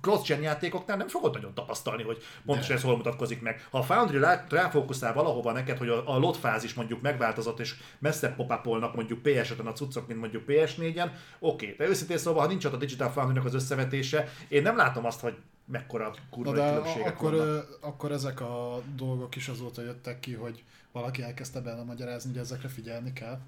cross-gen 0.05 0.41
játékoknál 0.41 0.97
nem 0.97 1.07
fogod 1.07 1.33
nagyon 1.33 1.53
tapasztalni, 1.53 2.03
hogy 2.03 2.23
pontosan 2.45 2.75
ez 2.75 2.81
hol 2.81 2.97
mutatkozik 2.97 3.41
meg. 3.41 3.67
Ha 3.71 3.77
a 3.77 3.83
Foundry 3.83 4.19
ráfókuszál 4.49 5.13
valahova 5.13 5.51
neked, 5.51 5.77
hogy 5.77 5.89
a, 5.89 6.15
a 6.15 6.17
lot 6.17 6.37
fázis 6.37 6.73
mondjuk 6.73 7.01
megváltozott, 7.01 7.59
és 7.59 7.75
messze 7.99 8.33
pop 8.33 8.65
mondjuk 8.95 9.19
PS5-en 9.23 9.65
a 9.65 9.71
cuccok, 9.71 10.07
mint 10.07 10.19
mondjuk 10.19 10.43
PS4-en, 10.47 11.09
oké. 11.39 11.75
De 11.77 11.87
őszintén 11.87 12.17
szóval, 12.17 12.41
ha 12.41 12.47
nincs 12.47 12.65
ott 12.65 12.73
a 12.73 12.77
Digital 12.77 13.09
foundry 13.09 13.45
az 13.45 13.53
összevetése, 13.53 14.29
én 14.47 14.61
nem 14.61 14.75
látom 14.75 15.05
azt, 15.05 15.19
hogy 15.19 15.35
mekkora 15.65 16.13
kurva 16.29 16.51
de 16.51 16.69
különbségek 16.69 17.07
akkor, 17.07 17.35
vannak. 17.35 17.77
akkor 17.81 18.11
ezek 18.11 18.41
a 18.41 18.81
dolgok 18.95 19.35
is 19.35 19.47
azóta 19.47 19.81
jöttek 19.81 20.19
ki, 20.19 20.33
hogy 20.33 20.63
valaki 20.91 21.21
elkezdte 21.21 21.59
benne 21.61 21.83
magyarázni, 21.83 22.31
hogy 22.31 22.39
ezekre 22.39 22.67
figyelni 22.67 23.13
kell. 23.13 23.39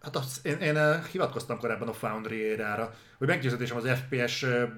Hát 0.00 0.16
az, 0.16 0.40
én, 0.42 0.56
én 0.56 0.76
eh, 0.76 1.04
hivatkoztam 1.04 1.58
korábban 1.58 1.88
a 1.88 1.92
Foundry 1.92 2.36
érára, 2.36 2.94
hogy 3.18 3.26
meggyőződésem 3.26 3.76
az 3.76 3.88
FPS 3.88 4.42
eh, 4.42 4.68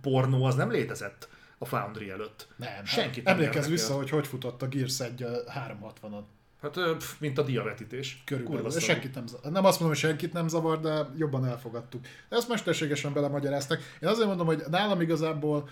pornó 0.00 0.44
az 0.44 0.54
nem 0.54 0.70
létezett 0.70 1.28
a 1.58 1.64
Foundry 1.64 2.10
előtt. 2.10 2.48
Nem. 2.56 2.84
Senkit 2.84 3.24
nem 3.24 3.34
Emlékezz 3.34 3.68
vissza, 3.68 3.94
hogy 3.94 4.10
hogy 4.10 4.26
futott 4.26 4.62
a 4.62 4.68
Gears 4.68 5.00
1 5.00 5.24
360-on. 5.46 6.22
Hát 6.62 6.96
pff, 6.96 7.18
mint 7.18 7.38
a 7.38 7.42
diavetítés. 7.42 8.22
Körülbelül. 8.24 8.70
Senkit 8.70 9.14
nem, 9.14 9.26
zavar. 9.26 9.52
nem 9.52 9.64
azt 9.64 9.80
mondom, 9.80 9.98
hogy 9.98 10.08
senkit 10.08 10.32
nem 10.32 10.48
zavar, 10.48 10.80
de 10.80 11.06
jobban 11.16 11.46
elfogadtuk. 11.46 12.04
Ezt 12.28 12.48
mesterségesen 12.48 13.12
belemagyaráztak. 13.12 13.80
Én 14.00 14.08
azért 14.08 14.26
mondom, 14.26 14.46
hogy 14.46 14.62
nálam 14.70 15.00
igazából 15.00 15.68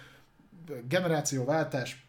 generációváltás, 0.89 2.08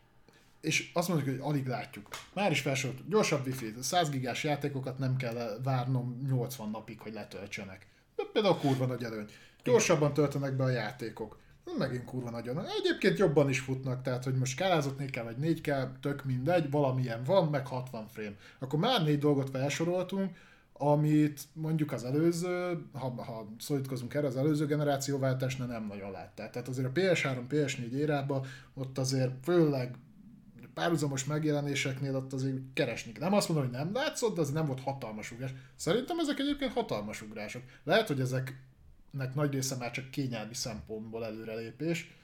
és 0.62 0.92
azt 0.94 1.08
mondjuk, 1.08 1.30
hogy 1.30 1.40
alig 1.52 1.68
látjuk. 1.68 2.08
Már 2.34 2.52
is 2.52 2.62
felsorolt, 2.62 3.10
gyorsabb 3.10 3.46
wifi, 3.46 3.74
100 3.80 4.10
gigás 4.10 4.44
játékokat 4.44 4.98
nem 4.98 5.16
kell 5.16 5.60
várnom 5.64 6.26
80 6.28 6.70
napig, 6.70 7.00
hogy 7.00 7.14
letöltsenek. 7.14 7.88
Például 8.34 8.56
kurva 8.56 8.86
nagy 8.86 9.04
előny. 9.04 9.26
Gyorsabban 9.64 10.14
töltenek 10.14 10.56
be 10.56 10.64
a 10.64 10.70
játékok. 10.70 11.40
Megint 11.78 12.06
kurva 12.06 12.30
nagyon. 12.30 12.66
Egyébként 12.80 13.18
jobban 13.18 13.50
is 13.50 13.60
futnak, 13.60 14.02
tehát 14.02 14.24
hogy 14.24 14.36
most 14.36 14.58
kálázott 14.58 14.98
4 14.98 15.20
vagy 15.24 15.38
4 15.38 15.62
kell, 15.62 15.92
tök 16.02 16.24
mindegy, 16.24 16.70
valamilyen 16.70 17.24
van, 17.24 17.48
meg 17.48 17.68
60 17.68 18.08
frame. 18.08 18.36
Akkor 18.60 18.80
már 18.80 19.04
négy 19.04 19.20
dolgot 19.20 19.50
felsoroltunk, 19.50 20.36
amit 20.74 21.42
mondjuk 21.54 21.92
az 21.92 22.04
előző, 22.04 22.86
ha, 22.94 23.24
ha 23.24 23.48
szólítkozunk 23.60 24.14
erre, 24.14 24.28
az 24.28 24.38
előző 24.38 24.66
generációváltásnál 24.66 25.68
nem 25.68 25.86
nagyon 25.88 26.12
láttál. 26.12 26.50
Tehát 26.50 26.68
azért 26.68 26.88
a 26.88 27.00
PS3, 27.00 27.42
PS4 27.50 27.92
érában 27.92 28.46
ott 28.74 28.98
azért 28.98 29.32
főleg 29.44 29.96
párhuzamos 30.80 31.26
megjelenéseknél 31.26 32.16
ott 32.16 32.34
azért 32.34 32.58
keresni. 32.74 33.12
Nem 33.20 33.34
azt 33.34 33.50
mondom, 33.50 33.68
hogy 33.68 33.78
nem 33.78 33.94
látszott, 33.94 34.36
de 34.36 34.42
az 34.42 34.52
nem 34.52 34.66
volt 34.66 34.82
hatalmas 34.82 35.32
ugrás. 35.32 35.54
Szerintem 35.76 36.20
ezek 36.20 36.40
egyébként 36.40 36.74
hatalmas 36.74 37.22
ugrások. 37.22 37.62
Lehet, 37.84 38.08
hogy 38.08 38.20
ezeknek 38.20 39.34
nagy 39.34 39.52
része 39.54 39.76
már 39.76 39.92
csak 39.92 40.12
kényelmi 40.12 40.54
szempontból 40.54 41.26
előrelépés, 41.26 42.18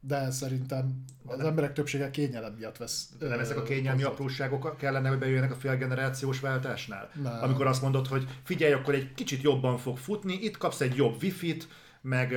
de 0.00 0.30
szerintem 0.30 1.04
az 1.26 1.38
nem. 1.38 1.46
emberek 1.46 1.72
többsége 1.72 2.10
kényelem 2.10 2.52
miatt 2.52 2.76
vesz. 2.76 3.08
De 3.18 3.28
nem 3.28 3.38
ezek 3.38 3.56
a 3.56 3.62
kényelmi 3.62 4.02
hozott. 4.02 4.18
apróságok 4.18 4.76
kellene, 4.76 5.08
hogy 5.08 5.18
bejönnek 5.18 5.50
a 5.50 5.54
félgenerációs 5.54 6.40
váltásnál? 6.40 7.10
Nem. 7.22 7.42
Amikor 7.42 7.66
azt 7.66 7.82
mondod, 7.82 8.06
hogy 8.06 8.26
figyelj, 8.42 8.72
akkor 8.72 8.94
egy 8.94 9.14
kicsit 9.14 9.42
jobban 9.42 9.78
fog 9.78 9.96
futni, 9.98 10.34
itt 10.34 10.56
kapsz 10.56 10.80
egy 10.80 10.96
jobb 10.96 11.22
wifi-t, 11.22 11.68
meg 12.00 12.34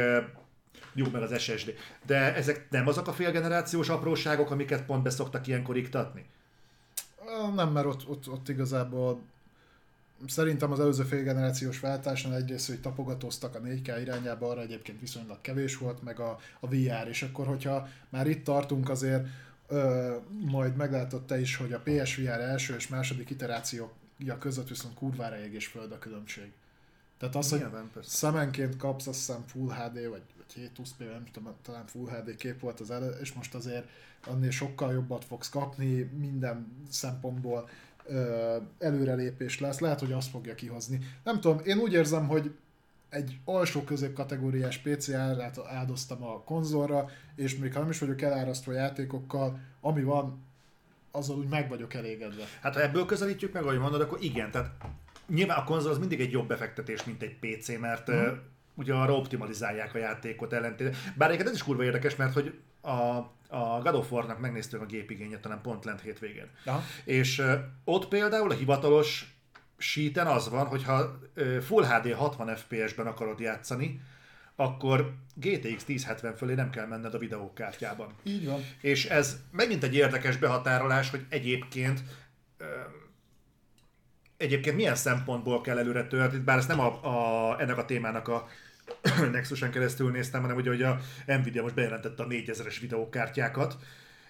jó, 0.95 1.05
meg 1.11 1.21
az 1.21 1.39
SSD. 1.39 1.73
De 2.05 2.35
ezek 2.35 2.67
nem 2.69 2.87
azok 2.87 3.07
a 3.07 3.13
félgenerációs 3.13 3.89
apróságok, 3.89 4.51
amiket 4.51 4.85
pont 4.85 5.03
be 5.03 5.09
szoktak 5.09 5.47
ilyenkor 5.47 5.77
iktatni? 5.77 6.25
Nem, 7.55 7.71
mert 7.71 7.85
ott, 7.85 8.07
ott, 8.07 8.29
ott 8.29 8.49
igazából 8.49 9.21
szerintem 10.27 10.71
az 10.71 10.79
előző 10.79 11.03
félgenerációs 11.03 11.79
váltásnál 11.79 12.35
egyrészt, 12.35 12.67
hogy 12.67 12.81
tapogatóztak 12.81 13.55
a 13.55 13.61
4K 13.61 13.97
irányába, 14.01 14.49
arra 14.49 14.61
egyébként 14.61 14.99
viszonylag 14.99 15.41
kevés 15.41 15.77
volt, 15.77 16.03
meg 16.03 16.19
a, 16.19 16.39
a 16.59 16.67
VR, 16.67 17.07
és 17.07 17.23
akkor, 17.23 17.47
hogyha 17.47 17.87
már 18.09 18.27
itt 18.27 18.43
tartunk 18.43 18.89
azért, 18.89 19.27
ö, 19.67 20.15
majd 20.45 20.75
meglátod 20.75 21.25
te 21.25 21.39
is, 21.39 21.55
hogy 21.55 21.73
a 21.73 21.81
PSVR 21.83 22.39
első 22.39 22.75
és 22.75 22.87
második 22.87 23.29
iterációja 23.29 24.37
között 24.39 24.67
viszont 24.67 24.93
kurvára 24.93 25.39
ég 25.39 25.53
és 25.53 25.67
föld 25.67 25.91
a 25.91 25.99
különbség. 25.99 26.51
Tehát 27.17 27.35
az, 27.35 27.49
hogy 27.49 27.65
szemenként 28.03 28.77
kapsz 28.77 29.07
azt 29.07 29.17
hiszem 29.17 29.43
Full 29.47 29.73
HD, 29.73 30.09
vagy, 30.09 30.21
vagy 30.53 30.69
720p, 30.77 30.97
nem 30.97 31.25
tudom, 31.31 31.53
talán 31.61 31.85
Full 31.85 32.09
HD 32.09 32.35
kép 32.35 32.59
volt 32.59 32.79
az 32.79 32.91
elő, 32.91 33.09
és 33.21 33.33
most 33.33 33.55
azért 33.55 33.87
annél 34.27 34.51
sokkal 34.51 34.93
jobbat 34.93 35.25
fogsz 35.25 35.49
kapni 35.49 36.01
minden 36.01 36.85
szempontból 36.89 37.69
előrelépés 38.79 39.59
lesz, 39.59 39.79
lehet, 39.79 39.99
hogy 39.99 40.11
azt 40.11 40.29
fogja 40.29 40.55
kihozni. 40.55 40.99
Nem 41.23 41.39
tudom, 41.39 41.61
én 41.65 41.77
úgy 41.77 41.93
érzem, 41.93 42.27
hogy 42.27 42.55
egy 43.09 43.37
alsó 43.45 43.81
középkategóriás 43.81 44.77
PC 44.77 45.09
árát 45.09 45.59
áldoztam 45.67 46.23
a 46.23 46.41
konzolra, 46.43 47.09
és 47.35 47.57
még 47.57 47.73
ha 47.73 47.79
nem 47.79 47.89
is 47.89 47.99
vagyok 47.99 48.21
elárasztva 48.21 48.71
játékokkal, 48.71 49.59
ami 49.81 50.03
van, 50.03 50.43
azzal 51.11 51.37
úgy 51.37 51.47
meg 51.47 51.69
vagyok 51.69 51.93
elégedve. 51.93 52.43
Hát 52.61 52.73
ha 52.73 52.81
ebből 52.81 53.05
közelítjük 53.05 53.53
meg, 53.53 53.63
ahogy 53.63 53.79
mondod, 53.79 54.01
akkor 54.01 54.23
igen, 54.23 54.51
tehát 54.51 54.71
nyilván 55.27 55.57
a 55.57 55.63
konzol 55.63 55.91
az 55.91 55.97
mindig 55.97 56.21
egy 56.21 56.31
jobb 56.31 56.47
befektetés, 56.47 57.03
mint 57.03 57.21
egy 57.21 57.35
PC, 57.39 57.79
mert 57.79 58.11
mm. 58.11 58.27
Ugye 58.75 58.93
arra 58.93 59.15
optimalizálják 59.15 59.95
a 59.95 59.97
játékot 59.97 60.53
ellentétben. 60.53 60.99
Bár 61.15 61.27
egyébként 61.29 61.49
ez 61.49 61.55
is 61.55 61.63
kurva 61.63 61.83
érdekes, 61.83 62.15
mert 62.15 62.33
hogy 62.33 62.59
a 62.81 63.33
a 63.49 63.81
God 63.81 63.95
of 63.95 64.11
War-nak 64.11 64.39
megnéztük 64.39 64.81
a 64.81 64.85
gépigényet, 64.85 65.41
talán 65.41 65.61
pont 65.61 65.85
lent 65.85 66.01
hétvégén. 66.01 66.49
Aha. 66.65 66.83
És 67.03 67.39
uh, 67.39 67.53
ott 67.83 68.07
például 68.07 68.51
a 68.51 68.53
hivatalos 68.53 69.35
síten 69.77 70.27
az 70.27 70.49
van, 70.49 70.65
hogyha 70.65 71.19
uh, 71.35 71.57
Full 71.57 71.85
HD 71.85 72.13
60 72.13 72.55
FPS-ben 72.55 73.07
akarod 73.07 73.39
játszani, 73.39 74.01
akkor 74.55 75.13
GTX 75.33 75.83
1070 75.87 76.35
fölé 76.35 76.53
nem 76.53 76.69
kell 76.69 76.85
menned 76.87 77.13
a 77.13 77.17
videókártyában. 77.17 78.13
Így 78.23 78.45
van. 78.45 78.65
És 78.81 79.05
ez 79.05 79.39
megint 79.51 79.83
egy 79.83 79.95
érdekes 79.95 80.37
behatárolás, 80.37 81.09
hogy 81.09 81.25
egyébként 81.29 82.03
uh, 82.59 82.67
egyébként 84.37 84.75
milyen 84.75 84.95
szempontból 84.95 85.61
kell 85.61 85.77
előre 85.77 86.07
törni, 86.07 86.39
bár 86.39 86.57
ezt 86.57 86.67
nem 86.67 86.79
a, 86.79 87.03
a, 87.03 87.59
ennek 87.61 87.77
a 87.77 87.85
témának 87.85 88.27
a 88.27 88.47
Nexusen 89.31 89.71
keresztül 89.71 90.11
néztem, 90.11 90.41
hanem 90.41 90.55
ugye, 90.55 90.69
hogy 90.69 90.83
a 90.83 90.99
Nvidia 91.25 91.61
most 91.61 91.75
bejelentette 91.75 92.23
a 92.23 92.27
4000-es 92.27 92.77
videókártyákat, 92.81 93.77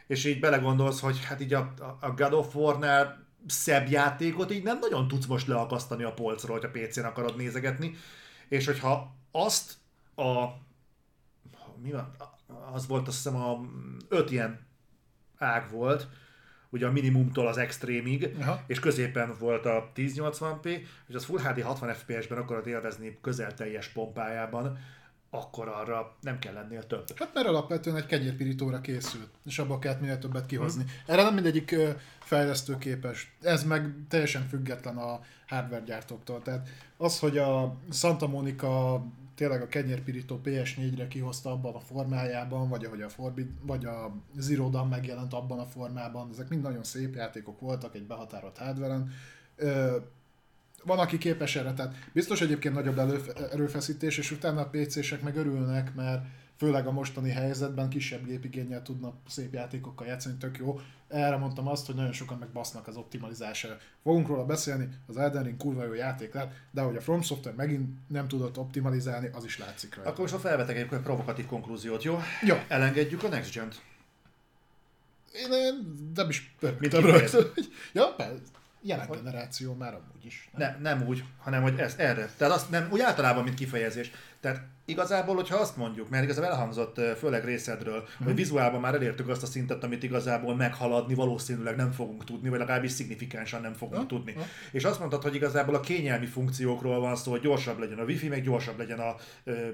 és 0.07 0.25
így 0.25 0.39
belegondolsz, 0.39 0.99
hogy 0.99 1.25
hát 1.25 1.41
így 1.41 1.53
a, 1.53 1.73
a 1.99 2.13
God 2.13 2.33
of 2.33 2.55
War-nál 2.55 3.25
szebb 3.47 3.89
játékot 3.89 4.51
így 4.51 4.63
nem 4.63 4.79
nagyon 4.79 5.07
tudsz 5.07 5.25
most 5.25 5.47
leakasztani 5.47 6.03
a 6.03 6.13
polcról, 6.13 6.59
hogy 6.59 6.69
a 6.73 6.79
PC-n 6.79 7.05
akarod 7.05 7.35
nézegetni, 7.35 7.95
és 8.47 8.65
hogyha 8.65 9.15
azt 9.31 9.73
a 10.15 10.45
mi 11.81 11.91
van, 11.91 12.15
az 12.73 12.87
volt 12.87 13.07
azt 13.07 13.17
hiszem 13.17 13.35
a 13.35 13.59
öt 14.09 14.31
ilyen 14.31 14.67
ág 15.37 15.69
volt, 15.71 16.07
ugye 16.75 16.87
a 16.87 16.91
minimumtól 16.91 17.47
az 17.47 17.57
extrémig, 17.57 18.35
Aha. 18.39 18.63
és 18.67 18.79
középen 18.79 19.35
volt 19.39 19.65
a 19.65 19.91
1080p, 19.95 20.65
és 21.07 21.15
az 21.15 21.25
Full 21.25 21.39
HD 21.39 21.61
60 21.61 21.93
FPS-ben 21.93 22.37
akarod 22.37 22.67
élvezni 22.67 23.17
közel 23.21 23.53
teljes 23.53 23.87
pompájában, 23.87 24.79
akkor 25.29 25.67
arra 25.67 26.15
nem 26.21 26.39
kell 26.39 26.53
lennél 26.53 26.87
több. 26.87 27.03
Hát 27.15 27.33
mert 27.33 27.47
alapvetően 27.47 27.95
egy 27.95 28.05
kenyérpirítóra 28.05 28.81
készült, 28.81 29.29
és 29.45 29.59
abba 29.59 29.79
kellett 29.79 29.99
minél 29.99 30.17
többet 30.17 30.45
kihozni. 30.45 30.83
Hmm. 30.83 30.91
Erre 31.05 31.23
nem 31.23 31.33
mindegyik 31.33 31.75
fejlesztő 32.19 32.77
képes. 32.77 33.35
Ez 33.41 33.63
meg 33.63 33.93
teljesen 34.09 34.47
független 34.47 34.97
a 34.97 35.19
hardware 35.47 35.83
gyártóktól. 35.85 36.41
Tehát 36.41 36.69
az, 36.97 37.19
hogy 37.19 37.37
a 37.37 37.75
Santa 37.91 38.27
Monica 38.27 39.03
tényleg 39.35 39.61
a 39.61 39.67
kenyérpirító 39.67 40.41
PS4-re 40.43 41.07
kihozta 41.07 41.51
abban 41.51 41.75
a 41.75 41.79
formájában, 41.79 42.69
vagy 42.69 42.85
ahogy 42.85 43.01
a, 43.01 43.09
Forbid, 43.09 43.47
vagy 43.61 43.85
a 43.85 44.15
Zero 44.37 44.69
Dawn 44.69 44.87
megjelent 44.87 45.33
abban 45.33 45.59
a 45.59 45.65
formában, 45.65 46.29
ezek 46.31 46.49
mind 46.49 46.61
nagyon 46.61 46.83
szép 46.83 47.15
játékok 47.15 47.59
voltak 47.59 47.95
egy 47.95 48.05
behatárolt 48.05 48.57
hardware 48.57 49.03
van, 50.85 50.99
aki 50.99 51.17
képes 51.17 51.55
erre, 51.55 51.73
tehát 51.73 51.95
biztos 52.13 52.41
egyébként 52.41 52.73
nagyobb 52.73 52.99
erőfeszítés, 53.51 54.17
és 54.17 54.31
utána 54.31 54.61
a 54.61 54.69
PC-sek 54.69 55.21
meg 55.21 55.35
örülnek, 55.35 55.95
mert 55.95 56.25
főleg 56.57 56.87
a 56.87 56.91
mostani 56.91 57.29
helyzetben 57.29 57.89
kisebb 57.89 58.25
gépigényel 58.25 58.81
tudnak 58.81 59.15
szép 59.27 59.53
játékokkal 59.53 60.07
játszani, 60.07 60.35
tök 60.37 60.57
jó. 60.57 60.79
Erre 61.07 61.37
mondtam 61.37 61.67
azt, 61.67 61.85
hogy 61.85 61.95
nagyon 61.95 62.11
sokan 62.11 62.37
megbasznak 62.37 62.87
az 62.87 62.95
optimalizásra. 62.95 63.77
Fogunk 64.03 64.27
róla 64.27 64.45
beszélni, 64.45 64.89
az 65.07 65.17
Elden 65.17 65.43
Ring 65.43 65.57
kurva 65.57 65.85
jó 65.85 65.93
játék 65.93 66.33
lett, 66.33 66.53
de 66.71 66.81
hogy 66.81 66.95
a 66.95 67.01
From 67.01 67.21
Software 67.21 67.57
megint 67.57 67.89
nem 68.07 68.27
tudott 68.27 68.57
optimalizálni, 68.57 69.29
az 69.33 69.45
is 69.45 69.57
látszik 69.57 69.95
rajta. 69.95 70.09
Akkor 70.09 70.29
most 70.29 70.41
felvetek 70.41 70.77
egy 70.77 70.87
provokatív 70.87 71.45
konklúziót, 71.45 72.03
jó? 72.03 72.19
Jó. 72.41 72.55
Elengedjük 72.67 73.23
a 73.23 73.27
Next 73.27 73.53
Gen-t. 73.53 73.81
Én 75.33 75.49
nem 76.15 76.29
is 76.29 76.55
pörgtem 76.59 77.05
rajta. 77.05 77.37
Ja, 77.93 78.13
persze 78.17 78.41
jelen 78.85 79.07
hogy... 79.07 79.17
generáció 79.17 79.73
már 79.73 79.93
amúgy 79.93 80.25
is. 80.25 80.49
Nem? 80.57 80.71
nem, 80.81 80.97
nem 80.97 81.07
úgy, 81.07 81.23
hanem 81.37 81.61
hogy 81.61 81.79
ez 81.79 81.95
erre. 81.97 82.29
Tehát 82.37 82.53
azt 82.53 82.69
nem, 82.69 82.87
úgy 82.91 82.99
általában, 82.99 83.43
mint 83.43 83.55
kifejezés. 83.55 84.11
Tehát 84.39 84.63
igazából, 84.85 85.35
hogyha 85.35 85.57
azt 85.57 85.77
mondjuk, 85.77 86.09
mert 86.09 86.23
igazából 86.23 86.49
elhangzott 86.49 87.01
főleg 87.17 87.45
részedről, 87.45 87.99
hmm. 88.17 88.25
hogy 88.25 88.35
vizuálban 88.35 88.81
már 88.81 88.93
elértük 88.93 89.29
azt 89.29 89.43
a 89.43 89.45
szintet, 89.45 89.83
amit 89.83 90.03
igazából 90.03 90.55
meghaladni 90.55 91.13
valószínűleg 91.13 91.75
nem 91.75 91.91
fogunk 91.91 92.23
tudni, 92.23 92.49
vagy 92.49 92.59
legalábbis 92.59 92.91
szignifikánsan 92.91 93.61
nem 93.61 93.73
fogunk 93.73 94.01
ha? 94.01 94.05
tudni. 94.05 94.33
Ha? 94.33 94.45
És 94.71 94.83
azt 94.83 94.99
mondtad, 94.99 95.23
hogy 95.23 95.35
igazából 95.35 95.75
a 95.75 95.79
kényelmi 95.79 96.25
funkciókról 96.25 96.99
van 96.99 97.15
szó, 97.15 97.31
hogy 97.31 97.41
gyorsabb 97.41 97.79
legyen 97.79 97.99
a 97.99 98.03
wifi, 98.03 98.27
meg 98.27 98.43
gyorsabb 98.43 98.77
legyen 98.77 98.99
a 98.99 99.15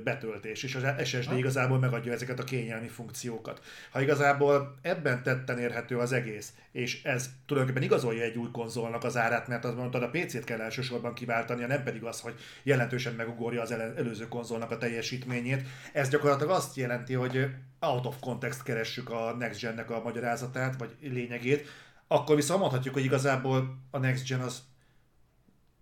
betöltés, 0.03 0.63
és 0.63 0.75
az 0.75 1.07
SSD 1.07 1.29
ha? 1.29 1.37
igazából 1.37 1.79
megadja 1.79 2.11
ezeket 2.11 2.39
a 2.39 2.43
kényelmi 2.43 2.87
funkciókat. 2.87 3.61
Ha 3.91 4.01
igazából 4.01 4.79
ebben 4.81 5.23
tetten 5.23 5.59
érhető 5.59 5.97
az 5.97 6.11
egész, 6.11 6.53
és 6.71 7.03
ez 7.03 7.29
tulajdonképpen 7.45 7.87
igazolja 7.87 8.23
egy 8.23 8.37
új 8.37 8.51
konzolnak 8.51 9.03
az 9.03 9.17
árát, 9.17 9.47
mert 9.47 9.65
azt 9.65 9.75
mondtad, 9.75 10.03
a 10.03 10.09
PC-t 10.09 10.43
kell 10.43 10.59
elsősorban 10.59 11.13
kiváltania, 11.13 11.67
nem 11.67 11.83
pedig 11.83 12.03
az, 12.03 12.19
hogy 12.19 12.33
jelentősen 12.63 13.13
megugorja 13.13 13.61
az 13.61 13.71
előző 13.71 14.27
konzolnak 14.27 14.71
a 14.71 14.77
teljesítményét. 15.01 15.67
Ez 15.93 16.09
gyakorlatilag 16.09 16.51
azt 16.51 16.75
jelenti, 16.75 17.13
hogy 17.13 17.47
out 17.79 18.05
of 18.05 18.15
context 18.19 18.63
keressük 18.63 19.09
a 19.09 19.35
Next 19.39 19.61
Gen-nek 19.61 19.89
a 19.89 20.01
magyarázatát, 20.03 20.77
vagy 20.77 20.95
lényegét, 21.01 21.67
akkor 22.07 22.35
viszont 22.35 22.59
mondhatjuk, 22.59 22.93
hogy 22.93 23.03
igazából 23.03 23.77
a 23.91 23.97
Next 23.97 24.27
Gen 24.27 24.39
az 24.39 24.61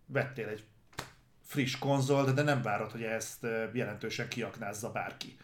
vettél 0.06 0.48
egy 0.48 0.64
friss 1.46 1.78
konzol, 1.78 2.32
de 2.32 2.42
nem 2.42 2.62
várod, 2.62 2.92
hogy 2.92 3.04
ezt 3.04 3.48
jelentősen 3.74 4.28
kiaknázza 4.28 4.92
bárki. 4.92 5.38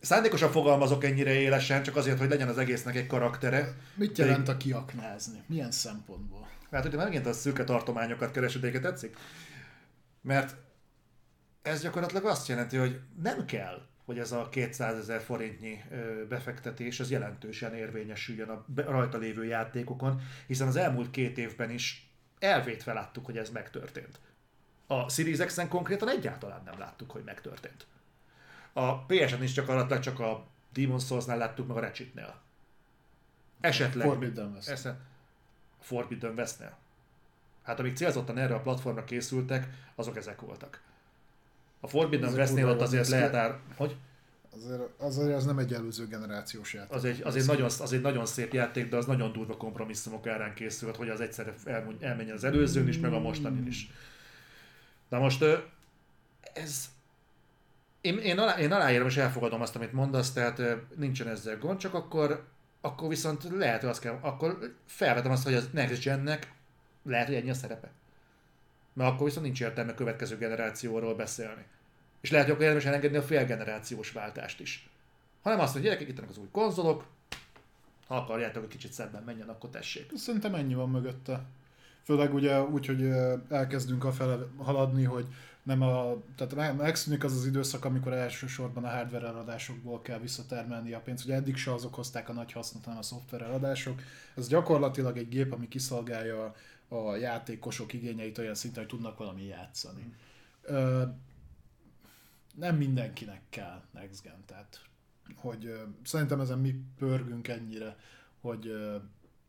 Szándékosan 0.00 0.50
fogalmazok 0.50 1.04
ennyire 1.04 1.32
élesen, 1.32 1.82
csak 1.82 1.96
azért, 1.96 2.18
hogy 2.18 2.28
legyen 2.28 2.48
az 2.48 2.58
egésznek 2.58 2.96
egy 2.96 3.06
karaktere. 3.06 3.76
Mit 3.94 4.18
jelent 4.18 4.48
a 4.48 4.56
kiaknázni? 4.56 5.42
Milyen 5.46 5.70
szempontból? 5.70 6.48
Hát, 6.70 6.82
hogy 6.82 6.94
megint 6.94 7.26
a 7.26 7.32
szürke 7.32 7.64
tartományokat 7.64 8.30
keresed, 8.30 8.80
tetszik? 8.80 9.16
Mert 10.20 10.56
ez 11.62 11.82
gyakorlatilag 11.82 12.24
azt 12.24 12.48
jelenti, 12.48 12.76
hogy 12.76 13.00
nem 13.22 13.44
kell, 13.44 13.86
hogy 14.04 14.18
ez 14.18 14.32
a 14.32 14.48
200 14.48 14.98
ezer 14.98 15.20
forintnyi 15.20 15.84
befektetés 16.28 17.00
az 17.00 17.10
jelentősen 17.10 17.74
érvényesüljön 17.74 18.48
a 18.48 18.64
rajta 18.74 19.18
lévő 19.18 19.44
játékokon, 19.44 20.20
hiszen 20.46 20.66
az 20.66 20.76
elmúlt 20.76 21.10
két 21.10 21.38
évben 21.38 21.70
is 21.70 22.10
elvétve 22.38 22.92
láttuk, 22.92 23.24
hogy 23.24 23.38
ez 23.38 23.50
megtörtént. 23.50 24.20
A 24.86 25.08
Series 25.08 25.38
X-en 25.38 25.68
konkrétan 25.68 26.08
egyáltalán 26.08 26.62
nem 26.64 26.78
láttuk, 26.78 27.10
hogy 27.10 27.22
megtörtént. 27.24 27.86
A 28.72 29.04
PS-en 29.04 29.42
is 29.42 29.52
csak 29.52 30.00
csak 30.00 30.20
a 30.20 30.46
Demon's 30.74 31.06
Souls-nál 31.06 31.36
láttuk, 31.38 31.66
meg 31.66 31.76
a 31.76 31.80
Ratchet-nél. 31.80 32.40
Esetleg... 33.60 34.06
Forbidden 34.06 34.52
West. 34.52 34.68
Esze, 34.68 35.00
Forbidden 35.80 36.34
West-nél. 36.34 36.76
Hát 37.62 37.78
amik 37.78 37.96
célzottan 37.96 38.38
erre 38.38 38.54
a 38.54 38.60
platformra 38.60 39.04
készültek, 39.04 39.68
azok 39.94 40.16
ezek 40.16 40.40
voltak. 40.40 40.82
A 41.84 41.88
Forbidden 41.88 42.32
Westnél 42.32 42.68
ott 42.68 42.80
azért 42.80 43.08
lehet 43.08 43.34
ár... 43.34 43.58
Hogy? 43.76 43.96
Azért, 44.54 44.82
azért 44.98 45.36
az 45.36 45.44
nem 45.44 45.58
egy 45.58 45.72
előző 45.72 46.06
generációs 46.06 46.74
játék. 46.74 46.92
Az 46.92 47.04
egy, 47.04 47.22
az, 47.22 47.36
egy 47.36 47.46
nagyon, 47.46 47.64
az 47.64 47.92
egy 47.92 48.00
nagyon 48.00 48.26
szép 48.26 48.52
játék, 48.52 48.88
de 48.88 48.96
az 48.96 49.06
nagyon 49.06 49.32
durva 49.32 49.56
kompromisszumok 49.56 50.26
árán 50.26 50.54
készült, 50.54 50.96
hogy 50.96 51.08
az 51.08 51.20
egyszerre 51.20 51.54
elmenjen 52.00 52.36
az 52.36 52.44
előzőn 52.44 52.88
is, 52.88 52.98
meg 52.98 53.12
a 53.12 53.18
mostanin 53.18 53.66
is. 53.66 53.90
Na 55.08 55.18
most 55.18 55.44
ez 56.54 56.88
én, 58.00 58.18
én, 58.18 58.38
alá, 58.38 58.58
én 58.58 58.72
aláírom 58.72 59.06
és 59.06 59.16
elfogadom 59.16 59.60
azt, 59.60 59.76
amit 59.76 59.92
mondasz, 59.92 60.32
tehát 60.32 60.62
nincsen 60.96 61.28
ezzel 61.28 61.58
gond, 61.58 61.78
csak 61.78 61.94
akkor, 61.94 62.48
akkor 62.80 63.08
viszont 63.08 63.42
lehet, 63.50 63.80
hogy 63.80 63.90
azt 63.90 64.00
kell, 64.00 64.18
akkor 64.20 64.76
felvetem 64.86 65.30
azt, 65.30 65.44
hogy 65.44 65.54
az 65.54 65.68
Next 65.72 66.02
Gennek 66.04 66.52
lehet, 67.02 67.26
hogy 67.26 67.36
ennyi 67.36 67.50
a 67.50 67.54
szerepe. 67.54 67.90
Mert 68.92 69.10
akkor 69.10 69.26
viszont 69.26 69.44
nincs 69.44 69.60
értelme 69.60 69.94
következő 69.94 70.36
generációról 70.36 71.14
beszélni. 71.14 71.64
És 72.20 72.30
lehet, 72.30 72.46
hogy 72.46 72.54
akkor 72.54 72.66
érdemes 72.66 72.86
elengedni 72.86 73.16
a 73.16 73.22
félgenerációs 73.22 74.12
váltást 74.12 74.60
is. 74.60 74.90
Hanem 75.42 75.60
azt, 75.60 75.72
hogy 75.72 75.82
gyerekek, 75.82 76.08
itt 76.08 76.18
az 76.28 76.38
új 76.38 76.48
konzolok, 76.52 77.06
ha 78.06 78.16
akarjátok, 78.16 78.62
hogy 78.62 78.72
kicsit 78.72 78.92
szebben 78.92 79.22
menjen, 79.22 79.48
akkor 79.48 79.70
tessék. 79.70 80.10
Szerintem 80.14 80.54
ennyi 80.54 80.74
van 80.74 80.90
mögötte. 80.90 81.44
Főleg 82.02 82.34
ugye 82.34 82.62
úgy, 82.62 82.86
hogy 82.86 83.10
elkezdünk 83.48 84.04
a 84.04 84.12
fele 84.12 84.38
haladni, 84.56 85.04
hogy 85.04 85.26
nem 85.62 85.82
a, 85.82 86.22
tehát 86.36 86.76
megszűnik 86.76 87.24
az 87.24 87.36
az 87.36 87.46
időszak, 87.46 87.84
amikor 87.84 88.12
elsősorban 88.12 88.84
a 88.84 88.88
hardware 88.88 89.26
eladásokból 89.26 90.02
kell 90.02 90.18
visszatermelni 90.18 90.92
a 90.92 91.00
pénzt. 91.00 91.24
Ugye 91.24 91.34
eddig 91.34 91.56
se 91.56 91.72
azok 91.72 91.94
hozták 91.94 92.28
a 92.28 92.32
nagy 92.32 92.52
hasznot, 92.52 92.84
hanem 92.84 92.98
a 92.98 93.02
szoftver 93.02 93.42
eladások. 93.42 94.00
Ez 94.36 94.48
gyakorlatilag 94.48 95.16
egy 95.16 95.28
gép, 95.28 95.52
ami 95.52 95.68
kiszolgálja 95.68 96.54
játékosok 97.20 97.92
igényeit 97.92 98.38
olyan 98.38 98.54
szinten, 98.54 98.82
hogy 98.82 98.92
tudnak 98.92 99.18
valami 99.18 99.44
játszani. 99.44 100.14
Ö, 100.62 101.02
nem 102.54 102.76
mindenkinek 102.76 103.42
kell 103.48 103.82
Next 103.90 104.22
Gen, 104.22 104.44
tehát 104.46 104.80
hogy 105.34 105.66
ö, 105.66 105.82
szerintem 106.04 106.40
ezen 106.40 106.58
mi 106.58 106.74
pörgünk 106.98 107.48
ennyire, 107.48 107.96
hogy 108.40 108.66
ö, 108.66 108.96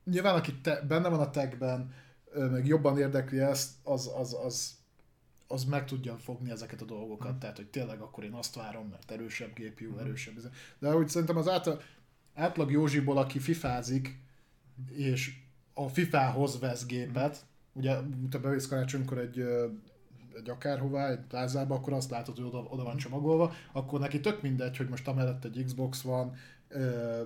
nyilván 0.04 0.36
aki 0.36 0.54
te, 0.54 0.82
benne 0.82 1.10
van 1.10 1.20
a 1.20 1.30
techben, 1.30 1.94
ö, 2.32 2.50
meg 2.50 2.68
jobban 2.68 2.98
érdekli 2.98 3.40
ezt, 3.40 3.72
az, 3.84 4.12
az, 4.16 4.38
az 4.46 4.82
az 5.48 5.64
meg 5.64 5.86
tudja 5.86 6.18
fogni 6.18 6.52
ezeket 6.52 6.82
a 6.82 6.86
dolgokat, 6.86 7.36
mm. 7.36 7.38
tehát 7.38 7.56
hogy 7.56 7.68
tényleg 7.68 8.02
akkor 8.02 8.24
én 8.24 8.34
azt 8.34 8.56
várom, 8.56 8.88
mert 8.88 9.12
erősebb 9.12 9.54
GPU, 9.56 9.94
mm. 9.94 9.98
erősebb. 9.98 10.34
De 10.80 10.96
úgy 10.96 11.10
szerintem 11.10 11.38
az 11.38 11.48
átlag, 11.48 11.82
átlag 12.34 12.72
Józsiból, 12.72 13.18
aki 13.18 13.40
fifázik, 13.40 14.20
és 14.92 15.43
a 15.74 15.88
FIFA-hoz 15.88 16.60
vesz 16.60 16.86
gépet, 16.86 17.46
ugye 17.74 17.98
te 18.30 18.38
bevész 18.38 18.68
karácsonykor 18.68 19.18
egy, 19.18 19.40
egy 20.36 20.50
akárhová, 20.50 21.10
egy 21.10 21.20
plázába, 21.20 21.76
akkor 21.76 21.94
azt 21.94 22.10
látod, 22.10 22.36
hogy 22.36 22.46
oda, 22.46 22.58
oda 22.58 22.84
van 22.84 22.98
csomagolva, 22.98 23.54
akkor 23.72 24.00
neki 24.00 24.20
tök 24.20 24.42
mindegy, 24.42 24.78
hogy 24.78 24.90
most 24.90 25.08
amellett 25.08 25.44
egy 25.44 25.64
Xbox 25.66 26.02
van, 26.02 26.36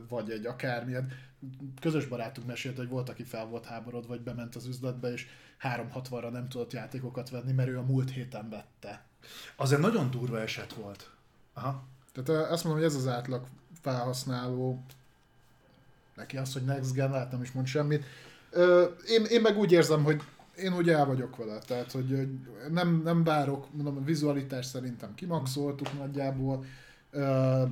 vagy 0.07 0.29
egy 0.29 0.45
akármilyen. 0.45 1.11
Közös 1.79 2.05
barátunk 2.05 2.47
mesélt, 2.47 2.77
hogy 2.77 2.89
volt, 2.89 3.09
aki 3.09 3.23
fel 3.23 3.45
volt 3.45 3.65
háborod, 3.65 4.07
vagy 4.07 4.21
bement 4.21 4.55
az 4.55 4.65
üzletbe, 4.65 5.11
és 5.11 5.27
360-ra 5.61 6.31
nem 6.31 6.49
tudott 6.49 6.73
játékokat 6.73 7.29
venni, 7.29 7.51
mert 7.51 7.69
ő 7.69 7.77
a 7.77 7.81
múlt 7.81 8.11
héten 8.11 8.49
vette. 8.49 9.05
Az 9.55 9.71
egy 9.71 9.79
nagyon 9.79 10.11
durva 10.11 10.39
eset 10.41 10.73
volt. 10.73 11.11
Aha. 11.53 11.83
Tehát 12.13 12.51
azt 12.51 12.63
mondom, 12.63 12.83
hogy 12.83 12.91
ez 12.91 12.97
az 12.97 13.07
átlag 13.07 13.45
felhasználó, 13.81 14.83
neki 16.15 16.37
az, 16.37 16.53
hogy 16.53 16.65
next 16.65 16.93
gen, 16.93 17.11
hát 17.11 17.31
nem 17.31 17.41
is 17.41 17.51
mond 17.51 17.67
semmit. 17.67 18.05
Én, 19.07 19.25
én 19.29 19.41
meg 19.41 19.57
úgy 19.57 19.71
érzem, 19.71 20.03
hogy 20.03 20.21
én 20.55 20.75
úgy 20.75 20.89
el 20.89 21.05
vagyok 21.05 21.35
vele, 21.37 21.59
tehát 21.67 21.91
hogy 21.91 22.27
nem, 22.71 23.01
nem 23.03 23.23
várok, 23.23 23.65
mondom, 23.71 23.97
a 23.97 24.05
vizualitás 24.05 24.65
szerintem 24.65 25.15
kimaxoltuk 25.15 25.97
nagyjából, 25.97 26.65
Uh, 27.11 27.69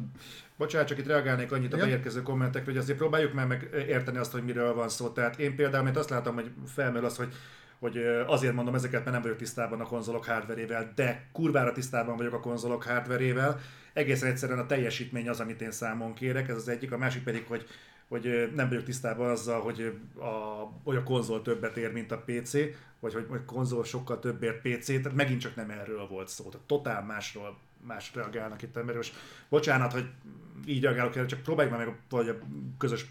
Bocsánat, 0.57 0.87
csak 0.87 0.97
itt 0.97 1.07
reagálnék 1.07 1.51
annyit 1.51 1.73
a 1.73 1.77
beérkező 1.77 2.21
kommentekre, 2.21 2.71
hogy 2.71 2.81
azért 2.81 2.97
próbáljuk 2.97 3.33
már 3.33 3.47
meg 3.47 3.69
érteni 3.87 4.17
azt, 4.17 4.31
hogy 4.31 4.43
miről 4.43 4.73
van 4.73 4.89
szó. 4.89 5.09
Tehát 5.09 5.39
én 5.39 5.55
például, 5.55 5.83
mint 5.83 5.97
azt 5.97 6.09
látom, 6.09 6.35
hogy 6.35 6.51
felmerül 6.67 7.05
az, 7.05 7.17
hogy 7.17 7.33
hogy 7.79 7.97
azért 8.27 8.53
mondom 8.53 8.75
ezeket, 8.75 8.99
mert 8.99 9.11
nem 9.11 9.21
vagyok 9.21 9.37
tisztában 9.37 9.79
a 9.79 9.85
konzolok 9.85 10.25
hardverével, 10.25 10.91
de 10.95 11.27
kurvára 11.31 11.71
tisztában 11.71 12.17
vagyok 12.17 12.33
a 12.33 12.39
konzolok 12.39 12.83
hardverével. 12.83 13.59
Egészen 13.93 14.29
egyszerűen 14.29 14.59
a 14.59 14.65
teljesítmény 14.65 15.29
az, 15.29 15.39
amit 15.39 15.61
én 15.61 15.71
számon 15.71 16.13
kérek, 16.13 16.49
ez 16.49 16.55
az 16.55 16.67
egyik, 16.67 16.91
a 16.91 16.97
másik 16.97 17.23
pedig, 17.23 17.45
hogy 17.47 17.65
hogy 18.07 18.51
nem 18.55 18.69
vagyok 18.69 18.83
tisztában 18.83 19.29
azzal, 19.29 19.61
hogy 19.61 19.99
a, 20.15 20.25
hogy 20.83 20.95
a 20.95 21.03
konzol 21.03 21.41
többet 21.41 21.77
ér, 21.77 21.91
mint 21.91 22.11
a 22.11 22.23
PC, 22.25 22.53
vagy 22.99 23.13
hogy 23.13 23.25
a 23.29 23.45
konzol 23.45 23.83
sokkal 23.83 24.19
többért 24.19 24.61
PC, 24.61 24.85
tehát 24.85 25.13
megint 25.13 25.41
csak 25.41 25.55
nem 25.55 25.69
erről 25.69 26.07
volt 26.07 26.27
szó, 26.27 26.49
tehát 26.49 26.67
totál 26.67 27.03
másról 27.03 27.57
más 27.87 28.11
reagálnak 28.13 28.61
itt 28.61 28.77
emberek. 28.77 28.95
Most 28.95 29.15
bocsánat, 29.49 29.91
hogy 29.91 30.09
így 30.65 30.83
reagálok 30.83 31.15
erre, 31.15 31.25
csak 31.25 31.41
próbáljuk 31.41 31.77
meg 31.77 31.95
vagy 32.09 32.29
a 32.29 32.37
közös 32.77 33.05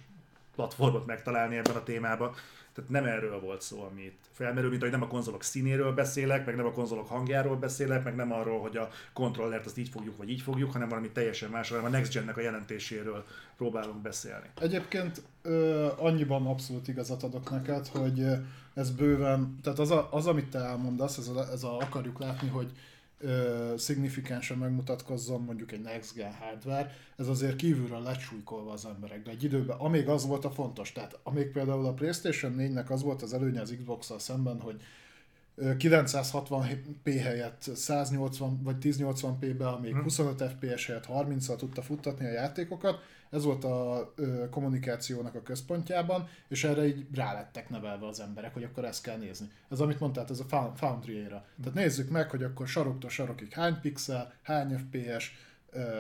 platformot 0.55 1.07
megtalálni 1.07 1.57
ebben 1.57 1.77
a 1.77 1.83
témában. 1.83 2.35
Tehát 2.75 2.91
nem 2.91 3.05
erről 3.05 3.41
volt 3.41 3.63
szó, 3.63 3.83
amit 3.83 4.19
felmerül, 4.33 4.71
mint 4.71 4.83
hogy 4.83 4.91
nem 4.91 5.03
a 5.03 5.07
konzolok 5.07 5.43
színéről 5.43 5.93
beszélek, 5.93 6.47
meg 6.47 6.57
nem 6.57 6.67
a 6.67 6.73
konzolok 6.73 7.09
hangjáról 7.09 7.57
beszélek, 7.57 8.05
meg 8.05 8.15
nem 8.15 8.33
arról, 8.33 8.61
hogy 8.61 8.77
a 8.77 8.89
kontrollert 9.13 9.67
azt 9.67 9.79
így 9.79 9.89
fogjuk, 9.89 10.17
vagy 10.17 10.31
így 10.31 10.41
fogjuk, 10.41 10.73
hanem 10.73 10.89
valami 10.89 11.11
teljesen 11.11 11.51
másról, 11.51 11.79
hanem 11.79 11.95
a 11.95 11.97
Next 11.97 12.13
Gen-nek 12.13 12.37
a 12.37 12.41
jelentéséről 12.41 13.25
próbálunk 13.57 14.03
beszélni. 14.03 14.47
Egyébként 14.61 15.23
ö, 15.43 15.89
annyiban 15.97 16.47
abszolút 16.47 16.89
igazat 16.89 17.23
adok 17.23 17.51
neked, 17.51 17.87
hogy 17.87 18.27
ez 18.75 18.91
bőven, 18.91 19.59
tehát 19.63 19.79
az, 19.79 19.91
a, 19.91 20.09
az 20.11 20.27
amit 20.27 20.51
te 20.51 20.59
elmondasz, 20.59 21.19
ez 21.19 21.29
a, 21.29 21.49
ez 21.53 21.63
a 21.63 21.77
akarjuk 21.77 22.19
látni, 22.19 22.49
hogy 22.49 22.73
ö, 23.19 23.75
szignifikánsan 23.77 24.59
megmutatkozzon 24.59 25.43
mondjuk 25.43 25.73
egy 25.73 25.81
next 25.81 26.15
gen 26.15 26.33
hardware, 26.33 26.91
ez 27.17 27.29
azért 27.29 27.57
kívülről 27.57 28.03
lecsújkolva 28.03 28.73
az 28.73 28.85
emberekbe 28.85 29.31
egy 29.31 29.45
időben, 29.45 29.77
amíg 29.77 30.09
az 30.09 30.27
volt 30.27 30.45
a 30.45 30.51
fontos, 30.51 30.93
tehát 30.93 31.19
amíg 31.23 31.51
például 31.51 31.87
a 31.87 31.93
Playstation 31.93 32.55
4-nek 32.59 32.87
az 32.87 33.03
volt 33.03 33.23
az 33.23 33.33
előnye 33.33 33.61
az 33.61 33.75
Xbox-szal 33.79 34.19
szemben, 34.19 34.61
hogy 34.61 34.83
960p 35.59 37.21
helyett 37.23 37.71
180 37.75 38.63
vagy 38.63 38.77
1080p-be, 38.81 39.81
még 39.81 39.97
25 39.97 40.43
fps 40.43 40.87
helyett 40.87 41.07
30-al 41.09 41.57
tudta 41.57 41.83
futtatni 41.83 42.27
a 42.27 42.31
játékokat. 42.31 42.99
Ez 43.31 43.45
volt 43.45 43.65
a 43.65 44.13
ö, 44.17 44.49
kommunikációnak 44.51 45.35
a 45.35 45.43
központjában, 45.43 46.29
és 46.49 46.65
erre 46.65 46.87
így 46.87 47.07
rálettek 47.15 47.69
nevelve 47.69 48.07
az 48.07 48.21
emberek, 48.21 48.53
hogy 48.53 48.63
akkor 48.63 48.85
ezt 48.85 49.03
kell 49.03 49.17
nézni. 49.17 49.51
Ez 49.71 49.81
amit 49.81 50.01
mondtál, 50.01 50.27
ez 50.29 50.41
a 50.51 50.73
Foundry 50.77 51.19
era. 51.19 51.47
Tehát 51.59 51.75
nézzük 51.75 52.11
meg, 52.11 52.31
hogy 52.31 52.43
akkor 52.43 52.69
saroktól 52.69 53.11
sarokig 53.11 53.53
hány 53.53 53.81
pixel, 53.81 54.33
hány 54.43 54.79
fps, 54.79 55.33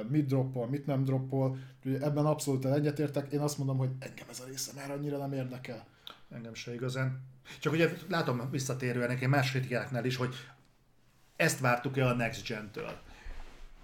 mit 0.09 0.27
droppol, 0.27 0.69
mit 0.69 0.87
nem 0.87 1.05
droppol. 1.05 1.59
Ebben 1.85 2.27
abszolút 2.27 2.65
egyetértek. 2.65 3.33
Én 3.33 3.41
azt 3.41 3.59
mondom, 3.59 3.77
hogy 3.77 3.91
engem 3.99 4.27
ez 4.31 4.41
a 4.41 4.45
része 4.47 4.73
már 4.77 4.91
annyira 4.91 5.19
nem 5.19 5.33
érdekel. 5.33 5.87
Engem 6.31 6.55
se 6.55 6.75
igazán. 6.75 7.23
Csak 7.61 7.73
ugye 7.73 7.93
látom 8.09 8.51
visszatérően 8.51 9.09
nekem 9.09 9.31
más 9.31 9.51
kritikáknál 9.51 10.05
is, 10.05 10.17
hogy 10.17 10.35
ezt 11.37 11.61
vártuk-e 11.61 12.07
a 12.07 12.15
Next 12.15 12.47
Gen-től. 12.47 13.01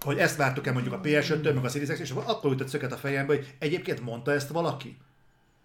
Hogy 0.05 0.17
ezt 0.17 0.37
vártuk-e 0.37 0.71
mondjuk 0.71 0.93
a 0.93 0.99
PS5-től, 0.99 1.53
meg 1.53 1.65
a 1.65 1.69
Series 1.69 1.89
X, 1.89 1.99
és 1.99 2.11
akkor 2.11 2.51
ütött 2.51 2.67
szöket 2.67 2.91
a 2.91 2.97
fejembe, 2.97 3.33
hogy 3.35 3.55
egyébként 3.59 4.01
mondta 4.01 4.31
ezt 4.31 4.49
valaki? 4.49 4.97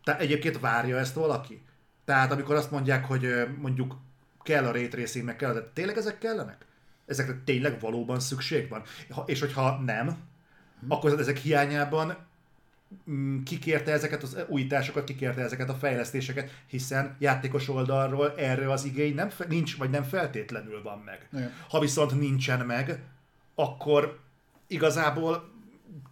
Tehát 0.05 0.21
egyébként 0.21 0.61
várja 0.61 0.99
ezt 0.99 1.15
valaki? 1.15 1.63
Tehát 2.05 2.33
amikor 2.33 2.55
azt 2.55 2.71
mondják, 2.71 3.05
hogy 3.05 3.47
mondjuk 3.59 3.97
kell 4.43 4.65
a 4.67 4.73
ray 4.73 4.89
tracing, 4.89 5.25
meg 5.25 5.37
kell, 5.37 5.53
de 5.53 5.71
tényleg 5.75 5.97
ezek 5.97 6.19
kellenek? 6.19 6.67
Ezekre 7.07 7.43
tényleg 7.45 7.81
valóban 7.81 8.21
szükség 8.21 8.69
van? 8.69 8.83
És 9.27 9.41
hogyha 9.41 9.81
nem, 9.85 10.07
hmm. 10.07 10.17
akkor 10.89 11.19
ezek 11.19 11.37
hiányában 11.37 12.17
Mm, 13.11 13.43
kikérte 13.43 13.93
ezeket 13.93 14.23
az 14.23 14.37
újításokat, 14.49 15.05
kikérte 15.05 15.41
ezeket 15.41 15.69
a 15.69 15.75
fejlesztéseket, 15.75 16.63
hiszen 16.67 17.17
játékos 17.19 17.69
oldalról 17.69 18.35
erre 18.37 18.71
az 18.71 18.85
igény 18.85 19.15
nem, 19.15 19.31
nincs, 19.49 19.77
vagy 19.77 19.91
nem 19.91 20.03
feltétlenül 20.03 20.83
van 20.83 20.99
meg. 20.99 21.29
Igen. 21.33 21.53
Ha 21.69 21.81
viszont 21.81 22.19
nincsen 22.19 22.67
meg, 22.67 23.03
akkor 23.55 24.19
igazából 24.67 25.55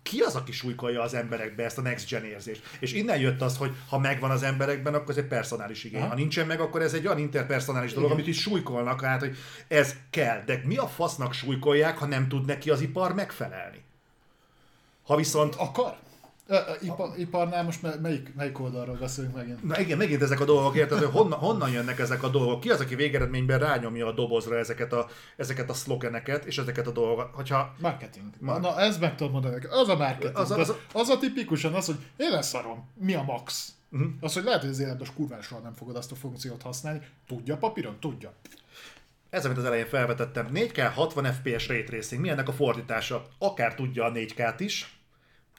ki 0.03 0.21
az, 0.21 0.35
aki 0.35 0.53
súlykolja 0.53 1.03
az 1.03 1.15
emberekbe 1.15 1.65
ezt 1.65 1.79
a 1.79 1.81
next 1.81 2.09
gen 2.09 2.25
érzést? 2.25 2.63
És 2.81 2.93
innen 2.93 3.19
jött 3.19 3.41
az, 3.41 3.57
hogy 3.57 3.73
ha 3.89 3.99
megvan 3.99 4.31
az 4.31 4.43
emberekben, 4.43 4.95
akkor 4.95 5.11
ez 5.11 5.17
egy 5.17 5.27
personális 5.27 5.85
igény. 5.85 6.01
Aha. 6.01 6.09
Ha 6.09 6.15
nincsen 6.15 6.47
meg, 6.47 6.61
akkor 6.61 6.83
ez 6.83 6.95
egy 6.95 7.07
olyan 7.07 7.19
interpersonális 7.19 7.93
dolog, 7.93 8.11
Igen. 8.11 8.21
amit 8.21 8.35
is 8.35 8.41
súlykolnak, 8.41 9.01
hát, 9.01 9.21
hogy 9.21 9.37
ez 9.69 9.95
kell. 10.11 10.43
De 10.47 10.63
mi 10.65 10.77
a 10.77 10.87
fasznak 10.87 11.33
súlykolják, 11.33 11.99
ha 11.99 12.07
nem 12.07 12.29
tud 12.29 12.47
neki 12.47 12.71
az 12.71 12.81
ipar 12.81 13.15
megfelelni? 13.15 13.83
Ha 15.07 15.17
viszont... 15.17 15.55
Akar? 15.55 15.97
Ipar, 16.81 17.19
iparnál 17.19 17.65
most 17.65 18.01
melyik, 18.03 18.35
melyik 18.35 18.61
oldalról 18.61 18.97
beszélünk 18.97 19.35
megint? 19.35 19.65
Na 19.65 19.81
igen, 19.81 19.99
megint 19.99 20.23
ezek 20.23 20.41
a 20.41 20.45
dolgok, 20.45 20.77
érted, 20.77 20.99
hogy 20.99 21.11
honnan, 21.11 21.39
honnan 21.39 21.71
jönnek 21.71 21.99
ezek 21.99 22.23
a 22.23 22.29
dolgok? 22.29 22.61
Ki 22.61 22.71
az, 22.71 22.81
aki 22.81 22.95
végeredményben 22.95 23.59
rányomja 23.59 24.07
a 24.07 24.13
dobozra 24.13 24.59
ezeket 24.59 24.93
a, 24.93 25.09
ezeket 25.37 25.71
a 25.71 25.75
szlogeneket 25.75 26.45
és 26.45 26.59
ezeket 26.59 26.87
a 26.87 26.91
dolgokat? 26.91 27.31
Hogyha... 27.35 27.75
Marketing. 27.81 28.27
Ma... 28.39 28.59
Na, 28.59 28.81
ez 28.81 28.99
meg 28.99 29.17
tudom 29.17 29.33
mondani. 29.33 29.65
Az 29.71 29.89
a 29.89 29.97
marketing. 29.97 30.37
Az 30.37 30.51
a, 30.51 30.59
az, 30.59 30.69
a... 30.69 30.77
az 30.93 31.09
a 31.09 31.19
tipikusan 31.19 31.75
az, 31.75 31.87
hogy 31.87 31.99
én 32.17 32.31
leszarom. 32.31 32.89
Mi 32.95 33.15
a 33.15 33.23
max? 33.23 33.73
Uh-huh. 33.91 34.11
Az, 34.21 34.35
hogy 34.35 34.45
lehet, 34.45 34.61
hogy 34.61 34.71
az 34.71 34.79
életben 34.79 35.09
kurvással 35.17 35.61
nem 35.61 35.75
fogod 35.75 35.97
azt 35.97 36.13
a 36.13 36.15
funkciót 36.15 36.63
használni. 36.63 37.01
Tudja 37.27 37.57
papíron? 37.57 37.97
Tudja. 38.01 38.33
Ez, 39.31 39.45
amit 39.45 39.59
az 39.59 39.65
elején 39.65 39.87
felvetettem. 39.87 40.49
4K 40.55 40.91
60 40.95 41.25
FPS 41.25 41.69
ray 41.69 41.85
tracing. 41.85 42.21
Mi 42.21 42.29
ennek 42.29 42.49
a 42.49 42.53
fordítása? 42.53 43.27
Akár 43.39 43.75
tudja 43.75 44.05
a 44.05 44.13
4K-t 44.13 44.55
is, 44.59 44.94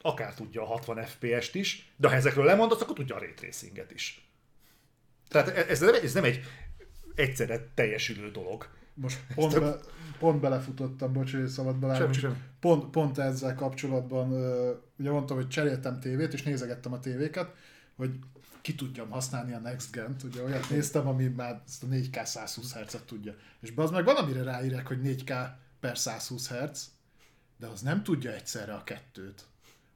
akár 0.06 0.34
tudja 0.34 0.62
a 0.62 0.66
60 0.66 1.06
FPS-t 1.06 1.56
is, 1.56 1.94
de 1.98 2.08
ha 2.08 2.16
ezekről 2.16 2.46
lemondasz, 2.46 2.82
akkor 2.82 2.96
tudja 2.96 3.16
a 3.16 3.20
ray 3.20 3.34
tracinget 3.34 3.92
is. 3.92 4.30
Tehát 5.28 5.48
e- 5.48 5.66
ez 5.70 5.80
nem, 5.80 5.94
ez 6.04 6.14
nem 6.14 6.24
egy 6.24 6.44
egyszerre 7.16 7.72
teljesülő 7.74 8.32
dolog. 8.32 8.68
Most 8.94 9.20
pont, 9.36 9.60
be, 9.60 9.80
pont 10.20 10.40
belefutottam, 10.40 11.14
bocs, 11.14 11.32
hogy 11.32 11.48
szabad 11.48 11.76
belátni. 11.76 12.28
Pont, 12.60 12.90
pont 12.90 13.18
ezzel 13.18 13.56
kapcsolatban, 13.56 14.32
ugye 14.98 15.12
mondtam, 15.12 15.36
hogy 15.36 15.48
cseréltem 15.48 16.00
tévét, 16.00 16.34
és 16.34 16.44
nézegettem 16.44 16.94
a 16.94 17.00
tévéket, 17.00 17.54
hogy 17.96 18.12
ki 18.62 18.76
tudjam 18.76 19.10
használni 19.10 19.54
a 19.54 19.60
Next 19.60 19.92
Gen-t, 19.92 20.24
ugye 20.24 20.44
olyat 20.44 20.70
néztem, 20.70 21.08
ami 21.08 21.28
már 21.28 21.62
ezt 21.68 21.84
a 21.84 21.88
4K 21.88 22.26
120 22.26 22.74
Hz-et 22.74 23.06
tudja. 23.06 23.36
És 23.62 23.72
az 23.76 23.92
meg 23.92 24.06
van, 24.06 24.16
amire 24.16 24.44
ráírek, 24.44 24.88
hogy 24.88 25.00
4K 25.04 25.48
per 25.80 25.98
120 25.98 26.50
Hz, 26.50 26.92
de 27.58 27.68
az 27.68 27.82
nem 27.82 28.04
tudja 28.04 28.32
egyszerre 28.32 28.74
a 28.74 28.84
kettőt 28.84 29.46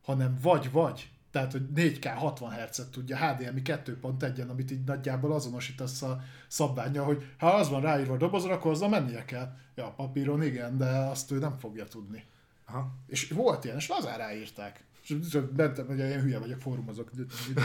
hanem 0.10 0.38
vagy-vagy. 0.42 1.10
Tehát, 1.32 1.52
hogy 1.52 1.62
4K 1.76 2.14
60 2.16 2.52
Hz-et 2.52 2.92
tudja 2.92 3.18
HDMI 3.18 3.62
2.1-en, 3.64 4.50
amit 4.50 4.72
így 4.72 4.84
nagyjából 4.84 5.34
azonosítasz 5.34 6.02
a 6.02 6.22
szabványa, 6.48 7.04
hogy 7.04 7.26
ha 7.38 7.48
az 7.48 7.70
van 7.70 7.82
ráírva 7.82 8.14
a 8.14 8.18
dobozra, 8.18 8.54
akkor 8.54 8.72
azzal 8.72 8.90
mennie 8.90 9.26
kell. 9.26 9.54
Ja, 9.76 9.94
papíron 9.96 10.44
igen, 10.44 10.78
de 10.78 10.86
azt 10.86 11.32
ő 11.32 11.40
nem 11.40 11.58
fogja 11.58 11.86
tudni. 11.86 12.24
Aha. 12.66 12.92
És 13.08 13.30
volt 13.32 13.64
ilyen, 13.64 13.78
és 13.78 13.88
lazán 13.88 14.18
ráírták. 14.18 14.84
És 15.02 15.40
mentem, 15.56 15.86
hogy 15.86 16.00
én 16.00 16.22
hülye 16.22 16.40
vagyok, 16.40 16.62
fórumozok. 16.62 17.12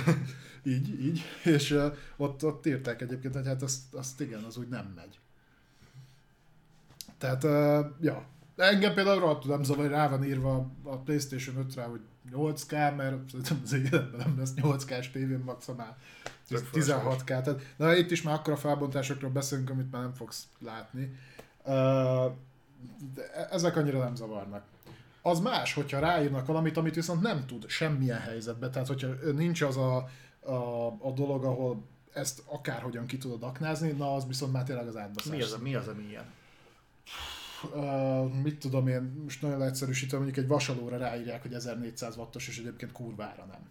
így, 0.63 1.05
így. 1.05 1.23
És 1.45 1.71
uh, 1.71 1.97
ott, 2.17 2.45
ott 2.45 2.67
írták 2.67 3.01
egyébként, 3.03 3.35
hogy 3.35 3.47
hát 3.47 3.63
azt, 3.63 3.95
azt 3.95 4.21
igen, 4.21 4.43
az 4.43 4.57
úgy 4.57 4.69
nem 4.69 4.93
megy. 4.97 5.19
Tehát, 7.19 7.45
uh, 7.45 7.87
ja. 8.01 8.27
Engem 8.57 8.95
például 8.95 9.21
rohadtul 9.21 9.51
nem 9.51 9.63
zavar, 9.63 9.85
hogy 9.85 9.95
rá 9.95 10.09
van 10.09 10.25
írva 10.25 10.71
a 10.83 10.97
Playstation 10.97 11.67
5-re, 11.69 11.83
hogy 11.83 12.01
8K, 12.33 12.97
mert 12.97 13.31
szerintem 13.31 13.61
az 13.65 13.73
életben 13.73 14.15
nem 14.19 14.39
lesz 14.39 14.53
8K-s 14.57 15.11
tévén 15.11 15.43
maximál 15.45 15.97
16K. 16.51 17.25
Tehát, 17.25 17.75
na 17.77 17.95
itt 17.95 18.11
is 18.11 18.23
már 18.23 18.35
akkora 18.35 18.57
felbontásokról 18.57 19.31
beszélünk, 19.31 19.71
amit 19.71 19.91
már 19.91 20.03
nem 20.03 20.15
fogsz 20.15 20.47
látni. 20.59 21.19
De 23.15 23.49
ezek 23.51 23.77
annyira 23.77 23.99
nem 23.99 24.15
zavarnak. 24.15 24.65
Az 25.23 25.41
más, 25.41 25.75
hogyha 25.75 25.99
ráírnak 25.99 26.47
valamit, 26.47 26.77
amit 26.77 26.95
viszont 26.95 27.23
nem 27.23 27.47
tud 27.47 27.69
semmilyen 27.69 28.21
helyzetben. 28.21 28.71
Tehát, 28.71 28.89
hogyha 28.89 29.09
nincs 29.35 29.63
az 29.63 29.77
a, 29.77 29.97
a, 30.41 30.87
a 30.87 31.11
dolog, 31.15 31.45
ahol 31.45 31.83
ezt 32.13 32.43
akárhogyan 32.47 33.07
ki 33.07 33.19
tudod 33.19 33.43
aknázni, 33.43 33.91
na 33.91 34.15
az 34.15 34.27
viszont 34.27 34.53
már 34.53 34.65
tényleg 34.65 34.87
az 34.87 34.97
átbaszás. 34.97 35.37
Mi 35.37 35.43
az, 35.43 35.53
a, 35.53 35.59
mi 35.59 35.75
az, 35.75 35.89
ami 35.89 36.03
ilyen? 36.09 36.25
Mit 38.43 38.59
tudom 38.59 38.89
én, 38.89 39.03
most 39.23 39.43
nagyon 39.43 39.63
egyszerűsítve, 39.63 40.17
mondjuk 40.17 40.39
egy 40.39 40.49
vasalóra 40.49 40.97
ráírják, 40.97 41.43
hogy 41.43 41.53
1400 41.53 42.17
wattos, 42.17 42.49
és 42.49 42.59
egyébként 42.59 42.93
kurvára 42.93 43.45
nem. 43.45 43.69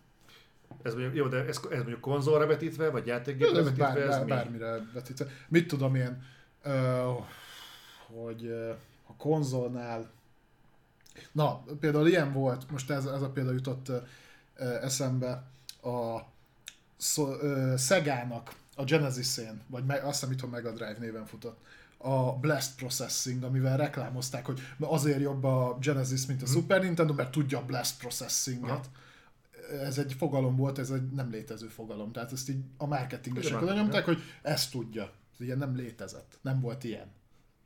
Ez 0.82 0.94
mondjuk, 0.94 1.16
jó, 1.16 1.28
de 1.28 1.38
ez, 1.38 1.60
ez 1.70 1.78
mondjuk 1.78 2.00
konzolra 2.00 2.48
vetítve, 2.48 2.90
vagy 2.90 3.06
játékgépre 3.08 3.64
vetítve? 3.64 3.86
Bár, 3.86 3.98
ez 3.98 4.18
bár, 4.18 4.26
bármire 4.26 4.80
vetítve. 4.94 5.26
Mit 5.48 5.68
tudom 5.68 5.96
én, 5.96 6.24
hogy 8.08 8.48
a 9.08 9.16
konzolnál 9.18 10.12
Na, 11.32 11.64
például 11.80 12.08
ilyen 12.08 12.34
volt, 12.34 12.72
most 12.72 12.90
ez, 12.90 13.06
ez 13.06 13.22
a 13.22 13.30
példa 13.30 13.52
jutott 13.52 13.92
eszembe, 14.82 15.44
a 15.82 16.20
Szegának 17.76 18.54
a 18.76 18.84
Genesis-én, 18.84 19.62
vagy 19.68 19.84
azt 19.90 20.04
hiszem 20.04 20.32
itthon 20.32 20.50
Mega 20.50 20.72
Drive 20.72 20.98
néven 21.00 21.26
futott, 21.26 21.58
a 22.04 22.38
Blast 22.40 22.76
Processing, 22.76 23.44
amivel 23.44 23.78
reklámozták, 23.78 24.46
hogy 24.46 24.60
azért 24.80 25.22
jobb 25.22 25.44
a 25.44 25.78
Genesis, 25.82 26.26
mint 26.26 26.42
a 26.42 26.46
hmm. 26.46 26.54
Super 26.54 26.82
Nintendo, 26.82 27.14
mert 27.14 27.32
tudja 27.32 27.58
a 27.58 27.66
Blast 27.66 27.98
Processing-et. 27.98 28.90
Ez 29.82 29.98
egy 29.98 30.14
fogalom 30.18 30.56
volt, 30.56 30.80
ez 30.80 30.90
egy 30.90 31.10
nem 31.12 31.30
létező 31.32 31.68
fogalom. 31.68 32.12
Tehát 32.12 32.32
ezt 32.32 32.50
így 32.50 32.64
a 32.78 32.86
marketingesek 32.86 33.62
oda 33.62 33.74
nyomták, 33.74 34.06
hogy 34.06 34.22
ezt 34.42 34.72
tudja. 34.72 35.12
Ez 35.34 35.46
ilyen 35.46 35.58
nem 35.58 35.76
létezett. 35.76 36.38
Nem 36.42 36.62
volt 36.62 36.84
ilyen. 36.84 37.12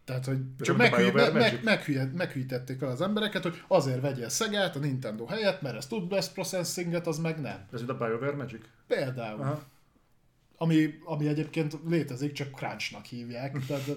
Tehát, 0.05 0.25
hogy 0.25 0.39
csak 0.59 0.77
meghüly, 0.77 1.11
meg, 1.11 1.33
meg, 1.33 1.63
meghüly, 1.63 1.97
meghűítették 2.13 2.81
el 2.81 2.89
az 2.89 3.01
embereket, 3.01 3.43
hogy 3.43 3.63
azért 3.67 4.01
vegyél 4.01 4.29
Szegát 4.29 4.75
a 4.75 4.79
Nintendo 4.79 5.25
helyett, 5.25 5.61
mert 5.61 5.75
ez 5.75 5.87
tud 5.87 6.07
Blast 6.07 6.33
Processing-et, 6.33 7.07
az 7.07 7.17
meg 7.17 7.41
nem. 7.41 7.65
Ez 7.73 7.81
itt 7.81 7.89
a 7.89 7.97
BioWare 7.97 8.35
Magic? 8.35 8.61
Például. 8.87 9.41
Aha. 9.41 9.63
Ami, 10.57 10.99
ami 11.05 11.27
egyébként 11.27 11.77
létezik, 11.87 12.31
csak 12.31 12.55
Crunchnak 12.55 13.05
hívják. 13.05 13.65
Tehát 13.65 13.89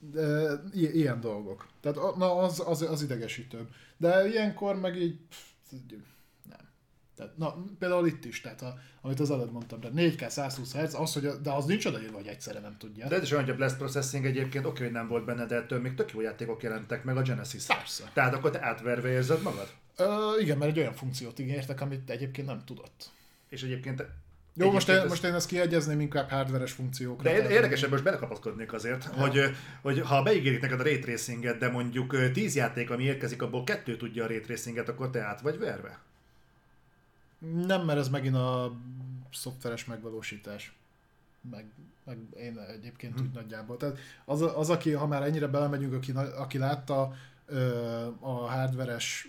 de, 0.00 0.60
ilyen 0.72 1.20
dolgok. 1.20 1.66
Tehát 1.80 2.16
na, 2.16 2.36
az, 2.36 2.62
az, 2.66 2.82
az 2.82 3.02
idegesítőbb. 3.02 3.68
De 3.96 4.28
ilyenkor 4.28 4.76
meg 4.76 4.96
így 4.96 5.18
nem. 6.48 6.68
Tehát, 7.16 7.36
na, 7.36 7.64
például 7.78 8.06
itt 8.06 8.24
is, 8.24 8.40
tehát 8.40 8.62
a, 8.62 8.78
amit 9.00 9.20
az 9.20 9.30
előbb 9.30 9.52
mondtam, 9.52 9.80
de 9.80 9.90
4K 9.94 10.28
120 10.28 10.74
Hz, 10.74 10.94
az, 10.94 11.12
hogy, 11.12 11.26
de 11.42 11.50
az 11.50 11.64
nincs 11.64 11.84
odaírva, 11.84 12.16
hogy 12.16 12.26
egyszerre 12.26 12.60
nem 12.60 12.76
tudja. 12.78 13.08
De 13.08 13.16
ez 13.16 13.22
is 13.22 13.30
olyan, 13.30 13.44
hogy 13.44 13.52
a 13.52 13.56
Blast 13.56 13.76
Processing 13.76 14.26
egyébként 14.26 14.66
oké, 14.66 14.82
hogy 14.82 14.92
nem 14.92 15.08
volt 15.08 15.24
benne, 15.24 15.46
de 15.46 15.56
ettől 15.56 15.80
még 15.80 15.94
tök 15.94 16.12
jó 16.12 16.20
játékok 16.20 16.62
jelentek 16.62 17.04
meg 17.04 17.16
a 17.16 17.22
Genesis. 17.22 17.66
Persze. 17.66 18.10
Tehát 18.12 18.34
akkor 18.34 18.50
te 18.50 18.64
átverve 18.64 19.08
érzed 19.08 19.42
magad? 19.42 19.68
Ö, 19.96 20.38
igen, 20.40 20.58
mert 20.58 20.70
egy 20.70 20.78
olyan 20.78 20.94
funkciót 20.94 21.38
ígértek, 21.38 21.80
amit 21.80 22.10
egyébként 22.10 22.46
nem 22.46 22.64
tudott. 22.64 23.10
És 23.48 23.62
egyébként 23.62 24.04
jó, 24.54 24.70
most 24.70 24.88
én, 24.88 24.96
ez... 24.96 25.08
most 25.08 25.24
én 25.24 25.34
ezt 25.34 25.46
kiegyezném 25.46 26.00
inkább 26.00 26.30
hardveres 26.30 26.72
funkciókra. 26.72 27.32
De 27.32 27.50
érdekesebb, 27.50 27.90
most 27.90 28.02
belekapaszkodnék 28.02 28.72
azért, 28.72 29.04
ja. 29.04 29.20
hogy, 29.20 29.56
hogy 29.82 30.00
ha 30.00 30.22
beígérik 30.22 30.60
neked 30.60 30.80
a 30.80 30.82
ray 30.82 30.98
tracinget, 30.98 31.58
de 31.58 31.68
mondjuk 31.68 32.32
10 32.32 32.54
játék, 32.54 32.90
ami 32.90 33.02
érkezik, 33.02 33.42
abból 33.42 33.64
kettő 33.64 33.96
tudja 33.96 34.24
a 34.24 34.26
ray 34.26 34.40
tracinget, 34.40 34.88
akkor 34.88 35.10
te 35.10 35.20
át 35.20 35.40
vagy 35.40 35.58
verve? 35.58 35.98
Nem, 37.66 37.84
mert 37.84 37.98
ez 37.98 38.08
megint 38.08 38.34
a 38.34 38.72
szoftveres 39.32 39.84
megvalósítás. 39.84 40.72
meg, 41.50 41.64
meg 42.04 42.18
én 42.36 42.58
egyébként 42.58 43.14
hmm. 43.14 43.26
úgy 43.26 43.34
nagyjából. 43.34 43.76
Tehát 43.76 43.98
az, 44.24 44.42
az, 44.42 44.70
aki, 44.70 44.92
ha 44.92 45.06
már 45.06 45.22
ennyire 45.22 45.46
belemegyünk, 45.46 45.92
aki, 45.92 46.12
aki 46.36 46.58
látta 46.58 47.14
a 48.20 48.30
hardveres, 48.30 49.28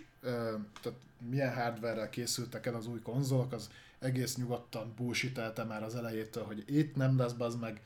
tehát 0.82 1.00
milyen 1.30 1.53
hardverrel 1.53 2.09
készültek 2.09 2.66
el 2.66 2.75
az 2.75 2.88
új 2.88 3.01
konzolok, 3.01 3.51
az 3.51 3.69
egész 4.02 4.36
nyugodtan 4.36 4.94
bullshitelte 4.96 5.64
már 5.64 5.84
az 5.84 5.96
elejétől, 5.96 6.44
hogy 6.44 6.64
itt 6.68 6.96
nem 6.96 7.18
lesz 7.18 7.34
az 7.38 7.56
meg 7.56 7.82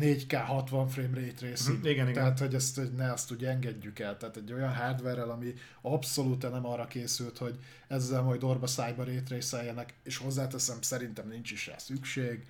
4K 0.00 0.42
60 0.46 0.88
frame 0.88 1.20
rate 1.20 1.48
racing. 1.48 1.78
Mm, 1.78 1.84
igen, 1.84 2.08
igen. 2.08 2.12
Tehát, 2.12 2.38
hogy 2.38 2.54
ezt 2.54 2.76
hogy 2.76 2.92
ne 2.92 3.12
azt 3.12 3.32
úgy 3.32 3.44
engedjük 3.44 3.98
el. 3.98 4.16
Tehát 4.16 4.36
egy 4.36 4.52
olyan 4.52 4.74
hardware 4.74 5.22
ami 5.22 5.54
abszolút 5.80 6.50
nem 6.50 6.66
arra 6.66 6.86
készült, 6.86 7.38
hogy 7.38 7.58
ezzel 7.88 8.22
majd 8.22 8.44
orba 8.44 8.66
szájba 8.66 9.04
rate 9.04 9.86
és 10.02 10.16
hozzáteszem, 10.16 10.80
szerintem 10.80 11.28
nincs 11.28 11.50
is 11.50 11.66
rá 11.66 11.78
szükség. 11.78 12.46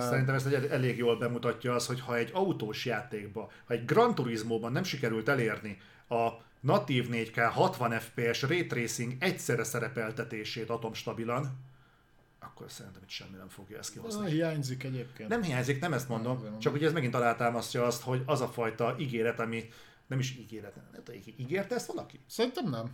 Szerintem 0.00 0.34
ezt 0.34 0.46
egy 0.46 0.64
elég 0.64 0.96
jól 0.96 1.18
bemutatja 1.18 1.74
az, 1.74 1.86
hogy 1.86 2.00
ha 2.00 2.16
egy 2.16 2.30
autós 2.32 2.84
játékba, 2.84 3.50
ha 3.66 3.74
egy 3.74 3.84
Gran 3.84 4.14
Turismo-ban 4.14 4.72
nem 4.72 4.82
sikerült 4.82 5.28
elérni 5.28 5.78
a 6.08 6.28
natív 6.60 7.08
4K 7.12 7.50
60 7.52 8.00
FPS 8.00 8.42
ray 8.42 8.66
tracing 8.66 9.16
egyszerre 9.18 9.64
szerepeltetését 9.64 10.70
atomstabilan, 10.70 11.67
akkor 12.48 12.70
szerintem 12.70 13.02
itt 13.02 13.08
semmi 13.08 13.36
nem 13.36 13.48
fogja 13.48 13.78
ezt 13.78 13.92
kihozni. 13.92 14.20
Na, 14.20 14.26
hiányzik 14.26 14.82
egyébként. 14.82 15.28
Nem 15.28 15.42
hiányzik, 15.42 15.80
nem 15.80 15.92
ezt 15.92 16.08
mondom, 16.08 16.42
nem, 16.42 16.58
csak 16.58 16.72
hogy 16.72 16.84
ez 16.84 16.92
megint 16.92 17.14
alátámasztja 17.14 17.84
azt, 17.84 18.02
hogy 18.02 18.22
az 18.26 18.40
a 18.40 18.48
fajta 18.48 18.96
ígéret, 18.98 19.40
ami 19.40 19.68
nem 20.06 20.18
is 20.18 20.36
ígéret, 20.36 20.74
nem 20.74 21.02
tudom, 21.04 21.20
ígérte 21.36 21.74
ezt 21.74 21.86
valaki? 21.86 22.20
Szerintem 22.26 22.70
nem. 22.70 22.90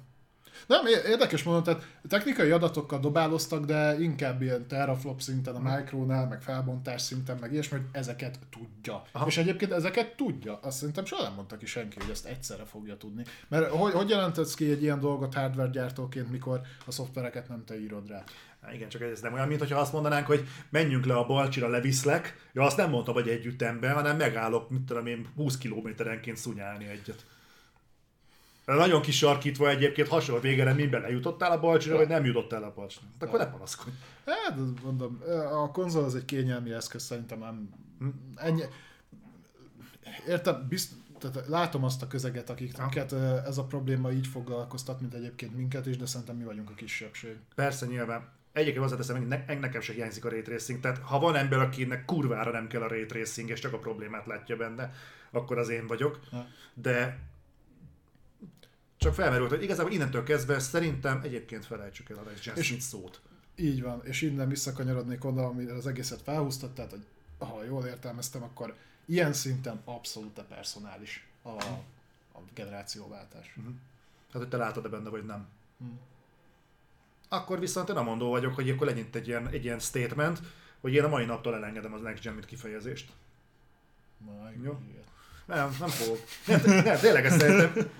Nem, 0.66 0.86
érdekes 0.86 1.42
mondom, 1.42 1.62
tehát 1.62 1.82
technikai 2.08 2.50
adatokkal 2.50 3.00
dobáloztak, 3.00 3.64
de 3.64 3.96
inkább 4.00 4.42
ilyen 4.42 4.66
teraflop 4.66 5.20
szinten, 5.20 5.54
a. 5.54 5.76
Micronál, 5.76 6.26
meg 6.26 6.42
felbontás 6.42 7.02
szinten, 7.02 7.36
meg 7.40 7.52
ilyesmi, 7.52 7.78
hogy 7.78 7.86
ezeket 7.92 8.38
tudja. 8.50 9.02
Aha. 9.12 9.26
És 9.26 9.36
egyébként 9.36 9.72
ezeket 9.72 10.16
tudja. 10.16 10.58
Azt 10.62 10.78
szerintem 10.78 11.04
soha 11.04 11.22
nem 11.22 11.34
mondta 11.34 11.56
ki 11.56 11.66
senki, 11.66 11.96
hogy 12.00 12.10
ezt 12.10 12.26
egyszerre 12.26 12.64
fogja 12.64 12.96
tudni. 12.96 13.24
Mert 13.48 13.70
hogy, 13.70 13.92
hogy 13.92 14.08
jelentetsz 14.08 14.54
ki 14.54 14.70
egy 14.70 14.82
ilyen 14.82 15.00
dolgot 15.00 15.34
hardware 15.34 15.70
gyártóként, 15.70 16.30
mikor 16.30 16.60
a 16.86 16.90
szoftvereket 16.90 17.48
nem 17.48 17.64
te 17.64 17.80
írod 17.80 18.08
rá? 18.08 18.24
Há, 18.64 18.72
igen, 18.72 18.88
csak 18.88 19.02
ez 19.02 19.20
nem 19.20 19.32
olyan, 19.32 19.48
mintha 19.48 19.80
azt 19.80 19.92
mondanánk, 19.92 20.26
hogy 20.26 20.48
menjünk 20.70 21.04
le 21.04 21.14
a 21.14 21.26
Balcsira, 21.26 21.68
leviszlek. 21.68 22.48
Ja, 22.52 22.62
azt 22.62 22.76
nem 22.76 22.90
mondtam, 22.90 23.14
hogy 23.14 23.28
egy 23.28 23.46
ütemben, 23.46 23.94
hanem 23.94 24.16
megállok, 24.16 24.70
mit 24.70 24.82
tudom 24.82 25.06
én, 25.06 25.26
20 25.36 25.58
kilométerenként 25.58 26.36
szunyálni 26.36 26.86
egyet. 26.86 27.26
Nagyon 28.64 29.02
kisarkítva 29.02 29.68
egyébként 29.68 30.08
hasonló 30.08 30.40
végére 30.40 30.72
mi 30.72 30.86
belejutottál 30.86 31.50
a 31.50 31.60
balcsira, 31.60 31.96
vagy 31.96 32.08
nem 32.08 32.24
jutottál 32.24 32.62
a 32.62 32.72
balcsira. 32.74 33.06
Hát 33.12 33.28
akkor 33.28 33.38
ne 33.38 33.50
panaszkodj. 33.50 33.96
Hát, 34.26 34.58
mondom, 34.82 35.22
a 35.52 35.70
konzol 35.70 36.04
az 36.04 36.14
egy 36.14 36.24
kényelmi 36.24 36.72
eszköz, 36.72 37.02
szerintem 37.02 37.38
nem... 37.38 37.70
Hm? 37.98 38.08
Ennyi... 38.34 38.62
Értem, 40.28 40.66
bizt... 40.68 40.92
Tehát 41.18 41.48
látom 41.48 41.84
azt 41.84 42.02
a 42.02 42.06
közeget, 42.06 42.50
akiket 42.50 43.12
ez 43.46 43.58
a 43.58 43.64
probléma 43.64 44.12
így 44.12 44.26
foglalkoztat, 44.26 45.00
mint 45.00 45.14
egyébként 45.14 45.56
minket 45.56 45.86
is, 45.86 45.96
de 45.96 46.06
szerintem 46.06 46.36
mi 46.36 46.44
vagyunk 46.44 46.70
a 46.70 46.74
kisebbség. 46.74 47.36
Persze, 47.54 47.86
nyilván. 47.86 48.28
Egyébként 48.54 48.82
hozzáteszem, 48.82 49.16
hogy 49.16 49.26
ne, 49.26 49.58
nekem 49.58 49.80
se 49.80 49.92
hiányzik 49.92 50.24
a 50.24 50.28
ray 50.28 50.42
tracing, 50.42 50.80
tehát 50.80 50.98
ha 50.98 51.18
van 51.18 51.36
ember, 51.36 51.58
akinek 51.58 52.04
kurvára 52.04 52.50
nem 52.50 52.66
kell 52.66 52.82
a 52.82 52.88
ray 52.88 53.06
tracing, 53.06 53.50
és 53.50 53.60
csak 53.60 53.72
a 53.72 53.78
problémát 53.78 54.26
látja 54.26 54.56
benne, 54.56 54.92
akkor 55.30 55.58
az 55.58 55.68
én 55.68 55.86
vagyok. 55.86 56.20
De 56.74 57.18
csak 58.96 59.14
felmerült, 59.14 59.50
hogy 59.50 59.62
igazából 59.62 59.92
innentől 59.92 60.22
kezdve 60.22 60.58
szerintem 60.58 61.20
egyébként 61.22 61.64
felejtsük 61.66 62.10
el 62.10 62.16
a 62.16 62.22
Next 62.22 62.44
Gen 62.44 62.56
és 62.56 62.76
szót. 62.78 63.20
Így 63.56 63.82
van, 63.82 64.00
és 64.04 64.22
innen 64.22 64.48
visszakanyarodnék 64.48 65.24
oda, 65.24 65.44
amire 65.44 65.72
az 65.72 65.86
egészet 65.86 66.22
felhúztad, 66.22 66.72
tehát 66.72 66.90
hogy 66.90 67.04
ha 67.38 67.64
jól 67.64 67.84
értelmeztem, 67.84 68.42
akkor 68.42 68.74
ilyen 69.04 69.32
szinten 69.32 69.80
abszolút 69.84 70.38
a 70.38 70.44
personális 70.44 71.26
a, 71.42 71.48
a 72.32 72.42
generációváltás. 72.54 73.54
Uh-huh. 73.56 73.74
Hát, 74.32 74.42
hogy 74.42 74.48
te 74.48 74.56
látod-e 74.56 74.88
benne, 74.88 75.08
vagy 75.08 75.24
nem. 75.24 75.48
Uh-huh. 75.78 75.98
Akkor 77.34 77.58
viszont 77.58 77.88
én 77.88 77.96
a 77.96 78.02
mondó 78.02 78.30
vagyok, 78.30 78.54
hogy 78.54 78.70
akkor 78.70 78.86
legyen 78.86 79.06
egy 79.12 79.28
ilyen, 79.28 79.48
egy 79.50 79.64
ilyen 79.64 79.78
statement, 79.78 80.38
hogy 80.80 80.94
én 80.94 81.04
a 81.04 81.08
mai 81.08 81.24
naptól 81.24 81.54
elengedem 81.54 81.92
az 81.92 82.00
Next 82.00 82.22
Gen 82.22 82.42
kifejezést. 82.46 83.08
My 84.18 84.64
Jó? 84.64 84.78
Nem, 85.46 85.76
nem 85.80 85.88
fogok. 85.88 86.18
Nem, 86.46 86.82
nem, 86.84 86.98
tényleg 86.98 87.24
ezt 87.24 87.40
szerintem. 87.40 87.90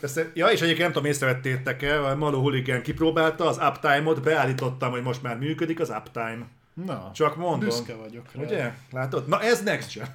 Ezt, 0.00 0.26
ja, 0.34 0.46
és 0.46 0.60
egyébként 0.60 0.82
nem 0.82 0.92
tudom, 0.92 1.08
észrevettétek-e, 1.08 2.06
a 2.06 2.16
Maló 2.16 2.40
Hooligan 2.40 2.82
kipróbálta, 2.82 3.46
az 3.46 3.56
uptime-ot, 3.56 4.22
beállítottam, 4.22 4.90
hogy 4.90 5.02
most 5.02 5.22
már 5.22 5.38
működik 5.38 5.80
az 5.80 5.88
uptime. 5.88 6.46
Na, 6.84 7.10
Csak 7.14 7.36
mondom. 7.36 7.68
büszke 7.68 7.94
vagyok 7.94 8.32
rá. 8.32 8.42
Ugye? 8.42 8.74
Látod? 8.92 9.28
Na 9.28 9.42
ez 9.42 9.62
next 9.62 9.94
gen. 9.94 10.14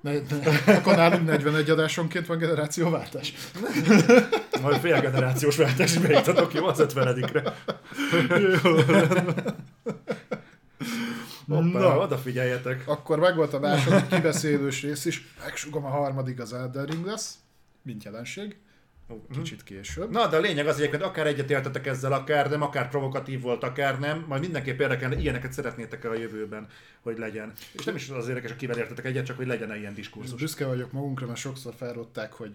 Ne, 0.00 0.12
ne, 0.12 0.74
akkor 0.74 0.96
nálunk 0.96 1.26
41 1.26 1.70
adásonként 1.70 2.26
van 2.26 2.38
generációváltás. 2.38 3.34
Majd 4.64 4.80
fél 4.80 5.00
generációs 5.00 5.56
váltás 5.56 5.98
beiktatok, 5.98 6.54
jó? 6.54 6.66
Az 6.66 6.86
50-re. 6.94 7.54
Hoppá, 11.48 11.78
Na, 11.78 11.98
odafigyeljetek. 11.98 12.82
Akkor 12.88 13.18
megvolt 13.18 13.52
a 13.52 13.58
második 13.58 14.06
kibeszélős 14.06 14.82
rész 14.82 15.04
is, 15.04 15.34
megsugom 15.44 15.84
a 15.84 15.88
harmadik 15.88 16.40
az 16.40 16.52
Elden 16.52 16.86
Ring 16.86 17.06
lesz, 17.06 17.34
mint 17.82 18.04
jelenség. 18.04 18.56
Kicsit 19.32 19.62
később. 19.62 20.10
Na, 20.10 20.26
de 20.26 20.36
a 20.36 20.40
lényeg 20.40 20.66
az, 20.66 20.78
hogy 20.78 21.02
akár 21.02 21.26
egyetértetek 21.26 21.86
ezzel, 21.86 22.12
akár 22.12 22.50
nem, 22.50 22.62
akár 22.62 22.88
provokatív 22.88 23.40
volt, 23.40 23.62
akár 23.62 23.98
nem, 23.98 24.24
majd 24.28 24.40
mindenképp 24.40 24.80
érdekelne, 24.80 25.16
ilyeneket 25.16 25.52
szeretnétek 25.52 26.04
el 26.04 26.10
a 26.10 26.14
jövőben, 26.18 26.68
hogy 27.00 27.18
legyen. 27.18 27.52
És 27.72 27.84
nem 27.84 27.94
is 27.94 28.08
az 28.08 28.28
érdekes, 28.28 28.50
akivel 28.50 28.78
értetek 28.78 29.04
egyet, 29.04 29.24
csak 29.24 29.36
hogy 29.36 29.46
legyen 29.46 29.76
ilyen 29.76 29.94
diskurzus. 29.94 30.40
Büszke 30.40 30.66
vagyok 30.66 30.92
magunkra, 30.92 31.26
mert 31.26 31.38
sokszor 31.38 31.74
felrották, 31.76 32.32
hogy 32.32 32.54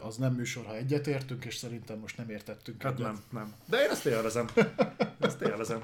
az 0.00 0.16
nem 0.16 0.32
műsor, 0.34 0.64
ha 0.64 0.76
egyetértünk, 0.76 1.44
és 1.44 1.56
szerintem 1.56 1.98
most 1.98 2.16
nem 2.16 2.30
értettünk 2.30 2.82
Hát 2.82 2.92
egyet. 2.92 3.06
nem, 3.06 3.22
nem. 3.30 3.54
De 3.66 3.82
én 3.82 3.90
ezt 3.90 4.06
élvezem. 4.06 4.46
ezt 5.20 5.40
élvezem. 5.40 5.82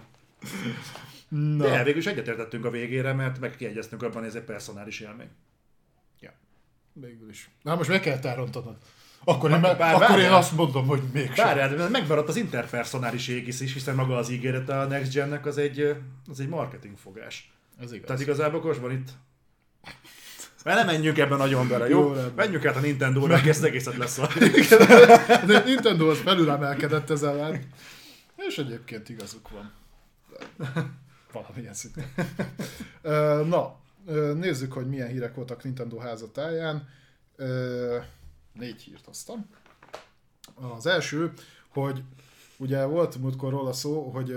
Na. 1.29 1.69
De 1.69 1.83
végül 1.83 2.01
is 2.01 2.07
egyetértettünk 2.07 2.65
a 2.65 2.71
végére, 2.71 3.13
mert 3.13 3.41
megkiegyeztünk 3.41 4.03
abban, 4.03 4.19
hogy 4.19 4.27
ez 4.27 4.35
egy 4.35 4.43
personális 4.43 5.01
élmény. 5.01 5.31
Ja. 6.21 6.33
Végül 6.93 7.29
is. 7.29 7.51
Na 7.63 7.75
most 7.75 7.89
meg 7.89 8.01
kell 8.01 8.19
elrontanod. 8.23 8.77
Akkor, 9.25 9.51
én, 9.51 9.61
bár, 9.61 9.79
bár, 9.79 9.95
akkor 10.03 10.19
én 10.19 10.31
azt 10.31 10.53
mondom, 10.53 10.87
hogy 10.87 11.03
még 11.13 11.33
Várjál, 11.37 11.89
megmaradt 11.89 12.29
az 12.29 12.37
interpersonális 12.37 13.29
égisz 13.29 13.61
is, 13.61 13.73
hiszen 13.73 13.95
maga 13.95 14.17
az 14.17 14.31
ígéret 14.31 14.69
a 14.69 14.87
Next 14.87 15.13
Gen-nek 15.13 15.47
az 15.47 15.59
egy, 15.59 15.97
az 16.31 16.41
egy 16.41 16.49
marketing 16.49 16.99
fogás. 16.99 17.53
Ez 17.81 17.93
igaz. 17.93 18.07
Tehát 18.07 18.23
igazából 18.23 18.63
most 18.63 18.81
van 18.81 18.91
itt 18.93 19.09
mert 20.65 20.77
nem 20.77 20.87
menjünk 20.87 21.19
ebben 21.19 21.39
nagyon 21.39 21.69
bele, 21.69 21.89
jó? 21.89 22.15
jó 22.15 22.23
Menjünk 22.37 22.65
át 22.65 22.77
a 22.77 22.81
Nintendo-ra, 22.81 23.41
ezt 23.41 23.65
egészet 23.65 23.97
lesz. 23.97 24.21
De 25.47 25.63
Nintendo 25.65 26.11
az 26.11 26.19
felülemelkedett 26.19 27.11
ezzel 27.11 27.63
És 28.37 28.59
egyébként 28.59 29.09
igazuk 29.09 29.49
van. 29.51 29.73
Valamilyen 31.33 31.75
szinten. 31.75 32.05
Na, 33.49 33.77
nézzük, 34.35 34.73
hogy 34.73 34.89
milyen 34.89 35.09
hírek 35.09 35.35
voltak 35.35 35.65
Nintendo 35.65 35.99
házatáján. 35.99 36.89
Négy 38.53 38.83
hírt 38.83 39.05
hoztam. 39.05 39.47
Az 40.77 40.87
első, 40.87 41.33
hogy 41.69 42.03
ugye 42.57 42.85
volt 42.85 43.17
múltkor 43.17 43.51
róla 43.51 43.73
szó, 43.73 44.11
hogy 44.11 44.33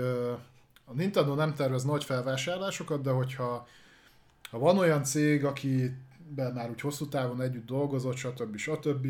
a 0.84 0.92
Nintendo 0.92 1.34
nem 1.34 1.54
tervez 1.54 1.84
nagy 1.84 2.04
felvásárlásokat, 2.04 3.02
de 3.02 3.10
hogyha 3.10 3.66
ha 4.50 4.58
van 4.58 4.78
olyan 4.78 5.04
cég, 5.04 5.44
akiben 6.28 6.52
már 6.52 6.70
úgy 6.70 6.80
hosszú 6.80 7.08
távon 7.08 7.40
együtt 7.40 7.66
dolgozott, 7.66 8.16
stb. 8.16 8.56
stb., 8.56 9.06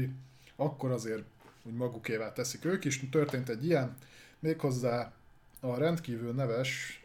akkor 0.56 0.90
azért 0.90 1.22
úgy 1.62 1.74
magukévá 1.74 2.32
teszik 2.32 2.64
ők 2.64 2.84
is. 2.84 3.08
Történt 3.10 3.48
egy 3.48 3.64
ilyen, 3.64 3.96
méghozzá 4.38 5.12
a 5.60 5.78
rendkívül 5.78 6.32
neves 6.32 7.02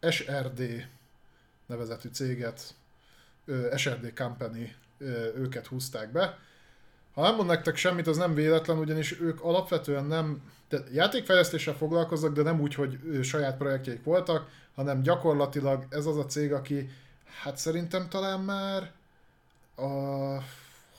uh, 0.00 0.10
SRD 0.10 0.88
nevezetű 1.66 2.08
céget, 2.08 2.74
uh, 3.46 3.76
SRD 3.76 4.12
Company 4.14 4.74
uh, 5.00 5.08
őket 5.36 5.66
húzták 5.66 6.12
be. 6.12 6.38
Ha 7.14 7.22
nem 7.22 7.34
mond 7.34 7.48
nektek 7.48 7.76
semmit, 7.76 8.06
az 8.06 8.16
nem 8.16 8.34
véletlen, 8.34 8.78
ugyanis 8.78 9.20
ők 9.20 9.40
alapvetően 9.40 10.04
nem 10.04 10.42
de 10.68 10.82
játékfejlesztéssel 10.92 11.74
foglalkoznak, 11.74 12.32
de 12.32 12.42
nem 12.42 12.60
úgy, 12.60 12.74
hogy 12.74 12.98
saját 13.22 13.56
projektjeik 13.56 14.04
voltak, 14.04 14.48
hanem 14.74 15.02
gyakorlatilag 15.02 15.86
ez 15.88 16.06
az 16.06 16.16
a 16.16 16.26
cég, 16.26 16.52
aki 16.52 16.88
hát 17.40 17.56
szerintem 17.56 18.08
talán 18.08 18.40
már 18.40 18.92
a 19.76 20.42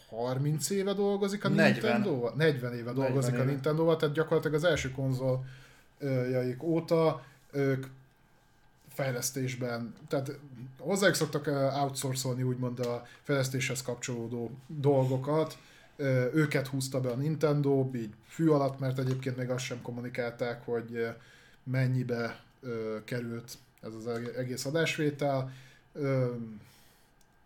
30 0.09 0.69
éve 0.69 0.93
dolgozik 0.93 1.45
a 1.45 1.49
40. 1.49 1.71
Nintendo-val? 1.71 2.33
40 2.35 2.73
éve 2.73 2.91
dolgozik 2.91 3.31
40 3.31 3.33
éve. 3.33 3.43
a 3.43 3.45
Nintendo-val, 3.45 3.95
tehát 3.95 4.15
gyakorlatilag 4.15 4.55
az 4.55 4.63
első 4.63 4.91
konzoljaik 4.91 6.63
óta 6.63 7.23
ők 7.51 7.85
fejlesztésben, 8.93 9.93
tehát 10.07 10.39
hozzájuk 10.77 11.15
szoktak 11.15 11.47
outsourcolni 11.81 12.43
úgymond 12.43 12.79
a 12.79 13.05
fejlesztéshez 13.21 13.81
kapcsolódó 13.81 14.51
dolgokat, 14.67 15.57
őket 16.33 16.67
húzta 16.67 16.99
be 16.99 17.09
a 17.09 17.15
Nintendo, 17.15 17.89
így 17.95 18.13
fű 18.27 18.47
alatt, 18.47 18.79
mert 18.79 18.99
egyébként 18.99 19.37
még 19.37 19.49
azt 19.49 19.65
sem 19.65 19.81
kommunikálták, 19.81 20.65
hogy 20.65 21.07
mennyibe 21.63 22.43
került 23.05 23.57
ez 23.81 23.93
az 23.93 24.07
egész 24.37 24.65
adásvétel. 24.65 25.51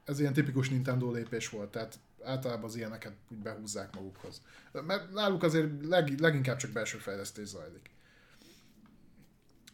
Ez 0.04 0.20
ilyen 0.20 0.34
tipikus 0.34 0.70
Nintendo 0.70 1.12
lépés 1.12 1.50
volt, 1.50 1.72
tehát 1.72 2.00
általában 2.24 2.64
az 2.64 2.76
ilyeneket 2.76 3.14
úgy 3.32 3.38
behúzzák 3.38 3.96
magukhoz. 3.96 4.42
Mert 4.72 5.14
náluk 5.14 5.44
azért 5.44 5.86
leg, 5.86 6.20
leginkább 6.20 6.58
csak 6.58 6.72
belső 6.72 6.98
fejlesztés 6.98 7.48
zajlik. 7.48 7.90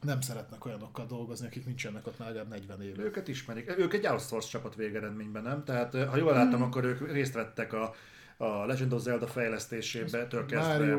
Nem 0.01 0.21
szeretnek 0.21 0.65
olyanokkal 0.65 1.05
dolgozni, 1.05 1.47
akik 1.47 1.65
nincsenek 1.65 2.07
ott 2.07 2.19
már 2.19 2.27
legalább 2.27 2.49
40 2.49 2.81
éve. 2.81 3.03
Őket 3.03 3.27
ismerik. 3.27 3.77
Ők 3.77 3.93
egy 3.93 4.07
Outsource 4.07 4.49
csapat 4.49 4.75
végeredményben, 4.75 5.43
nem? 5.43 5.63
Tehát 5.63 5.93
ha 6.07 6.17
jól 6.17 6.33
láttam, 6.33 6.59
hmm. 6.59 6.61
akkor 6.61 6.83
ők 6.83 7.11
részt 7.11 7.33
vettek 7.33 7.73
a, 7.73 7.93
a 8.37 8.65
Legend 8.65 8.93
of 8.93 9.01
Zelda 9.01 9.27
fejlesztésébe, 9.27 10.27
kezdve, 10.47 10.95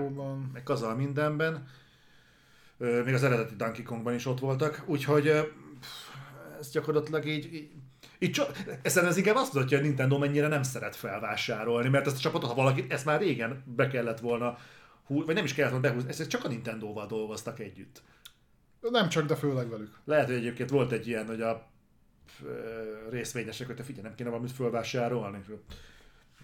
meg 0.53 0.63
kazal 0.63 0.95
mindenben. 0.95 1.67
Még 2.77 3.15
az 3.15 3.23
eredeti 3.23 3.57
Donkey 3.57 3.83
Kongban 3.83 4.15
is 4.15 4.27
ott 4.27 4.41
voltak, 4.41 4.83
úgyhogy 4.87 5.53
ez 6.65 6.71
gyakorlatilag 6.71 7.27
így, 7.27 7.55
így 7.55 7.71
itt 8.19 8.33
csak, 8.33 8.79
ezen 8.83 9.07
ez 9.07 9.17
inkább 9.17 9.37
azt 9.37 9.53
mutatja, 9.53 9.79
hogy 9.79 9.87
Nintendo 9.87 10.19
mennyire 10.19 10.49
nem 10.49 10.63
szeret 10.63 10.97
felvásárolni, 10.97 11.89
mert 11.89 12.07
ezt 12.07 12.17
a 12.17 12.21
csapatot, 12.21 12.49
ha 12.49 12.55
valaki, 12.55 12.85
ezt 12.89 13.05
már 13.05 13.21
régen 13.21 13.63
be 13.77 13.89
kellett 13.89 14.21
volna 14.21 14.59
hú, 15.05 15.25
vagy 15.25 15.35
nem 15.35 15.45
is 15.45 15.55
kellett 15.55 15.71
volna 15.71 15.89
behúzni, 15.89 16.09
ezt 16.09 16.29
csak 16.29 16.45
a 16.45 16.49
Nintendo-val 16.49 17.07
dolgoztak 17.07 17.61
együtt. 17.61 18.03
Nem 18.81 19.09
csak, 19.09 19.27
de 19.27 19.37
főleg 19.37 19.69
velük. 19.69 19.99
Lehet, 20.05 20.27
hogy 20.27 20.35
egyébként 20.35 20.71
volt 20.71 20.93
egy 20.93 21.07
ilyen, 21.07 21.27
hogy 21.27 21.41
a 21.41 21.71
részvényesek, 23.11 23.67
hogy 23.67 23.77
te 23.77 23.83
figyelj, 23.83 24.07
nem 24.07 24.15
kéne 24.15 24.29
valamit 24.29 24.53
fölvásárolni. 24.53 25.39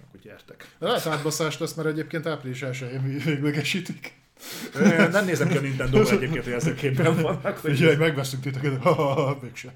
Akkor 0.08 0.20
gyertek. 0.20 0.74
Lehet 0.78 1.06
átbaszás 1.06 1.58
lesz, 1.58 1.74
mert 1.74 1.88
egyébként 1.88 2.26
április 2.26 2.62
1 2.62 3.24
véglegesítik. 3.24 4.19
Nem 5.10 5.24
nézem 5.24 5.48
ki 5.48 5.56
a 5.56 5.60
nintendo 5.60 6.00
egyébként, 6.10 6.44
hogy 6.44 6.52
ezek 6.52 6.74
képen 6.74 7.22
vannak. 7.22 7.58
Hogy... 7.58 7.76
Figyelj, 7.76 7.96
megveszünk 7.96 8.42
titeket, 8.42 8.82
ha, 8.82 8.92
ha, 8.92 9.12
ha, 9.12 9.38
mégse. 9.42 9.72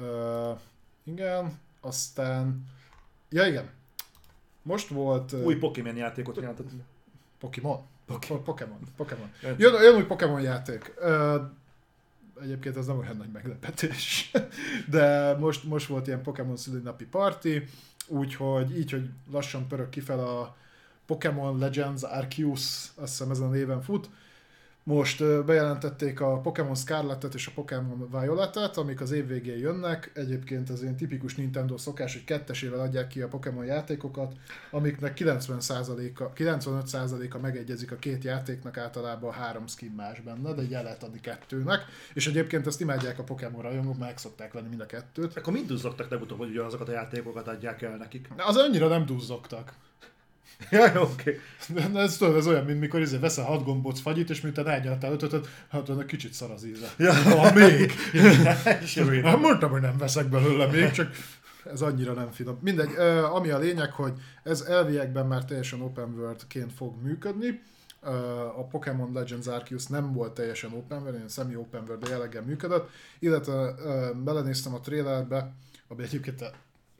uh, 0.00 0.58
igen, 1.04 1.58
aztán... 1.80 2.64
Ja 3.30 3.46
igen, 3.46 3.70
most 4.62 4.88
volt... 4.88 5.32
Új 5.32 5.54
Pokémon 5.54 5.96
játékot 5.96 6.36
jelentettek. 6.36 6.78
Pokémon? 7.38 7.86
Pokémon. 8.44 8.78
Pokémon. 8.96 9.30
Jön, 9.56 9.82
jön 9.82 9.94
új 9.94 10.04
Pokémon 10.04 10.40
játék. 10.40 10.94
Uh, 11.02 11.40
egyébként 12.42 12.76
ez 12.76 12.86
nem 12.86 12.98
olyan 12.98 13.16
nagy 13.16 13.30
meglepetés. 13.32 14.30
De 14.90 15.36
most, 15.36 15.64
most 15.64 15.86
volt 15.86 16.06
ilyen 16.06 16.22
Pokémon 16.22 16.56
szülinapi 16.56 17.04
party, 17.04 17.48
úgyhogy 18.06 18.78
így, 18.78 18.90
hogy 18.90 19.08
lassan 19.30 19.68
pörög 19.68 19.88
kifel 19.88 20.18
a 20.18 20.56
Pokémon 21.10 21.58
Legends 21.58 22.02
Arceus, 22.02 22.90
azt 22.94 23.10
hiszem 23.10 23.30
ezen 23.30 23.46
a 23.46 23.50
néven 23.50 23.82
fut. 23.82 24.10
Most 24.82 25.44
bejelentették 25.44 26.20
a 26.20 26.40
Pokémon 26.40 26.74
Scarlet-et 26.74 27.34
és 27.34 27.46
a 27.46 27.50
Pokémon 27.54 28.08
Violet-et, 28.10 28.76
amik 28.76 29.00
az 29.00 29.10
év 29.10 29.26
végén 29.26 29.58
jönnek. 29.58 30.10
Egyébként 30.14 30.70
az 30.70 30.82
ilyen 30.82 30.96
tipikus 30.96 31.34
Nintendo 31.34 31.76
szokás, 31.76 32.12
hogy 32.12 32.24
kettesével 32.24 32.80
adják 32.80 33.06
ki 33.06 33.20
a 33.20 33.28
Pokémon 33.28 33.64
játékokat, 33.64 34.32
amiknek 34.70 35.18
90%-a, 35.18 36.32
95%-a 36.32 37.38
megegyezik 37.38 37.92
a 37.92 37.96
két 37.96 38.24
játéknak, 38.24 38.76
általában 38.76 39.32
három 39.32 39.66
skin 39.66 39.92
más 39.96 40.20
benne, 40.20 40.52
de 40.52 40.62
így 40.62 40.74
el 40.74 40.82
lehet 40.82 41.02
adni 41.02 41.20
kettőnek. 41.20 41.84
És 42.14 42.26
egyébként 42.26 42.66
ezt 42.66 42.80
imádják 42.80 43.18
a 43.18 43.22
Pokémon 43.22 43.62
rajongók, 43.62 43.98
meg 43.98 44.18
szokták 44.18 44.52
venni 44.52 44.68
mind 44.68 44.80
a 44.80 44.86
kettőt. 44.86 45.36
Akkor 45.36 45.52
mind 45.52 45.66
duzzogtak 45.66 46.10
legutóbb, 46.10 46.38
hogy 46.38 46.50
ugyanazokat 46.50 46.88
a 46.88 46.92
játékokat 46.92 47.48
adják 47.48 47.82
el 47.82 47.96
nekik. 47.96 48.28
Az 48.36 48.56
annyira 48.56 48.88
nem 48.88 49.06
duzzogtak. 49.06 49.72
Ja, 50.70 51.02
oké. 51.02 51.40
Okay. 51.70 52.02
Ez, 52.02 52.16
tudod, 52.16 52.36
ez 52.36 52.46
olyan, 52.46 52.64
mint 52.64 52.80
mikor 52.80 53.00
izé 53.00 53.16
veszel 53.16 53.44
hat 53.44 53.64
gombóc 53.64 54.00
fagyit, 54.00 54.30
és 54.30 54.40
miután 54.40 54.68
elnyaltál 54.68 55.12
ötöt, 55.12 55.48
hát 55.70 55.88
annak 55.88 56.06
kicsit 56.06 56.32
szar 56.32 56.50
az 56.50 56.64
íze. 56.64 56.92
Ja. 56.96 57.12
Ha 57.12 57.52
még. 57.52 57.92
hát 59.22 59.40
mondtam, 59.40 59.70
hogy 59.70 59.80
nem 59.80 59.98
veszek 59.98 60.28
belőle 60.28 60.66
még, 60.66 60.90
csak 60.90 61.10
ez 61.64 61.80
annyira 61.80 62.12
nem 62.12 62.30
finom. 62.30 62.58
Mindegy, 62.62 62.94
ami 63.32 63.50
a 63.50 63.58
lényeg, 63.58 63.92
hogy 63.92 64.12
ez 64.42 64.60
elviekben 64.60 65.26
már 65.26 65.44
teljesen 65.44 65.80
open 65.80 66.14
world-ként 66.16 66.72
fog 66.72 67.02
működni. 67.02 67.60
A 68.56 68.66
Pokémon 68.66 69.12
Legends 69.12 69.46
Arceus 69.46 69.86
nem 69.86 70.12
volt 70.12 70.32
teljesen 70.32 70.72
open 70.72 70.98
world, 70.98 71.14
ilyen 71.14 71.28
semi-open 71.28 71.82
world 71.86 72.08
jelleggel 72.08 72.42
működött, 72.42 72.90
illetve 73.18 73.74
belenéztem 74.24 74.74
a 74.74 74.80
trailerbe, 74.80 75.52
ami 75.88 76.02
egyébként 76.02 76.44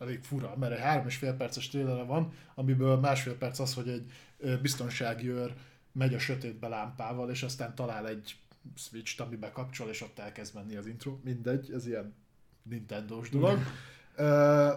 elég 0.00 0.22
fura, 0.22 0.56
mert 0.56 0.72
egy 0.72 0.80
három 0.80 1.06
és 1.06 1.16
fél 1.16 1.34
perces 1.34 1.68
trélere 1.68 2.02
van, 2.02 2.32
amiből 2.54 2.96
másfél 2.96 3.36
perc 3.36 3.58
az, 3.58 3.74
hogy 3.74 3.88
egy 3.88 4.12
biztonsági 4.62 5.28
őr 5.28 5.54
megy 5.92 6.14
a 6.14 6.18
sötétbe 6.18 6.68
lámpával, 6.68 7.30
és 7.30 7.42
aztán 7.42 7.74
talál 7.74 8.08
egy 8.08 8.36
switch 8.76 9.20
ami 9.20 9.36
bekapcsol, 9.36 9.88
és 9.88 10.02
ott 10.02 10.18
elkezd 10.18 10.54
menni 10.54 10.76
az 10.76 10.86
intro. 10.86 11.18
Mindegy, 11.24 11.72
ez 11.72 11.86
ilyen 11.86 12.14
Nintendo-s 12.62 13.30
dolog. 13.30 13.58
Uh, 14.18 14.72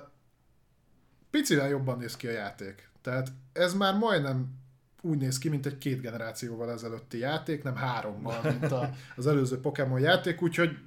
picivel 1.30 1.70
jobban 1.70 1.98
néz 1.98 2.16
ki 2.16 2.28
a 2.28 2.32
játék. 2.32 2.90
Tehát 3.02 3.32
ez 3.54 3.74
már 3.74 3.98
majdnem 3.98 4.62
úgy 5.02 5.18
néz 5.18 5.38
ki, 5.38 5.50
mint 5.50 5.66
egy 5.66 5.78
két 5.78 6.02
generációval 6.02 6.72
ezelőtti 6.72 7.18
játék, 7.18 7.64
nem 7.64 7.76
hárommal, 7.76 8.42
mint 8.44 8.72
a, 8.72 8.90
az 9.16 9.28
előző 9.28 9.60
Pokémon 9.60 10.00
játék, 10.00 10.42
úgyhogy 10.42 10.78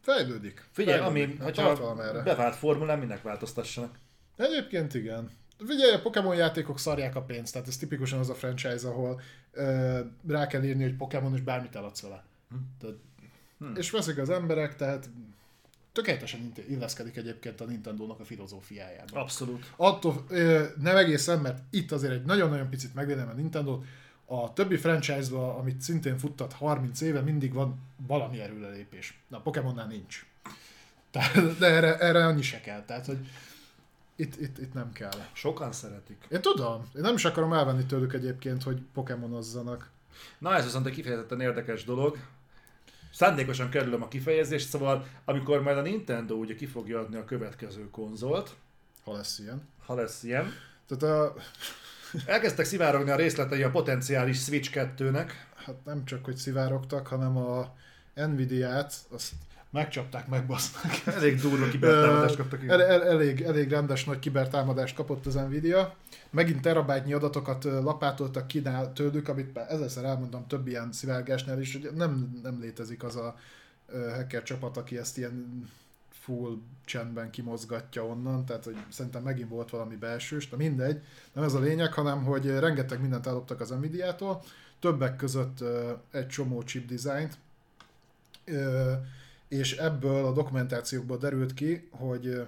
Fejlődik. 0.00 0.68
Figyelj, 0.72 0.98
Fejlődik. 1.00 1.40
ami, 1.40 1.44
hogyha 1.44 1.94
bevált 2.24 2.54
formulán, 2.54 2.98
minek 2.98 3.22
változtassanak. 3.22 3.98
Egyébként 4.36 4.94
igen. 4.94 5.30
Figyelj, 5.66 5.94
a 5.94 6.00
Pokémon 6.00 6.36
játékok 6.36 6.78
szarják 6.78 7.16
a 7.16 7.22
pénzt, 7.22 7.52
tehát 7.52 7.68
ez 7.68 7.76
tipikusan 7.76 8.18
az 8.18 8.30
a 8.30 8.34
franchise, 8.34 8.88
ahol 8.88 9.20
ö, 9.52 10.00
rá 10.28 10.46
kell 10.46 10.62
írni, 10.62 10.82
hogy 10.82 10.96
Pokémon, 10.96 11.34
és 11.34 11.40
bármit 11.40 11.76
eladsz 11.76 12.02
vele. 12.02 12.24
Hm. 12.50 12.56
Tehát, 12.80 12.96
hm. 13.58 13.76
És 13.76 13.90
veszik 13.90 14.18
az 14.18 14.30
emberek, 14.30 14.76
tehát 14.76 15.08
tökéletesen 15.92 16.52
illeszkedik 16.68 17.16
egyébként 17.16 17.60
a 17.60 17.64
Nintendo-nak 17.64 18.20
a 18.20 18.24
filozófiájába. 18.24 19.20
Abszolút. 19.20 19.72
Attól 19.76 20.24
ö, 20.28 20.64
nem 20.80 20.96
egészen, 20.96 21.38
mert 21.38 21.58
itt 21.70 21.92
azért 21.92 22.12
egy 22.12 22.24
nagyon-nagyon 22.24 22.68
picit 22.68 22.94
megvédem 22.94 23.28
a 23.28 23.32
Nintendo-t, 23.32 23.84
a 24.30 24.52
többi 24.52 24.76
franchise-ba, 24.76 25.56
amit 25.56 25.80
szintén 25.80 26.18
futtat 26.18 26.52
30 26.52 27.00
éve, 27.00 27.20
mindig 27.20 27.52
van 27.52 27.80
valami 28.06 28.40
erőlelépés. 28.40 29.18
Na, 29.28 29.36
a 29.36 29.40
Pokémonnál 29.40 29.86
nincs. 29.86 30.26
Tehát, 31.10 31.58
de 31.58 31.66
erre, 31.66 31.98
erre 31.98 32.26
annyi 32.26 32.42
se 32.42 32.60
kell. 32.60 32.84
Tehát, 32.84 33.06
hogy 33.06 33.18
itt, 34.16 34.40
itt, 34.40 34.58
itt 34.58 34.72
nem 34.72 34.92
kell. 34.92 35.26
Sokan 35.32 35.72
szeretik. 35.72 36.26
Én 36.30 36.40
tudom. 36.40 36.90
Én 36.96 37.02
nem 37.02 37.14
is 37.14 37.24
akarom 37.24 37.52
elvenni 37.52 37.84
tőlük 37.84 38.12
egyébként, 38.12 38.62
hogy 38.62 38.82
pokémonozzanak. 38.94 39.90
Na 40.38 40.54
ez 40.54 40.64
viszont 40.64 40.86
egy 40.86 40.92
kifejezetten 40.92 41.40
érdekes 41.40 41.84
dolog. 41.84 42.18
Szándékosan 43.12 43.70
kerülöm 43.70 44.02
a 44.02 44.08
kifejezést, 44.08 44.68
szóval 44.68 45.06
amikor 45.24 45.62
majd 45.62 45.76
a 45.76 45.82
Nintendo 45.82 46.34
ugye 46.34 46.54
ki 46.54 46.66
fogja 46.66 47.00
adni 47.00 47.16
a 47.16 47.24
következő 47.24 47.90
konzolt. 47.90 48.54
Ha 49.04 49.12
lesz 49.12 49.38
ilyen. 49.38 49.68
Ha 49.86 49.94
lesz 49.94 50.22
ilyen. 50.22 50.52
Tehát 50.86 51.16
a 51.16 51.34
Elkezdtek 52.26 52.64
szivárogni 52.64 53.10
a 53.10 53.16
részletei 53.16 53.62
a 53.62 53.70
potenciális 53.70 54.42
Switch 54.42 54.70
2-nek. 54.74 55.30
Hát 55.54 55.84
nem 55.84 56.04
csak, 56.04 56.24
hogy 56.24 56.36
szivárogtak, 56.36 57.06
hanem 57.06 57.36
a 57.36 57.74
Nvidia-t, 58.14 58.94
azt 59.10 59.32
megcsapták, 59.70 60.28
megbasznak. 60.28 60.92
Elég 61.16 61.40
durva 61.40 61.68
kibertámadást 61.68 62.36
kaptak. 62.36 62.68
El, 62.68 62.82
el, 62.82 63.04
elég, 63.04 63.40
elég 63.40 63.70
rendes 63.70 64.04
nagy 64.04 64.18
kibertámadást 64.18 64.94
kapott 64.94 65.26
az 65.26 65.34
Nvidia. 65.34 65.94
Megint 66.30 66.60
terabájtnyi 66.60 67.12
adatokat 67.12 67.64
lapátoltak 67.64 68.46
ki 68.46 68.62
tőlük, 68.94 69.28
amit 69.28 69.58
ezerszer 69.58 70.04
elmondom 70.04 70.46
több 70.46 70.66
ilyen 70.66 70.92
szivárgásnál 70.92 71.60
is, 71.60 71.72
hogy 71.72 71.90
nem, 71.94 72.40
nem 72.42 72.60
létezik 72.60 73.02
az 73.02 73.16
a 73.16 73.36
hacker 74.14 74.42
csapat, 74.42 74.76
aki 74.76 74.98
ezt 74.98 75.18
ilyen 75.18 75.68
full 76.28 76.58
csendben 76.84 77.30
kimozgatja 77.30 78.06
onnan, 78.06 78.44
tehát 78.44 78.64
hogy 78.64 78.76
szerintem 78.88 79.22
megint 79.22 79.48
volt 79.48 79.70
valami 79.70 79.96
belsős, 79.96 80.48
de 80.48 80.56
mindegy, 80.56 81.02
nem 81.32 81.44
ez 81.44 81.54
a 81.54 81.60
lényeg, 81.60 81.92
hanem 81.92 82.24
hogy 82.24 82.46
rengeteg 82.46 83.00
mindent 83.00 83.26
elloptak 83.26 83.60
az 83.60 83.70
Nvidia-tól, 83.70 84.42
többek 84.78 85.16
között 85.16 85.64
egy 86.10 86.26
csomó 86.26 86.62
chip 86.62 86.92
designt, 86.92 87.38
és 89.48 89.76
ebből 89.76 90.24
a 90.24 90.32
dokumentációkból 90.32 91.16
derült 91.16 91.54
ki, 91.54 91.88
hogy 91.90 92.46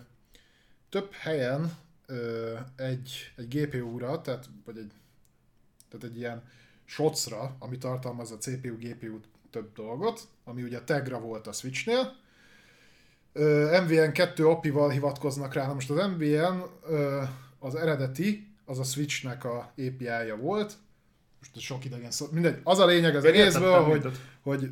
több 0.89 1.13
helyen 1.13 1.77
egy, 2.77 3.33
egy 3.37 3.49
GPU-ra, 3.49 4.21
tehát, 4.21 4.49
vagy 4.65 4.79
egy, 4.79 4.93
tehát 5.89 6.07
egy 6.07 6.17
ilyen 6.17 6.43
SOC-ra, 6.85 7.57
ami 7.59 7.79
tartalmaz 7.79 8.31
a 8.31 8.39
CPU, 8.39 8.77
GPU 8.77 9.21
több 9.51 9.73
dolgot, 9.75 10.29
ami 10.45 10.63
ugye 10.63 10.81
Tegra 10.81 11.21
volt 11.21 11.47
a 11.47 11.53
Switchnél, 11.53 12.17
MVN 13.87 14.13
2 14.13 14.47
API-val 14.47 14.91
hivatkoznak 14.91 15.55
rá. 15.55 15.67
Na 15.67 15.75
most 15.75 15.91
az 15.91 16.09
MVN 16.17 16.63
az 17.59 17.75
eredeti, 17.75 18.55
az 18.65 18.79
a 18.79 18.85
Switchnek 18.85 19.45
a 19.45 19.73
API-ja 19.77 20.37
volt, 20.37 20.73
most 21.39 21.59
sok 21.59 21.85
idegen 21.85 22.11
szó, 22.11 22.27
mindegy, 22.31 22.61
az 22.65 22.79
a 22.79 22.87
lényeg 22.87 23.17
az 23.17 23.25
egészből, 23.25 23.83
hogy, 23.83 24.11
hogy 24.41 24.71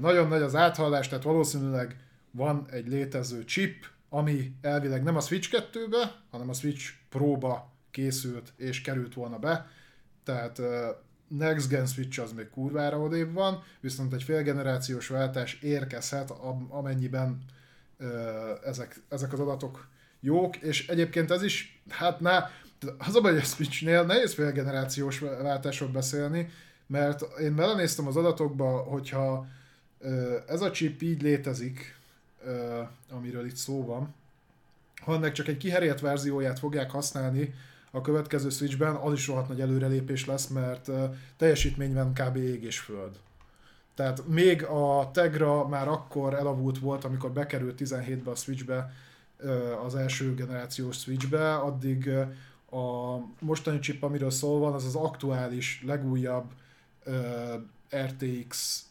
nagyon 0.00 0.28
nagy 0.28 0.42
az 0.42 0.54
áthallás, 0.54 1.08
tehát 1.08 1.24
valószínűleg 1.24 1.96
van 2.30 2.66
egy 2.70 2.88
létező 2.88 3.44
chip, 3.44 3.86
ami 4.08 4.52
elvileg 4.60 5.02
nem 5.02 5.16
a 5.16 5.20
Switch 5.20 5.66
2-be, 5.72 6.22
hanem 6.30 6.48
a 6.48 6.52
Switch 6.52 6.90
Pro-ba 7.08 7.72
készült 7.90 8.52
és 8.56 8.80
került 8.80 9.14
volna 9.14 9.38
be, 9.38 9.70
tehát 10.24 10.60
Next 11.28 11.68
Gen 11.68 11.86
Switch 11.86 12.20
az 12.20 12.32
még 12.32 12.50
kurvára 12.50 12.98
odébb 12.98 13.32
van, 13.32 13.62
viszont 13.80 14.12
egy 14.12 14.22
félgenerációs 14.22 15.08
váltás 15.08 15.58
érkezhet, 15.62 16.32
amennyiben 16.68 17.44
ezek, 18.64 19.00
ezek 19.08 19.32
az 19.32 19.40
adatok 19.40 19.88
jók, 20.20 20.56
és 20.56 20.88
egyébként 20.88 21.30
ez 21.30 21.42
is, 21.42 21.82
hát 21.88 22.20
na, 22.20 22.50
az 22.98 23.14
a 23.14 23.20
baj, 23.20 23.32
hogy 23.32 23.40
a 23.40 23.44
Switchnél 23.44 24.04
nehéz 24.04 24.34
félgenerációs 24.34 25.18
váltásról 25.18 25.88
beszélni, 25.88 26.50
mert 26.86 27.38
én 27.40 27.54
belenéztem 27.54 28.06
az 28.06 28.16
adatokba, 28.16 28.76
hogyha 28.78 29.46
ez 30.46 30.60
a 30.60 30.70
chip 30.70 31.02
így 31.02 31.22
létezik, 31.22 31.98
amiről 33.10 33.46
itt 33.46 33.56
szó 33.56 33.84
van, 33.84 34.14
ha 35.02 35.14
ennek 35.14 35.32
csak 35.32 35.48
egy 35.48 35.56
kiherélt 35.56 36.00
verzióját 36.00 36.58
fogják 36.58 36.90
használni 36.90 37.54
a 37.90 38.00
következő 38.00 38.48
Switchben, 38.48 38.94
az 38.94 39.12
is 39.12 39.26
rohadt 39.26 39.48
nagy 39.48 39.60
előrelépés 39.60 40.26
lesz, 40.26 40.46
mert 40.46 40.90
teljesítményben 41.36 42.12
kb. 42.12 42.36
ég 42.36 42.62
és 42.62 42.78
föld. 42.78 43.18
Tehát 43.96 44.26
még 44.26 44.64
a 44.64 45.10
Tegra 45.12 45.68
már 45.68 45.88
akkor 45.88 46.34
elavult 46.34 46.78
volt, 46.78 47.04
amikor 47.04 47.30
bekerült 47.30 47.80
17-be 47.84 48.30
a 48.30 48.34
Switchbe, 48.34 48.92
az 49.84 49.94
első 49.94 50.34
generációs 50.34 50.96
Switchbe, 50.96 51.54
addig 51.54 52.08
a 52.70 53.16
mostani 53.38 53.78
chip, 53.78 54.02
amiről 54.02 54.30
szól 54.30 54.58
van, 54.58 54.72
az 54.72 54.84
az 54.84 54.94
aktuális, 54.94 55.82
legújabb 55.86 56.50
RTX 57.96 58.82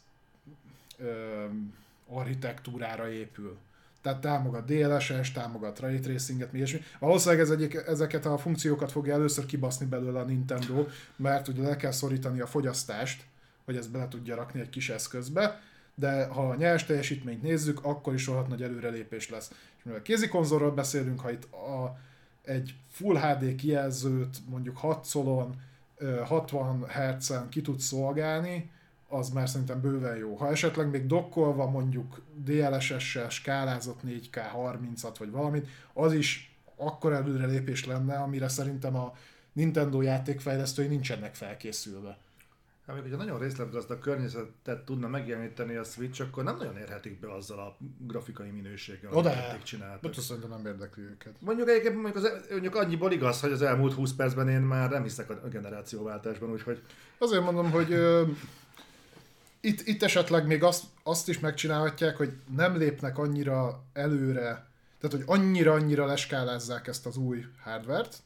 architektúrára 2.08 3.10
épül. 3.10 3.56
Tehát 4.02 4.20
támogat 4.20 4.64
DLSS, 4.64 5.32
támogat 5.32 5.80
Ray 5.80 5.98
Tracinget, 5.98 6.52
mi 6.52 6.58
ilyesmi. 6.58 6.80
Valószínűleg 6.98 7.44
ez 7.44 7.50
egyik, 7.50 7.74
ezeket 7.74 8.26
a 8.26 8.38
funkciókat 8.38 8.92
fogja 8.92 9.14
először 9.14 9.46
kibaszni 9.46 9.86
belőle 9.86 10.18
a 10.18 10.24
Nintendo, 10.24 10.86
mert 11.16 11.48
ugye 11.48 11.62
le 11.62 11.76
kell 11.76 11.90
szorítani 11.90 12.40
a 12.40 12.46
fogyasztást, 12.46 13.24
hogy 13.66 13.76
ezt 13.76 13.90
bele 13.90 14.08
tudja 14.08 14.34
rakni 14.34 14.60
egy 14.60 14.70
kis 14.70 14.90
eszközbe, 14.90 15.60
de 15.94 16.24
ha 16.24 16.48
a 16.48 16.54
nyers 16.54 16.84
teljesítményt 16.84 17.42
nézzük, 17.42 17.84
akkor 17.84 18.14
is 18.14 18.26
rohadt 18.26 18.48
nagy 18.48 18.62
előrelépés 18.62 19.30
lesz. 19.30 19.50
És 19.78 19.84
mivel 19.84 20.02
kézikonzolról 20.02 20.70
beszélünk, 20.70 21.20
ha 21.20 21.30
itt 21.30 21.44
a, 21.52 21.98
egy 22.42 22.74
Full 22.90 23.16
HD 23.16 23.54
kijelzőt 23.54 24.38
mondjuk 24.48 24.76
6 24.76 25.04
szolon, 25.04 25.54
60 26.24 26.86
Hz-en 26.88 27.48
ki 27.48 27.60
tud 27.60 27.80
szolgálni, 27.80 28.70
az 29.08 29.30
már 29.30 29.48
szerintem 29.48 29.80
bőven 29.80 30.16
jó. 30.16 30.34
Ha 30.34 30.50
esetleg 30.50 30.90
még 30.90 31.06
dokkolva 31.06 31.70
mondjuk 31.70 32.22
DLSS-sel 32.44 33.28
skálázott 33.28 34.00
4K 34.06 34.40
30-at 34.56 35.14
vagy 35.18 35.30
valamit, 35.30 35.68
az 35.92 36.12
is 36.12 36.56
akkor 36.76 37.12
előrelépés 37.12 37.86
lenne, 37.86 38.16
amire 38.16 38.48
szerintem 38.48 38.96
a 38.96 39.14
Nintendo 39.52 40.00
játékfejlesztői 40.00 40.86
nincsenek 40.86 41.34
felkészülve. 41.34 42.18
Hát, 42.86 43.00
hogyha 43.00 43.16
nagyon 43.16 43.38
részletgazdag 43.38 43.98
környezetet 43.98 44.84
tudna 44.84 45.08
megjeleníteni 45.08 45.76
a 45.76 45.84
Switch, 45.84 46.20
akkor 46.20 46.44
nem 46.44 46.56
nagyon 46.56 46.76
érhetik 46.76 47.20
be 47.20 47.32
azzal 47.32 47.58
a 47.58 47.76
grafikai 47.98 48.50
minőséggel, 48.50 49.12
amit 49.12 49.26
eddig 49.26 49.62
csináltak. 49.62 50.04
Ott 50.04 50.20
szerintem 50.20 50.50
nem 50.50 50.66
érdekli 50.66 51.02
őket. 51.02 51.34
Mondjuk 51.40 51.68
egyébként 51.68 51.94
mondjuk, 51.94 52.16
az, 52.24 52.46
mondjuk 52.50 52.74
annyiból 52.74 53.12
igaz, 53.12 53.40
hogy 53.40 53.52
az 53.52 53.62
elmúlt 53.62 53.92
20 53.92 54.12
percben 54.12 54.48
én 54.48 54.60
már 54.60 54.90
nem 54.90 55.02
hiszek 55.02 55.30
a 55.30 55.48
generációváltásban, 55.48 56.50
úgyhogy... 56.50 56.82
Azért 57.18 57.42
mondom, 57.42 57.70
hogy 57.70 57.92
ö, 57.92 58.22
itt, 59.60 59.80
itt 59.86 60.02
esetleg 60.02 60.46
még 60.46 60.62
azt, 60.62 60.84
azt 61.02 61.28
is 61.28 61.38
megcsinálhatják, 61.38 62.16
hogy 62.16 62.32
nem 62.56 62.76
lépnek 62.76 63.18
annyira 63.18 63.84
előre, 63.92 64.68
tehát 65.00 65.16
hogy 65.16 65.38
annyira-annyira 65.40 66.06
leskálázzák 66.06 66.86
ezt 66.86 67.06
az 67.06 67.16
új 67.16 67.44
hardvert, 67.62 68.22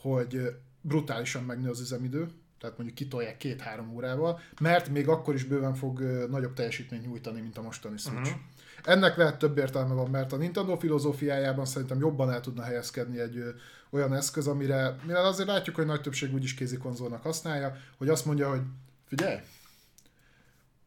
hogy 0.00 0.56
brutálisan 0.80 1.44
megnő 1.44 1.70
az 1.70 1.80
üzemidő, 1.80 2.28
tehát 2.64 2.78
mondjuk 2.78 2.98
kitolják 2.98 3.36
két-három 3.36 3.94
órával, 3.94 4.40
mert 4.60 4.88
még 4.88 5.08
akkor 5.08 5.34
is 5.34 5.44
bőven 5.44 5.74
fog 5.74 6.00
nagyobb 6.30 6.52
teljesítményt 6.52 7.06
nyújtani, 7.06 7.40
mint 7.40 7.58
a 7.58 7.62
mostani 7.62 7.96
Switch. 7.98 8.20
Uh-huh. 8.20 8.40
Ennek 8.84 9.16
lehet 9.16 9.38
több 9.38 9.58
értelme 9.58 9.94
van, 9.94 10.10
mert 10.10 10.32
a 10.32 10.36
Nintendo 10.36 10.76
filozófiájában 10.76 11.64
szerintem 11.64 11.98
jobban 11.98 12.30
el 12.32 12.40
tudna 12.40 12.62
helyezkedni 12.62 13.20
egy 13.20 13.36
ö, 13.36 13.48
olyan 13.90 14.14
eszköz, 14.14 14.46
amire, 14.46 14.96
mire 15.06 15.18
azért 15.18 15.48
látjuk, 15.48 15.76
hogy 15.76 15.86
nagy 15.86 16.00
többség 16.00 16.34
úgyis 16.34 16.54
kézi 16.54 16.76
konzolnak 16.76 17.22
használja, 17.22 17.76
hogy 17.98 18.08
azt 18.08 18.24
mondja, 18.24 18.50
hogy 18.50 18.60
figyelj, 19.06 19.38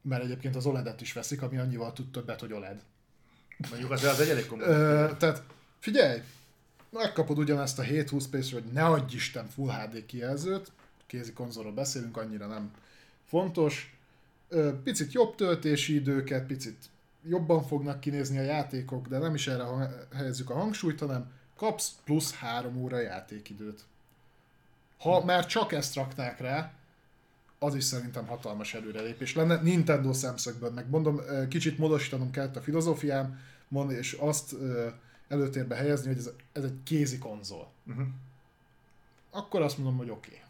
mert 0.02 0.24
egyébként 0.24 0.56
az 0.56 0.66
OLED-et 0.66 1.02
is 1.02 1.14
veszik, 1.14 1.42
ami 1.42 1.58
annyival 1.58 1.94
tud 1.94 2.12
többet, 2.12 2.40
hogy 2.40 2.54
OLED. 2.54 2.82
Mondjuk 3.70 3.92
az, 3.92 4.04
az 4.04 4.20
egy 4.20 4.30
elég 4.30 4.46
komoly. 4.46 4.66
tehát 5.18 5.44
figyelj, 5.80 6.22
megkapod 6.90 7.38
ugyanezt 7.38 7.80
a 7.80 7.82
720 7.82 8.28
p 8.28 8.52
hogy 8.52 8.64
ne 8.74 8.86
adj 8.86 9.16
Isten 9.16 9.48
Full 9.48 9.72
HD 9.72 10.06
kijelzőt, 10.06 10.72
kézi 11.08 11.34
konzolról 11.34 11.74
beszélünk, 11.74 12.18
annyira 12.18 12.48
nem 12.48 12.72
fontos. 13.26 13.98
Picit 14.84 15.12
jobb 15.12 15.36
töltési 15.36 15.96
időket, 15.96 16.46
picit 16.46 16.78
jobban 17.24 17.64
fognak 17.64 18.00
kinézni 18.00 18.38
a 18.38 18.42
játékok, 18.42 19.08
de 19.08 19.18
nem 19.18 19.34
is 19.34 19.48
erre 19.48 19.66
helyezzük 20.16 20.50
a 20.50 20.54
hangsúlyt, 20.54 21.00
hanem 21.00 21.32
kapsz 21.56 21.96
plusz 22.04 22.34
három 22.34 22.78
óra 22.78 23.00
játékidőt. 23.00 23.82
Ha 24.98 25.26
már 25.26 25.46
csak 25.46 25.72
ezt 25.72 25.96
raknák 25.96 26.40
rá, 26.40 26.74
az 27.60 27.76
is 27.76 27.84
szerintem 27.84 28.28
hatalmas 28.28 28.74
előrelépés 28.74 29.36
lenne. 29.36 29.62
Nintendo 29.62 30.14
szemszögből 30.14 30.72
meg 30.72 30.90
mondom, 30.90 31.22
kicsit 31.50 31.78
módosítanom 31.78 32.32
kellett 32.32 32.56
a 32.56 32.62
filozófiám, 32.62 33.40
mond, 33.68 33.92
és 33.92 34.14
azt 34.14 34.56
előtérbe 35.28 35.76
helyezni, 35.76 36.08
hogy 36.08 36.18
ez, 36.18 36.30
ez 36.52 36.64
egy 36.64 36.84
kézi 36.84 37.18
konzol. 37.18 37.72
Uh-huh. 37.88 38.06
Akkor 39.32 39.62
azt 39.62 39.78
mondom, 39.78 39.98
hogy 39.98 40.10
oké. 40.10 40.30
Okay. 40.30 40.42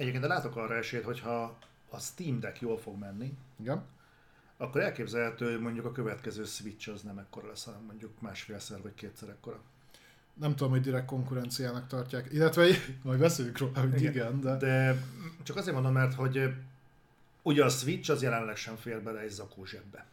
Egyébként 0.00 0.22
de 0.22 0.28
látok 0.28 0.56
arra 0.56 0.74
esélyt, 0.74 1.04
hogyha 1.04 1.58
a 1.90 1.98
Steam 1.98 2.40
Deck 2.40 2.60
jól 2.60 2.78
fog 2.78 2.98
menni, 2.98 3.36
Igen. 3.60 3.84
akkor 4.56 4.80
elképzelhető, 4.80 5.50
hogy 5.50 5.60
mondjuk 5.60 5.84
a 5.84 5.92
következő 5.92 6.44
Switch 6.44 6.90
az 6.92 7.02
nem 7.02 7.18
ekkora 7.18 7.48
lesz, 7.48 7.64
hanem 7.64 7.80
mondjuk 7.80 8.20
másfélszer 8.20 8.82
vagy 8.82 8.94
kétszer 8.94 9.28
ekkora. 9.28 9.60
Nem 10.34 10.56
tudom, 10.56 10.72
hogy 10.72 10.80
direkt 10.80 11.06
konkurenciának 11.06 11.86
tartják, 11.86 12.32
illetve 12.32 12.66
majd 13.02 13.18
beszéljük 13.18 13.58
róla, 13.58 13.80
hogy 13.80 14.00
igen, 14.00 14.12
igen 14.12 14.40
de... 14.40 14.56
de... 14.56 15.04
csak 15.42 15.56
azért 15.56 15.74
mondom, 15.74 15.92
mert 15.92 16.14
hogy 16.14 16.54
ugye 17.42 17.64
a 17.64 17.68
Switch 17.68 18.10
az 18.10 18.22
jelenleg 18.22 18.56
sem 18.56 18.76
fér 18.76 19.02
bele 19.02 19.20
egy 19.20 19.30
zakó 19.30 19.64
zsebbe. 19.64 20.06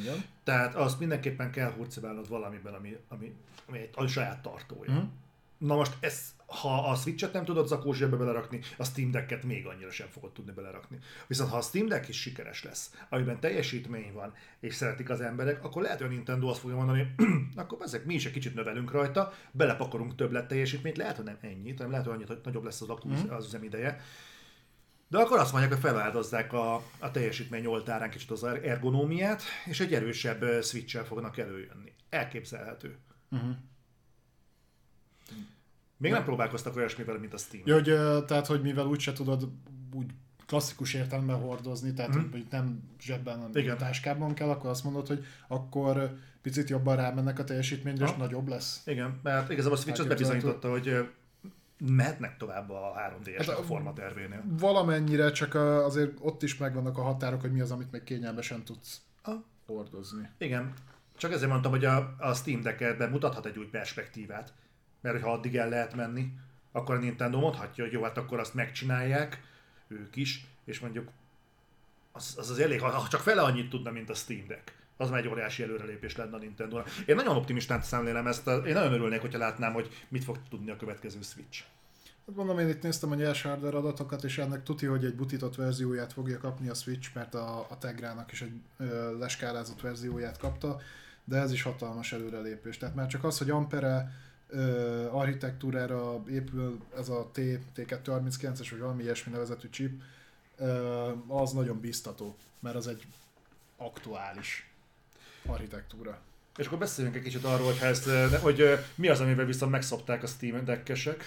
Igen. 0.00 0.24
Tehát 0.44 0.74
azt 0.74 0.98
mindenképpen 0.98 1.50
kell 1.50 1.70
hurcibálnod 1.70 2.28
valamiben, 2.28 2.74
ami, 2.74 2.96
ami, 3.08 3.34
ami 3.66 3.78
egy 3.78 3.90
a 3.94 4.06
saját 4.06 4.42
tartója. 4.42 4.92
Uh-huh. 4.92 5.08
Na 5.58 5.74
most 5.74 5.96
ez, 6.00 6.34
ha 6.46 6.90
a 6.90 6.94
Switch-et 6.94 7.32
nem 7.32 7.44
tudod 7.44 7.66
zakós 7.66 7.96
zsebbe 7.96 8.16
belerakni, 8.16 8.60
a 8.76 8.84
Steam 8.84 9.10
Deck-et 9.10 9.44
még 9.44 9.66
annyira 9.66 9.90
sem 9.90 10.08
fogod 10.08 10.32
tudni 10.32 10.52
belerakni. 10.52 10.98
Viszont 11.26 11.50
ha 11.50 11.56
a 11.56 11.60
Steam 11.60 11.86
Deck 11.86 12.08
is 12.08 12.20
sikeres 12.20 12.64
lesz, 12.64 12.94
amiben 13.08 13.40
teljesítmény 13.40 14.12
van, 14.12 14.34
és 14.60 14.74
szeretik 14.74 15.10
az 15.10 15.20
emberek, 15.20 15.64
akkor 15.64 15.82
lehet, 15.82 15.98
hogy 15.98 16.06
a 16.06 16.10
Nintendo 16.10 16.48
azt 16.48 16.60
fogja 16.60 16.76
mondani, 16.76 17.14
akkor 17.56 17.78
ezek 17.80 18.04
mi 18.04 18.14
is 18.14 18.26
egy 18.26 18.32
kicsit 18.32 18.54
növelünk 18.54 18.90
rajta, 18.90 19.32
belepakolunk 19.50 20.14
többlet 20.14 20.48
teljesítményt, 20.48 20.96
lehet, 20.96 21.16
hogy 21.16 21.24
nem 21.24 21.38
ennyit, 21.40 21.76
hanem 21.76 21.90
lehet, 21.90 22.06
hogy 22.06 22.14
annyit, 22.14 22.28
hogy 22.28 22.40
nagyobb 22.44 22.64
lesz 22.64 22.80
az, 22.80 22.88
akku, 22.88 23.08
mm. 23.08 23.30
az 23.30 23.46
üzemideje. 23.46 24.00
De 25.08 25.18
akkor 25.18 25.38
azt 25.38 25.52
mondják, 25.52 25.72
hogy 25.72 25.82
feláldozzák 25.82 26.52
a, 26.52 26.74
a 26.98 27.10
teljesítmény 27.10 27.66
oltárán 27.66 28.10
kicsit 28.10 28.30
az 28.30 28.44
ergonómiát, 28.44 29.42
és 29.64 29.80
egy 29.80 29.94
erősebb 29.94 30.62
switch 30.62 31.04
fognak 31.04 31.38
előjönni. 31.38 31.92
Elképzelhető. 32.08 32.98
Uh-huh. 33.30 33.56
Még 35.98 36.10
nem, 36.10 36.20
nem 36.20 36.28
próbálkoztak 36.28 36.76
olyasmivel, 36.76 37.18
mint 37.18 37.34
a 37.34 37.36
Steam. 37.36 37.62
Ja, 37.66 37.74
hogy, 37.74 38.24
tehát, 38.24 38.46
hogy 38.46 38.62
mivel 38.62 38.86
úgyse 38.86 39.12
tudod 39.12 39.48
úgy 39.92 40.10
klasszikus 40.46 40.94
értelemben 40.94 41.36
hordozni, 41.36 41.92
tehát 41.92 42.16
mm. 42.16 42.30
hogy 42.30 42.46
nem 42.50 42.82
zsebben, 43.00 43.36
hanem 43.36 43.50
Igen. 43.54 43.78
táskában 43.78 44.34
kell, 44.34 44.48
akkor 44.48 44.70
azt 44.70 44.84
mondod, 44.84 45.06
hogy 45.06 45.24
akkor 45.48 46.16
picit 46.42 46.68
jobban 46.68 46.96
rámennek 46.96 47.38
a 47.38 47.44
teljesítményre, 47.44 48.04
és 48.04 48.12
nagyobb 48.12 48.48
lesz. 48.48 48.82
Igen, 48.86 49.18
mert 49.22 49.50
igazából 49.50 49.76
a 49.76 49.80
Switch 49.80 50.00
az 50.00 50.06
bebizonyította, 50.06 50.70
hogy 50.70 51.08
mehetnek 51.86 52.36
tovább 52.36 52.70
a 52.70 52.94
3D-es 52.96 53.44
hát 53.46 53.58
a 53.58 53.62
formatervénél. 53.62 54.44
Valamennyire, 54.58 55.30
csak 55.30 55.54
azért 55.54 56.16
ott 56.20 56.42
is 56.42 56.56
megvannak 56.56 56.98
a 56.98 57.02
határok, 57.02 57.40
hogy 57.40 57.52
mi 57.52 57.60
az, 57.60 57.70
amit 57.70 57.92
még 57.92 58.02
kényelmesen 58.02 58.62
tudsz 58.64 59.00
a? 59.22 59.32
hordozni. 59.66 60.28
Igen, 60.38 60.72
csak 61.16 61.32
ezért 61.32 61.50
mondtam, 61.50 61.70
hogy 61.70 61.84
a, 61.84 62.14
a 62.18 62.34
Steam 62.34 62.60
Deck 62.60 63.10
mutathat 63.10 63.46
egy 63.46 63.58
új 63.58 63.66
perspektívát 63.66 64.52
mert 65.00 65.22
ha 65.22 65.32
addig 65.32 65.56
el 65.56 65.68
lehet 65.68 65.94
menni, 65.94 66.32
akkor 66.72 66.94
a 66.94 66.98
Nintendo 66.98 67.38
mondhatja, 67.38 67.84
hogy 67.84 67.92
jó, 67.92 68.02
hát 68.02 68.18
akkor 68.18 68.38
azt 68.38 68.54
megcsinálják 68.54 69.42
ők 69.88 70.16
is, 70.16 70.46
és 70.64 70.80
mondjuk 70.80 71.08
az, 72.12 72.34
az, 72.38 72.50
az 72.50 72.58
elég, 72.58 72.80
ha 72.80 73.08
csak 73.08 73.20
fele 73.20 73.42
annyit 73.42 73.70
tudna, 73.70 73.90
mint 73.90 74.10
a 74.10 74.14
Steam 74.14 74.46
Deck. 74.46 74.76
Az 74.96 75.10
már 75.10 75.18
egy 75.20 75.28
óriási 75.28 75.62
előrelépés 75.62 76.16
lenne 76.16 76.36
a 76.36 76.38
nintendo 76.38 76.76
-ra. 76.76 76.84
Én 77.06 77.14
nagyon 77.14 77.36
optimistán 77.36 77.82
szemlélem 77.82 78.26
ezt, 78.26 78.46
én 78.46 78.72
nagyon 78.72 78.92
örülnék, 78.92 79.20
hogyha 79.20 79.38
látnám, 79.38 79.72
hogy 79.72 80.04
mit 80.08 80.24
fog 80.24 80.38
tudni 80.50 80.70
a 80.70 80.76
következő 80.76 81.18
Switch. 81.22 81.64
Hát 82.26 82.36
mondom, 82.36 82.58
én 82.58 82.68
itt 82.68 82.82
néztem 82.82 83.10
a 83.10 83.14
nyers 83.14 83.42
hardware 83.42 83.76
adatokat, 83.76 84.24
és 84.24 84.38
ennek 84.38 84.62
tuti, 84.62 84.86
hogy 84.86 85.04
egy 85.04 85.14
butított 85.14 85.54
verzióját 85.54 86.12
fogja 86.12 86.38
kapni 86.38 86.68
a 86.68 86.74
Switch, 86.74 87.14
mert 87.14 87.34
a, 87.34 87.66
a 87.70 87.78
Tegrának 87.78 88.32
is 88.32 88.42
egy 88.42 88.60
ö, 88.76 89.18
leskálázott 89.18 89.80
verzióját 89.80 90.38
kapta, 90.38 90.80
de 91.24 91.36
ez 91.36 91.52
is 91.52 91.62
hatalmas 91.62 92.12
előrelépés. 92.12 92.76
Tehát 92.76 92.94
már 92.94 93.06
csak 93.06 93.24
az, 93.24 93.38
hogy 93.38 93.50
Ampere 93.50 94.12
ö, 94.48 95.06
architektúrára 95.10 96.22
épül 96.30 96.78
ez 96.96 97.08
a 97.08 97.30
T, 97.32 97.38
T239-es, 97.76 98.66
vagy 98.70 98.78
valami 98.78 99.02
ilyesmi 99.02 99.32
nevezetű 99.32 99.68
chip, 99.70 100.02
ö, 100.56 101.10
az 101.26 101.52
nagyon 101.52 101.80
biztató, 101.80 102.36
mert 102.60 102.76
az 102.76 102.86
egy 102.86 103.06
aktuális 103.76 104.70
architektúra. 105.46 106.18
És 106.56 106.66
akkor 106.66 106.78
beszéljünk 106.78 107.16
egy 107.16 107.22
kicsit 107.22 107.44
arról, 107.44 107.66
hogy, 107.66 107.78
ezt, 107.80 108.08
hogy 108.40 108.78
mi 108.94 109.08
az, 109.08 109.20
amivel 109.20 109.44
viszont 109.44 109.72
megszopták 109.72 110.22
a 110.22 110.26
Steam 110.26 110.64
deckesek. 110.64 111.24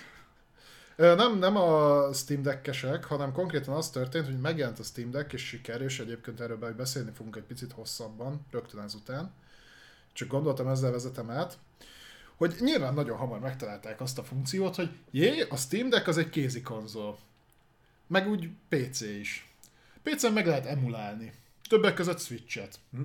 Nem, 0.95 1.37
nem 1.37 1.57
a 1.57 2.13
Steam 2.13 2.41
Deck-esek, 2.41 3.03
hanem 3.03 3.31
konkrétan 3.31 3.75
az 3.75 3.89
történt, 3.89 4.25
hogy 4.25 4.39
megjelent 4.39 4.79
a 4.79 4.83
Steam 4.83 5.11
Deck, 5.11 5.33
és 5.33 5.47
siker, 5.47 5.81
és 5.81 5.99
egyébként 5.99 6.39
erről 6.39 6.73
beszélni 6.77 7.11
fogunk 7.11 7.35
egy 7.35 7.43
picit 7.43 7.71
hosszabban, 7.71 8.45
rögtön 8.51 8.81
ezután. 8.81 9.33
Csak 10.13 10.27
gondoltam, 10.27 10.67
ezzel 10.67 10.91
vezetem 10.91 11.29
át, 11.29 11.57
hogy 12.41 12.55
nyilván 12.59 12.93
nagyon 12.93 13.17
hamar 13.17 13.39
megtalálták 13.39 14.01
azt 14.01 14.17
a 14.17 14.23
funkciót, 14.23 14.75
hogy 14.75 14.89
jé, 15.11 15.41
a 15.41 15.55
Steam 15.55 15.89
Deck 15.89 16.07
az 16.07 16.17
egy 16.17 16.29
kézi 16.29 16.61
konzol. 16.61 17.17
Meg 18.07 18.27
úgy 18.27 18.49
PC 18.69 19.01
is. 19.01 19.53
PC-n 20.03 20.33
meg 20.33 20.45
lehet 20.45 20.65
emulálni. 20.65 21.33
Többek 21.69 21.93
között 21.93 22.19
Switch-et. 22.19 22.79
Hm. 22.91 23.01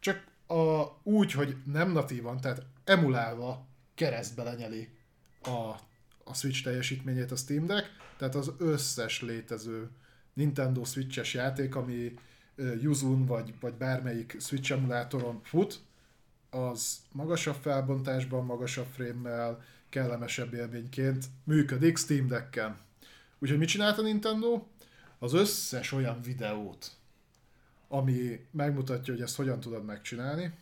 Csak 0.00 0.24
a, 0.46 0.84
úgy, 1.02 1.32
hogy 1.32 1.56
nem 1.64 1.92
natívan, 1.92 2.40
tehát 2.40 2.62
emulálva 2.84 3.66
keresztbe 3.94 4.42
lenyeli 4.42 4.88
a, 5.42 5.74
a 6.24 6.34
Switch 6.34 6.62
teljesítményét 6.62 7.30
a 7.30 7.36
Steam 7.36 7.66
Deck, 7.66 7.90
tehát 8.16 8.34
az 8.34 8.52
összes 8.58 9.20
létező 9.20 9.88
Nintendo 10.32 10.84
Switch-es 10.84 11.34
játék, 11.34 11.74
ami 11.74 12.14
Yuzun 12.80 13.26
vagy, 13.26 13.54
vagy 13.60 13.74
bármelyik 13.74 14.36
Switch 14.40 14.72
emulátoron 14.72 15.40
fut, 15.42 15.80
az 16.50 17.00
magasabb 17.12 17.56
felbontásban, 17.60 18.44
magasabb 18.44 18.86
frame-mel, 18.86 19.64
kellemesebb 19.88 20.54
élményként 20.54 21.24
működik 21.44 21.96
Steam 21.96 22.26
Deck-en. 22.26 22.76
Úgyhogy 23.38 23.58
mit 23.58 23.68
csinált 23.68 23.98
a 23.98 24.02
Nintendo? 24.02 24.62
Az 25.18 25.32
összes 25.32 25.92
olyan 25.92 26.20
videót, 26.20 26.90
ami 27.88 28.46
megmutatja, 28.50 29.12
hogy 29.12 29.22
ezt 29.22 29.36
hogyan 29.36 29.60
tudod 29.60 29.84
megcsinálni, 29.84 30.52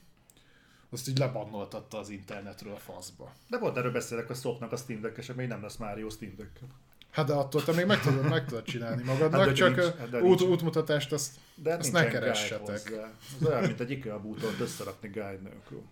azt 0.91 1.08
így 1.08 1.18
lebannoltatta 1.18 1.99
az 1.99 2.08
internetről 2.08 2.73
a 2.73 2.78
faszba. 2.78 3.33
De 3.49 3.58
pont 3.58 3.76
erről 3.76 3.92
beszélek, 3.92 4.26
hogy 4.26 4.36
szopnak 4.36 4.73
a 4.73 4.76
Steam 4.76 5.00
deckesek, 5.00 5.36
még 5.36 5.49
nem 5.49 5.62
lesz 5.62 5.78
jó 5.97 6.08
Steam 6.08 6.34
deck 6.36 6.60
Hát 7.11 7.27
de 7.27 7.33
attól 7.33 7.65
te 7.65 7.73
még 7.73 7.87
meg 7.87 8.01
tudod, 8.01 8.28
meg 8.28 8.45
tudod 8.45 8.65
csinálni 8.65 9.03
magadnak, 9.03 9.41
Hát 9.41 9.49
de 9.49 9.55
csak 9.55 9.77
nincs- 9.77 10.11
de 10.11 10.23
út, 10.23 10.39
nincs. 10.39 10.51
útmutatást 10.53 11.12
azt, 11.12 11.35
De 11.55 11.75
azt 11.75 11.93
ne 11.93 12.09
keressetek. 12.09 12.93
Ez 13.41 13.47
olyan, 13.47 13.62
mint 13.62 13.81
egy 13.81 13.91
IKEA 13.91 14.20
bútort 14.20 14.61
összerakni 14.61 15.09
guide 15.09 15.39
nélkül. 15.43 15.83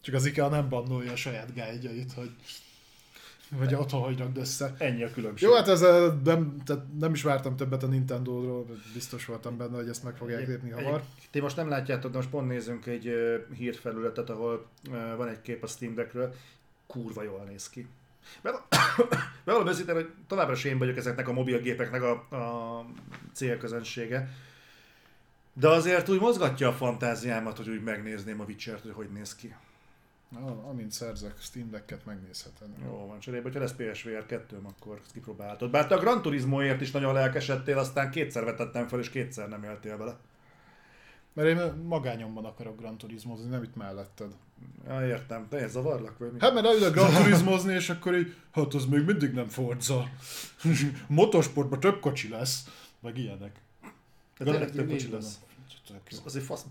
Csak 0.00 0.14
az 0.14 0.26
IKEA 0.26 0.48
nem 0.48 0.68
bannolja 0.68 1.12
a 1.12 1.16
saját 1.16 1.54
guide 1.54 2.04
hogy 2.14 2.30
vagy 3.56 3.74
otthon 3.74 4.00
hogy 4.00 4.18
rakd 4.18 4.36
össze. 4.36 4.74
Ennyi 4.78 5.02
a 5.02 5.10
különbség. 5.10 5.48
Jó, 5.48 5.54
hát 5.54 5.68
ez 5.68 5.82
ö, 5.82 6.12
nem, 6.24 6.56
tehát 6.64 6.84
nem 6.98 7.12
is 7.12 7.22
vártam 7.22 7.56
többet 7.56 7.82
a 7.82 7.86
Nintendo-ról, 7.86 8.66
biztos 8.92 9.24
voltam 9.24 9.56
benne, 9.56 9.76
hogy 9.76 9.88
ezt 9.88 10.04
meg 10.04 10.16
fogják 10.16 10.46
lépni 10.46 10.70
hamar. 10.70 11.00
Egy, 11.00 11.28
ti 11.30 11.40
most 11.40 11.56
nem 11.56 11.68
látjátok, 11.68 12.10
de 12.10 12.16
most 12.16 12.30
pont 12.30 12.48
nézzünk 12.48 12.86
egy 12.86 13.06
uh, 13.06 13.56
hírfelületet, 13.56 14.30
ahol 14.30 14.66
uh, 14.90 15.16
van 15.16 15.28
egy 15.28 15.40
kép 15.40 15.62
a 15.62 15.66
Steam 15.66 15.94
Deckről. 15.94 16.34
Kurva 16.86 17.22
jól 17.22 17.44
néz 17.48 17.68
ki. 17.68 17.86
Be- 18.42 18.66
Bevallom 19.44 19.68
őszintén, 19.72 19.94
hogy 19.94 20.10
továbbra 20.26 20.54
sem 20.54 20.70
én 20.70 20.78
vagyok 20.78 20.96
ezeknek 20.96 21.28
a 21.28 21.32
mobilgépeknek 21.32 22.02
a, 22.02 22.10
a 22.36 22.86
célközönsége. 23.32 24.28
De 25.52 25.68
azért 25.68 26.08
úgy 26.08 26.20
mozgatja 26.20 26.68
a 26.68 26.72
fantáziámat, 26.72 27.56
hogy 27.56 27.68
úgy 27.68 27.82
megnézném 27.82 28.40
a 28.40 28.44
Witcher-t, 28.44 28.82
hogy 28.82 28.92
hogy 28.94 29.08
néz 29.08 29.34
ki. 29.34 29.54
Amint 30.70 30.92
szerzek 30.92 31.34
Steam 31.38 31.70
Deck-et, 31.70 32.04
megnézheted. 32.04 32.68
Jó 32.84 33.06
van, 33.06 33.18
cserébe, 33.18 33.42
hogyha 33.42 33.60
lesz 33.60 33.72
PSVR 33.72 34.26
2 34.26 34.60
akkor 34.62 35.00
ezt 35.02 35.12
kipróbálhatod. 35.12 35.70
Bár 35.70 35.86
te 35.86 35.94
a 35.94 35.98
Gran 35.98 36.22
Turismoért 36.22 36.80
is 36.80 36.90
nagyon 36.90 37.14
lelkesedtél, 37.14 37.78
aztán 37.78 38.10
kétszer 38.10 38.44
vetettem 38.44 38.88
fel, 38.88 38.98
és 38.98 39.10
kétszer 39.10 39.48
nem 39.48 39.62
éltél 39.62 39.96
vele. 39.96 40.16
Mert 41.32 41.48
én 41.48 41.82
magányomban 41.82 42.44
akarok 42.44 42.78
Gran 42.78 42.98
Turismozni, 42.98 43.48
nem 43.48 43.62
itt 43.62 43.76
melletted. 43.76 44.32
Ja, 44.86 45.06
értem. 45.06 45.48
Te 45.48 45.56
ez 45.56 45.70
zavarlak, 45.70 46.18
vagy 46.18 46.32
mi? 46.32 46.38
Hát 46.40 46.54
mert 46.54 46.66
elülök 46.66 46.92
Gran 46.92 47.22
Turismozni, 47.22 47.74
és 47.74 47.90
akkor 47.90 48.16
így, 48.16 48.34
hát 48.50 48.74
az 48.74 48.86
még 48.86 49.04
mindig 49.04 49.32
nem 49.32 49.48
Forza. 49.48 50.08
Motorsportban 51.06 51.80
több 51.80 52.00
kocsi 52.00 52.28
lesz, 52.28 52.68
meg 53.00 53.18
ilyenek. 53.18 53.60
De 54.38 54.44
tényleg 54.44 54.70
több 54.70 54.88
kocsi 54.88 55.10
lesz. 55.10 55.38
Tök 55.86 56.00
jó. 56.10 56.18
Az 56.24 56.36
egy 56.36 56.42
fasz. 56.42 56.64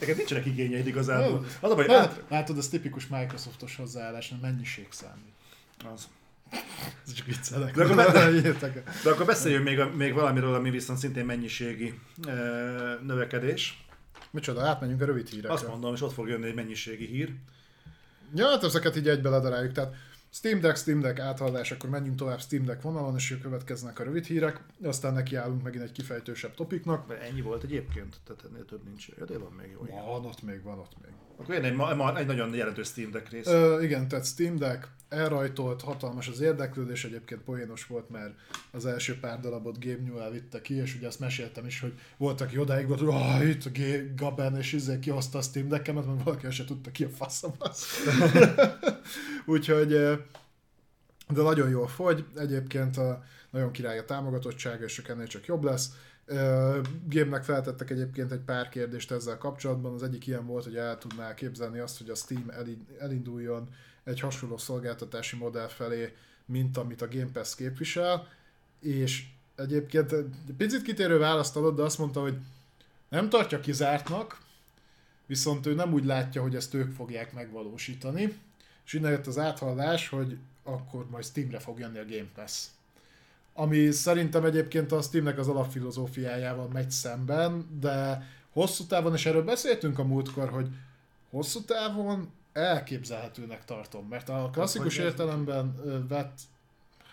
Neked 0.00 0.16
nincsenek 0.16 0.46
igényeid 0.46 0.86
igazából. 0.86 1.46
Az 1.60 1.70
a 1.70 1.74
baj, 1.74 1.86
át... 1.88 2.22
látod, 2.28 2.58
ez 2.58 2.68
tipikus 2.68 3.06
Microsoftos 3.06 3.76
hozzáállás, 3.76 4.28
nem 4.28 4.38
mennyiség 4.40 4.86
számít. 4.90 5.34
Az. 5.94 6.08
Ez 7.06 7.12
csak 7.12 7.26
viccelek. 7.26 7.74
De 7.74 7.84
akkor 7.84 8.34
Írtak. 8.34 8.72
De 9.04 9.10
akkor 9.10 9.26
beszéljünk 9.26 9.64
még, 9.64 9.80
még 9.96 10.14
valamiről, 10.14 10.54
ami 10.54 10.70
viszont 10.70 10.98
szintén 10.98 11.24
mennyiségi 11.24 12.00
e, 12.26 12.32
növekedés. 13.02 13.86
Micsoda, 14.30 14.62
átmenjünk 14.62 15.00
a 15.00 15.04
rövid 15.04 15.28
hírekre. 15.28 15.52
Azt 15.52 15.68
mondom, 15.68 15.94
és 15.94 16.02
ott 16.02 16.12
fog 16.12 16.28
jönni 16.28 16.46
egy 16.46 16.54
mennyiségi 16.54 17.06
hír. 17.06 17.34
Ja, 18.34 18.48
hát 18.48 18.64
ezeket 18.64 18.96
így 18.96 19.08
egybe 19.08 19.28
ledaráljuk. 19.28 19.72
Tehát 19.72 19.94
Steam 20.30 20.60
Deck, 20.60 20.76
Steam 20.76 21.00
Deck 21.00 21.18
áthallás, 21.18 21.70
akkor 21.70 21.90
menjünk 21.90 22.16
tovább 22.16 22.40
Steam 22.40 22.64
Deck 22.64 22.82
vonalon, 22.82 23.14
és 23.14 23.38
következnek 23.42 23.98
a 23.98 24.04
rövid 24.04 24.24
hírek, 24.24 24.60
aztán 24.82 25.12
nekiállunk 25.12 25.62
megint 25.62 25.82
egy 25.84 25.92
kifejtősebb 25.92 26.54
topiknak. 26.54 27.08
De 27.08 27.20
ennyi 27.20 27.40
volt 27.40 27.62
egyébként, 27.62 28.16
tehát 28.24 28.44
ennél 28.44 28.64
több 28.64 28.84
nincs. 28.84 29.08
Ja, 29.18 29.24
de 29.24 29.38
van 29.38 29.52
még 29.52 29.70
jó. 29.72 29.96
Van 30.06 30.24
ott 30.24 30.42
még, 30.42 30.62
van 30.62 30.78
ott 30.78 30.92
még. 31.02 31.12
Akkor 31.38 31.54
jön 31.54 31.64
egy, 31.64 31.74
ma, 31.74 31.94
ma, 31.94 32.18
egy 32.18 32.26
nagyon 32.26 32.54
jelentős 32.54 32.86
Steam 32.86 33.10
Deck 33.10 33.28
rész. 33.28 33.46
Ö, 33.46 33.82
igen, 33.82 34.08
tehát 34.08 34.26
Steam 34.26 34.56
Deck 34.56 34.88
elrajtolt, 35.08 35.82
hatalmas 35.82 36.28
az 36.28 36.40
érdeklődés, 36.40 37.04
egyébként 37.04 37.40
poénos 37.40 37.86
volt, 37.86 38.10
mert 38.10 38.34
az 38.70 38.86
első 38.86 39.18
pár 39.20 39.40
darabot 39.40 39.84
Game 39.84 40.02
New 40.06 40.18
elvitte 40.18 40.60
ki, 40.60 40.74
és 40.74 40.94
ugye 40.94 41.06
azt 41.06 41.20
meséltem 41.20 41.66
is, 41.66 41.80
hogy 41.80 41.92
volt, 42.16 42.40
aki 42.40 42.58
odáig 42.58 42.86
volt, 42.86 43.00
hogy 43.00 43.08
ah, 43.08 43.48
itt 43.48 43.64
a 43.64 43.70
G- 43.70 44.14
Gaben, 44.16 44.56
és 44.56 44.72
izé 44.72 44.98
kihozta 44.98 45.38
a 45.38 45.42
Steam 45.42 45.68
Deck-emet, 45.68 46.06
mert 46.06 46.22
valaki 46.22 46.50
se 46.50 46.64
tudta 46.64 46.90
ki 46.90 47.04
a 47.04 47.08
faszom 47.08 47.52
az. 47.58 47.84
Úgyhogy, 49.54 49.88
de 51.28 51.42
nagyon 51.42 51.68
jól 51.68 51.88
fogy, 51.88 52.24
egyébként 52.36 52.96
a, 52.96 53.22
nagyon 53.50 53.70
király 53.70 53.98
a 53.98 54.04
támogatottsága, 54.04 54.84
és 54.84 54.92
csak 54.92 55.08
ennél 55.08 55.26
csak 55.26 55.46
jobb 55.46 55.62
lesz. 55.62 55.90
Ö, 56.24 56.80
Game-nek 57.08 57.44
feltettek 57.44 57.90
egyébként 57.90 58.32
egy 58.32 58.40
pár 58.40 58.68
kérdést 58.68 59.10
ezzel 59.10 59.38
kapcsolatban. 59.38 59.94
Az 59.94 60.02
egyik 60.02 60.26
ilyen 60.26 60.46
volt, 60.46 60.64
hogy 60.64 60.76
el 60.76 60.98
tudná 60.98 61.34
képzelni 61.34 61.78
azt, 61.78 61.98
hogy 61.98 62.10
a 62.10 62.14
Steam 62.14 62.50
elin- 62.50 62.90
elinduljon 62.98 63.68
egy 64.04 64.20
hasonló 64.20 64.56
szolgáltatási 64.56 65.36
modell 65.36 65.68
felé, 65.68 66.14
mint 66.46 66.76
amit 66.76 67.02
a 67.02 67.08
Game 67.08 67.30
Pass 67.32 67.54
képvisel, 67.54 68.28
és 68.80 69.26
egyébként 69.56 70.12
egy 70.12 70.54
picit 70.56 70.82
kitérő 70.82 71.18
választ 71.18 71.56
adott, 71.56 71.76
de 71.76 71.82
azt 71.82 71.98
mondta, 71.98 72.20
hogy 72.20 72.36
nem 73.08 73.28
tartja 73.28 73.60
kizártnak, 73.60 74.38
viszont 75.26 75.66
ő 75.66 75.74
nem 75.74 75.92
úgy 75.92 76.04
látja, 76.04 76.42
hogy 76.42 76.54
ezt 76.54 76.74
ők 76.74 76.92
fogják 76.92 77.32
megvalósítani, 77.32 78.38
és 78.88 78.94
innen 78.94 79.10
jött 79.10 79.26
az 79.26 79.38
áthallás, 79.38 80.08
hogy 80.08 80.38
akkor 80.62 81.06
majd 81.10 81.24
Steamre 81.24 81.58
fog 81.58 81.78
jönni 81.78 81.98
a 81.98 82.04
Game 82.04 82.28
Pass. 82.34 82.66
Ami 83.54 83.90
szerintem 83.90 84.44
egyébként 84.44 84.92
a 84.92 85.02
Steamnek 85.02 85.38
az 85.38 85.48
alapfilozófiájával 85.48 86.68
megy 86.68 86.90
szemben, 86.90 87.78
de 87.80 88.26
hosszú 88.52 88.84
távon, 88.84 89.14
és 89.14 89.26
erről 89.26 89.44
beszéltünk 89.44 89.98
a 89.98 90.04
múltkor, 90.04 90.50
hogy 90.50 90.68
hosszú 91.30 91.60
távon 91.60 92.30
elképzelhetőnek 92.52 93.64
tartom, 93.64 94.06
mert 94.06 94.28
a 94.28 94.50
klasszikus 94.52 94.96
hogy 94.96 95.04
ez- 95.04 95.10
értelemben 95.10 95.74
vett 96.08 96.38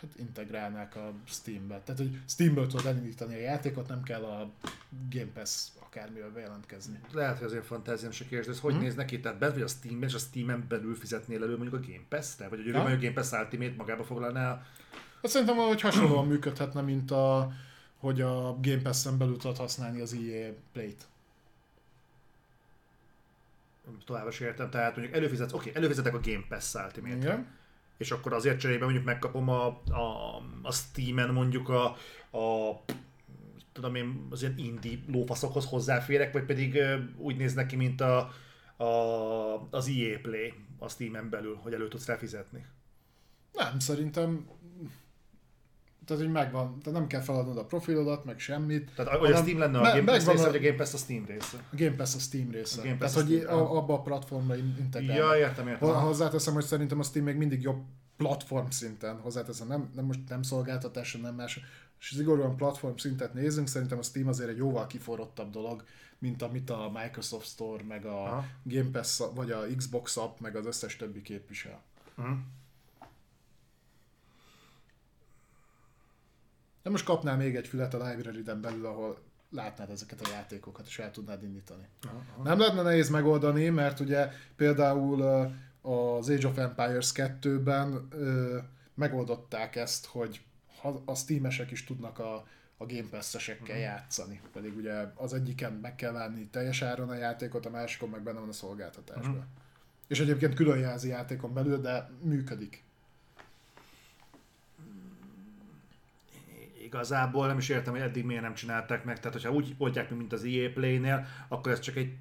hát 0.01 0.09
integrálnák 0.19 0.95
a 0.95 1.13
Steambe. 1.25 1.79
Tehát, 1.79 2.01
hogy 2.01 2.19
Steamből 2.27 2.67
tudod 2.67 2.85
elindítani 2.85 3.35
a 3.35 3.39
játékot, 3.39 3.87
nem 3.87 4.03
kell 4.03 4.23
a 4.23 4.49
Game 5.09 5.31
Pass 5.33 5.67
akármivel 5.95 6.29
bejelentkezni. 6.29 6.99
Lehet, 7.13 7.37
hogy 7.37 7.47
az 7.47 7.53
én 7.53 7.63
fantáziám 7.63 8.11
se 8.11 8.25
kérdés, 8.25 8.45
de 8.45 8.51
ez 8.51 8.59
hogy 8.59 8.73
Hm? 8.73 8.79
néz 8.79 8.95
neki? 8.95 9.19
Tehát 9.19 9.37
bent 9.37 9.53
vagy 9.53 9.61
a 9.61 9.67
Steamben, 9.67 10.09
és 10.09 10.15
a 10.15 10.17
Steamen 10.17 10.65
belül 10.67 10.95
fizetnél 10.95 11.43
elő 11.43 11.57
mondjuk 11.57 11.81
a 11.83 11.85
Game 11.87 12.05
Pass-re? 12.09 12.47
Vagy 12.47 12.61
hogy 12.63 12.73
Ha? 12.73 12.79
jövő 12.81 12.93
a 12.95 12.99
Game 12.99 13.13
Pass 13.13 13.31
Ultimate 13.31 13.73
magába 13.77 14.03
foglalná 14.03 14.51
a 14.51 14.61
Hát 15.21 15.31
szerintem 15.31 15.55
hogy 15.55 15.81
hasonlóan 15.81 16.27
működhetne, 16.27 16.81
mint 16.81 17.11
a, 17.11 17.51
hogy 17.97 18.21
a 18.21 18.57
Game 18.61 18.81
Pass-en 18.81 19.17
belül 19.17 19.37
tudod 19.37 19.57
használni 19.57 20.01
az 20.01 20.13
EA 20.13 20.51
Play-t. 20.73 21.07
tovább 24.05 24.27
is 24.27 24.39
értem, 24.39 24.69
tehát 24.69 24.95
mondjuk 24.95 25.17
előfizetsz, 25.17 25.53
oké, 25.53 25.71
előfizetek 25.73 26.13
a 26.13 26.19
Game 26.23 26.45
Pass 26.49 26.73
Ultimate, 26.73 27.15
Igen. 27.15 27.47
és 27.97 28.11
akkor 28.11 28.33
azért 28.33 28.59
cserébe 28.59 28.83
mondjuk 28.83 29.05
megkapom 29.05 29.49
a, 29.49 29.65
a, 29.89 30.35
a 30.61 30.71
Steam-en 30.71 31.29
mondjuk 31.29 31.69
a, 31.69 31.85
a 32.37 32.73
tudom 33.75 33.95
én, 33.95 34.27
az 34.29 34.41
ilyen 34.41 34.57
indie 34.57 34.97
lófaszokhoz 35.07 35.65
hozzáférek, 35.65 36.33
vagy 36.33 36.43
pedig 36.43 36.79
úgy 37.17 37.37
néz 37.37 37.53
neki, 37.53 37.75
mint 37.75 38.01
a, 38.01 38.31
a, 38.77 38.87
az 39.69 39.87
EA 39.87 40.19
Play 40.21 40.53
a 40.77 40.89
Steam-en 40.89 41.29
belül, 41.29 41.55
hogy 41.55 41.73
elő 41.73 41.87
tudsz 41.87 42.05
rá 42.05 42.15
fizetni. 42.15 42.65
Nem, 43.53 43.79
szerintem 43.79 44.47
tehát 46.05 46.23
hogy 46.23 46.31
megvan, 46.31 46.79
tehát 46.79 46.99
nem 46.99 47.07
kell 47.07 47.21
feladnod 47.21 47.57
a 47.57 47.65
profilodat, 47.65 48.25
meg 48.25 48.39
semmit. 48.39 48.91
Tehát 48.95 49.19
hogy 49.19 49.31
a 49.31 49.37
Steam 49.37 49.59
lenne 49.59 49.79
a 49.79 49.81
Game 49.81 50.03
Pass 50.03 50.25
része, 50.25 50.45
vagy 50.45 50.55
a 50.55 50.59
Game 50.59 50.75
Pass 50.75 50.93
a 50.93 50.97
Steam 50.97 51.25
része? 51.25 51.57
A 51.71 51.75
Game 51.75 51.95
Pass 51.95 52.15
a 52.15 52.19
Steam 52.19 52.51
része. 52.51 52.81
A 52.81 52.83
Game 52.83 52.97
Pass 52.97 53.11
tehát, 53.11 53.27
a 53.27 53.31
hogy 53.31 53.41
Steam, 53.41 53.59
a, 53.59 53.77
abba 53.77 53.93
a 53.93 54.01
platformra 54.01 54.55
integrál. 54.55 55.17
Ja, 55.17 55.37
értem, 55.37 55.67
értem. 55.67 55.89
Hozzáteszem, 55.89 56.53
hogy 56.53 56.63
szerintem 56.63 56.99
a 56.99 57.03
Steam 57.03 57.25
még 57.25 57.35
mindig 57.35 57.61
jobb 57.61 57.83
platform 58.17 58.69
szinten, 58.69 59.19
hozzáteszem, 59.19 59.67
nem, 59.67 59.89
nem 59.95 60.05
most 60.05 60.19
nem 60.29 60.41
szolgáltatás, 60.41 61.15
nem 61.15 61.35
más, 61.35 61.59
és 61.99 62.13
szigorúan 62.15 62.55
platform 62.55 62.95
szintet 62.95 63.33
nézünk, 63.33 63.67
szerintem 63.67 63.97
a 63.97 64.01
Steam 64.01 64.27
azért 64.27 64.49
egy 64.49 64.57
jóval 64.57 64.87
kiforrottabb 64.87 65.51
dolog, 65.51 65.83
mint 66.19 66.41
amit 66.41 66.69
a 66.69 66.91
Microsoft 66.93 67.47
Store, 67.47 67.83
meg 67.83 68.05
a 68.05 68.23
Aha. 68.23 68.45
Game 68.63 68.89
Pass, 68.91 69.21
vagy 69.33 69.51
a 69.51 69.65
Xbox 69.75 70.17
app, 70.17 70.39
meg 70.39 70.55
az 70.55 70.65
összes 70.65 70.95
többi 70.95 71.21
képvisel. 71.21 71.81
Mhm. 72.15 72.31
De 76.83 76.89
most 76.91 77.05
kapnál 77.05 77.37
még 77.37 77.55
egy 77.55 77.67
fület 77.67 77.93
a 77.93 78.09
library-den 78.09 78.61
belül, 78.61 78.85
ahol 78.85 79.17
látnád 79.49 79.89
ezeket 79.89 80.21
a 80.21 80.29
játékokat, 80.29 80.85
és 80.87 80.99
el 80.99 81.11
tudnád 81.11 81.43
indítani. 81.43 81.87
Aha. 82.03 82.43
Nem 82.43 82.59
lehetne 82.59 82.81
nehéz 82.81 83.09
megoldani, 83.09 83.69
mert 83.69 83.99
ugye 83.99 84.29
például 84.55 85.21
az 85.81 86.29
Age 86.29 86.47
of 86.47 86.57
Empires 86.57 87.11
2-ben 87.13 88.07
ö, 88.09 88.57
megoldották 88.93 89.75
ezt, 89.75 90.05
hogy 90.05 90.41
ha 90.85 91.01
a 91.05 91.15
Steam-esek 91.15 91.71
is 91.71 91.83
tudnak 91.83 92.19
a, 92.19 92.47
a 92.77 92.85
Game 92.85 93.09
Pass-esekkel 93.09 93.77
játszani. 93.77 94.41
Pedig 94.53 94.75
ugye 94.75 94.93
az 95.15 95.33
egyiken 95.33 95.73
meg 95.73 95.95
kell 95.95 96.11
venni 96.11 96.47
teljes 96.47 96.81
áron 96.81 97.09
a 97.09 97.15
játékot, 97.15 97.65
a 97.65 97.69
másikon 97.69 98.09
meg 98.09 98.23
benne 98.23 98.39
van 98.39 98.49
a 98.49 98.53
szolgáltatásban. 98.53 99.35
Mhm. 99.35 99.45
És 100.07 100.19
egyébként 100.19 100.53
külön 100.53 100.79
jelzi 100.79 101.07
játékon 101.07 101.53
belül, 101.53 101.81
de 101.81 102.09
működik. 102.21 102.83
Igazából 106.83 107.47
nem 107.47 107.57
is 107.57 107.69
értem, 107.69 107.93
hogy 107.93 108.01
eddig 108.01 108.25
miért 108.25 108.41
nem 108.41 108.53
csinálták 108.53 109.03
meg. 109.03 109.17
Tehát, 109.19 109.33
hogyha 109.33 109.51
úgy 109.51 109.75
oldják 109.77 110.09
mint 110.09 110.33
az 110.33 110.43
EA 110.43 110.71
Play-nél, 110.73 111.25
akkor 111.47 111.71
ez 111.71 111.79
csak 111.79 111.95
egy, 111.95 112.15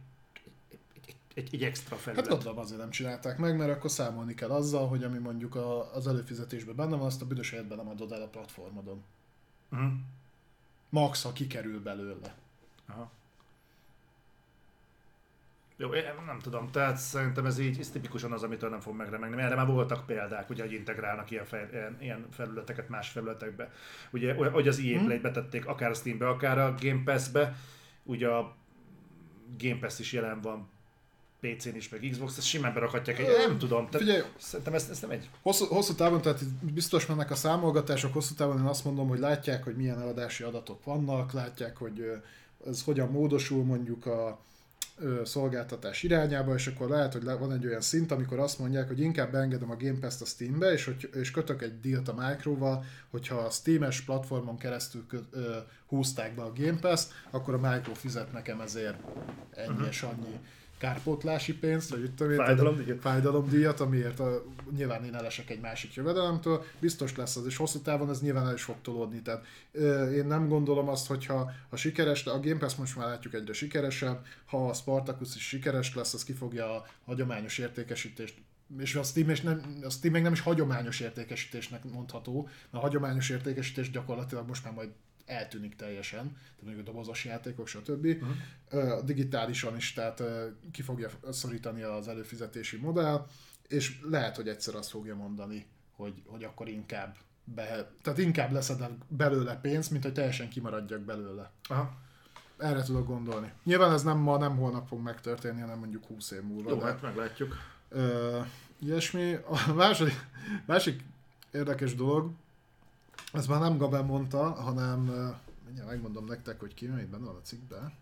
egy, 1.34 1.54
egy, 1.54 1.62
extra 1.62 1.94
Hát 1.94 2.04
felület. 2.04 2.28
gondolom 2.28 2.58
azért 2.58 2.80
nem 2.80 2.90
csinálták 2.90 3.38
meg, 3.38 3.56
mert 3.56 3.70
akkor 3.70 3.90
számolni 3.90 4.34
kell 4.34 4.50
azzal, 4.50 4.88
hogy 4.88 5.04
ami 5.04 5.18
mondjuk 5.18 5.54
a, 5.54 5.94
az 5.94 6.06
előfizetésben 6.06 6.76
benne 6.76 6.96
van, 6.96 7.06
azt 7.06 7.22
a 7.22 7.26
büdös 7.26 7.52
életben 7.52 7.76
nem 7.76 7.88
adod 7.88 8.12
el 8.12 8.22
a 8.22 8.28
platformodon. 8.28 9.02
Uh-huh. 9.70 9.92
Max, 10.88 11.22
ha 11.22 11.32
kikerül 11.32 11.82
belőle. 11.82 12.34
Aha. 12.88 13.10
Jó, 15.76 15.94
én 15.94 16.02
nem 16.26 16.38
tudom, 16.38 16.70
tehát 16.70 16.96
szerintem 16.96 17.46
ez 17.46 17.58
így 17.58 17.78
ez 17.78 17.90
tipikusan 17.90 18.32
az, 18.32 18.42
amitől 18.42 18.70
nem 18.70 18.80
fog 18.80 18.96
megremegni. 18.96 19.42
Erre 19.42 19.54
már 19.54 19.66
voltak 19.66 20.06
példák, 20.06 20.50
ugye, 20.50 20.62
hogy 20.62 20.72
integrálnak 20.72 21.30
ilyen, 21.30 21.44
fel, 21.44 21.68
ilyen, 21.72 21.96
ilyen 22.00 22.26
felületeket 22.30 22.88
más 22.88 23.08
felületekbe. 23.08 23.72
Ugye, 24.10 24.34
hogy 24.34 24.68
az 24.68 24.78
EA 24.78 25.04
Play-t 25.04 25.22
betették 25.22 25.66
akár 25.66 25.90
a 25.90 25.94
Steambe, 25.94 26.28
akár 26.28 26.58
a 26.58 26.74
Game 26.80 27.02
Pass-be, 27.04 27.56
ugye 28.02 28.28
a 28.28 28.56
Game 29.58 29.78
Pass 29.78 29.98
is 29.98 30.12
jelen 30.12 30.40
van 30.40 30.68
PC-n 31.44 31.76
is, 31.76 31.88
meg 31.88 32.08
Xbox, 32.10 32.36
ezt 32.38 32.46
simán 32.46 32.74
berakhatják 32.74 33.18
egy, 33.18 33.26
nem 33.46 33.58
tudom, 33.58 33.88
tehát 33.90 34.06
Figyelj, 34.06 34.22
szerintem 34.38 34.74
ez, 34.74 34.88
ez 34.90 35.00
nem 35.00 35.10
egy... 35.10 35.28
hosszú, 35.42 35.64
hosszú 35.64 35.94
távon, 35.94 36.22
tehát 36.22 36.44
biztos 36.60 37.06
mennek 37.06 37.30
a 37.30 37.34
számolgatások, 37.34 38.12
hosszú 38.12 38.34
távon 38.34 38.58
én 38.58 38.64
azt 38.64 38.84
mondom, 38.84 39.08
hogy 39.08 39.18
látják, 39.18 39.64
hogy 39.64 39.76
milyen 39.76 40.00
eladási 40.00 40.42
adatok 40.42 40.84
vannak, 40.84 41.32
látják, 41.32 41.76
hogy 41.76 42.10
ez 42.66 42.82
hogyan 42.82 43.10
módosul 43.10 43.64
mondjuk 43.64 44.06
a 44.06 44.40
szolgáltatás 45.24 46.02
irányába, 46.02 46.54
és 46.54 46.66
akkor 46.66 46.88
lehet, 46.88 47.12
hogy 47.12 47.24
van 47.24 47.52
egy 47.52 47.66
olyan 47.66 47.80
szint, 47.80 48.12
amikor 48.12 48.38
azt 48.38 48.58
mondják, 48.58 48.88
hogy 48.88 49.00
inkább 49.00 49.32
beengedem 49.32 49.70
a 49.70 49.76
Game 49.76 49.98
Pass-t 49.98 50.20
a 50.20 50.24
Steambe, 50.24 50.72
és, 50.72 50.84
hogy, 50.84 51.10
és 51.14 51.30
kötök 51.30 51.62
egy 51.62 51.80
dealt 51.80 52.08
a 52.08 52.14
Microval, 52.14 52.84
hogyha 53.10 53.36
a 53.36 53.50
Steam-es 53.50 54.00
platformon 54.00 54.58
keresztül 54.58 55.06
kö, 55.06 55.18
ö, 55.30 55.56
húzták 55.86 56.34
be 56.34 56.42
a 56.42 56.52
Game 56.56 56.78
Pass, 56.80 57.06
akkor 57.30 57.54
a 57.54 57.70
Micro 57.70 57.94
fizet 57.94 58.32
nekem 58.32 58.60
ezért 58.60 58.96
ennyi 59.50 59.86
és 59.88 60.02
annyi 60.02 60.38
kárpótlási 60.84 61.54
pénzt, 61.54 61.90
vagy 61.90 62.02
itt 62.02 62.16
tudom 62.16 62.36
Fájdalomdíjat. 62.36 63.00
fájdalomdíjat, 63.00 63.80
amiért 63.80 64.20
a, 64.20 64.44
nyilván 64.76 65.04
én 65.04 65.14
elesek 65.14 65.50
egy 65.50 65.60
másik 65.60 65.94
jövedelemtől, 65.94 66.64
biztos 66.80 67.16
lesz 67.16 67.36
az, 67.36 67.46
és 67.46 67.56
hosszú 67.56 67.78
távon 67.78 68.10
ez 68.10 68.20
nyilván 68.20 68.46
el 68.46 68.54
is 68.54 68.62
fog 68.62 68.76
tolódni. 68.82 69.22
Tehát 69.22 69.44
ö, 69.72 70.10
én 70.10 70.26
nem 70.26 70.48
gondolom 70.48 70.88
azt, 70.88 71.06
hogyha 71.06 71.50
ha 71.70 71.76
sikeres, 71.76 72.26
a 72.26 72.40
Game 72.40 72.58
Pass 72.58 72.74
most 72.74 72.96
már 72.96 73.06
látjuk 73.06 73.34
egyre 73.34 73.52
sikeresebb, 73.52 74.24
ha 74.46 74.68
a 74.68 74.72
Spartacus 74.72 75.34
is 75.34 75.48
sikeres 75.48 75.94
lesz, 75.94 76.14
az 76.14 76.24
ki 76.24 76.32
fogja 76.32 76.74
a 76.74 76.86
hagyományos 77.04 77.58
értékesítést 77.58 78.34
és 78.78 78.94
a 78.94 79.02
Steam, 79.02 79.28
és 79.28 79.40
nem, 79.40 79.78
a 79.82 79.90
Steam 79.90 80.12
még 80.12 80.22
nem 80.22 80.32
is 80.32 80.40
hagyományos 80.40 81.00
értékesítésnek 81.00 81.84
mondható, 81.84 82.42
mert 82.42 82.84
a 82.84 82.86
hagyományos 82.86 83.30
értékesítés 83.30 83.90
gyakorlatilag 83.90 84.46
most 84.48 84.64
már 84.64 84.72
majd 84.72 84.88
eltűnik 85.26 85.76
teljesen, 85.76 86.22
tehát 86.32 86.62
mondjuk 86.62 86.86
a 86.86 86.90
dobozos 86.90 87.24
játékok, 87.24 87.66
stb. 87.66 88.06
Uh-huh. 88.06 89.04
Digitálisan 89.04 89.76
is, 89.76 89.92
tehát 89.92 90.22
ki 90.72 90.82
fogja 90.82 91.08
szorítani 91.30 91.82
az 91.82 92.08
előfizetési 92.08 92.76
modell, 92.76 93.26
és 93.68 94.00
lehet, 94.02 94.36
hogy 94.36 94.48
egyszer 94.48 94.74
azt 94.74 94.90
fogja 94.90 95.14
mondani, 95.14 95.66
hogy, 95.96 96.22
hogy 96.26 96.44
akkor 96.44 96.68
inkább 96.68 97.16
be, 97.44 97.90
tehát 98.02 98.18
inkább 98.18 98.52
leszedem 98.52 98.98
belőle 99.08 99.56
pénzt, 99.56 99.90
mint 99.90 100.02
hogy 100.02 100.12
teljesen 100.12 100.48
kimaradjak 100.48 101.00
belőle. 101.00 101.50
Aha. 101.68 101.92
Erre 102.58 102.82
tudok 102.82 103.06
gondolni. 103.06 103.52
Nyilván 103.64 103.92
ez 103.92 104.02
nem 104.02 104.18
ma, 104.18 104.38
nem 104.38 104.56
holnap 104.56 104.88
fog 104.88 105.00
megtörténni, 105.00 105.60
hanem 105.60 105.78
mondjuk 105.78 106.04
20 106.04 106.30
év 106.30 106.42
múlva. 106.42 106.70
Jó, 106.70 106.76
de- 106.76 106.84
hát 106.84 107.02
meglátjuk. 107.02 107.56
Ö, 107.88 108.40
ilyesmi. 108.78 109.34
A 109.34 109.72
második, 109.72 110.26
másik 110.66 111.04
érdekes 111.50 111.94
dolog, 111.94 112.30
ezt 113.34 113.48
már 113.48 113.60
nem 113.60 113.76
Gaben 113.76 114.04
mondta, 114.04 114.50
hanem 114.50 115.00
mindjárt 115.64 115.88
megmondom 115.88 116.24
nektek, 116.24 116.60
hogy 116.60 116.74
ki, 116.74 116.86
mert 116.86 117.06
benne 117.06 117.24
van 117.24 117.36
a 117.36 117.42
cikkben. 117.42 117.92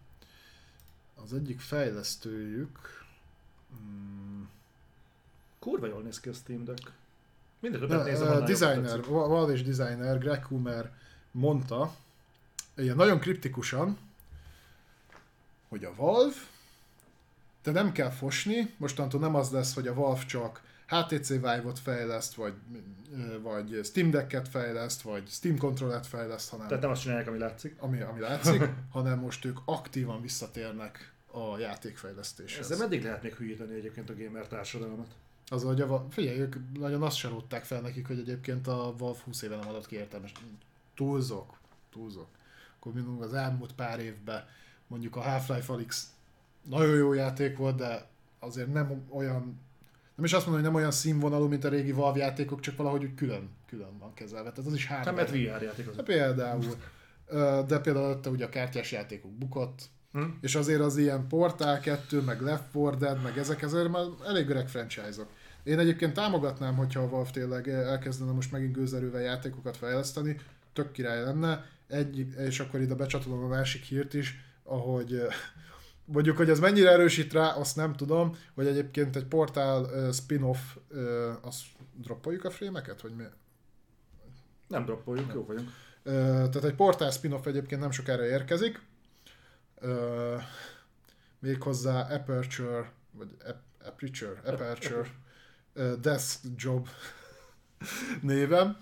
Az 1.23 1.33
egyik 1.33 1.61
fejlesztőjük, 1.61 3.05
mm, 3.83 4.43
Kurva 5.59 5.87
jól 5.87 6.03
néz 6.03 6.21
ki 6.21 6.29
a 6.29 6.33
Steam 6.33 6.65
Deck. 6.65 6.93
Minden 7.59 7.81
de, 7.81 7.87
többet 7.87 8.05
nézem, 8.05 8.27
ö, 8.27 8.31
annál 8.31 8.49
jobban 8.49 8.59
designer, 8.59 9.05
Val 9.05 9.53
és 9.53 9.63
designer 9.63 10.19
Greg 10.19 10.47
Humer 10.47 10.93
mondta, 11.31 11.95
ilyen 12.75 12.97
nagyon 12.97 13.19
kriptikusan, 13.19 13.99
hogy 15.69 15.85
a 15.85 15.95
Valve, 15.95 16.37
de 17.63 17.71
nem 17.71 17.93
kell 17.93 18.11
fosni, 18.11 18.75
mostantól 18.77 19.21
nem 19.21 19.35
az 19.35 19.51
lesz, 19.51 19.75
hogy 19.75 19.87
a 19.87 19.95
Valve 19.95 20.25
csak 20.25 20.63
HTC 20.93 21.29
Vive-ot 21.29 21.79
fejleszt, 21.79 22.35
vagy, 22.35 22.55
vagy 23.43 23.81
Steam 23.85 24.11
Deck-et 24.11 24.49
fejleszt, 24.49 25.03
vagy 25.03 25.29
Steam 25.29 25.59
Controller-et 25.59 26.07
fejleszt, 26.07 26.51
hanem 26.51 26.67
Tehát 26.67 26.83
nem 26.83 26.93
azt 26.93 27.03
csinálják, 27.03 27.29
ami 27.29 27.39
látszik. 27.39 27.77
ami, 27.79 28.01
ami 28.01 28.21
látszik, 28.21 28.63
hanem 28.93 29.19
most 29.19 29.45
ők 29.45 29.59
aktívan 29.65 30.21
visszatérnek 30.21 31.13
a 31.27 31.59
játékfejlesztéshez. 31.59 32.65
Ezzel 32.65 32.79
meddig 32.79 33.05
lehet 33.05 33.23
még 33.23 33.35
hülyíteni 33.35 33.75
egyébként 33.75 34.11
a 34.11 34.15
gamer 34.17 34.47
társadalmat? 34.47 35.15
Az, 35.49 35.63
hogy 35.63 35.81
a, 35.81 36.07
figyelj, 36.11 36.39
ők 36.39 36.57
nagyon 36.79 37.03
azt 37.03 37.17
se 37.17 37.29
rótták 37.29 37.65
fel 37.65 37.81
nekik, 37.81 38.07
hogy 38.07 38.19
egyébként 38.19 38.67
a 38.67 38.95
Valve 38.99 39.19
20 39.25 39.43
éve 39.43 39.57
nem 39.57 39.69
adott 39.69 39.87
ki 39.87 39.97
értelmes. 39.97 40.33
Túlzok, 40.95 41.59
túlzok. 41.93 42.29
Akkor 42.79 42.93
mindig 42.93 43.23
az 43.23 43.35
elmúlt 43.35 43.73
pár 43.73 44.01
évben 44.01 44.49
mondjuk 44.87 45.17
a 45.17 45.21
Half-Life 45.21 45.73
Alyx 45.73 46.11
nagyon 46.63 46.97
jó 46.97 47.13
játék 47.13 47.57
volt, 47.57 47.77
de 47.77 48.07
azért 48.39 48.73
nem 48.73 49.07
olyan, 49.09 49.61
nem 50.17 50.25
is 50.25 50.33
azt 50.33 50.47
mondom, 50.47 50.63
hogy 50.63 50.73
nem 50.73 50.81
olyan 50.81 50.91
színvonalú, 50.93 51.49
mint 51.49 51.65
a 51.65 51.69
régi 51.69 51.93
Valve 51.93 52.19
játékok, 52.19 52.61
csak 52.61 52.77
valahogy 52.77 53.05
úgy 53.05 53.15
külön, 53.15 53.51
külön 53.69 53.99
van 53.99 54.15
kezelve. 54.15 54.51
Tehát 54.51 54.71
az 54.71 54.75
is 54.75 54.89
Nem, 54.89 54.97
hardware. 54.97 55.17
mert 55.17 55.31
VR 55.59 55.63
játék 55.63 55.89
az. 55.89 55.97
De 55.97 56.03
például. 56.03 56.65
De 57.67 57.79
például 57.79 58.11
ott 58.11 58.27
ugye 58.27 58.45
a 58.45 58.49
kártyás 58.49 58.93
játékok 58.93 59.31
bukott, 59.31 59.81
Hm? 60.13 60.23
és 60.41 60.55
azért 60.55 60.81
az 60.81 60.97
ilyen 60.97 61.27
Portal 61.29 61.79
2, 61.79 62.21
meg 62.21 62.41
Left 62.41 62.75
4 62.75 62.95
Dead, 62.95 63.23
meg 63.23 63.39
ezek 63.39 63.63
azért 63.63 63.89
már 63.89 64.05
elég 64.27 64.49
öreg 64.49 64.69
franchise-ok. 64.69 65.29
Én 65.63 65.79
egyébként 65.79 66.13
támogatnám, 66.15 66.75
hogyha 66.77 67.01
a 67.01 67.09
Valve 67.09 67.31
tényleg 67.31 67.69
elkezdene 67.69 68.33
most 68.33 68.53
megint 68.53 68.73
gőzerővel 68.73 69.21
játékokat 69.21 69.77
fejleszteni, 69.77 70.41
tök 70.73 70.93
király 70.93 71.23
lenne, 71.23 71.65
egy, 71.89 72.27
és 72.39 72.61
akkor 72.61 72.81
ide 72.81 72.95
becsatolom 72.95 73.45
a 73.45 73.49
másik 73.49 73.83
hírt 73.83 74.15
is, 74.15 74.41
ahogy 74.65 75.23
mondjuk, 76.05 76.37
hogy 76.37 76.51
ez 76.51 76.59
mennyire 76.61 76.91
erősít 76.91 77.33
rá, 77.33 77.49
azt 77.49 77.77
nem 77.77 77.93
tudom, 77.93 78.37
hogy 78.55 78.67
egyébként 78.67 79.17
egy 79.17 79.25
portál 79.25 79.85
ö, 79.85 80.13
spin-off, 80.13 80.59
ö, 80.89 81.33
azt 81.43 81.63
droppoljuk 81.97 82.45
a 82.45 82.51
frémeket, 82.51 83.01
vagy 83.01 83.15
mi? 83.15 83.25
Nem 84.69 84.85
droppoljuk, 84.85 85.33
jó 85.35 85.45
vagyunk. 85.45 85.71
Ö, 86.03 86.13
tehát 86.13 86.65
egy 86.65 86.75
portál 86.75 87.11
spin-off 87.11 87.47
egyébként 87.47 87.81
nem 87.81 87.91
sokára 87.91 88.27
érkezik. 88.27 88.81
Ö, 89.81 90.37
méghozzá 91.39 92.15
Aperture, 92.15 92.93
vagy 93.11 93.37
Ap- 93.47 93.87
Aperture, 93.87 94.41
Aperture, 94.45 95.07
ö, 95.73 95.93
Desk 96.01 96.41
Job 96.57 96.89
névem. 98.23 98.77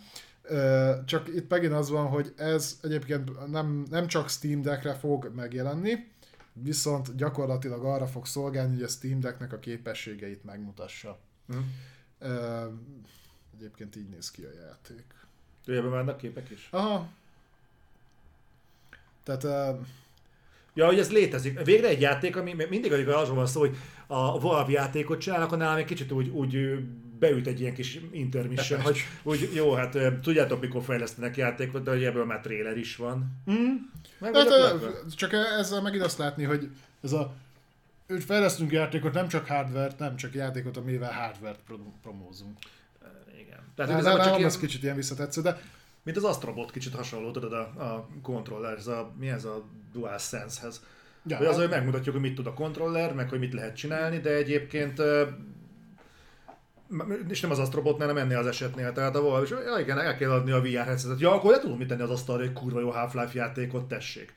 Csak 1.05 1.29
itt 1.29 1.51
megint 1.51 1.73
az 1.73 1.91
van, 1.91 2.07
hogy 2.07 2.33
ez 2.37 2.79
egyébként 2.83 3.47
nem, 3.51 3.87
nem 3.91 4.07
csak 4.07 4.29
Steam 4.29 4.63
Deckre 4.63 4.95
fog 4.95 5.33
megjelenni, 5.35 6.11
viszont 6.53 7.17
gyakorlatilag 7.17 7.85
arra 7.85 8.07
fog 8.07 8.27
szolgálni, 8.27 8.75
hogy 8.75 8.83
a 8.83 8.89
Steam 8.89 9.21
Decknek 9.21 9.53
a 9.53 9.59
képességeit 9.59 10.45
megmutassa. 10.45 11.19
Hm? 11.47 11.57
Ö, 12.19 12.67
Egyébként 13.57 13.97
így 13.97 14.09
néz 14.09 14.31
ki 14.31 14.43
a 14.43 14.53
játék. 14.53 15.05
Ebben 15.67 15.91
vannak 15.91 16.17
képek 16.17 16.51
is. 16.51 16.69
Aha. 16.71 17.09
Tehát 19.23 19.45
uh, 19.45 19.87
Ja, 20.75 20.87
hogy 20.87 20.99
ez 20.99 21.13
létezik. 21.13 21.65
Végre 21.65 21.89
egy 21.89 22.01
játék, 22.01 22.37
ami 22.37 22.55
mindig, 22.69 22.93
amikor 22.93 23.15
arról 23.15 23.35
van 23.35 23.47
szó, 23.47 23.61
hogy 23.61 23.77
a 24.07 24.41
Valve 24.41 24.71
játékot 24.71 25.21
csinálnak, 25.21 25.47
akkor 25.47 25.59
nálam 25.59 25.77
egy 25.77 25.85
kicsit 25.85 26.13
úgy, 26.13 26.29
úgy 26.29 26.79
beüt 27.21 27.47
egy 27.47 27.61
ilyen 27.61 27.75
kis 27.75 28.01
intermission, 28.13 28.81
hogy 28.81 28.99
úgy, 29.23 29.51
jó, 29.55 29.73
hát 29.73 29.99
tudjátok, 30.23 30.61
mikor 30.61 30.83
fejlesztenek 30.83 31.37
játékot, 31.37 31.83
de 31.83 31.91
hogy 31.91 32.05
ebből 32.05 32.25
már 32.25 32.41
trailer 32.41 32.77
is 32.77 32.97
van. 32.97 33.43
Mm. 33.51 33.75
Meg 34.19 34.35
hát, 34.35 34.49
csak 35.17 35.33
ezzel 35.33 35.83
megint 35.83 36.03
azt 36.03 36.19
látni, 36.19 36.45
hogy 36.45 36.69
ez 37.03 37.13
a 37.13 37.35
hogy 38.07 38.25
fejlesztünk 38.25 38.73
játékot, 38.73 39.13
nem 39.13 39.29
csak 39.29 39.47
hardware 39.47 39.93
nem 39.99 40.17
csak 40.17 40.35
játékot, 40.35 40.77
amivel 40.77 41.13
hardware-t 41.13 41.59
pro- 41.67 41.93
promózunk. 42.03 42.59
Igen. 43.41 43.59
Tehát 43.75 43.91
igazából 43.93 44.25
csak 44.25 44.37
ilyen, 44.37 44.49
ez 44.49 44.59
kicsit 44.59 44.83
ilyen 44.83 44.97
visszatetsző, 44.97 45.43
de 45.43 45.61
mint 46.03 46.17
az 46.17 46.25
Astrobot 46.25 46.71
kicsit 46.71 46.95
hasonló, 46.95 47.31
tudod, 47.31 47.53
a, 47.53 47.59
a 47.61 48.09
controller, 48.23 48.77
ez 48.77 48.87
a, 48.87 49.13
mi 49.19 49.29
ez 49.29 49.45
a 49.45 49.65
DualSense-hez. 49.93 50.85
Ja, 51.27 51.37
hogy 51.37 51.47
az, 51.47 51.53
hát- 51.53 51.63
hogy 51.63 51.71
megmutatjuk, 51.71 52.15
hogy 52.15 52.25
mit 52.25 52.35
tud 52.35 52.47
a 52.47 52.55
kontroller, 52.55 53.15
meg 53.15 53.29
hogy 53.29 53.39
mit 53.39 53.53
lehet 53.53 53.77
csinálni, 53.77 54.19
de 54.19 54.31
egyébként 54.31 55.03
és 57.29 57.41
nem 57.41 57.51
az 57.51 57.59
Astrobotnál, 57.59 58.07
nem 58.07 58.17
ennél 58.17 58.39
az 58.39 58.47
esetnél, 58.47 58.93
tehát 58.93 59.17
a 59.17 59.23
Valve, 59.23 59.45
és 59.45 59.51
ja, 59.51 59.79
igen, 59.79 59.99
el 59.99 60.17
kell 60.17 60.31
adni 60.31 60.51
a 60.51 60.61
VR 60.61 60.85
headsetet. 60.85 61.21
Ja, 61.21 61.33
akkor 61.35 61.51
le 61.51 61.59
tudom 61.59 61.79
mit 61.79 61.89
tenni 61.89 62.03
az 62.03 62.11
asztalra, 62.11 62.43
egy 62.43 62.53
kurva 62.53 62.81
jó 62.81 62.91
Half-Life 62.91 63.31
játékot, 63.35 63.89
tessék. 63.89 64.35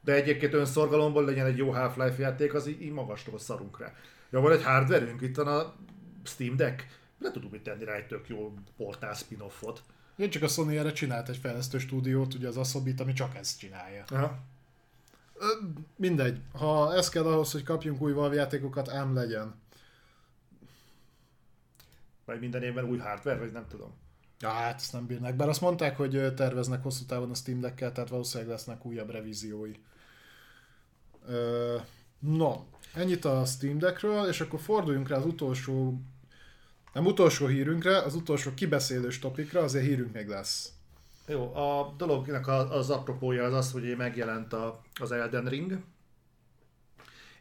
De 0.00 0.12
egyébként 0.12 0.54
önszorgalomból 0.54 1.24
legyen 1.24 1.46
egy 1.46 1.56
jó 1.56 1.70
Half-Life 1.70 2.22
játék, 2.22 2.54
az 2.54 2.66
így, 2.66 2.82
így 2.82 2.92
magastól 2.92 3.38
szarunk 3.38 3.80
rá. 3.80 3.92
Ja, 4.30 4.40
van 4.40 4.52
egy 4.52 4.62
hardverünk, 4.62 5.20
itt 5.20 5.36
van 5.36 5.46
a 5.46 5.74
Steam 6.24 6.56
Deck, 6.56 6.86
le 7.18 7.30
tudunk 7.30 7.52
mit 7.52 7.62
tenni 7.62 7.84
rá 7.84 7.94
egy 7.94 8.06
tök 8.06 8.28
jó 8.28 8.54
portál 8.76 9.14
spin-offot. 9.14 9.82
én 10.16 10.30
csak 10.30 10.42
a 10.42 10.48
Sony 10.48 10.76
erre 10.76 10.92
csinált 10.92 11.28
egy 11.28 11.36
fejlesztő 11.36 11.78
stúdiót, 11.78 12.34
ugye 12.34 12.48
az 12.48 12.56
Asobit, 12.56 13.00
ami 13.00 13.12
csak 13.12 13.36
ezt 13.36 13.58
csinálja. 13.58 14.04
Aha. 14.08 14.38
Mindegy, 15.96 16.40
ha 16.52 16.94
ez 16.94 17.08
kell 17.08 17.24
ahhoz, 17.24 17.52
hogy 17.52 17.62
kapjunk 17.62 18.00
új 18.00 18.12
Valve 18.12 18.34
játékokat, 18.34 18.88
ám 18.88 19.14
legyen. 19.14 19.54
Vagy 22.26 22.40
minden 22.40 22.62
évben 22.62 22.84
új 22.84 22.98
hardware, 22.98 23.38
vagy 23.38 23.52
nem 23.52 23.66
tudom. 23.68 23.94
Ja, 24.40 24.48
hát 24.48 24.80
ezt 24.80 24.92
nem 24.92 25.06
bírnak. 25.06 25.34
Bár 25.34 25.48
azt 25.48 25.60
mondták, 25.60 25.96
hogy 25.96 26.34
terveznek 26.34 26.82
hosszú 26.82 27.04
távon 27.04 27.30
a 27.30 27.34
Steam 27.34 27.60
Deck-kel, 27.60 27.92
tehát 27.92 28.08
valószínűleg 28.08 28.52
lesznek 28.52 28.84
újabb 28.84 29.10
revíziói. 29.10 29.72
Ö, 31.26 31.76
no, 32.18 32.64
ennyit 32.94 33.24
a 33.24 33.44
Steam 33.44 33.78
Deckről, 33.78 34.28
és 34.28 34.40
akkor 34.40 34.60
forduljunk 34.60 35.08
rá 35.08 35.16
az 35.16 35.26
utolsó, 35.26 36.00
nem 36.92 37.06
utolsó 37.06 37.46
hírünkre, 37.46 37.98
az 37.98 38.14
utolsó 38.14 38.54
kibeszélős 38.54 39.18
topikra, 39.18 39.60
azért 39.60 39.84
hírünk 39.84 40.12
még 40.12 40.28
lesz. 40.28 40.72
Jó, 41.26 41.54
a 41.54 41.94
dolognak 41.96 42.46
az 42.48 42.90
apropója 42.90 43.44
az 43.44 43.52
az, 43.52 43.72
hogy 43.72 43.96
megjelent 43.96 44.52
a, 44.52 44.82
az 45.00 45.12
Elden 45.12 45.44
Ring, 45.44 45.78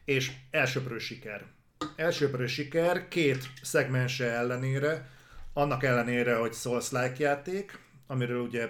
és 0.05 0.37
elsőprő 0.51 0.97
siker. 0.97 1.45
Elsőprő 1.95 2.47
siker 2.47 3.07
két 3.07 3.43
szegmense 3.61 4.31
ellenére, 4.31 5.09
annak 5.53 5.83
ellenére, 5.83 6.35
hogy 6.35 6.53
Souls-like 6.53 7.15
játék, 7.17 7.79
amiről 8.07 8.41
ugye 8.41 8.69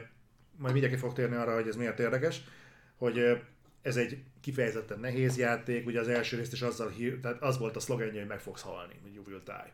majd 0.58 0.74
mindenki 0.74 0.98
fog 0.98 1.14
térni 1.14 1.36
arra, 1.36 1.54
hogy 1.54 1.68
ez 1.68 1.76
miért 1.76 2.00
érdekes, 2.00 2.42
hogy 2.98 3.42
ez 3.82 3.98
egy 3.98 4.24
kifejezetten 4.42 5.00
nehéz 5.00 5.38
játék, 5.38 5.86
ugye 5.86 6.00
az 6.00 6.08
első 6.08 6.38
részt 6.38 6.54
is 6.54 6.62
azzal 6.62 6.90
hír, 6.90 7.20
tehát 7.20 7.42
az 7.42 7.58
volt 7.58 7.76
a 7.76 7.80
szlogenje, 7.80 8.20
hogy 8.20 8.30
meg 8.30 8.40
fogsz 8.40 8.62
halni, 8.62 9.00
hogy 9.02 9.14
you 9.14 9.24
will 9.28 9.42
die. 9.46 9.74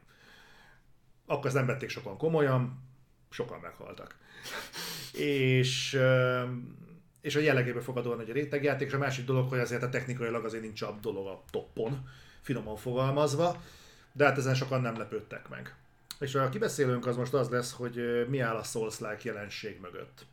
Akkor 1.26 1.46
ezt 1.46 1.56
nem 1.56 1.66
vették 1.66 1.90
sokan 1.90 2.18
komolyan, 2.18 2.84
sokan 3.30 3.60
meghaltak 3.60 4.20
és, 5.14 6.00
és 7.22 7.36
a 7.36 7.40
jellegében 7.40 7.82
fogadóan 7.82 8.20
egy 8.20 8.32
rétegjáték, 8.32 8.88
és 8.88 8.94
a 8.94 8.98
másik 8.98 9.26
dolog, 9.26 9.50
hogy 9.50 9.60
azért 9.60 9.84
a 9.84 9.90
technikailag 9.90 10.46
azért 10.46 10.64
nincs 10.64 10.82
a 10.82 10.98
dolog 11.02 11.28
a 11.28 11.44
toppon, 11.52 12.08
finoman 12.42 12.76
fogalmazva, 12.76 13.62
de 14.12 14.26
hát 14.26 14.38
ezen 14.38 14.56
sokan 14.56 14.82
nem 14.82 14.98
lepődtek 14.98 15.50
meg. 15.50 15.76
És 16.20 16.36
a 16.36 16.50
kibeszélőnk 16.50 17.06
az 17.06 17.16
most 17.16 17.34
az 17.34 17.50
lesz, 17.50 17.72
hogy 17.74 18.26
mi 18.30 18.40
áll 18.40 18.56
a 18.56 18.64
Souls-like 18.64 19.22
jelenség 19.24 19.80
mögött. 19.82 20.26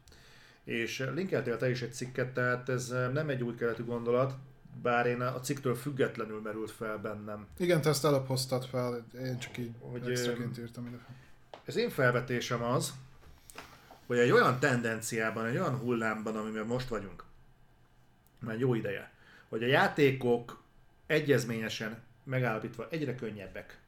És 0.65 1.09
linkeltél 1.15 1.57
te 1.57 1.71
is 1.71 1.83
egy 1.83 1.93
cikket, 1.93 2.35
tehát 2.35 2.69
ez 2.69 2.89
nem 2.89 3.29
egy 3.29 3.43
új 3.43 3.55
keletű 3.55 3.85
gondolat, 3.85 4.35
bár 4.83 5.07
én 5.07 5.21
a 5.21 5.41
cikktől 5.41 5.75
függetlenül 5.75 6.41
merült 6.41 6.71
fel 6.71 6.99
bennem. 6.99 7.47
Igen, 7.57 7.81
te 7.81 7.89
ezt 7.89 8.05
előbb 8.05 8.27
hoztad 8.27 8.65
fel, 8.65 9.07
én 9.15 9.39
csak 9.39 9.59
így 9.59 9.71
Hogy, 9.81 10.11
extraként 10.11 10.59
írtam 10.59 10.87
ide. 10.87 10.99
Az 11.67 11.77
én 11.77 11.91
felvetésem 11.91 12.63
az, 12.63 12.93
hogy 14.07 14.19
egy 14.19 14.31
olyan 14.31 14.59
tendenciában, 14.59 15.47
egy 15.47 15.57
olyan 15.57 15.79
hullámban, 15.79 16.37
amiben 16.37 16.67
most 16.67 16.89
vagyunk, 16.89 17.25
már 18.39 18.59
jó 18.59 18.75
ideje, 18.75 19.13
hogy 19.49 19.63
a 19.63 19.67
játékok 19.67 20.61
egyezményesen 21.09 22.03
megállapítva 22.25 22.89
egyre 22.91 23.15
könnyebbek. 23.15 23.79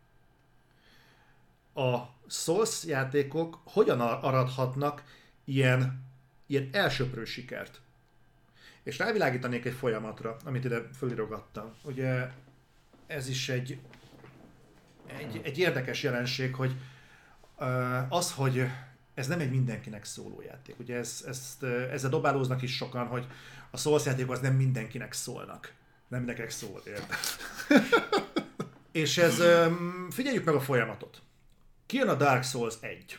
A 1.74 1.98
Souls 2.28 2.84
játékok 2.84 3.60
hogyan 3.64 4.00
ar- 4.00 4.24
aradhatnak 4.24 5.04
ilyen, 5.44 6.04
ilyen 6.46 6.68
elsöprő 6.72 7.24
sikert? 7.24 7.80
És 8.82 8.98
rávilágítanék 8.98 9.64
egy 9.64 9.72
folyamatra, 9.72 10.36
amit 10.44 10.64
ide 10.64 10.88
fölirogattam. 10.94 11.74
Ugye 11.82 12.30
ez 13.06 13.28
is 13.28 13.48
egy, 13.48 13.78
egy, 15.06 15.40
egy 15.44 15.58
érdekes 15.58 16.02
jelenség, 16.02 16.54
hogy 16.54 16.76
az, 18.08 18.32
hogy 18.32 18.66
ez 19.14 19.26
nem 19.26 19.40
egy 19.40 19.50
mindenkinek 19.50 20.04
szóló 20.04 20.42
játék. 20.42 20.78
Ugye 20.78 20.96
ez, 20.96 21.24
ezt, 21.26 21.62
ezzel 21.62 22.10
dobálóznak 22.10 22.62
is 22.62 22.76
sokan, 22.76 23.06
hogy 23.06 23.26
a 23.70 23.76
Souls 23.76 24.04
játékok 24.04 24.32
az 24.32 24.40
nem 24.40 24.54
mindenkinek 24.54 25.12
szólnak. 25.12 25.72
Nem 26.10 26.18
mindenkinek 26.18 26.50
szól, 26.50 26.82
érted? 26.86 27.16
És 28.92 29.18
ez, 29.18 29.42
figyeljük 30.10 30.44
meg 30.44 30.54
a 30.54 30.60
folyamatot. 30.60 31.22
Kijön 31.86 32.08
a 32.08 32.14
Dark 32.14 32.44
Souls 32.44 32.74
1. 32.80 33.18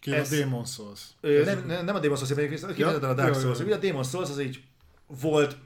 Ki 0.00 0.10
a 0.10 0.14
Ez- 0.14 0.28
Demon 0.28 0.64
Souls. 0.64 1.00
Ö, 1.20 1.44
nem, 1.44 1.66
nem, 1.66 1.84
nem 1.84 1.94
a 1.94 1.98
Demon 1.98 2.16
Souls, 2.16 2.30
hanem 2.60 2.74
kijön 2.74 3.00
Ja, 3.00 3.08
a 3.08 3.14
Dark 3.14 3.18
jó, 3.28 3.34
jó, 3.34 3.40
Souls. 3.40 3.58
jó. 3.58 3.64
Ugye 3.64 3.74
a 3.74 3.78
Demon 3.78 4.04
Souls 4.04 4.30
az 4.30 4.40
így 4.40 4.62
volt, 5.06 5.56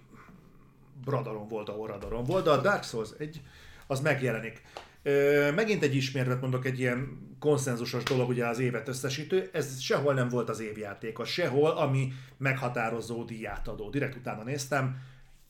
Bradaron 1.05 1.49
volt, 1.49 1.69
ahol 1.69 1.87
Radaron 1.87 2.25
volt, 2.25 2.45
de 2.45 2.51
a 2.51 2.61
Dark 2.61 2.85
Souls 2.85 3.09
egy, 3.19 3.41
az 3.87 4.01
megjelenik. 4.01 4.63
Ö, 5.03 5.51
megint 5.55 5.83
egy 5.83 5.95
ismérvet 5.95 6.41
mondok, 6.41 6.65
egy 6.65 6.79
ilyen 6.79 7.27
konszenzusos 7.39 8.03
dolog, 8.03 8.29
ugye 8.29 8.47
az 8.47 8.59
évet 8.59 8.89
összesítő, 8.89 9.51
ez 9.53 9.81
sehol 9.81 10.15
nem 10.15 10.29
volt 10.29 10.49
az 10.49 10.61
évjáték, 10.61 11.19
az 11.19 11.29
sehol, 11.29 11.71
ami 11.71 12.13
meghatározó 12.37 13.25
díját 13.25 13.69
adó. 13.69 13.91
Direkt 13.91 14.17
utána 14.17 14.43
néztem, 14.43 14.97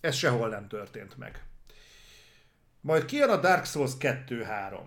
ez 0.00 0.14
sehol 0.14 0.48
nem 0.48 0.68
történt 0.68 1.16
meg. 1.16 1.42
Majd 2.80 3.04
kijön 3.04 3.28
a 3.28 3.36
Dark 3.36 3.64
Souls 3.64 3.92
2-3. 3.98 4.80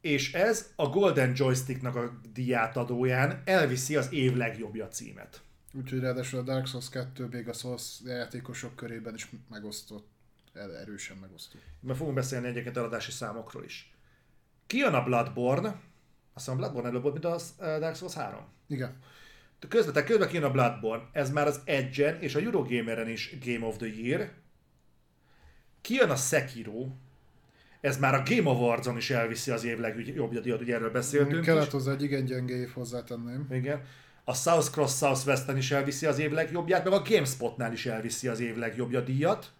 És 0.00 0.32
ez 0.32 0.72
a 0.76 0.86
Golden 0.86 1.32
Joysticknak 1.36 1.96
a 1.96 2.20
díját 2.32 2.76
adóján 2.76 3.42
elviszi 3.44 3.96
az 3.96 4.12
év 4.12 4.36
legjobbja 4.36 4.88
címet. 4.88 5.40
Úgyhogy 5.72 6.00
ráadásul 6.00 6.38
a 6.38 6.42
Dark 6.42 6.66
Souls 6.66 6.88
2 6.88 7.26
még 7.26 7.48
a 7.48 7.52
Souls 7.52 8.00
játékosok 8.04 8.76
körében 8.76 9.14
is 9.14 9.30
megosztott. 9.50 10.08
Erősen 10.54 11.16
megosztott. 11.16 11.60
Mert 11.80 11.98
fogunk 11.98 12.16
beszélni 12.16 12.46
egyébként 12.46 12.76
eladási 12.76 13.10
számokról 13.10 13.64
is. 13.64 13.92
Kijön 14.66 14.94
a 14.94 15.04
Bloodborne, 15.04 15.68
azt 15.68 15.80
hiszem 16.34 16.54
a 16.54 16.56
Bloodborne 16.56 16.88
előbb 16.88 17.02
volt, 17.02 17.14
mint 17.14 17.24
a 17.24 17.64
eh, 17.64 17.78
Dark 17.78 17.96
Souls 17.96 18.14
3. 18.14 18.40
Igen. 18.66 18.96
Közvetek, 19.68 20.04
közben 20.04 20.28
kijön 20.28 20.44
a 20.44 20.50
Bloodborne, 20.50 21.08
ez 21.12 21.30
már 21.30 21.46
az 21.46 21.60
Edge-en 21.64 22.20
és 22.20 22.34
a 22.34 22.40
Eurogameren 22.40 23.08
is 23.08 23.36
Game 23.44 23.66
of 23.66 23.76
the 23.76 23.86
Year. 23.86 24.30
Kijön 25.80 26.10
a 26.10 26.16
Sekiro, 26.16 26.88
ez 27.80 27.98
már 27.98 28.14
a 28.14 28.22
Game 28.24 28.50
Awards-on 28.50 28.96
is 28.96 29.10
elviszi 29.10 29.50
az 29.50 29.64
év 29.64 29.78
legjobbja 29.78 30.40
díjat, 30.40 30.60
ugye 30.60 30.74
erről 30.74 30.90
beszéltünk 30.90 31.44
Kellett 31.44 31.70
hozzá 31.70 31.92
egy 31.92 32.02
igen 32.02 32.24
gyenge 32.24 32.54
év, 32.54 32.70
hozzátenném. 32.72 33.46
Igen. 33.50 33.82
A 34.24 34.34
South 34.34 34.70
Cross 34.70 34.96
Southwestern 34.96 35.56
is 35.56 35.70
elviszi 35.70 36.06
az 36.06 36.18
év 36.18 36.30
legjobbját, 36.30 36.84
meg 36.84 36.92
a 36.92 37.02
GameSpotnál 37.02 37.72
is 37.72 37.86
elviszi 37.86 38.28
az 38.28 38.40
év 38.40 38.56
legjobbja 38.56 39.00
díjat. 39.00 39.52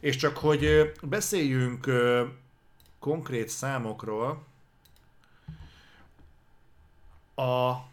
És 0.00 0.16
csak 0.16 0.36
hogy 0.36 0.92
beszéljünk 1.02 1.86
konkrét 2.98 3.48
számokról, 3.48 4.46
a 7.34 7.89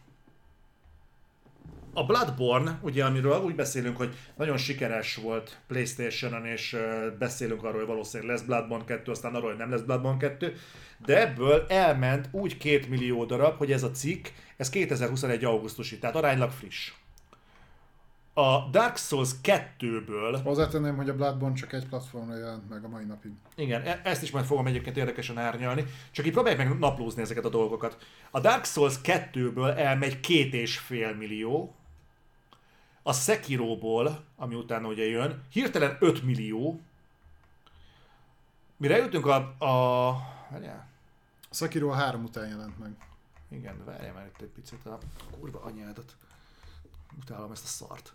a 1.97 2.05
Bloodborne, 2.05 2.79
ugye 2.81 3.05
amiről 3.05 3.41
úgy 3.41 3.55
beszélünk, 3.55 3.97
hogy 3.97 4.15
nagyon 4.35 4.57
sikeres 4.57 5.15
volt 5.15 5.57
Playstation-on, 5.67 6.45
és 6.45 6.77
beszélünk 7.19 7.63
arról, 7.63 7.77
hogy 7.77 7.87
valószínűleg 7.87 8.35
lesz 8.35 8.45
Bloodborne 8.45 8.85
2, 8.85 9.11
aztán 9.11 9.35
arról, 9.35 9.49
hogy 9.49 9.57
nem 9.57 9.69
lesz 9.71 9.81
Bloodborne 9.81 10.17
2, 10.17 10.53
de 11.05 11.21
ebből 11.21 11.65
elment 11.67 12.29
úgy 12.31 12.57
két 12.57 12.89
millió 12.89 13.25
darab, 13.25 13.57
hogy 13.57 13.71
ez 13.71 13.83
a 13.83 13.91
cikk, 13.91 14.27
ez 14.57 14.69
2021. 14.69 15.43
augusztusi, 15.43 15.99
tehát 15.99 16.15
aránylag 16.15 16.51
friss. 16.51 16.91
a 18.33 18.69
Dark 18.71 18.97
Souls 18.97 19.29
2-ből... 19.43 20.39
Hozzátenném, 20.43 20.95
hogy 20.95 21.09
a 21.09 21.15
Bloodborne 21.15 21.55
csak 21.55 21.73
egy 21.73 21.85
platformra 21.85 22.37
jelent 22.37 22.69
meg 22.69 22.83
a 22.83 22.87
mai 22.87 23.03
napig. 23.03 23.31
Igen, 23.55 23.81
e- 23.81 24.01
ezt 24.03 24.21
is 24.23 24.31
majd 24.31 24.45
fogom 24.45 24.67
egyébként 24.67 24.97
érdekesen 24.97 25.37
árnyalni, 25.37 25.85
csak 26.11 26.25
itt 26.25 26.33
próbáljuk 26.33 26.61
meg 26.63 26.79
naplózni 26.79 27.21
ezeket 27.21 27.45
a 27.45 27.49
dolgokat. 27.49 27.97
A 28.31 28.39
Dark 28.39 28.65
Souls 28.65 28.95
2-ből 29.03 29.77
elmegy 29.77 30.19
két 30.19 30.53
és 30.53 30.77
fél 30.77 31.15
millió, 31.15 31.75
a 33.07 33.13
Sekiroból, 33.13 34.23
ami 34.35 34.55
utána 34.55 34.87
ugye 34.87 35.03
jön, 35.05 35.43
hirtelen 35.51 35.97
5 35.99 36.23
millió, 36.23 36.79
mire 38.77 38.97
jutunk 38.97 39.25
a... 39.25 39.35
a 39.65 40.17
várjál, 40.49 40.87
A 41.49 41.55
Sekiro 41.55 41.89
a 41.89 41.93
három 41.93 42.23
után 42.23 42.47
jelent 42.47 42.79
meg. 42.79 42.95
igen, 43.49 43.85
várjál 43.85 44.13
már 44.13 44.25
itt 44.25 44.41
egy 44.41 44.47
picit 44.47 44.85
a 44.85 44.97
kurva 45.39 45.61
anyádat. 45.61 46.15
Utálom 47.21 47.51
ezt 47.51 47.63
a 47.63 47.67
szart. 47.67 48.13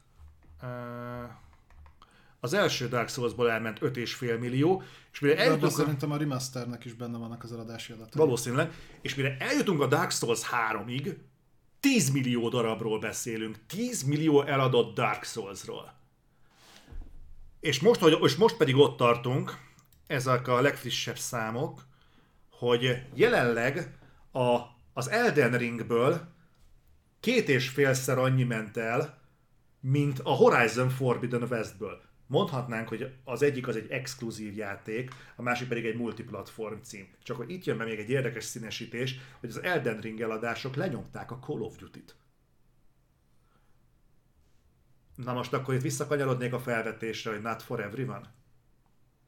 Az 2.40 2.52
első 2.52 2.88
Dark 2.88 3.08
Souls-ból 3.08 3.50
elment 3.50 3.78
5,5 3.80 4.38
millió, 4.40 4.82
és 5.12 5.20
mire 5.20 5.34
De 5.34 5.40
eljutunk... 5.40 5.64
a- 5.72 5.74
szerintem 5.74 6.10
a 6.12 6.16
remasternek 6.16 6.84
is 6.84 6.92
benne 6.92 7.18
vannak 7.18 7.42
az 7.42 7.52
eladási 7.52 7.92
adatok. 7.92 8.14
Valószínűleg. 8.14 8.72
És 9.00 9.14
mire 9.14 9.36
eljutunk 9.38 9.80
a 9.80 9.86
Dark 9.86 10.10
Souls 10.10 10.40
3-ig, 10.70 11.16
10 11.82 12.10
millió 12.10 12.48
darabról 12.48 12.98
beszélünk. 12.98 13.58
10 13.66 14.02
millió 14.02 14.42
eladott 14.42 14.94
Dark 14.94 15.24
Souls-ról. 15.24 15.92
És 17.60 17.80
most, 17.80 18.00
hogy, 18.00 18.18
és 18.22 18.36
most 18.36 18.56
pedig 18.56 18.76
ott 18.76 18.96
tartunk, 18.96 19.58
ezek 20.06 20.48
a 20.48 20.60
legfrissebb 20.60 21.18
számok, 21.18 21.86
hogy 22.50 23.02
jelenleg 23.14 23.98
a, 24.32 24.58
az 24.92 25.08
Elden 25.08 25.58
Ringből 25.58 26.28
két 27.20 27.48
és 27.48 27.68
félszer 27.68 28.18
annyi 28.18 28.44
ment 28.44 28.76
el, 28.76 29.18
mint 29.80 30.18
a 30.18 30.30
Horizon 30.30 30.88
Forbidden 30.88 31.42
Westből. 31.42 32.02
Mondhatnánk, 32.32 32.88
hogy 32.88 33.12
az 33.24 33.42
egyik 33.42 33.68
az 33.68 33.76
egy 33.76 33.90
exkluzív 33.90 34.56
játék, 34.56 35.10
a 35.36 35.42
másik 35.42 35.68
pedig 35.68 35.86
egy 35.86 35.96
multiplatform 35.96 36.80
cím. 36.82 37.08
Csak 37.22 37.36
hogy 37.36 37.50
itt 37.50 37.64
jön 37.64 37.78
be 37.78 37.84
még 37.84 37.98
egy 37.98 38.10
érdekes 38.10 38.44
színesítés, 38.44 39.18
hogy 39.40 39.48
az 39.48 39.62
Elden 39.62 40.00
Ring 40.00 40.20
eladások 40.20 40.74
lenyomták 40.74 41.30
a 41.30 41.38
Call 41.38 41.60
of 41.60 41.76
Duty-t. 41.76 42.14
Na 45.14 45.32
most 45.32 45.52
akkor 45.52 45.74
itt 45.74 45.82
visszakanyarodnék 45.82 46.52
a 46.52 46.58
felvetésre, 46.58 47.30
hogy 47.30 47.42
not 47.42 47.62
for 47.62 47.80
everyone. 47.80 48.32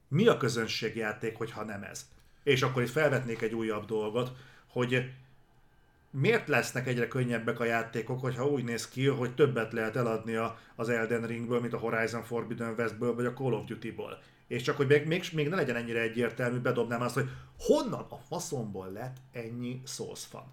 Mi 0.08 0.26
a 0.26 0.36
közönségjáték, 0.36 1.36
hogyha 1.36 1.64
nem 1.64 1.82
ez? 1.82 2.08
És 2.42 2.62
akkor 2.62 2.82
itt 2.82 2.90
felvetnék 2.90 3.42
egy 3.42 3.54
újabb 3.54 3.84
dolgot, 3.84 4.36
hogy 4.66 5.12
miért 6.20 6.48
lesznek 6.48 6.86
egyre 6.86 7.08
könnyebbek 7.08 7.60
a 7.60 7.64
játékok, 7.64 8.20
hogyha 8.20 8.46
úgy 8.46 8.64
néz 8.64 8.88
ki, 8.88 9.06
hogy 9.06 9.34
többet 9.34 9.72
lehet 9.72 9.96
eladni 9.96 10.34
a- 10.34 10.58
az 10.76 10.88
Elden 10.88 11.26
Ringből, 11.26 11.60
mint 11.60 11.72
a 11.72 11.78
Horizon 11.78 12.22
Forbidden 12.22 12.74
Westből, 12.78 13.14
vagy 13.14 13.24
a 13.26 13.32
Call 13.32 13.52
of 13.52 13.64
Duty-ból. 13.64 14.22
És 14.46 14.62
csak 14.62 14.76
hogy 14.76 14.86
még, 14.86 15.06
még, 15.06 15.24
még 15.32 15.48
ne 15.48 15.56
legyen 15.56 15.76
ennyire 15.76 16.00
egyértelmű, 16.00 16.58
bedobnám 16.58 17.00
azt, 17.00 17.14
hogy 17.14 17.28
honnan 17.58 18.06
a 18.08 18.16
faszomból 18.28 18.90
lett 18.92 19.16
ennyi 19.32 19.80
Souls 19.86 20.24
fan. 20.24 20.44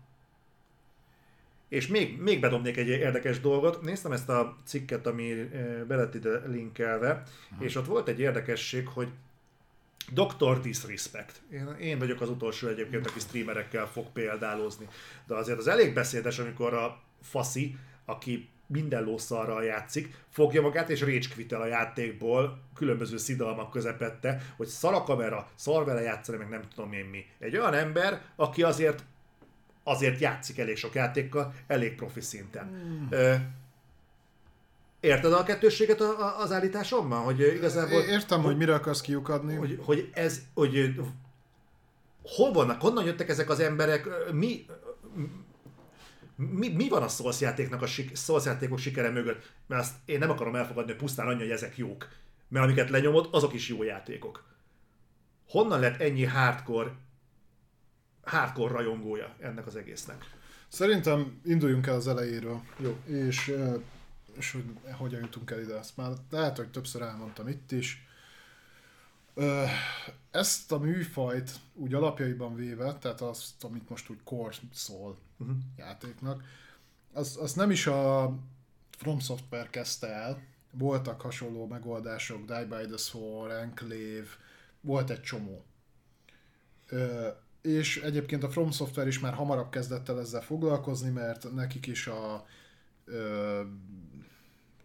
És 1.67 1.87
még, 1.87 2.19
még 2.19 2.39
bedobnék 2.39 2.77
egy 2.77 2.87
érdekes 2.87 3.39
dolgot. 3.39 3.81
Néztem 3.81 4.11
ezt 4.11 4.29
a 4.29 4.57
cikket, 4.65 5.07
ami 5.07 5.31
eh, 5.31 5.83
be 5.87 5.95
lett 5.95 6.15
ide 6.15 6.41
linkelve, 6.47 7.23
és 7.59 7.75
ott 7.75 7.85
volt 7.85 8.07
egy 8.07 8.19
érdekesség, 8.19 8.87
hogy 8.87 9.07
Dr. 10.13 10.61
Disrespect. 10.61 11.41
Én, 11.51 11.75
én 11.79 11.99
vagyok 11.99 12.21
az 12.21 12.29
utolsó 12.29 12.67
egyébként, 12.67 13.07
aki 13.07 13.19
streamerekkel 13.19 13.87
fog 13.87 14.05
példálózni. 14.13 14.87
De 15.27 15.35
azért 15.35 15.57
az 15.57 15.67
elég 15.67 15.93
beszédes, 15.93 16.39
amikor 16.39 16.73
a 16.73 17.01
faszi, 17.21 17.77
aki 18.05 18.49
minden 18.67 19.03
lószarral 19.03 19.63
játszik, 19.63 20.15
fogja 20.29 20.61
magát 20.61 20.89
és 20.89 21.01
rage 21.01 21.57
a 21.57 21.65
játékból 21.65 22.61
különböző 22.75 23.17
szidalmak 23.17 23.71
közepette, 23.71 24.53
hogy 24.57 24.67
szar 24.67 24.93
a 24.93 25.03
kamera, 25.03 25.49
szar 25.55 25.85
vele 25.85 26.01
játszani, 26.01 26.37
meg 26.37 26.49
nem 26.49 26.61
tudom 26.75 26.93
én 26.93 27.05
mi. 27.05 27.25
Egy 27.39 27.57
olyan 27.57 27.73
ember, 27.73 28.21
aki 28.35 28.63
azért 28.63 29.03
azért 29.83 30.19
játszik 30.19 30.59
elég 30.59 30.77
sok 30.77 30.93
játékkal, 30.93 31.53
elég 31.67 31.95
profi 31.95 32.21
szinten. 32.21 32.67
Ö, 33.09 33.35
érted 35.01 35.33
a 35.33 35.43
kettősséget 35.43 36.01
az 36.37 36.51
állításomban? 36.51 37.23
Hogy 37.23 37.39
igazából... 37.39 38.01
Értem, 38.01 38.41
hogy 38.41 38.57
mire 38.57 38.73
akarsz 38.73 39.01
kiukadni. 39.01 39.55
hogy, 39.55 39.79
hogy 39.83 40.09
ez, 40.13 40.41
hogy 40.53 40.95
hol 42.23 42.51
vannak, 42.51 42.81
honnan 42.81 43.05
jöttek 43.05 43.29
ezek 43.29 43.49
az 43.49 43.59
emberek, 43.59 44.07
mi, 44.31 44.65
mi, 46.35 46.69
mi 46.69 46.89
van 46.89 47.03
a 47.03 47.07
Souls 47.07 47.39
játéknak 47.39 47.81
a 47.81 47.87
Souls 48.13 48.45
játékok 48.45 48.77
sikere 48.77 49.09
mögött? 49.09 49.51
Mert 49.67 49.81
azt 49.81 49.95
én 50.05 50.19
nem 50.19 50.29
akarom 50.29 50.55
elfogadni, 50.55 50.91
hogy 50.91 51.01
pusztán 51.01 51.27
annyi, 51.27 51.39
hogy 51.39 51.51
ezek 51.51 51.77
jók. 51.77 52.07
Mert 52.47 52.65
amiket 52.65 52.89
lenyomod, 52.89 53.27
azok 53.31 53.53
is 53.53 53.67
jó 53.67 53.83
játékok. 53.83 54.43
Honnan 55.49 55.79
lett 55.79 55.99
ennyi 55.99 56.25
hardcore, 56.25 56.91
hardcore 58.23 58.73
rajongója 58.73 59.35
ennek 59.39 59.67
az 59.67 59.75
egésznek? 59.75 60.25
Szerintem 60.67 61.39
induljunk 61.43 61.87
el 61.87 61.95
az 61.95 62.07
elejéről. 62.07 62.61
Jó. 62.77 62.97
És, 63.05 63.53
és 64.41 64.51
hogy 64.51 64.93
hogyan 64.97 65.19
jutunk 65.19 65.51
el 65.51 65.61
ide, 65.61 65.77
ezt 65.77 65.97
már 65.97 66.11
lehet, 66.29 66.57
hogy 66.57 66.71
többször 66.71 67.01
elmondtam 67.01 67.47
itt 67.47 67.71
is. 67.71 68.07
Ezt 70.31 70.71
a 70.71 70.77
műfajt 70.77 71.51
úgy 71.73 71.93
alapjaiban 71.93 72.55
véve, 72.55 72.97
tehát 72.97 73.21
azt, 73.21 73.63
amit 73.63 73.89
most 73.89 74.09
úgy 74.09 74.19
core 74.23 74.55
szól 74.73 75.17
uh-huh. 75.37 75.55
játéknak, 75.77 76.43
az, 77.13 77.37
az 77.41 77.53
nem 77.53 77.71
is 77.71 77.87
a 77.87 78.33
From 78.89 79.19
Software 79.19 79.69
kezdte 79.69 80.07
el, 80.07 80.43
voltak 80.71 81.21
hasonló 81.21 81.67
megoldások, 81.67 82.45
Die 82.45 82.65
by 82.65 82.85
the 82.87 82.97
Sword, 82.97 83.51
Enclave, 83.51 84.27
volt 84.81 85.09
egy 85.09 85.21
csomó. 85.21 85.63
Ö, 86.87 87.27
és 87.61 87.97
egyébként 87.97 88.43
a 88.43 88.49
From 88.49 88.71
Software 88.71 89.07
is 89.07 89.19
már 89.19 89.33
hamarabb 89.33 89.69
kezdett 89.69 90.09
el 90.09 90.19
ezzel 90.19 90.41
foglalkozni, 90.41 91.09
mert 91.09 91.53
nekik 91.53 91.87
is 91.87 92.07
a 92.07 92.45
ö, 93.05 93.61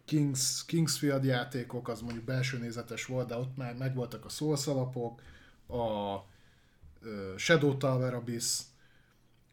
Kings, 0.07 0.65
Kingsfield 0.65 1.23
játékok, 1.23 1.87
az 1.87 2.01
mondjuk 2.01 2.23
belső 2.23 2.57
nézetes 2.57 3.05
volt, 3.05 3.27
de 3.27 3.35
ott 3.35 3.57
már 3.57 3.75
megvoltak 3.75 4.25
a 4.25 4.29
Souls 4.29 4.67
alapok, 4.67 5.21
a 5.67 6.17
Shadow 7.35 7.77
Tower 7.77 8.13
Abyss, 8.13 8.61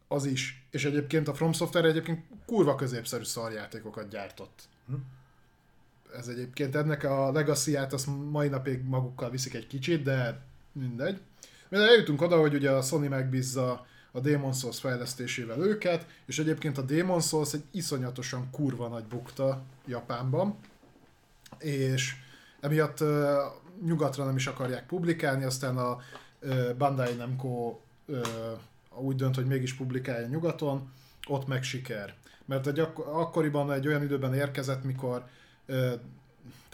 az 0.09 0.25
is, 0.25 0.67
és 0.71 0.85
egyébként 0.85 1.29
a 1.29 1.35
From 1.35 1.53
Software 1.53 1.89
egyébként 1.89 2.25
kurva 2.47 2.75
középszerű 2.75 3.23
szarjátékokat 3.23 4.09
gyártott. 4.09 4.69
Ez 6.17 6.29
egyébként 6.29 6.75
ennek 6.75 7.05
a 7.05 7.33
legacy-át 7.33 7.93
azt 7.93 8.09
mai 8.31 8.49
napig 8.49 8.83
magukkal 8.83 9.31
viszik 9.31 9.55
egy 9.55 9.67
kicsit, 9.67 10.03
de 10.03 10.41
mindegy. 10.73 11.21
Mert 11.69 11.89
eljutunk 11.89 12.23
oda, 12.23 12.41
hogy 12.41 12.55
ugye 12.55 12.71
a 12.71 12.83
Sony 12.83 13.09
megbízza 13.09 13.87
a 14.17 14.21
Demon 14.21 14.53
Souls 14.53 14.81
fejlesztésével 14.81 15.61
őket, 15.61 16.07
és 16.27 16.39
egyébként 16.39 16.79
a 16.79 16.83
Demon 16.83 17.21
Souls 17.21 17.53
egy 17.53 17.65
iszonyatosan 17.71 18.51
kurva 18.51 18.89
nagy 18.89 19.05
bukta 19.05 19.63
Japánban, 19.87 20.59
és 21.59 22.15
emiatt 22.61 23.01
uh, 23.01 23.09
nyugatra 23.85 24.25
nem 24.25 24.37
is 24.37 24.47
akarják 24.47 24.87
publikálni, 24.87 25.45
aztán 25.45 25.77
a 25.77 25.99
uh, 26.43 26.75
Bandai 26.79 27.15
Namco 27.15 27.79
uh, 28.07 28.19
úgy 28.97 29.17
dönt, 29.17 29.35
hogy 29.35 29.47
mégis 29.47 29.75
publikálja 29.75 30.27
nyugaton, 30.27 30.93
ott 31.29 31.47
meg 31.47 31.63
siker. 31.63 32.15
Mert 32.45 32.67
egy 32.67 32.79
ak- 32.79 33.07
akkoriban 33.07 33.73
egy 33.73 33.87
olyan 33.87 34.03
időben 34.03 34.35
érkezett, 34.35 34.85
mikor 34.85 35.27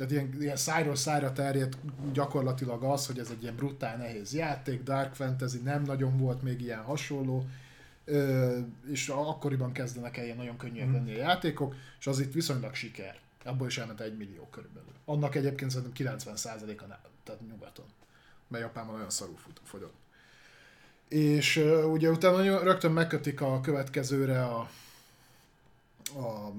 tehát 0.00 0.12
ilyen, 0.12 0.36
ilyen 0.40 0.56
szájról 0.56 0.96
szájra 0.96 1.32
terjedt 1.32 1.76
gyakorlatilag 2.12 2.82
az, 2.82 3.06
hogy 3.06 3.18
ez 3.18 3.30
egy 3.30 3.42
ilyen 3.42 3.56
brutál 3.56 3.96
nehéz 3.96 4.34
játék, 4.34 4.82
Dark 4.82 5.14
Fantasy, 5.14 5.58
nem 5.58 5.82
nagyon 5.82 6.18
volt 6.18 6.42
még 6.42 6.60
ilyen 6.60 6.82
hasonló, 6.82 7.46
ö, 8.04 8.58
és 8.90 9.08
akkoriban 9.08 9.72
kezdenek 9.72 10.16
el 10.16 10.24
ilyen 10.24 10.36
nagyon 10.36 10.56
könnyűek 10.56 10.92
lenni 10.92 11.14
a 11.14 11.18
játékok, 11.18 11.74
és 11.98 12.06
az 12.06 12.20
itt 12.20 12.32
viszonylag 12.32 12.74
siker. 12.74 13.18
Abból 13.44 13.66
is 13.66 13.78
elment 13.78 14.00
egy 14.00 14.16
millió 14.16 14.48
körülbelül. 14.50 14.92
Annak 15.04 15.34
egyébként 15.34 15.70
szerintem 15.70 16.16
90%-a 16.16 16.86
nem, 16.86 16.98
tehát 17.24 17.40
nyugaton. 17.48 17.86
Mert 18.48 18.64
Japánban 18.64 18.94
olyan 18.94 19.10
szarú 19.10 19.36
fut- 19.36 19.60
fogyott. 19.64 19.94
És 21.08 21.56
ö, 21.56 21.84
ugye 21.84 22.10
utána 22.10 22.62
rögtön 22.62 22.92
megkötik 22.92 23.40
a 23.40 23.60
következőre 23.60 24.44
a, 24.44 24.70
a 26.14 26.52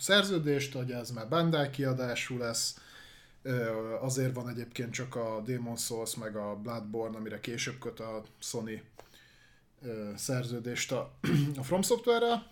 szerződést, 0.00 0.72
hogy 0.72 0.90
ez 0.90 1.10
már 1.10 1.28
Bandai 1.28 1.70
kiadású 1.70 2.38
lesz, 2.38 2.78
azért 4.00 4.34
van 4.34 4.48
egyébként 4.48 4.92
csak 4.92 5.14
a 5.14 5.42
Demon 5.44 5.76
Souls 5.76 6.16
meg 6.16 6.36
a 6.36 6.56
Bloodborne, 6.62 7.16
amire 7.16 7.40
később 7.40 7.78
köt 7.78 8.00
a 8.00 8.22
Sony 8.38 8.82
szerződést 10.16 10.92
a, 10.92 11.12
a 11.60 11.62
From 11.62 11.82
Software-rel, 11.82 12.50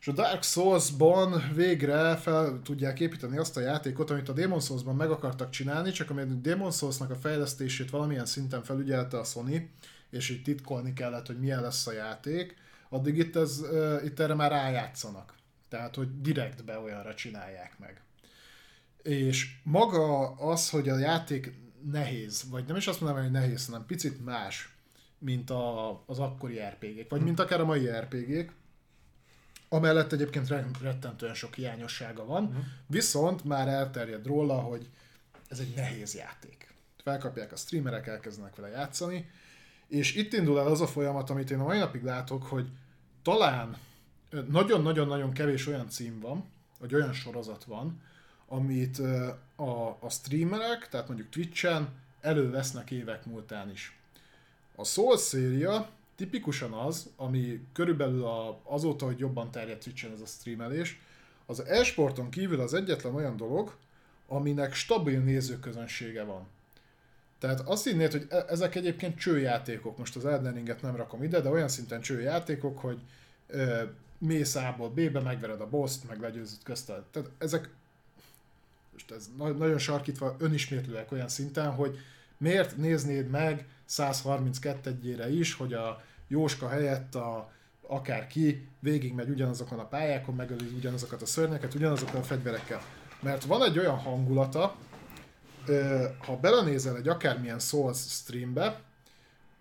és 0.00 0.08
a 0.08 0.12
Dark 0.12 0.42
Souls-ban 0.42 1.52
végre 1.54 2.16
fel 2.16 2.60
tudják 2.64 3.00
építeni 3.00 3.38
azt 3.38 3.56
a 3.56 3.60
játékot, 3.60 4.10
amit 4.10 4.28
a 4.28 4.32
Demon 4.32 4.60
Souls-ban 4.60 4.96
meg 4.96 5.10
akartak 5.10 5.50
csinálni, 5.50 5.90
csak 5.90 6.10
amíg 6.10 6.40
Demon 6.40 6.70
Souls-nak 6.70 7.10
a 7.10 7.14
fejlesztését 7.14 7.90
valamilyen 7.90 8.26
szinten 8.26 8.62
felügyelte 8.62 9.18
a 9.18 9.24
Sony, 9.24 9.70
és 10.10 10.30
így 10.30 10.42
titkolni 10.42 10.92
kellett, 10.92 11.26
hogy 11.26 11.38
milyen 11.38 11.60
lesz 11.60 11.86
a 11.86 11.92
játék, 11.92 12.56
addig 12.88 13.16
itt, 13.16 13.36
ez, 13.36 13.60
itt 14.04 14.20
erre 14.20 14.34
már 14.34 14.50
rájátszanak. 14.50 15.34
Tehát, 15.72 15.94
hogy 15.94 16.20
direktbe 16.20 16.78
olyanra 16.78 17.14
csinálják 17.14 17.78
meg. 17.78 18.00
És 19.02 19.60
maga 19.62 20.30
az, 20.30 20.70
hogy 20.70 20.88
a 20.88 20.98
játék 20.98 21.52
nehéz, 21.90 22.44
vagy 22.50 22.64
nem 22.64 22.76
is 22.76 22.86
azt 22.86 23.00
mondom, 23.00 23.22
hogy 23.22 23.30
nehéz, 23.30 23.66
hanem 23.66 23.86
picit 23.86 24.24
más, 24.24 24.76
mint 25.18 25.50
a, 25.50 25.90
az 26.06 26.18
akkori 26.18 26.58
RPG-k, 26.58 27.10
vagy 27.10 27.22
mint 27.22 27.38
akár 27.38 27.60
a 27.60 27.64
mai 27.64 27.90
RPG-k, 27.90 28.52
amellett 29.68 30.12
egyébként 30.12 30.48
rettentően 30.82 31.34
sok 31.34 31.54
hiányossága 31.54 32.24
van, 32.24 32.44
uh-huh. 32.44 32.64
viszont 32.86 33.44
már 33.44 33.68
elterjed 33.68 34.26
róla, 34.26 34.60
hogy 34.60 34.88
ez 35.48 35.58
egy 35.58 35.72
nehéz 35.76 36.14
játék. 36.14 36.74
Felkapják 37.02 37.52
a 37.52 37.56
streamerek, 37.56 38.06
elkezdenek 38.06 38.56
vele 38.56 38.68
játszani, 38.68 39.30
és 39.88 40.14
itt 40.14 40.32
indul 40.32 40.58
el 40.58 40.66
az 40.66 40.80
a 40.80 40.86
folyamat, 40.86 41.30
amit 41.30 41.50
én 41.50 41.60
a 41.60 41.64
mai 41.64 41.78
napig 41.78 42.02
látok, 42.02 42.42
hogy 42.42 42.68
talán 43.22 43.76
nagyon-nagyon-nagyon 44.50 45.32
kevés 45.32 45.66
olyan 45.66 45.88
cím 45.88 46.20
van, 46.20 46.44
vagy 46.78 46.94
olyan 46.94 47.12
sorozat 47.12 47.64
van, 47.64 48.00
amit 48.46 48.98
a, 49.56 49.88
a 49.88 50.08
streamerek, 50.10 50.88
tehát 50.88 51.08
mondjuk 51.08 51.28
Twitch-en 51.28 51.88
elővesznek 52.20 52.90
évek 52.90 53.26
múltán 53.26 53.70
is. 53.70 53.98
A 54.74 54.84
Soul 54.84 55.16
széria 55.16 55.88
tipikusan 56.16 56.72
az, 56.72 57.10
ami 57.16 57.60
körülbelül 57.72 58.24
a, 58.24 58.60
azóta, 58.62 59.06
hogy 59.06 59.18
jobban 59.18 59.50
terjedt 59.50 59.82
Twitch-en 59.82 60.12
ez 60.12 60.20
a 60.20 60.26
streamelés, 60.26 61.00
az 61.46 61.60
e-sporton 61.60 62.30
kívül 62.30 62.60
az 62.60 62.74
egyetlen 62.74 63.14
olyan 63.14 63.36
dolog, 63.36 63.76
aminek 64.26 64.74
stabil 64.74 65.20
nézőközönsége 65.20 66.22
van. 66.22 66.46
Tehát 67.38 67.60
azt 67.60 67.84
hinnéd, 67.84 68.12
hogy 68.12 68.26
e- 68.28 68.44
ezek 68.48 68.74
egyébként 68.74 69.18
csőjátékok, 69.18 69.98
most 69.98 70.16
az 70.16 70.26
Elden 70.26 70.78
nem 70.80 70.96
rakom 70.96 71.22
ide, 71.22 71.40
de 71.40 71.48
olyan 71.48 71.68
szinten 71.68 72.00
csőjátékok, 72.00 72.78
hogy 72.78 73.00
mész 74.22 74.54
A-ból 74.54 74.90
B-be, 74.90 75.20
megvered 75.20 75.60
a 75.60 75.68
boss 75.68 75.96
meg 76.08 76.20
legyőzött 76.20 76.62
közte. 76.62 77.02
Tehát 77.10 77.30
ezek, 77.38 77.68
most 78.92 79.10
ez 79.10 79.30
nagyon 79.36 79.78
sarkítva 79.78 80.36
önismétlőek 80.38 81.12
olyan 81.12 81.28
szinten, 81.28 81.70
hogy 81.70 81.98
miért 82.36 82.76
néznéd 82.76 83.28
meg 83.28 83.66
132 83.84 84.90
egyére 84.90 85.30
is, 85.30 85.54
hogy 85.54 85.72
a 85.72 86.02
Jóska 86.28 86.68
helyett 86.68 87.14
a 87.14 87.52
akárki 87.86 88.68
végigmegy 88.78 89.28
ugyanazokon 89.28 89.78
a 89.78 89.88
pályákon, 89.88 90.34
megöli 90.34 90.66
ugyanazokat 90.76 91.22
a 91.22 91.26
szörnyeket, 91.26 91.74
ugyanazokkal 91.74 92.20
a 92.20 92.24
fegyverekkel. 92.24 92.82
Mert 93.20 93.44
van 93.44 93.62
egy 93.62 93.78
olyan 93.78 93.98
hangulata, 93.98 94.76
ha 96.18 96.36
belenézel 96.36 96.96
egy 96.96 97.08
akármilyen 97.08 97.58
Souls 97.58 97.98
streambe, 97.98 98.80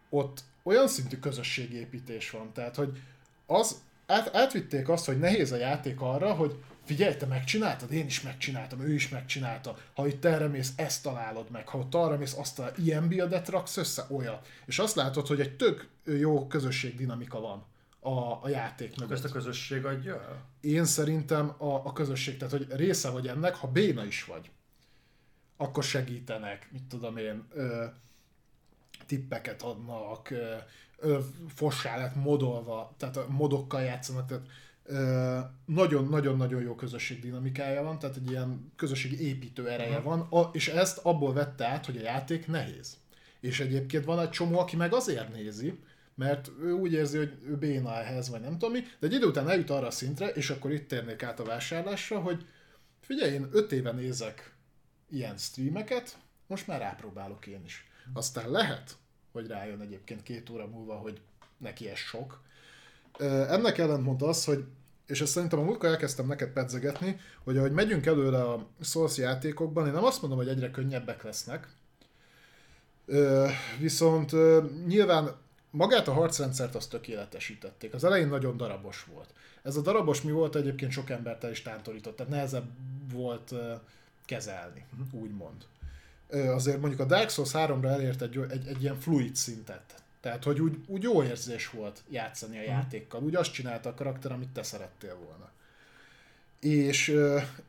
ott 0.10 0.44
olyan 0.64 0.88
szintű 0.88 1.18
közösségépítés 1.18 2.30
van. 2.30 2.52
Tehát, 2.54 2.76
hogy 2.76 3.02
az, 3.46 3.82
át, 4.12 4.36
átvitték 4.36 4.90
azt, 4.90 5.06
hogy 5.06 5.20
nehéz 5.20 5.52
a 5.52 5.56
játék 5.56 6.02
arra, 6.02 6.34
hogy 6.34 6.56
figyelj, 6.86 7.16
te 7.16 7.26
megcsináltad, 7.26 7.92
én 7.92 8.06
is 8.06 8.22
megcsináltam, 8.22 8.82
ő 8.82 8.94
is 8.94 9.10
megcsinálta. 9.10 9.78
Ha 9.94 10.08
itt 10.08 10.26
erre 10.26 10.48
mész, 10.48 10.74
ezt 10.76 11.04
találod 11.04 11.52
meg. 11.52 11.68
Ha 11.68 11.78
ott 11.78 11.96
arra 11.96 12.18
mész, 12.18 12.38
azt 12.38 12.56
találod. 12.56 12.80
Ilyen 12.80 13.08
buildet 13.08 13.50
raksz 13.50 13.78
össze, 13.78 14.06
olyat. 14.10 14.48
És 14.66 14.80
azt 14.80 14.96
látod, 14.96 15.28
hogy 15.28 15.40
egy 15.40 15.56
tök 15.56 15.88
jó 16.06 16.48
közösség 16.48 16.96
dinamika 16.96 17.40
van 17.40 17.66
a, 18.00 18.40
a 18.42 18.50
játék 18.50 19.00
mögött. 19.00 19.16
Ezt 19.16 19.26
a 19.26 19.30
közösség 19.30 19.86
adja? 19.86 20.46
Én 20.62 20.86
szerintem 20.86 21.54
a, 21.58 21.86
a 21.86 21.94
közösség, 21.94 22.38
tehát 22.38 22.54
hogy 22.54 22.68
része 22.70 23.10
vagy 23.10 23.28
ennek, 23.28 23.56
ha 23.56 23.68
béna 23.68 24.06
is 24.06 24.24
vagy 24.24 24.52
akkor 25.62 25.84
segítenek, 25.84 26.68
mit 26.72 26.84
tudom 26.84 27.18
én, 27.18 27.46
ö, 27.54 27.86
tippeket 29.06 29.62
adnak, 29.62 30.30
ö, 30.30 30.56
ö, 31.02 31.20
fossá 31.48 31.98
lett 31.98 32.16
modolva, 32.16 32.96
tehát 32.98 33.18
a 33.18 33.26
modokkal 33.30 33.82
játszanak, 33.82 34.28
tehát 34.28 34.44
nagyon-nagyon-nagyon 35.66 36.62
jó 36.62 36.76
közösség 36.76 37.20
dinamikája 37.20 37.84
van, 37.84 38.00
tehát 38.00 38.16
egy 38.16 38.30
ilyen 38.30 38.72
közösségi 38.76 39.28
építő 39.28 39.70
ereje 39.70 39.98
uh-huh. 39.98 40.04
van, 40.04 40.20
a, 40.20 40.50
és 40.54 40.68
ezt 40.68 40.98
abból 40.98 41.34
vette 41.34 41.66
át, 41.68 41.86
hogy 41.86 41.98
a 41.98 42.02
játék 42.02 42.48
nehéz. 42.48 42.98
És 43.40 43.60
egyébként 43.60 44.06
van 44.06 44.20
egy 44.20 44.30
csomó, 44.30 44.60
aki 44.60 44.76
meg 44.76 44.94
azért 44.94 45.34
nézi, 45.34 45.80
mert 46.16 46.52
ő 46.62 46.72
úgy 46.72 46.94
érzi, 46.94 47.18
hogy 47.18 47.38
ő 47.46 47.58
béna 47.58 47.96
ehhez, 47.96 48.30
vagy 48.30 48.42
nem 48.42 48.52
tudom 48.52 48.72
mi, 48.72 48.80
de 49.00 49.08
egy 49.08 49.14
idő 49.14 49.26
után 49.26 49.50
eljut 49.50 49.70
arra 49.70 49.88
a 49.88 49.92
szintre, 49.92 50.28
és 50.28 50.50
akkor 50.50 50.72
itt 50.72 50.88
térnék 50.88 51.24
át 51.24 51.40
a 51.40 51.44
vásárlásra, 51.44 52.20
hogy 52.20 52.46
figyelj, 53.00 53.34
én 53.34 53.48
öt 53.52 53.72
éve 53.72 53.92
nézek 53.92 54.56
ilyen 55.10 55.38
streameket, 55.38 56.18
most 56.48 56.68
már 56.68 56.80
rápróbálok 56.80 57.48
én 57.48 57.62
is. 57.66 57.90
Aztán 58.14 58.50
lehet, 58.50 58.98
hogy 59.32 59.48
rájön 59.48 59.82
egyébként 59.82 60.24
két 60.24 60.50
óra 60.50 60.68
múlva, 60.68 60.96
hogy 60.96 61.22
neki 61.58 61.90
ez 61.90 61.98
sok. 61.98 62.42
Ennek 63.20 63.78
ellentmond 63.78 64.22
az, 64.22 64.46
hogy 64.46 64.66
és 65.06 65.22
ezt 65.22 65.32
szerintem 65.32 65.60
a 65.60 65.64
múltkor 65.64 65.90
elkezdtem 65.90 66.28
neked 66.28 66.50
pedzegetni, 66.50 67.20
hogy 67.44 67.58
ahogy 67.58 67.72
megyünk 67.72 68.06
előre 68.06 68.44
a 68.44 68.68
Souls 68.82 69.18
játékokban, 69.18 69.88
én 69.88 69.94
nem 69.94 70.04
azt 70.04 70.22
mondom, 70.22 70.40
hogy 70.40 70.48
egyre 70.48 70.72
könnyebbek 70.72 71.24
lesznek, 71.24 71.68
viszont 73.80 74.32
nyilván 74.88 75.36
magát 75.70 76.08
a 76.08 76.14
harcrendszert 76.14 76.76
azt 76.76 76.90
tökéletesítették. 76.90 77.94
Az 77.94 78.04
elején 78.04 78.28
nagyon 78.28 78.58
darabos 78.58 79.04
volt. 79.14 79.34
Ez 79.64 79.76
a 79.76 79.82
darabos 79.82 80.22
mi 80.22 80.32
volt 80.32 80.56
egyébként 80.56 80.92
sok 80.92 81.10
embert 81.10 81.44
is 81.44 81.62
tántorított, 81.62 82.16
tehát 82.16 82.32
nehezebb 82.32 82.70
volt 83.14 83.54
kezelni, 84.26 84.86
úgymond. 85.12 85.66
Azért 86.32 86.80
mondjuk 86.80 87.02
a 87.02 87.06
Dark 87.06 87.30
Souls 87.30 87.52
3-ra 87.54 87.86
elért 87.86 88.22
egy, 88.22 88.40
egy, 88.50 88.68
egy 88.68 88.82
ilyen 88.82 89.00
fluid 89.00 89.36
szintet. 89.36 90.04
Tehát, 90.22 90.44
hogy 90.44 90.62
úgy, 90.62 90.78
úgy 90.88 91.04
jó 91.04 91.24
érzés 91.24 91.70
volt 91.70 92.04
játszani 92.10 92.58
a 92.58 92.60
uh-huh. 92.60 92.76
játékkal. 92.76 93.24
Úgy 93.24 93.36
azt 93.36 93.52
csinálta 93.52 93.90
a 93.90 93.94
karakter, 93.94 94.32
amit 94.32 94.50
te 94.50 94.64
szerettél 94.64 95.18
volna. 95.26 95.50
És 96.60 97.16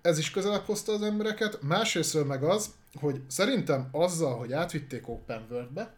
ez 0.02 0.18
is 0.18 0.30
közelebb 0.30 0.64
hozta 0.64 0.92
az 0.92 1.02
embereket. 1.02 1.62
Másrésztről 1.62 2.24
meg 2.24 2.42
az, 2.42 2.74
hogy 2.94 3.20
szerintem 3.26 3.88
azzal, 3.90 4.38
hogy 4.38 4.52
átvitték 4.52 5.08
Open 5.08 5.46
World-be, 5.50 5.92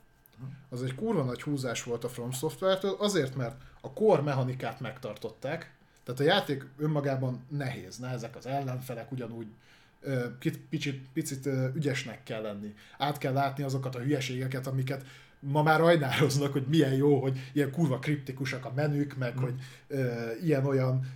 az 0.71 0.83
egy 0.83 0.95
kurva 0.95 1.23
nagy 1.23 1.43
húzás 1.43 1.83
volt 1.83 2.05
a 2.05 2.09
From 2.09 2.31
Software-től, 2.31 2.97
azért, 2.99 3.37
mert 3.37 3.57
a 3.81 3.93
core 3.93 4.23
mechanikát 4.23 4.81
megtartották, 4.81 5.75
tehát 6.05 6.21
a 6.21 6.25
játék 6.25 6.67
önmagában 6.79 7.45
nehéz, 7.49 7.99
nehezek 7.99 8.37
az 8.37 8.47
ellenfelek, 8.47 9.13
ugyanúgy 9.13 9.47
picit, 10.69 11.01
picit 11.13 11.49
ügyesnek 11.75 12.23
kell 12.23 12.43
lenni. 12.43 12.75
Át 12.99 13.19
kell 13.19 13.33
látni 13.33 13.65
azokat 13.65 13.95
a 13.95 14.01
hülyeségeket, 14.01 14.67
amiket 14.67 15.05
ma 15.41 15.63
már 15.63 15.81
ajnároznak, 15.81 16.53
hogy 16.53 16.67
milyen 16.69 16.95
jó, 16.95 17.21
hogy 17.21 17.51
ilyen 17.53 17.71
kurva 17.71 17.99
kriptikusak 17.99 18.65
a 18.65 18.73
menük, 18.75 19.17
meg 19.17 19.35
mm. 19.39 19.43
hogy 19.43 19.55
ilyen-olyan 20.43 21.07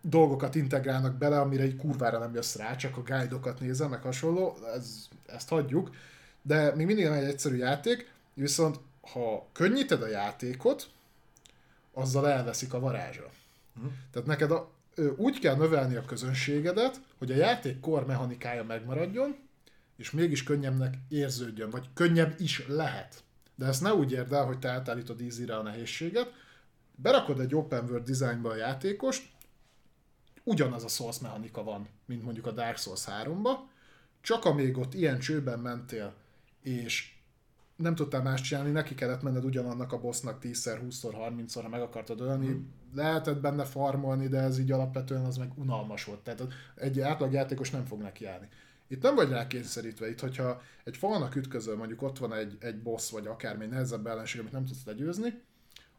dolgokat 0.00 0.54
integrálnak 0.54 1.14
bele, 1.14 1.40
amire 1.40 1.62
egy 1.62 1.76
kurvára 1.76 2.18
nem 2.18 2.34
jössz 2.34 2.56
rá, 2.56 2.76
csak 2.76 2.96
a 2.96 3.02
guide-okat 3.02 3.60
nézem, 3.60 3.90
meg 3.90 4.02
hasonló, 4.02 4.56
ez, 4.74 5.08
ezt 5.26 5.48
hagyjuk. 5.48 5.90
De 6.42 6.74
még 6.74 6.86
mindig 6.86 7.04
nem 7.04 7.12
egy 7.12 7.24
egyszerű 7.24 7.56
játék, 7.56 8.10
viszont 8.34 8.80
ha 9.12 9.46
könnyíted 9.52 10.02
a 10.02 10.08
játékot, 10.08 10.90
azzal 11.92 12.28
elveszik 12.28 12.74
a 12.74 12.80
varázsa. 12.80 13.30
Mm. 13.80 13.86
Tehát 14.12 14.28
neked 14.28 14.50
a, 14.50 14.70
úgy 15.16 15.38
kell 15.38 15.56
növelni 15.56 15.94
a 15.94 16.04
közönségedet, 16.04 17.00
hogy 17.26 17.40
a 17.40 17.44
játék 17.44 17.80
kor 17.80 18.06
mechanikája 18.06 18.64
megmaradjon, 18.64 19.36
és 19.96 20.10
mégis 20.10 20.42
könnyebbnek 20.42 20.94
érződjön, 21.08 21.70
vagy 21.70 21.88
könnyebb 21.94 22.34
is 22.40 22.66
lehet. 22.66 23.22
De 23.54 23.66
ezt 23.66 23.82
ne 23.82 23.94
úgy 23.94 24.12
érd 24.12 24.32
el, 24.32 24.44
hogy 24.44 24.58
te 24.58 24.68
átállítod 24.68 25.20
easy 25.20 25.44
a 25.44 25.62
nehézséget, 25.62 26.32
berakod 26.94 27.40
egy 27.40 27.54
open 27.54 27.84
world 27.84 28.04
designba 28.04 28.50
a 28.50 28.56
játékost, 28.56 29.28
ugyanaz 30.42 30.84
a 30.84 30.88
source 30.88 31.18
mechanika 31.22 31.62
van, 31.62 31.88
mint 32.06 32.22
mondjuk 32.22 32.46
a 32.46 32.52
Dark 32.52 32.76
Souls 32.76 33.04
3-ba, 33.06 33.50
csak 34.20 34.44
amíg 34.44 34.76
ott 34.76 34.94
ilyen 34.94 35.18
csőben 35.18 35.58
mentél, 35.58 36.14
és 36.62 37.13
nem 37.76 37.94
tudtál 37.94 38.22
más 38.22 38.40
csinálni, 38.40 38.70
neki 38.70 38.94
kellett 38.94 39.22
menned 39.22 39.44
ugyanannak 39.44 39.92
a 39.92 40.00
bossnak 40.00 40.38
10-szer, 40.42 40.80
20-szor, 40.88 41.30
30-szor, 41.30 41.60
ha 41.62 41.68
meg 41.68 41.80
akartad 41.80 42.20
ölni. 42.20 42.46
Hmm. 42.46 42.72
Lehetett 42.94 43.40
benne 43.40 43.64
farmolni, 43.64 44.28
de 44.28 44.38
ez 44.38 44.58
így 44.58 44.72
alapvetően 44.72 45.24
az 45.24 45.36
meg 45.36 45.52
unalmas 45.54 46.04
volt. 46.04 46.20
Tehát 46.20 46.46
egy 46.74 47.00
átlagjátékos 47.00 47.70
nem 47.70 47.84
fog 47.84 48.00
neki 48.00 48.26
állni. 48.26 48.48
Itt 48.88 49.02
nem 49.02 49.14
vagy 49.14 49.28
rá 49.28 49.46
kényszerítve, 49.46 50.10
itt 50.10 50.20
hogyha 50.20 50.62
egy 50.84 50.96
falnak 50.96 51.36
ütközöl, 51.36 51.76
mondjuk 51.76 52.02
ott 52.02 52.18
van 52.18 52.32
egy, 52.32 52.56
egy 52.60 52.82
boss, 52.82 53.10
vagy 53.10 53.26
akármi 53.26 53.66
nehezebb 53.66 54.06
ellenség, 54.06 54.40
amit 54.40 54.52
nem 54.52 54.64
tudsz 54.64 54.84
legyőzni, 54.84 55.42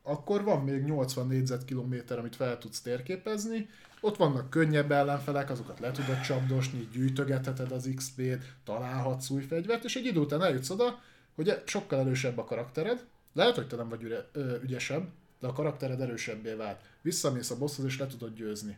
akkor 0.03 0.43
van 0.43 0.63
még 0.63 0.83
80 0.83 1.27
négyzetkilométer, 1.27 2.19
amit 2.19 2.35
fel 2.35 2.57
tudsz 2.57 2.81
térképezni, 2.81 3.69
ott 4.01 4.17
vannak 4.17 4.49
könnyebb 4.49 4.91
ellenfelek, 4.91 5.49
azokat 5.49 5.79
le 5.79 5.91
tudod 5.91 6.21
csapdosni, 6.21 6.87
gyűjtögetheted 6.91 7.71
az 7.71 7.89
XP-t, 7.95 8.55
találhatsz 8.63 9.29
új 9.29 9.41
fegyvert, 9.41 9.83
és 9.83 9.95
egy 9.95 10.05
idő 10.05 10.19
után 10.19 10.43
eljutsz 10.43 10.69
oda, 10.69 10.99
hogy 11.35 11.61
sokkal 11.65 11.99
erősebb 11.99 12.37
a 12.37 12.43
karaktered, 12.43 13.05
lehet, 13.33 13.55
hogy 13.55 13.67
te 13.67 13.75
nem 13.75 13.89
vagy 13.89 14.03
üre, 14.03 14.25
ö, 14.31 14.55
ügyesebb, 14.61 15.07
de 15.39 15.47
a 15.47 15.53
karaktered 15.53 16.01
erősebbé 16.01 16.53
vált. 16.53 16.81
Visszamész 17.01 17.51
a 17.51 17.57
bosshoz 17.57 17.85
és 17.85 17.99
le 17.99 18.07
tudod 18.07 18.35
győzni. 18.35 18.77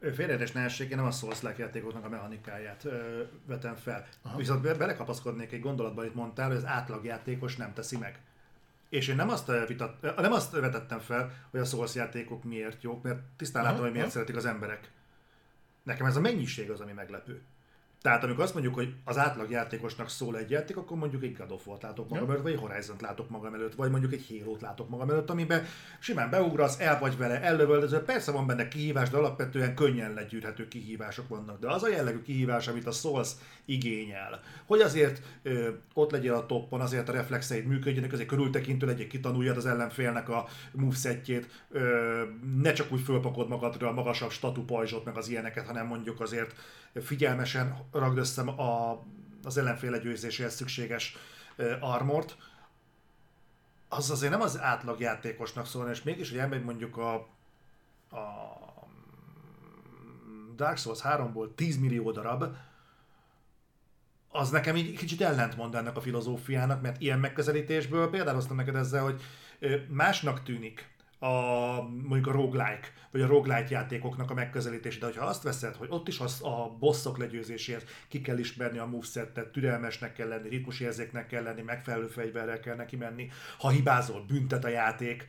Félreértés 0.00 0.52
nehesség, 0.52 0.90
én 0.90 0.96
nem 0.96 1.06
a 1.06 1.10
souls 1.10 1.38
játékoknak 1.56 2.04
a 2.04 2.08
mechanikáját 2.08 2.84
ö, 2.84 3.22
vetem 3.46 3.74
fel. 3.74 4.06
Aha. 4.22 4.36
Viszont 4.36 4.62
be, 4.62 4.74
belekapaszkodnék 4.74 5.52
egy 5.52 5.60
gondolatba, 5.60 6.00
amit 6.00 6.14
mondtál, 6.14 6.48
hogy 6.48 6.56
az 6.56 6.64
átlagjátékos 6.64 7.56
nem 7.56 7.72
teszi 7.72 7.96
meg. 7.96 8.20
És 8.88 9.08
én 9.08 9.16
nem 9.16 9.28
azt, 9.28 9.50
vitat, 9.66 10.02
nem 10.16 10.32
azt 10.32 10.52
vetettem 10.52 10.98
fel, 10.98 11.32
hogy 11.50 11.60
a 11.60 11.64
Souls 11.64 11.94
játékok 11.94 12.44
miért 12.44 12.82
jók, 12.82 13.02
mert 13.02 13.20
tisztán 13.36 13.62
látom, 13.62 13.80
hogy 13.80 13.92
miért 13.92 14.10
szeretik 14.10 14.36
az 14.36 14.44
emberek. 14.44 14.90
Nekem 15.82 16.06
ez 16.06 16.16
a 16.16 16.20
mennyiség 16.20 16.70
az, 16.70 16.80
ami 16.80 16.92
meglepő. 16.92 17.42
Tehát 18.04 18.24
amikor 18.24 18.42
azt 18.42 18.52
mondjuk, 18.52 18.74
hogy 18.74 18.94
az 19.04 19.18
átlag 19.18 19.50
játékosnak 19.50 20.08
szól 20.08 20.38
egy 20.38 20.50
játék, 20.50 20.76
akkor 20.76 20.96
mondjuk 20.96 21.22
egy 21.22 21.36
God 21.36 21.50
of 21.50 21.66
War-t 21.66 21.82
látok 21.82 22.08
magam 22.08 22.30
előtt, 22.30 22.42
vagy 22.42 22.52
egy 22.52 22.58
Horizon-t 22.58 23.00
látok 23.00 23.30
magam 23.30 23.54
előtt, 23.54 23.74
vagy 23.74 23.90
mondjuk 23.90 24.12
egy 24.12 24.26
Halo-t 24.28 24.60
látok 24.60 24.88
magam 24.88 25.10
előtt, 25.10 25.30
amiben 25.30 25.64
simán 25.98 26.30
beugrasz, 26.30 26.80
el 26.80 26.98
vagy 26.98 27.16
vele, 27.16 27.40
ellövöldöző, 27.40 27.98
persze 27.98 28.32
van 28.32 28.46
benne 28.46 28.68
kihívás, 28.68 29.10
de 29.10 29.16
alapvetően 29.16 29.74
könnyen 29.74 30.14
legyűrhető 30.14 30.68
kihívások 30.68 31.28
vannak. 31.28 31.60
De 31.60 31.70
az 31.70 31.82
a 31.82 31.88
jellegű 31.88 32.22
kihívás, 32.22 32.68
amit 32.68 32.86
a 32.86 32.90
Souls 32.90 33.30
igényel, 33.64 34.40
hogy 34.66 34.80
azért 34.80 35.22
ö, 35.42 35.68
ott 35.94 36.10
legyél 36.10 36.34
a 36.34 36.46
toppon, 36.46 36.80
azért 36.80 37.08
a 37.08 37.12
reflexeid 37.12 37.66
működjenek, 37.66 38.12
azért 38.12 38.28
körültekintő 38.28 38.86
legyél, 38.86 39.06
kitanuljad 39.06 39.56
az 39.56 39.66
ellenfélnek 39.66 40.28
a 40.28 40.46
movesetjét, 40.72 41.64
ö, 41.70 42.22
ne 42.56 42.72
csak 42.72 42.92
úgy 42.92 43.00
fölpakod 43.00 43.48
magadra 43.48 43.88
a 43.88 43.92
magasabb 43.92 44.30
statu 44.30 44.64
pajzsot, 44.64 45.04
meg 45.04 45.16
az 45.16 45.28
ilyeneket, 45.28 45.66
hanem 45.66 45.86
mondjuk 45.86 46.20
azért 46.20 46.54
figyelmesen 47.02 47.76
ragd 47.98 48.18
össze 48.18 48.42
a, 48.42 49.02
az 49.42 49.58
ellenfél 49.58 49.90
legyőzéséhez 49.90 50.54
szükséges 50.54 51.16
armort, 51.80 52.36
az 53.88 54.10
azért 54.10 54.32
nem 54.32 54.40
az 54.40 54.60
átlag 54.60 55.00
játékosnak 55.00 55.66
szól, 55.66 55.90
és 55.90 56.02
mégis, 56.02 56.30
hogy 56.30 56.38
elmegy 56.38 56.64
mondjuk 56.64 56.96
a, 56.96 57.14
a 58.10 58.28
Dark 60.56 60.76
Souls 60.76 61.00
3-ból 61.02 61.54
10 61.54 61.78
millió 61.78 62.10
darab, 62.10 62.44
az 64.28 64.50
nekem 64.50 64.76
így 64.76 64.96
kicsit 64.96 65.20
ellentmond 65.20 65.74
ennek 65.74 65.96
a 65.96 66.00
filozófiának, 66.00 66.82
mert 66.82 67.00
ilyen 67.00 67.18
megközelítésből 67.18 68.10
például 68.10 68.36
azt 68.36 68.54
neked 68.54 68.76
ezzel, 68.76 69.02
hogy 69.02 69.22
másnak 69.88 70.42
tűnik 70.42 70.93
a, 71.18 71.28
mondjuk 71.82 72.26
a 72.26 72.32
roguelike, 72.32 72.88
vagy 73.10 73.20
a 73.20 73.26
roguelite 73.26 73.70
játékoknak 73.70 74.30
a 74.30 74.34
megközelítése, 74.34 74.98
de 74.98 75.06
hogyha 75.06 75.24
azt 75.24 75.42
veszed, 75.42 75.74
hogy 75.74 75.88
ott 75.90 76.08
is 76.08 76.18
az 76.18 76.42
a 76.42 76.76
bosszok 76.78 77.18
legyőzéséhez 77.18 77.84
ki 78.08 78.20
kell 78.20 78.38
ismerni 78.38 78.78
a 78.78 78.86
movesetet, 78.86 79.48
türelmesnek 79.48 80.12
kell 80.12 80.28
lenni, 80.28 80.48
ritmusérzéknek 80.48 81.26
kell 81.26 81.42
lenni, 81.42 81.62
megfelelő 81.62 82.06
fegyverrel 82.06 82.60
kell 82.60 82.76
neki 82.76 82.96
menni, 82.96 83.30
ha 83.58 83.68
hibázol, 83.68 84.24
büntet 84.26 84.64
a 84.64 84.68
játék, 84.68 85.28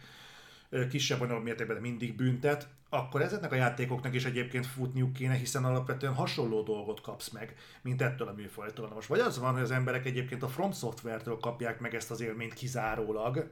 kisebb 0.89 1.19
vagy 1.19 1.43
mértékben, 1.43 1.75
de 1.75 1.81
mindig 1.81 2.15
büntet, 2.15 2.67
akkor 2.89 3.21
ezeknek 3.21 3.51
a 3.51 3.55
játékoknak 3.55 4.13
is 4.13 4.25
egyébként 4.25 4.65
futniuk 4.65 5.13
kéne, 5.13 5.33
hiszen 5.33 5.65
alapvetően 5.65 6.13
hasonló 6.13 6.61
dolgot 6.63 7.01
kapsz 7.01 7.29
meg, 7.29 7.55
mint 7.81 8.01
ettől 8.01 8.27
a 8.27 8.33
műfajtól. 8.33 8.91
most 8.93 9.07
vagy 9.07 9.19
az 9.19 9.39
van, 9.39 9.53
hogy 9.53 9.61
az 9.61 9.71
emberek 9.71 10.05
egyébként 10.05 10.43
a 10.43 10.47
From 10.47 10.71
Software-től 10.71 11.37
kapják 11.37 11.79
meg 11.79 11.95
ezt 11.95 12.11
az 12.11 12.21
élményt 12.21 12.53
kizárólag, 12.53 13.51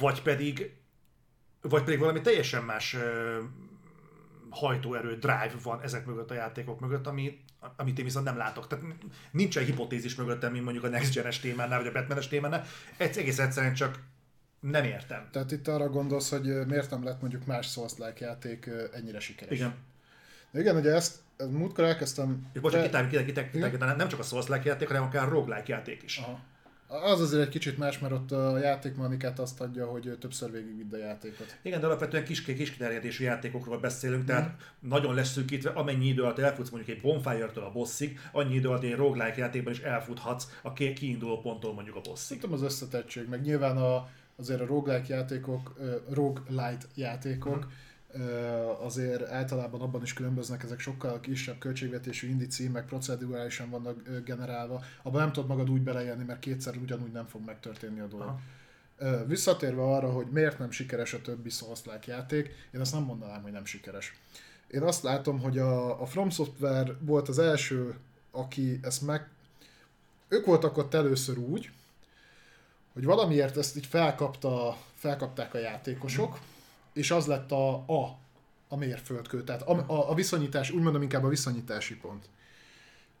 vagy 0.00 0.22
pedig 0.22 0.72
vagy 1.68 1.84
pedig 1.84 1.98
valami 1.98 2.20
teljesen 2.20 2.64
más 2.64 2.96
hajtóerő, 4.50 5.16
drive 5.16 5.54
van 5.62 5.82
ezek 5.82 6.06
mögött 6.06 6.30
a 6.30 6.34
játékok 6.34 6.80
mögött, 6.80 7.06
ami, 7.06 7.38
amit 7.76 7.98
én 7.98 8.04
viszont 8.04 8.24
nem 8.24 8.36
látok. 8.36 8.66
Tehát 8.66 8.84
nincsen 9.30 9.64
hipotézis 9.64 10.14
mögöttem, 10.14 10.52
mint 10.52 10.64
mondjuk 10.64 10.84
a 10.84 10.88
Next 10.88 11.14
Gen-es 11.14 11.40
témánál, 11.40 11.78
vagy 11.78 11.86
a 11.86 11.92
batman 11.92 12.18
témánál. 12.28 12.64
Ez 12.96 13.16
egész 13.16 13.38
egyszerűen 13.38 13.74
csak 13.74 13.98
nem 14.60 14.84
értem. 14.84 15.28
Tehát 15.32 15.52
itt 15.52 15.68
arra 15.68 15.88
gondolsz, 15.88 16.30
hogy 16.30 16.66
miért 16.66 16.90
nem 16.90 17.04
lett 17.04 17.20
mondjuk 17.20 17.46
más 17.46 17.70
Souls-like 17.70 18.24
játék 18.24 18.70
ennyire 18.92 19.20
sikeres. 19.20 19.58
Igen. 19.58 19.74
De 20.50 20.60
igen, 20.60 20.76
ugye 20.76 20.94
ezt, 20.94 21.16
múltkor 21.50 21.84
elkezdtem... 21.84 22.46
És 22.52 22.60
bocsánat, 22.60 22.90
de... 22.90 23.06
kitek, 23.06 23.24
kitek, 23.24 23.50
kitek, 23.50 23.70
kitek, 23.70 23.96
nem 23.96 24.08
csak 24.08 24.20
a 24.20 24.22
Souls-like 24.22 24.68
játék, 24.68 24.88
hanem 24.88 25.02
akár 25.02 25.28
roguelike 25.28 25.72
játék 25.72 26.02
is. 26.02 26.18
Aha. 26.18 26.40
Az 26.90 27.20
azért 27.20 27.42
egy 27.42 27.48
kicsit 27.48 27.78
más, 27.78 27.98
mert 27.98 28.12
ott 28.12 28.32
a 28.32 28.58
játékmanikát 28.58 29.38
azt 29.38 29.60
adja, 29.60 29.86
hogy 29.86 30.16
többször 30.20 30.50
végigvidd 30.50 30.94
a 30.94 30.96
játékot. 30.96 31.58
Igen, 31.62 31.80
de 31.80 31.86
alapvetően 31.86 32.24
kis, 32.24 32.42
kis 32.42 32.70
kiterjedésű 32.70 33.24
játékokról 33.24 33.78
beszélünk, 33.78 34.24
tehát 34.24 34.48
mm. 34.48 34.88
nagyon 34.88 35.14
leszűkítve, 35.14 35.70
amennyi 35.70 36.06
idő 36.06 36.22
alatt 36.22 36.38
elfutsz 36.38 36.70
mondjuk 36.70 36.96
egy 36.96 37.02
Bonfire-től 37.02 37.64
a 37.64 37.70
bosszig, 37.70 38.20
annyi 38.32 38.54
idő 38.54 38.68
alatt 38.68 38.82
egy 38.82 38.94
roguelike 38.94 39.38
játékban 39.38 39.72
is 39.72 39.80
elfuthatsz 39.80 40.46
a 40.62 40.72
kiinduló 40.72 41.40
ponttól 41.40 41.74
mondjuk 41.74 41.96
a 41.96 42.00
bosszig. 42.00 42.26
Szerintem 42.26 42.52
az 42.52 42.62
összetettség, 42.62 43.28
meg 43.28 43.40
nyilván 43.40 43.76
a, 43.76 44.08
azért 44.36 44.60
a 44.60 44.66
roguelike 44.66 45.14
játékok, 45.14 45.74
uh, 45.78 45.94
roguelite 46.10 46.86
játékok, 46.94 47.64
mm 47.66 47.86
azért 48.80 49.28
általában 49.30 49.80
abban 49.80 50.02
is 50.02 50.12
különböznek, 50.12 50.62
ezek 50.62 50.78
sokkal 50.78 51.20
kisebb 51.20 51.58
költségvetésű 51.58 52.28
indi 52.28 52.46
címek, 52.46 52.86
procedurálisan 52.86 53.70
vannak 53.70 54.02
generálva, 54.24 54.82
abban 55.02 55.20
nem 55.20 55.32
tudod 55.32 55.48
magad 55.48 55.70
úgy 55.70 55.82
beleélni, 55.82 56.24
mert 56.24 56.38
kétszer 56.38 56.76
ugyanúgy 56.76 57.12
nem 57.12 57.26
fog 57.26 57.44
megtörténni 57.44 58.00
a 58.00 58.06
dolog. 58.06 58.26
Aha. 58.98 59.24
Visszatérve 59.26 59.82
arra, 59.82 60.10
hogy 60.10 60.26
miért 60.26 60.58
nem 60.58 60.70
sikeres 60.70 61.14
a 61.14 61.20
többi 61.20 61.50
souls 61.50 61.80
játék, 62.06 62.50
én 62.74 62.80
azt 62.80 62.92
nem 62.92 63.02
mondanám, 63.02 63.42
hogy 63.42 63.52
nem 63.52 63.64
sikeres. 63.64 64.16
Én 64.68 64.82
azt 64.82 65.02
látom, 65.02 65.40
hogy 65.40 65.58
a, 65.58 66.00
a 66.02 66.06
From 66.06 66.30
Software 66.30 66.96
volt 67.00 67.28
az 67.28 67.38
első, 67.38 67.94
aki 68.30 68.78
ezt 68.82 69.02
meg... 69.02 69.28
Ők 70.28 70.46
voltak 70.46 70.76
ott 70.76 70.94
először 70.94 71.38
úgy, 71.38 71.70
hogy 72.92 73.04
valamiért 73.04 73.56
ezt 73.56 73.76
így 73.76 73.86
felkapta, 73.86 74.76
felkapták 74.94 75.54
a 75.54 75.58
játékosok, 75.58 76.30
mm 76.30 76.56
és 76.92 77.10
az 77.10 77.26
lett 77.26 77.52
a, 77.52 77.74
a, 77.74 78.18
a 78.68 78.76
mérföldkő, 78.76 79.44
tehát 79.44 79.62
a, 79.62 79.84
a, 79.86 80.10
a 80.10 80.14
viszonyítás, 80.14 80.70
úgy 80.70 80.82
mondom 80.82 81.02
inkább 81.02 81.24
a 81.24 81.28
viszonyítási 81.28 81.96
pont. 81.96 82.28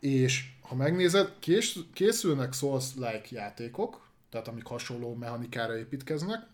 És 0.00 0.50
ha 0.60 0.74
megnézed, 0.74 1.32
kés, 1.38 1.78
készülnek 1.92 2.52
Souls-like 2.52 3.26
játékok, 3.30 4.08
tehát 4.30 4.48
amik 4.48 4.66
hasonló 4.66 5.14
mechanikára 5.14 5.76
építkeznek, 5.76 6.46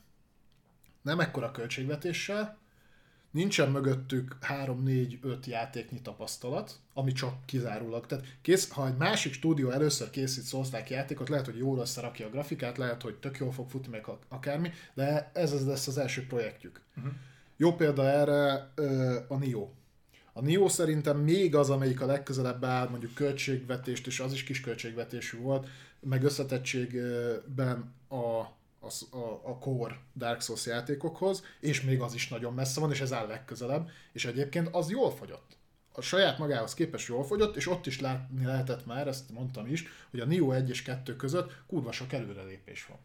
nem 1.03 1.21
ekkora 1.21 1.51
költségvetéssel, 1.51 2.59
nincsen 3.35 3.71
mögöttük 3.71 4.37
3-4-5 4.49 5.47
játéknyi 5.47 6.01
tapasztalat, 6.01 6.79
ami 6.93 7.13
csak 7.13 7.47
kizárólag. 7.47 8.07
Tehát 8.07 8.25
kész, 8.43 8.71
ha 8.71 8.87
egy 8.87 8.97
másik 8.97 9.33
stúdió 9.33 9.71
először 9.71 10.11
készít 10.11 10.47
souls 10.47 10.69
játékot, 10.89 11.29
lehet, 11.29 11.45
hogy 11.45 11.57
jól 11.57 11.79
összerakja 11.79 12.27
a 12.27 12.31
grafikát, 12.31 12.79
lehet, 12.79 13.03
hogy 13.03 13.15
tök 13.15 13.39
jól 13.39 13.53
fog 13.53 13.71
futni 13.71 13.91
meg 13.91 14.07
akármi, 14.29 14.71
de 14.95 15.31
ez 15.35 15.53
az 15.53 15.67
lesz 15.67 15.87
az 15.87 15.99
első 15.99 16.27
projektjük. 16.27 16.81
Uh-huh. 16.97 17.13
Jó 17.57 17.75
példa 17.75 18.05
erre 18.09 18.73
a 19.29 19.37
Nio. 19.37 19.69
A 20.33 20.41
Nio 20.41 20.69
szerintem 20.69 21.19
még 21.19 21.55
az, 21.55 21.71
amelyik 21.71 22.01
a 22.01 22.07
legközelebb 22.07 22.65
áll, 22.65 22.89
mondjuk 22.89 23.15
költségvetést, 23.15 24.07
és 24.07 24.21
az 24.21 24.33
is 24.33 24.45
kis 24.45 24.61
költségvetésű 24.61 25.39
volt, 25.39 25.69
meg 26.01 26.23
összetettségben 26.23 27.95
a 28.09 28.43
a, 28.85 29.17
a, 29.17 29.41
a 29.45 29.59
core 29.59 30.01
Dark 30.17 30.41
Souls 30.41 30.67
játékokhoz, 30.67 31.43
és 31.61 31.83
még 31.83 32.01
az 32.01 32.15
is 32.15 32.29
nagyon 32.29 32.55
messze 32.55 32.81
van, 32.81 32.91
és 32.91 33.01
ez 33.01 33.13
áll 33.13 33.27
legközelebb, 33.27 33.89
és 34.13 34.25
egyébként 34.25 34.69
az 34.73 34.91
jól 34.91 35.11
fogyott. 35.11 35.57
A 35.93 36.01
saját 36.01 36.39
magához 36.39 36.75
képest 36.75 37.09
jól 37.09 37.25
fogyott, 37.25 37.57
és 37.57 37.69
ott 37.69 37.87
is 37.87 38.01
látni 38.01 38.45
lehetett 38.45 38.87
már, 38.87 39.09
ezt 39.09 39.31
mondtam 39.31 39.67
is, 39.67 39.85
hogy 40.11 40.21
a 40.21 40.25
Nio 40.25 40.53
1 40.53 40.69
és 40.69 40.83
2 40.83 41.17
között 41.17 41.53
kurva 41.67 41.93
sok 41.93 42.13
előrelépés 42.13 42.87
van. 42.87 42.99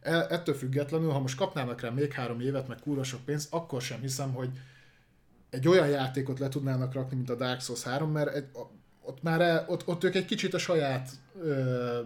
E, 0.00 0.26
ettől 0.30 0.54
függetlenül, 0.54 1.10
ha 1.10 1.20
most 1.20 1.36
kapnának 1.36 1.80
rá 1.80 1.90
még 1.90 2.12
három 2.12 2.40
évet, 2.40 2.68
meg 2.68 2.78
kurva 2.78 3.02
sok 3.02 3.24
pénzt, 3.24 3.52
akkor 3.52 3.82
sem 3.82 4.00
hiszem, 4.00 4.32
hogy 4.32 4.50
egy 5.50 5.68
olyan 5.68 5.88
játékot 5.88 6.38
le 6.38 6.48
tudnának 6.48 6.92
rakni, 6.92 7.16
mint 7.16 7.30
a 7.30 7.34
Dark 7.34 7.60
Souls 7.60 7.82
3, 7.82 8.10
mert 8.10 8.34
egy, 8.34 8.48
ott 9.00 9.22
már 9.22 9.40
el, 9.40 9.64
ott, 9.68 9.86
ott 9.86 10.04
ők 10.04 10.14
egy 10.14 10.24
kicsit 10.24 10.54
a 10.54 10.58
saját 10.58 11.10
ö, 11.40 12.00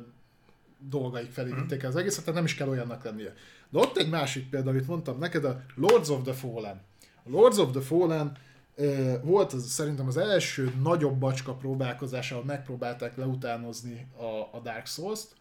dolgaik 0.89 1.31
felé 1.31 1.51
mhm. 1.51 1.61
vitték 1.61 1.83
el 1.83 1.91
az 1.91 1.97
egészet, 1.97 2.21
tehát 2.21 2.35
nem 2.35 2.45
is 2.45 2.55
kell 2.55 2.69
olyannak 2.69 3.05
lennie. 3.05 3.35
De 3.71 3.79
ott 3.79 3.97
egy 3.97 4.11
másik 4.11 4.49
példa, 4.49 4.71
amit 4.71 4.87
mondtam 4.87 5.19
neked, 5.19 5.45
a 5.45 5.63
Lords 5.75 6.09
of 6.09 6.23
the 6.23 6.33
Fallen. 6.33 6.81
A 7.25 7.31
Lords 7.31 7.59
of 7.59 7.71
the 7.71 7.81
Fallen 7.81 8.37
uh, 8.77 9.15
volt 9.23 9.53
az, 9.53 9.67
szerintem 9.67 10.07
az 10.07 10.17
első 10.17 10.73
nagyobb 10.83 11.19
bacska 11.19 11.55
próbálkozás, 11.55 12.33
ahol 12.33 12.45
megpróbálták 12.45 13.17
leutánozni 13.17 14.07
a, 14.17 14.57
a 14.57 14.61
Dark 14.63 14.87
Souls-t. 14.87 15.37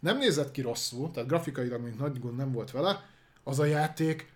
Nem 0.00 0.18
nézett 0.18 0.50
ki 0.50 0.60
rosszul, 0.60 1.10
tehát 1.10 1.28
grafikailag 1.28 1.82
mint 1.82 1.98
nagy 1.98 2.20
gond 2.20 2.36
nem 2.36 2.52
volt 2.52 2.70
vele. 2.70 3.04
Az 3.42 3.58
a 3.58 3.64
játék 3.64 4.32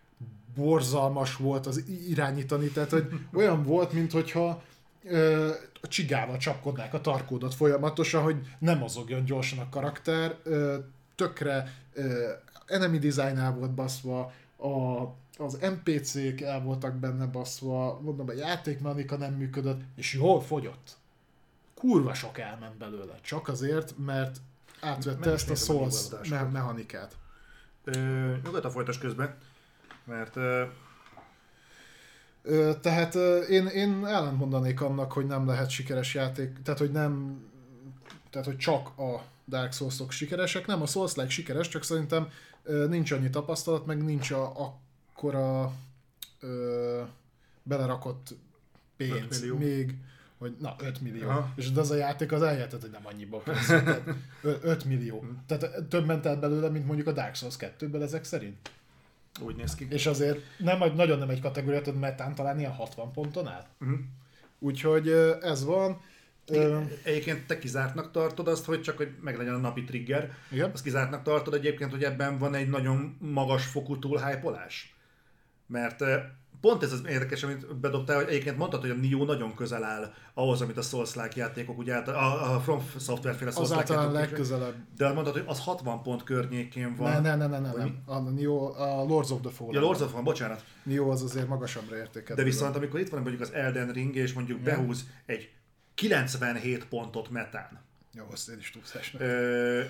borzalmas 0.54 1.36
volt 1.36 1.66
az 1.66 1.84
irányítani, 2.08 2.68
tehát 2.68 2.90
hogy 2.90 3.08
olyan 3.38 3.62
volt, 3.62 3.92
mint 3.92 4.12
hogyha 4.12 4.62
a 5.80 5.88
csigával 5.88 6.36
csapkodnák 6.36 6.94
a 6.94 7.00
tarkódat 7.00 7.54
folyamatosan, 7.54 8.22
hogy 8.22 8.36
nem 8.58 8.78
mozogjon 8.78 9.24
gyorsan 9.24 9.58
a 9.58 9.68
karakter, 9.68 10.36
tökre 11.14 11.74
enemy 12.66 12.98
design 12.98 13.38
el 13.38 13.52
volt 13.52 13.70
baszva, 13.70 14.32
a, 14.56 15.02
az 15.38 15.58
NPC-k 15.60 16.40
el 16.40 16.60
voltak 16.60 16.94
benne 16.94 17.26
baszva, 17.26 18.00
mondom, 18.00 18.28
a 18.28 18.32
játékmechanika 18.32 19.16
nem 19.16 19.32
működött, 19.32 19.80
és 19.96 20.14
jól 20.14 20.40
fogyott. 20.40 20.96
Kurva 21.74 22.14
sok 22.14 22.38
elment 22.38 22.76
belőle, 22.76 23.18
csak 23.22 23.48
azért, 23.48 23.94
mert 23.98 24.36
átvette 24.80 25.30
ezt 25.30 25.50
a 25.50 25.54
Souls 25.54 26.08
me- 26.28 26.52
mechanikát. 26.52 27.16
Nyugodtan 28.44 28.70
folytas 28.70 28.98
közben, 28.98 29.34
mert 30.04 30.36
tehát 32.80 33.14
én, 33.48 33.66
én 33.66 34.06
ellent 34.06 34.38
mondanék 34.38 34.80
annak, 34.80 35.12
hogy 35.12 35.26
nem 35.26 35.46
lehet 35.46 35.70
sikeres 35.70 36.14
játék, 36.14 36.62
tehát 36.62 36.80
hogy 36.80 36.90
nem, 36.90 37.42
tehát 38.30 38.46
hogy 38.46 38.56
csak 38.56 38.98
a 38.98 39.22
Dark 39.48 39.72
Souls-ok 39.72 40.10
sikeresek, 40.10 40.66
nem 40.66 40.82
a 40.82 40.86
Souls-like 40.86 41.28
sikeres, 41.28 41.68
csak 41.68 41.84
szerintem 41.84 42.28
nincs 42.88 43.10
annyi 43.10 43.30
tapasztalat, 43.30 43.86
meg 43.86 44.04
nincs 44.04 44.30
a, 44.30 44.52
akkora 44.56 45.72
ö, 46.40 47.02
belerakott 47.62 48.34
pénz 48.96 49.44
még 49.58 49.94
hogy 50.38 50.56
na 50.60 50.76
5 50.78 51.00
millió. 51.00 51.28
Aha. 51.28 51.52
És 51.56 51.72
de 51.72 51.80
az 51.80 51.90
a 51.90 51.94
játék 51.94 52.32
az 52.32 52.42
eljöhetett, 52.42 52.80
hogy 52.80 52.90
nem 52.90 53.06
annyiba 53.06 53.42
készült. 53.42 53.84
Tehát 53.84 54.02
ö- 54.42 54.64
5 54.64 54.84
millió. 54.84 55.24
Tehát 55.46 55.84
több 55.88 56.06
ment 56.06 56.26
el 56.26 56.36
belőle, 56.36 56.68
mint 56.68 56.86
mondjuk 56.86 57.08
a 57.08 57.12
Dark 57.12 57.34
Souls 57.34 57.54
2-ből 57.58 58.02
ezek 58.02 58.24
szerint. 58.24 58.70
Úgy 59.40 59.56
néz 59.56 59.74
ki. 59.74 59.86
És 59.90 60.06
azért 60.06 60.38
nem, 60.58 60.94
nagyon 60.94 61.18
nem 61.18 61.30
egy 61.30 61.40
kategóriát, 61.40 61.84
hogy 61.84 61.98
metán 61.98 62.34
talán 62.34 62.58
ilyen 62.58 62.72
60 62.72 63.12
ponton 63.12 63.46
áll. 63.46 63.66
Mhm. 63.78 63.92
Úgyhogy 64.58 65.08
ez 65.40 65.64
van. 65.64 66.00
Egyébként 67.02 67.46
te 67.46 67.58
kizártnak 67.58 68.10
tartod 68.10 68.48
azt, 68.48 68.64
hogy 68.64 68.82
csak 68.82 68.96
hogy 68.96 69.10
meglegyen 69.20 69.54
a 69.54 69.58
napi 69.58 69.84
trigger. 69.84 70.34
Igen. 70.50 70.70
Azt 70.70 70.82
kizártnak 70.82 71.22
tartod 71.22 71.54
egyébként, 71.54 71.90
hogy 71.90 72.04
ebben 72.04 72.38
van 72.38 72.54
egy 72.54 72.68
nagyon 72.68 73.16
magas 73.20 73.66
fokú 73.66 73.98
túlhájpolás? 73.98 74.94
Mert 75.66 76.04
pont 76.60 76.82
ez 76.82 76.92
az 76.92 77.02
érdekes, 77.08 77.42
amit 77.42 77.76
bedobtál, 77.76 78.16
hogy 78.16 78.28
egyébként 78.28 78.56
mondtad, 78.56 78.80
hogy 78.80 78.90
a 78.90 78.94
Nio 78.94 79.24
nagyon 79.24 79.54
közel 79.54 79.84
áll 79.84 80.12
ahhoz, 80.34 80.60
amit 80.60 80.76
a 80.76 80.82
Souls-like 80.82 81.32
játékok, 81.34 81.78
ugye 81.78 81.94
által- 81.94 82.14
a, 82.14 82.54
a 82.54 82.60
From 82.60 82.82
Software 82.98 83.36
féle 83.36 83.50
az 83.50 83.56
Souls-like 83.56 83.80
általán 83.80 84.02
játékok- 84.04 84.30
legközelebb. 84.30 84.74
De 84.96 85.12
mondtad, 85.12 85.32
hogy 85.34 85.44
az 85.46 85.60
60 85.60 86.02
pont 86.02 86.22
környékén 86.22 86.96
van. 86.96 87.10
Ne, 87.10 87.20
ne, 87.20 87.36
ne, 87.36 87.46
ne, 87.46 87.58
ne, 87.58 87.72
nem. 87.76 88.02
A, 88.04 88.18
Neo, 88.18 88.72
a 88.76 89.04
Lords 89.04 89.30
of 89.30 89.40
the 89.40 89.50
Fallen. 89.50 89.74
Ja, 89.74 89.80
Lords 89.80 90.00
of 90.00 90.12
van, 90.12 90.24
bocsánat. 90.24 90.64
Neo 90.82 91.10
az 91.10 91.22
azért 91.22 91.48
magasabbra 91.48 91.96
értékelt. 91.96 92.38
De 92.38 92.44
viszont 92.44 92.76
amikor 92.76 93.00
itt 93.00 93.08
van 93.08 93.20
mondjuk 93.20 93.42
az 93.42 93.52
Elden 93.52 93.92
Ring, 93.92 94.14
és 94.16 94.32
mondjuk 94.32 94.60
Igen. 94.60 94.76
behúz 94.76 95.06
egy 95.26 95.50
97 95.94 96.84
pontot 96.88 97.30
metán. 97.30 97.86
Jó, 98.12 98.24
azt 98.32 98.48
én 98.48 98.58
is. 98.58 98.72
Ö, 99.18 99.80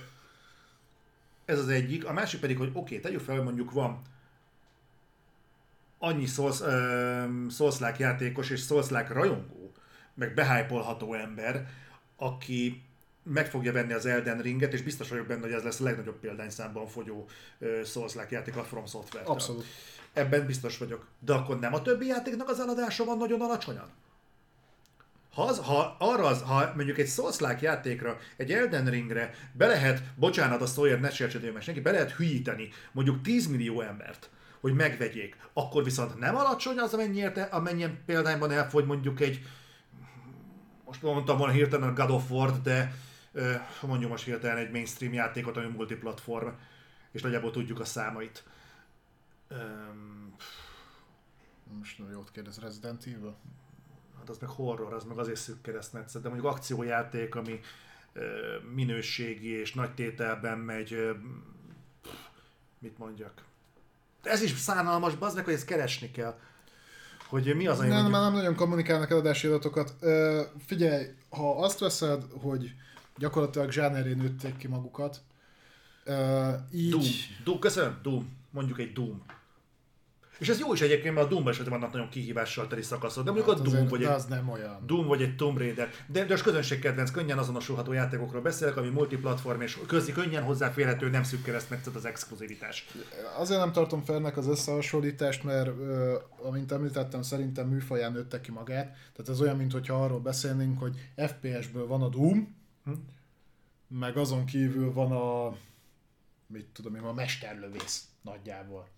ez 1.44 1.58
az 1.58 1.68
egyik. 1.68 2.06
A 2.06 2.12
másik 2.12 2.40
pedig, 2.40 2.56
hogy 2.56 2.68
oké, 2.68 2.78
okay, 2.78 3.00
tegyük 3.00 3.20
fel, 3.20 3.42
mondjuk 3.42 3.72
van 3.72 4.02
annyi 5.98 6.26
ö, 6.60 7.24
Souls-like 7.50 7.96
játékos 7.98 8.50
és 8.50 8.60
Souls-like 8.60 9.12
rajongó, 9.12 9.72
meg 10.14 10.34
behájpolható 10.34 11.14
ember, 11.14 11.68
aki 12.16 12.82
meg 13.22 13.46
fogja 13.46 13.72
venni 13.72 13.92
az 13.92 14.06
Elden 14.06 14.40
Ringet, 14.40 14.72
és 14.72 14.82
biztos 14.82 15.08
vagyok 15.08 15.26
benne, 15.26 15.40
hogy 15.40 15.52
ez 15.52 15.62
lesz 15.62 15.80
a 15.80 15.84
legnagyobb 15.84 16.18
példányszámban 16.20 16.86
fogyó 16.86 17.28
Souls-like 17.84 18.28
játék 18.30 18.56
a 18.56 18.64
From 18.64 18.86
software 18.86 19.26
Abszolút. 19.26 19.64
Ebben 20.12 20.46
biztos 20.46 20.78
vagyok. 20.78 21.06
De 21.18 21.32
akkor 21.32 21.58
nem 21.58 21.74
a 21.74 21.82
többi 21.82 22.06
játéknak 22.06 22.48
az 22.48 22.60
eladása 22.60 23.04
van 23.04 23.18
nagyon 23.18 23.40
alacsonyan? 23.40 23.88
Ha, 25.34 25.42
az, 25.42 25.58
ha 25.58 25.96
arra 25.98 26.26
az, 26.26 26.42
ha 26.42 26.72
mondjuk 26.76 26.98
egy 26.98 27.08
souls 27.08 27.36
játékra, 27.60 28.18
egy 28.36 28.52
Elden 28.52 28.84
Ringre 28.84 29.34
be 29.52 29.66
lehet, 29.66 30.02
bocsánat 30.16 30.60
a 30.60 30.66
szóért, 30.66 31.00
ne 31.00 31.10
sértsedő 31.10 31.52
meg 31.52 31.62
senki, 31.62 31.80
be 31.80 31.90
lehet 31.90 32.10
hülyíteni 32.10 32.68
mondjuk 32.92 33.22
10 33.22 33.46
millió 33.46 33.80
embert, 33.80 34.30
hogy 34.60 34.74
megvegyék, 34.74 35.36
akkor 35.52 35.84
viszont 35.84 36.18
nem 36.18 36.36
alacsony 36.36 36.78
az, 36.78 36.94
amennyiért, 36.94 37.52
amennyien 37.52 38.02
példányban 38.06 38.50
elfogy 38.50 38.84
mondjuk 38.84 39.20
egy, 39.20 39.42
most 40.84 41.02
mondtam 41.02 41.38
volna 41.38 41.52
hirtelen 41.52 41.88
a 41.88 41.92
God 41.92 42.10
of 42.10 42.30
War, 42.30 42.62
de 42.62 42.92
mondjuk 43.82 44.10
most 44.10 44.24
hirtelen 44.24 44.56
egy 44.56 44.70
mainstream 44.70 45.12
játékot, 45.12 45.56
ami 45.56 45.66
multiplatform, 45.66 46.48
és 47.12 47.22
nagyjából 47.22 47.50
tudjuk 47.50 47.80
a 47.80 47.84
számait. 47.84 48.44
Most 51.78 52.00
jót 52.12 52.30
kérdez 52.30 52.60
Resident 52.60 53.02
Evil. 53.06 53.36
hát 54.18 54.28
az 54.28 54.38
meg 54.38 54.50
horror, 54.50 54.92
az 54.92 55.04
meg 55.04 55.18
azért 55.18 55.40
szűk 55.40 55.60
keresztmetszet, 55.60 56.22
de 56.22 56.28
mondjuk 56.28 56.50
akciójáték, 56.52 57.34
ami 57.34 57.60
ö, 58.12 58.56
minőségi 58.74 59.48
és 59.48 59.74
nagy 59.74 59.94
tételben 59.94 60.58
megy, 60.58 60.92
ö, 60.92 61.12
mit 62.78 62.98
mondjak. 62.98 63.47
De 64.22 64.30
ez 64.30 64.42
is 64.42 64.50
szánalmas, 64.50 65.14
bazd 65.14 65.36
meg, 65.36 65.44
hogy 65.44 65.54
ezt 65.54 65.64
keresni 65.64 66.10
kell. 66.10 66.38
Hogy 67.28 67.54
mi 67.56 67.66
az, 67.66 67.78
ami 67.78 67.88
Nem, 67.88 67.96
mondjuk... 67.96 68.20
már 68.20 68.30
nem 68.30 68.40
nagyon 68.40 68.54
kommunikálnak 68.54 69.10
eladási 69.10 69.46
adatokat. 69.46 69.94
Ö, 70.00 70.42
figyelj, 70.66 71.06
ha 71.30 71.62
azt 71.62 71.78
veszed, 71.78 72.22
hogy 72.42 72.74
gyakorlatilag 73.16 73.70
zsáneré 73.70 74.12
nőtték 74.12 74.56
ki 74.56 74.68
magukat, 74.68 75.20
ö, 76.04 76.50
így... 76.72 76.90
Doom. 76.90 77.04
Doom. 77.44 77.58
Köszönöm, 77.58 77.98
Doom. 78.02 78.36
Mondjuk 78.50 78.78
egy 78.78 78.92
Doom. 78.92 79.24
És 80.38 80.48
ez 80.48 80.58
jó 80.58 80.72
is 80.72 80.80
egyébként, 80.80 81.14
mert 81.14 81.26
a 81.26 81.28
Doom 81.28 81.48
esetben 81.48 81.78
vannak 81.78 81.92
nagyon 81.92 82.08
kihívással 82.08 82.66
teli 82.66 82.82
szakaszok, 82.82 83.24
de 83.24 83.30
mondjuk 83.30 83.56
Hát 83.56 83.66
a 83.66 83.70
Doom 83.70 83.88
vagy 83.88 84.02
egy 84.02 84.08
az 84.08 84.24
nem 84.24 84.48
olyan. 84.48 84.82
Doom 84.86 85.06
vagy 85.06 85.22
egy 85.22 85.36
Tomb 85.36 85.58
Raider. 85.58 85.90
De, 86.06 86.24
de 86.24 86.34
a 86.34 86.38
közönségkedvenc, 86.42 87.10
könnyen 87.10 87.38
azonosulható 87.38 87.92
játékokról 87.92 88.42
beszélek, 88.42 88.76
ami 88.76 88.88
multiplatform 88.88 89.60
és 89.60 89.78
közi 89.86 90.12
könnyen 90.12 90.42
hozzáférhető, 90.42 91.10
nem 91.10 91.22
szűk 91.22 91.42
keresztmetszet 91.42 91.94
az 91.94 92.04
exkluzivitás. 92.04 92.86
Azért 93.38 93.60
nem 93.60 93.72
tartom 93.72 94.04
felnek 94.04 94.36
az 94.36 94.46
összehasonlítást, 94.46 95.44
mert 95.44 95.70
amint 96.42 96.72
említettem, 96.72 97.22
szerintem 97.22 97.68
műfaján 97.68 98.12
nőtte 98.12 98.40
ki 98.40 98.50
magát. 98.50 98.86
Tehát 98.86 99.28
ez 99.28 99.40
olyan, 99.40 99.56
mintha 99.56 100.04
arról 100.04 100.20
beszélnénk, 100.20 100.78
hogy 100.78 100.94
FPS-ből 101.16 101.86
van 101.86 102.02
a 102.02 102.08
Doom, 102.08 102.56
Hm? 102.84 102.92
meg 103.88 104.16
azon 104.16 104.44
kívül 104.44 104.92
van 104.92 105.12
a 105.12 105.56
mit 106.46 106.66
tudom 106.66 106.94
én, 106.94 107.02
a 107.02 107.12
mesterlövész 107.12 108.04
nagyjából. 108.22 108.88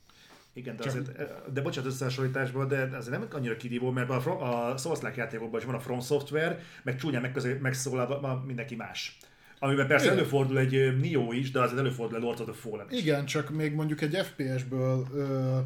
Igen, 0.60 0.76
de, 0.76 0.82
Csak- 0.82 0.92
azért, 0.92 1.52
de 1.52 1.60
bocsánat 1.60 1.90
összehasonlításban, 1.90 2.68
de 2.68 2.88
azért 2.96 3.18
nem 3.18 3.28
annyira 3.32 3.56
kirívó, 3.56 3.90
mert 3.90 4.10
a, 4.10 4.20
From- 4.20 4.40
a 4.40 4.74
Souls-like 4.76 5.14
játékokban 5.16 5.60
is 5.60 5.66
van 5.66 5.74
a 5.74 5.80
From 5.80 6.00
Software, 6.00 6.60
meg 6.82 6.96
csúnyán 6.96 7.22
megközel, 7.22 7.58
megszólal 7.60 8.20
ma 8.20 8.42
mindenki 8.46 8.74
más. 8.74 9.18
Amiben 9.58 9.86
persze 9.86 10.04
Igen. 10.04 10.16
előfordul 10.18 10.58
egy 10.58 10.74
ö, 10.74 10.92
Nioh 10.96 11.36
is, 11.36 11.50
de 11.50 11.60
azért 11.60 11.78
előfordul 11.78 12.16
egy 12.16 12.22
Lords 12.22 12.40
of 12.40 12.46
the 12.46 12.54
Fallen 12.56 12.86
is. 12.90 13.00
Igen, 13.00 13.24
csak 13.26 13.50
még 13.50 13.74
mondjuk 13.74 14.00
egy 14.00 14.16
FPS-ből 14.16 15.06
ö, 15.14 15.58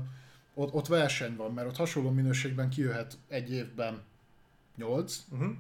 ott, 0.55 0.73
ott 0.73 0.87
verseny 0.87 1.37
van, 1.37 1.53
mert 1.53 1.69
ott 1.69 1.77
hasonló 1.77 2.11
minőségben 2.11 2.69
kijöhet 2.69 3.19
egy 3.29 3.53
évben 3.53 4.03
8, 4.77 5.25
Uh-huh. 5.31 5.51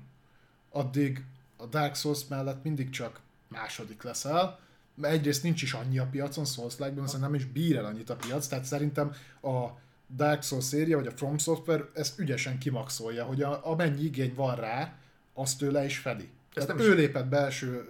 addig 0.70 1.24
a 1.56 1.66
Dark 1.66 1.94
Souls 1.94 2.20
mellett 2.28 2.62
mindig 2.64 2.90
csak 2.90 3.20
második 3.48 4.02
leszel, 4.02 4.58
mert 4.94 5.14
egyrészt 5.14 5.42
nincs 5.42 5.62
is 5.62 5.72
annyi 5.72 5.98
a 5.98 6.08
piacon, 6.10 6.44
souls 6.44 6.78
like 6.78 6.90
ben 6.90 7.20
nem 7.20 7.34
is 7.34 7.44
bír 7.44 7.76
el 7.76 7.84
annyit 7.84 8.10
a 8.10 8.16
piac, 8.16 8.46
tehát 8.46 8.64
szerintem 8.64 9.12
a 9.42 9.68
Dark 10.16 10.42
Souls 10.42 10.64
széria, 10.64 10.96
vagy 10.96 11.06
a 11.06 11.10
From 11.10 11.38
Software 11.38 11.84
ezt 11.94 12.18
ügyesen 12.18 12.58
kimaxolja, 12.58 13.24
hogy 13.24 13.42
a, 13.42 13.70
amennyi 13.70 14.02
igény 14.02 14.34
van 14.34 14.56
rá, 14.56 14.94
azt 15.34 15.62
ő 15.62 15.70
le 15.70 15.84
is 15.84 15.98
fedi. 15.98 16.28
Ezt 16.54 16.68
nem 16.68 16.78
ő 16.78 16.94
lépett 16.94 17.26
be 17.26 17.38
első, 17.38 17.84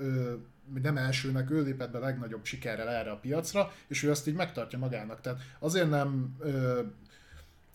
nem 0.83 0.97
elsőnek, 0.97 1.51
ő 1.51 1.63
lépett 1.63 1.91
be 1.91 1.99
legnagyobb 1.99 2.45
sikerrel 2.45 2.89
erre 2.89 3.11
a 3.11 3.17
piacra, 3.17 3.73
és 3.87 4.03
ő 4.03 4.11
azt 4.11 4.27
így 4.27 4.35
megtartja 4.35 4.79
magának. 4.79 5.21
Tehát 5.21 5.41
azért 5.59 5.91
nem 5.91 6.37
ö, 6.39 6.81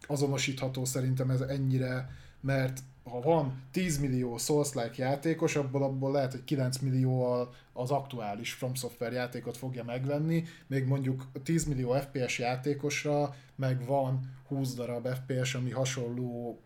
azonosítható 0.08 0.85
szerintem 0.85 1.30
ez 1.30 1.41
ennyire, 1.41 2.09
mert 2.41 2.80
ha 3.09 3.21
van 3.21 3.63
10 3.71 3.99
millió 3.99 4.38
Souls-like 4.38 4.93
játékos, 4.95 5.55
abból, 5.55 5.83
abból 5.83 6.11
lehet, 6.11 6.31
hogy 6.31 6.43
9 6.43 6.77
millió 6.77 7.47
az 7.73 7.91
aktuális 7.91 8.53
From 8.53 8.73
Software 8.73 9.15
játékot 9.15 9.57
fogja 9.57 9.83
megvenni, 9.83 10.43
még 10.67 10.85
mondjuk 10.85 11.25
10 11.43 11.65
millió 11.65 11.93
FPS 11.93 12.39
játékosra 12.39 13.35
meg 13.55 13.85
van 13.85 14.19
20 14.47 14.73
darab 14.73 15.07
FPS, 15.07 15.55
ami 15.55 15.71
hasonló 15.71 16.59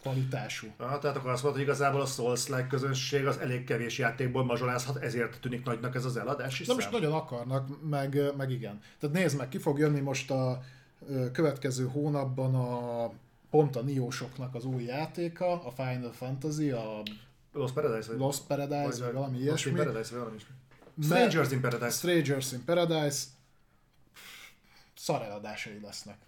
kvalitású. 0.00 0.66
Aha, 0.76 0.98
tehát 0.98 1.16
akkor 1.16 1.30
azt 1.30 1.42
mondod, 1.42 1.60
hogy 1.60 1.68
igazából 1.68 2.00
a 2.00 2.06
Souls-like 2.06 2.66
közönség 2.66 3.26
az 3.26 3.38
elég 3.38 3.64
kevés 3.64 3.98
játékból 3.98 4.44
mazsolázhat, 4.44 4.96
ezért 4.96 5.40
tűnik 5.40 5.64
nagynak 5.64 5.94
ez 5.94 6.04
az 6.04 6.16
eladás 6.16 6.60
is 6.60 6.66
Nem 6.66 6.78
is 6.78 6.88
nagyon 6.88 7.12
akarnak, 7.12 7.88
meg, 7.88 8.36
meg 8.36 8.50
igen. 8.50 8.80
Tehát 8.98 9.16
nézd 9.16 9.36
meg, 9.36 9.48
ki 9.48 9.58
fog 9.58 9.78
jönni 9.78 10.00
most 10.00 10.30
a 10.30 10.62
következő 11.32 11.86
hónapban 11.86 12.54
a 12.54 13.10
pont 13.50 13.76
a 13.76 13.82
Niósoknak 13.82 14.54
az 14.54 14.64
új 14.64 14.82
játéka, 14.84 15.64
a 15.64 15.70
Final 15.70 16.12
Fantasy, 16.12 16.70
a 16.70 17.02
Lost 17.52 17.74
Paradise? 17.74 18.08
Vagy, 18.08 18.18
Lost 18.18 18.46
Paradise, 18.46 19.04
vagy 19.04 19.12
valami 19.12 19.32
Lost 19.32 19.42
ilyesmi. 19.42 19.70
in 19.70 19.76
Paradise, 19.76 20.10
vagy 20.10 20.18
valami. 20.18 20.36
Mert- 20.94 21.10
Strangers 21.12 21.52
in 21.52 21.60
Paradise. 21.60 21.90
Strangers 21.90 22.52
in 22.52 22.64
Paradise 22.64 23.24
szar 24.96 25.22
eladásai 25.22 25.80
lesznek. 25.82 26.18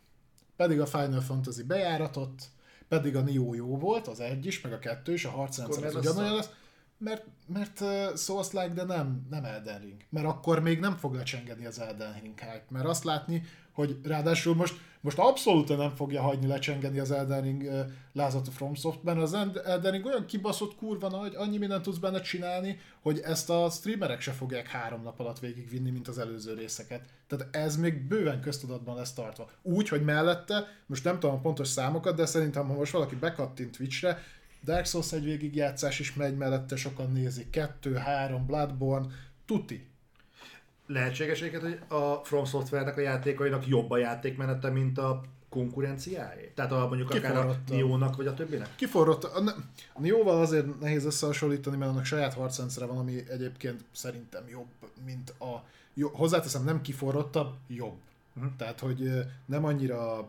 Pedig 0.57 0.81
a 0.81 0.86
Final 0.86 1.20
Fantasy 1.20 1.62
bejáratott, 1.62 2.51
pedig 2.89 3.17
a 3.17 3.20
Nioh 3.20 3.57
jó 3.57 3.78
volt, 3.78 4.09
az 4.09 4.20
egy 4.20 4.47
is, 4.47 4.60
meg 4.60 4.73
a 4.73 4.78
kettő 4.78 5.12
is, 5.12 5.25
a 5.25 5.31
harcrendszer 5.31 5.84
az 5.84 5.94
ugyanolyan 5.94 6.34
lesz, 6.34 6.51
mert, 6.99 7.25
mert 7.47 7.81
uh, 7.81 8.17
Souls-like, 8.17 8.73
de 8.75 8.84
nem, 8.84 9.26
nem 9.31 9.44
Elden 9.44 9.81
Ring. 9.81 10.05
Mert 10.09 10.26
akkor 10.26 10.60
még 10.60 10.81
nem 10.81 10.97
fog 10.97 11.15
lecsengeni 11.15 11.67
az 11.67 11.78
Elden 11.78 12.12
Ring 12.12 12.39
hype. 12.39 12.65
Mert 12.68 12.86
azt 12.86 13.05
látni, 13.05 13.42
hogy 13.73 13.99
ráadásul 14.02 14.55
most, 14.55 14.75
most 15.01 15.18
abszolút 15.18 15.76
nem 15.76 15.94
fogja 15.94 16.23
hagyni 16.23 16.47
lecsengeni 16.47 16.99
az 16.99 17.10
Elden 17.10 17.42
Ring 17.42 17.70
lázat 18.12 18.49
a 18.49 18.51
From 18.51 18.75
Software, 18.75 19.20
az 19.20 19.34
Eld- 19.34 19.57
Elden 19.57 19.92
Ring 19.92 20.07
olyan 20.07 20.26
kibaszott 20.26 20.76
kurva 20.76 21.09
nagy, 21.09 21.34
annyi 21.34 21.59
mindent 21.59 21.83
tudsz 21.83 21.99
benne 21.99 22.20
csinálni, 22.20 22.78
hogy 23.02 23.18
ezt 23.18 23.51
a 23.51 23.70
streamerek 23.70 24.20
se 24.20 24.33
fogják 24.33 24.68
három 24.68 25.02
nap 25.02 25.20
alatt 25.20 25.39
végigvinni, 25.39 25.91
mint 25.91 26.09
az 26.09 26.18
előző 26.18 26.55
részeket. 26.55 27.09
Tehát 27.26 27.57
ez 27.57 27.76
még 27.76 28.07
bőven 28.07 28.41
köztudatban 28.41 28.97
lesz 28.97 29.12
tartva. 29.12 29.51
Úgy, 29.62 29.89
hogy 29.89 30.05
mellette, 30.05 30.67
most 30.86 31.05
nem 31.05 31.18
tudom 31.18 31.36
a 31.36 31.41
pontos 31.41 31.68
számokat, 31.68 32.17
de 32.17 32.26
szerintem, 32.26 32.68
ha 32.68 32.75
most 32.75 32.92
valaki 32.92 33.15
bekattint 33.15 33.76
Twitchre, 33.76 34.23
Dark 34.65 34.86
Souls 34.86 35.12
egy 35.12 35.25
végigjátszás 35.25 35.99
is 35.99 36.15
megy 36.15 36.36
mellette, 36.36 36.76
sokan 36.76 37.12
nézik. 37.12 37.51
Kettő, 37.51 37.94
három, 37.94 38.47
Bloodborne, 38.47 39.07
tuti. 39.47 39.91
Lehetséges 40.86 41.41
egyébként, 41.41 41.62
hogy 41.62 41.99
a 41.99 42.25
From 42.25 42.44
Software-nek 42.44 42.97
a 42.97 43.01
játékainak 43.01 43.67
jobb 43.67 43.91
a 43.91 43.97
játékmenete, 43.97 44.70
mint 44.70 44.99
a 44.99 45.20
konkurenciáé? 45.49 46.52
Tehát 46.55 46.73
a, 46.73 46.86
mondjuk 46.86 47.11
akár 47.11 47.36
a. 47.36 47.57
Nio-nak, 47.69 48.17
vagy 48.17 48.27
a 48.27 48.35
többinek? 48.35 48.69
Kiforrott. 48.77 49.25
A, 49.25 49.43
a 49.93 50.01
Nioval 50.01 50.41
azért 50.41 50.81
nehéz 50.81 51.05
összehasonlítani, 51.05 51.77
mert 51.77 51.91
annak 51.91 52.05
saját 52.05 52.35
harcrendszere 52.35 52.86
van, 52.86 52.99
ami 52.99 53.23
egyébként 53.28 53.85
szerintem 53.93 54.49
jobb, 54.49 54.69
mint 55.05 55.31
a... 55.31 55.65
Jó, 55.94 56.09
hozzáteszem, 56.09 56.65
nem 56.65 56.81
kiforrottabb, 56.81 57.55
jobb. 57.69 57.97
Mhm. 58.33 58.47
Tehát, 58.57 58.81
hogy 58.81 59.11
nem 59.47 59.65
annyira 59.65 60.28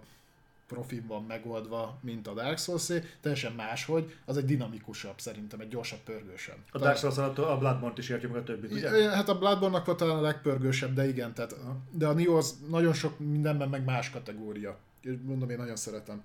profin 0.68 1.04
van 1.08 1.24
megoldva, 1.24 2.00
mint 2.02 2.28
a 2.28 2.34
Dark 2.34 2.58
souls 2.58 2.90
teljesen 3.22 3.52
máshogy, 3.52 4.16
az 4.26 4.38
egy 4.38 4.46
dinamikusabb 4.46 5.20
szerintem, 5.20 5.60
egy 5.60 5.68
gyorsabb, 5.68 6.00
pörgősebb. 6.00 6.58
A 6.72 6.78
Dark 6.78 6.98
Souls 6.98 7.18
a 7.18 7.58
Bloodborne-t 7.58 7.98
is 7.98 8.10
értjük 8.10 8.32
meg 8.32 8.42
a 8.42 8.44
többit, 8.44 8.72
ugye? 8.72 9.10
Hát 9.10 9.30
a 9.30 9.38
Bloodborne-nak 9.38 9.86
volt 9.86 9.98
talán 9.98 10.18
a 10.18 10.22
legpörgősebb, 10.22 10.94
de 10.94 11.08
igen, 11.08 11.34
tehát, 11.34 11.56
de 11.92 12.08
a 12.08 12.14
Nioh 12.14 12.38
az 12.38 12.60
nagyon 12.70 12.94
sok 12.94 13.20
mindenben 13.20 13.70
meg 13.70 13.84
más 13.84 14.10
kategória. 14.10 14.78
És 15.02 15.14
mondom, 15.24 15.50
én 15.50 15.58
nagyon 15.58 15.76
szeretem. 15.76 16.24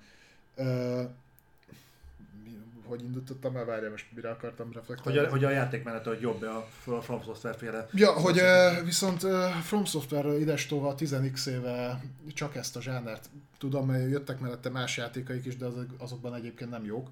Uh, 2.45 2.85
hogy 2.85 3.03
indítottam 3.03 3.57
el, 3.57 3.65
várjál, 3.65 3.91
most 3.91 4.07
mire 4.15 4.31
akartam 4.31 4.67
Hogy 4.67 4.75
reflektálni. 4.75 5.19
a, 5.19 5.29
hogy 5.29 5.45
a 5.45 5.51
játékmenet, 5.51 6.05
hogy 6.05 6.21
jobb 6.21 6.43
a 6.43 6.69
a 6.87 7.01
From 7.01 7.23
Software 7.23 7.57
féle. 7.57 7.89
Ja, 7.93 8.13
hogy 8.13 8.41
viszont 8.85 9.21
From 9.63 9.85
Software 9.85 10.39
idestova 10.39 10.95
10x 10.99 11.47
éve 11.47 12.03
csak 12.35 12.57
ezt 12.57 12.77
a 12.77 12.81
zsánert 12.81 13.29
tudom, 13.59 13.87
mert 13.87 14.11
jöttek 14.11 14.41
mellette 14.41 14.69
más 14.69 14.97
játékaik 14.97 15.45
is, 15.45 15.57
de 15.57 15.67
azok, 15.67 15.87
azokban 15.99 16.35
egyébként 16.35 16.71
nem 16.71 16.85
jók. 16.85 17.09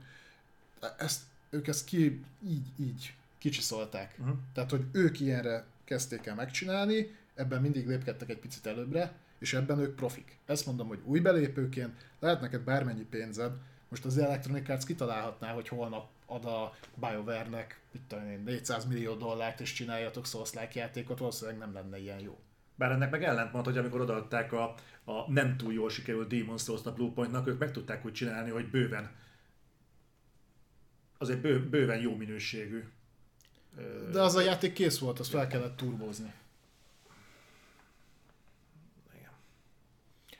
Ezt, 0.98 1.20
ők 1.50 1.66
ezt 1.66 1.84
ki, 1.84 2.24
így, 2.48 2.66
így 2.76 3.14
kicsiszolták. 3.38 4.14
Uh-huh. 4.18 4.36
Tehát, 4.54 4.70
hogy 4.70 4.84
ők 4.92 5.20
ilyenre 5.20 5.64
kezdték 5.84 6.26
el 6.26 6.34
megcsinálni, 6.34 7.16
ebben 7.34 7.60
mindig 7.60 7.86
lépkedtek 7.86 8.30
egy 8.30 8.38
picit 8.38 8.66
előbbre, 8.66 9.12
és 9.38 9.54
ebben 9.54 9.78
ők 9.78 9.94
profik. 9.94 10.36
Ezt 10.46 10.66
mondom, 10.66 10.88
hogy 10.88 10.98
új 11.04 11.20
belépőként 11.20 11.94
lehet 12.20 12.40
neked 12.40 12.60
bármennyi 12.60 13.04
pénzed, 13.10 13.52
most 13.88 14.04
az 14.04 14.18
Electronic 14.18 14.68
Arts 14.68 14.84
kitalálhatná, 14.84 15.52
hogy 15.52 15.68
holnap 15.68 16.08
ad 16.26 16.44
a 16.44 16.74
BioWare-nek 16.94 17.80
mit 17.92 18.02
tudom 18.02 18.28
én, 18.28 18.42
400 18.42 18.84
millió 18.84 19.14
dollárt, 19.14 19.60
és 19.60 19.72
csináljatok 19.72 20.26
Souls-like 20.26 20.78
játékot, 20.78 21.18
valószínűleg 21.18 21.58
nem 21.58 21.72
lenne 21.72 21.98
ilyen 21.98 22.20
jó. 22.20 22.38
Bár 22.74 22.90
ennek 22.90 23.10
meg 23.10 23.24
ellentmond, 23.24 23.64
hogy 23.64 23.78
amikor 23.78 24.00
odaadták 24.00 24.52
a, 24.52 24.74
a 25.04 25.32
nem 25.32 25.56
túl 25.56 25.72
jól 25.72 25.90
sikerült 25.90 26.32
Demon's 26.32 26.62
Souls-t 26.62 26.86
a 26.86 26.92
Bluepointnak, 26.92 27.46
ők 27.46 27.58
meg 27.58 27.72
tudták 27.72 28.04
úgy 28.04 28.12
csinálni, 28.12 28.50
hogy 28.50 28.70
bőven 28.70 29.10
azért 31.18 31.40
bő, 31.40 31.68
bőven 31.68 32.00
jó 32.00 32.16
minőségű. 32.16 32.84
De 34.12 34.20
az 34.20 34.34
a 34.34 34.40
játék 34.40 34.72
kész 34.72 34.98
volt, 34.98 35.18
azt 35.18 35.30
fel 35.30 35.46
kellett 35.46 35.76
turbózni. 35.76 36.32
igen. 39.14 39.30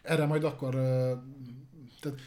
Erre 0.02 0.26
majd 0.26 0.44
akkor... 0.44 0.74
Tehát, 2.00 2.20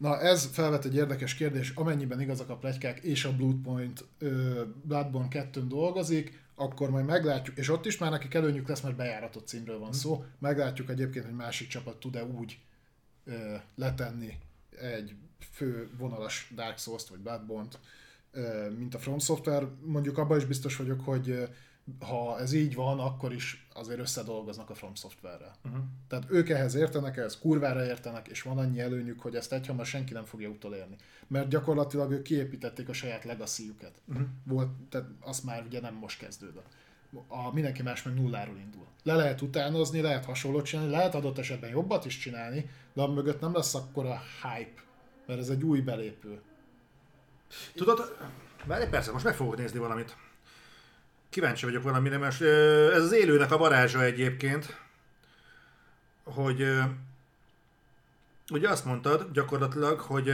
na 0.00 0.20
ez 0.20 0.46
felvet 0.52 0.84
egy 0.84 0.94
érdekes 0.94 1.34
kérdés, 1.34 1.70
amennyiben 1.70 2.20
igazak 2.20 2.48
a 2.48 2.56
plegykák 2.56 2.98
és 2.98 3.24
a 3.24 3.36
Bloodpoint 3.36 4.04
Bloodborne 4.82 5.28
2 5.28 5.66
dolgozik, 5.66 6.42
akkor 6.54 6.90
majd 6.90 7.04
meglátjuk, 7.04 7.56
és 7.56 7.68
ott 7.68 7.86
is 7.86 7.98
már 7.98 8.10
nekik 8.10 8.34
előnyük 8.34 8.68
lesz, 8.68 8.80
mert 8.80 8.96
bejáratott 8.96 9.46
címről 9.46 9.78
van 9.78 9.92
szó, 9.92 10.24
meglátjuk 10.38 10.90
egyébként, 10.90 11.24
hogy 11.24 11.34
másik 11.34 11.68
csapat 11.68 11.96
tud-e 11.96 12.24
úgy 12.24 12.58
ö, 13.24 13.54
letenni 13.74 14.38
egy 14.80 15.14
fő 15.52 15.90
vonalas 15.98 16.52
Dark 16.54 16.78
Souls-t 16.78 17.08
vagy 17.08 17.18
Bloodborne-t, 17.18 17.78
mint 18.78 18.94
a 18.94 18.98
From 18.98 19.18
Software. 19.18 19.66
Mondjuk 19.84 20.18
abban 20.18 20.38
is 20.38 20.44
biztos 20.44 20.76
vagyok, 20.76 21.00
hogy 21.00 21.48
ha 21.98 22.38
ez 22.38 22.52
így 22.52 22.74
van, 22.74 23.00
akkor 23.00 23.32
is 23.32 23.66
azért 23.74 24.00
összedolgoznak 24.00 24.70
a 24.70 24.74
From 24.74 24.94
Software-rel. 24.94 25.56
Uh-huh. 25.64 25.82
Tehát 26.08 26.24
ők 26.30 26.48
ehhez 26.48 26.74
értenek, 26.74 27.16
ehhez 27.16 27.38
kurvára 27.38 27.84
értenek, 27.84 28.28
és 28.28 28.42
van 28.42 28.58
annyi 28.58 28.80
előnyük, 28.80 29.20
hogy 29.20 29.34
ezt 29.34 29.52
egyhamar 29.52 29.86
senki 29.86 30.12
nem 30.12 30.24
fogja 30.24 30.48
utolérni. 30.48 30.96
Mert 31.26 31.48
gyakorlatilag 31.48 32.12
ők 32.12 32.22
kiépítették 32.22 32.88
a 32.88 32.92
saját 32.92 33.24
legacy-juket. 33.24 33.92
Uh-huh. 34.08 34.26
Volt, 34.44 34.68
tehát 34.88 35.08
az 35.20 35.40
már 35.40 35.64
ugye 35.66 35.80
nem 35.80 35.94
most 35.94 36.18
kezdődött. 36.18 36.66
A, 37.28 37.52
mindenki 37.52 37.82
más 37.82 38.02
meg 38.02 38.14
nulláról 38.14 38.56
indul. 38.56 38.86
Le 39.02 39.14
lehet 39.14 39.40
utánozni, 39.40 40.00
lehet 40.00 40.24
hasonlót 40.24 40.64
csinálni, 40.64 40.90
lehet 40.90 41.14
adott 41.14 41.38
esetben 41.38 41.70
jobbat 41.70 42.04
is 42.04 42.18
csinálni, 42.18 42.70
de 42.92 43.02
a 43.02 43.12
mögött 43.12 43.40
nem 43.40 43.54
lesz 43.54 43.74
akkora 43.74 44.20
hype, 44.42 44.82
mert 45.26 45.40
ez 45.40 45.48
egy 45.48 45.62
új 45.62 45.80
belépő. 45.80 46.40
Tudod, 47.74 48.16
várj 48.64 48.88
percet, 48.88 49.12
most 49.12 49.24
meg 49.24 49.34
fogok 49.34 49.56
nézni 49.56 49.78
valamit. 49.78 50.16
Kíváncsi 51.30 51.64
vagyok 51.64 51.82
valamire, 51.82 52.18
mert 52.18 52.40
ez 52.40 53.02
az 53.02 53.12
élőnek 53.12 53.50
a 53.50 53.58
varázsa 53.58 54.02
egyébként, 54.02 54.80
hogy 56.24 56.80
ugye 58.50 58.68
azt 58.68 58.84
mondtad 58.84 59.32
gyakorlatilag, 59.32 60.00
hogy 60.00 60.28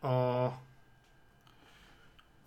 a 0.00 0.48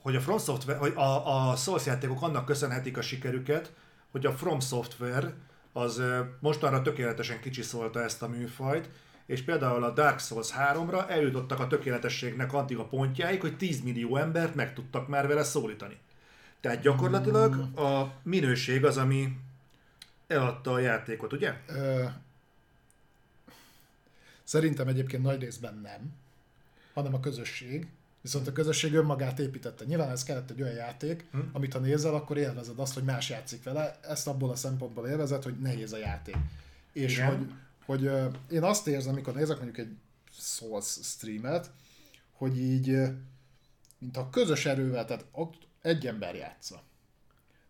hogy 0.01 0.15
a 0.15 0.21
From 0.21 0.37
Software, 0.37 0.79
hogy 0.79 0.93
a, 0.95 1.49
a 1.49 1.55
Souls 1.55 1.85
játékok 1.85 2.21
annak 2.21 2.45
köszönhetik 2.45 2.97
a 2.97 3.01
sikerüket, 3.01 3.71
hogy 4.11 4.25
a 4.25 4.31
From 4.31 4.59
Software 4.59 5.33
az 5.73 6.01
mostanra 6.39 6.81
tökéletesen 6.81 7.39
kicsiszolta 7.39 8.03
ezt 8.03 8.21
a 8.21 8.27
műfajt, 8.27 8.89
és 9.25 9.41
például 9.41 9.83
a 9.83 9.91
Dark 9.91 10.19
Souls 10.19 10.49
3-ra 10.57 11.09
eljutottak 11.09 11.59
a 11.59 11.67
tökéletességnek 11.67 12.53
addig 12.53 12.77
a 12.77 12.85
pontjáig, 12.85 13.41
hogy 13.41 13.57
10 13.57 13.81
millió 13.81 14.17
embert 14.17 14.55
meg 14.55 14.73
tudtak 14.73 15.07
már 15.07 15.27
vele 15.27 15.43
szólítani. 15.43 15.97
Tehát 16.67 16.83
gyakorlatilag 16.83 17.77
a 17.79 18.13
minőség 18.23 18.85
az, 18.85 18.97
ami 18.97 19.37
eladta 20.27 20.71
a 20.71 20.79
játékot, 20.79 21.33
ugye? 21.33 21.53
Ö, 21.67 22.03
szerintem 24.43 24.87
egyébként 24.87 25.23
nagy 25.23 25.39
részben 25.39 25.79
nem, 25.83 26.13
hanem 26.93 27.13
a 27.13 27.19
közösség. 27.19 27.87
Viszont 28.21 28.47
a 28.47 28.51
közösség 28.51 28.93
önmagát 28.93 29.39
építette. 29.39 29.85
Nyilván 29.85 30.09
ez 30.09 30.23
kellett 30.23 30.49
egy 30.49 30.61
olyan 30.61 30.73
játék, 30.73 31.25
Hm. 31.31 31.39
amit 31.51 31.73
ha 31.73 31.79
nézel, 31.79 32.15
akkor 32.15 32.37
élvezed 32.37 32.79
azt, 32.79 32.93
hogy 32.93 33.03
más 33.03 33.29
játszik 33.29 33.63
vele. 33.63 33.99
Ezt 34.01 34.27
abból 34.27 34.49
a 34.49 34.55
szempontból 34.55 35.07
élvezed, 35.07 35.43
hogy 35.43 35.59
nehéz 35.59 35.93
a 35.93 35.97
játék. 35.97 36.35
És 36.91 37.13
Igen. 37.13 37.27
hogy, 37.37 37.51
hogy 37.85 38.11
én 38.49 38.63
azt 38.63 38.87
érzem, 38.87 39.13
amikor 39.13 39.33
nézek 39.33 39.55
mondjuk 39.57 39.77
egy 39.77 39.95
Souls 40.39 40.97
streamet, 41.01 41.71
hogy 42.31 42.59
így, 42.59 42.97
mint 43.97 44.17
a 44.17 44.29
közös 44.29 44.65
erővel, 44.65 45.05
tehát 45.05 45.25
egy 45.87 46.07
ember 46.07 46.35
játsza. 46.35 46.81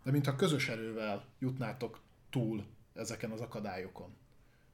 De 0.03 0.11
mintha 0.11 0.35
közös 0.35 0.69
erővel 0.69 1.25
jutnátok 1.39 1.99
túl 2.29 2.65
ezeken 2.93 3.31
az 3.31 3.41
akadályokon. 3.41 4.15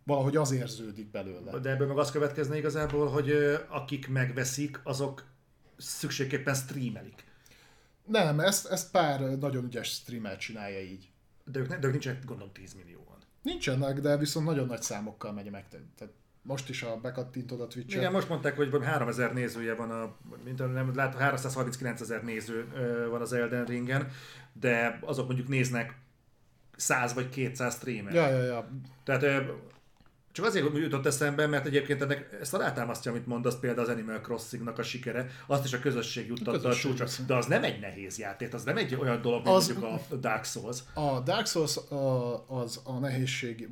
Valahogy 0.04 0.36
az 0.36 0.52
érződik 0.52 1.12
belőle. 1.12 1.60
De 1.60 1.70
ebből 1.70 1.88
meg 1.88 1.98
az 1.98 2.12
következne 2.12 2.58
igazából, 2.58 3.08
hogy 3.08 3.32
akik 3.70 4.08
megveszik, 4.08 4.80
azok 4.84 5.26
szükségképpen 5.78 6.54
streamelik. 6.54 7.24
Nem, 8.06 8.40
ezt, 8.40 8.66
ezt 8.66 8.92
pár 8.92 9.20
nagyon 9.20 9.66
ügyes 9.66 9.88
streamer 9.88 10.38
csinálja 10.38 10.82
így. 10.82 11.10
De 11.44 11.60
ők, 11.60 11.68
ne, 11.68 11.78
de 11.78 11.86
ők 11.86 11.92
nincsenek, 11.92 12.26
gondolom, 12.26 12.54
10 12.54 12.74
millióan. 12.74 13.18
Nincsenek, 13.42 14.00
de 14.00 14.18
viszont 14.18 14.46
nagyon 14.46 14.68
nagy 14.68 14.82
számokkal 14.82 15.32
megy 15.32 15.50
meg. 15.50 15.68
Tehát 15.68 16.14
most 16.44 16.70
is 16.70 16.84
a 16.84 17.00
bekattintod 17.02 17.62
a 17.62 17.68
Twitch-et. 17.68 18.00
Igen, 18.00 18.12
most 18.12 18.30
mondták, 18.30 18.56
hogy 18.56 18.70
valami 18.70 18.90
3000 18.90 19.34
nézője 19.34 19.76
van, 19.76 19.92
a, 19.92 20.16
mint 20.44 20.60
a, 20.60 20.66
nem, 20.66 20.96
lát, 20.96 21.16
339 21.16 22.02
ezer 22.02 22.24
néző 22.24 22.68
van 23.10 23.22
az 23.22 23.34
Elden 23.34 23.66
Ringen, 23.66 24.08
de 24.54 25.00
azok 25.02 25.26
mondjuk 25.26 25.48
néznek 25.48 25.96
100 26.76 27.14
vagy 27.14 27.30
200 27.30 27.74
streamet. 27.76 28.14
Ja, 28.14 28.28
ja, 28.30 28.44
ja. 28.44 28.70
Tehát 29.04 29.52
csak 30.32 30.46
azért 30.46 30.78
jutott 30.78 31.06
eszembe, 31.06 31.48
mert 31.48 31.66
egyébként 31.66 32.02
ennek, 32.02 32.38
ezt 32.42 32.54
alátámasztja, 32.54 33.12
amit 33.12 33.28
mondasz, 33.28 33.60
például 33.60 33.88
az 33.88 33.94
Animal 33.94 34.20
Crossing-nak 34.22 34.78
a 34.78 34.84
sikere, 34.84 35.28
azt 35.48 35.66
is 35.66 35.74
a 35.74 35.80
közösség 35.80 36.28
juttatta 36.28 36.52
a, 36.52 36.54
közösség 36.54 36.82
csúcsra. 36.90 37.06
viszont. 37.06 37.28
De 37.28 37.36
az 37.36 37.46
nem 37.46 37.64
egy 37.64 37.80
nehéz 37.80 38.18
játék, 38.18 38.54
az 38.54 38.64
nem 38.64 38.78
egy 38.78 38.96
olyan 38.96 39.22
dolog, 39.22 39.44
mint 39.44 39.56
Az- 39.56 39.68
mondjuk 39.68 40.02
a 40.12 40.16
Dark 40.16 40.46
Souls. 40.46 40.78
A 40.94 41.20
Dark 41.20 41.48
Souls 41.48 41.78
a, 41.78 42.50
az 42.50 42.82
a 42.84 43.00
nehézség, 43.00 43.70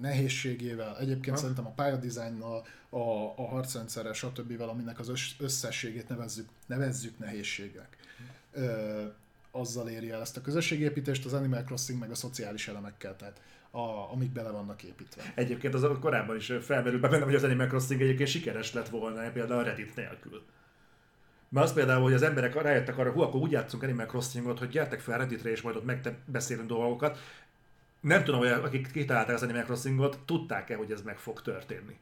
nehézségével, 0.00 0.98
egyébként 0.98 1.36
Ha. 1.36 1.40
szerintem 1.42 1.66
a 1.66 1.70
pályadizájnnal, 1.70 2.66
a, 2.88 2.98
a 3.36 3.46
harcrendszerrel, 3.48 4.12
stb. 4.12 4.60
aminek 4.60 4.98
az 4.98 5.08
össz- 5.08 5.40
összességét 5.40 6.08
nevezzük, 6.08 6.48
nevezzük 6.66 7.18
nehézségek. 7.18 7.96
Ö, 8.52 9.02
azzal 9.50 9.88
éri 9.88 10.10
el 10.10 10.20
ezt 10.20 10.36
a 10.36 10.40
közösségépítést, 10.40 11.24
az 11.24 11.32
Animal 11.32 11.62
Crossing 11.62 11.98
meg 11.98 12.10
a 12.10 12.14
szociális 12.14 12.68
elemekkel, 12.68 13.16
tehát 13.16 13.40
a, 13.70 14.12
amik 14.12 14.30
bele 14.30 14.50
vannak 14.50 14.82
építve. 14.82 15.22
Egyébként 15.34 15.74
az 15.74 15.86
korábban 16.00 16.36
is 16.36 16.52
felmerült 16.60 17.00
be 17.00 17.08
bennem, 17.08 17.26
hogy 17.26 17.34
az 17.34 17.44
Animal 17.44 17.66
Crossing 17.66 18.00
egyébként 18.00 18.28
sikeres 18.28 18.72
lett 18.72 18.88
volna, 18.88 19.30
például 19.30 19.60
a 19.60 19.62
Reddit 19.62 19.96
nélkül. 19.96 20.42
Mert 21.48 21.66
az 21.66 21.72
például, 21.72 22.02
hogy 22.02 22.12
az 22.12 22.22
emberek 22.22 22.62
rájöttek 22.62 22.98
arra, 22.98 23.12
hú, 23.12 23.20
akkor 23.20 23.40
úgy 23.40 23.50
játszunk 23.50 23.82
Animal 23.82 24.06
Crossingot, 24.06 24.58
hogy 24.58 24.68
gyertek 24.68 25.00
fel 25.00 25.18
Redditre, 25.18 25.50
és 25.50 25.60
majd 25.60 25.76
ott 25.76 25.84
megbeszélünk 25.84 26.68
dolgokat. 26.68 27.18
Nem 28.02 28.24
tudom, 28.24 28.40
hogy 28.40 28.48
akik 28.48 28.90
kitalálták 28.92 29.34
az 29.34 29.42
Animal 29.42 29.62
Crossingot, 29.62 30.18
tudták-e, 30.24 30.76
hogy 30.76 30.90
ez 30.90 31.02
meg 31.02 31.18
fog 31.18 31.42
történni. 31.42 31.96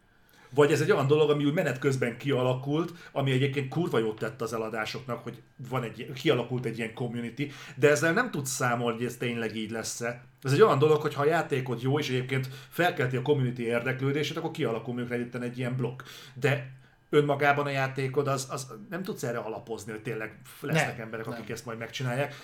Vagy 0.55 0.73
ez 0.73 0.81
egy 0.81 0.91
olyan 0.91 1.07
dolog, 1.07 1.31
ami 1.31 1.45
úgy 1.45 1.53
menet 1.53 1.79
közben 1.79 2.17
kialakult, 2.17 2.93
ami 3.13 3.31
egyébként 3.31 3.69
kurva 3.69 3.99
jót 3.99 4.19
tett 4.19 4.41
az 4.41 4.53
eladásoknak, 4.53 5.23
hogy 5.23 5.43
van 5.69 5.83
egy, 5.83 6.13
kialakult 6.13 6.65
egy 6.65 6.79
ilyen 6.79 6.95
community, 6.95 7.53
de 7.77 7.91
ezzel 7.91 8.13
nem 8.13 8.31
tudsz 8.31 8.51
számolni, 8.51 8.97
hogy 8.97 9.07
ez 9.07 9.17
tényleg 9.17 9.57
így 9.57 9.71
lesz-e. 9.71 10.25
Ez 10.43 10.53
egy 10.53 10.63
olyan 10.63 10.79
dolog, 10.79 11.01
hogy 11.01 11.15
ha 11.15 11.23
a 11.23 11.27
játékod 11.27 11.83
jó, 11.83 11.99
és 11.99 12.09
egyébként 12.09 12.49
felkelti 12.69 13.17
a 13.17 13.23
community 13.23 13.59
érdeklődését, 13.59 14.37
akkor 14.37 14.51
kialakul 14.51 14.95
mondjuk 14.95 15.43
egy 15.43 15.59
ilyen 15.59 15.77
blokk. 15.77 16.03
De 16.35 16.71
önmagában 17.11 17.67
a 17.67 17.71
játékod, 17.71 18.29
az, 18.29 18.47
az 18.51 18.73
nem 18.91 19.03
tudsz 19.03 19.23
erre 19.23 19.39
alapozni, 19.39 19.93
hogy 19.93 20.03
tényleg 20.03 20.39
lesznek 20.61 20.97
nem, 20.97 21.05
emberek, 21.05 21.27
akik 21.27 21.45
nem. 21.45 21.53
ezt 21.53 21.65
majd 21.65 21.79
megcsinálják. 21.79 22.35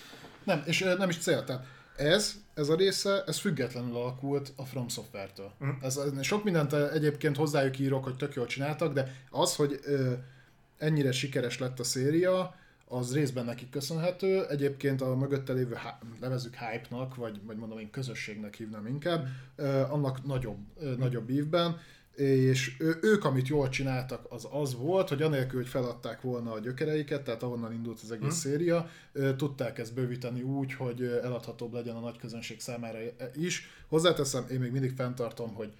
Nem, 0.44 0.62
és 0.67 0.94
nem 0.99 1.09
is 1.09 1.18
cél. 1.18 1.44
Tehát 1.44 1.65
ez, 1.97 2.44
ez 2.57 2.68
a 2.68 2.75
része, 2.76 3.25
ez 3.26 3.39
függetlenül 3.39 3.97
alakult 3.97 4.52
a 4.57 4.65
From 4.65 4.89
Software-től. 4.89 5.52
Mm. 5.65 5.70
Ez, 5.83 6.01
sok 6.20 6.44
mindent 6.44 6.73
egyébként 6.73 7.36
hozzájuk 7.36 7.78
írok, 7.78 8.05
hogy 8.05 8.17
tök 8.17 8.35
jól 8.35 8.47
csináltak, 8.47 8.93
de 8.93 9.15
az, 9.31 9.57
hogy 9.57 9.81
ö, 9.83 10.12
ennyire 10.78 11.12
sikeres 11.12 11.59
lett 11.59 11.81
a 11.81 11.85
széria, 11.85 12.55
az 12.89 13.15
részben 13.15 13.44
nekik 13.44 13.70
köszönhető. 13.70 14.47
Egyébként 14.47 15.01
a 15.01 15.17
mögötte 15.17 15.52
lévő, 15.52 15.78
nevezük 16.20 16.55
hype-nak, 16.55 17.15
vagy, 17.15 17.41
vagy 17.44 17.57
mondom 17.57 17.78
én 17.78 17.91
közösségnek 17.91 18.55
hívnám 18.55 18.86
inkább, 18.86 19.26
ö, 19.57 19.81
annak 19.81 20.26
nagyobb, 20.26 20.59
ö, 20.81 20.94
nagyobb 20.97 21.31
ívben 21.31 21.81
és 22.17 22.77
ők, 23.01 23.25
amit 23.25 23.49
jól 23.49 23.69
csináltak, 23.69 24.27
az 24.28 24.49
az 24.51 24.75
volt, 24.75 25.09
hogy 25.09 25.23
anélkül, 25.23 25.61
hogy 25.61 25.69
feladták 25.69 26.20
volna 26.20 26.53
a 26.53 26.59
gyökereiket, 26.59 27.25
tehát 27.25 27.43
ahonnan 27.43 27.73
indult 27.73 28.01
az 28.03 28.11
egész 28.11 28.43
hmm. 28.43 28.51
széria, 28.53 28.89
tudták 29.36 29.78
ezt 29.78 29.95
bővíteni 29.95 30.43
úgy, 30.43 30.75
hogy 30.75 31.03
eladhatóbb 31.03 31.73
legyen 31.73 31.97
a 31.97 32.01
nagy 32.01 32.19
közönség 32.19 32.61
számára 32.61 32.99
is. 33.35 33.69
Hozzáteszem, 33.89 34.47
én 34.51 34.61
még 34.61 34.70
mindig 34.70 34.95
fenntartom, 34.95 35.55
hogy 35.55 35.73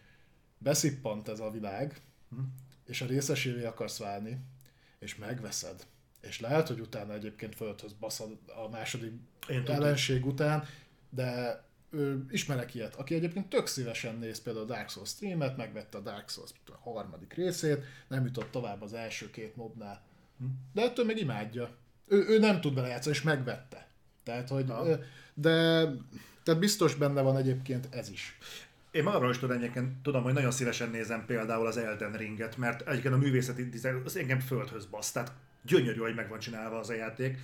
beszippant 0.59 1.29
ez 1.29 1.41
a 1.41 1.51
világ, 1.51 2.01
hmm. 2.31 2.55
és 2.87 3.01
a 3.01 3.07
részesévé 3.07 3.65
akarsz 3.65 3.99
válni, 3.99 4.39
és 4.99 5.17
megveszed, 5.17 5.87
és 6.21 6.41
lehet, 6.41 6.69
hogy 6.69 6.81
utána 6.81 7.13
egyébként 7.13 7.55
földhöz 7.55 7.93
baszad 7.93 8.39
a 8.65 8.69
második 8.69 9.13
Én 9.49 9.63
ellenség 9.67 10.27
után, 10.27 10.65
de 11.11 11.65
ő, 11.97 12.25
ismerek 12.31 12.75
ilyet, 12.75 12.95
aki 12.95 13.15
egyébként 13.15 13.49
tök 13.49 13.67
szívesen 13.67 14.19
néz 14.19 14.43
például 14.43 14.65
a 14.65 14.69
Dark 14.69 14.89
Souls 14.89 15.09
streamet, 15.09 15.57
megvette 15.57 15.99
a 15.99 16.01
Dark 16.01 16.29
Souls 16.29 16.51
a 16.67 16.91
harmadik 16.91 17.33
részét, 17.33 17.85
nem 18.09 18.25
jutott 18.25 18.51
tovább 18.51 18.83
az 18.83 18.93
első 18.93 19.31
két 19.31 19.57
mobnál. 19.57 20.03
De 20.73 20.83
ettől 20.83 21.05
még 21.05 21.19
imádja. 21.19 21.71
Ő, 22.09 22.25
ő 22.29 22.39
nem 22.39 22.61
tud 22.61 22.75
bele 22.75 22.89
játszani, 22.89 23.15
és 23.15 23.23
megvette. 23.23 23.89
Tehát, 24.23 24.49
hogy, 24.49 24.65
Na. 24.65 24.85
de 25.35 25.85
tehát 26.43 26.61
biztos 26.61 26.95
benne 26.95 27.21
van 27.21 27.37
egyébként 27.37 27.89
ez 27.91 28.11
is. 28.11 28.39
Én 28.91 29.03
magamról 29.03 29.31
is 29.31 29.39
tudom, 29.39 30.01
tudom, 30.03 30.23
hogy 30.23 30.33
nagyon 30.33 30.51
szívesen 30.51 30.91
nézem 30.91 31.27
például 31.27 31.67
az 31.67 31.77
Elden 31.77 32.13
Ringet, 32.13 32.57
mert 32.57 32.89
egyébként 32.89 33.15
a 33.15 33.19
művészeti 33.19 33.69
dizájn 33.69 34.03
az 34.05 34.17
engem 34.17 34.41
földhöz 34.41 34.87
basz, 34.87 35.13
tehát 35.13 35.33
gyönyörű, 35.63 36.01
hogy 36.01 36.15
meg 36.15 36.29
van 36.29 36.39
csinálva 36.39 36.79
az 36.79 36.91
a 36.91 36.95
játék 36.95 37.39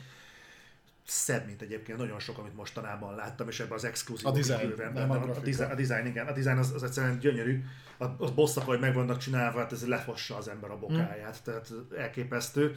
szebb, 1.07 1.47
mint 1.47 1.63
egyébként 1.63 1.99
nagyon 1.99 2.19
sok, 2.19 2.39
amit 2.39 2.55
mostanában 2.55 3.15
láttam, 3.15 3.49
és 3.49 3.61
ebben 3.61 3.73
az 3.73 3.85
exkluzív 3.85 4.27
a 4.27 4.31
design, 4.31 4.73
nem 4.95 5.11
a, 5.11 5.15
a, 5.15 5.41
design, 5.41 5.71
a 5.71 5.75
design, 5.75 6.07
igen, 6.07 6.27
a 6.27 6.33
design 6.33 6.59
az, 6.59 6.73
az 6.75 6.83
egyszerűen 6.83 7.19
gyönyörű, 7.19 7.65
a, 7.99 8.05
a 8.05 8.33
bosszak, 8.35 8.65
hogy 8.65 8.81
meg 8.81 8.95
vannak 8.95 9.19
csinálva, 9.19 9.59
hát 9.59 9.73
ez 9.73 9.87
lefossa 9.87 10.37
az 10.37 10.49
ember 10.49 10.71
a 10.71 10.79
bokáját, 10.79 11.41
hmm. 11.45 11.45
tehát 11.45 11.73
elképesztő. 11.99 12.77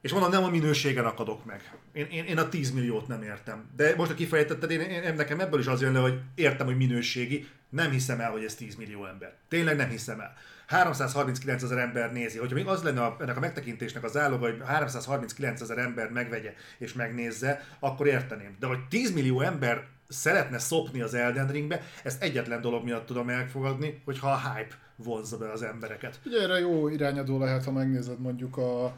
És 0.00 0.12
mondom, 0.12 0.30
nem 0.30 0.44
a 0.44 0.50
minőségen 0.50 1.04
akadok 1.04 1.44
meg. 1.44 1.78
Én, 1.92 2.06
én, 2.06 2.24
én 2.24 2.38
a 2.38 2.48
10 2.48 2.70
milliót 2.70 3.06
nem 3.06 3.22
értem. 3.22 3.70
De 3.76 3.94
most, 3.96 4.10
a 4.10 4.14
kifejtetted, 4.14 4.70
én, 4.70 4.80
én, 4.80 5.14
nekem 5.14 5.40
ebből 5.40 5.60
is 5.60 5.66
az 5.66 5.80
jön 5.80 5.92
le, 5.92 5.98
hogy 5.98 6.20
értem, 6.34 6.66
hogy 6.66 6.76
minőségi, 6.76 7.48
nem 7.68 7.90
hiszem 7.90 8.20
el, 8.20 8.30
hogy 8.30 8.44
ez 8.44 8.54
10 8.54 8.76
millió 8.76 9.06
ember. 9.06 9.34
Tényleg 9.48 9.76
nem 9.76 9.88
hiszem 9.88 10.20
el. 10.20 10.36
339 10.70 11.62
ezer 11.62 11.78
ember 11.78 12.12
nézi. 12.12 12.38
Hogyha 12.38 12.54
még 12.54 12.66
az 12.66 12.82
lenne 12.82 13.02
a, 13.02 13.16
ennek 13.20 13.36
a 13.36 13.40
megtekintésnek 13.40 14.04
az 14.04 14.16
áloga, 14.16 14.46
hogy 14.46 14.62
339 14.64 15.60
ezer 15.60 15.78
ember 15.78 16.10
megvegye 16.10 16.54
és 16.78 16.92
megnézze, 16.92 17.64
akkor 17.78 18.06
érteném. 18.06 18.56
De 18.60 18.66
hogy 18.66 18.78
10 18.88 19.12
millió 19.12 19.40
ember 19.40 19.86
szeretne 20.08 20.58
szopni 20.58 21.00
az 21.00 21.14
Elden 21.14 21.48
Ringbe, 21.48 21.82
ezt 22.04 22.22
egyetlen 22.22 22.60
dolog 22.60 22.84
miatt 22.84 23.06
tudom 23.06 23.28
elfogadni, 23.28 24.02
hogyha 24.04 24.30
a 24.30 24.38
hype 24.38 24.74
vonzza 24.96 25.36
be 25.38 25.50
az 25.50 25.62
embereket. 25.62 26.20
Ugye 26.26 26.40
erre 26.40 26.58
jó 26.58 26.88
irányadó 26.88 27.38
lehet, 27.38 27.64
ha 27.64 27.72
megnézed 27.72 28.20
mondjuk 28.20 28.56
a 28.56 28.96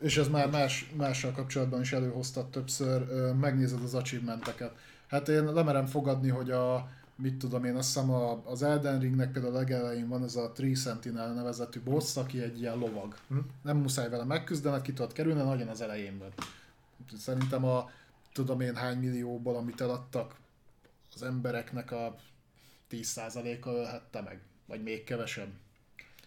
és 0.00 0.16
ez 0.16 0.28
már 0.28 0.50
más, 0.50 0.90
mással 0.96 1.32
kapcsolatban 1.32 1.80
is 1.80 1.92
előhoztat 1.92 2.50
többször, 2.50 3.04
megnézed 3.40 3.82
az 3.82 3.94
achievementeket. 3.94 4.72
Hát 5.08 5.28
én 5.28 5.44
lemerem 5.44 5.86
fogadni, 5.86 6.28
hogy 6.28 6.50
a, 6.50 6.88
mit 7.22 7.38
tudom 7.38 7.64
én, 7.64 7.76
azt 7.76 7.86
hiszem 7.86 8.10
az 8.44 8.62
Elden 8.62 9.00
Ringnek 9.00 9.32
például 9.32 9.54
a 9.54 9.58
legelején 9.58 10.08
van 10.08 10.22
ez 10.22 10.36
a 10.36 10.52
Tree 10.52 10.74
Sentinel 10.74 11.32
nevezetű 11.32 11.80
boss, 11.80 12.16
aki 12.16 12.42
egy 12.42 12.60
ilyen 12.60 12.78
lovag. 12.78 13.14
Hm? 13.28 13.38
Nem 13.62 13.76
muszáj 13.76 14.08
vele 14.08 14.24
megküzdened, 14.24 14.82
ki 14.82 14.92
tudod 14.92 15.12
kerülni, 15.12 15.42
nagyon 15.42 15.68
az 15.68 15.80
elején 15.80 16.18
van. 16.18 16.32
Szerintem 17.18 17.64
a 17.64 17.90
tudom 18.32 18.60
én 18.60 18.74
hány 18.74 18.98
millióból, 18.98 19.56
amit 19.56 19.80
eladtak, 19.80 20.34
az 21.14 21.22
embereknek 21.22 21.90
a 21.90 22.16
10%-a 22.90 23.68
ölhette 23.68 24.20
meg, 24.20 24.40
vagy 24.66 24.82
még 24.82 25.04
kevesebb. 25.04 25.50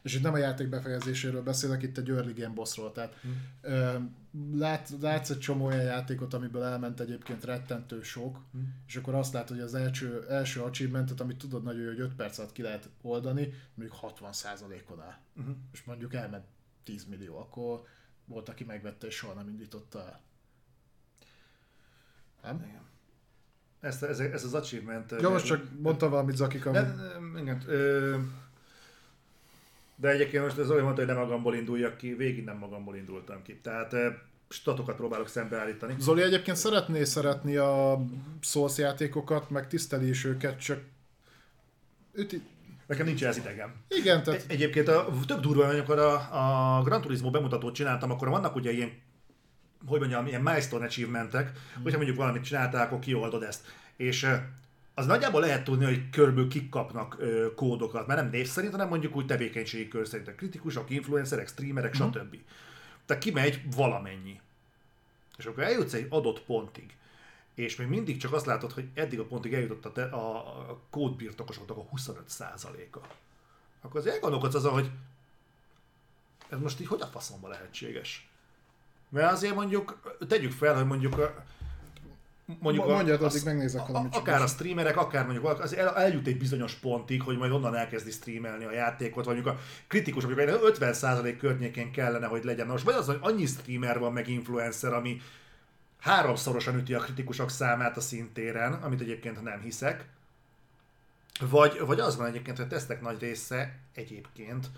És 0.01 0.15
itt 0.15 0.21
nem 0.21 0.33
a 0.33 0.37
játék 0.37 0.69
befejezéséről 0.69 1.43
beszélek, 1.43 1.83
itt 1.83 1.97
egy 1.97 2.09
early 2.09 2.33
game 2.33 2.53
bossról, 2.53 2.91
tehát 2.91 3.15
hmm. 3.21 4.15
lát, 4.53 4.89
látsz 5.01 5.29
egy 5.29 5.39
csomó 5.39 5.65
olyan 5.65 5.83
játékot, 5.83 6.33
amiből 6.33 6.63
elment 6.63 6.99
egyébként 6.99 7.43
rettentő 7.43 8.01
sok, 8.01 8.39
hmm. 8.51 8.75
és 8.87 8.95
akkor 8.95 9.15
azt 9.15 9.33
látod, 9.33 9.55
hogy 9.55 9.65
az 9.65 9.73
első, 9.73 10.25
első 10.29 10.61
achievementet, 10.61 11.19
amit 11.19 11.37
tudod 11.37 11.63
nagyon 11.63 11.81
jó, 11.81 11.87
hogy 11.87 11.99
5 11.99 12.15
perc 12.15 12.37
alatt 12.37 12.51
ki 12.51 12.61
lehet 12.61 12.89
oldani, 13.01 13.53
mondjuk 13.73 13.99
60%-on 14.01 15.01
áll. 15.01 15.17
Hmm. 15.35 15.69
És 15.71 15.83
mondjuk 15.83 16.13
elment 16.13 16.45
10 16.83 17.05
millió, 17.05 17.37
akkor 17.37 17.83
volt, 18.25 18.49
aki 18.49 18.63
megvette 18.63 19.07
és 19.07 19.15
soha 19.15 19.33
nem 19.33 19.47
indította 19.47 19.99
el. 19.99 20.21
Nem? 22.43 22.63
Igen. 22.67 22.89
Ez, 23.79 24.03
ez, 24.03 24.19
ez 24.19 24.43
az 24.43 24.53
achievement... 24.53 25.15
Jó, 25.21 25.29
most 25.31 25.45
csak 25.45 25.67
mondta 25.79 26.09
valamit 26.09 26.35
Zakik, 26.35 26.65
ami... 26.65 26.77
igen, 27.39 27.61
ö, 27.67 28.17
de 30.01 30.09
egyébként 30.09 30.43
most 30.43 30.57
ez 30.57 30.69
olyan 30.69 30.83
mondta, 30.83 31.05
hogy 31.05 31.13
nem 31.13 31.21
magamból 31.21 31.55
induljak 31.55 31.97
ki, 31.97 32.13
végig 32.13 32.43
nem 32.43 32.57
magamból 32.57 32.95
indultam 32.95 33.41
ki. 33.41 33.59
Tehát 33.63 33.93
eh, 33.93 34.13
statokat 34.49 34.95
próbálok 34.95 35.27
szembeállítani. 35.27 35.95
Zoli 35.99 36.21
egyébként 36.21 36.57
szeretné 36.57 37.03
szeretni 37.03 37.55
a 37.55 38.01
Souls 38.39 38.77
játékokat, 38.77 39.49
meg 39.49 39.67
tiszteli 39.67 40.09
is 40.09 40.25
őket, 40.25 40.59
csak 40.59 40.79
Üti... 42.13 42.41
Nekem 42.87 43.05
nincs 43.05 43.23
ez 43.23 43.37
idegem. 43.37 43.73
Igen, 43.87 44.23
tehát... 44.23 44.41
Egy, 44.41 44.51
egyébként 44.51 44.87
a, 44.87 45.09
tök 45.27 45.39
durva, 45.39 45.67
amikor 45.67 45.99
a, 45.99 46.13
a 46.77 46.81
Gran 46.83 47.01
Turismo 47.01 47.29
bemutatót 47.29 47.75
csináltam, 47.75 48.11
akkor 48.11 48.29
vannak 48.29 48.55
ugye 48.55 48.71
ilyen 48.71 48.91
hogy 49.85 49.99
mondjam, 49.99 50.27
ilyen 50.27 50.41
milestone 50.41 50.85
achievementek, 50.85 51.51
hmm. 51.73 51.83
hogyha 51.83 51.97
mondjuk 51.97 52.17
valamit 52.17 52.43
csináltál, 52.43 52.85
akkor 52.85 52.99
kioldod 52.99 53.43
ezt. 53.43 53.65
És 53.97 54.27
az 54.93 55.05
nagyjából 55.05 55.41
lehet 55.41 55.63
tudni, 55.63 55.85
hogy 55.85 56.09
körből 56.09 56.47
kik 56.47 56.69
kapnak 56.69 57.15
ö, 57.19 57.53
kódokat, 57.55 58.07
mert 58.07 58.21
nem 58.21 58.29
név 58.29 58.47
szerint, 58.47 58.71
hanem 58.71 58.87
mondjuk 58.87 59.15
úgy 59.15 59.25
tevékenységi 59.25 59.87
kör 59.87 60.07
szerint. 60.07 60.27
A 60.27 60.35
kritikusok, 60.35 60.89
influencerek, 60.89 61.47
streamerek, 61.47 61.97
mm. 61.97 62.07
stb. 62.07 62.37
Tehát 63.05 63.23
kimegy 63.23 63.61
valamennyi. 63.75 64.39
És 65.37 65.45
akkor 65.45 65.63
eljutsz 65.63 65.93
egy 65.93 66.07
adott 66.09 66.41
pontig, 66.41 66.95
és 67.55 67.75
még 67.75 67.87
mindig 67.87 68.17
csak 68.17 68.33
azt 68.33 68.45
látod, 68.45 68.71
hogy 68.71 68.87
eddig 68.93 69.19
a 69.19 69.25
pontig 69.25 69.53
eljutott 69.53 69.85
a, 69.85 69.91
te, 69.91 70.03
a, 70.03 70.37
a 70.69 70.79
kódbirtokosoknak 70.89 71.77
a 71.77 71.85
25%-a. 71.95 72.99
Akkor 73.81 73.99
az 73.99 74.07
elgondolkodsz 74.07 74.55
azon, 74.55 74.73
hogy 74.73 74.91
ez 76.49 76.59
most 76.59 76.79
így 76.79 76.87
hogy 76.87 77.01
a 77.01 77.05
faszomba 77.05 77.47
lehetséges? 77.47 78.29
Mert 79.09 79.31
azért 79.31 79.55
mondjuk, 79.55 80.17
tegyük 80.27 80.51
fel, 80.51 80.75
hogy 80.75 80.85
mondjuk 80.85 81.43
mondjuk 82.59 82.85
Mondjad, 82.87 83.21
a, 83.21 83.25
addig 83.25 83.43
megnézek 83.45 83.85
valamit. 83.85 84.15
Akár 84.15 84.41
a 84.41 84.47
streamerek, 84.47 84.97
akár 84.97 85.25
mondjuk 85.25 85.45
az 85.45 85.75
el, 85.75 85.95
eljut 85.95 86.27
egy 86.27 86.37
bizonyos 86.37 86.73
pontig, 86.73 87.21
hogy 87.21 87.37
majd 87.37 87.51
onnan 87.51 87.75
elkezdi 87.75 88.11
streamelni 88.11 88.65
a 88.65 88.71
játékot, 88.71 89.25
vagy 89.25 89.33
mondjuk 89.33 89.55
a 89.55 89.59
kritikus, 89.87 90.25
mondjuk 90.25 90.59
50% 90.79 91.35
környékén 91.39 91.91
kellene, 91.91 92.25
hogy 92.25 92.43
legyen. 92.43 92.67
Most 92.67 92.83
vagy 92.83 92.93
az, 92.93 93.05
hogy 93.05 93.17
annyi 93.21 93.45
streamer 93.45 93.99
van, 93.99 94.13
meg 94.13 94.27
influencer, 94.27 94.93
ami 94.93 95.21
háromszorosan 95.99 96.75
üti 96.75 96.93
a 96.93 96.99
kritikusok 96.99 97.49
számát 97.49 97.97
a 97.97 98.01
szintéren, 98.01 98.73
amit 98.73 99.01
egyébként 99.01 99.43
nem 99.43 99.61
hiszek. 99.61 100.05
Vagy, 101.49 101.79
vagy 101.85 101.99
az 101.99 102.17
van 102.17 102.27
egyébként, 102.27 102.57
hogy 102.57 102.65
a 102.65 102.69
tesztek 102.69 103.01
nagy 103.01 103.19
része 103.19 103.79
egyébként 103.93 104.69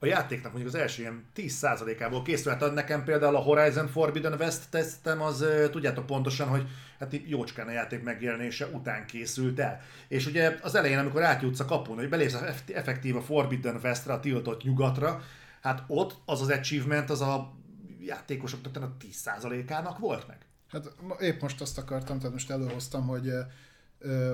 a 0.00 0.06
játéknak 0.06 0.52
mondjuk 0.52 0.74
az 0.74 0.80
első 0.80 1.02
ilyen 1.02 1.24
10%-ából 1.36 2.22
készült. 2.22 2.62
Hát 2.62 2.74
nekem 2.74 3.04
például 3.04 3.36
a 3.36 3.38
Horizon 3.38 3.88
Forbidden 3.88 4.32
West 4.32 4.70
tesztem, 4.70 5.22
az 5.22 5.44
tudjátok 5.70 6.06
pontosan, 6.06 6.48
hogy 6.48 6.66
hát 6.98 7.20
jócskán 7.26 7.66
a 7.66 7.70
játék 7.70 8.02
megjelenése 8.02 8.66
után 8.66 9.06
készült 9.06 9.58
el. 9.58 9.80
És 10.08 10.26
ugye 10.26 10.58
az 10.62 10.74
elején, 10.74 10.98
amikor 10.98 11.22
átjutsz 11.22 11.60
a 11.60 11.64
kapun, 11.64 11.96
hogy 11.96 12.08
belépsz 12.08 12.36
effektív 12.74 13.16
a 13.16 13.22
Forbidden 13.22 13.80
Westre, 13.82 14.12
a 14.12 14.20
tiltott 14.20 14.62
nyugatra, 14.62 15.22
hát 15.60 15.84
ott 15.86 16.16
az 16.24 16.40
az 16.40 16.48
achievement, 16.48 17.10
az 17.10 17.20
a 17.20 17.56
játékosoknak 18.00 18.82
a 18.82 18.96
10%-ának 19.24 19.98
volt 19.98 20.26
meg. 20.26 20.38
Hát 20.68 20.94
épp 21.20 21.40
most 21.40 21.60
azt 21.60 21.78
akartam, 21.78 22.18
tehát 22.18 22.32
most 22.32 22.50
előhoztam, 22.50 23.06
hogy 23.06 23.32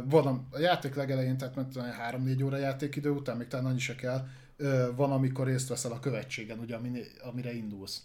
van 0.05 0.47
a, 0.51 0.59
játék 0.59 0.95
legelején, 0.95 1.37
tehát 1.37 1.55
mert 1.55 1.73
3-4 2.17 2.45
óra 2.45 2.57
játékidő 2.57 3.11
után, 3.11 3.37
még 3.37 3.49
talán 3.49 3.67
annyi 3.67 3.79
se 3.79 3.95
kell, 3.95 4.27
van, 4.97 5.13
amikor 5.13 5.47
részt 5.47 5.69
veszel 5.69 5.93
a 5.93 6.01
követségen, 6.01 6.59
ugye, 6.59 6.77
amire, 6.77 7.03
amire 7.23 7.53
indulsz. 7.55 8.03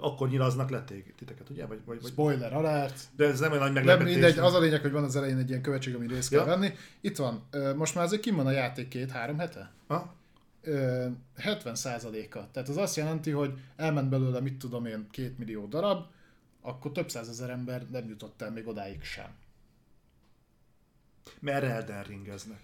Akkor 0.00 0.28
nyilaznak 0.28 0.70
le 0.70 0.84
titeket, 1.16 1.50
ugye? 1.50 1.66
Vagy, 1.66 1.80
vagy. 1.84 2.04
Spoiler 2.06 2.52
alert! 2.52 3.00
De 3.16 3.24
ez 3.26 3.40
nem 3.40 3.50
olyan 3.50 3.62
nagy 3.62 3.72
Nem, 3.72 3.84
meglepetés. 3.84 4.12
mindegy, 4.12 4.38
az 4.38 4.54
a 4.54 4.58
lényeg, 4.60 4.80
hogy 4.80 4.90
van 4.92 5.04
az 5.04 5.16
elején 5.16 5.36
egy 5.38 5.48
ilyen 5.48 5.62
követség, 5.62 5.94
ami 5.94 6.06
részt 6.06 6.28
kell 6.30 6.38
Ja. 6.40 6.46
venni. 6.46 6.72
Itt 7.00 7.16
van, 7.16 7.48
most 7.76 7.94
már 7.94 8.04
azért 8.04 8.22
kim 8.22 8.36
van 8.36 8.46
a 8.46 8.50
játék 8.50 8.88
két-három 8.88 9.38
hete? 9.38 9.70
Ha? 9.86 10.14
Ö, 10.62 11.06
70%-a. 11.36 12.50
Tehát 12.50 12.68
az 12.68 12.76
azt 12.76 12.96
jelenti, 12.96 13.30
hogy 13.30 13.58
elment 13.76 14.08
belőle, 14.08 14.40
mit 14.40 14.58
tudom 14.58 14.86
én, 14.86 15.06
két 15.10 15.38
millió 15.38 15.66
darab, 15.66 16.04
akkor 16.60 16.92
több 16.92 17.10
százezer 17.10 17.50
ember 17.50 17.86
nem 17.90 18.08
jutott 18.08 18.42
el 18.42 18.50
még 18.50 18.66
odáig 18.66 19.02
sem. 19.02 19.28
Mert 21.40 21.64
Elden 21.64 22.02
ringeznek. 22.02 22.60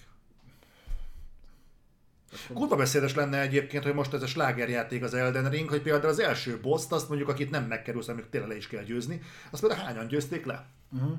Kurva 2.52 2.76
beszédes 2.76 3.14
lenne 3.14 3.40
egyébként, 3.40 3.82
hogy 3.84 3.94
most 3.94 4.12
ez 4.12 4.22
a 4.22 4.26
slágerjáték 4.26 5.02
az 5.02 5.14
Elden 5.14 5.50
Ring, 5.50 5.68
hogy 5.68 5.82
például 5.82 6.08
az 6.08 6.20
első 6.20 6.58
boss 6.62 6.84
azt 6.88 7.08
mondjuk, 7.08 7.28
akit 7.28 7.50
nem 7.50 7.64
megkerülsz, 7.64 8.08
amit 8.08 8.26
tényleg 8.26 8.50
le 8.50 8.56
is 8.56 8.66
kell 8.66 8.82
győzni, 8.82 9.22
azt 9.50 9.60
például 9.60 9.82
hányan 9.82 10.06
győzték 10.06 10.44
le? 10.44 10.66
Uh-huh. 10.92 11.18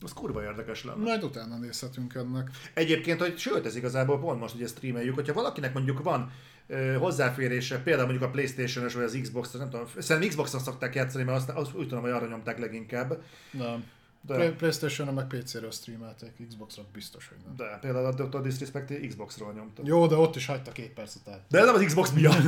Az 0.00 0.12
kurva 0.12 0.42
érdekes 0.42 0.84
lenne. 0.84 1.02
Majd 1.02 1.24
utána 1.24 1.56
nézhetünk 1.58 2.14
ennek. 2.14 2.50
Egyébként, 2.74 3.20
hogy 3.20 3.38
sőt, 3.38 3.66
ez 3.66 3.76
igazából 3.76 4.18
pont 4.18 4.40
most 4.40 4.54
ugye 4.54 4.66
streameljük, 4.66 5.14
hogyha 5.14 5.32
valakinek 5.32 5.72
mondjuk 5.74 6.02
van 6.02 6.32
ö, 6.66 6.94
hozzáférése, 6.94 7.82
például 7.82 8.08
mondjuk 8.08 8.28
a 8.28 8.32
Playstation-os 8.32 8.94
vagy 8.94 9.04
az 9.04 9.18
Xbox, 9.22 9.52
nem 9.52 9.70
tudom, 9.70 9.86
szerintem 9.98 10.30
Xbox-on 10.30 10.60
szokták 10.60 10.94
játszani, 10.94 11.24
mert 11.24 11.38
azt, 11.38 11.48
azt 11.48 11.74
úgy 11.74 11.88
tudom, 11.88 12.02
hogy 12.02 12.12
arra 12.12 12.26
nyomták 12.26 12.58
leginkább. 12.58 13.22
Nem. 13.50 13.84
De, 14.20 14.34
Play- 14.34 14.54
Playstation-on 14.56 15.14
meg 15.14 15.26
PC-ről 15.26 15.70
streamelték, 15.70 16.46
Xbox-ra 16.48 16.82
biztos, 16.92 17.28
hogy 17.28 17.36
nem. 17.44 17.56
de 17.56 17.78
például 17.80 18.06
a 18.06 18.12
Dr. 18.12 18.40
Disrespect 18.40 19.06
Xbox-ról 19.08 19.52
nyomta. 19.52 19.82
Jó, 19.84 20.06
de 20.06 20.14
ott 20.14 20.36
is 20.36 20.46
hagyta 20.46 20.72
két 20.72 20.92
perc 20.92 21.14
után. 21.14 21.40
De 21.48 21.64
nem 21.64 21.74
az 21.74 21.84
Xbox 21.84 22.10
miatt. 22.10 22.42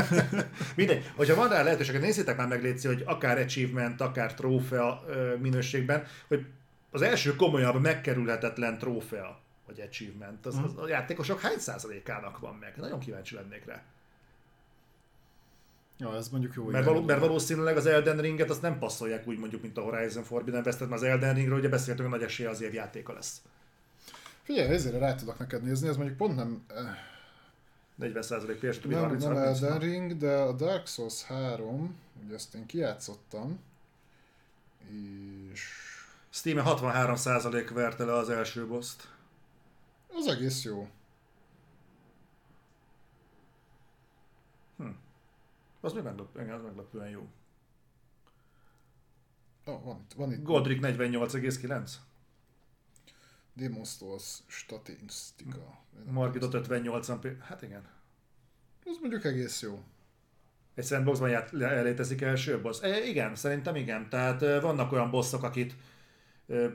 Mindegy, 0.76 1.10
hogyha 1.16 1.34
van 1.34 1.48
rá 1.48 1.62
lehetőség, 1.62 2.00
nézzétek 2.00 2.36
már 2.36 2.48
meg 2.48 2.62
Léci, 2.62 2.86
hogy 2.86 3.02
akár 3.06 3.38
achievement, 3.38 4.00
akár 4.00 4.34
trófea 4.34 5.04
minőségben, 5.40 6.04
hogy 6.28 6.46
az 6.90 7.02
első 7.02 7.36
komolyabb 7.36 7.80
megkerülhetetlen 7.80 8.78
trófea, 8.78 9.40
vagy 9.66 9.80
achievement, 9.80 10.46
az, 10.46 10.58
az 10.64 10.76
a 10.76 10.88
játékosok 10.88 11.40
hány 11.40 11.58
százalékának 11.58 12.38
van 12.38 12.54
meg? 12.54 12.74
Nagyon 12.76 12.98
kíváncsi 12.98 13.34
lennék 13.34 13.64
rá. 13.64 13.82
Ja, 16.02 16.16
ez 16.16 16.28
mondjuk 16.28 16.54
jó. 16.54 16.64
Mert, 16.64 16.84
való, 16.84 17.02
mert 17.02 17.20
valószínűleg 17.20 17.76
az 17.76 17.86
Elden 17.86 18.18
Ringet 18.18 18.50
azt 18.50 18.62
nem 18.62 18.78
passzolják 18.78 19.26
úgy 19.26 19.38
mondjuk, 19.38 19.62
mint 19.62 19.78
a 19.78 19.80
Horizon 19.80 20.22
Forbidden 20.24 20.62
West-et, 20.64 20.88
mert 20.88 21.02
az 21.02 21.08
Elden 21.08 21.34
Ringről 21.34 21.58
ugye 21.58 21.68
beszéltünk, 21.68 22.08
hogy 22.08 22.18
nagy 22.18 22.28
esélye 22.28 22.48
az 22.48 22.60
év 22.60 22.74
játéka 22.74 23.12
lesz. 23.12 23.42
Figyelj, 24.42 24.68
ezért 24.68 24.98
rá 24.98 25.14
tudok 25.14 25.38
neked 25.38 25.62
nézni, 25.62 25.88
ez 25.88 25.96
mondjuk 25.96 26.16
pont 26.16 26.36
nem, 26.36 26.64
eh, 26.68 26.84
40% 28.00 28.58
PS, 28.60 28.78
többi 28.78 28.94
nem, 28.94 29.02
30 29.02 29.22
nem 29.22 29.34
30 29.34 29.62
Elden 29.62 29.78
Ring, 29.78 30.16
de 30.16 30.32
a 30.32 30.52
Dark 30.52 30.86
Souls 30.86 31.22
3, 31.22 31.96
ugye 32.24 32.34
ezt 32.34 32.54
én 32.54 32.66
kijátszottam, 32.66 33.60
és 35.52 35.62
Steam 36.30 36.58
63% 36.66 37.70
verte 37.74 38.04
le 38.04 38.12
az 38.12 38.30
első 38.30 38.66
boss-t. 38.66 39.08
az 40.14 40.26
egész 40.26 40.64
jó. 40.64 40.88
Az 45.84 45.92
még 45.92 46.02
meglep, 46.02 46.36
engem 46.36 46.54
az 46.54 46.62
meglepően 46.62 47.08
jó. 47.08 47.28
Oh, 49.64 49.84
van 49.84 50.00
itt, 50.00 50.12
van 50.12 50.32
itt 50.32 50.42
Godric 50.42 50.78
48,9. 50.82 51.90
Demon's 53.56 53.96
Souls 53.98 54.38
statisztika. 54.46 55.84
Margitot 56.10 56.54
58 56.54 57.20
p 57.20 57.42
Hát 57.42 57.62
igen. 57.62 57.88
Az 58.84 58.98
mondjuk 59.00 59.24
egész 59.24 59.62
jó. 59.62 59.82
Egy 60.74 60.84
sandboxban 60.84 61.30
ját, 61.30 61.50
létezik 61.50 62.20
első 62.20 62.60
boss? 62.60 62.82
E, 62.82 63.04
igen, 63.04 63.34
szerintem 63.34 63.76
igen. 63.76 64.08
Tehát 64.08 64.40
vannak 64.60 64.92
olyan 64.92 65.10
bosszok, 65.10 65.42
akit 65.42 65.74
e, 66.48 66.70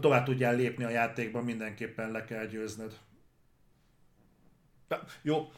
tovább 0.00 0.24
tudjál 0.24 0.54
lépni 0.54 0.84
a 0.84 0.88
játékban, 0.88 1.44
mindenképpen 1.44 2.10
le 2.10 2.24
kell 2.24 2.46
győznöd. 2.46 2.98
Jó. 5.22 5.52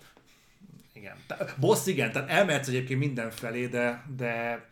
Igen. 0.95 1.17
Boss 1.59 1.87
igen, 1.87 2.13
tehát 2.13 2.29
elmehetsz 2.31 2.69
egyébként 2.69 2.99
mindenfelé, 3.01 3.67
de, 3.67 4.05
de 4.17 4.65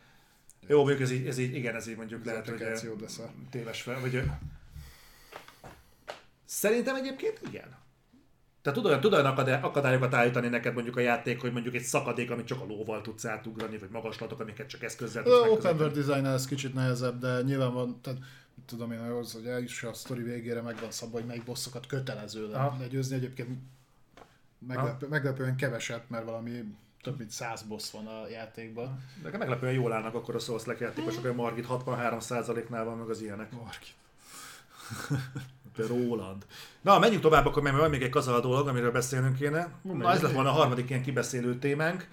jó, 0.67 0.77
mondjuk 0.79 1.01
ez 1.01 1.11
így, 1.11 1.27
ez 1.27 1.39
így, 1.39 1.55
igen, 1.55 1.75
ez 1.75 1.87
így 1.89 1.97
mondjuk 1.97 2.21
Az 2.21 2.27
lehet, 2.27 2.49
hogy 2.49 2.61
lesz 3.01 3.19
a- 3.19 3.33
téves 3.51 3.83
fel, 3.83 4.01
vagy 4.01 4.23
Szerintem 6.45 6.95
egyébként 6.95 7.41
igen. 7.49 7.81
Tehát 8.63 8.79
tud 8.79 8.87
olyan, 8.87 9.01
tud 9.01 9.13
olyan 9.13 9.27
akadály- 9.27 9.63
akadályokat 9.63 10.15
állítani 10.15 10.49
neked 10.49 10.75
mondjuk 10.75 10.97
a 10.97 11.01
játék, 11.01 11.41
hogy 11.41 11.53
mondjuk 11.53 11.75
egy 11.75 11.83
szakadék, 11.83 12.31
amit 12.31 12.47
csak 12.47 12.61
a 12.61 12.65
lóval 12.65 13.01
tudsz 13.01 13.25
átugrani, 13.25 13.79
vagy 13.79 13.91
magaslatok, 13.91 14.41
amiket 14.41 14.69
csak 14.69 14.83
eszközzel 14.83 15.23
tudsz 15.23 15.49
open 15.51 15.77
world 15.77 15.95
design 15.99 16.27
ez 16.27 16.47
kicsit 16.47 16.75
nehezebb, 16.75 17.19
de 17.21 17.43
nyilván 17.43 17.73
van, 17.73 18.01
tehát 18.01 18.19
tudom 18.67 18.93
én, 18.93 18.99
az, 18.99 19.33
hogy 19.33 19.47
eljuss 19.47 19.83
a 19.83 19.93
sztori 19.95 20.23
végére 20.23 20.61
meg 20.61 20.77
van 20.81 20.91
szabva, 20.91 21.17
hogy 21.17 21.27
melyik 21.27 21.45
bosszokat 21.45 21.87
kötelező 21.87 22.51
legyőzni. 22.79 23.17
Egyébként 23.17 23.49
meglepő, 24.67 25.09
meglepően 25.09 25.57
keveset, 25.57 26.11
mert 26.11 26.25
valami 26.25 26.65
több 27.03 27.19
mint 27.19 27.31
száz 27.31 27.63
boss 27.63 27.91
van 27.91 28.07
a 28.07 28.29
játékban. 28.29 29.05
Nekem 29.23 29.39
meglepően 29.39 29.73
jól 29.73 29.93
állnak 29.93 30.15
akkor 30.15 30.35
a 30.35 30.39
Souls 30.39 30.63
játékosok, 30.79 31.23
hogy 31.23 31.35
Margit 31.35 31.67
63%-nál 31.69 32.85
van 32.85 32.97
meg 32.97 33.09
az 33.09 33.21
ilyenek. 33.21 33.53
Marki. 33.53 33.91
De 35.77 35.87
Roland. 35.95 36.47
Na, 36.81 36.99
menjünk 36.99 37.23
tovább, 37.23 37.47
akkor 37.47 37.63
mert 37.63 37.77
van 37.77 37.91
még 37.91 38.03
egy 38.03 38.11
kazal 38.11 38.41
dolog, 38.41 38.69
amiről 38.69 38.93
beszélnünk 38.93 39.37
kéne. 39.37 39.69
Na, 39.83 40.13
ez 40.13 40.23
lett 40.23 40.33
volna 40.33 40.49
a 40.49 40.53
harmadik 40.53 40.91
ilyen 40.91 41.03
kibeszélő 41.03 41.59
témánk. 41.59 42.07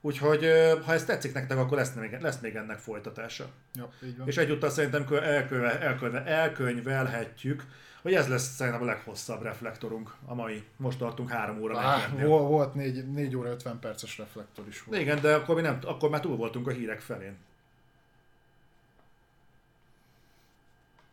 Úgyhogy, 0.00 0.46
ha 0.84 0.92
ez 0.92 1.04
tetszik 1.04 1.32
nektek, 1.32 1.58
akkor 1.58 1.76
lesz 1.76 1.94
még, 1.94 2.16
lesz 2.20 2.40
még 2.40 2.54
ennek 2.54 2.78
folytatása. 2.78 3.48
Ja, 3.74 3.88
így 4.04 4.18
van. 4.18 4.26
És 4.26 4.36
egyúttal 4.36 4.70
szerintem 4.70 5.04
kö- 5.04 5.22
elköve, 5.22 5.80
elköve, 5.80 6.24
elkönyvelhetjük, 6.24 7.64
hogy 8.02 8.14
ez 8.14 8.28
lesz 8.28 8.54
szerintem 8.54 8.82
a 8.82 8.84
leghosszabb 8.84 9.42
reflektorunk, 9.42 10.14
a 10.26 10.34
mai. 10.34 10.64
Most 10.76 10.98
tartunk 10.98 11.30
három 11.30 11.60
óra 11.60 11.80
Á, 11.80 12.08
40-nél. 12.08 12.24
volt, 12.26 12.48
volt 12.48 12.74
4, 12.74 13.12
4 13.12 13.36
óra 13.36 13.48
50 13.50 13.78
perces 13.78 14.18
reflektor 14.18 14.66
is 14.68 14.82
volt. 14.82 15.00
Igen, 15.00 15.20
de 15.20 15.34
akkor, 15.34 15.54
mi 15.54 15.60
nem, 15.60 15.78
akkor 15.84 16.10
már 16.10 16.20
túl 16.20 16.36
voltunk 16.36 16.66
a 16.66 16.70
hírek 16.70 17.00
felén. 17.00 17.36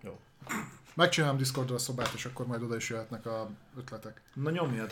Jó. 0.01 0.19
Megcsinálom 0.93 1.37
Discordra 1.37 1.75
a 1.75 1.77
szobát, 1.77 2.13
és 2.13 2.25
akkor 2.25 2.47
majd 2.47 2.61
oda 2.61 2.75
is 2.75 2.89
jöhetnek 2.89 3.25
a 3.25 3.49
ötletek. 3.77 4.21
Na 4.33 4.49
nyomjad. 4.49 4.91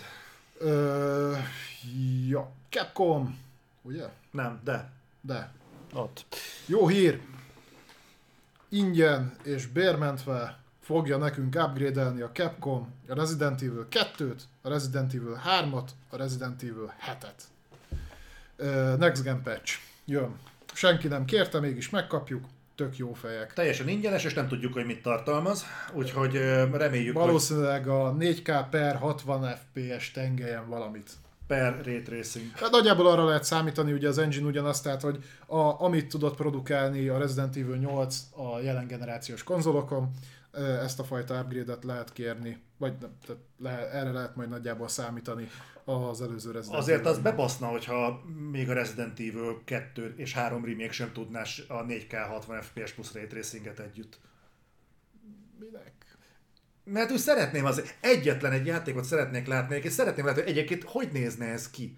Ö, 0.57 1.35
ja, 2.27 2.51
Capcom, 2.69 3.39
ugye? 3.81 4.09
Nem, 4.31 4.59
de. 4.63 4.91
De. 5.21 5.51
Ott. 5.93 6.25
Jó 6.65 6.87
hír! 6.87 7.21
Ingyen 8.69 9.35
és 9.43 9.65
bérmentve 9.67 10.57
fogja 10.85 11.17
nekünk 11.17 11.55
upgrade 11.55 12.01
a 12.01 12.31
Capcom 12.33 12.93
a 13.07 13.13
Resident 13.13 13.61
Evil 13.61 13.87
2-t, 13.91 14.39
a 14.61 14.69
Resident 14.69 15.13
Evil 15.13 15.39
3-at, 15.61 15.87
a 16.09 16.17
Resident 16.17 16.61
Evil 16.63 16.93
7-et. 17.11 17.43
Ö, 18.55 18.95
Next 18.97 19.23
Gen 19.23 19.41
Patch. 19.43 19.77
Jön. 20.05 20.35
Senki 20.73 21.07
nem 21.07 21.25
kérte, 21.25 21.59
mégis 21.59 21.89
megkapjuk. 21.89 22.45
Tök 22.75 22.97
jó 22.97 23.13
fejek. 23.13 23.53
Teljesen 23.53 23.87
ingyenes, 23.87 24.23
és 24.23 24.33
nem 24.33 24.47
tudjuk, 24.47 24.73
hogy 24.73 24.85
mit 24.85 25.01
tartalmaz, 25.01 25.65
úgyhogy 25.93 26.33
reméljük, 26.71 27.15
hogy 27.17 27.25
Valószínűleg 27.25 27.87
a 27.87 28.15
4K 28.19 28.65
per 28.69 28.95
60 28.95 29.55
FPS 29.55 30.11
tengelyen 30.11 30.69
valamit. 30.69 31.09
per 31.47 31.81
Ray 31.83 32.01
Tracing. 32.01 32.45
Hát 32.55 32.71
nagyjából 32.71 33.07
arra 33.07 33.25
lehet 33.25 33.43
számítani, 33.43 33.91
ugye 33.91 34.07
az 34.07 34.17
engine 34.17 34.45
ugyanaz, 34.47 34.81
tehát 34.81 35.01
hogy 35.01 35.23
a, 35.45 35.83
amit 35.83 36.07
tudott 36.09 36.35
produkálni 36.35 37.07
a 37.07 37.17
Resident 37.17 37.55
Evil 37.55 37.75
8 37.75 38.17
a 38.31 38.59
jelen 38.61 38.87
generációs 38.87 39.43
konzolokon, 39.43 40.11
ezt 40.57 40.99
a 40.99 41.03
fajta 41.03 41.39
upgrade-et 41.39 41.83
lehet 41.83 42.13
kérni, 42.13 42.61
vagy 42.77 42.97
tehát 42.97 43.41
le, 43.57 43.91
erre 43.91 44.11
lehet 44.11 44.35
majd 44.35 44.49
nagyjából 44.49 44.87
számítani 44.87 45.47
az 45.85 46.21
előző 46.21 46.51
Resident 46.51 46.79
Azért 46.79 47.05
az 47.05 47.19
bebaszna, 47.19 47.67
hogyha 47.67 48.23
még 48.51 48.69
a 48.69 48.73
Resident 48.73 49.19
Evil 49.19 49.61
2 49.65 50.13
és 50.17 50.33
3 50.33 50.65
remake 50.65 50.91
sem 50.91 51.11
tudnás 51.13 51.63
a 51.67 51.85
4K 51.85 52.25
60 52.29 52.61
FPS 52.61 52.91
plusz 52.91 53.13
Ray 53.13 53.27
Tracinget 53.27 53.79
együtt. 53.79 54.19
Minek? 55.59 55.93
Mert 56.83 57.11
úgy 57.11 57.17
szeretném 57.17 57.65
az 57.65 57.93
egyetlen 57.99 58.51
egy 58.51 58.65
játékot 58.65 59.03
szeretnék 59.03 59.47
látni, 59.47 59.75
és 59.75 59.91
szeretném 59.91 60.25
látni, 60.25 60.41
hogy 60.41 60.51
egyébként 60.51 60.83
hogy 60.83 61.09
nézne 61.11 61.45
ez 61.45 61.69
ki. 61.69 61.97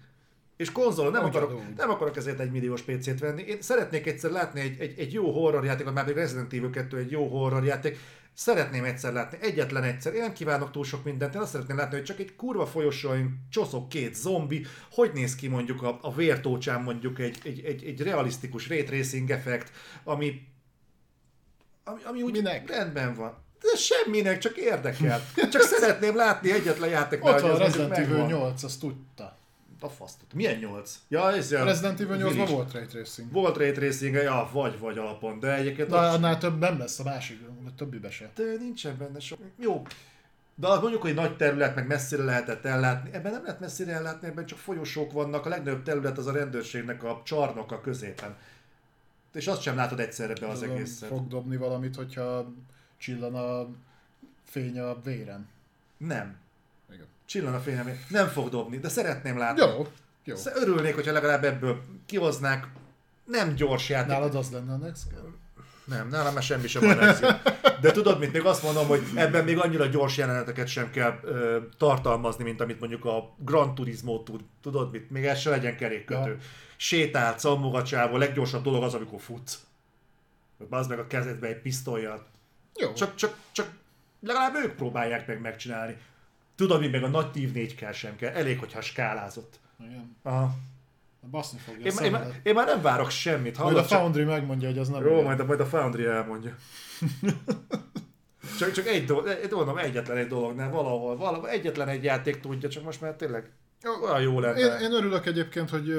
És 0.56 0.72
konzolon 0.72 1.12
nem 1.12 1.24
akarok, 1.24 1.76
nem 1.76 1.90
akarok 1.90 2.16
ezért 2.16 2.40
egy 2.40 2.50
milliós 2.50 2.82
PC-t 2.82 3.18
venni. 3.18 3.42
Én 3.42 3.60
szeretnék 3.60 4.06
egyszer 4.06 4.30
látni 4.30 4.60
egy, 4.60 4.80
egy, 4.80 4.98
egy 4.98 5.12
jó 5.12 5.32
horror 5.32 5.64
játékot, 5.64 5.94
már 5.94 6.06
még 6.06 6.14
Resident 6.14 6.52
Evil 6.52 6.70
2 6.70 6.96
egy 6.96 7.10
jó 7.10 7.28
horror 7.28 7.64
játék. 7.64 7.98
Szeretném 8.38 8.84
egyszer 8.84 9.12
látni, 9.12 9.38
egyetlen 9.40 9.82
egyszer. 9.82 10.14
Én 10.14 10.20
nem 10.20 10.32
kívánok 10.32 10.70
túl 10.70 10.84
sok 10.84 11.04
mindent, 11.04 11.34
én 11.34 11.40
azt 11.40 11.50
szeretném 11.50 11.76
látni, 11.76 11.96
hogy 11.96 12.04
csak 12.04 12.18
egy 12.18 12.36
kurva 12.36 12.66
folyosón 12.66 13.46
csoszok 13.50 13.88
két 13.88 14.14
zombi, 14.14 14.66
hogy 14.90 15.10
néz 15.14 15.34
ki 15.34 15.48
mondjuk 15.48 15.82
a, 15.82 15.98
a 16.02 16.14
vértócsán 16.14 16.82
mondjuk 16.82 17.18
egy, 17.18 17.38
egy, 17.44 17.64
egy, 17.64 17.84
egy 17.84 18.00
realisztikus 18.00 18.68
ray 18.68 18.82
tracing 18.82 19.30
effekt, 19.30 19.72
ami, 20.04 20.46
ami, 21.84 22.00
ami 22.04 22.22
úgy 22.22 22.32
Minek? 22.32 22.70
rendben 22.70 23.14
van. 23.14 23.44
De 23.60 23.76
semminek, 23.76 24.38
csak 24.38 24.56
érdekel. 24.56 25.20
Csak 25.52 25.62
szeretném 25.62 26.16
látni 26.16 26.52
egyetlen 26.52 26.88
játéknál, 26.88 27.34
Ott 27.34 27.40
van 27.40 27.58
Resident 27.58 27.92
Evil 27.92 28.08
megvan. 28.08 28.26
8, 28.26 28.62
azt 28.62 28.80
tudta. 28.80 29.37
A 29.80 29.88
faszt. 29.88 30.16
Milyen 30.34 30.58
8? 30.58 30.98
Ja, 31.08 31.32
ez 31.32 31.52
A. 31.52 31.64
Resident 31.64 32.00
Evil 32.00 32.16
8 32.16 32.32
Village. 32.32 32.52
volt 32.52 32.72
Ray 32.72 32.86
Tracing. 32.86 33.32
Volt 33.32 33.56
Ray 33.56 33.72
Tracing, 33.72 34.14
ja, 34.14 34.48
vagy, 34.52 34.78
vagy 34.78 34.98
alapon, 34.98 35.38
de 35.40 35.54
egyébként 35.54 35.88
De 35.88 35.96
ott- 35.96 36.02
annál 36.02 36.38
több 36.38 36.58
nem 36.58 36.78
lesz 36.78 36.98
a 36.98 37.02
másik, 37.02 37.40
a 37.66 37.74
többibe 37.74 38.10
se. 38.10 38.30
de 38.34 38.42
nincsen 38.58 38.96
benne 38.98 39.20
sok. 39.20 39.38
Jó. 39.58 39.82
De 40.54 40.66
azt 40.68 40.80
mondjuk, 40.80 41.02
hogy 41.02 41.14
nagy 41.14 41.36
terület, 41.36 41.74
meg 41.74 41.86
messzire 41.86 42.22
lehetett 42.24 42.64
ellátni. 42.64 43.10
Ebben 43.12 43.32
nem 43.32 43.42
lehet 43.42 43.60
messzire 43.60 43.92
ellátni, 43.92 44.28
ebben 44.28 44.46
csak 44.46 44.58
folyosók 44.58 45.12
vannak. 45.12 45.46
A 45.46 45.48
legnagyobb 45.48 45.82
terület 45.82 46.18
az 46.18 46.26
a 46.26 46.32
rendőrségnek 46.32 47.04
a 47.04 47.20
csarnoka 47.24 47.80
középen. 47.80 48.36
És 49.34 49.46
azt 49.46 49.62
sem 49.62 49.76
látod 49.76 50.00
egyszerre 50.00 50.32
be 50.40 50.48
az 50.48 50.58
Tudom, 50.58 50.74
egészet. 50.74 51.08
Fog 51.08 51.28
dobni 51.28 51.56
valamit, 51.56 51.96
hogyha 51.96 52.52
csillan 52.96 53.34
a 53.34 53.68
fény 54.44 54.78
a 54.80 55.00
véren. 55.00 55.48
Nem. 55.96 56.36
Csillan 57.28 57.54
a 57.54 57.60
fényem. 57.60 57.98
Nem 58.08 58.26
fog 58.26 58.48
dobni, 58.48 58.78
de 58.78 58.88
szeretném 58.88 59.38
látni. 59.38 59.60
Jó, 59.60 59.86
jó. 60.24 60.34
Örülnék, 60.54 60.94
hogyha 60.94 61.12
legalább 61.12 61.44
ebből 61.44 61.82
kihoznák. 62.06 62.66
Nem 63.24 63.54
gyors 63.54 63.88
játék. 63.88 64.08
Nálad 64.08 64.34
az 64.34 64.50
lenne 64.50 64.72
a 64.72 64.76
next? 64.76 65.06
Nem, 65.84 66.08
nálam 66.08 66.34
már 66.34 66.42
semmi 66.42 66.66
sem 66.66 67.00
exit. 67.00 67.36
De 67.80 67.90
tudod 67.90 68.18
mit, 68.18 68.32
még 68.32 68.44
azt 68.44 68.62
mondom, 68.62 68.86
hogy 68.86 69.02
ebben 69.14 69.44
még 69.44 69.58
annyira 69.58 69.86
gyors 69.86 70.16
jeleneteket 70.16 70.66
sem 70.66 70.90
kell 70.90 71.18
ö, 71.22 71.58
tartalmazni, 71.78 72.44
mint 72.44 72.60
amit 72.60 72.80
mondjuk 72.80 73.04
a 73.04 73.34
Gran 73.38 73.74
Turismo 73.74 74.22
tud. 74.22 74.40
Tudod 74.62 74.90
mit, 74.90 75.10
még 75.10 75.24
ez 75.24 75.38
se 75.38 75.50
legyen 75.50 75.76
kerékkötő. 75.76 76.30
Ja. 76.30 76.36
Sétál, 76.76 77.34
cammogacsával, 77.34 78.14
a 78.14 78.18
leggyorsabb 78.18 78.62
dolog 78.62 78.82
az, 78.82 78.94
amikor 78.94 79.20
futsz. 79.20 79.58
Az 80.70 80.86
meg 80.86 80.98
a 80.98 81.06
kezedbe 81.06 81.46
egy 81.46 81.60
pisztolyjal. 81.60 82.26
Jó. 82.74 82.92
Csak, 82.92 83.14
csak, 83.14 83.36
csak 83.52 83.70
legalább 84.20 84.54
ők 84.54 84.74
próbálják 84.74 85.26
meg 85.26 85.40
megcsinálni. 85.40 85.96
Tudod, 86.58 86.80
mi 86.80 86.88
meg 86.88 87.02
a 87.02 87.08
nagy 87.08 87.30
tív 87.30 87.52
4 87.52 87.74
kell 87.74 87.92
sem 87.92 88.16
kell. 88.16 88.32
Elég, 88.32 88.58
hogyha 88.58 88.80
skálázott. 88.80 89.60
Igen. 89.80 90.16
Aha. 90.22 90.54
Baszni 91.30 91.58
fogja 91.58 91.80
Én, 91.80 91.86
én, 91.86 91.92
szemedet. 91.92 92.40
én, 92.42 92.54
már 92.54 92.66
nem 92.66 92.82
várok 92.82 93.10
semmit. 93.10 93.58
Majd 93.58 93.58
a 93.58 93.62
Hallod, 93.62 93.88
csak... 93.88 93.98
Foundry 93.98 94.24
megmondja, 94.24 94.68
hogy 94.68 94.78
az 94.78 94.88
nem 94.88 95.04
Jó, 95.04 95.22
majd 95.22 95.40
a, 95.40 95.44
majd 95.44 95.60
a 95.60 95.66
Foundry 95.66 96.04
elmondja. 96.04 96.54
csak, 98.58 98.70
csak 98.72 98.86
egy 98.86 99.04
dolog, 99.04 99.28
mondom, 99.50 99.78
egyetlen 99.78 100.16
egy 100.16 100.26
dolognál, 100.26 100.70
valahol, 100.70 101.16
valahol, 101.16 101.48
egyetlen 101.48 101.88
egy 101.88 102.04
játék 102.04 102.40
tudja, 102.40 102.68
csak 102.68 102.84
most 102.84 103.00
már 103.00 103.14
tényleg 103.14 103.50
olyan 104.02 104.20
jó 104.20 104.40
lenne. 104.40 104.58
Én, 104.58 104.80
én 104.80 104.92
örülök 104.92 105.26
egyébként, 105.26 105.70
hogy 105.70 105.92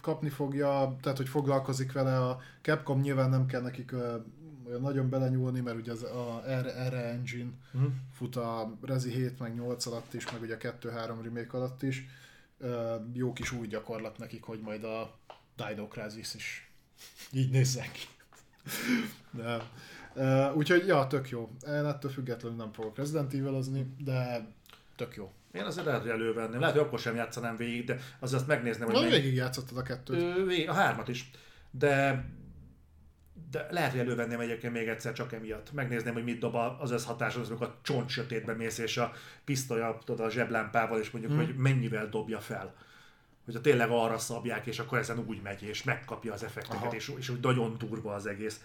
kapni 0.00 0.28
fogja, 0.28 0.96
tehát 1.02 1.16
hogy 1.16 1.28
foglalkozik 1.28 1.92
vele 1.92 2.20
a 2.20 2.38
Capcom, 2.62 3.00
nyilván 3.00 3.30
nem 3.30 3.46
kell 3.46 3.60
nekik 3.60 3.94
nagyon 4.80 5.08
belenyúlni, 5.08 5.60
mert 5.60 5.76
ugye 5.76 5.92
az 5.92 6.02
a 6.02 6.42
R- 6.60 6.76
erre 6.76 7.04
engine 7.04 7.50
Mhm. 7.72 7.84
fut 8.12 8.36
a 8.36 8.78
Rezi 8.82 9.10
7 9.10 9.38
meg 9.38 9.54
8 9.54 9.86
alatt 9.86 10.14
is, 10.14 10.30
meg 10.32 10.40
ugye 10.42 10.54
a 10.54 10.58
2-3 10.58 11.22
remake 11.22 11.56
alatt 11.56 11.82
is. 11.82 12.06
Jó 13.12 13.32
kis 13.32 13.52
új 13.52 13.66
gyakorlat 13.66 14.18
nekik, 14.18 14.42
hogy 14.42 14.60
majd 14.60 14.84
a 14.84 15.18
Dino 15.56 15.88
Crisis 15.88 16.34
is 16.34 16.70
így 17.32 17.50
nézzen 17.50 17.86
ki. 17.92 18.02
De, 19.30 19.62
úgyhogy, 20.54 20.86
ja, 20.86 21.06
tök 21.06 21.28
jó. 21.28 21.50
Én 21.66 21.72
ettől 21.84 22.10
függetlenül 22.10 22.56
nem 22.58 22.72
fogok 22.72 22.96
Resident 22.96 23.34
evil 23.34 23.62
de 23.98 24.46
tök 24.96 25.16
jó. 25.16 25.32
Én 25.52 25.62
azért 25.64 25.86
lehet, 25.86 26.00
hogy 26.00 26.10
elővenném. 26.10 26.60
Lehet, 26.60 26.76
hogy 26.76 26.84
akkor 26.84 26.98
sem 26.98 27.14
játszanám 27.14 27.56
végig, 27.56 27.84
de 27.84 27.98
azért 28.18 28.40
azt 28.40 28.48
megnézném, 28.48 28.88
hogy 28.90 29.02
Na, 29.02 29.08
végig 29.10 29.34
játszottad 29.34 29.76
a 29.78 29.82
kettőt. 29.82 30.36
Ö, 30.36 30.44
vég- 30.46 30.68
a 30.68 30.72
hármat 30.72 31.08
is. 31.08 31.30
De, 31.70 32.24
de 33.50 33.66
lehet, 33.70 33.90
hogy 33.90 34.00
elővenném 34.00 34.40
egyébként 34.40 34.72
még 34.72 34.88
egyszer 34.88 35.12
csak 35.12 35.32
emiatt. 35.32 35.72
Megnézném, 35.72 36.14
hogy 36.14 36.24
mit 36.24 36.38
dob 36.38 36.54
az 36.54 36.90
összhatás, 36.90 37.36
az, 37.36 37.48
amikor 37.48 37.66
a 37.66 37.78
csont 37.82 38.08
sötétbe 38.08 38.52
mész, 38.52 38.78
és 38.78 38.96
a 38.96 39.12
pisztolya, 39.44 39.98
tudod, 40.04 40.26
a 40.26 40.30
zseblámpával, 40.30 41.00
és 41.00 41.10
mondjuk, 41.10 41.34
hmm. 41.34 41.44
hogy 41.44 41.56
mennyivel 41.56 42.08
dobja 42.08 42.40
fel. 42.40 42.74
Hogyha 43.44 43.60
tényleg 43.60 43.90
arra 43.90 44.18
szabják, 44.18 44.66
és 44.66 44.78
akkor 44.78 44.98
ezen 44.98 45.18
úgy 45.26 45.42
megy, 45.42 45.62
és 45.62 45.82
megkapja 45.82 46.32
az 46.32 46.44
effekteket, 46.44 46.82
Aha. 46.82 46.94
és, 46.94 47.12
és 47.18 47.28
úgy 47.28 47.40
nagyon 47.40 47.76
durva 47.78 48.14
az 48.14 48.26
egész. 48.26 48.60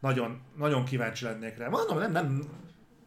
Nagyon, 0.00 0.40
nagyon 0.56 0.84
kíváncsi 0.84 1.24
lennék 1.24 1.56
rá. 1.56 1.68
Mondom, 1.68 1.98
nem, 1.98 2.12
nem, 2.12 2.48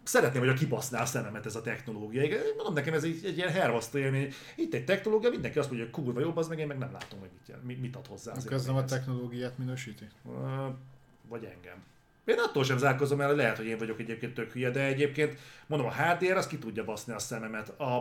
szeretném, 0.08 0.42
hogy 0.42 0.50
a 0.50 0.54
kibaszná 0.54 1.02
a 1.02 1.06
szememet 1.06 1.46
ez 1.46 1.56
a 1.56 1.62
technológia. 1.62 2.24
Igen, 2.24 2.40
Mondom 2.56 2.74
nekem, 2.74 2.94
ez 2.94 3.04
egy, 3.04 3.22
egy 3.26 3.38
ilyen 3.38 3.50
hervasztó 3.50 3.98
élmény. 3.98 4.34
Itt 4.56 4.74
egy 4.74 4.86
technológia, 4.86 5.30
mindenki 5.30 5.60
azt 5.60 5.70
mondja, 5.70 5.88
hogy 5.88 6.04
kurva 6.04 6.20
jobb, 6.20 6.38
az 6.38 6.48
meg 6.48 6.60
én 6.60 6.68
meg 6.68 6.78
nem 6.78 6.92
látom, 6.92 7.20
hogy 7.20 7.30
mit, 7.48 7.64
mit, 7.64 7.82
mit 7.82 7.96
ad 7.96 8.08
hozzá. 8.08 8.34
az 8.50 8.66
nem 8.66 8.76
a 8.76 8.86
technológiát 8.86 9.58
minősíti? 9.58 10.08
Vagy 11.28 11.44
engem. 11.44 11.84
Én 12.26 12.40
attól 12.40 12.64
sem 12.64 12.78
zárkozom 12.78 13.22
el, 13.22 13.36
lehet, 13.36 13.58
hogy 13.58 13.66
én 13.66 13.78
vagyok 13.78 14.00
egyébként 14.00 14.34
tök 14.34 14.52
hülye, 14.52 14.70
de 14.70 14.84
egyébként 14.84 15.40
mondom, 15.68 15.88
a 15.88 15.94
HDR 15.94 16.38
az 16.38 16.48
ki 16.48 16.58
tudja 16.58 16.84
baszni 16.84 17.14
a 17.14 17.20
szememet. 17.20 17.70
A, 17.70 17.94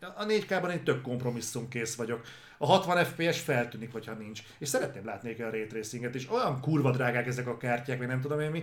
a 0.00 0.26
4K-ban 0.26 0.70
én 0.70 0.84
tök 0.84 1.02
kompromisszumkész 1.02 1.94
vagyok. 1.94 2.22
A 2.58 2.66
60 2.66 3.04
FPS 3.04 3.40
feltűnik, 3.40 3.92
hogyha 3.92 4.12
nincs. 4.12 4.42
És 4.58 4.68
szeretném 4.68 5.04
látni 5.04 5.42
a 5.42 5.50
ray 5.50 5.66
tracinget, 5.66 6.14
és 6.14 6.30
olyan 6.30 6.60
kurva 6.60 6.90
drágák 6.90 7.26
ezek 7.26 7.46
a 7.46 7.56
kártyák, 7.56 7.98
vagy 7.98 8.06
nem 8.06 8.20
tudom 8.20 8.40
én 8.40 8.50
mi. 8.50 8.62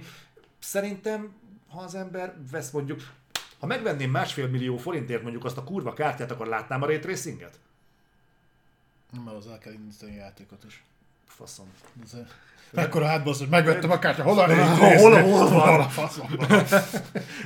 Szerintem, 0.59 1.35
ha 1.69 1.81
az 1.81 1.95
ember 1.95 2.35
vesz 2.51 2.71
mondjuk, 2.71 3.01
ha 3.59 3.65
megvenném 3.65 4.11
másfél 4.11 4.47
millió 4.47 4.77
forintért 4.77 5.21
mondjuk 5.21 5.45
azt 5.45 5.57
a 5.57 5.63
kurva 5.63 5.93
kártyát, 5.93 6.31
akkor 6.31 6.47
látnám 6.47 6.81
a 6.81 6.85
ray 6.85 6.99
tracinget? 6.99 7.59
Nem, 9.11 9.21
mert 9.21 9.37
az 9.37 9.47
el 9.47 9.57
kell 9.57 9.73
indítani 9.73 10.11
a 10.11 10.15
játékot 10.21 10.63
is. 10.67 10.83
Faszom. 11.27 11.65
Ez 12.03 12.13
a- 12.13 13.03
hátbasz, 13.03 13.37
hogy 13.39 13.49
megvettem 13.49 13.91
a 13.91 13.99
kártya, 13.99 14.23
hol 14.23 14.39
a 14.39 14.47
Hol- 14.75 14.99
hol- 14.99 15.21
hol 15.21 15.49
van? 15.49 15.69
Hol 15.69 15.81
a 15.81 15.89
faszom 15.89 16.27
van? 16.35 16.47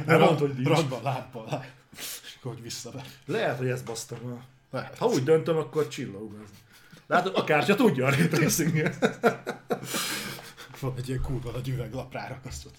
Nem 0.06 0.20
mondd, 0.20 0.38
hogy 0.38 0.54
nincs. 0.54 0.80
És 2.02 2.36
akkor 2.40 2.54
hogy 2.54 2.62
visszaver. 2.62 3.06
Lehet, 3.26 3.58
hogy 3.58 3.68
ezt 3.68 3.86
basztam. 3.86 4.44
Lehet. 4.72 4.98
Ha 4.98 5.06
úgy 5.06 5.24
döntöm, 5.24 5.58
akkor 5.58 5.88
csillog. 5.88 6.34
ez. 6.44 6.50
Látod, 7.08 7.36
a 7.36 7.44
kártya 7.44 7.76
tudja 7.76 8.06
a 8.06 8.10
ray 8.10 8.28
tracinget. 8.28 9.20
Van 10.80 10.94
egy 10.98 11.10
ilyen 11.10 11.22
kurva 11.22 11.52
nagy 11.52 11.68
üveglap 11.68 12.14
rárakasztott. 12.14 12.76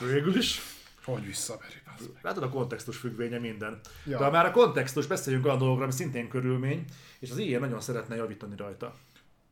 Végül 0.00 0.36
is. 0.36 0.60
Hogy 1.04 1.26
visszaveri. 1.26 1.74
Látod 2.22 2.42
a 2.42 2.48
kontextus 2.48 2.96
függvénye 2.96 3.38
minden. 3.38 3.80
Ja. 4.04 4.18
De 4.18 4.24
ha 4.24 4.30
már 4.30 4.46
a 4.46 4.50
kontextus, 4.50 5.06
beszéljünk 5.06 5.44
olyan 5.44 5.58
dolgokra, 5.58 5.84
ami 5.84 5.92
szintén 5.92 6.28
körülmény, 6.28 6.84
és 7.18 7.30
az 7.30 7.38
ilyen 7.38 7.60
nagyon 7.60 7.80
szeretne 7.80 8.16
javítani 8.16 8.56
rajta. 8.56 8.94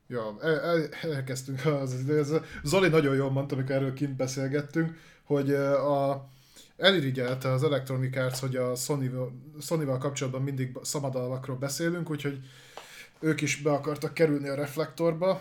Ja, 0.07 0.37
el, 0.41 0.61
el, 0.61 0.89
elkezdtünk. 1.03 1.65
Az, 1.83 2.09
ez, 2.09 2.33
Zoli 2.63 2.89
nagyon 2.89 3.15
jól 3.15 3.31
mondta, 3.31 3.55
amikor 3.55 3.75
erről 3.75 3.93
kint 3.93 4.17
beszélgettünk, 4.17 4.99
hogy 5.25 5.51
ö, 5.51 5.73
a, 5.73 6.29
elirigyelte 6.77 7.53
az 7.53 7.63
Electronic 7.63 8.17
Arts, 8.17 8.39
hogy 8.39 8.57
a 8.57 8.75
Sony-val, 8.75 9.33
Sony-val 9.61 9.99
kapcsolatban 9.99 10.43
mindig 10.43 10.79
szabadalmakról 10.83 11.57
beszélünk, 11.57 12.11
úgyhogy 12.11 12.39
ők 13.21 13.41
is 13.41 13.57
be 13.57 13.73
akartak 13.73 14.15
kerülni 14.15 14.49
a 14.49 14.55
reflektorba, 14.55 15.41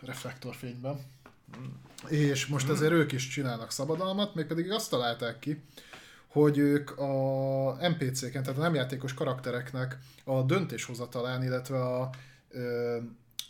reflektorfényben. 0.00 1.00
És 2.06 2.46
most 2.46 2.68
ezért 2.68 2.92
ők 2.92 3.12
is 3.12 3.28
csinálnak 3.28 3.70
szabadalmat, 3.70 4.34
mégpedig 4.34 4.70
azt 4.70 4.90
találták 4.90 5.38
ki, 5.38 5.62
hogy 6.26 6.58
ők 6.58 6.98
a 6.98 7.88
NPC-ken, 7.88 8.42
tehát 8.42 8.58
a 8.58 8.62
nem 8.62 8.74
játékos 8.74 9.14
karaktereknek 9.14 9.98
a 10.24 10.42
döntéshozatalán, 10.42 11.42
illetve 11.42 11.80
a, 11.84 12.10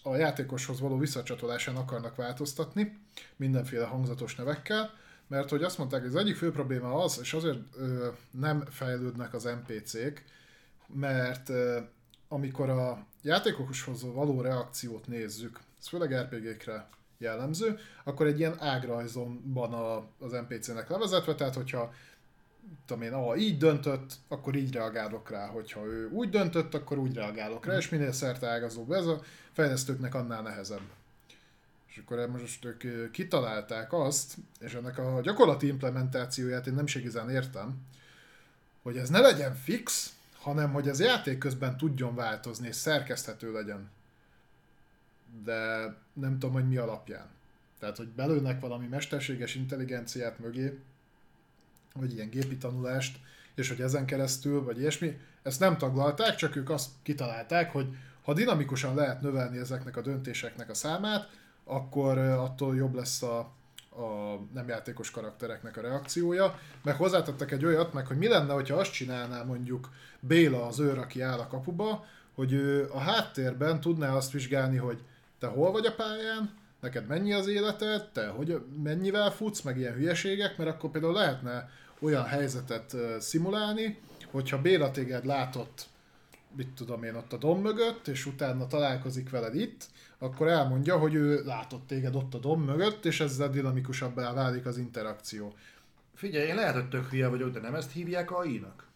a 0.02 0.17
játékoshoz 0.17 0.81
való 0.81 0.99
visszacsatolásán 0.99 1.77
akarnak 1.77 2.17
változtatni, 2.17 2.99
mindenféle 3.36 3.85
hangzatos 3.85 4.35
nevekkel, 4.35 4.91
mert 5.27 5.49
hogy 5.49 5.62
azt 5.62 5.78
mondták, 5.78 6.01
hogy 6.01 6.09
az 6.09 6.17
egyik 6.17 6.36
fő 6.36 6.51
probléma 6.51 7.02
az, 7.02 7.18
és 7.23 7.33
azért 7.33 7.59
ö, 7.77 8.09
nem 8.31 8.65
fejlődnek 8.70 9.35
az 9.35 9.43
NPC-k, 9.44 10.25
mert 10.86 11.49
ö, 11.49 11.78
amikor 12.28 12.68
a 12.70 13.07
játékoshoz 13.23 14.02
való 14.12 14.41
reakciót 14.41 15.07
nézzük, 15.07 15.60
ez 15.81 15.89
főleg 15.89 16.15
RPG-kre 16.15 16.89
jellemző, 17.19 17.79
akkor 18.05 18.27
egy 18.27 18.39
ilyen 18.39 18.57
ágrajzon 18.59 19.43
van 19.45 19.73
a, 19.73 19.97
az 20.19 20.33
NPC-nek 20.33 20.89
levezetve, 20.89 21.35
tehát 21.35 21.55
hogyha 21.55 21.93
tudom 22.87 23.03
én, 23.03 23.13
ha 23.13 23.37
így 23.37 23.59
döntött, 23.59 24.13
akkor 24.29 24.55
így 24.55 24.73
reagálok 24.73 25.31
rá, 25.31 25.47
hogyha 25.47 25.85
ő 25.85 26.09
úgy 26.09 26.31
döntött, 26.31 26.75
akkor 26.75 26.99
úgy 26.99 27.15
reagálok 27.15 27.67
rá, 27.67 27.77
és 27.77 27.89
minél 27.89 28.13
szerteágazóbb 28.13 28.93
ez 28.93 29.07
a 29.07 29.21
fejlesztőknek 29.53 30.15
annál 30.15 30.43
nehezebb. 30.43 30.83
És 31.87 31.97
akkor 31.97 32.29
most 32.29 32.65
ők 32.65 33.11
kitalálták 33.11 33.93
azt, 33.93 34.35
és 34.61 34.75
ennek 34.75 34.99
a 34.99 35.21
gyakorlati 35.23 35.67
implementációját 35.67 36.67
én 36.67 36.75
nem 36.75 36.85
is 36.85 36.95
igazán 36.95 37.31
értem, 37.31 37.77
hogy 38.83 38.97
ez 38.97 39.09
ne 39.09 39.21
legyen 39.21 39.55
fix, 39.55 40.13
hanem 40.39 40.73
hogy 40.73 40.89
ez 40.89 41.01
játék 41.01 41.39
közben 41.39 41.77
tudjon 41.77 42.15
változni, 42.15 42.67
és 42.69 42.77
szerkeszthető 42.77 43.53
legyen. 43.53 43.91
De 45.45 45.95
nem 46.13 46.33
tudom, 46.39 46.53
hogy 46.53 46.69
mi 46.69 46.77
alapján. 46.77 47.27
Tehát, 47.79 47.97
hogy 47.97 48.09
belőnek 48.09 48.61
valami 48.61 48.87
mesterséges 48.87 49.55
intelligenciát 49.55 50.39
mögé, 50.39 50.79
vagy 51.95 52.15
ilyen 52.15 52.31
gépi 52.31 52.57
tanulást, 52.57 53.19
és 53.55 53.69
hogy 53.69 53.81
ezen 53.81 54.07
keresztül, 54.07 54.65
vagy 54.65 54.79
ilyesmi, 54.79 55.19
ezt 55.43 55.61
nem 55.61 55.79
taglalták, 55.79 56.35
csak 56.35 56.57
ők 56.57 56.71
azt 56.71 56.91
kitalálták, 57.03 57.73
hogy 57.73 57.97
ha 58.23 58.33
dinamikusan 58.33 58.95
lehet 58.95 59.21
növelni 59.21 59.59
ezeknek 59.59 59.97
a 59.97 60.01
döntéseknek 60.01 60.71
a 60.71 60.75
számát, 60.75 61.29
akkor 61.65 62.19
attól 62.19 62.77
jobb 62.77 62.95
lesz 62.95 63.23
a, 63.23 63.39
a 63.91 64.39
nem 64.53 64.69
játékos 64.69 65.11
karaktereknek 65.11 65.77
a 65.77 65.81
reakciója, 65.81 66.59
meg 66.83 66.97
hozzátettek 66.97 67.51
egy 67.51 67.65
olyat, 67.65 67.93
meg 67.93 68.07
hogy 68.07 68.19
mi 68.19 68.29
lenne, 68.29 68.53
hogyha 68.53 68.77
azt 68.77 68.93
csinálná 68.93 69.43
mondjuk 69.43 69.91
Béla 70.21 70.67
az 70.67 70.79
őr, 70.81 70.99
aki 70.99 71.21
áll 71.21 71.39
a 71.39 71.47
kapuba, 71.47 72.05
hogy 72.35 72.53
ő 72.53 72.89
a 72.93 72.99
háttérben 72.99 73.81
tudná 73.81 74.15
azt 74.15 74.33
vizsgálni, 74.33 74.77
hogy 74.77 75.03
te 75.39 75.47
hol 75.47 75.73
vagy 75.73 75.86
a 75.86 75.94
pályán, 75.94 76.55
neked 76.81 77.07
mennyi 77.07 77.33
az 77.33 77.47
életed, 77.47 78.08
te 78.08 78.26
hogy 78.26 78.62
mennyivel 78.83 79.31
futsz, 79.31 79.60
meg 79.60 79.78
ilyen 79.78 79.94
hülyeségek, 79.94 80.57
mert 80.57 80.70
akkor 80.70 80.91
például 80.91 81.12
lehetne 81.12 81.70
olyan 82.00 82.25
helyzetet 82.25 82.97
szimulálni, 83.18 83.99
hogyha 84.31 84.60
Béla 84.60 84.91
téged 84.91 85.25
látott, 85.25 85.86
mit 86.57 86.68
tudom 86.68 87.02
én, 87.02 87.15
ott 87.15 87.33
a 87.33 87.36
dom 87.36 87.60
mögött, 87.60 88.08
és 88.08 88.26
utána 88.26 88.67
találkozik 88.67 89.31
veled 89.31 89.55
itt, 89.55 89.84
akkor 90.18 90.49
elmondja, 90.49 90.99
hogy 90.99 91.15
ő 91.15 91.42
látott 91.44 91.86
téged 91.86 92.15
ott 92.15 92.34
a 92.34 92.39
dom 92.39 92.62
mögött, 92.62 93.05
és 93.05 93.20
ezzel 93.20 93.50
dinamikusabbá 93.50 94.33
válik 94.33 94.67
az 94.67 94.78
interakció. 94.78 95.55
Figyelj, 96.15 96.49
én 96.49 96.55
lehet, 96.55 96.75
hogy 96.75 96.89
tök 96.89 97.10
hülye 97.10 97.28
vagyok, 97.28 97.50
de 97.50 97.60
nem 97.60 97.75
ezt 97.75 97.92
hívják 97.92 98.31
AI-nak? 98.31 98.88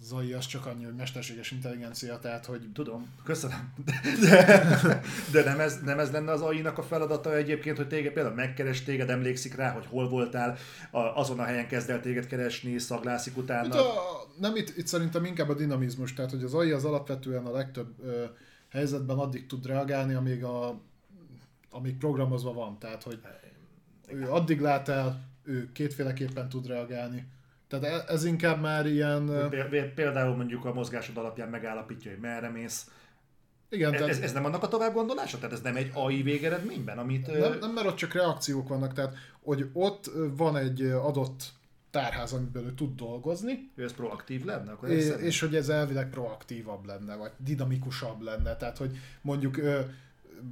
Zai 0.00 0.32
az 0.32 0.46
csak 0.46 0.66
annyi, 0.66 0.84
hogy 0.84 0.94
mesterséges 0.94 1.50
intelligencia, 1.50 2.18
tehát 2.18 2.46
hogy... 2.46 2.70
Tudom, 2.72 3.14
köszönöm. 3.24 3.72
De, 4.20 5.02
de 5.32 5.44
nem, 5.44 5.60
ez, 5.60 5.80
nem 5.84 5.98
ez 5.98 6.10
lenne 6.10 6.32
az 6.32 6.40
AI-nak 6.40 6.78
a 6.78 6.82
feladata 6.82 7.36
egyébként, 7.36 7.76
hogy 7.76 7.88
téged 7.88 8.12
például 8.12 8.34
megkeres 8.34 8.82
téged, 8.82 9.10
emlékszik 9.10 9.54
rá, 9.54 9.70
hogy 9.70 9.86
hol 9.86 10.08
voltál, 10.08 10.56
azon 10.90 11.38
a 11.38 11.44
helyen 11.44 11.68
kezd 11.68 11.90
el 11.90 12.00
téged 12.00 12.26
keresni, 12.26 12.78
szaglászik 12.78 13.36
utána. 13.36 13.74
Hát 13.74 13.84
a, 13.84 14.26
nem, 14.38 14.56
itt, 14.56 14.76
itt 14.76 14.86
szerintem 14.86 15.24
inkább 15.24 15.48
a 15.48 15.54
dinamizmus, 15.54 16.14
tehát 16.14 16.30
hogy 16.30 16.44
az 16.44 16.54
AI 16.54 16.70
az 16.70 16.84
alapvetően 16.84 17.46
a 17.46 17.52
legtöbb 17.52 17.94
ö, 18.02 18.24
helyzetben 18.70 19.18
addig 19.18 19.46
tud 19.46 19.66
reagálni, 19.66 20.14
amíg, 20.14 20.44
a, 20.44 20.80
amíg 21.70 21.96
programozva 21.96 22.52
van. 22.52 22.78
Tehát, 22.78 23.02
hogy 23.02 23.20
ő 24.08 24.30
addig 24.30 24.60
lát 24.60 24.88
el, 24.88 25.20
ő 25.42 25.72
kétféleképpen 25.72 26.48
tud 26.48 26.66
reagálni. 26.66 27.26
Tehát 27.68 27.84
e- 27.84 28.12
ez 28.12 28.24
inkább 28.24 28.60
már 28.60 28.86
ilyen... 28.86 29.50
Például 29.94 30.36
mondjuk 30.36 30.64
a 30.64 30.72
mozgásod 30.72 31.16
alapján 31.16 31.48
megállapítja, 31.48 32.10
hogy 32.10 32.20
merre 32.20 32.48
mész. 32.48 32.90
Igen, 33.68 33.94
ez, 33.94 34.00
ez, 34.00 34.18
ez 34.18 34.32
nem 34.32 34.44
annak 34.44 34.62
a 34.62 34.68
tovább 34.68 34.94
gondolása? 34.94 35.36
Tehát 35.36 35.52
ez 35.52 35.60
nem 35.60 35.76
egy 35.76 35.90
AI 35.94 36.22
végeredményben, 36.22 36.98
amit... 36.98 37.26
Nem, 37.26 37.58
nem, 37.60 37.72
mert 37.72 37.86
ott 37.86 37.96
csak 37.96 38.12
reakciók 38.12 38.68
vannak, 38.68 38.92
tehát 38.92 39.14
hogy 39.42 39.68
ott 39.72 40.10
van 40.36 40.56
egy 40.56 40.82
adott 40.82 41.52
tárház, 41.90 42.32
amiből 42.32 42.64
ő 42.64 42.72
tud 42.74 42.96
dolgozni. 42.96 43.70
Ő 43.74 43.84
ez 43.84 43.92
proaktív 43.92 44.44
lenne? 44.44 44.72
Akkor 44.72 44.90
és, 44.90 45.12
és 45.18 45.40
hogy 45.40 45.56
ez 45.56 45.68
elvileg 45.68 46.10
proaktívabb 46.10 46.84
lenne, 46.84 47.14
vagy 47.16 47.30
dinamikusabb 47.36 48.20
lenne. 48.20 48.56
Tehát, 48.56 48.78
hogy 48.78 48.98
mondjuk 49.20 49.60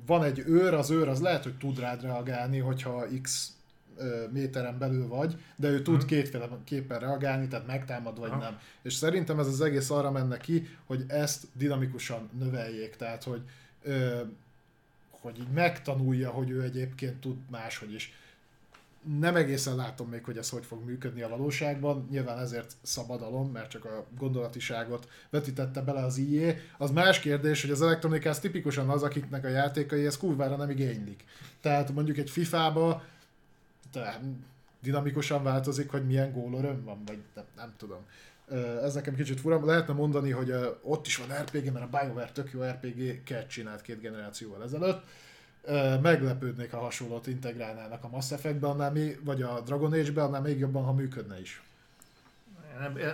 van 0.06 0.24
egy 0.24 0.38
őr, 0.38 0.74
az 0.74 0.90
őr 0.90 1.08
az 1.08 1.20
lehet, 1.20 1.42
hogy 1.42 1.56
tud 1.58 1.78
rád 1.78 2.02
reagálni, 2.02 2.58
hogyha 2.58 3.04
X 3.22 3.52
méteren 4.32 4.78
belül 4.78 5.08
vagy, 5.08 5.36
de 5.56 5.68
ő 5.68 5.82
tud 5.82 5.98
hmm. 5.98 6.06
kétféleképpen 6.06 6.98
reagálni, 6.98 7.48
tehát 7.48 7.66
megtámad 7.66 8.18
vagy 8.18 8.30
ha. 8.30 8.36
nem. 8.36 8.58
És 8.82 8.94
szerintem 8.94 9.38
ez 9.38 9.46
az 9.46 9.60
egész 9.60 9.90
arra 9.90 10.10
menne 10.10 10.36
ki, 10.36 10.68
hogy 10.84 11.04
ezt 11.06 11.46
dinamikusan 11.52 12.28
növeljék, 12.38 12.96
tehát 12.96 13.24
hogy 13.24 13.42
hogy 15.10 15.38
így 15.38 15.50
megtanulja, 15.54 16.30
hogy 16.30 16.50
ő 16.50 16.62
egyébként 16.62 17.20
tud 17.20 17.36
máshogy 17.50 17.92
is 17.92 18.12
nem 19.18 19.36
egészen 19.36 19.76
látom 19.76 20.08
még, 20.08 20.24
hogy 20.24 20.36
ez 20.36 20.48
hogy 20.48 20.64
fog 20.64 20.84
működni 20.84 21.22
a 21.22 21.28
valóságban, 21.28 22.06
nyilván 22.10 22.38
ezért 22.38 22.76
szabadalom, 22.82 23.50
mert 23.50 23.70
csak 23.70 23.84
a 23.84 24.06
gondolatiságot 24.18 25.08
vetítette 25.30 25.80
bele 25.80 26.04
az 26.04 26.18
IE. 26.18 26.56
Az 26.78 26.90
más 26.90 27.20
kérdés, 27.20 27.60
hogy 27.62 27.70
az 27.70 27.82
elektronika 27.82 28.28
ez 28.28 28.38
tipikusan 28.38 28.88
az, 28.88 29.02
akiknek 29.02 29.44
a 29.44 29.48
játékai 29.48 30.06
ez 30.06 30.16
kurvára 30.16 30.56
nem 30.56 30.70
igénylik. 30.70 31.24
Tehát 31.60 31.92
mondjuk 31.92 32.16
egy 32.16 32.30
FIFA-ba 32.30 33.04
dinamikusan 34.82 35.42
változik, 35.42 35.90
hogy 35.90 36.06
milyen 36.06 36.32
gólöröm 36.32 36.84
van, 36.84 37.02
vagy 37.06 37.18
nem, 37.34 37.44
nem 37.56 37.74
tudom. 37.76 37.98
Ez 38.82 38.94
nekem 38.94 39.14
kicsit 39.14 39.40
fura. 39.40 39.64
Lehetne 39.64 39.94
mondani, 39.94 40.30
hogy 40.30 40.54
ott 40.82 41.06
is 41.06 41.16
van 41.16 41.36
RPG, 41.36 41.72
mert 41.72 41.92
a 41.92 41.98
BioWare 41.98 42.30
tök 42.32 42.50
jó 42.52 42.62
RPG 42.62 43.22
ket 43.24 43.48
csinált 43.48 43.82
két 43.82 44.00
generációval 44.00 44.62
ezelőtt, 44.62 45.02
meglepődnék, 46.02 46.70
ha 46.70 46.78
hasonlót 46.78 47.26
integrálnának 47.26 48.04
a 48.04 48.08
Mass 48.08 48.32
Effect-be, 48.32 48.66
annál 48.66 48.92
vagy 49.24 49.42
a 49.42 49.60
Dragon 49.60 49.92
Age-be, 49.92 50.22
annál 50.22 50.40
még 50.40 50.58
jobban, 50.58 50.84
ha 50.84 50.92
működne 50.92 51.40
is. 51.40 51.62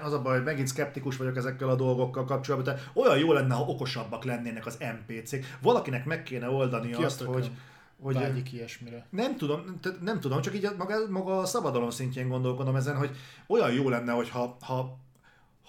Az 0.02 0.12
a 0.12 0.22
baj, 0.22 0.36
hogy 0.36 0.44
megint 0.44 0.66
szkeptikus 0.66 1.16
vagyok 1.16 1.36
ezekkel 1.36 1.68
a 1.68 1.74
dolgokkal 1.74 2.24
kapcsolatban, 2.24 2.74
de 2.74 2.82
olyan 2.92 3.18
jó 3.18 3.32
lenne, 3.32 3.54
ha 3.54 3.62
okosabbak 3.62 4.24
lennének 4.24 4.66
az 4.66 4.78
NPC-k. 4.78 5.44
Valakinek 5.60 6.04
meg 6.04 6.22
kéne 6.22 6.48
oldani 6.48 6.90
Ki 6.90 7.02
azt, 7.02 7.22
hogy, 7.22 7.50
hogy 8.00 8.14
vágyik 8.14 8.52
ilyesmire. 8.52 9.06
Nem 9.10 9.36
tudom, 9.36 9.80
nem 10.00 10.20
tudom, 10.20 10.40
csak 10.40 10.54
így 10.54 10.68
maga, 10.78 10.96
maga 11.08 11.38
a 11.38 11.46
szabadalom 11.46 11.90
szintjén 11.90 12.28
gondolkodom 12.28 12.76
ezen, 12.76 12.96
hogy 12.96 13.16
olyan 13.46 13.72
jó 13.72 13.88
lenne, 13.88 14.12
hogy 14.12 14.28
ha, 14.28 14.56
ha 14.60 14.98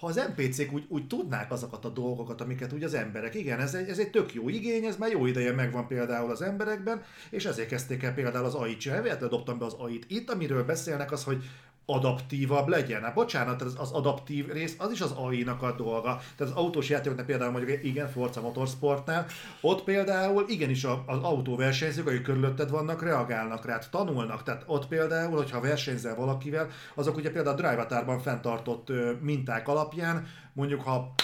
ha 0.02 0.08
az 0.08 0.20
NPC-k 0.36 0.72
úgy, 0.72 0.84
úgy 0.88 1.06
tudnák 1.06 1.52
azokat 1.52 1.84
a 1.84 1.88
dolgokat, 1.88 2.40
amiket 2.40 2.72
úgy 2.72 2.84
az 2.84 2.94
emberek, 2.94 3.34
igen, 3.34 3.60
ez 3.60 3.74
egy, 3.74 3.88
ez 3.88 3.98
egy 3.98 4.10
tök 4.10 4.34
jó 4.34 4.48
igény, 4.48 4.84
ez 4.84 4.96
már 4.96 5.10
jó 5.10 5.26
ideje 5.26 5.52
megvan 5.52 5.86
például 5.86 6.30
az 6.30 6.42
emberekben, 6.42 7.02
és 7.30 7.44
ezért 7.44 7.68
kezdték 7.68 8.02
el 8.02 8.14
például 8.14 8.44
az 8.44 8.54
AI-t 8.54 8.78
csinálni, 8.78 9.10
dobtam 9.28 9.58
be 9.58 9.64
az 9.64 9.74
AI-t. 9.74 10.04
Itt, 10.08 10.30
amiről 10.30 10.64
beszélnek, 10.64 11.12
az, 11.12 11.24
hogy 11.24 11.44
adaptívabb 11.86 12.68
legyen. 12.68 13.02
Hát 13.02 13.14
bocsánat, 13.14 13.62
az, 13.62 13.74
az 13.78 13.90
adaptív 13.90 14.52
rész, 14.52 14.74
az 14.78 14.90
is 14.90 15.00
az 15.00 15.10
AI-nak 15.10 15.62
a 15.62 15.72
dolga. 15.72 16.20
Tehát 16.36 16.52
az 16.52 16.58
autós 16.58 16.88
játékoknál 16.88 17.26
például 17.26 17.50
mondjuk 17.50 17.84
igen, 17.84 18.08
Forza 18.08 18.40
Motorsportnál, 18.40 19.26
ott 19.60 19.84
például 19.84 20.44
igenis 20.48 20.84
az 20.84 21.18
autóversenyzők, 21.22 22.06
akik 22.06 22.22
körülötted 22.22 22.70
vannak, 22.70 23.02
reagálnak 23.02 23.66
rá, 23.66 23.78
tanulnak. 23.90 24.42
Tehát 24.42 24.64
ott 24.66 24.86
például, 24.86 25.36
hogyha 25.36 25.60
versenyzel 25.60 26.14
valakivel, 26.14 26.68
azok 26.94 27.16
ugye 27.16 27.30
például 27.30 27.56
a 27.56 27.74
Drive 27.74 28.18
fenntartott 28.18 28.88
minták 29.20 29.68
alapján, 29.68 30.26
mondjuk 30.52 30.82
ha 30.82 31.14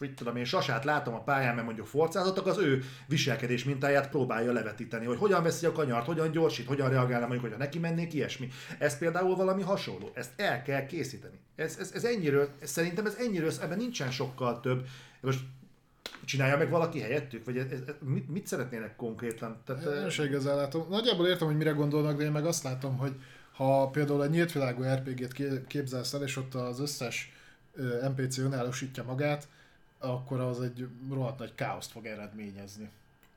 mit 0.00 0.14
tudom 0.14 0.36
én, 0.36 0.44
sasát 0.44 0.84
látom 0.84 1.14
a 1.14 1.22
pályán, 1.22 1.54
mert 1.54 1.66
mondjuk 1.66 1.86
forcázottak, 1.86 2.46
az 2.46 2.58
ő 2.58 2.82
viselkedés 3.06 3.64
mintáját 3.64 4.08
próbálja 4.10 4.52
levetíteni, 4.52 5.06
hogy 5.06 5.18
hogyan 5.18 5.42
veszi 5.42 5.66
a 5.66 5.72
kanyart, 5.72 6.06
hogyan 6.06 6.30
gyorsít, 6.30 6.66
hogyan 6.66 6.88
reagál, 6.88 7.20
mondjuk, 7.20 7.40
hogyha 7.40 7.58
neki 7.58 7.78
mennék, 7.78 8.14
ilyesmi. 8.14 8.48
Ez 8.78 8.98
például 8.98 9.36
valami 9.36 9.62
hasonló. 9.62 10.10
Ezt 10.14 10.30
el 10.36 10.62
kell 10.62 10.86
készíteni. 10.86 11.38
Ez, 11.56 11.76
ez, 11.80 11.92
ez 11.94 12.04
ennyiről, 12.04 12.48
ez, 12.60 12.70
szerintem 12.70 13.06
ez 13.06 13.14
ennyiről, 13.18 13.52
ebben 13.60 13.78
nincsen 13.78 14.10
sokkal 14.10 14.60
több. 14.60 14.86
Most 15.20 15.40
csinálja 16.24 16.56
meg 16.56 16.70
valaki 16.70 17.00
helyettük? 17.00 17.44
Vagy 17.44 17.56
ez, 17.56 17.66
ez, 17.70 17.94
mit, 18.00 18.28
mit 18.28 18.46
szeretnének 18.46 18.96
konkrétan? 18.96 19.62
Tehát, 19.64 20.02
én 20.02 20.10
se 20.10 20.24
igazán 20.24 20.56
látom. 20.56 20.86
Nagyjából 20.88 21.26
értem, 21.26 21.46
hogy 21.46 21.56
mire 21.56 21.70
gondolnak, 21.70 22.16
de 22.16 22.24
én 22.24 22.32
meg 22.32 22.46
azt 22.46 22.62
látom, 22.62 22.96
hogy 22.96 23.12
ha 23.52 23.88
például 23.88 24.24
egy 24.24 24.30
nyílt 24.30 24.52
világú 24.52 24.82
RPG-t 24.82 25.66
képzelsz 25.66 26.14
el, 26.14 26.22
és 26.22 26.36
ott 26.36 26.54
az 26.54 26.80
összes 26.80 27.32
NPC 28.16 28.38
önállósítja 28.38 29.04
magát, 29.04 29.48
akkor 29.98 30.40
az 30.40 30.60
egy 30.60 30.88
rohadt 31.10 31.38
nagy 31.38 31.54
káoszt 31.54 31.90
fog 31.90 32.06
eredményezni. 32.06 32.90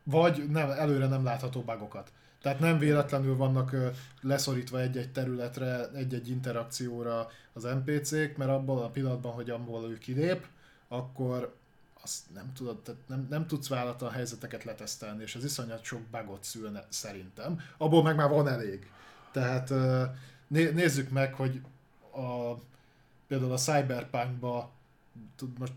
Vagy 0.04 0.50
nem, 0.50 0.70
előre 0.70 1.08
nem 1.08 1.24
látható 1.24 1.62
bugokat. 1.62 2.12
Tehát 2.42 2.60
nem 2.60 2.78
véletlenül 2.78 3.36
vannak 3.36 3.76
leszorítva 4.22 4.80
egy-egy 4.80 5.12
területre, 5.12 5.90
egy-egy 5.90 6.30
interakcióra 6.30 7.28
az 7.54 7.64
NPC-k, 7.64 8.38
mert 8.38 8.50
abban 8.50 8.84
a 8.84 8.90
pillanatban, 8.90 9.34
hogy 9.34 9.50
abból 9.50 9.90
ő 9.90 9.98
kilép, 9.98 10.48
akkor 10.88 11.56
azt 12.04 12.34
nem, 12.34 12.54
tudod, 12.54 12.82
tehát 12.82 13.02
nem, 13.08 13.28
nem 13.30 13.48
tudsz 13.48 13.68
vállalatlan 13.68 14.12
helyzeteket 14.12 14.64
letesztelni, 14.64 15.22
és 15.22 15.36
ez 15.36 15.44
iszonyat 15.44 15.84
sok 15.84 16.02
bugot 16.02 16.44
szülne 16.44 16.86
szerintem. 16.90 17.60
Abból 17.78 18.04
meg 18.04 18.16
már 18.16 18.30
van 18.30 18.48
elég. 18.48 18.92
Tehát 19.32 19.70
né, 20.48 20.70
nézzük 20.70 21.10
meg, 21.10 21.34
hogy 21.34 21.62
a, 22.12 22.54
például 23.28 23.52
a 23.52 23.58
Cyberpunkba, 23.58 24.72
most 25.60 25.74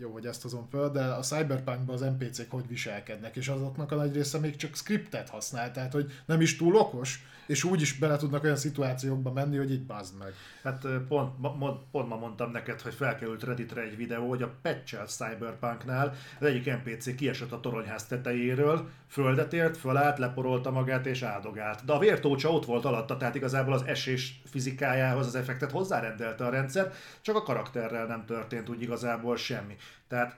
jó, 0.00 0.12
hogy 0.12 0.26
ezt 0.26 0.42
hozom 0.42 0.66
föl, 0.70 0.90
de 0.90 1.04
a 1.04 1.20
Cyberpunkban 1.20 1.94
az 1.94 2.00
NPC-k 2.00 2.50
hogy 2.50 2.68
viselkednek, 2.68 3.36
és 3.36 3.48
azoknak 3.48 3.92
a 3.92 3.96
nagy 3.96 4.14
része 4.14 4.38
még 4.38 4.56
csak 4.56 4.74
scriptet 4.74 5.28
használ, 5.28 5.70
tehát 5.72 5.92
hogy 5.92 6.12
nem 6.26 6.40
is 6.40 6.56
túl 6.56 6.76
okos, 6.76 7.22
és 7.48 7.64
úgy 7.64 7.80
is 7.80 7.98
bele 7.98 8.16
tudnak 8.16 8.44
olyan 8.44 8.56
szituációkba 8.56 9.32
menni, 9.32 9.56
hogy 9.56 9.70
így 9.70 9.86
bazd 9.86 10.18
meg. 10.18 10.32
Hát 10.62 10.86
pont, 11.08 11.38
ma, 11.38 11.80
pont 11.90 12.08
ma 12.08 12.16
mondtam 12.16 12.50
neked, 12.50 12.80
hogy 12.80 12.94
felkerült 12.94 13.42
Redditre 13.42 13.82
egy 13.82 13.96
videó, 13.96 14.28
hogy 14.28 14.42
a 14.42 14.54
patch 14.62 15.04
Cyberpunknál 15.06 16.14
az 16.40 16.46
egyik 16.46 16.72
NPC 16.72 17.14
kiesett 17.14 17.52
a 17.52 17.60
toronyház 17.60 18.06
tetejéről, 18.06 18.88
földet 19.06 19.52
ért, 19.52 19.76
fölállt, 19.76 20.18
leporolta 20.18 20.70
magát 20.70 21.06
és 21.06 21.22
áldogált. 21.22 21.84
De 21.84 21.92
a 21.92 21.98
vértócsa 21.98 22.52
ott 22.52 22.64
volt 22.64 22.84
alatta, 22.84 23.16
tehát 23.16 23.34
igazából 23.34 23.72
az 23.72 23.82
esés 23.86 24.40
fizikájához 24.44 25.26
az 25.26 25.34
effektet 25.34 25.70
hozzárendelte 25.70 26.44
a 26.46 26.50
rendszer, 26.50 26.92
csak 27.20 27.36
a 27.36 27.42
karakterrel 27.42 28.06
nem 28.06 28.24
történt 28.24 28.68
úgy 28.68 28.82
igazából 28.82 29.36
semmi. 29.36 29.76
Tehát 30.08 30.36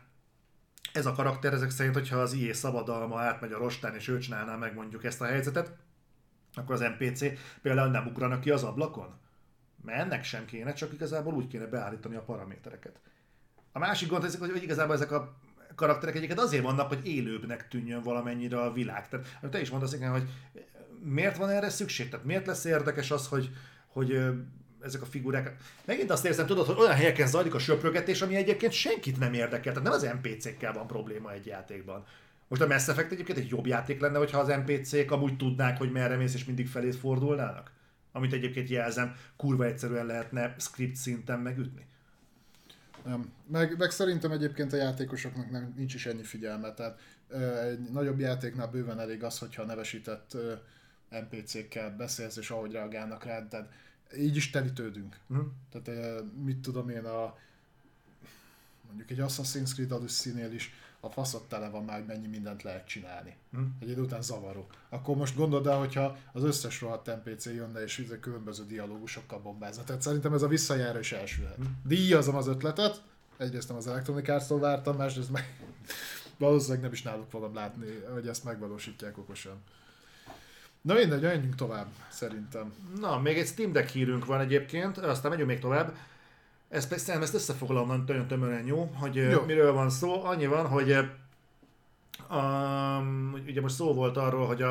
ez 0.92 1.06
a 1.06 1.12
karakter 1.12 1.52
ezek 1.52 1.70
szerint, 1.70 1.94
hogyha 1.94 2.16
az 2.16 2.32
IE 2.32 2.54
szabadalma 2.54 3.20
átmegy 3.20 3.52
a 3.52 3.58
rostán, 3.58 3.94
és 3.94 4.08
ő 4.08 4.18
csinálná 4.18 4.56
meg 4.56 4.74
mondjuk 4.74 5.04
ezt 5.04 5.20
a 5.20 5.24
helyzetet, 5.24 5.72
akkor 6.54 6.74
az 6.74 6.80
NPC 6.98 7.24
például 7.62 7.90
nem 7.90 8.06
ugranak 8.06 8.40
ki 8.40 8.50
az 8.50 8.62
ablakon? 8.62 9.18
Mert 9.84 10.00
ennek 10.00 10.24
sem 10.24 10.44
kéne, 10.44 10.72
csak 10.72 10.92
igazából 10.92 11.34
úgy 11.34 11.46
kéne 11.46 11.66
beállítani 11.66 12.16
a 12.16 12.22
paramétereket. 12.22 13.00
A 13.72 13.78
másik 13.78 14.08
gond, 14.08 14.34
hogy 14.34 14.62
igazából 14.62 14.94
ezek 14.94 15.12
a 15.12 15.36
karakterek 15.74 16.14
egyébként 16.14 16.40
azért 16.40 16.62
vannak, 16.62 16.88
hogy 16.88 17.06
élőbbnek 17.06 17.68
tűnjön 17.68 18.02
valamennyire 18.02 18.60
a 18.60 18.72
világ. 18.72 19.08
Tehát 19.08 19.26
te 19.50 19.60
is 19.60 19.70
mondasz 19.70 19.92
igen, 19.92 20.10
hogy 20.10 20.28
miért 21.02 21.36
van 21.36 21.48
erre 21.48 21.70
szükség? 21.70 22.08
Tehát 22.08 22.26
miért 22.26 22.46
lesz 22.46 22.64
érdekes 22.64 23.10
az, 23.10 23.28
hogy, 23.28 23.50
hogy 23.86 24.30
ezek 24.84 25.02
a 25.02 25.06
figurák. 25.06 25.56
Megint 25.84 26.10
azt 26.10 26.24
érzem, 26.24 26.46
tudod, 26.46 26.66
hogy 26.66 26.78
olyan 26.78 26.94
helyeken 26.94 27.26
zajlik 27.26 27.54
a 27.54 27.58
söprögetés, 27.58 28.22
ami 28.22 28.36
egyébként 28.36 28.72
senkit 28.72 29.18
nem 29.18 29.32
érdekel. 29.32 29.72
Tehát 29.72 29.88
nem 29.88 29.92
az 29.92 30.18
NPC-kkel 30.22 30.72
van 30.72 30.86
probléma 30.86 31.32
egy 31.32 31.46
játékban. 31.46 32.04
Most 32.48 32.62
a 32.62 32.66
Mass 32.66 32.88
Effect 32.88 33.12
egyébként 33.12 33.38
egy 33.38 33.48
jobb 33.48 33.66
játék 33.66 34.00
lenne, 34.00 34.18
hogyha 34.18 34.38
az 34.38 34.48
NPC-k 34.48 35.10
amúgy 35.10 35.36
tudnák, 35.36 35.78
hogy 35.78 35.92
merre 35.92 36.16
mész 36.16 36.34
és 36.34 36.44
mindig 36.44 36.68
felét 36.68 36.96
fordulnának. 36.96 37.70
Amit 38.12 38.32
egyébként 38.32 38.68
jelzem, 38.68 39.14
kurva 39.36 39.64
egyszerűen 39.64 40.06
lehetne 40.06 40.54
script 40.58 40.96
szinten 40.96 41.40
megütni. 41.40 41.86
Nem. 43.04 43.32
Meg, 43.46 43.78
meg 43.78 43.90
szerintem 43.90 44.30
egyébként 44.30 44.72
a 44.72 44.76
játékosoknak 44.76 45.50
nem, 45.50 45.74
nincs 45.76 45.94
is 45.94 46.06
ennyi 46.06 46.22
figyelme. 46.22 46.74
Tehát 46.74 47.00
egy 47.62 47.90
nagyobb 47.90 48.18
játéknál 48.18 48.68
bőven 48.68 49.00
elég 49.00 49.24
az, 49.24 49.38
hogyha 49.38 49.64
nevesített 49.64 50.36
NPC-kkel 51.10 51.94
beszélsz, 51.96 52.36
és 52.36 52.50
ahogy 52.50 52.72
reagálnak 52.72 53.24
rád, 53.24 53.48
tehát 53.48 53.72
így 54.18 54.36
is 54.36 54.50
telítődünk. 54.50 55.18
Uh-huh. 55.26 55.46
Tehát 55.72 56.22
mit 56.44 56.58
tudom 56.58 56.88
én, 56.88 57.04
a 57.04 57.36
mondjuk 58.86 59.10
egy 59.10 59.18
Assassin's 59.20 59.72
Creed 59.72 59.92
Odyssey-nél 59.92 60.52
is 60.52 60.72
a 61.00 61.08
faszot 61.08 61.48
tele 61.48 61.68
van 61.68 61.84
már, 61.84 61.96
hogy 61.96 62.06
mennyi 62.06 62.26
mindent 62.26 62.62
lehet 62.62 62.86
csinálni. 62.86 63.36
Uh-huh. 63.52 63.68
Egy 63.80 63.88
idő 63.88 64.00
után 64.00 64.22
zavaró. 64.22 64.66
Akkor 64.88 65.16
most 65.16 65.36
gondold 65.36 65.66
el, 65.66 65.78
hogyha 65.78 66.16
az 66.32 66.42
összes 66.42 66.80
rohadt 66.80 67.06
NPC 67.06 67.44
jönne 67.46 67.82
és 67.82 68.06
különböző 68.20 68.66
dialógusokkal 68.66 69.38
bombázna. 69.38 69.84
Tehát 69.84 70.02
szerintem 70.02 70.34
ez 70.34 70.42
a 70.42 70.48
visszajára 70.48 70.98
is 70.98 71.12
elsülhet. 71.12 71.58
Uh-huh. 71.58 71.72
Díjazom 71.84 72.36
az 72.36 72.46
ötletet, 72.46 73.02
egyrészt 73.36 73.68
nem 73.68 73.76
az 73.76 73.86
Electronic 73.86 74.48
vártam, 74.48 74.96
másrészt 74.96 75.30
meg 75.30 75.58
valószínűleg 76.38 76.82
nem 76.82 76.92
is 76.92 77.02
náluk 77.02 77.30
fogom 77.30 77.54
látni, 77.54 77.86
hogy 78.12 78.28
ezt 78.28 78.44
megvalósítják 78.44 79.18
okosan. 79.18 79.62
Na 80.80 80.94
mindegy, 80.94 81.22
menjünk 81.22 81.54
tovább, 81.54 81.86
szerintem. 82.08 82.72
Na, 83.00 83.18
még 83.18 83.38
egy 83.38 83.46
Steam 83.46 83.72
Deck 83.72 83.88
hírünk 83.88 84.26
van 84.26 84.40
egyébként, 84.40 84.98
aztán 84.98 85.30
megyünk 85.30 85.48
még 85.48 85.58
tovább. 85.58 85.94
Ezt, 86.68 86.88
persze, 86.88 87.20
ezt 87.20 87.34
összefoglalom 87.34 88.04
nagyon 88.06 88.26
tömören 88.26 88.66
jó, 88.66 88.90
hogy 88.94 89.14
jó. 89.14 89.44
miről 89.44 89.72
van 89.72 89.90
szó. 89.90 90.24
Annyi 90.24 90.46
van, 90.46 90.66
hogy 90.66 90.96
um, 92.30 93.42
ugye 93.46 93.60
most 93.60 93.74
szó 93.74 93.94
volt 93.94 94.16
arról, 94.16 94.46
hogy 94.46 94.62
a, 94.62 94.68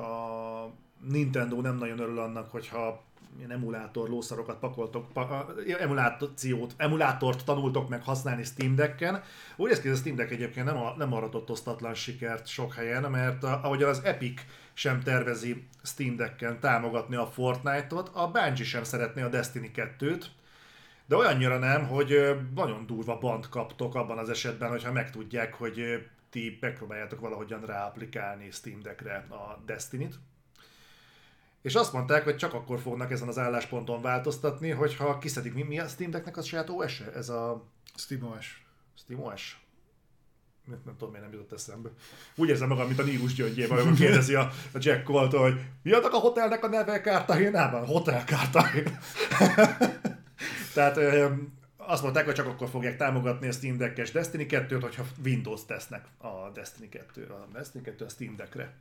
a 0.00 0.72
Nintendo 1.08 1.60
nem 1.60 1.76
nagyon 1.76 1.98
örül 1.98 2.18
annak, 2.18 2.50
hogyha 2.50 3.02
ilyen 3.38 3.50
emulátor 3.50 4.08
lószarokat 4.08 4.58
pakoltok, 4.58 5.12
pa, 5.12 5.54
emulációt, 5.78 6.74
emulátort 6.76 7.44
tanultok 7.44 7.88
meg 7.88 8.02
használni 8.02 8.44
Steam 8.44 8.74
Deck-en. 8.74 9.22
Úgy 9.56 9.70
ez 9.70 9.80
ki, 9.80 9.88
a 9.88 9.94
Steam 9.94 10.16
Deck 10.16 10.30
egyébként 10.30 10.66
nem, 10.66 10.76
nem 10.96 11.12
aratott 11.12 11.50
osztatlan 11.50 11.94
sikert 11.94 12.46
sok 12.46 12.74
helyen, 12.74 13.10
mert 13.10 13.44
a, 13.44 13.60
ahogy 13.62 13.82
az 13.82 14.04
Epic 14.04 14.40
sem 14.74 15.00
tervezi 15.00 15.68
Steam 15.82 16.16
Deck-en 16.16 16.60
támogatni 16.60 17.16
a 17.16 17.26
Fortnite-ot, 17.26 18.10
a 18.12 18.30
Bungie 18.30 18.64
sem 18.64 18.84
szeretné 18.84 19.22
a 19.22 19.28
Destiny 19.28 19.70
2-t, 19.74 20.24
de 21.06 21.16
olyannyira 21.16 21.58
nem, 21.58 21.86
hogy 21.86 22.36
nagyon 22.54 22.86
durva 22.86 23.18
band 23.18 23.48
kaptok 23.48 23.94
abban 23.94 24.18
az 24.18 24.28
esetben, 24.28 24.70
hogyha 24.70 24.92
megtudják, 24.92 25.54
hogy 25.54 26.06
ti 26.30 26.58
megpróbáljátok 26.60 27.20
valahogyan 27.20 27.60
ráaplikálni 27.60 28.50
Steam 28.50 28.82
Deckre 28.82 29.26
a 29.28 29.62
Destiny-t. 29.66 30.14
És 31.62 31.74
azt 31.74 31.92
mondták, 31.92 32.24
hogy 32.24 32.36
csak 32.36 32.54
akkor 32.54 32.80
fognak 32.80 33.10
ezen 33.10 33.28
az 33.28 33.38
állásponton 33.38 34.02
változtatni, 34.02 34.70
hogyha 34.70 35.18
kiszedik. 35.18 35.54
Mi, 35.54 35.62
mi 35.62 35.78
a 35.78 35.86
Steam 35.88 36.10
Decknek 36.10 36.36
a 36.36 36.42
saját 36.42 36.68
os 36.70 37.00
-e? 37.00 37.12
Ez 37.14 37.28
a... 37.28 37.64
SteamOS. 37.96 38.66
SteamOS? 38.98 39.63
Nem, 40.64 40.80
nem 40.84 40.94
tudom, 40.96 41.12
miért 41.12 41.30
nem 41.30 41.34
jutott 41.34 41.52
eszembe. 41.52 41.90
Úgy 42.36 42.48
érzem 42.48 42.68
magam, 42.68 42.86
mint 42.86 42.98
a 42.98 43.02
Nílus 43.02 43.34
gyöngyében, 43.34 43.78
amikor 43.78 43.98
kérdezi 43.98 44.34
a, 44.34 44.50
a 44.72 44.78
Jack 44.78 45.02
colt 45.02 45.32
hogy 45.32 45.60
mi 45.82 45.92
a 45.92 46.08
hotelnek 46.08 46.64
a 46.64 46.68
neve 46.68 47.00
Kártahénában? 47.00 47.86
Hotel 47.86 48.24
Kártahén. 48.24 48.98
Tehát 50.74 50.98
azt 51.76 52.02
mondták, 52.02 52.24
hogy 52.24 52.34
csak 52.34 52.46
akkor 52.46 52.68
fogják 52.68 52.96
támogatni 52.96 53.48
a 53.48 53.52
Steam 53.52 53.76
Deck-es 53.76 54.10
Destiny 54.10 54.46
2-t, 54.48 54.78
hogyha 54.80 55.04
Windows 55.24 55.64
tesznek 55.66 56.04
a 56.18 56.50
Destiny 56.54 56.88
2 56.88 57.24
a 57.24 57.48
Destiny 57.52 57.82
2 57.82 58.04
a 58.04 58.08
Steam 58.08 58.36
Deck-re. 58.36 58.74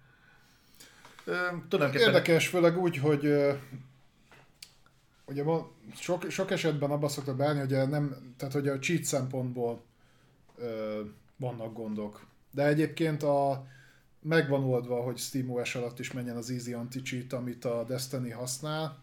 Tulajdonképpen... 1.24 2.08
Érdekes, 2.08 2.48
főleg 2.48 2.78
úgy, 2.78 2.98
hogy 2.98 3.26
ugye 5.26 5.44
sok, 5.96 6.30
sok 6.30 6.52
esetben 6.52 6.92
abban 6.92 7.10
szoktak 7.10 7.36
beállni, 7.36 7.60
hogy 7.60 7.90
nem, 7.90 8.34
tehát 8.38 8.54
hogy 8.54 8.68
a 8.68 8.80
cheat 8.80 9.04
szempontból 9.04 9.84
vannak 11.44 11.74
gondok. 11.74 12.26
De 12.52 12.66
egyébként 12.66 13.24
a, 13.24 13.68
megvan 14.20 14.64
oldva, 14.64 15.02
hogy 15.02 15.18
SteamOS 15.18 15.76
alatt 15.76 16.00
is 16.00 16.12
menjen 16.12 16.38
az 16.38 16.50
Easy 16.50 16.74
Anti-Cheat, 16.74 17.34
amit 17.34 17.66
a 17.66 17.84
Destiny 17.84 18.34
használ. 18.34 18.98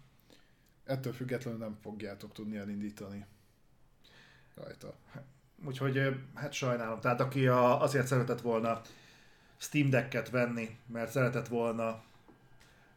Ettől 0.84 1.12
függetlenül 1.12 1.58
nem 1.58 1.78
fogjátok 1.82 2.32
tudni 2.32 2.56
elindítani 2.56 3.26
rajta. 4.54 4.94
Úgyhogy 5.64 6.00
hát 6.34 6.52
sajnálom. 6.52 7.00
Tehát 7.00 7.20
aki 7.20 7.46
a, 7.46 7.82
azért 7.82 8.06
szeretett 8.06 8.40
volna 8.40 8.80
Steam 9.56 9.90
Deck-et 9.90 10.30
venni, 10.30 10.78
mert 10.86 11.10
szeretett 11.10 11.48
volna 11.48 12.02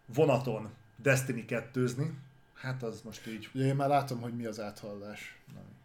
vonaton 0.06 0.70
Destiny 0.96 1.46
2 1.46 1.88
hát 2.54 2.84
az 2.84 3.02
most 3.02 3.28
így... 3.28 3.50
Ugye 3.54 3.66
én 3.66 3.76
már 3.76 3.90
látom, 3.90 4.22
hogy 4.22 4.36
mi 4.36 4.46
az 4.46 4.60
áthallás. 4.60 5.38
Nem. 5.54 5.83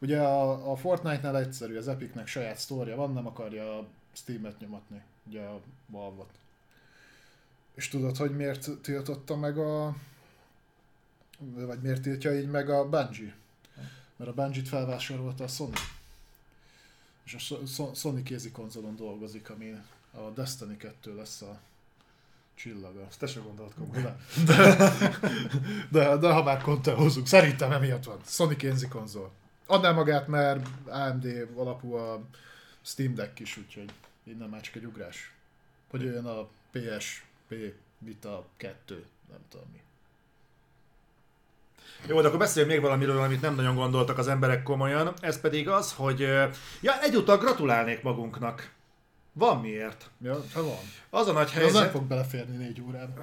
Ugye 0.00 0.20
a, 0.20 0.70
a 0.70 0.76
Fortnite-nál 0.76 1.38
egyszerű, 1.38 1.76
az 1.76 1.88
Epicnek 1.88 2.26
saját 2.26 2.58
sztória 2.58 2.96
van, 2.96 3.12
nem 3.12 3.26
akarja 3.26 3.78
a 3.78 3.86
Steam-et 4.12 4.60
nyomatni, 4.60 5.02
ugye 5.26 5.42
a 5.42 5.60
Valve-ot. 5.86 6.30
És 7.74 7.88
tudod, 7.88 8.16
hogy 8.16 8.36
miért 8.36 8.70
tiltotta 8.82 9.36
meg 9.36 9.58
a... 9.58 9.96
vagy 11.38 11.80
miért 11.80 12.02
tiltja 12.02 12.38
így 12.38 12.50
meg 12.50 12.70
a 12.70 12.88
Bungie? 12.88 13.34
Mert 14.16 14.30
a 14.30 14.34
Bungie-t 14.34 14.68
felvásárolta 14.68 15.44
a 15.44 15.48
Sony. 15.48 15.72
És 17.24 17.52
a 17.52 17.94
Sony 17.94 18.22
kézi 18.22 18.50
konzolon 18.50 18.96
dolgozik, 18.96 19.50
ami 19.50 19.74
a 20.10 20.30
Destiny 20.34 20.76
2 20.76 21.14
lesz 21.16 21.42
a 21.42 21.60
csillaga. 22.54 23.06
Ezt 23.08 23.18
te 23.18 23.26
se 23.26 23.40
gondolt 23.40 23.74
komolyan. 23.74 24.16
De, 24.46 24.76
de, 25.90 26.16
de, 26.16 26.32
ha 26.32 26.42
már 26.42 26.62
kontra 26.62 26.94
hozunk, 26.94 27.26
szerintem 27.26 27.72
emiatt 27.72 28.04
van. 28.04 28.18
Sony 28.24 28.56
kézi 28.56 28.88
konzol. 28.88 29.32
Adná 29.70 29.92
magát, 29.92 30.26
mert 30.26 30.66
AMD 30.86 31.48
alapú 31.56 31.94
a 31.94 32.20
Steam 32.82 33.14
Deck 33.14 33.38
is, 33.38 33.56
úgyhogy 33.56 33.90
innen 34.24 34.48
már 34.48 34.60
csak 34.60 34.74
egy 34.74 34.84
ugrás. 34.84 35.32
Hogy 35.90 36.04
olyan 36.04 36.26
a 36.26 36.48
PSP 36.70 37.54
Vita 37.98 38.46
2, 38.56 39.04
nem 39.30 39.38
tudom 39.48 39.66
mi. 39.72 39.80
Jó, 42.06 42.20
de 42.20 42.26
akkor 42.26 42.38
beszéljünk 42.38 42.74
még 42.74 42.82
valamiről, 42.82 43.20
amit 43.20 43.40
nem 43.40 43.54
nagyon 43.54 43.74
gondoltak 43.74 44.18
az 44.18 44.28
emberek 44.28 44.62
komolyan. 44.62 45.14
Ez 45.20 45.40
pedig 45.40 45.68
az, 45.68 45.92
hogy 45.92 46.20
ja, 46.80 47.02
egyúttal 47.02 47.38
gratulálnék 47.38 48.02
magunknak. 48.02 48.72
Van 49.32 49.60
miért. 49.60 50.10
Ja, 50.22 50.44
ha 50.54 50.62
van. 50.62 50.78
Az 51.10 51.26
a 51.26 51.32
nagy 51.32 51.50
helyzet... 51.50 51.74
Az 51.74 51.80
nem 51.80 51.90
fog 51.90 52.02
beleférni 52.02 52.56
négy 52.56 52.80
órán. 52.80 53.14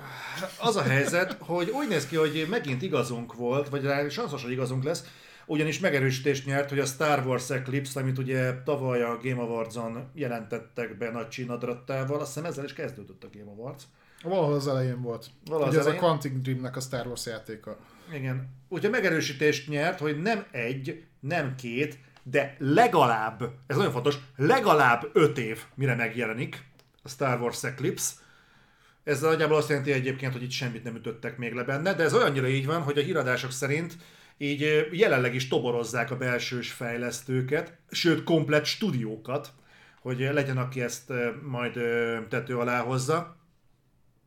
Az 0.59 0.75
a 0.75 0.81
helyzet, 0.81 1.37
hogy 1.39 1.69
úgy 1.69 1.87
néz 1.87 2.07
ki, 2.07 2.15
hogy 2.15 2.45
megint 2.49 2.81
igazunk 2.81 3.33
volt, 3.33 3.69
vagy 3.69 3.83
rá 3.83 4.09
sanszos, 4.09 4.43
hogy 4.43 4.51
igazunk 4.51 4.83
lesz, 4.83 5.03
ugyanis 5.47 5.79
megerősítést 5.79 6.45
nyert, 6.45 6.69
hogy 6.69 6.79
a 6.79 6.85
Star 6.85 7.25
Wars 7.25 7.49
Eclipse, 7.49 7.99
amit 7.99 8.17
ugye 8.17 8.53
tavaly 8.63 9.01
a 9.01 9.19
Game 9.23 9.41
Awards-on 9.41 10.09
jelentettek 10.13 10.97
be 10.97 11.11
nagy 11.11 11.27
csinadrattával, 11.27 12.19
azt 12.19 12.33
hiszem 12.33 12.49
ezzel 12.49 12.63
is 12.63 12.73
kezdődött 12.73 13.23
a 13.23 13.29
Game 13.33 13.51
Awards. 13.51 13.83
Valahol 14.23 14.53
az 14.53 14.67
elején 14.67 15.01
volt. 15.01 15.25
Valahol 15.45 15.69
ugye 15.69 15.79
az 15.79 15.85
elején... 15.85 16.03
a 16.03 16.05
Quantic 16.05 16.41
Dreamnek 16.41 16.75
a 16.75 16.79
Star 16.79 17.07
Wars 17.07 17.25
játéka. 17.25 17.77
Igen. 18.13 18.49
Úgyhogy 18.69 18.89
megerősítést 18.89 19.69
nyert, 19.69 19.99
hogy 19.99 20.21
nem 20.21 20.45
egy, 20.51 21.03
nem 21.19 21.55
két, 21.55 21.99
de 22.23 22.55
legalább, 22.59 23.43
ez 23.67 23.75
nagyon 23.75 23.91
fontos, 23.91 24.17
legalább 24.35 25.09
öt 25.13 25.37
év, 25.37 25.63
mire 25.75 25.95
megjelenik 25.95 26.63
a 27.03 27.09
Star 27.09 27.41
Wars 27.41 27.63
Eclipse. 27.63 28.11
Ez 29.03 29.21
nagyjából 29.21 29.57
azt 29.57 29.69
jelenti 29.69 29.91
egyébként, 29.91 30.33
hogy 30.33 30.43
itt 30.43 30.51
semmit 30.51 30.83
nem 30.83 30.95
ütöttek 30.95 31.37
még 31.37 31.53
le 31.53 31.63
benne, 31.63 31.93
de 31.93 32.03
ez 32.03 32.13
olyannyira 32.13 32.47
így 32.47 32.65
van, 32.65 32.81
hogy 32.81 32.97
a 32.97 33.01
híradások 33.01 33.51
szerint 33.51 33.97
így 34.37 34.87
jelenleg 34.91 35.35
is 35.35 35.47
toborozzák 35.47 36.11
a 36.11 36.17
belsős 36.17 36.71
fejlesztőket, 36.71 37.77
sőt, 37.91 38.23
komplet 38.23 38.65
stúdiókat, 38.65 39.53
hogy 40.01 40.19
legyen, 40.19 40.57
aki 40.57 40.81
ezt 40.81 41.13
majd 41.43 41.73
tető 42.29 42.57
alá 42.57 42.81
hozza. 42.81 43.37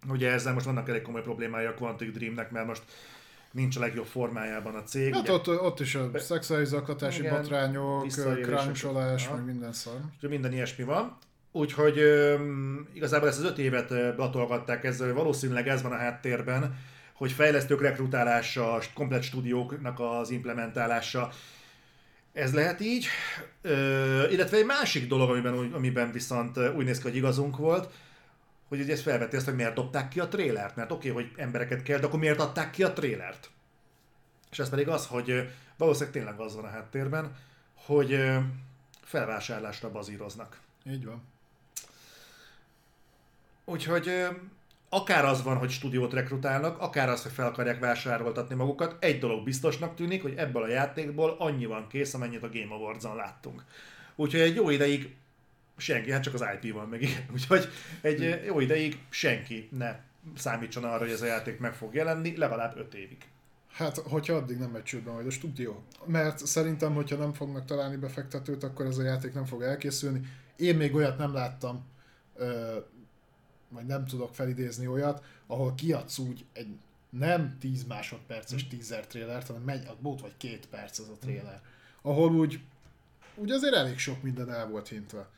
Ugye 0.09 0.31
ezzel 0.31 0.53
most 0.53 0.67
vannak 0.67 0.89
elég 0.89 1.03
komoly 1.03 1.23
problémája 1.23 1.71
a 1.71 1.75
Quantic 1.75 2.13
Dreamnek, 2.13 2.51
mert 2.51 2.67
most 2.67 2.83
nincs 3.53 3.77
a 3.77 3.81
legjobb 3.81 4.07
formájában 4.07 4.75
a 4.75 4.83
cég. 4.83 5.15
Hát 5.15 5.23
ugye, 5.23 5.33
ott, 5.33 5.49
ott 5.49 5.81
is 5.81 5.95
a 5.95 6.19
szexuális 6.19 6.69
zaklatási 6.69 7.21
igen, 7.21 7.35
botrányok, 7.35 8.07
kráncsolás, 8.43 9.29
meg 9.29 9.45
minden 9.45 9.73
szar. 9.73 10.01
Minden 10.21 10.53
ilyesmi 10.53 10.85
van. 10.85 11.17
Úgyhogy 11.53 11.97
igazából 12.93 13.29
ezt 13.29 13.39
az 13.39 13.45
öt 13.45 13.59
évet 13.59 14.17
batolgatták 14.17 14.85
ezzel, 14.85 15.13
valószínűleg 15.13 15.69
ez 15.69 15.83
van 15.83 15.93
a 15.93 15.97
háttérben, 15.97 16.77
hogy 17.21 17.33
fejlesztők 17.33 17.81
rekrutálása, 17.81 18.81
komplet 18.95 19.23
stúdióknak 19.23 20.01
az 20.01 20.31
implementálása. 20.31 21.31
Ez 22.33 22.55
lehet 22.55 22.81
így. 22.81 23.07
Ö, 23.63 24.29
illetve 24.29 24.57
egy 24.57 24.65
másik 24.65 25.09
dolog, 25.09 25.31
amiben, 25.31 25.73
amiben 25.73 26.13
viszont 26.13 26.59
úgy 26.59 26.85
néz 26.85 26.99
ki, 26.99 27.03
hogy 27.03 27.17
igazunk 27.17 27.57
volt, 27.57 27.93
hogy 28.69 28.81
ugye 28.81 28.93
ezt 28.93 29.03
felveti 29.03 29.37
ezt, 29.37 29.45
hogy 29.45 29.55
miért 29.55 29.75
dobták 29.75 30.09
ki 30.09 30.21
a 30.21 30.29
trélert. 30.29 30.77
Mert 30.77 30.91
oké, 30.93 31.11
okay, 31.11 31.23
hogy 31.23 31.33
embereket 31.37 31.83
kell, 31.83 31.99
de 31.99 32.07
akkor 32.07 32.19
miért 32.19 32.41
adták 32.41 32.71
ki 32.71 32.83
a 32.83 32.93
trélert? 32.93 33.51
És 34.51 34.59
ez 34.59 34.69
pedig 34.69 34.89
az, 34.89 35.07
hogy 35.07 35.51
valószínűleg 35.77 36.15
tényleg 36.15 36.41
az 36.41 36.55
van 36.55 36.65
a 36.65 36.71
háttérben, 36.71 37.37
hogy 37.75 38.31
felvásárlásra 39.03 39.91
bazíroznak. 39.91 40.61
Így 40.87 41.05
van. 41.05 41.23
Úgyhogy 43.65 44.11
akár 44.91 45.25
az 45.25 45.43
van, 45.43 45.57
hogy 45.57 45.71
stúdiót 45.71 46.13
rekrutálnak, 46.13 46.79
akár 46.79 47.09
az, 47.09 47.23
hogy 47.23 47.33
fel 47.33 47.47
akarják 47.47 47.79
vásároltatni 47.79 48.55
magukat, 48.55 48.97
egy 49.01 49.19
dolog 49.19 49.45
biztosnak 49.45 49.95
tűnik, 49.95 50.23
hogy 50.23 50.35
ebből 50.37 50.63
a 50.63 50.69
játékból 50.69 51.37
annyi 51.39 51.67
van 51.67 51.87
kész, 51.89 52.15
amennyit 52.15 52.43
a 52.43 52.49
Game 52.49 52.75
Awards-on 52.75 53.17
láttunk. 53.17 53.65
Úgyhogy 54.17 54.41
egy 54.41 54.55
jó 54.55 54.71
ideig 54.71 55.15
senki, 55.77 56.11
hát 56.11 56.23
csak 56.23 56.35
az 56.35 56.45
IP 56.61 56.73
van 56.73 56.89
meg, 56.89 57.03
igen. 57.03 57.27
Úgyhogy 57.35 57.69
egy 58.01 58.41
jó 58.47 58.61
ideig 58.61 58.99
senki 59.11 59.69
ne 59.79 59.97
számítson 60.37 60.85
arra, 60.85 60.99
hogy 60.99 61.11
ez 61.11 61.23
a 61.23 61.27
játék 61.27 61.59
meg 61.59 61.75
fog 61.75 61.95
jelenni, 61.95 62.37
legalább 62.37 62.77
5 62.77 62.95
évig. 62.95 63.19
Hát, 63.73 63.99
hogyha 63.99 64.35
addig 64.35 64.59
nem 64.59 64.71
megy 64.71 64.83
csődbe 64.83 65.11
majd 65.11 65.27
a 65.27 65.31
stúdió. 65.31 65.83
Mert 66.07 66.47
szerintem, 66.47 66.95
hogyha 66.95 67.17
nem 67.17 67.33
fognak 67.33 67.65
találni 67.65 67.97
befektetőt, 67.97 68.63
akkor 68.63 68.87
ez 68.87 68.99
a 68.99 69.03
játék 69.03 69.35
nem 69.35 69.45
fog 69.45 69.63
elkészülni. 69.63 70.21
Én 70.57 70.77
még 70.77 70.95
olyat 70.95 71.19
nem 71.19 71.33
láttam, 71.33 71.87
vagy 73.71 73.87
nem 73.87 74.05
tudok 74.05 74.35
felidézni 74.35 74.87
olyat, 74.87 75.25
ahol 75.47 75.75
kiadsz 75.75 76.19
úgy 76.19 76.45
egy 76.53 76.77
nem 77.11 77.57
10 77.59 77.85
másodperces 77.85 78.69
teaser 78.69 79.07
trailert, 79.07 79.47
hanem 79.47 79.63
megy, 79.63 79.89
bót 80.01 80.21
vagy 80.21 80.37
két 80.37 80.67
perc 80.67 80.99
az 80.99 81.09
a 81.09 81.19
trailer. 81.21 81.61
Ahol 82.03 82.35
úgy, 82.35 82.61
úgy 83.35 83.51
azért 83.51 83.75
elég 83.75 83.99
sok 83.99 84.23
minden 84.23 84.53
el 84.53 84.69
volt 84.69 84.89
hintve. 84.89 85.29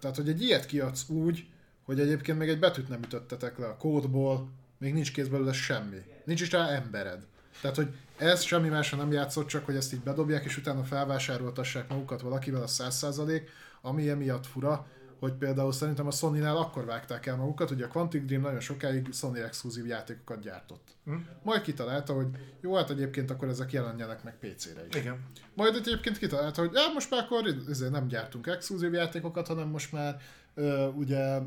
Tehát, 0.00 0.16
hogy 0.16 0.28
egy 0.28 0.42
ilyet 0.42 0.66
kiadsz 0.66 1.08
úgy, 1.08 1.48
hogy 1.84 2.00
egyébként 2.00 2.38
még 2.38 2.48
egy 2.48 2.58
betűt 2.58 2.88
nem 2.88 3.02
ütöttetek 3.02 3.58
le 3.58 3.66
a 3.66 3.76
kódból, 3.76 4.48
még 4.78 4.92
nincs 4.92 5.12
kész 5.12 5.26
belőle 5.26 5.52
semmi. 5.52 6.02
Nincs 6.24 6.40
is 6.40 6.50
rá 6.50 6.68
embered. 6.68 7.26
Tehát, 7.60 7.76
hogy 7.76 7.94
ez 8.16 8.42
semmi 8.42 8.68
másra 8.68 8.96
nem 8.96 9.12
játszott, 9.12 9.46
csak 9.46 9.64
hogy 9.64 9.76
ezt 9.76 9.92
így 9.92 10.00
bedobják, 10.00 10.44
és 10.44 10.56
utána 10.56 10.84
felvásároltassák 10.84 11.88
magukat 11.88 12.20
valakivel 12.20 12.62
a 12.62 12.66
100%, 12.66 13.42
ami 13.80 14.08
emiatt 14.08 14.46
fura, 14.46 14.86
hogy 15.24 15.34
például 15.34 15.72
szerintem 15.72 16.06
a 16.06 16.10
Sony-nál 16.10 16.56
akkor 16.56 16.84
vágták 16.84 17.26
el 17.26 17.36
magukat, 17.36 17.68
hogy 17.68 17.82
a 17.82 17.88
Quantic 17.88 18.24
Dream 18.24 18.42
nagyon 18.42 18.60
sokáig 18.60 19.12
Sony 19.12 19.36
exkluzív 19.36 19.86
játékokat 19.86 20.40
gyártott. 20.40 20.96
Hm? 21.04 21.14
Majd 21.42 21.62
kitalálta, 21.62 22.12
hogy 22.12 22.26
jó, 22.60 22.74
hát 22.74 22.90
egyébként 22.90 23.30
akkor 23.30 23.48
ezek 23.48 23.72
jelenjenek 23.72 24.22
meg 24.22 24.38
PC-re 24.38 24.86
is. 24.86 24.94
Igen. 24.94 25.18
Majd 25.54 25.74
egyébként 25.74 26.18
kitalálta, 26.18 26.60
hogy 26.60 26.72
ja, 26.72 26.80
most 26.92 27.10
már 27.10 27.20
akkor 27.20 27.54
ezért 27.68 27.90
nem 27.90 28.06
gyártunk 28.06 28.46
exkluzív 28.46 28.92
játékokat, 28.92 29.46
hanem 29.46 29.68
most 29.68 29.92
már 29.92 30.20
ö, 30.54 30.86
ugye 30.86 31.38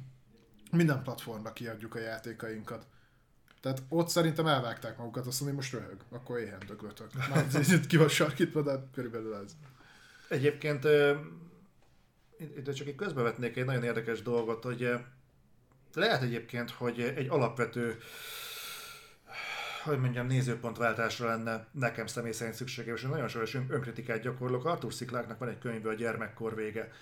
minden 0.72 1.02
platformra 1.02 1.52
kiadjuk 1.52 1.94
a 1.94 1.98
játékainkat. 1.98 2.86
Tehát 3.60 3.82
ott 3.88 4.08
szerintem 4.08 4.46
elvágták 4.46 4.98
magukat, 4.98 5.26
azt 5.26 5.40
mondani, 5.40 5.60
most 5.60 5.72
röhög, 5.72 5.96
akkor 6.10 6.38
éhen 6.38 6.62
döglötök. 6.66 7.10
Már 7.34 7.46
ki 7.88 7.96
van 7.96 8.08
sarkítva, 8.08 8.62
de 8.62 8.72
körülbelül 8.92 9.34
ez. 9.34 9.56
Egyébként 10.28 10.84
itt 12.38 12.72
csak 12.72 12.86
egy 12.86 12.94
közbevetnék 12.94 13.56
egy 13.56 13.64
nagyon 13.64 13.84
érdekes 13.84 14.22
dolgot, 14.22 14.64
hogy 14.64 14.90
lehet 15.94 16.22
egyébként, 16.22 16.70
hogy 16.70 17.00
egy 17.00 17.28
alapvető 17.28 17.98
hogy 19.88 20.00
mondjam, 20.00 20.26
nézőpontváltásra 20.26 21.26
lenne 21.26 21.66
nekem 21.72 22.06
személy 22.06 22.32
szerint 22.32 22.56
szükségem, 22.56 22.94
és 22.94 23.02
nagyon 23.02 23.28
soros 23.28 23.54
önkritikát 23.54 24.20
gyakorlok. 24.20 24.64
Arthur 24.64 24.92
Szikláknak 24.92 25.38
van 25.38 25.48
egy 25.48 25.58
könyve, 25.58 25.88
a 25.90 25.94
gyermekkor 25.94 26.54
vége. 26.54 26.92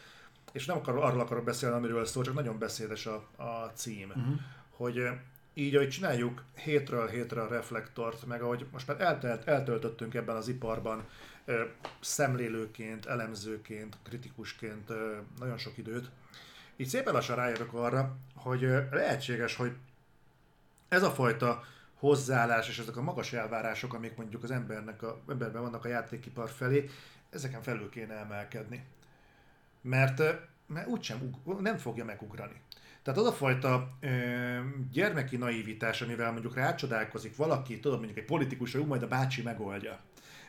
És 0.53 0.67
nem 0.67 0.77
akar, 0.77 0.97
arról 0.97 1.21
akarok 1.21 1.45
beszélni, 1.45 1.77
amiről 1.77 2.05
szól, 2.05 2.25
csak 2.25 2.35
nagyon 2.35 2.59
beszédes 2.59 3.07
a, 3.07 3.15
a 3.37 3.71
cím. 3.75 4.09
Uh-huh. 4.09 4.35
Hogy 4.71 5.09
így, 5.55 5.75
ahogy 5.75 5.89
csináljuk 5.89 6.43
hétről 6.55 7.09
hétre 7.09 7.43
a 7.43 7.49
reflektort, 7.49 8.27
meg 8.27 8.43
ahogy 8.43 8.67
most 8.73 8.87
már 8.87 9.01
eltelt, 9.01 9.49
eltöltöttünk 9.49 10.15
ebben 10.15 10.37
az 10.37 10.49
iparban 10.49 11.05
szemlélőként, 12.01 13.07
elemzőként, 13.07 13.97
kritikusként 14.03 14.93
nagyon 15.39 15.59
sok 15.59 15.79
időt, 15.79 16.11
így 16.77 16.89
szépen 16.89 17.13
lassan 17.13 17.37
rájövök 17.37 17.73
arra, 17.73 18.17
hogy 18.35 18.61
lehetséges, 18.91 19.57
hogy 19.57 19.73
ez 20.89 21.03
a 21.03 21.11
fajta 21.11 21.63
hozzáállás 21.95 22.69
és 22.69 22.79
ezek 22.79 22.97
a 22.97 23.03
magas 23.03 23.33
elvárások, 23.33 23.95
amik 23.95 24.17
mondjuk 24.17 24.43
az 24.43 24.51
embernek 24.51 25.03
a, 25.03 25.21
emberben 25.29 25.63
vannak 25.63 25.85
a 25.85 25.89
játékipar 25.89 26.51
felé, 26.51 26.91
ezeken 27.31 27.63
felül 27.63 27.89
kéne 27.89 28.15
emelkedni. 28.15 28.85
Mert, 29.81 30.23
mert 30.67 30.87
úgysem 30.87 31.31
nem 31.61 31.77
fogja 31.77 32.05
megugrani. 32.05 32.61
Tehát 33.03 33.21
az 33.21 33.27
a 33.27 33.33
fajta 33.33 33.97
ö, 34.01 34.09
gyermeki 34.93 35.37
naivitás, 35.37 36.03
amivel 36.03 36.33
mondjuk 36.33 36.55
rácsodálkozik 36.55 37.37
valaki, 37.37 37.81
tudod, 37.81 37.99
mondjuk 37.99 38.19
egy 38.19 38.25
politikus, 38.25 38.73
hogy 38.73 38.87
majd 38.87 39.03
a 39.03 39.09
bácsi 39.09 39.43
megoldja. 39.43 40.01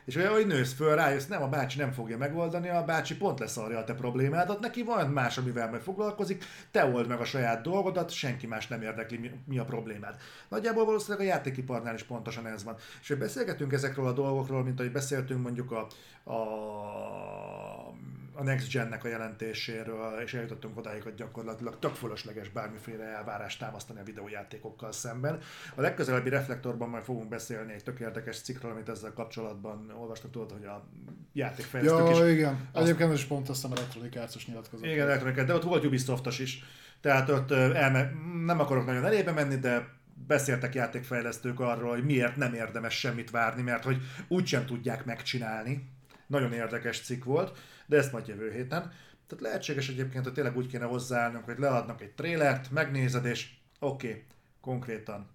És 0.07 0.15
olyan, 0.15 0.33
hogy 0.33 0.47
nősz 0.47 0.73
föl, 0.73 0.95
rájössz, 0.95 1.25
nem, 1.25 1.41
a 1.41 1.47
bácsi 1.47 1.77
nem 1.77 1.91
fogja 1.91 2.17
megoldani, 2.17 2.69
a 2.69 2.83
bácsi 2.83 3.17
pont 3.17 3.39
leszarja 3.39 3.77
a 3.77 3.83
te 3.83 3.93
problémádat, 3.93 4.59
neki 4.59 4.83
van 4.83 5.09
más, 5.09 5.37
amivel 5.37 5.69
meg 5.69 5.81
foglalkozik, 5.81 6.43
te 6.71 6.85
old 6.85 7.07
meg 7.07 7.19
a 7.19 7.25
saját 7.25 7.61
dolgodat, 7.61 8.09
senki 8.09 8.47
más 8.47 8.67
nem 8.67 8.81
érdekli, 8.81 9.31
mi 9.45 9.57
a 9.57 9.65
problémád. 9.65 10.15
Nagyjából 10.49 10.85
valószínűleg 10.85 11.27
a 11.27 11.29
játékiparnál 11.29 11.93
is 11.93 12.03
pontosan 12.03 12.47
ez 12.47 12.63
van. 12.63 12.75
És 13.01 13.07
hogy 13.07 13.17
beszélgetünk 13.17 13.73
ezekről 13.73 14.07
a 14.07 14.13
dolgokról, 14.13 14.63
mint 14.63 14.79
ahogy 14.79 14.91
beszéltünk 14.91 15.41
mondjuk 15.41 15.71
a, 15.71 15.87
a 16.31 17.93
a 18.37 18.43
Next 18.43 18.71
Gen-nek 18.71 19.03
a 19.03 19.07
jelentéséről, 19.07 20.19
és 20.19 20.33
eljutottunk 20.33 20.77
odáig, 20.77 21.03
hogy 21.03 21.13
gyakorlatilag 21.13 21.79
tök 21.79 21.95
fölösleges 21.95 22.49
bármiféle 22.49 23.03
elvárást 23.03 23.59
támasztani 23.59 23.99
a 23.99 24.03
videójátékokkal 24.03 24.91
szemben. 24.91 25.39
A 25.75 25.81
legközelebbi 25.81 26.29
reflektorban 26.29 26.89
majd 26.89 27.03
fogunk 27.03 27.29
beszélni 27.29 27.73
egy 27.73 27.83
tök 27.83 27.99
érdekes 27.99 28.41
cikkről, 28.41 28.71
amit 28.71 28.89
ezzel 28.89 29.13
kapcsolatban 29.13 29.91
olvastam, 29.99 30.31
tudod, 30.31 30.51
hogy 30.51 30.65
a 30.65 30.87
játékfejlesztők 31.33 32.15
ja, 32.15 32.27
is... 32.27 32.33
igen. 32.33 32.69
Azt... 32.71 32.87
Egyébként 32.87 33.13
is 33.13 33.25
pont 33.25 33.49
azt 33.49 33.65
a 33.65 33.69
Electronic 33.75 34.15
Arts-os 34.15 34.47
nyilatkozat. 34.47 34.85
Igen, 34.85 35.07
Electronic 35.07 35.45
de 35.45 35.53
ott 35.53 35.63
volt 35.63 35.85
Ubisoftos 35.85 36.39
is. 36.39 36.63
Tehát 37.01 37.29
ott 37.29 37.51
elme... 37.51 38.11
nem 38.45 38.59
akarok 38.59 38.85
nagyon 38.85 39.05
elébe 39.05 39.31
menni, 39.31 39.55
de 39.55 39.87
beszéltek 40.27 40.75
játékfejlesztők 40.75 41.59
arról, 41.59 41.89
hogy 41.89 42.05
miért 42.05 42.35
nem 42.35 42.53
érdemes 42.53 42.99
semmit 42.99 43.29
várni, 43.29 43.61
mert 43.61 43.83
hogy 43.83 44.01
úgysem 44.27 44.65
tudják 44.65 45.05
megcsinálni. 45.05 45.95
Nagyon 46.27 46.53
érdekes 46.53 47.01
cikk 47.01 47.23
volt 47.23 47.57
de 47.87 47.97
ezt 47.97 48.11
majd 48.11 48.27
jövő 48.27 48.51
héten. 48.51 48.81
Tehát 49.27 49.43
lehetséges 49.43 49.89
egyébként, 49.89 50.23
hogy 50.23 50.33
tényleg 50.33 50.57
úgy 50.57 50.67
kéne 50.67 50.85
hozzáállnunk, 50.85 51.45
hogy 51.45 51.59
leadnak 51.59 52.01
egy 52.01 52.11
trélert, 52.11 52.71
megnézed, 52.71 53.25
és 53.25 53.49
oké, 53.79 54.07
okay, 54.07 54.23
konkrétan 54.61 55.29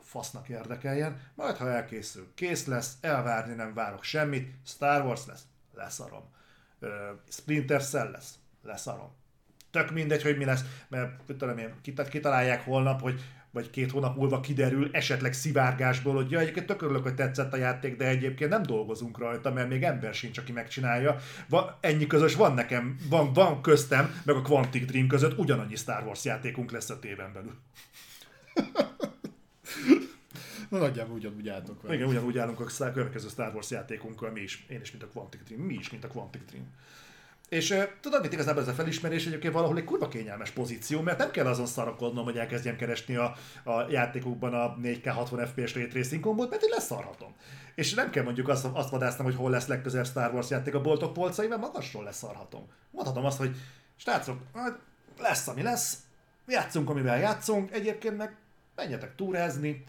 fasznak 0.00 0.48
érdekeljen, 0.48 1.20
majd 1.34 1.56
ha 1.56 1.70
elkészül, 1.70 2.28
kész 2.34 2.66
lesz, 2.66 2.96
elvárni 3.00 3.54
nem 3.54 3.74
várok 3.74 4.02
semmit, 4.02 4.54
Star 4.66 5.04
Wars 5.04 5.26
lesz, 5.26 5.42
leszarom. 5.74 6.34
Splinter 7.28 7.84
Cell 7.84 8.10
lesz, 8.10 8.34
leszarom. 8.62 9.14
Tök 9.70 9.90
mindegy, 9.90 10.22
hogy 10.22 10.36
mi 10.36 10.44
lesz, 10.44 10.64
mert 10.88 11.20
tudom 11.38 11.58
én, 11.58 11.74
kitalálják 12.08 12.64
holnap, 12.64 13.00
hogy 13.00 13.20
vagy 13.56 13.70
két 13.70 13.90
hónap 13.90 14.16
múlva 14.16 14.40
kiderül 14.40 14.88
esetleg 14.92 15.32
szivárgásból, 15.32 16.14
hogy 16.14 16.30
ja, 16.30 16.38
egyébként 16.38 16.66
tök 16.66 16.82
örülök, 16.82 17.02
hogy 17.02 17.14
tetszett 17.14 17.52
a 17.52 17.56
játék, 17.56 17.96
de 17.96 18.06
egyébként 18.06 18.50
nem 18.50 18.62
dolgozunk 18.62 19.18
rajta, 19.18 19.52
mert 19.52 19.68
még 19.68 19.82
ember 19.82 20.14
sincs, 20.14 20.38
aki 20.38 20.52
megcsinálja. 20.52 21.16
Va, 21.48 21.78
ennyi 21.80 22.06
közös 22.06 22.34
van 22.34 22.54
nekem, 22.54 22.96
van, 23.08 23.32
van 23.32 23.62
köztem, 23.62 24.20
meg 24.24 24.36
a 24.36 24.42
Quantic 24.42 24.86
Dream 24.86 25.06
között 25.06 25.38
ugyanannyi 25.38 25.76
Star 25.76 26.04
Wars 26.04 26.24
játékunk 26.24 26.70
lesz 26.70 26.90
a 26.90 26.98
téven 26.98 27.32
belül. 27.32 27.54
Na, 30.68 30.78
nagyjából 30.78 31.14
ugyanúgy 31.14 31.48
állunk 31.48 31.82
vele. 31.82 31.94
Igen, 31.94 32.08
ugyanúgy 32.08 32.38
állunk 32.38 32.60
a 32.60 32.92
következő 32.92 33.28
Star 33.28 33.54
Wars 33.54 33.70
játékunkkal, 33.70 34.30
mi 34.30 34.40
is. 34.40 34.66
Én 34.68 34.80
is, 34.80 34.90
mint 34.90 35.02
a 35.02 35.08
Quantic 35.08 35.40
Dream. 35.44 35.62
Mi 35.62 35.74
is, 35.74 35.90
mint 35.90 36.04
a 36.04 36.08
Quantic 36.08 36.42
Dream. 36.46 36.66
És 37.48 37.70
uh, 37.70 37.82
tudod, 38.00 38.22
mit 38.22 38.32
igazából 38.32 38.62
ez 38.62 38.68
a 38.68 38.72
felismerés 38.72 39.26
egyébként 39.26 39.52
valahol 39.52 39.76
egy 39.76 39.84
kurva 39.84 40.08
kényelmes 40.08 40.50
pozíció, 40.50 41.00
mert 41.00 41.18
nem 41.18 41.30
kell 41.30 41.46
azon 41.46 41.66
szarakodnom, 41.66 42.24
hogy 42.24 42.38
elkezdjem 42.38 42.76
keresni 42.76 43.16
a, 43.16 43.34
a 43.64 43.90
játékokban 43.90 44.54
a 44.54 44.76
4K 44.82 45.12
60 45.14 45.46
FPS 45.46 45.74
Ray 45.74 45.86
Tracing 45.86 46.22
kombót, 46.22 46.50
mert 46.50 46.62
én 46.62 46.70
leszarhatom. 46.72 47.34
És 47.74 47.94
nem 47.94 48.10
kell 48.10 48.24
mondjuk 48.24 48.48
azt, 48.48 48.66
azt 48.72 48.90
vadásznom, 48.90 49.26
hogy 49.26 49.36
hol 49.36 49.50
lesz 49.50 49.66
legközelebb 49.66 50.06
Star 50.06 50.32
Wars 50.34 50.50
játék 50.50 50.74
a 50.74 50.80
boltok 50.80 51.12
polcai, 51.12 51.46
mert 51.46 51.60
magasról 51.60 52.04
leszarhatom. 52.04 52.68
Mondhatom 52.90 53.24
azt, 53.24 53.38
hogy 53.38 53.56
srácok, 53.96 54.38
lesz, 55.18 55.48
ami 55.48 55.62
lesz, 55.62 55.96
játszunk, 56.46 56.90
amivel 56.90 57.18
játszunk, 57.18 57.72
egyébként 57.72 58.16
meg 58.16 58.36
menjetek 58.74 59.14
túrázni, 59.14 59.84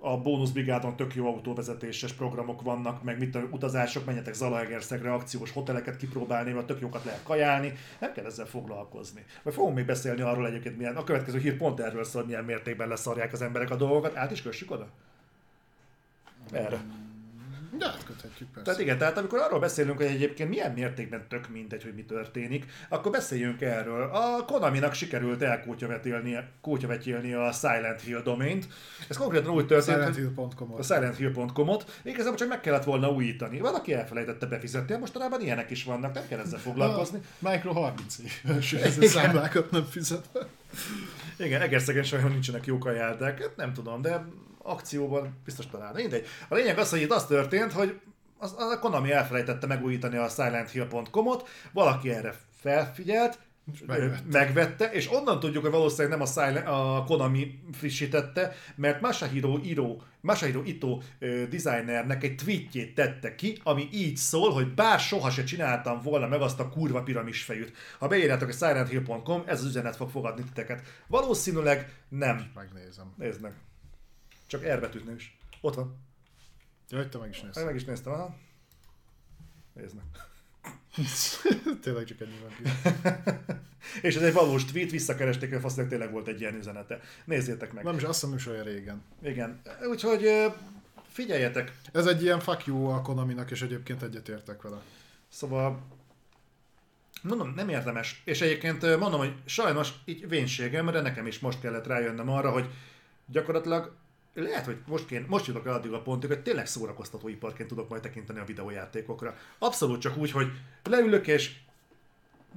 a 0.00 0.16
bónuszbrigádon 0.16 0.96
tök 0.96 1.14
jó 1.14 1.26
autóvezetéses 1.26 2.12
programok 2.12 2.62
vannak, 2.62 3.02
meg 3.02 3.18
mit 3.18 3.38
utazások, 3.50 4.04
menjetek 4.04 4.34
Zalaegerszegre 4.34 5.12
akciós 5.12 5.52
hoteleket 5.52 5.96
kipróbálni, 5.96 6.52
vagy 6.52 6.64
tök 6.64 6.80
jókat 6.80 7.04
lehet 7.04 7.22
kajálni, 7.22 7.72
nem 7.98 8.12
kell 8.12 8.24
ezzel 8.24 8.46
foglalkozni. 8.46 9.24
Vagy 9.42 9.54
fogunk 9.54 9.74
még 9.74 9.86
beszélni 9.86 10.20
arról 10.20 10.46
egyébként, 10.46 10.76
milyen, 10.76 10.96
a 10.96 11.04
következő 11.04 11.38
hír 11.38 11.56
pont 11.56 11.80
erről 11.80 12.04
szól, 12.04 12.24
milyen 12.24 12.44
mértékben 12.44 12.88
leszarják 12.88 13.32
az 13.32 13.42
emberek 13.42 13.70
a 13.70 13.76
dolgokat, 13.76 14.16
át 14.16 14.30
is 14.30 14.42
kössük 14.42 14.70
oda? 14.70 14.88
Erre. 16.52 16.80
De 17.70 17.86
átköthetjük 17.86 18.48
persze. 18.48 18.64
Tehát 18.64 18.80
igen, 18.80 18.98
tehát 18.98 19.18
amikor 19.18 19.38
arról 19.38 19.60
beszélünk, 19.60 19.96
hogy 19.96 20.06
egyébként 20.06 20.48
milyen 20.48 20.72
mértékben 20.72 21.28
tök 21.28 21.48
mindegy, 21.48 21.82
hogy 21.82 21.94
mi 21.94 22.04
történik, 22.04 22.66
akkor 22.88 23.12
beszéljünk 23.12 23.60
erről. 23.60 24.10
A 24.12 24.44
Konaminak 24.44 24.94
sikerült 24.94 25.42
elkótyavetélni 25.42 27.32
a 27.32 27.52
Silent 27.52 28.00
Hill 28.00 28.22
domaint. 28.22 28.68
Ez 29.08 29.16
konkrétan 29.16 29.50
úgy 29.50 29.66
történt, 29.66 30.04
hogy 30.04 30.14
SilentHill.com-ot. 30.14 30.78
a 30.78 30.82
silenthill.com-ot, 30.82 32.00
igazából 32.02 32.38
csak 32.38 32.48
meg 32.48 32.60
kellett 32.60 32.84
volna 32.84 33.10
újítani. 33.10 33.58
Valaki 33.60 33.94
elfelejtette 33.94 34.46
befizetni, 34.46 34.96
mostanában 34.96 35.40
ilyenek 35.40 35.70
is 35.70 35.84
vannak, 35.84 36.14
nem 36.14 36.26
kell 36.28 36.38
ezzel 36.38 36.58
foglalkozni. 36.58 37.20
A 37.42 37.50
Micro 37.50 37.72
30 37.72 38.16
éves, 38.18 38.72
ezzel 38.72 39.08
számlákat 39.08 39.70
nem 39.70 39.84
fizetve. 39.84 40.46
Igen, 41.38 41.60
Egerszegen 41.60 42.02
sajnos 42.02 42.30
nincsenek 42.30 42.66
jó 42.66 42.78
kajárdák, 42.78 43.40
hát 43.40 43.56
nem 43.56 43.72
tudom, 43.72 44.02
de 44.02 44.24
akcióban 44.68 45.40
biztos 45.44 45.66
talán. 45.66 45.94
Mindegy. 45.94 46.26
A 46.48 46.54
lényeg 46.54 46.78
az, 46.78 46.90
hogy 46.90 47.00
itt 47.00 47.12
az 47.12 47.26
történt, 47.26 47.72
hogy 47.72 48.00
az, 48.38 48.54
az 48.58 48.70
a 48.70 48.78
Konami 48.78 49.12
elfelejtette 49.12 49.66
megújítani 49.66 50.16
a 50.16 50.28
silenthill.com-ot, 50.28 51.48
valaki 51.72 52.10
erre 52.10 52.34
felfigyelt, 52.60 53.38
megvette. 53.86 54.22
megvette, 54.30 54.90
és 54.92 55.12
onnan 55.12 55.40
tudjuk, 55.40 55.62
hogy 55.62 55.72
valószínűleg 55.72 56.18
nem 56.18 56.20
a, 56.20 56.30
Silent, 56.30 56.66
a 56.66 57.04
Konami 57.06 57.58
frissítette, 57.72 58.54
mert 58.74 59.00
Masahiro, 59.00 59.58
Iro, 59.62 59.96
Masahiro 60.20 60.62
Ito 60.64 60.98
ö, 61.18 61.46
designernek 61.48 62.24
egy 62.24 62.34
tweetjét 62.34 62.94
tette 62.94 63.34
ki, 63.34 63.60
ami 63.62 63.88
így 63.92 64.16
szól, 64.16 64.50
hogy 64.52 64.74
bár 64.74 65.00
soha 65.00 65.30
se 65.30 65.44
csináltam 65.44 66.00
volna 66.02 66.26
meg 66.26 66.40
azt 66.40 66.60
a 66.60 66.68
kurva 66.68 67.02
piramis 67.02 67.42
fejűt. 67.42 67.72
Ha 67.98 68.08
beírjátok 68.08 68.48
a 68.48 68.52
silenthill.com, 68.52 69.42
ez 69.46 69.60
az 69.60 69.66
üzenet 69.66 69.96
fog 69.96 70.10
fogadni 70.10 70.42
titeket. 70.42 70.82
Valószínűleg 71.06 71.92
nem. 72.08 72.50
Megnézem. 72.54 73.12
Nézd 73.16 73.40
meg. 73.40 73.67
Csak 74.48 74.74
R 74.74 74.80
betűt 74.80 75.10
is. 75.16 75.38
Ott 75.60 75.74
van. 75.74 75.96
Jaj, 76.88 77.08
te 77.08 77.18
meg 77.18 77.28
is 77.28 77.40
nézted. 77.40 77.64
Meg 77.64 77.74
is 77.74 77.84
néztem, 77.84 78.12
aha. 78.12 78.36
Nézd 79.72 79.94
meg. 79.94 80.04
Tényleg 81.82 82.04
csak 82.04 82.20
ennyi 82.20 82.38
van. 82.42 82.72
És 84.02 84.16
ez 84.16 84.22
egy 84.22 84.32
valós 84.32 84.64
tweet, 84.64 84.90
visszakeresték, 84.90 85.50
hogy 85.50 85.60
fasznak 85.60 85.88
tényleg 85.88 86.10
volt 86.12 86.28
egy 86.28 86.40
ilyen 86.40 86.54
üzenete. 86.54 87.00
Nézzétek 87.24 87.72
meg. 87.72 87.84
Nem 87.84 87.96
is, 87.96 88.02
azt 88.02 88.20
hiszem, 88.20 88.36
is 88.36 88.46
olyan 88.46 88.64
régen. 88.64 89.02
Igen. 89.22 89.60
Úgyhogy 89.88 90.52
figyeljetek. 91.08 91.72
Ez 91.92 92.06
egy 92.06 92.22
ilyen 92.22 92.40
fuck 92.40 92.66
you 92.66 92.86
a 92.86 93.02
Konaminak, 93.02 93.50
és 93.50 93.62
egyébként 93.62 94.02
egyetértek 94.02 94.62
vele. 94.62 94.80
Szóval 95.28 95.82
mondom, 97.22 97.52
nem 97.54 97.68
érdemes. 97.68 98.22
És 98.24 98.40
egyébként 98.40 98.98
mondom, 98.98 99.18
hogy 99.18 99.34
sajnos 99.44 99.92
így 100.04 100.28
vénségemre 100.28 101.00
nekem 101.00 101.26
is 101.26 101.38
most 101.38 101.60
kellett 101.60 101.86
rájönnöm 101.86 102.28
arra, 102.28 102.50
hogy 102.50 102.70
gyakorlatilag 103.26 103.96
lehet, 104.42 104.64
hogy 104.64 104.76
most, 104.86 105.06
kén, 105.06 105.24
most 105.28 105.46
jutok 105.46 105.66
el 105.66 105.72
addig 105.72 105.92
a 105.92 106.02
pontig, 106.02 106.28
hogy 106.28 106.40
tényleg 106.42 106.66
szórakoztató 106.66 107.28
iparként 107.28 107.68
tudok 107.68 107.88
majd 107.88 108.02
tekinteni 108.02 108.38
a 108.38 108.44
videójátékokra. 108.44 109.36
Abszolút 109.58 110.00
csak 110.00 110.16
úgy, 110.16 110.30
hogy 110.30 110.50
leülök 110.84 111.26
és 111.26 111.56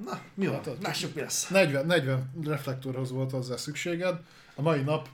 Na, 0.06 0.22
mi 0.34 0.48
van? 0.48 0.62
Lássuk, 0.82 1.16
mi 1.16 1.22
lesz. 1.22 1.48
40, 1.48 1.86
40 1.86 2.32
reflektorhoz 2.46 3.12
volt 3.12 3.32
hozzá 3.32 3.56
szükséged. 3.56 4.20
A 4.56 4.62
mai 4.62 4.82
nap 4.82 5.08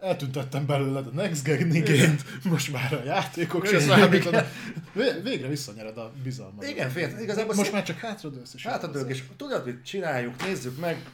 eltüntettem 0.00 0.66
belőled 0.66 1.06
a 1.06 1.10
Next 1.10 1.46
igényt, 1.46 2.44
most 2.44 2.72
már 2.72 2.92
a 2.92 3.02
játékok 3.04 3.66
se 3.66 3.80
számítanak. 3.80 4.46
Vé- 4.92 5.22
Végre 5.22 5.48
visszanyered 5.48 5.98
a 5.98 6.12
bizalmat. 6.22 6.68
Igen, 6.68 6.90
fél, 6.90 7.18
igazából 7.20 7.54
Most 7.54 7.62
szép- 7.62 7.72
már 7.72 7.82
csak 7.82 7.98
hátradőlsz 7.98 8.54
és 8.54 8.66
Hátadők, 8.66 9.10
és 9.10 9.22
tudod, 9.36 9.62
hogy 9.62 9.82
csináljuk, 9.82 10.44
nézzük 10.44 10.78
meg. 10.80 11.04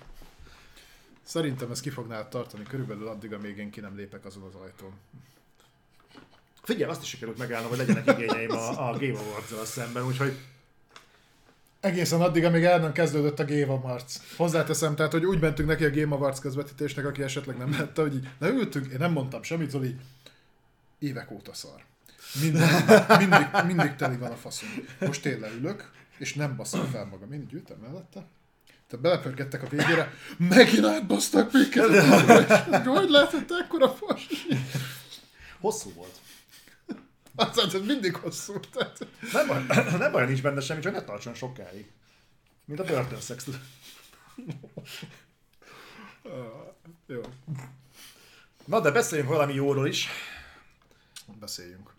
Szerintem 1.25 1.71
ez 1.71 1.81
ki 1.81 1.91
fog 1.91 2.07
nálad 2.07 2.29
tartani 2.29 2.63
körülbelül 2.63 3.09
addig, 3.09 3.33
amíg 3.33 3.57
én 3.57 3.71
ki 3.71 3.81
nem 3.81 3.97
lépek 3.97 4.25
azon 4.25 4.43
az 4.43 4.55
ajtón. 4.55 4.93
Figyelj, 6.63 6.91
azt 6.91 7.03
is 7.03 7.09
sikerült 7.09 7.39
megállnom, 7.39 7.69
hogy 7.69 7.79
legyenek 7.79 8.07
igényeim 8.07 8.51
a, 8.51 8.91
a 8.91 8.99
Game 8.99 9.19
awards 9.19 9.71
szemben, 9.71 10.07
úgyhogy 10.07 10.37
Egészen 11.85 12.21
addig, 12.21 12.45
amíg 12.45 12.65
el 12.65 12.79
nem 12.79 12.93
kezdődött 12.93 13.39
a 13.39 13.45
Game 13.45 13.73
Awards. 13.73 14.19
Hozzáteszem, 14.37 14.95
tehát, 14.95 15.13
hogy 15.13 15.25
úgy 15.25 15.41
mentünk 15.41 15.69
neki 15.69 15.85
a 15.85 15.91
Game 15.91 16.15
Awards 16.15 16.41
közvetítésnek, 16.41 17.07
aki 17.07 17.23
esetleg 17.23 17.57
nem 17.57 17.71
látta, 17.71 18.03
hogy 18.03 18.15
így, 18.15 18.29
na 18.39 18.49
ültünk, 18.49 18.93
én 18.93 18.99
nem 18.99 19.13
mondtam 19.13 19.43
semmit, 19.43 19.75
így 19.75 20.01
évek 20.99 21.31
óta 21.31 21.55
szar. 21.55 21.85
Minden, 22.41 22.69
mindig, 23.19 23.49
mindig 23.67 23.97
teli 23.97 24.17
van 24.17 24.31
a 24.31 24.37
faszom. 24.37 24.69
Most 25.01 25.23
tényleg 25.23 25.53
ülök, 25.53 25.91
és 26.19 26.35
nem 26.35 26.57
baszom 26.57 26.85
fel 26.85 27.05
magam. 27.05 27.33
Én 27.33 27.41
így 27.41 27.53
ültem 27.53 27.79
mellette. 27.79 28.27
Tehát 28.87 29.05
belepörgettek 29.05 29.63
a 29.63 29.69
végére, 29.69 30.13
megint 30.37 30.85
átbasztak 30.87 31.53
minket. 31.53 31.87
Hogy 32.85 33.11
lehetett 33.11 33.51
ekkora 33.51 33.91
fas? 33.91 34.27
hosszú 35.61 35.93
volt. 35.93 36.21
Aztán 37.35 37.67
ez 37.67 37.87
mindig 37.87 38.17
hosszú. 38.17 38.61
Tehát... 38.61 39.07
Nem 39.33 39.47
baj, 39.47 39.65
nem 39.99 40.13
baj, 40.13 40.27
nincs 40.27 40.43
benne 40.43 40.61
semmi, 40.61 40.81
csak 40.81 40.93
ne 40.93 41.03
tartson 41.03 41.35
sokáig. 41.35 41.93
Mint 42.65 42.81
a 42.81 42.85
börtönszex. 42.85 43.45
tudod. 43.45 43.61
Jó, 47.07 47.21
Na, 48.65 48.81
de 48.81 48.91
beszéljünk 48.91 49.31
valami 49.31 49.55
jóról 49.55 49.89
is. 49.89 50.09
beszéljünk. 51.41 51.94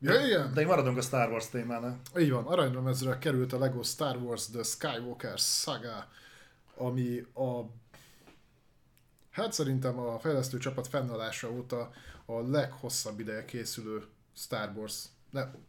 Ja, 0.00 0.26
igen. 0.26 0.48
De 0.54 0.60
még 0.60 0.66
maradunk 0.66 0.96
a 0.96 1.00
Star 1.00 1.30
Wars 1.30 1.48
témánál. 1.48 2.00
Így 2.18 2.30
van, 2.30 2.46
aranyremezre 2.46 3.18
került 3.18 3.52
a 3.52 3.58
Lego 3.58 3.82
Star 3.82 4.16
Wars 4.16 4.46
The 4.46 4.62
Skywalker 4.62 5.38
Saga, 5.38 6.08
ami 6.76 7.26
a 7.34 7.62
hát 9.30 9.52
szerintem 9.52 9.98
a 9.98 10.18
fejlesztő 10.18 10.58
csapat 10.58 10.88
fennállása 10.88 11.50
óta 11.50 11.90
a 12.26 12.40
leghosszabb 12.40 13.20
ideje 13.20 13.44
készülő 13.44 14.02
Star 14.34 14.72
Wars 14.76 15.04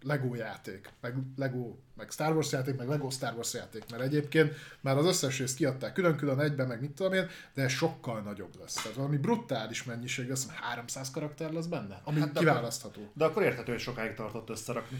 Lego 0.01 0.35
játék, 0.35 0.89
meg 1.01 1.15
Lego, 1.35 1.75
meg 1.95 2.11
Star 2.11 2.33
Wars 2.33 2.51
játék, 2.51 2.77
meg 2.77 2.88
Lego 2.88 3.09
Star 3.09 3.33
Wars 3.33 3.53
játék, 3.53 3.83
mert 3.91 4.03
egyébként 4.03 4.55
már 4.81 4.97
az 4.97 5.05
összes 5.05 5.39
részt 5.39 5.55
kiadták 5.55 5.93
külön-külön 5.93 6.39
egyben, 6.39 6.67
meg 6.67 6.81
mit 6.81 6.91
tudom 6.91 7.13
én, 7.13 7.27
de 7.53 7.67
sokkal 7.67 8.21
nagyobb 8.21 8.59
lesz. 8.59 8.73
Tehát 8.73 8.97
valami 8.97 9.17
brutális 9.17 9.83
mennyiség, 9.83 10.31
azt 10.31 10.43
hiszem 10.43 10.63
300 10.63 11.11
karakter 11.11 11.51
lesz 11.51 11.65
benne, 11.65 12.01
ami 12.03 12.19
Hát 12.19 12.31
de 12.31 12.39
kiválasztható. 12.39 13.11
De 13.13 13.25
akkor 13.25 13.43
érthető, 13.43 13.71
hogy 13.71 13.81
sokáig 13.81 14.13
tartott 14.13 14.49
összerakni. 14.49 14.97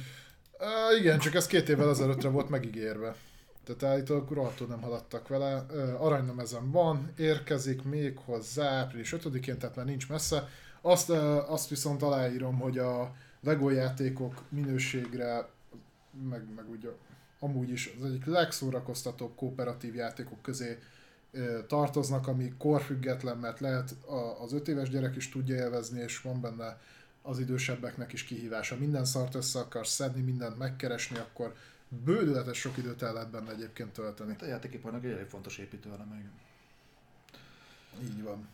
Uh, 0.60 1.00
igen, 1.00 1.20
csak 1.20 1.34
ez 1.34 1.48
két 1.48 1.70
évvel 1.70 1.90
ezelőttre 1.90 2.30
volt 2.30 2.50
megígérve. 2.50 3.16
Tehát 3.64 3.84
állítólag 3.84 4.32
rohadtul 4.32 4.68
nem 4.68 4.82
haladtak 4.82 5.28
vele. 5.28 5.66
Uh, 5.70 6.04
aranylemezen 6.04 6.72
van, 6.72 7.14
érkezik 7.18 7.84
még 7.84 8.18
hozzá 8.18 8.70
április 8.70 9.16
5-én, 9.18 9.58
tehát 9.58 9.76
már 9.76 9.86
nincs 9.86 10.10
messze. 10.10 10.48
Azt, 10.82 11.10
uh, 11.10 11.52
azt 11.52 11.70
viszont 11.70 12.02
aláírom, 12.02 12.60
hogy 12.60 12.78
a 12.78 13.16
Lego 13.42 13.70
játékok 13.70 14.44
minőségre, 14.50 15.50
meg, 16.30 16.54
meg 16.56 16.70
úgy 16.70 16.86
a- 16.86 16.98
amúgy 17.40 17.70
is 17.70 17.92
az 18.00 18.06
egyik 18.06 18.26
legszórakoztatóbb 18.26 19.36
kooperatív 19.36 19.96
játékok 19.96 20.42
közé 20.42 20.80
tartoznak, 21.68 22.28
ami 22.28 22.54
korfüggetlen, 22.58 23.38
mert 23.38 23.60
lehet 23.60 23.96
az 24.42 24.54
öt 24.54 24.68
éves 24.68 24.90
gyerek 24.90 25.16
is 25.16 25.30
tudja 25.30 25.56
élvezni, 25.56 26.02
és 26.02 26.22
van 26.22 26.42
benne 26.42 26.82
az 27.22 27.40
idősebbeknek 27.40 28.14
is 28.14 28.24
kihívása. 28.24 28.78
Minden 28.78 29.06
szart 29.06 29.36
össze 29.36 29.60
akarsz 29.60 29.92
szedni, 29.94 30.22
mindent 30.22 30.58
megkeresni, 30.58 31.18
akkor 31.18 31.56
bődületes 31.88 32.58
sok 32.60 32.78
időt 32.78 33.02
el 33.02 33.14
lehet 33.14 33.30
benne 33.30 33.52
egyébként 33.52 33.94
tölteni. 33.94 34.36
A 34.42 34.46
játékiparnak 34.46 35.04
egy 35.04 35.12
elég 35.12 35.26
fontos 35.26 35.58
építőelem 35.58 36.08
még. 36.08 36.26
Így 38.04 38.24
van. 38.24 38.48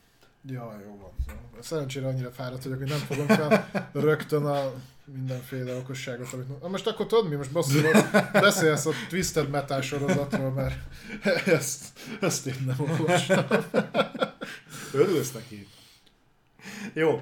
Ja, 0.48 0.82
jó 0.86 0.98
van. 0.98 1.12
Szerencsére 1.60 2.08
annyira 2.08 2.32
fáradt 2.32 2.64
vagyok, 2.64 2.78
hogy 2.78 2.90
nem 2.90 2.98
fogom 2.98 3.28
fel 3.28 3.70
rögtön 3.94 4.46
a 4.46 4.74
mindenféle 5.06 5.76
okosságot, 5.76 6.34
amit... 6.34 6.62
Na 6.62 6.68
most 6.68 6.88
akkor 6.88 7.06
tudod 7.06 7.30
mi? 7.30 7.36
Most 7.36 7.52
basszul, 7.52 7.82
beszélsz 8.32 8.86
a 8.86 8.92
Twisted 9.10 9.50
Metal 9.50 9.82
sorozatról, 9.82 10.52
mert 10.52 10.78
ezt, 11.48 11.86
ezt 12.22 12.48
én 12.48 12.64
nem 12.66 12.76
olvastam. 12.80 13.46
Örülsz 14.94 15.32
neki? 15.32 15.68
Jó. 16.94 17.22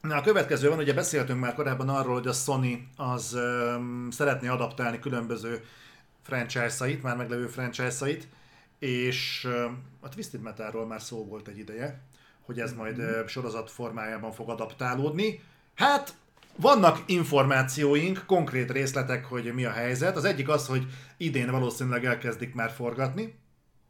Na, 0.00 0.16
a 0.16 0.22
következő 0.22 0.68
van, 0.68 0.78
ugye 0.78 0.94
beszéltünk 0.94 1.40
már 1.40 1.54
korábban 1.54 1.88
arról, 1.88 2.14
hogy 2.14 2.26
a 2.26 2.32
Sony 2.32 2.88
az 2.96 3.34
um, 3.34 4.08
szeretné 4.10 4.48
adaptálni 4.48 4.98
különböző 4.98 5.64
franchise-ait, 6.22 7.02
már 7.02 7.16
meglevő 7.16 7.46
franchise-ait, 7.46 8.28
és 8.82 9.48
a 10.00 10.08
Twisted 10.08 10.40
Metalról 10.40 10.86
már 10.86 11.02
szó 11.02 11.24
volt 11.24 11.48
egy 11.48 11.58
ideje, 11.58 12.00
hogy 12.40 12.60
ez 12.60 12.72
majd 12.72 12.98
uh, 12.98 13.26
sorozat 13.26 13.70
formájában 13.70 14.32
fog 14.32 14.48
adaptálódni. 14.48 15.40
Hát, 15.74 16.14
vannak 16.56 17.02
információink, 17.06 18.24
konkrét 18.26 18.70
részletek, 18.70 19.24
hogy 19.24 19.54
mi 19.54 19.64
a 19.64 19.70
helyzet. 19.70 20.16
Az 20.16 20.24
egyik 20.24 20.48
az, 20.48 20.66
hogy 20.66 20.86
idén 21.16 21.50
valószínűleg 21.50 22.04
elkezdik 22.04 22.54
már 22.54 22.70
forgatni, 22.70 23.38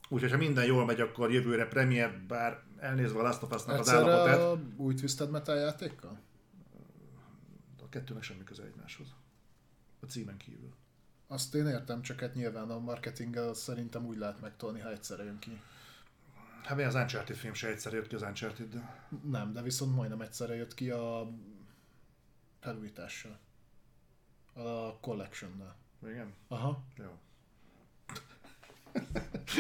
úgyhogy 0.09 0.31
ha 0.31 0.37
minden 0.37 0.65
jól 0.65 0.85
megy, 0.85 1.01
akkor 1.01 1.33
jövőre 1.33 1.67
premier, 1.67 2.21
bár 2.29 2.63
elnézve 2.79 3.19
a 3.19 3.23
Last 3.23 3.43
of 3.43 3.55
Us-nak 3.55 3.79
az 3.79 3.89
állapotát, 3.89 4.39
a 4.39 4.61
új 4.77 4.95
Twisted 4.95 5.31
Metal 5.31 5.57
játékkal? 5.57 6.21
a 7.83 7.89
kettőnek 7.89 8.23
semmi 8.23 8.45
köze 8.45 8.63
egymáshoz. 8.63 9.07
A 10.01 10.07
címen 10.07 10.37
kívül. 10.37 10.75
Azt 11.33 11.55
én 11.55 11.67
értem, 11.67 12.03
csak 12.03 12.21
hát 12.21 12.35
nyilván 12.35 12.71
a 12.71 12.79
marketinggel 12.79 13.55
szerintem 13.55 14.07
úgy 14.07 14.17
lehet 14.17 14.41
megtolni, 14.41 14.81
ha 14.81 14.91
egyszerre 14.91 15.25
jön 15.25 15.39
ki. 15.39 15.61
Hát 16.63 16.77
mi 16.77 16.83
az 16.83 16.95
Uncharted 16.95 17.37
film 17.37 17.55
se 17.55 17.69
egyszer 17.69 17.93
jött 17.93 18.07
ki 18.07 18.15
az 18.15 18.23
uncharted 18.23 18.69
-del. 18.69 19.09
Nem, 19.31 19.53
de 19.53 19.63
viszont 19.63 19.95
majdnem 19.95 20.21
egyszerre 20.21 20.55
jött 20.55 20.75
ki 20.75 20.91
a 20.91 21.31
felújítással. 22.61 23.39
A 24.53 25.01
Collection-nel. 25.01 25.77
Igen. 26.07 26.33
Aha. 26.49 26.83
Jó. 26.99 27.05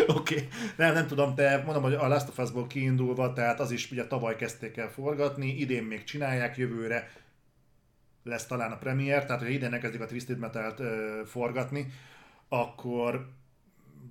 Oké, 0.07 0.35
okay. 0.35 0.49
nem, 0.77 0.95
nem 0.95 1.07
tudom, 1.07 1.35
de 1.35 1.63
mondom, 1.63 1.83
hogy 1.83 1.95
a 1.95 2.09
Last 2.09 2.29
of 2.29 2.39
Us-ból 2.39 2.67
kiindulva, 2.67 3.33
tehát 3.33 3.61
az 3.61 3.71
is 3.71 3.91
ugye 3.91 4.07
tavaly 4.07 4.37
kezdték 4.37 4.77
el 4.77 4.91
forgatni, 4.91 5.49
idén 5.49 5.85
még 5.85 6.05
csinálják, 6.05 6.57
jövőre 6.57 7.11
lesz 8.23 8.47
talán 8.47 8.73
a 8.73 8.79
premier, 8.79 9.27
tehát 9.27 9.43
ha 9.43 9.49
idén 9.49 9.73
elkezdik 9.73 10.01
a 10.01 10.07
Twisted 10.07 10.39
Metal-t 10.39 10.81
ö, 10.81 11.23
forgatni, 11.27 11.93
akkor 12.49 13.29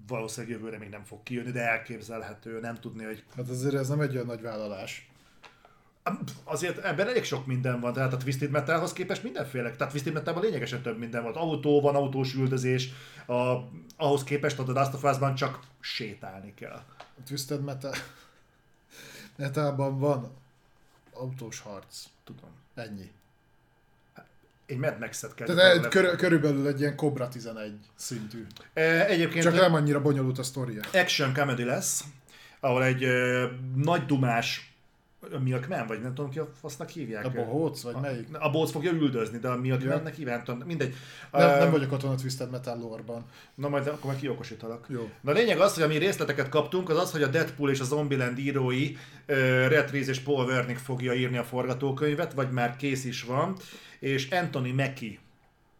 valószínűleg 0.07 0.56
jövőre 0.57 0.77
még 0.77 0.90
nem 0.90 1.03
fog 1.03 1.23
kijönni, 1.23 1.51
de 1.51 1.69
elképzelhető, 1.69 2.59
nem 2.59 2.75
tudni, 2.75 3.03
hogy 3.03 3.23
Hát 3.35 3.49
azért 3.49 3.75
ez 3.75 3.90
nem 3.90 4.01
egy 4.01 4.14
olyan 4.14 4.25
nagy 4.25 4.41
vállalás. 4.41 5.09
Azért 6.43 6.77
ebben 6.77 7.07
elég 7.07 7.23
sok 7.23 7.45
minden 7.45 7.80
van, 7.80 7.93
tehát 7.93 8.14
a 8.14 8.17
Twisted 8.17 8.49
Metalhoz 8.49 8.93
képest 8.93 9.23
mindenféle, 9.23 9.72
tehát 9.72 9.91
Twisted 9.91 10.14
Metalban 10.14 10.43
lényegesen 10.43 10.81
több 10.81 10.98
minden 10.98 11.23
van. 11.23 11.33
Autó 11.33 11.81
van, 11.81 11.95
autós 11.95 12.33
üldözés, 12.33 12.90
a, 13.25 13.56
ahhoz 13.98 14.23
képest 14.23 14.59
a 14.59 14.64
The 14.64 14.73
Last 14.73 14.93
of 14.93 15.03
Us-ban 15.03 15.35
csak 15.35 15.59
sétálni 15.80 16.53
kell. 16.53 16.83
A 16.98 17.23
Twisted 17.25 17.64
Metal... 17.64 17.93
Metalban 19.35 19.99
van 19.99 20.31
autós 21.14 21.59
harc. 21.59 22.06
Tudom. 22.23 22.49
Ennyi. 22.75 23.11
Egy 24.72 24.77
Mad 24.77 25.00
Max-et 25.00 25.33
kell. 25.33 25.48
Tehát 25.48 25.75
egy, 25.75 25.88
kör, 25.88 26.16
körülbelül 26.16 26.67
egy 26.67 26.80
ilyen 26.80 26.95
Cobra 26.95 27.27
11 27.27 27.72
szintű. 27.95 28.45
E, 28.74 29.06
Egyébként 29.06 29.43
Csak 29.43 29.53
nem 29.53 29.74
annyira 29.74 30.01
bonyolult 30.01 30.38
a 30.40 30.43
sztoria. 30.43 30.82
action 30.93 31.33
comedy 31.33 31.64
lesz, 31.64 32.03
ahol 32.59 32.83
egy 32.83 33.03
ö, 33.03 33.45
nagy 33.75 34.06
dumás 34.06 34.70
Milkman, 35.43 35.88
vagy 35.88 36.01
nem 36.01 36.14
tudom 36.14 36.32
ki 36.32 36.40
a 36.40 36.50
fasznak 36.59 36.90
hívják. 36.90 37.25
A 37.25 37.30
bohóc, 37.30 37.82
vagy 37.82 37.95
melyik? 38.01 38.27
A 38.40 38.50
bohóc 38.50 38.72
fogja 38.72 38.91
üldözni, 38.91 39.38
de 39.38 39.48
a 39.50 39.56
Milkmannek 39.56 40.16
hívják, 40.16 40.35
nem 40.35 40.45
tudom, 40.45 40.67
mindegy. 40.67 40.95
Nem, 41.32 41.50
Ö, 41.50 41.59
nem 41.59 41.72
vagyok 41.72 41.91
otthon 41.91 42.11
a 42.11 42.16
Twisted 42.16 42.51
Metal 42.51 42.77
lore-ban. 42.77 43.25
Na 43.56 43.69
majd 43.69 43.88
akkor 43.88 44.06
majd 44.06 44.19
kiokosítalak. 44.19 44.85
Jó. 44.90 45.09
Na 45.22 45.32
a 45.32 45.33
lényeg 45.33 45.59
az, 45.59 45.74
hogy 45.74 45.83
ami 45.83 45.98
részleteket 45.98 46.50
kaptunk, 46.50 46.90
az 46.90 46.98
az, 46.98 47.11
hogy 47.11 47.24
a 47.24 47.27
Deadpool 47.27 47.69
és 47.69 47.80
a 47.80 47.83
Zombieland 47.83 48.38
írói 48.38 48.91
uh, 48.91 48.98
Red 49.67 49.91
Reese 49.91 50.09
és 50.09 50.19
Paul 50.19 50.45
Wernick 50.45 50.80
fogja 50.80 51.14
írni 51.14 51.38
a 51.38 51.43
forgatókönyvet, 51.43 52.33
vagy 52.33 52.51
már 52.51 52.75
kész 52.75 53.06
is 53.06 53.24
van, 53.24 53.56
és 54.00 54.30
Anthony 54.30 54.74
Mackie 54.74 55.17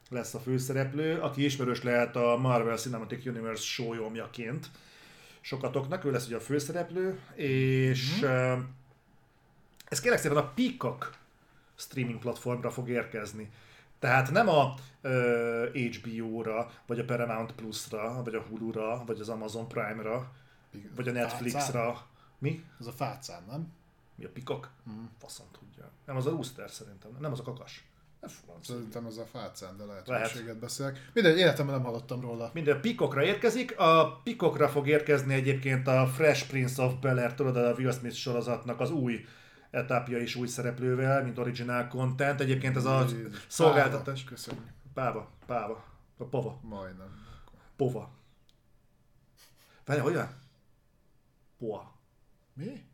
lesz 0.10 0.34
a 0.34 0.40
főszereplő, 0.40 1.20
aki 1.20 1.44
ismerős 1.44 1.84
lehet 1.84 2.16
a 2.16 2.38
Marvel 2.38 2.78
Cinematic 2.78 3.26
Universe 3.26 3.64
sólyomjaként 3.64 4.68
sokatoknak, 5.42 6.06
ő 6.06 6.12
lesz 6.12 6.26
ugye 6.26 6.36
a 6.36 6.40
főszereplő, 6.40 7.20
és 7.36 8.20
uh, 8.22 8.58
ez 9.92 10.00
kérlek 10.00 10.20
szépen 10.20 10.38
a 10.38 10.52
Peacock 10.56 11.14
streaming 11.76 12.20
platformra 12.20 12.72
fog 12.72 12.90
érkezni. 12.90 13.52
Tehát 14.00 14.32
nem 14.32 14.50
a 14.50 14.74
ö, 15.02 15.70
HBO-ra, 15.74 16.72
vagy 16.86 17.00
a 17.00 17.06
Paramount 17.06 17.52
Plus-ra, 17.52 18.24
vagy 18.24 18.36
a 18.36 18.42
Hulu-ra, 18.42 19.04
vagy 19.06 19.20
az 19.20 19.30
Amazon 19.30 19.68
Prime-ra, 19.68 20.32
vagy 20.96 21.08
a 21.08 21.12
Netflix-ra. 21.12 22.06
Mi? 22.38 22.64
Ez 22.80 22.88
a 22.88 22.92
fácán, 22.92 23.44
nem? 23.50 23.74
Mi 24.16 24.26
a 24.26 24.30
Peacock? 24.34 24.70
Mm. 24.90 25.04
Faszom 25.20 25.46
tudja. 25.60 25.92
Nem, 26.06 26.16
az 26.16 26.26
a 26.26 26.30
Rooster 26.30 26.70
szerintem, 26.70 27.12
nem 27.20 27.32
az 27.32 27.40
a 27.40 27.44
kakas. 27.44 27.86
Szerintem 28.62 29.06
ez 29.06 29.18
a 29.18 29.26
fácán, 29.26 29.78
de 29.78 29.84
lehet, 29.84 30.08
Lehet. 30.08 30.58
beszélek. 30.58 31.10
Mindegy, 31.14 31.38
életemben 31.38 31.76
nem 31.76 31.84
hallottam 31.84 32.22
róla. 32.22 32.50
Minden 32.54 32.78
a 32.78 32.80
Peacockra 32.80 33.24
érkezik. 33.24 33.80
A 33.80 34.22
Peacockra 34.24 34.70
fog 34.70 34.88
érkezni 34.88 35.34
egyébként 35.34 35.88
a 35.88 36.08
Fresh 36.08 36.48
Prince 36.48 36.84
of 36.84 36.94
Bel-Air, 36.94 37.34
tudod, 37.34 37.58
a 37.58 37.74
Will 37.74 37.92
Smith 37.92 38.16
sorozatnak 38.16 38.80
az 38.80 38.92
új 38.92 39.26
etapja 39.72 40.18
is 40.18 40.36
új 40.36 40.48
szereplővel, 40.48 41.24
mint 41.24 41.38
original 41.38 41.88
content. 41.88 42.40
Egyébként 42.40 42.76
ez 42.76 42.86
a 42.86 43.02
Jézus. 43.02 43.46
szolgáltatás... 43.48 44.24
Páva, 44.24 44.30
Köszönjük. 44.36 44.66
Páva, 44.94 45.30
páva. 45.46 45.84
A 46.18 46.24
pava. 46.24 46.60
Majdnem. 46.64 47.26
Pova. 47.76 48.10
Várjál, 49.86 50.06
hogyan? 50.06 50.30
Poa. 51.58 51.92
Mi? 52.54 52.86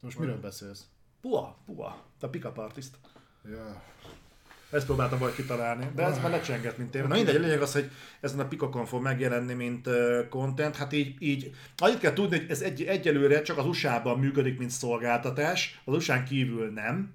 Most 0.00 0.18
miről 0.18 0.40
beszélsz? 0.40 0.86
Pua, 1.20 1.56
pua. 1.64 2.02
A 2.20 2.26
pick-up 2.26 2.58
artist. 2.58 2.98
Ja. 3.44 3.82
Ezt 4.74 4.86
próbáltam 4.86 5.18
valahogy 5.18 5.40
kitalálni, 5.40 5.90
de 5.94 6.02
ez 6.02 6.18
már 6.18 6.30
lecsengett, 6.30 6.78
mint 6.78 6.90
téma. 6.90 7.06
Na 7.06 7.14
mindegy, 7.14 7.36
a 7.36 7.38
lényeg 7.38 7.62
az, 7.62 7.72
hogy 7.72 7.90
ezen 8.20 8.40
a 8.40 8.48
Pikokon 8.48 8.86
fog 8.86 9.02
megjelenni, 9.02 9.52
mint 9.52 9.86
uh, 9.86 10.28
content. 10.28 10.76
Hát 10.76 10.92
így, 10.92 11.14
így, 11.18 11.54
annyit 11.76 11.98
kell 11.98 12.12
tudni, 12.12 12.38
hogy 12.38 12.50
ez 12.50 12.60
egy, 12.60 12.82
egyelőre 12.82 13.42
csak 13.42 13.58
az 13.58 13.66
USA-ban 13.66 14.18
működik, 14.18 14.58
mint 14.58 14.70
szolgáltatás, 14.70 15.80
az 15.84 15.94
USA-n 15.94 16.24
kívül 16.24 16.70
nem. 16.70 17.14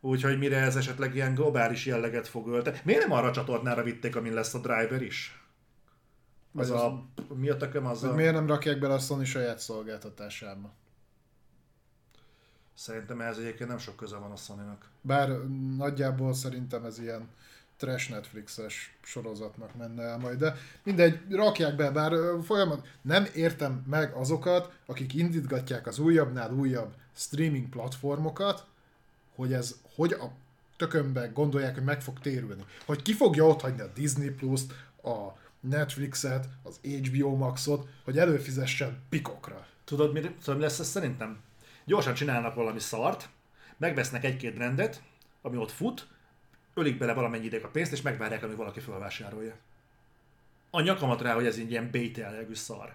Úgyhogy 0.00 0.38
mire 0.38 0.56
ez 0.56 0.76
esetleg 0.76 1.14
ilyen 1.14 1.34
globális 1.34 1.86
jelleget 1.86 2.28
fog 2.28 2.48
ölteni. 2.48 2.80
Miért 2.84 3.02
nem 3.02 3.12
arra 3.12 3.26
a 3.26 3.32
csatornára 3.32 3.82
vitték, 3.82 4.16
amin 4.16 4.34
lesz 4.34 4.54
a 4.54 4.58
driver 4.58 5.02
is? 5.02 5.42
Az 6.54 6.68
Vagy 6.68 6.78
a... 6.78 7.04
Mi 7.34 7.48
a 7.48 7.56
tököm? 7.56 7.86
Az 7.86 8.00
Hogy 8.00 8.10
a... 8.10 8.14
miért 8.14 8.34
nem 8.34 8.46
rakják 8.46 8.78
bele 8.78 8.94
a 8.94 8.98
Sony 8.98 9.24
saját 9.24 9.58
szolgáltatásába? 9.58 10.72
Szerintem 12.78 13.20
ez 13.20 13.38
egyébként 13.38 13.68
nem 13.68 13.78
sok 13.78 13.96
köze 13.96 14.16
van 14.16 14.30
a 14.30 14.36
Sony-nak. 14.36 14.88
Bár 15.00 15.28
nagyjából 15.76 16.34
szerintem 16.34 16.84
ez 16.84 16.98
ilyen 16.98 17.28
trash 17.76 18.10
Netflixes 18.10 18.96
sorozatnak 19.02 19.74
menne 19.74 20.02
el 20.02 20.18
majd, 20.18 20.38
de 20.38 20.56
mindegy, 20.82 21.20
rakják 21.30 21.76
be, 21.76 21.90
bár 21.90 22.12
folyamat, 22.42 22.86
nem 23.02 23.26
értem 23.34 23.84
meg 23.86 24.12
azokat, 24.12 24.72
akik 24.86 25.14
indítgatják 25.14 25.86
az 25.86 25.98
újabbnál 25.98 26.52
újabb 26.52 26.94
streaming 27.14 27.68
platformokat, 27.68 28.66
hogy 29.34 29.52
ez, 29.52 29.76
hogy 29.94 30.12
a 30.12 30.32
tökönbe 30.76 31.26
gondolják, 31.26 31.74
hogy 31.74 31.84
meg 31.84 32.02
fog 32.02 32.18
térülni. 32.18 32.64
Hogy 32.86 33.02
ki 33.02 33.14
fogja 33.14 33.46
ott 33.46 33.60
hagyni 33.60 33.80
a 33.80 33.92
Disney 33.94 34.30
Plus-t, 34.30 34.72
a 35.02 35.38
Netflixet, 35.60 36.48
az 36.62 36.80
HBO 36.82 37.36
Maxot, 37.36 37.88
hogy 38.04 38.18
előfizessen 38.18 38.98
pikokra. 39.08 39.66
Tudod, 39.84 40.12
mi, 40.12 40.20
tudod, 40.20 40.56
mi 40.56 40.62
lesz 40.62 40.78
ez 40.78 40.88
szerintem? 40.88 41.46
Gyorsan 41.88 42.14
csinálnak 42.14 42.54
valami 42.54 42.78
szart, 42.78 43.28
megvesznek 43.76 44.24
egy-két 44.24 44.54
brandet, 44.54 45.02
ami 45.42 45.56
ott 45.56 45.70
fut, 45.70 46.06
ölik 46.74 46.98
bele 46.98 47.12
valamennyi 47.12 47.44
ideig 47.44 47.64
a 47.64 47.68
pénzt, 47.68 47.92
és 47.92 48.02
megvárják, 48.02 48.42
amíg 48.42 48.56
valaki 48.56 48.80
felvásárolja. 48.80 49.54
A 50.70 50.80
nyakamat 50.80 51.20
rá, 51.20 51.34
hogy 51.34 51.46
ez 51.46 51.56
egy 51.56 51.70
ilyen 51.70 51.90
bait 51.90 52.16
jellegű 52.16 52.54
szar. 52.54 52.94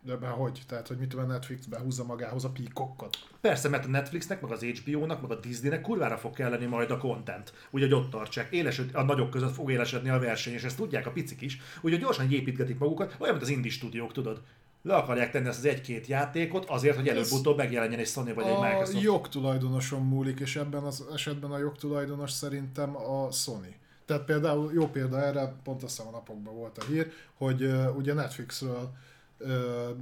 De 0.00 0.16
be 0.16 0.28
hogy? 0.28 0.62
Tehát, 0.66 0.88
hogy 0.88 0.96
mit 0.96 1.08
tudom, 1.08 1.24
a 1.24 1.32
Netflix 1.32 1.64
behúzza 1.66 2.04
magához 2.04 2.44
a 2.44 2.50
píkokat? 2.50 3.16
Persze, 3.40 3.68
mert 3.68 3.84
a 3.84 3.88
Netflixnek, 3.88 4.40
meg 4.40 4.50
az 4.50 4.62
HBO-nak, 4.62 5.20
meg 5.20 5.30
a 5.30 5.40
Disneynek 5.40 5.80
kurvára 5.80 6.16
fog 6.16 6.34
kelleni 6.34 6.66
majd 6.66 6.90
a 6.90 6.98
content. 6.98 7.52
Úgyhogy 7.70 7.92
ott 7.92 8.10
tartsák. 8.10 8.52
Élesed, 8.52 8.90
a 8.94 9.02
nagyok 9.02 9.30
között 9.30 9.54
fog 9.54 9.70
élesedni 9.70 10.08
a 10.08 10.18
verseny, 10.18 10.52
és 10.52 10.62
ezt 10.62 10.76
tudják 10.76 11.06
a 11.06 11.10
picik 11.10 11.40
is. 11.40 11.60
Úgyhogy 11.80 12.00
gyorsan 12.00 12.32
építgetik 12.32 12.78
magukat, 12.78 13.16
olyan, 13.18 13.34
mint 13.34 13.46
az 13.46 13.52
indie 13.52 13.70
stúdiók, 13.70 14.12
tudod. 14.12 14.42
Le 14.86 14.94
akarják 14.96 15.30
tenni 15.30 15.48
ezt 15.48 15.58
az 15.58 15.64
egy-két 15.64 16.06
játékot 16.06 16.64
azért, 16.64 16.96
hogy 16.96 17.08
előbb-utóbb 17.08 17.56
megjelenjen 17.56 17.98
egy 18.00 18.06
Sony 18.06 18.34
vagy 18.34 18.44
egy 18.46 18.52
A 18.52 18.60
Microsoft. 18.60 19.00
jogtulajdonoson 19.02 20.02
múlik, 20.02 20.40
és 20.40 20.56
ebben 20.56 20.82
az 20.82 21.04
esetben 21.12 21.50
a 21.50 21.58
jogtulajdonos 21.58 22.30
szerintem 22.30 22.96
a 22.96 23.30
Sony. 23.30 23.76
Tehát 24.04 24.24
például, 24.24 24.72
jó 24.72 24.88
példa 24.88 25.22
erre, 25.22 25.54
pont 25.62 25.82
azt 25.82 25.96
hiszem 25.96 26.12
a 26.12 26.16
napokban 26.16 26.54
volt 26.54 26.78
a 26.78 26.84
hír, 26.84 27.12
hogy 27.34 27.62
uh, 27.62 27.96
ugye 27.96 28.12
Netflixről 28.14 28.92
uh, 29.38 29.50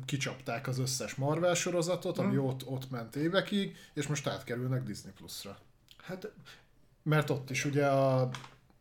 kicsapták 0.04 0.68
az 0.68 0.78
összes 0.78 1.14
Marvel 1.14 1.54
sorozatot, 1.54 2.18
ami 2.18 2.34
Mhm. 2.36 2.44
ott, 2.46 2.66
ott 2.66 2.90
ment 2.90 3.16
évekig, 3.16 3.76
és 3.94 4.06
most 4.06 4.26
átkerülnek 4.26 4.82
Disney 4.82 5.12
Plus-ra. 5.12 5.58
Hát 6.02 6.30
Mert 7.02 7.30
ott 7.30 7.50
is 7.50 7.64
ugye 7.64 7.86
a, 7.86 8.28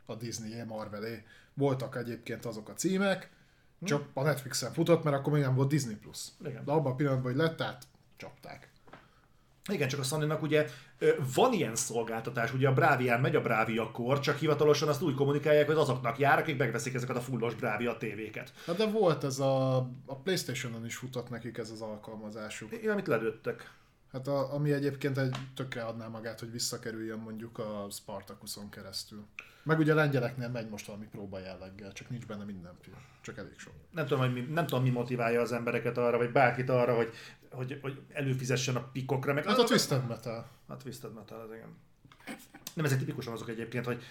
a 0.06 0.16
Disney, 0.16 0.64
Marvelé 0.68 1.24
voltak 1.54 1.96
egyébként 1.96 2.46
azok 2.46 2.70
a 2.70 2.74
címek, 2.74 3.30
csak 3.84 4.08
a 4.14 4.24
Netflixen 4.24 4.74
futott, 4.74 5.04
mert 5.04 5.16
akkor 5.16 5.34
még 5.34 5.42
nem 5.42 5.56
volt 5.56 5.70
Disney 5.70 5.96
Plus. 5.96 6.28
Igen. 6.46 6.66
De 6.66 6.72
abban 6.72 6.92
a 6.92 6.96
pillanatban, 6.96 7.32
hogy 7.32 7.42
lett, 7.42 7.62
át 7.62 7.84
csapták. 8.18 8.70
Igen, 9.70 9.88
csak 9.88 10.00
a 10.00 10.04
sony 10.04 10.32
ugye 10.42 10.66
van 11.34 11.54
ilyen 11.54 11.76
szolgáltatás, 11.76 12.54
ugye 12.54 12.68
a 12.68 12.74
Bravián 12.74 13.22
megy 13.22 13.36
a 13.36 13.42
Bravia 13.42 13.92
kor, 13.92 14.20
csak 14.20 14.38
hivatalosan 14.38 14.88
azt 14.88 15.02
úgy 15.02 15.16
kommunikálják, 15.16 15.66
hogy 15.66 15.76
azoknak 15.76 16.20
jár, 16.20 16.40
akik 16.40 16.58
megveszik 16.58 16.94
ezeket 16.94 17.16
a 17.16 17.22
fullos 17.22 17.56
Bravia 17.56 17.98
tévéket. 17.98 18.54
Hát 18.66 18.76
de 18.76 18.86
volt 18.86 19.24
ez 19.24 19.40
a, 19.40 19.76
a 20.06 20.16
Playstation-on 20.24 20.86
is 20.86 20.96
futott 20.96 21.30
nekik 21.30 21.58
ez 21.58 21.70
az 21.70 21.82
alkalmazásuk. 21.82 22.72
Igen, 22.72 22.92
amit 22.92 23.08
ledőttek. 23.08 23.72
Hát 24.12 24.28
a, 24.28 24.54
ami 24.54 24.72
egyébként 24.72 25.18
egy 25.18 25.36
tökre 25.56 25.84
adná 25.84 26.08
magát, 26.08 26.40
hogy 26.40 26.52
visszakerüljön 26.52 27.20
mondjuk 27.20 27.58
a 27.58 27.88
Spartakuson 27.90 28.70
keresztül. 28.70 29.26
Meg 29.64 29.80
ugye 29.80 29.92
a 29.92 29.96
lengyeleknél 29.96 30.50
megy 30.50 30.70
most 30.70 30.86
valami 30.86 31.06
próba 31.06 31.40
jelleggel, 31.40 31.92
csak 31.92 32.10
nincs 32.10 32.26
benne 32.26 32.44
minden 32.44 32.78
film. 32.82 32.98
Csak 33.22 33.38
elég 33.38 33.60
sok. 33.60 33.74
Nem 33.92 34.06
tudom, 34.06 34.24
hogy 34.24 34.34
mi, 34.34 34.40
nem 34.40 34.66
tudom, 34.66 34.84
mi 34.84 34.90
motiválja 34.90 35.42
az 35.42 35.52
embereket 35.52 35.98
arra, 35.98 36.18
vagy 36.18 36.32
bárkit 36.32 36.70
arra, 36.70 36.96
hogy, 36.96 37.14
hogy, 37.52 37.80
hogy 37.82 38.02
előfizessen 38.14 38.76
a 38.76 38.90
pikokra. 38.92 39.34
Meg 39.34 39.46
Hát 39.46 39.58
a 39.58 39.64
Twisted 39.64 40.08
Metal. 40.08 40.50
A 40.68 40.78
Twisted 40.78 41.14
Metal, 41.14 41.40
az 41.40 41.54
igen. 41.54 41.78
Nem, 42.74 42.86
ezek 42.86 42.98
tipikusan 42.98 43.34
azok 43.34 43.50
egyébként, 43.50 43.86
hogy 43.86 44.04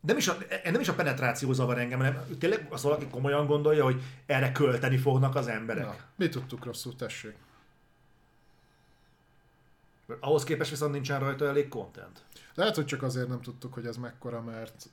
nem 0.00 0.16
is, 0.16 0.28
a, 0.28 0.36
nem 0.64 0.80
is 0.80 0.88
a 0.88 0.94
penetráció 0.94 1.52
zavar 1.52 1.78
engem, 1.78 1.98
hanem 1.98 2.24
tényleg 2.38 2.66
az 2.70 2.82
valaki 2.82 3.06
komolyan 3.06 3.46
gondolja, 3.46 3.84
hogy 3.84 4.02
erre 4.26 4.52
költeni 4.52 4.96
fognak 4.96 5.34
az 5.34 5.46
emberek. 5.46 5.84
Na, 5.84 5.96
mi 6.16 6.28
tudtuk 6.28 6.64
rosszul, 6.64 6.96
tessék. 6.96 7.34
Ahhoz 10.20 10.44
képest 10.44 10.70
viszont 10.70 10.92
nincsen 10.92 11.20
rajta 11.20 11.46
elég 11.46 11.68
content. 11.68 12.22
Lehet, 12.54 12.74
hogy 12.74 12.86
csak 12.86 13.02
azért 13.02 13.28
nem 13.28 13.40
tudtuk, 13.40 13.74
hogy 13.74 13.86
ez 13.86 13.96
mekkora, 13.96 14.40
mert, 14.40 14.88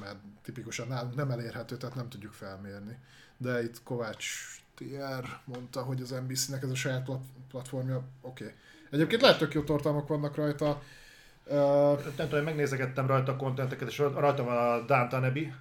mert 0.00 0.18
tipikusan 0.42 1.10
nem 1.14 1.30
elérhető, 1.30 1.76
tehát 1.76 1.94
nem 1.94 2.08
tudjuk 2.08 2.32
felmérni. 2.32 2.98
De 3.36 3.62
itt 3.62 3.82
Kovács 3.82 4.26
TR 4.74 5.38
mondta, 5.44 5.82
hogy 5.82 6.00
az 6.00 6.10
NBC-nek 6.10 6.62
ez 6.62 6.70
a 6.70 6.74
saját 6.74 7.04
plat- 7.04 7.24
platformja, 7.48 8.02
oké. 8.20 8.44
Okay. 8.44 8.56
Egyébként 8.90 9.22
lehet 9.22 9.38
tök 9.38 9.54
jó 9.54 9.62
tartalmak 9.62 10.08
vannak 10.08 10.36
rajta. 10.36 10.82
Uh, 11.44 11.56
Nem 12.16 12.28
tudom, 12.28 12.44
megnézegettem 12.44 13.06
rajta 13.06 13.32
a 13.32 13.36
kontenteket, 13.36 13.88
és 13.88 13.98
rajta 13.98 14.44
van 14.44 14.56
a 14.56 14.84
Downton 14.84 15.24
Abbey, 15.24 15.52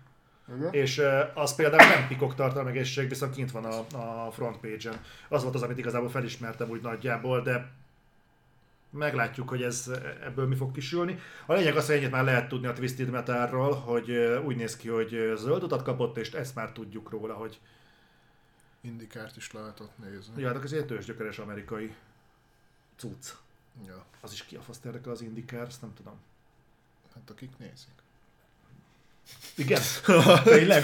igen. 0.58 0.74
és 0.74 0.98
uh, 0.98 1.22
az 1.34 1.56
például 1.56 1.90
nem 1.90 2.08
pikok 2.08 2.36
tartalmegészség, 2.36 3.10
viszont 3.10 3.36
kint 3.36 3.52
van 3.52 3.66
a, 3.66 3.80
a 4.26 4.32
front 4.32 4.58
page-en. 4.58 5.02
Az 5.30 5.44
volt 5.44 5.56
az, 5.56 5.62
amit 5.62 5.78
igazából 5.78 6.10
felismertem 6.10 6.70
úgy 6.70 6.82
nagyjából, 6.82 7.42
de 7.42 7.72
meglátjuk, 8.92 9.50
hogy 9.50 9.62
ez 9.64 9.92
ebből 10.24 10.48
mi 10.48 10.56
fog 10.56 10.72
kisülni. 10.72 11.20
A 11.46 11.54
lényeg 11.54 11.76
az, 11.76 11.86
hogy 11.86 11.96
ennyit 11.96 12.12
már 12.12 12.24
lehet 12.24 12.48
tudni 12.48 12.68
a 12.68 12.74
Twisted 12.74 13.10
Metalról, 13.10 13.74
hogy 13.74 14.12
úgy 14.46 14.56
néz 14.56 14.76
ki, 14.78 14.88
hogy 14.88 15.34
zöld 15.36 15.64
utat 15.64 15.84
kapott, 15.84 16.18
és 16.18 16.32
ezt 16.32 16.56
már 16.56 16.72
tudjuk 16.72 17.10
róla, 17.10 17.34
hogy 17.34 17.60
Indikárt 18.82 19.38
is 19.38 19.52
lehetett 19.52 19.98
nézni. 19.98 20.42
ja, 20.42 20.54
hát 20.54 20.64
ez 20.64 20.72
egy 20.72 20.86
tőzsgyökeres 20.86 21.38
amerikai 21.40 21.96
cucc. 22.96 23.26
Ja. 23.88 24.06
Az 24.22 24.32
is 24.34 24.44
ki 24.46 24.56
a 24.56 24.62
faszt 24.62 24.86
érdekel 24.86 25.12
az 25.12 25.22
Indikár, 25.22 25.68
ezt 25.68 25.82
nem 25.82 25.94
tudom. 25.94 26.14
Hát 27.14 27.30
akik 27.30 27.52
nézik. 27.58 27.94
Igen? 29.56 29.82
Tényleg? 30.44 30.84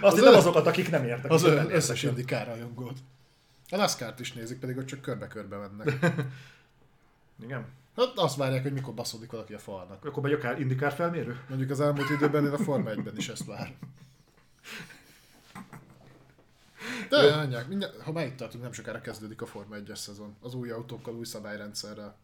Azt 0.00 0.16
hittem 0.16 0.32
ö- 0.32 0.38
azokat, 0.38 0.66
akik 0.66 0.90
nem 0.90 1.04
értek. 1.04 1.30
Az 1.30 1.42
Nem 1.42 1.70
összes. 1.70 2.02
Indikár 2.02 2.46
rajongót. 2.46 2.98
A 3.70 3.76
NASCAR-t 3.76 4.20
is 4.20 4.32
nézik, 4.32 4.58
pedig 4.58 4.76
ott 4.76 4.86
csak 4.86 5.00
körbe-körbe 5.00 5.56
mennek. 5.56 6.06
Igen. 7.42 7.66
Hát 7.96 8.12
azt 8.14 8.36
várják, 8.36 8.62
hogy 8.62 8.72
mikor 8.72 8.94
baszódik 8.94 9.30
valaki 9.30 9.54
a 9.54 9.58
falnak. 9.58 10.04
Akkor 10.04 10.22
megy 10.22 10.32
akár 10.32 10.60
Indikár 10.60 10.92
felmérő? 10.92 11.40
Mondjuk 11.48 11.70
az 11.70 11.80
elmúlt 11.80 12.10
időben 12.10 12.44
én 12.44 12.52
a 12.52 12.58
Forma 12.58 12.90
1-ben 12.90 13.16
is 13.16 13.28
ezt 13.28 13.44
vár. 13.44 13.74
De 17.08 17.34
anyák, 17.34 17.68
mindjárt, 17.68 18.00
ha 18.00 18.12
már 18.12 18.26
itt 18.26 18.36
tartunk, 18.36 18.62
nem 18.62 18.72
sokára 18.72 19.00
kezdődik 19.00 19.42
a 19.42 19.46
Forma 19.46 19.76
1-es 19.78 19.96
szezon. 19.96 20.36
Az 20.40 20.54
új 20.54 20.70
autókkal, 20.70 21.14
új 21.14 21.24
szabályrendszerrel. 21.24 22.16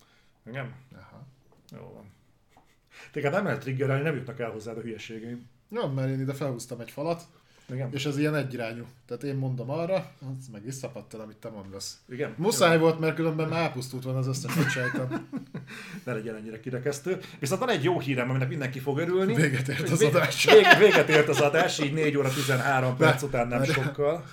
Igen? 0.47 0.75
Aha. 0.95 1.27
Jó 1.71 1.93
van. 1.95 2.13
Téged 3.13 3.33
nem 3.33 3.45
lehet 3.45 3.61
triggerelni, 3.61 4.03
nem 4.03 4.15
jutnak 4.15 4.39
el 4.39 4.51
hozzád 4.51 4.77
a 4.77 4.81
hülyeségeim. 4.81 5.49
Jó, 5.69 5.87
mert 5.87 6.09
én 6.09 6.21
ide 6.21 6.35
felhúztam 6.35 6.81
egy 6.81 6.91
falat, 6.91 7.23
Igen? 7.73 7.89
és 7.93 8.05
ez 8.05 8.19
ilyen 8.19 8.35
egyirányú. 8.35 8.87
Tehát 9.07 9.23
én 9.23 9.35
mondom 9.35 9.71
arra, 9.71 10.13
az 10.21 10.49
meg 10.53 10.65
visszapattal, 10.65 11.21
amit 11.21 11.37
te 11.37 11.49
mondasz. 11.49 11.99
Igen? 12.09 12.35
Muszáj 12.37 12.79
volt, 12.79 12.99
mert 12.99 13.15
különben 13.15 13.49
már 13.49 13.63
elpusztult 13.63 14.05
van 14.05 14.17
az 14.17 14.27
összes 14.27 14.53
sejtem. 14.71 15.09
Ne 16.05 16.13
legyen 16.13 16.35
ennyire 16.35 16.61
kirekesztő. 16.61 17.21
Viszont 17.39 17.61
van 17.61 17.71
egy 17.71 17.85
jó 17.85 18.01
hírem, 18.01 18.31
aminek 18.31 18.49
mindenki 18.49 18.79
fog 18.79 18.99
örülni. 18.99 19.35
Véget 19.35 19.69
ért 19.69 19.91
az 19.91 20.03
adás. 20.03 20.45
Vég, 20.45 20.65
véget 20.79 21.09
ért 21.09 21.29
az 21.29 21.41
adás, 21.41 21.79
így 21.79 21.93
4 21.93 22.17
óra 22.17 22.29
13 22.29 22.97
perc 22.97 23.23
után 23.23 23.49
nem 23.49 23.65
sokkal. 23.65 24.25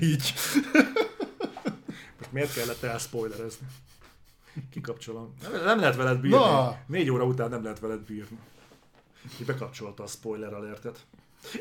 Így. 0.00 0.34
Most 2.18 2.32
miért 2.32 2.54
kellett 2.54 2.82
elspoilerezni? 2.82 3.66
Kikapcsolom. 4.70 5.34
Nem, 5.42 5.64
nem 5.64 5.78
lehet 5.78 5.96
veled 5.96 6.20
bírni. 6.20 6.36
Na! 6.36 6.78
Négy 6.86 7.10
óra 7.10 7.24
után 7.24 7.50
nem 7.50 7.62
lehet 7.62 7.80
veled 7.80 8.00
bírni. 8.00 8.38
Ki 9.36 9.44
bekapcsolta 9.44 10.02
a 10.02 10.06
spoiler 10.06 10.52
alertet. 10.52 11.06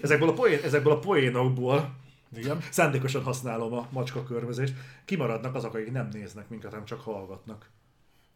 Ezekből 0.01 0.29
a, 0.29 0.33
poén, 0.33 0.59
ezekből 0.63 0.93
a 0.93 0.99
poénokból 0.99 1.95
Igen. 2.35 2.61
szándékosan 2.69 3.23
használom 3.23 3.73
a 3.73 3.87
macska 3.91 4.23
körvezést. 4.23 4.73
Kimaradnak 5.05 5.55
azok, 5.55 5.73
akik 5.73 5.91
nem 5.91 6.07
néznek 6.11 6.49
minket, 6.49 6.69
hanem 6.69 6.85
csak 6.85 7.01
hallgatnak. 7.01 7.69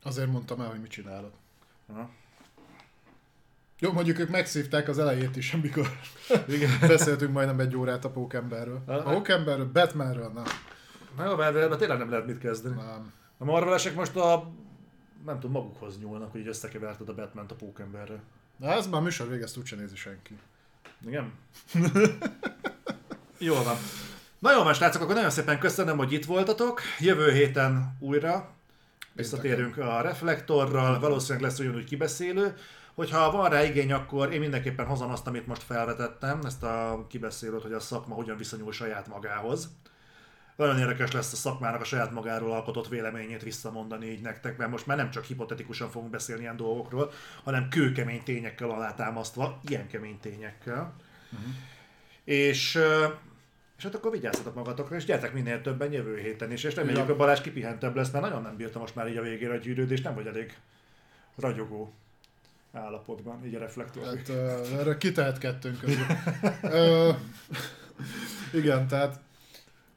Azért 0.03 0.31
mondtam 0.31 0.61
el, 0.61 0.69
hogy 0.69 0.81
mit 0.81 0.91
csinálok. 0.91 1.33
Ha? 1.93 2.09
Jó, 3.79 3.91
mondjuk 3.91 4.19
ők 4.19 4.29
megszívták 4.29 4.87
az 4.87 4.99
elejét 4.99 5.35
is, 5.35 5.53
amikor 5.53 5.87
Igen. 6.47 6.69
beszéltünk 6.87 7.33
majdnem 7.33 7.59
egy 7.59 7.75
órát 7.75 8.05
a 8.05 8.09
Pókemberről. 8.09 8.81
A 8.85 9.01
Pókemberről, 9.01 9.71
Batmanről, 9.71 10.31
na. 10.33 10.43
Na 11.17 11.25
jó, 11.25 11.35
mert 11.35 11.53
mert 11.53 11.77
tényleg 11.77 11.97
nem 11.97 12.09
lehet 12.09 12.25
mit 12.25 12.37
kezdeni. 12.37 12.75
nem. 12.75 13.13
A 13.37 13.45
Marvelesek 13.45 13.95
most 13.95 14.15
a 14.15 14.51
nem 15.25 15.39
tudom, 15.39 15.51
magukhoz 15.51 15.99
nyúlnak, 15.99 16.31
hogy 16.31 16.47
összekeverted 16.47 17.09
a 17.09 17.13
batman 17.13 17.45
a 17.49 17.53
pókemberrel. 17.53 18.21
Na 18.57 18.71
ez 18.71 18.87
már 18.87 19.01
műsor 19.01 19.29
vége, 19.29 19.43
ezt 19.43 19.57
úgyse 19.57 19.75
nézi 19.75 19.95
senki. 19.95 20.37
Igen? 21.07 21.33
Jól 23.37 23.63
van. 23.63 23.75
Na 24.39 24.51
jó 24.51 24.63
van, 24.63 24.73
srácok, 24.73 25.01
akkor 25.01 25.15
nagyon 25.15 25.29
szépen 25.29 25.59
köszönöm, 25.59 25.97
hogy 25.97 26.13
itt 26.13 26.25
voltatok. 26.25 26.81
Jövő 26.99 27.31
héten 27.31 27.97
újra 27.99 28.49
visszatérünk 29.13 29.77
a 29.77 30.01
reflektorral, 30.01 30.99
valószínűleg 30.99 31.41
lesz 31.41 31.59
ugyanúgy 31.59 31.83
kibeszélő. 31.83 32.55
Hogyha 32.95 33.31
van 33.31 33.49
rá 33.49 33.63
igény, 33.63 33.91
akkor 33.91 34.33
én 34.33 34.39
mindenképpen 34.39 34.85
hozom 34.85 35.11
azt, 35.11 35.27
amit 35.27 35.47
most 35.47 35.63
felvetettem, 35.63 36.39
ezt 36.45 36.63
a 36.63 37.05
kibeszélőt, 37.09 37.61
hogy 37.61 37.73
a 37.73 37.79
szakma 37.79 38.15
hogyan 38.15 38.37
viszonyul 38.37 38.71
saját 38.71 39.07
magához. 39.07 39.69
Nagyon 40.57 40.79
érdekes 40.79 41.11
lesz 41.11 41.33
a 41.33 41.35
szakmának 41.35 41.81
a 41.81 41.83
saját 41.83 42.11
magáról 42.11 42.51
alkotott 42.51 42.87
véleményét 42.87 43.43
visszamondani 43.43 44.05
így 44.05 44.21
nektek, 44.21 44.57
mert 44.57 44.71
most 44.71 44.85
már 44.85 44.97
nem 44.97 45.09
csak 45.09 45.23
hipotetikusan 45.23 45.89
fogunk 45.89 46.11
beszélni 46.11 46.41
ilyen 46.41 46.57
dolgokról, 46.57 47.11
hanem 47.43 47.69
kőkemény 47.69 48.23
tényekkel 48.23 48.69
alátámasztva, 48.69 49.59
ilyen 49.67 49.87
kemény 49.87 50.19
tényekkel. 50.19 50.93
Uh-huh. 51.31 51.53
És, 52.23 52.79
és 53.77 53.83
hát 53.83 53.95
akkor 53.95 54.11
vigyázzatok 54.11 54.55
magatokra, 54.55 54.95
és 54.95 55.05
gyertek 55.05 55.33
minél 55.33 55.61
többen 55.61 55.91
jövő 55.91 56.17
héten 56.17 56.51
is, 56.51 56.63
és 56.63 56.75
reméljük, 56.75 57.03
Igen. 57.03 57.13
a 57.13 57.17
Balázs 57.17 57.41
kipihentebb 57.41 57.95
lesz, 57.95 58.11
mert 58.11 58.23
nagyon 58.23 58.41
nem 58.41 58.55
bírta 58.55 58.79
most 58.79 58.95
már 58.95 59.07
így 59.07 59.17
a 59.17 59.21
végére 59.21 59.53
a 59.53 59.57
gyűrődést, 59.57 60.03
nem 60.03 60.15
vagy 60.15 60.27
elég 60.27 60.57
ragyogó 61.35 61.93
állapotban, 62.73 63.45
így 63.45 63.55
a 63.55 63.59
reflektor. 63.59 64.03
Hát 64.03 64.29
uh, 64.29 64.79
erre 64.79 64.97
kitehet 64.97 65.37
kettőnk 65.37 65.79
közül. 65.79 66.05
uh, 66.61 67.15
igen, 68.53 68.87
tehát 68.87 69.19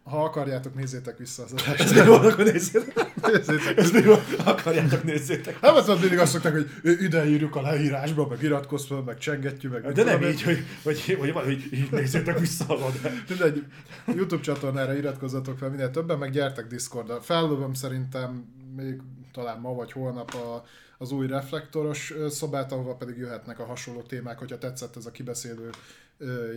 ha 0.05 0.25
akarjátok, 0.25 0.75
nézzétek 0.75 1.19
vissza 1.19 1.43
az 1.43 1.53
adást. 1.53 2.05
Van, 2.05 2.25
akkor 2.25 2.45
nézzétek. 2.45 3.27
Nézzétek. 3.27 3.77
Ez 3.77 4.05
van? 4.05 4.21
Akarjátok, 4.45 5.05
nézzétek. 5.05 5.61
Nem 5.61 5.75
azt 5.75 5.87
mondod, 5.87 6.05
mindig 6.05 6.19
azt 6.19 6.33
szokták, 6.33 6.53
hogy 6.53 6.69
ide 6.83 7.29
írjuk 7.29 7.57
a 7.57 7.61
leírásba, 7.61 8.27
meg 8.27 8.43
iratkozz 8.43 8.87
fel, 8.87 9.01
meg 9.01 9.19
csengetjük, 9.19 9.73
meg... 9.73 9.93
De 9.93 10.05
nem 10.05 10.23
így, 10.23 10.43
hogy, 10.43 10.65
hogy, 10.83 11.05
hogy, 11.05 11.31
hogy, 11.31 11.45
hogy 11.45 11.69
így 11.73 11.91
nézzétek 11.91 12.39
vissza 12.39 12.65
a 12.69 12.73
adást. 12.73 13.29
Mindegy, 13.29 13.65
YouTube 14.07 14.43
csatornára 14.43 14.95
iratkozzatok 14.95 15.59
fel 15.59 15.71
minél 15.71 15.91
többen, 15.91 16.19
meg 16.19 16.31
gyertek 16.31 16.67
Discordra. 16.67 17.21
Fellövöm 17.21 17.75
szerintem 17.75 18.45
még 18.77 19.01
talán 19.33 19.61
ma 19.61 19.75
vagy 19.75 19.93
holnap 19.93 20.35
a, 20.35 20.65
az 20.99 21.13
új 21.13 21.27
reflektoros 21.27 22.15
szobát, 22.29 22.73
ahova 22.73 22.95
pedig 22.95 23.17
jöhetnek 23.17 23.59
a 23.59 23.65
hasonló 23.65 24.01
témák, 24.01 24.39
hogyha 24.39 24.59
tetszett 24.59 24.97
ez 24.97 25.07
a 25.07 25.11
kibeszélő 25.11 25.71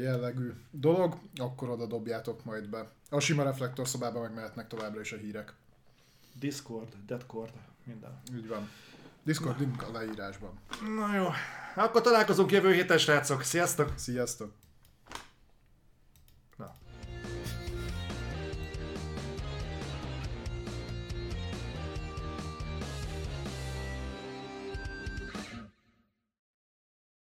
jellegű 0.01 0.53
dolog, 0.71 1.17
akkor 1.35 1.69
oda 1.69 1.85
dobjátok 1.85 2.43
majd 2.45 2.69
be. 2.69 2.91
A 3.09 3.19
sima 3.19 3.43
reflektor 3.43 3.87
szobába 3.87 4.21
meg 4.21 4.33
mehetnek 4.33 4.67
továbbra 4.67 4.99
is 4.99 5.11
a 5.11 5.17
hírek. 5.17 5.53
Discord, 6.39 6.95
Deadcord, 7.05 7.53
minden. 7.83 8.21
Így 8.35 8.47
van. 8.47 8.69
Discord 9.23 9.59
link 9.59 9.81
a 9.81 9.91
leírásban. 9.91 10.59
Na 10.95 11.15
jó, 11.15 11.27
akkor 11.75 12.01
találkozunk 12.01 12.51
jövő 12.51 12.73
héten, 12.73 12.97
srácok. 12.97 13.41
Sziasztok! 13.41 13.93
Sziasztok! 13.95 14.51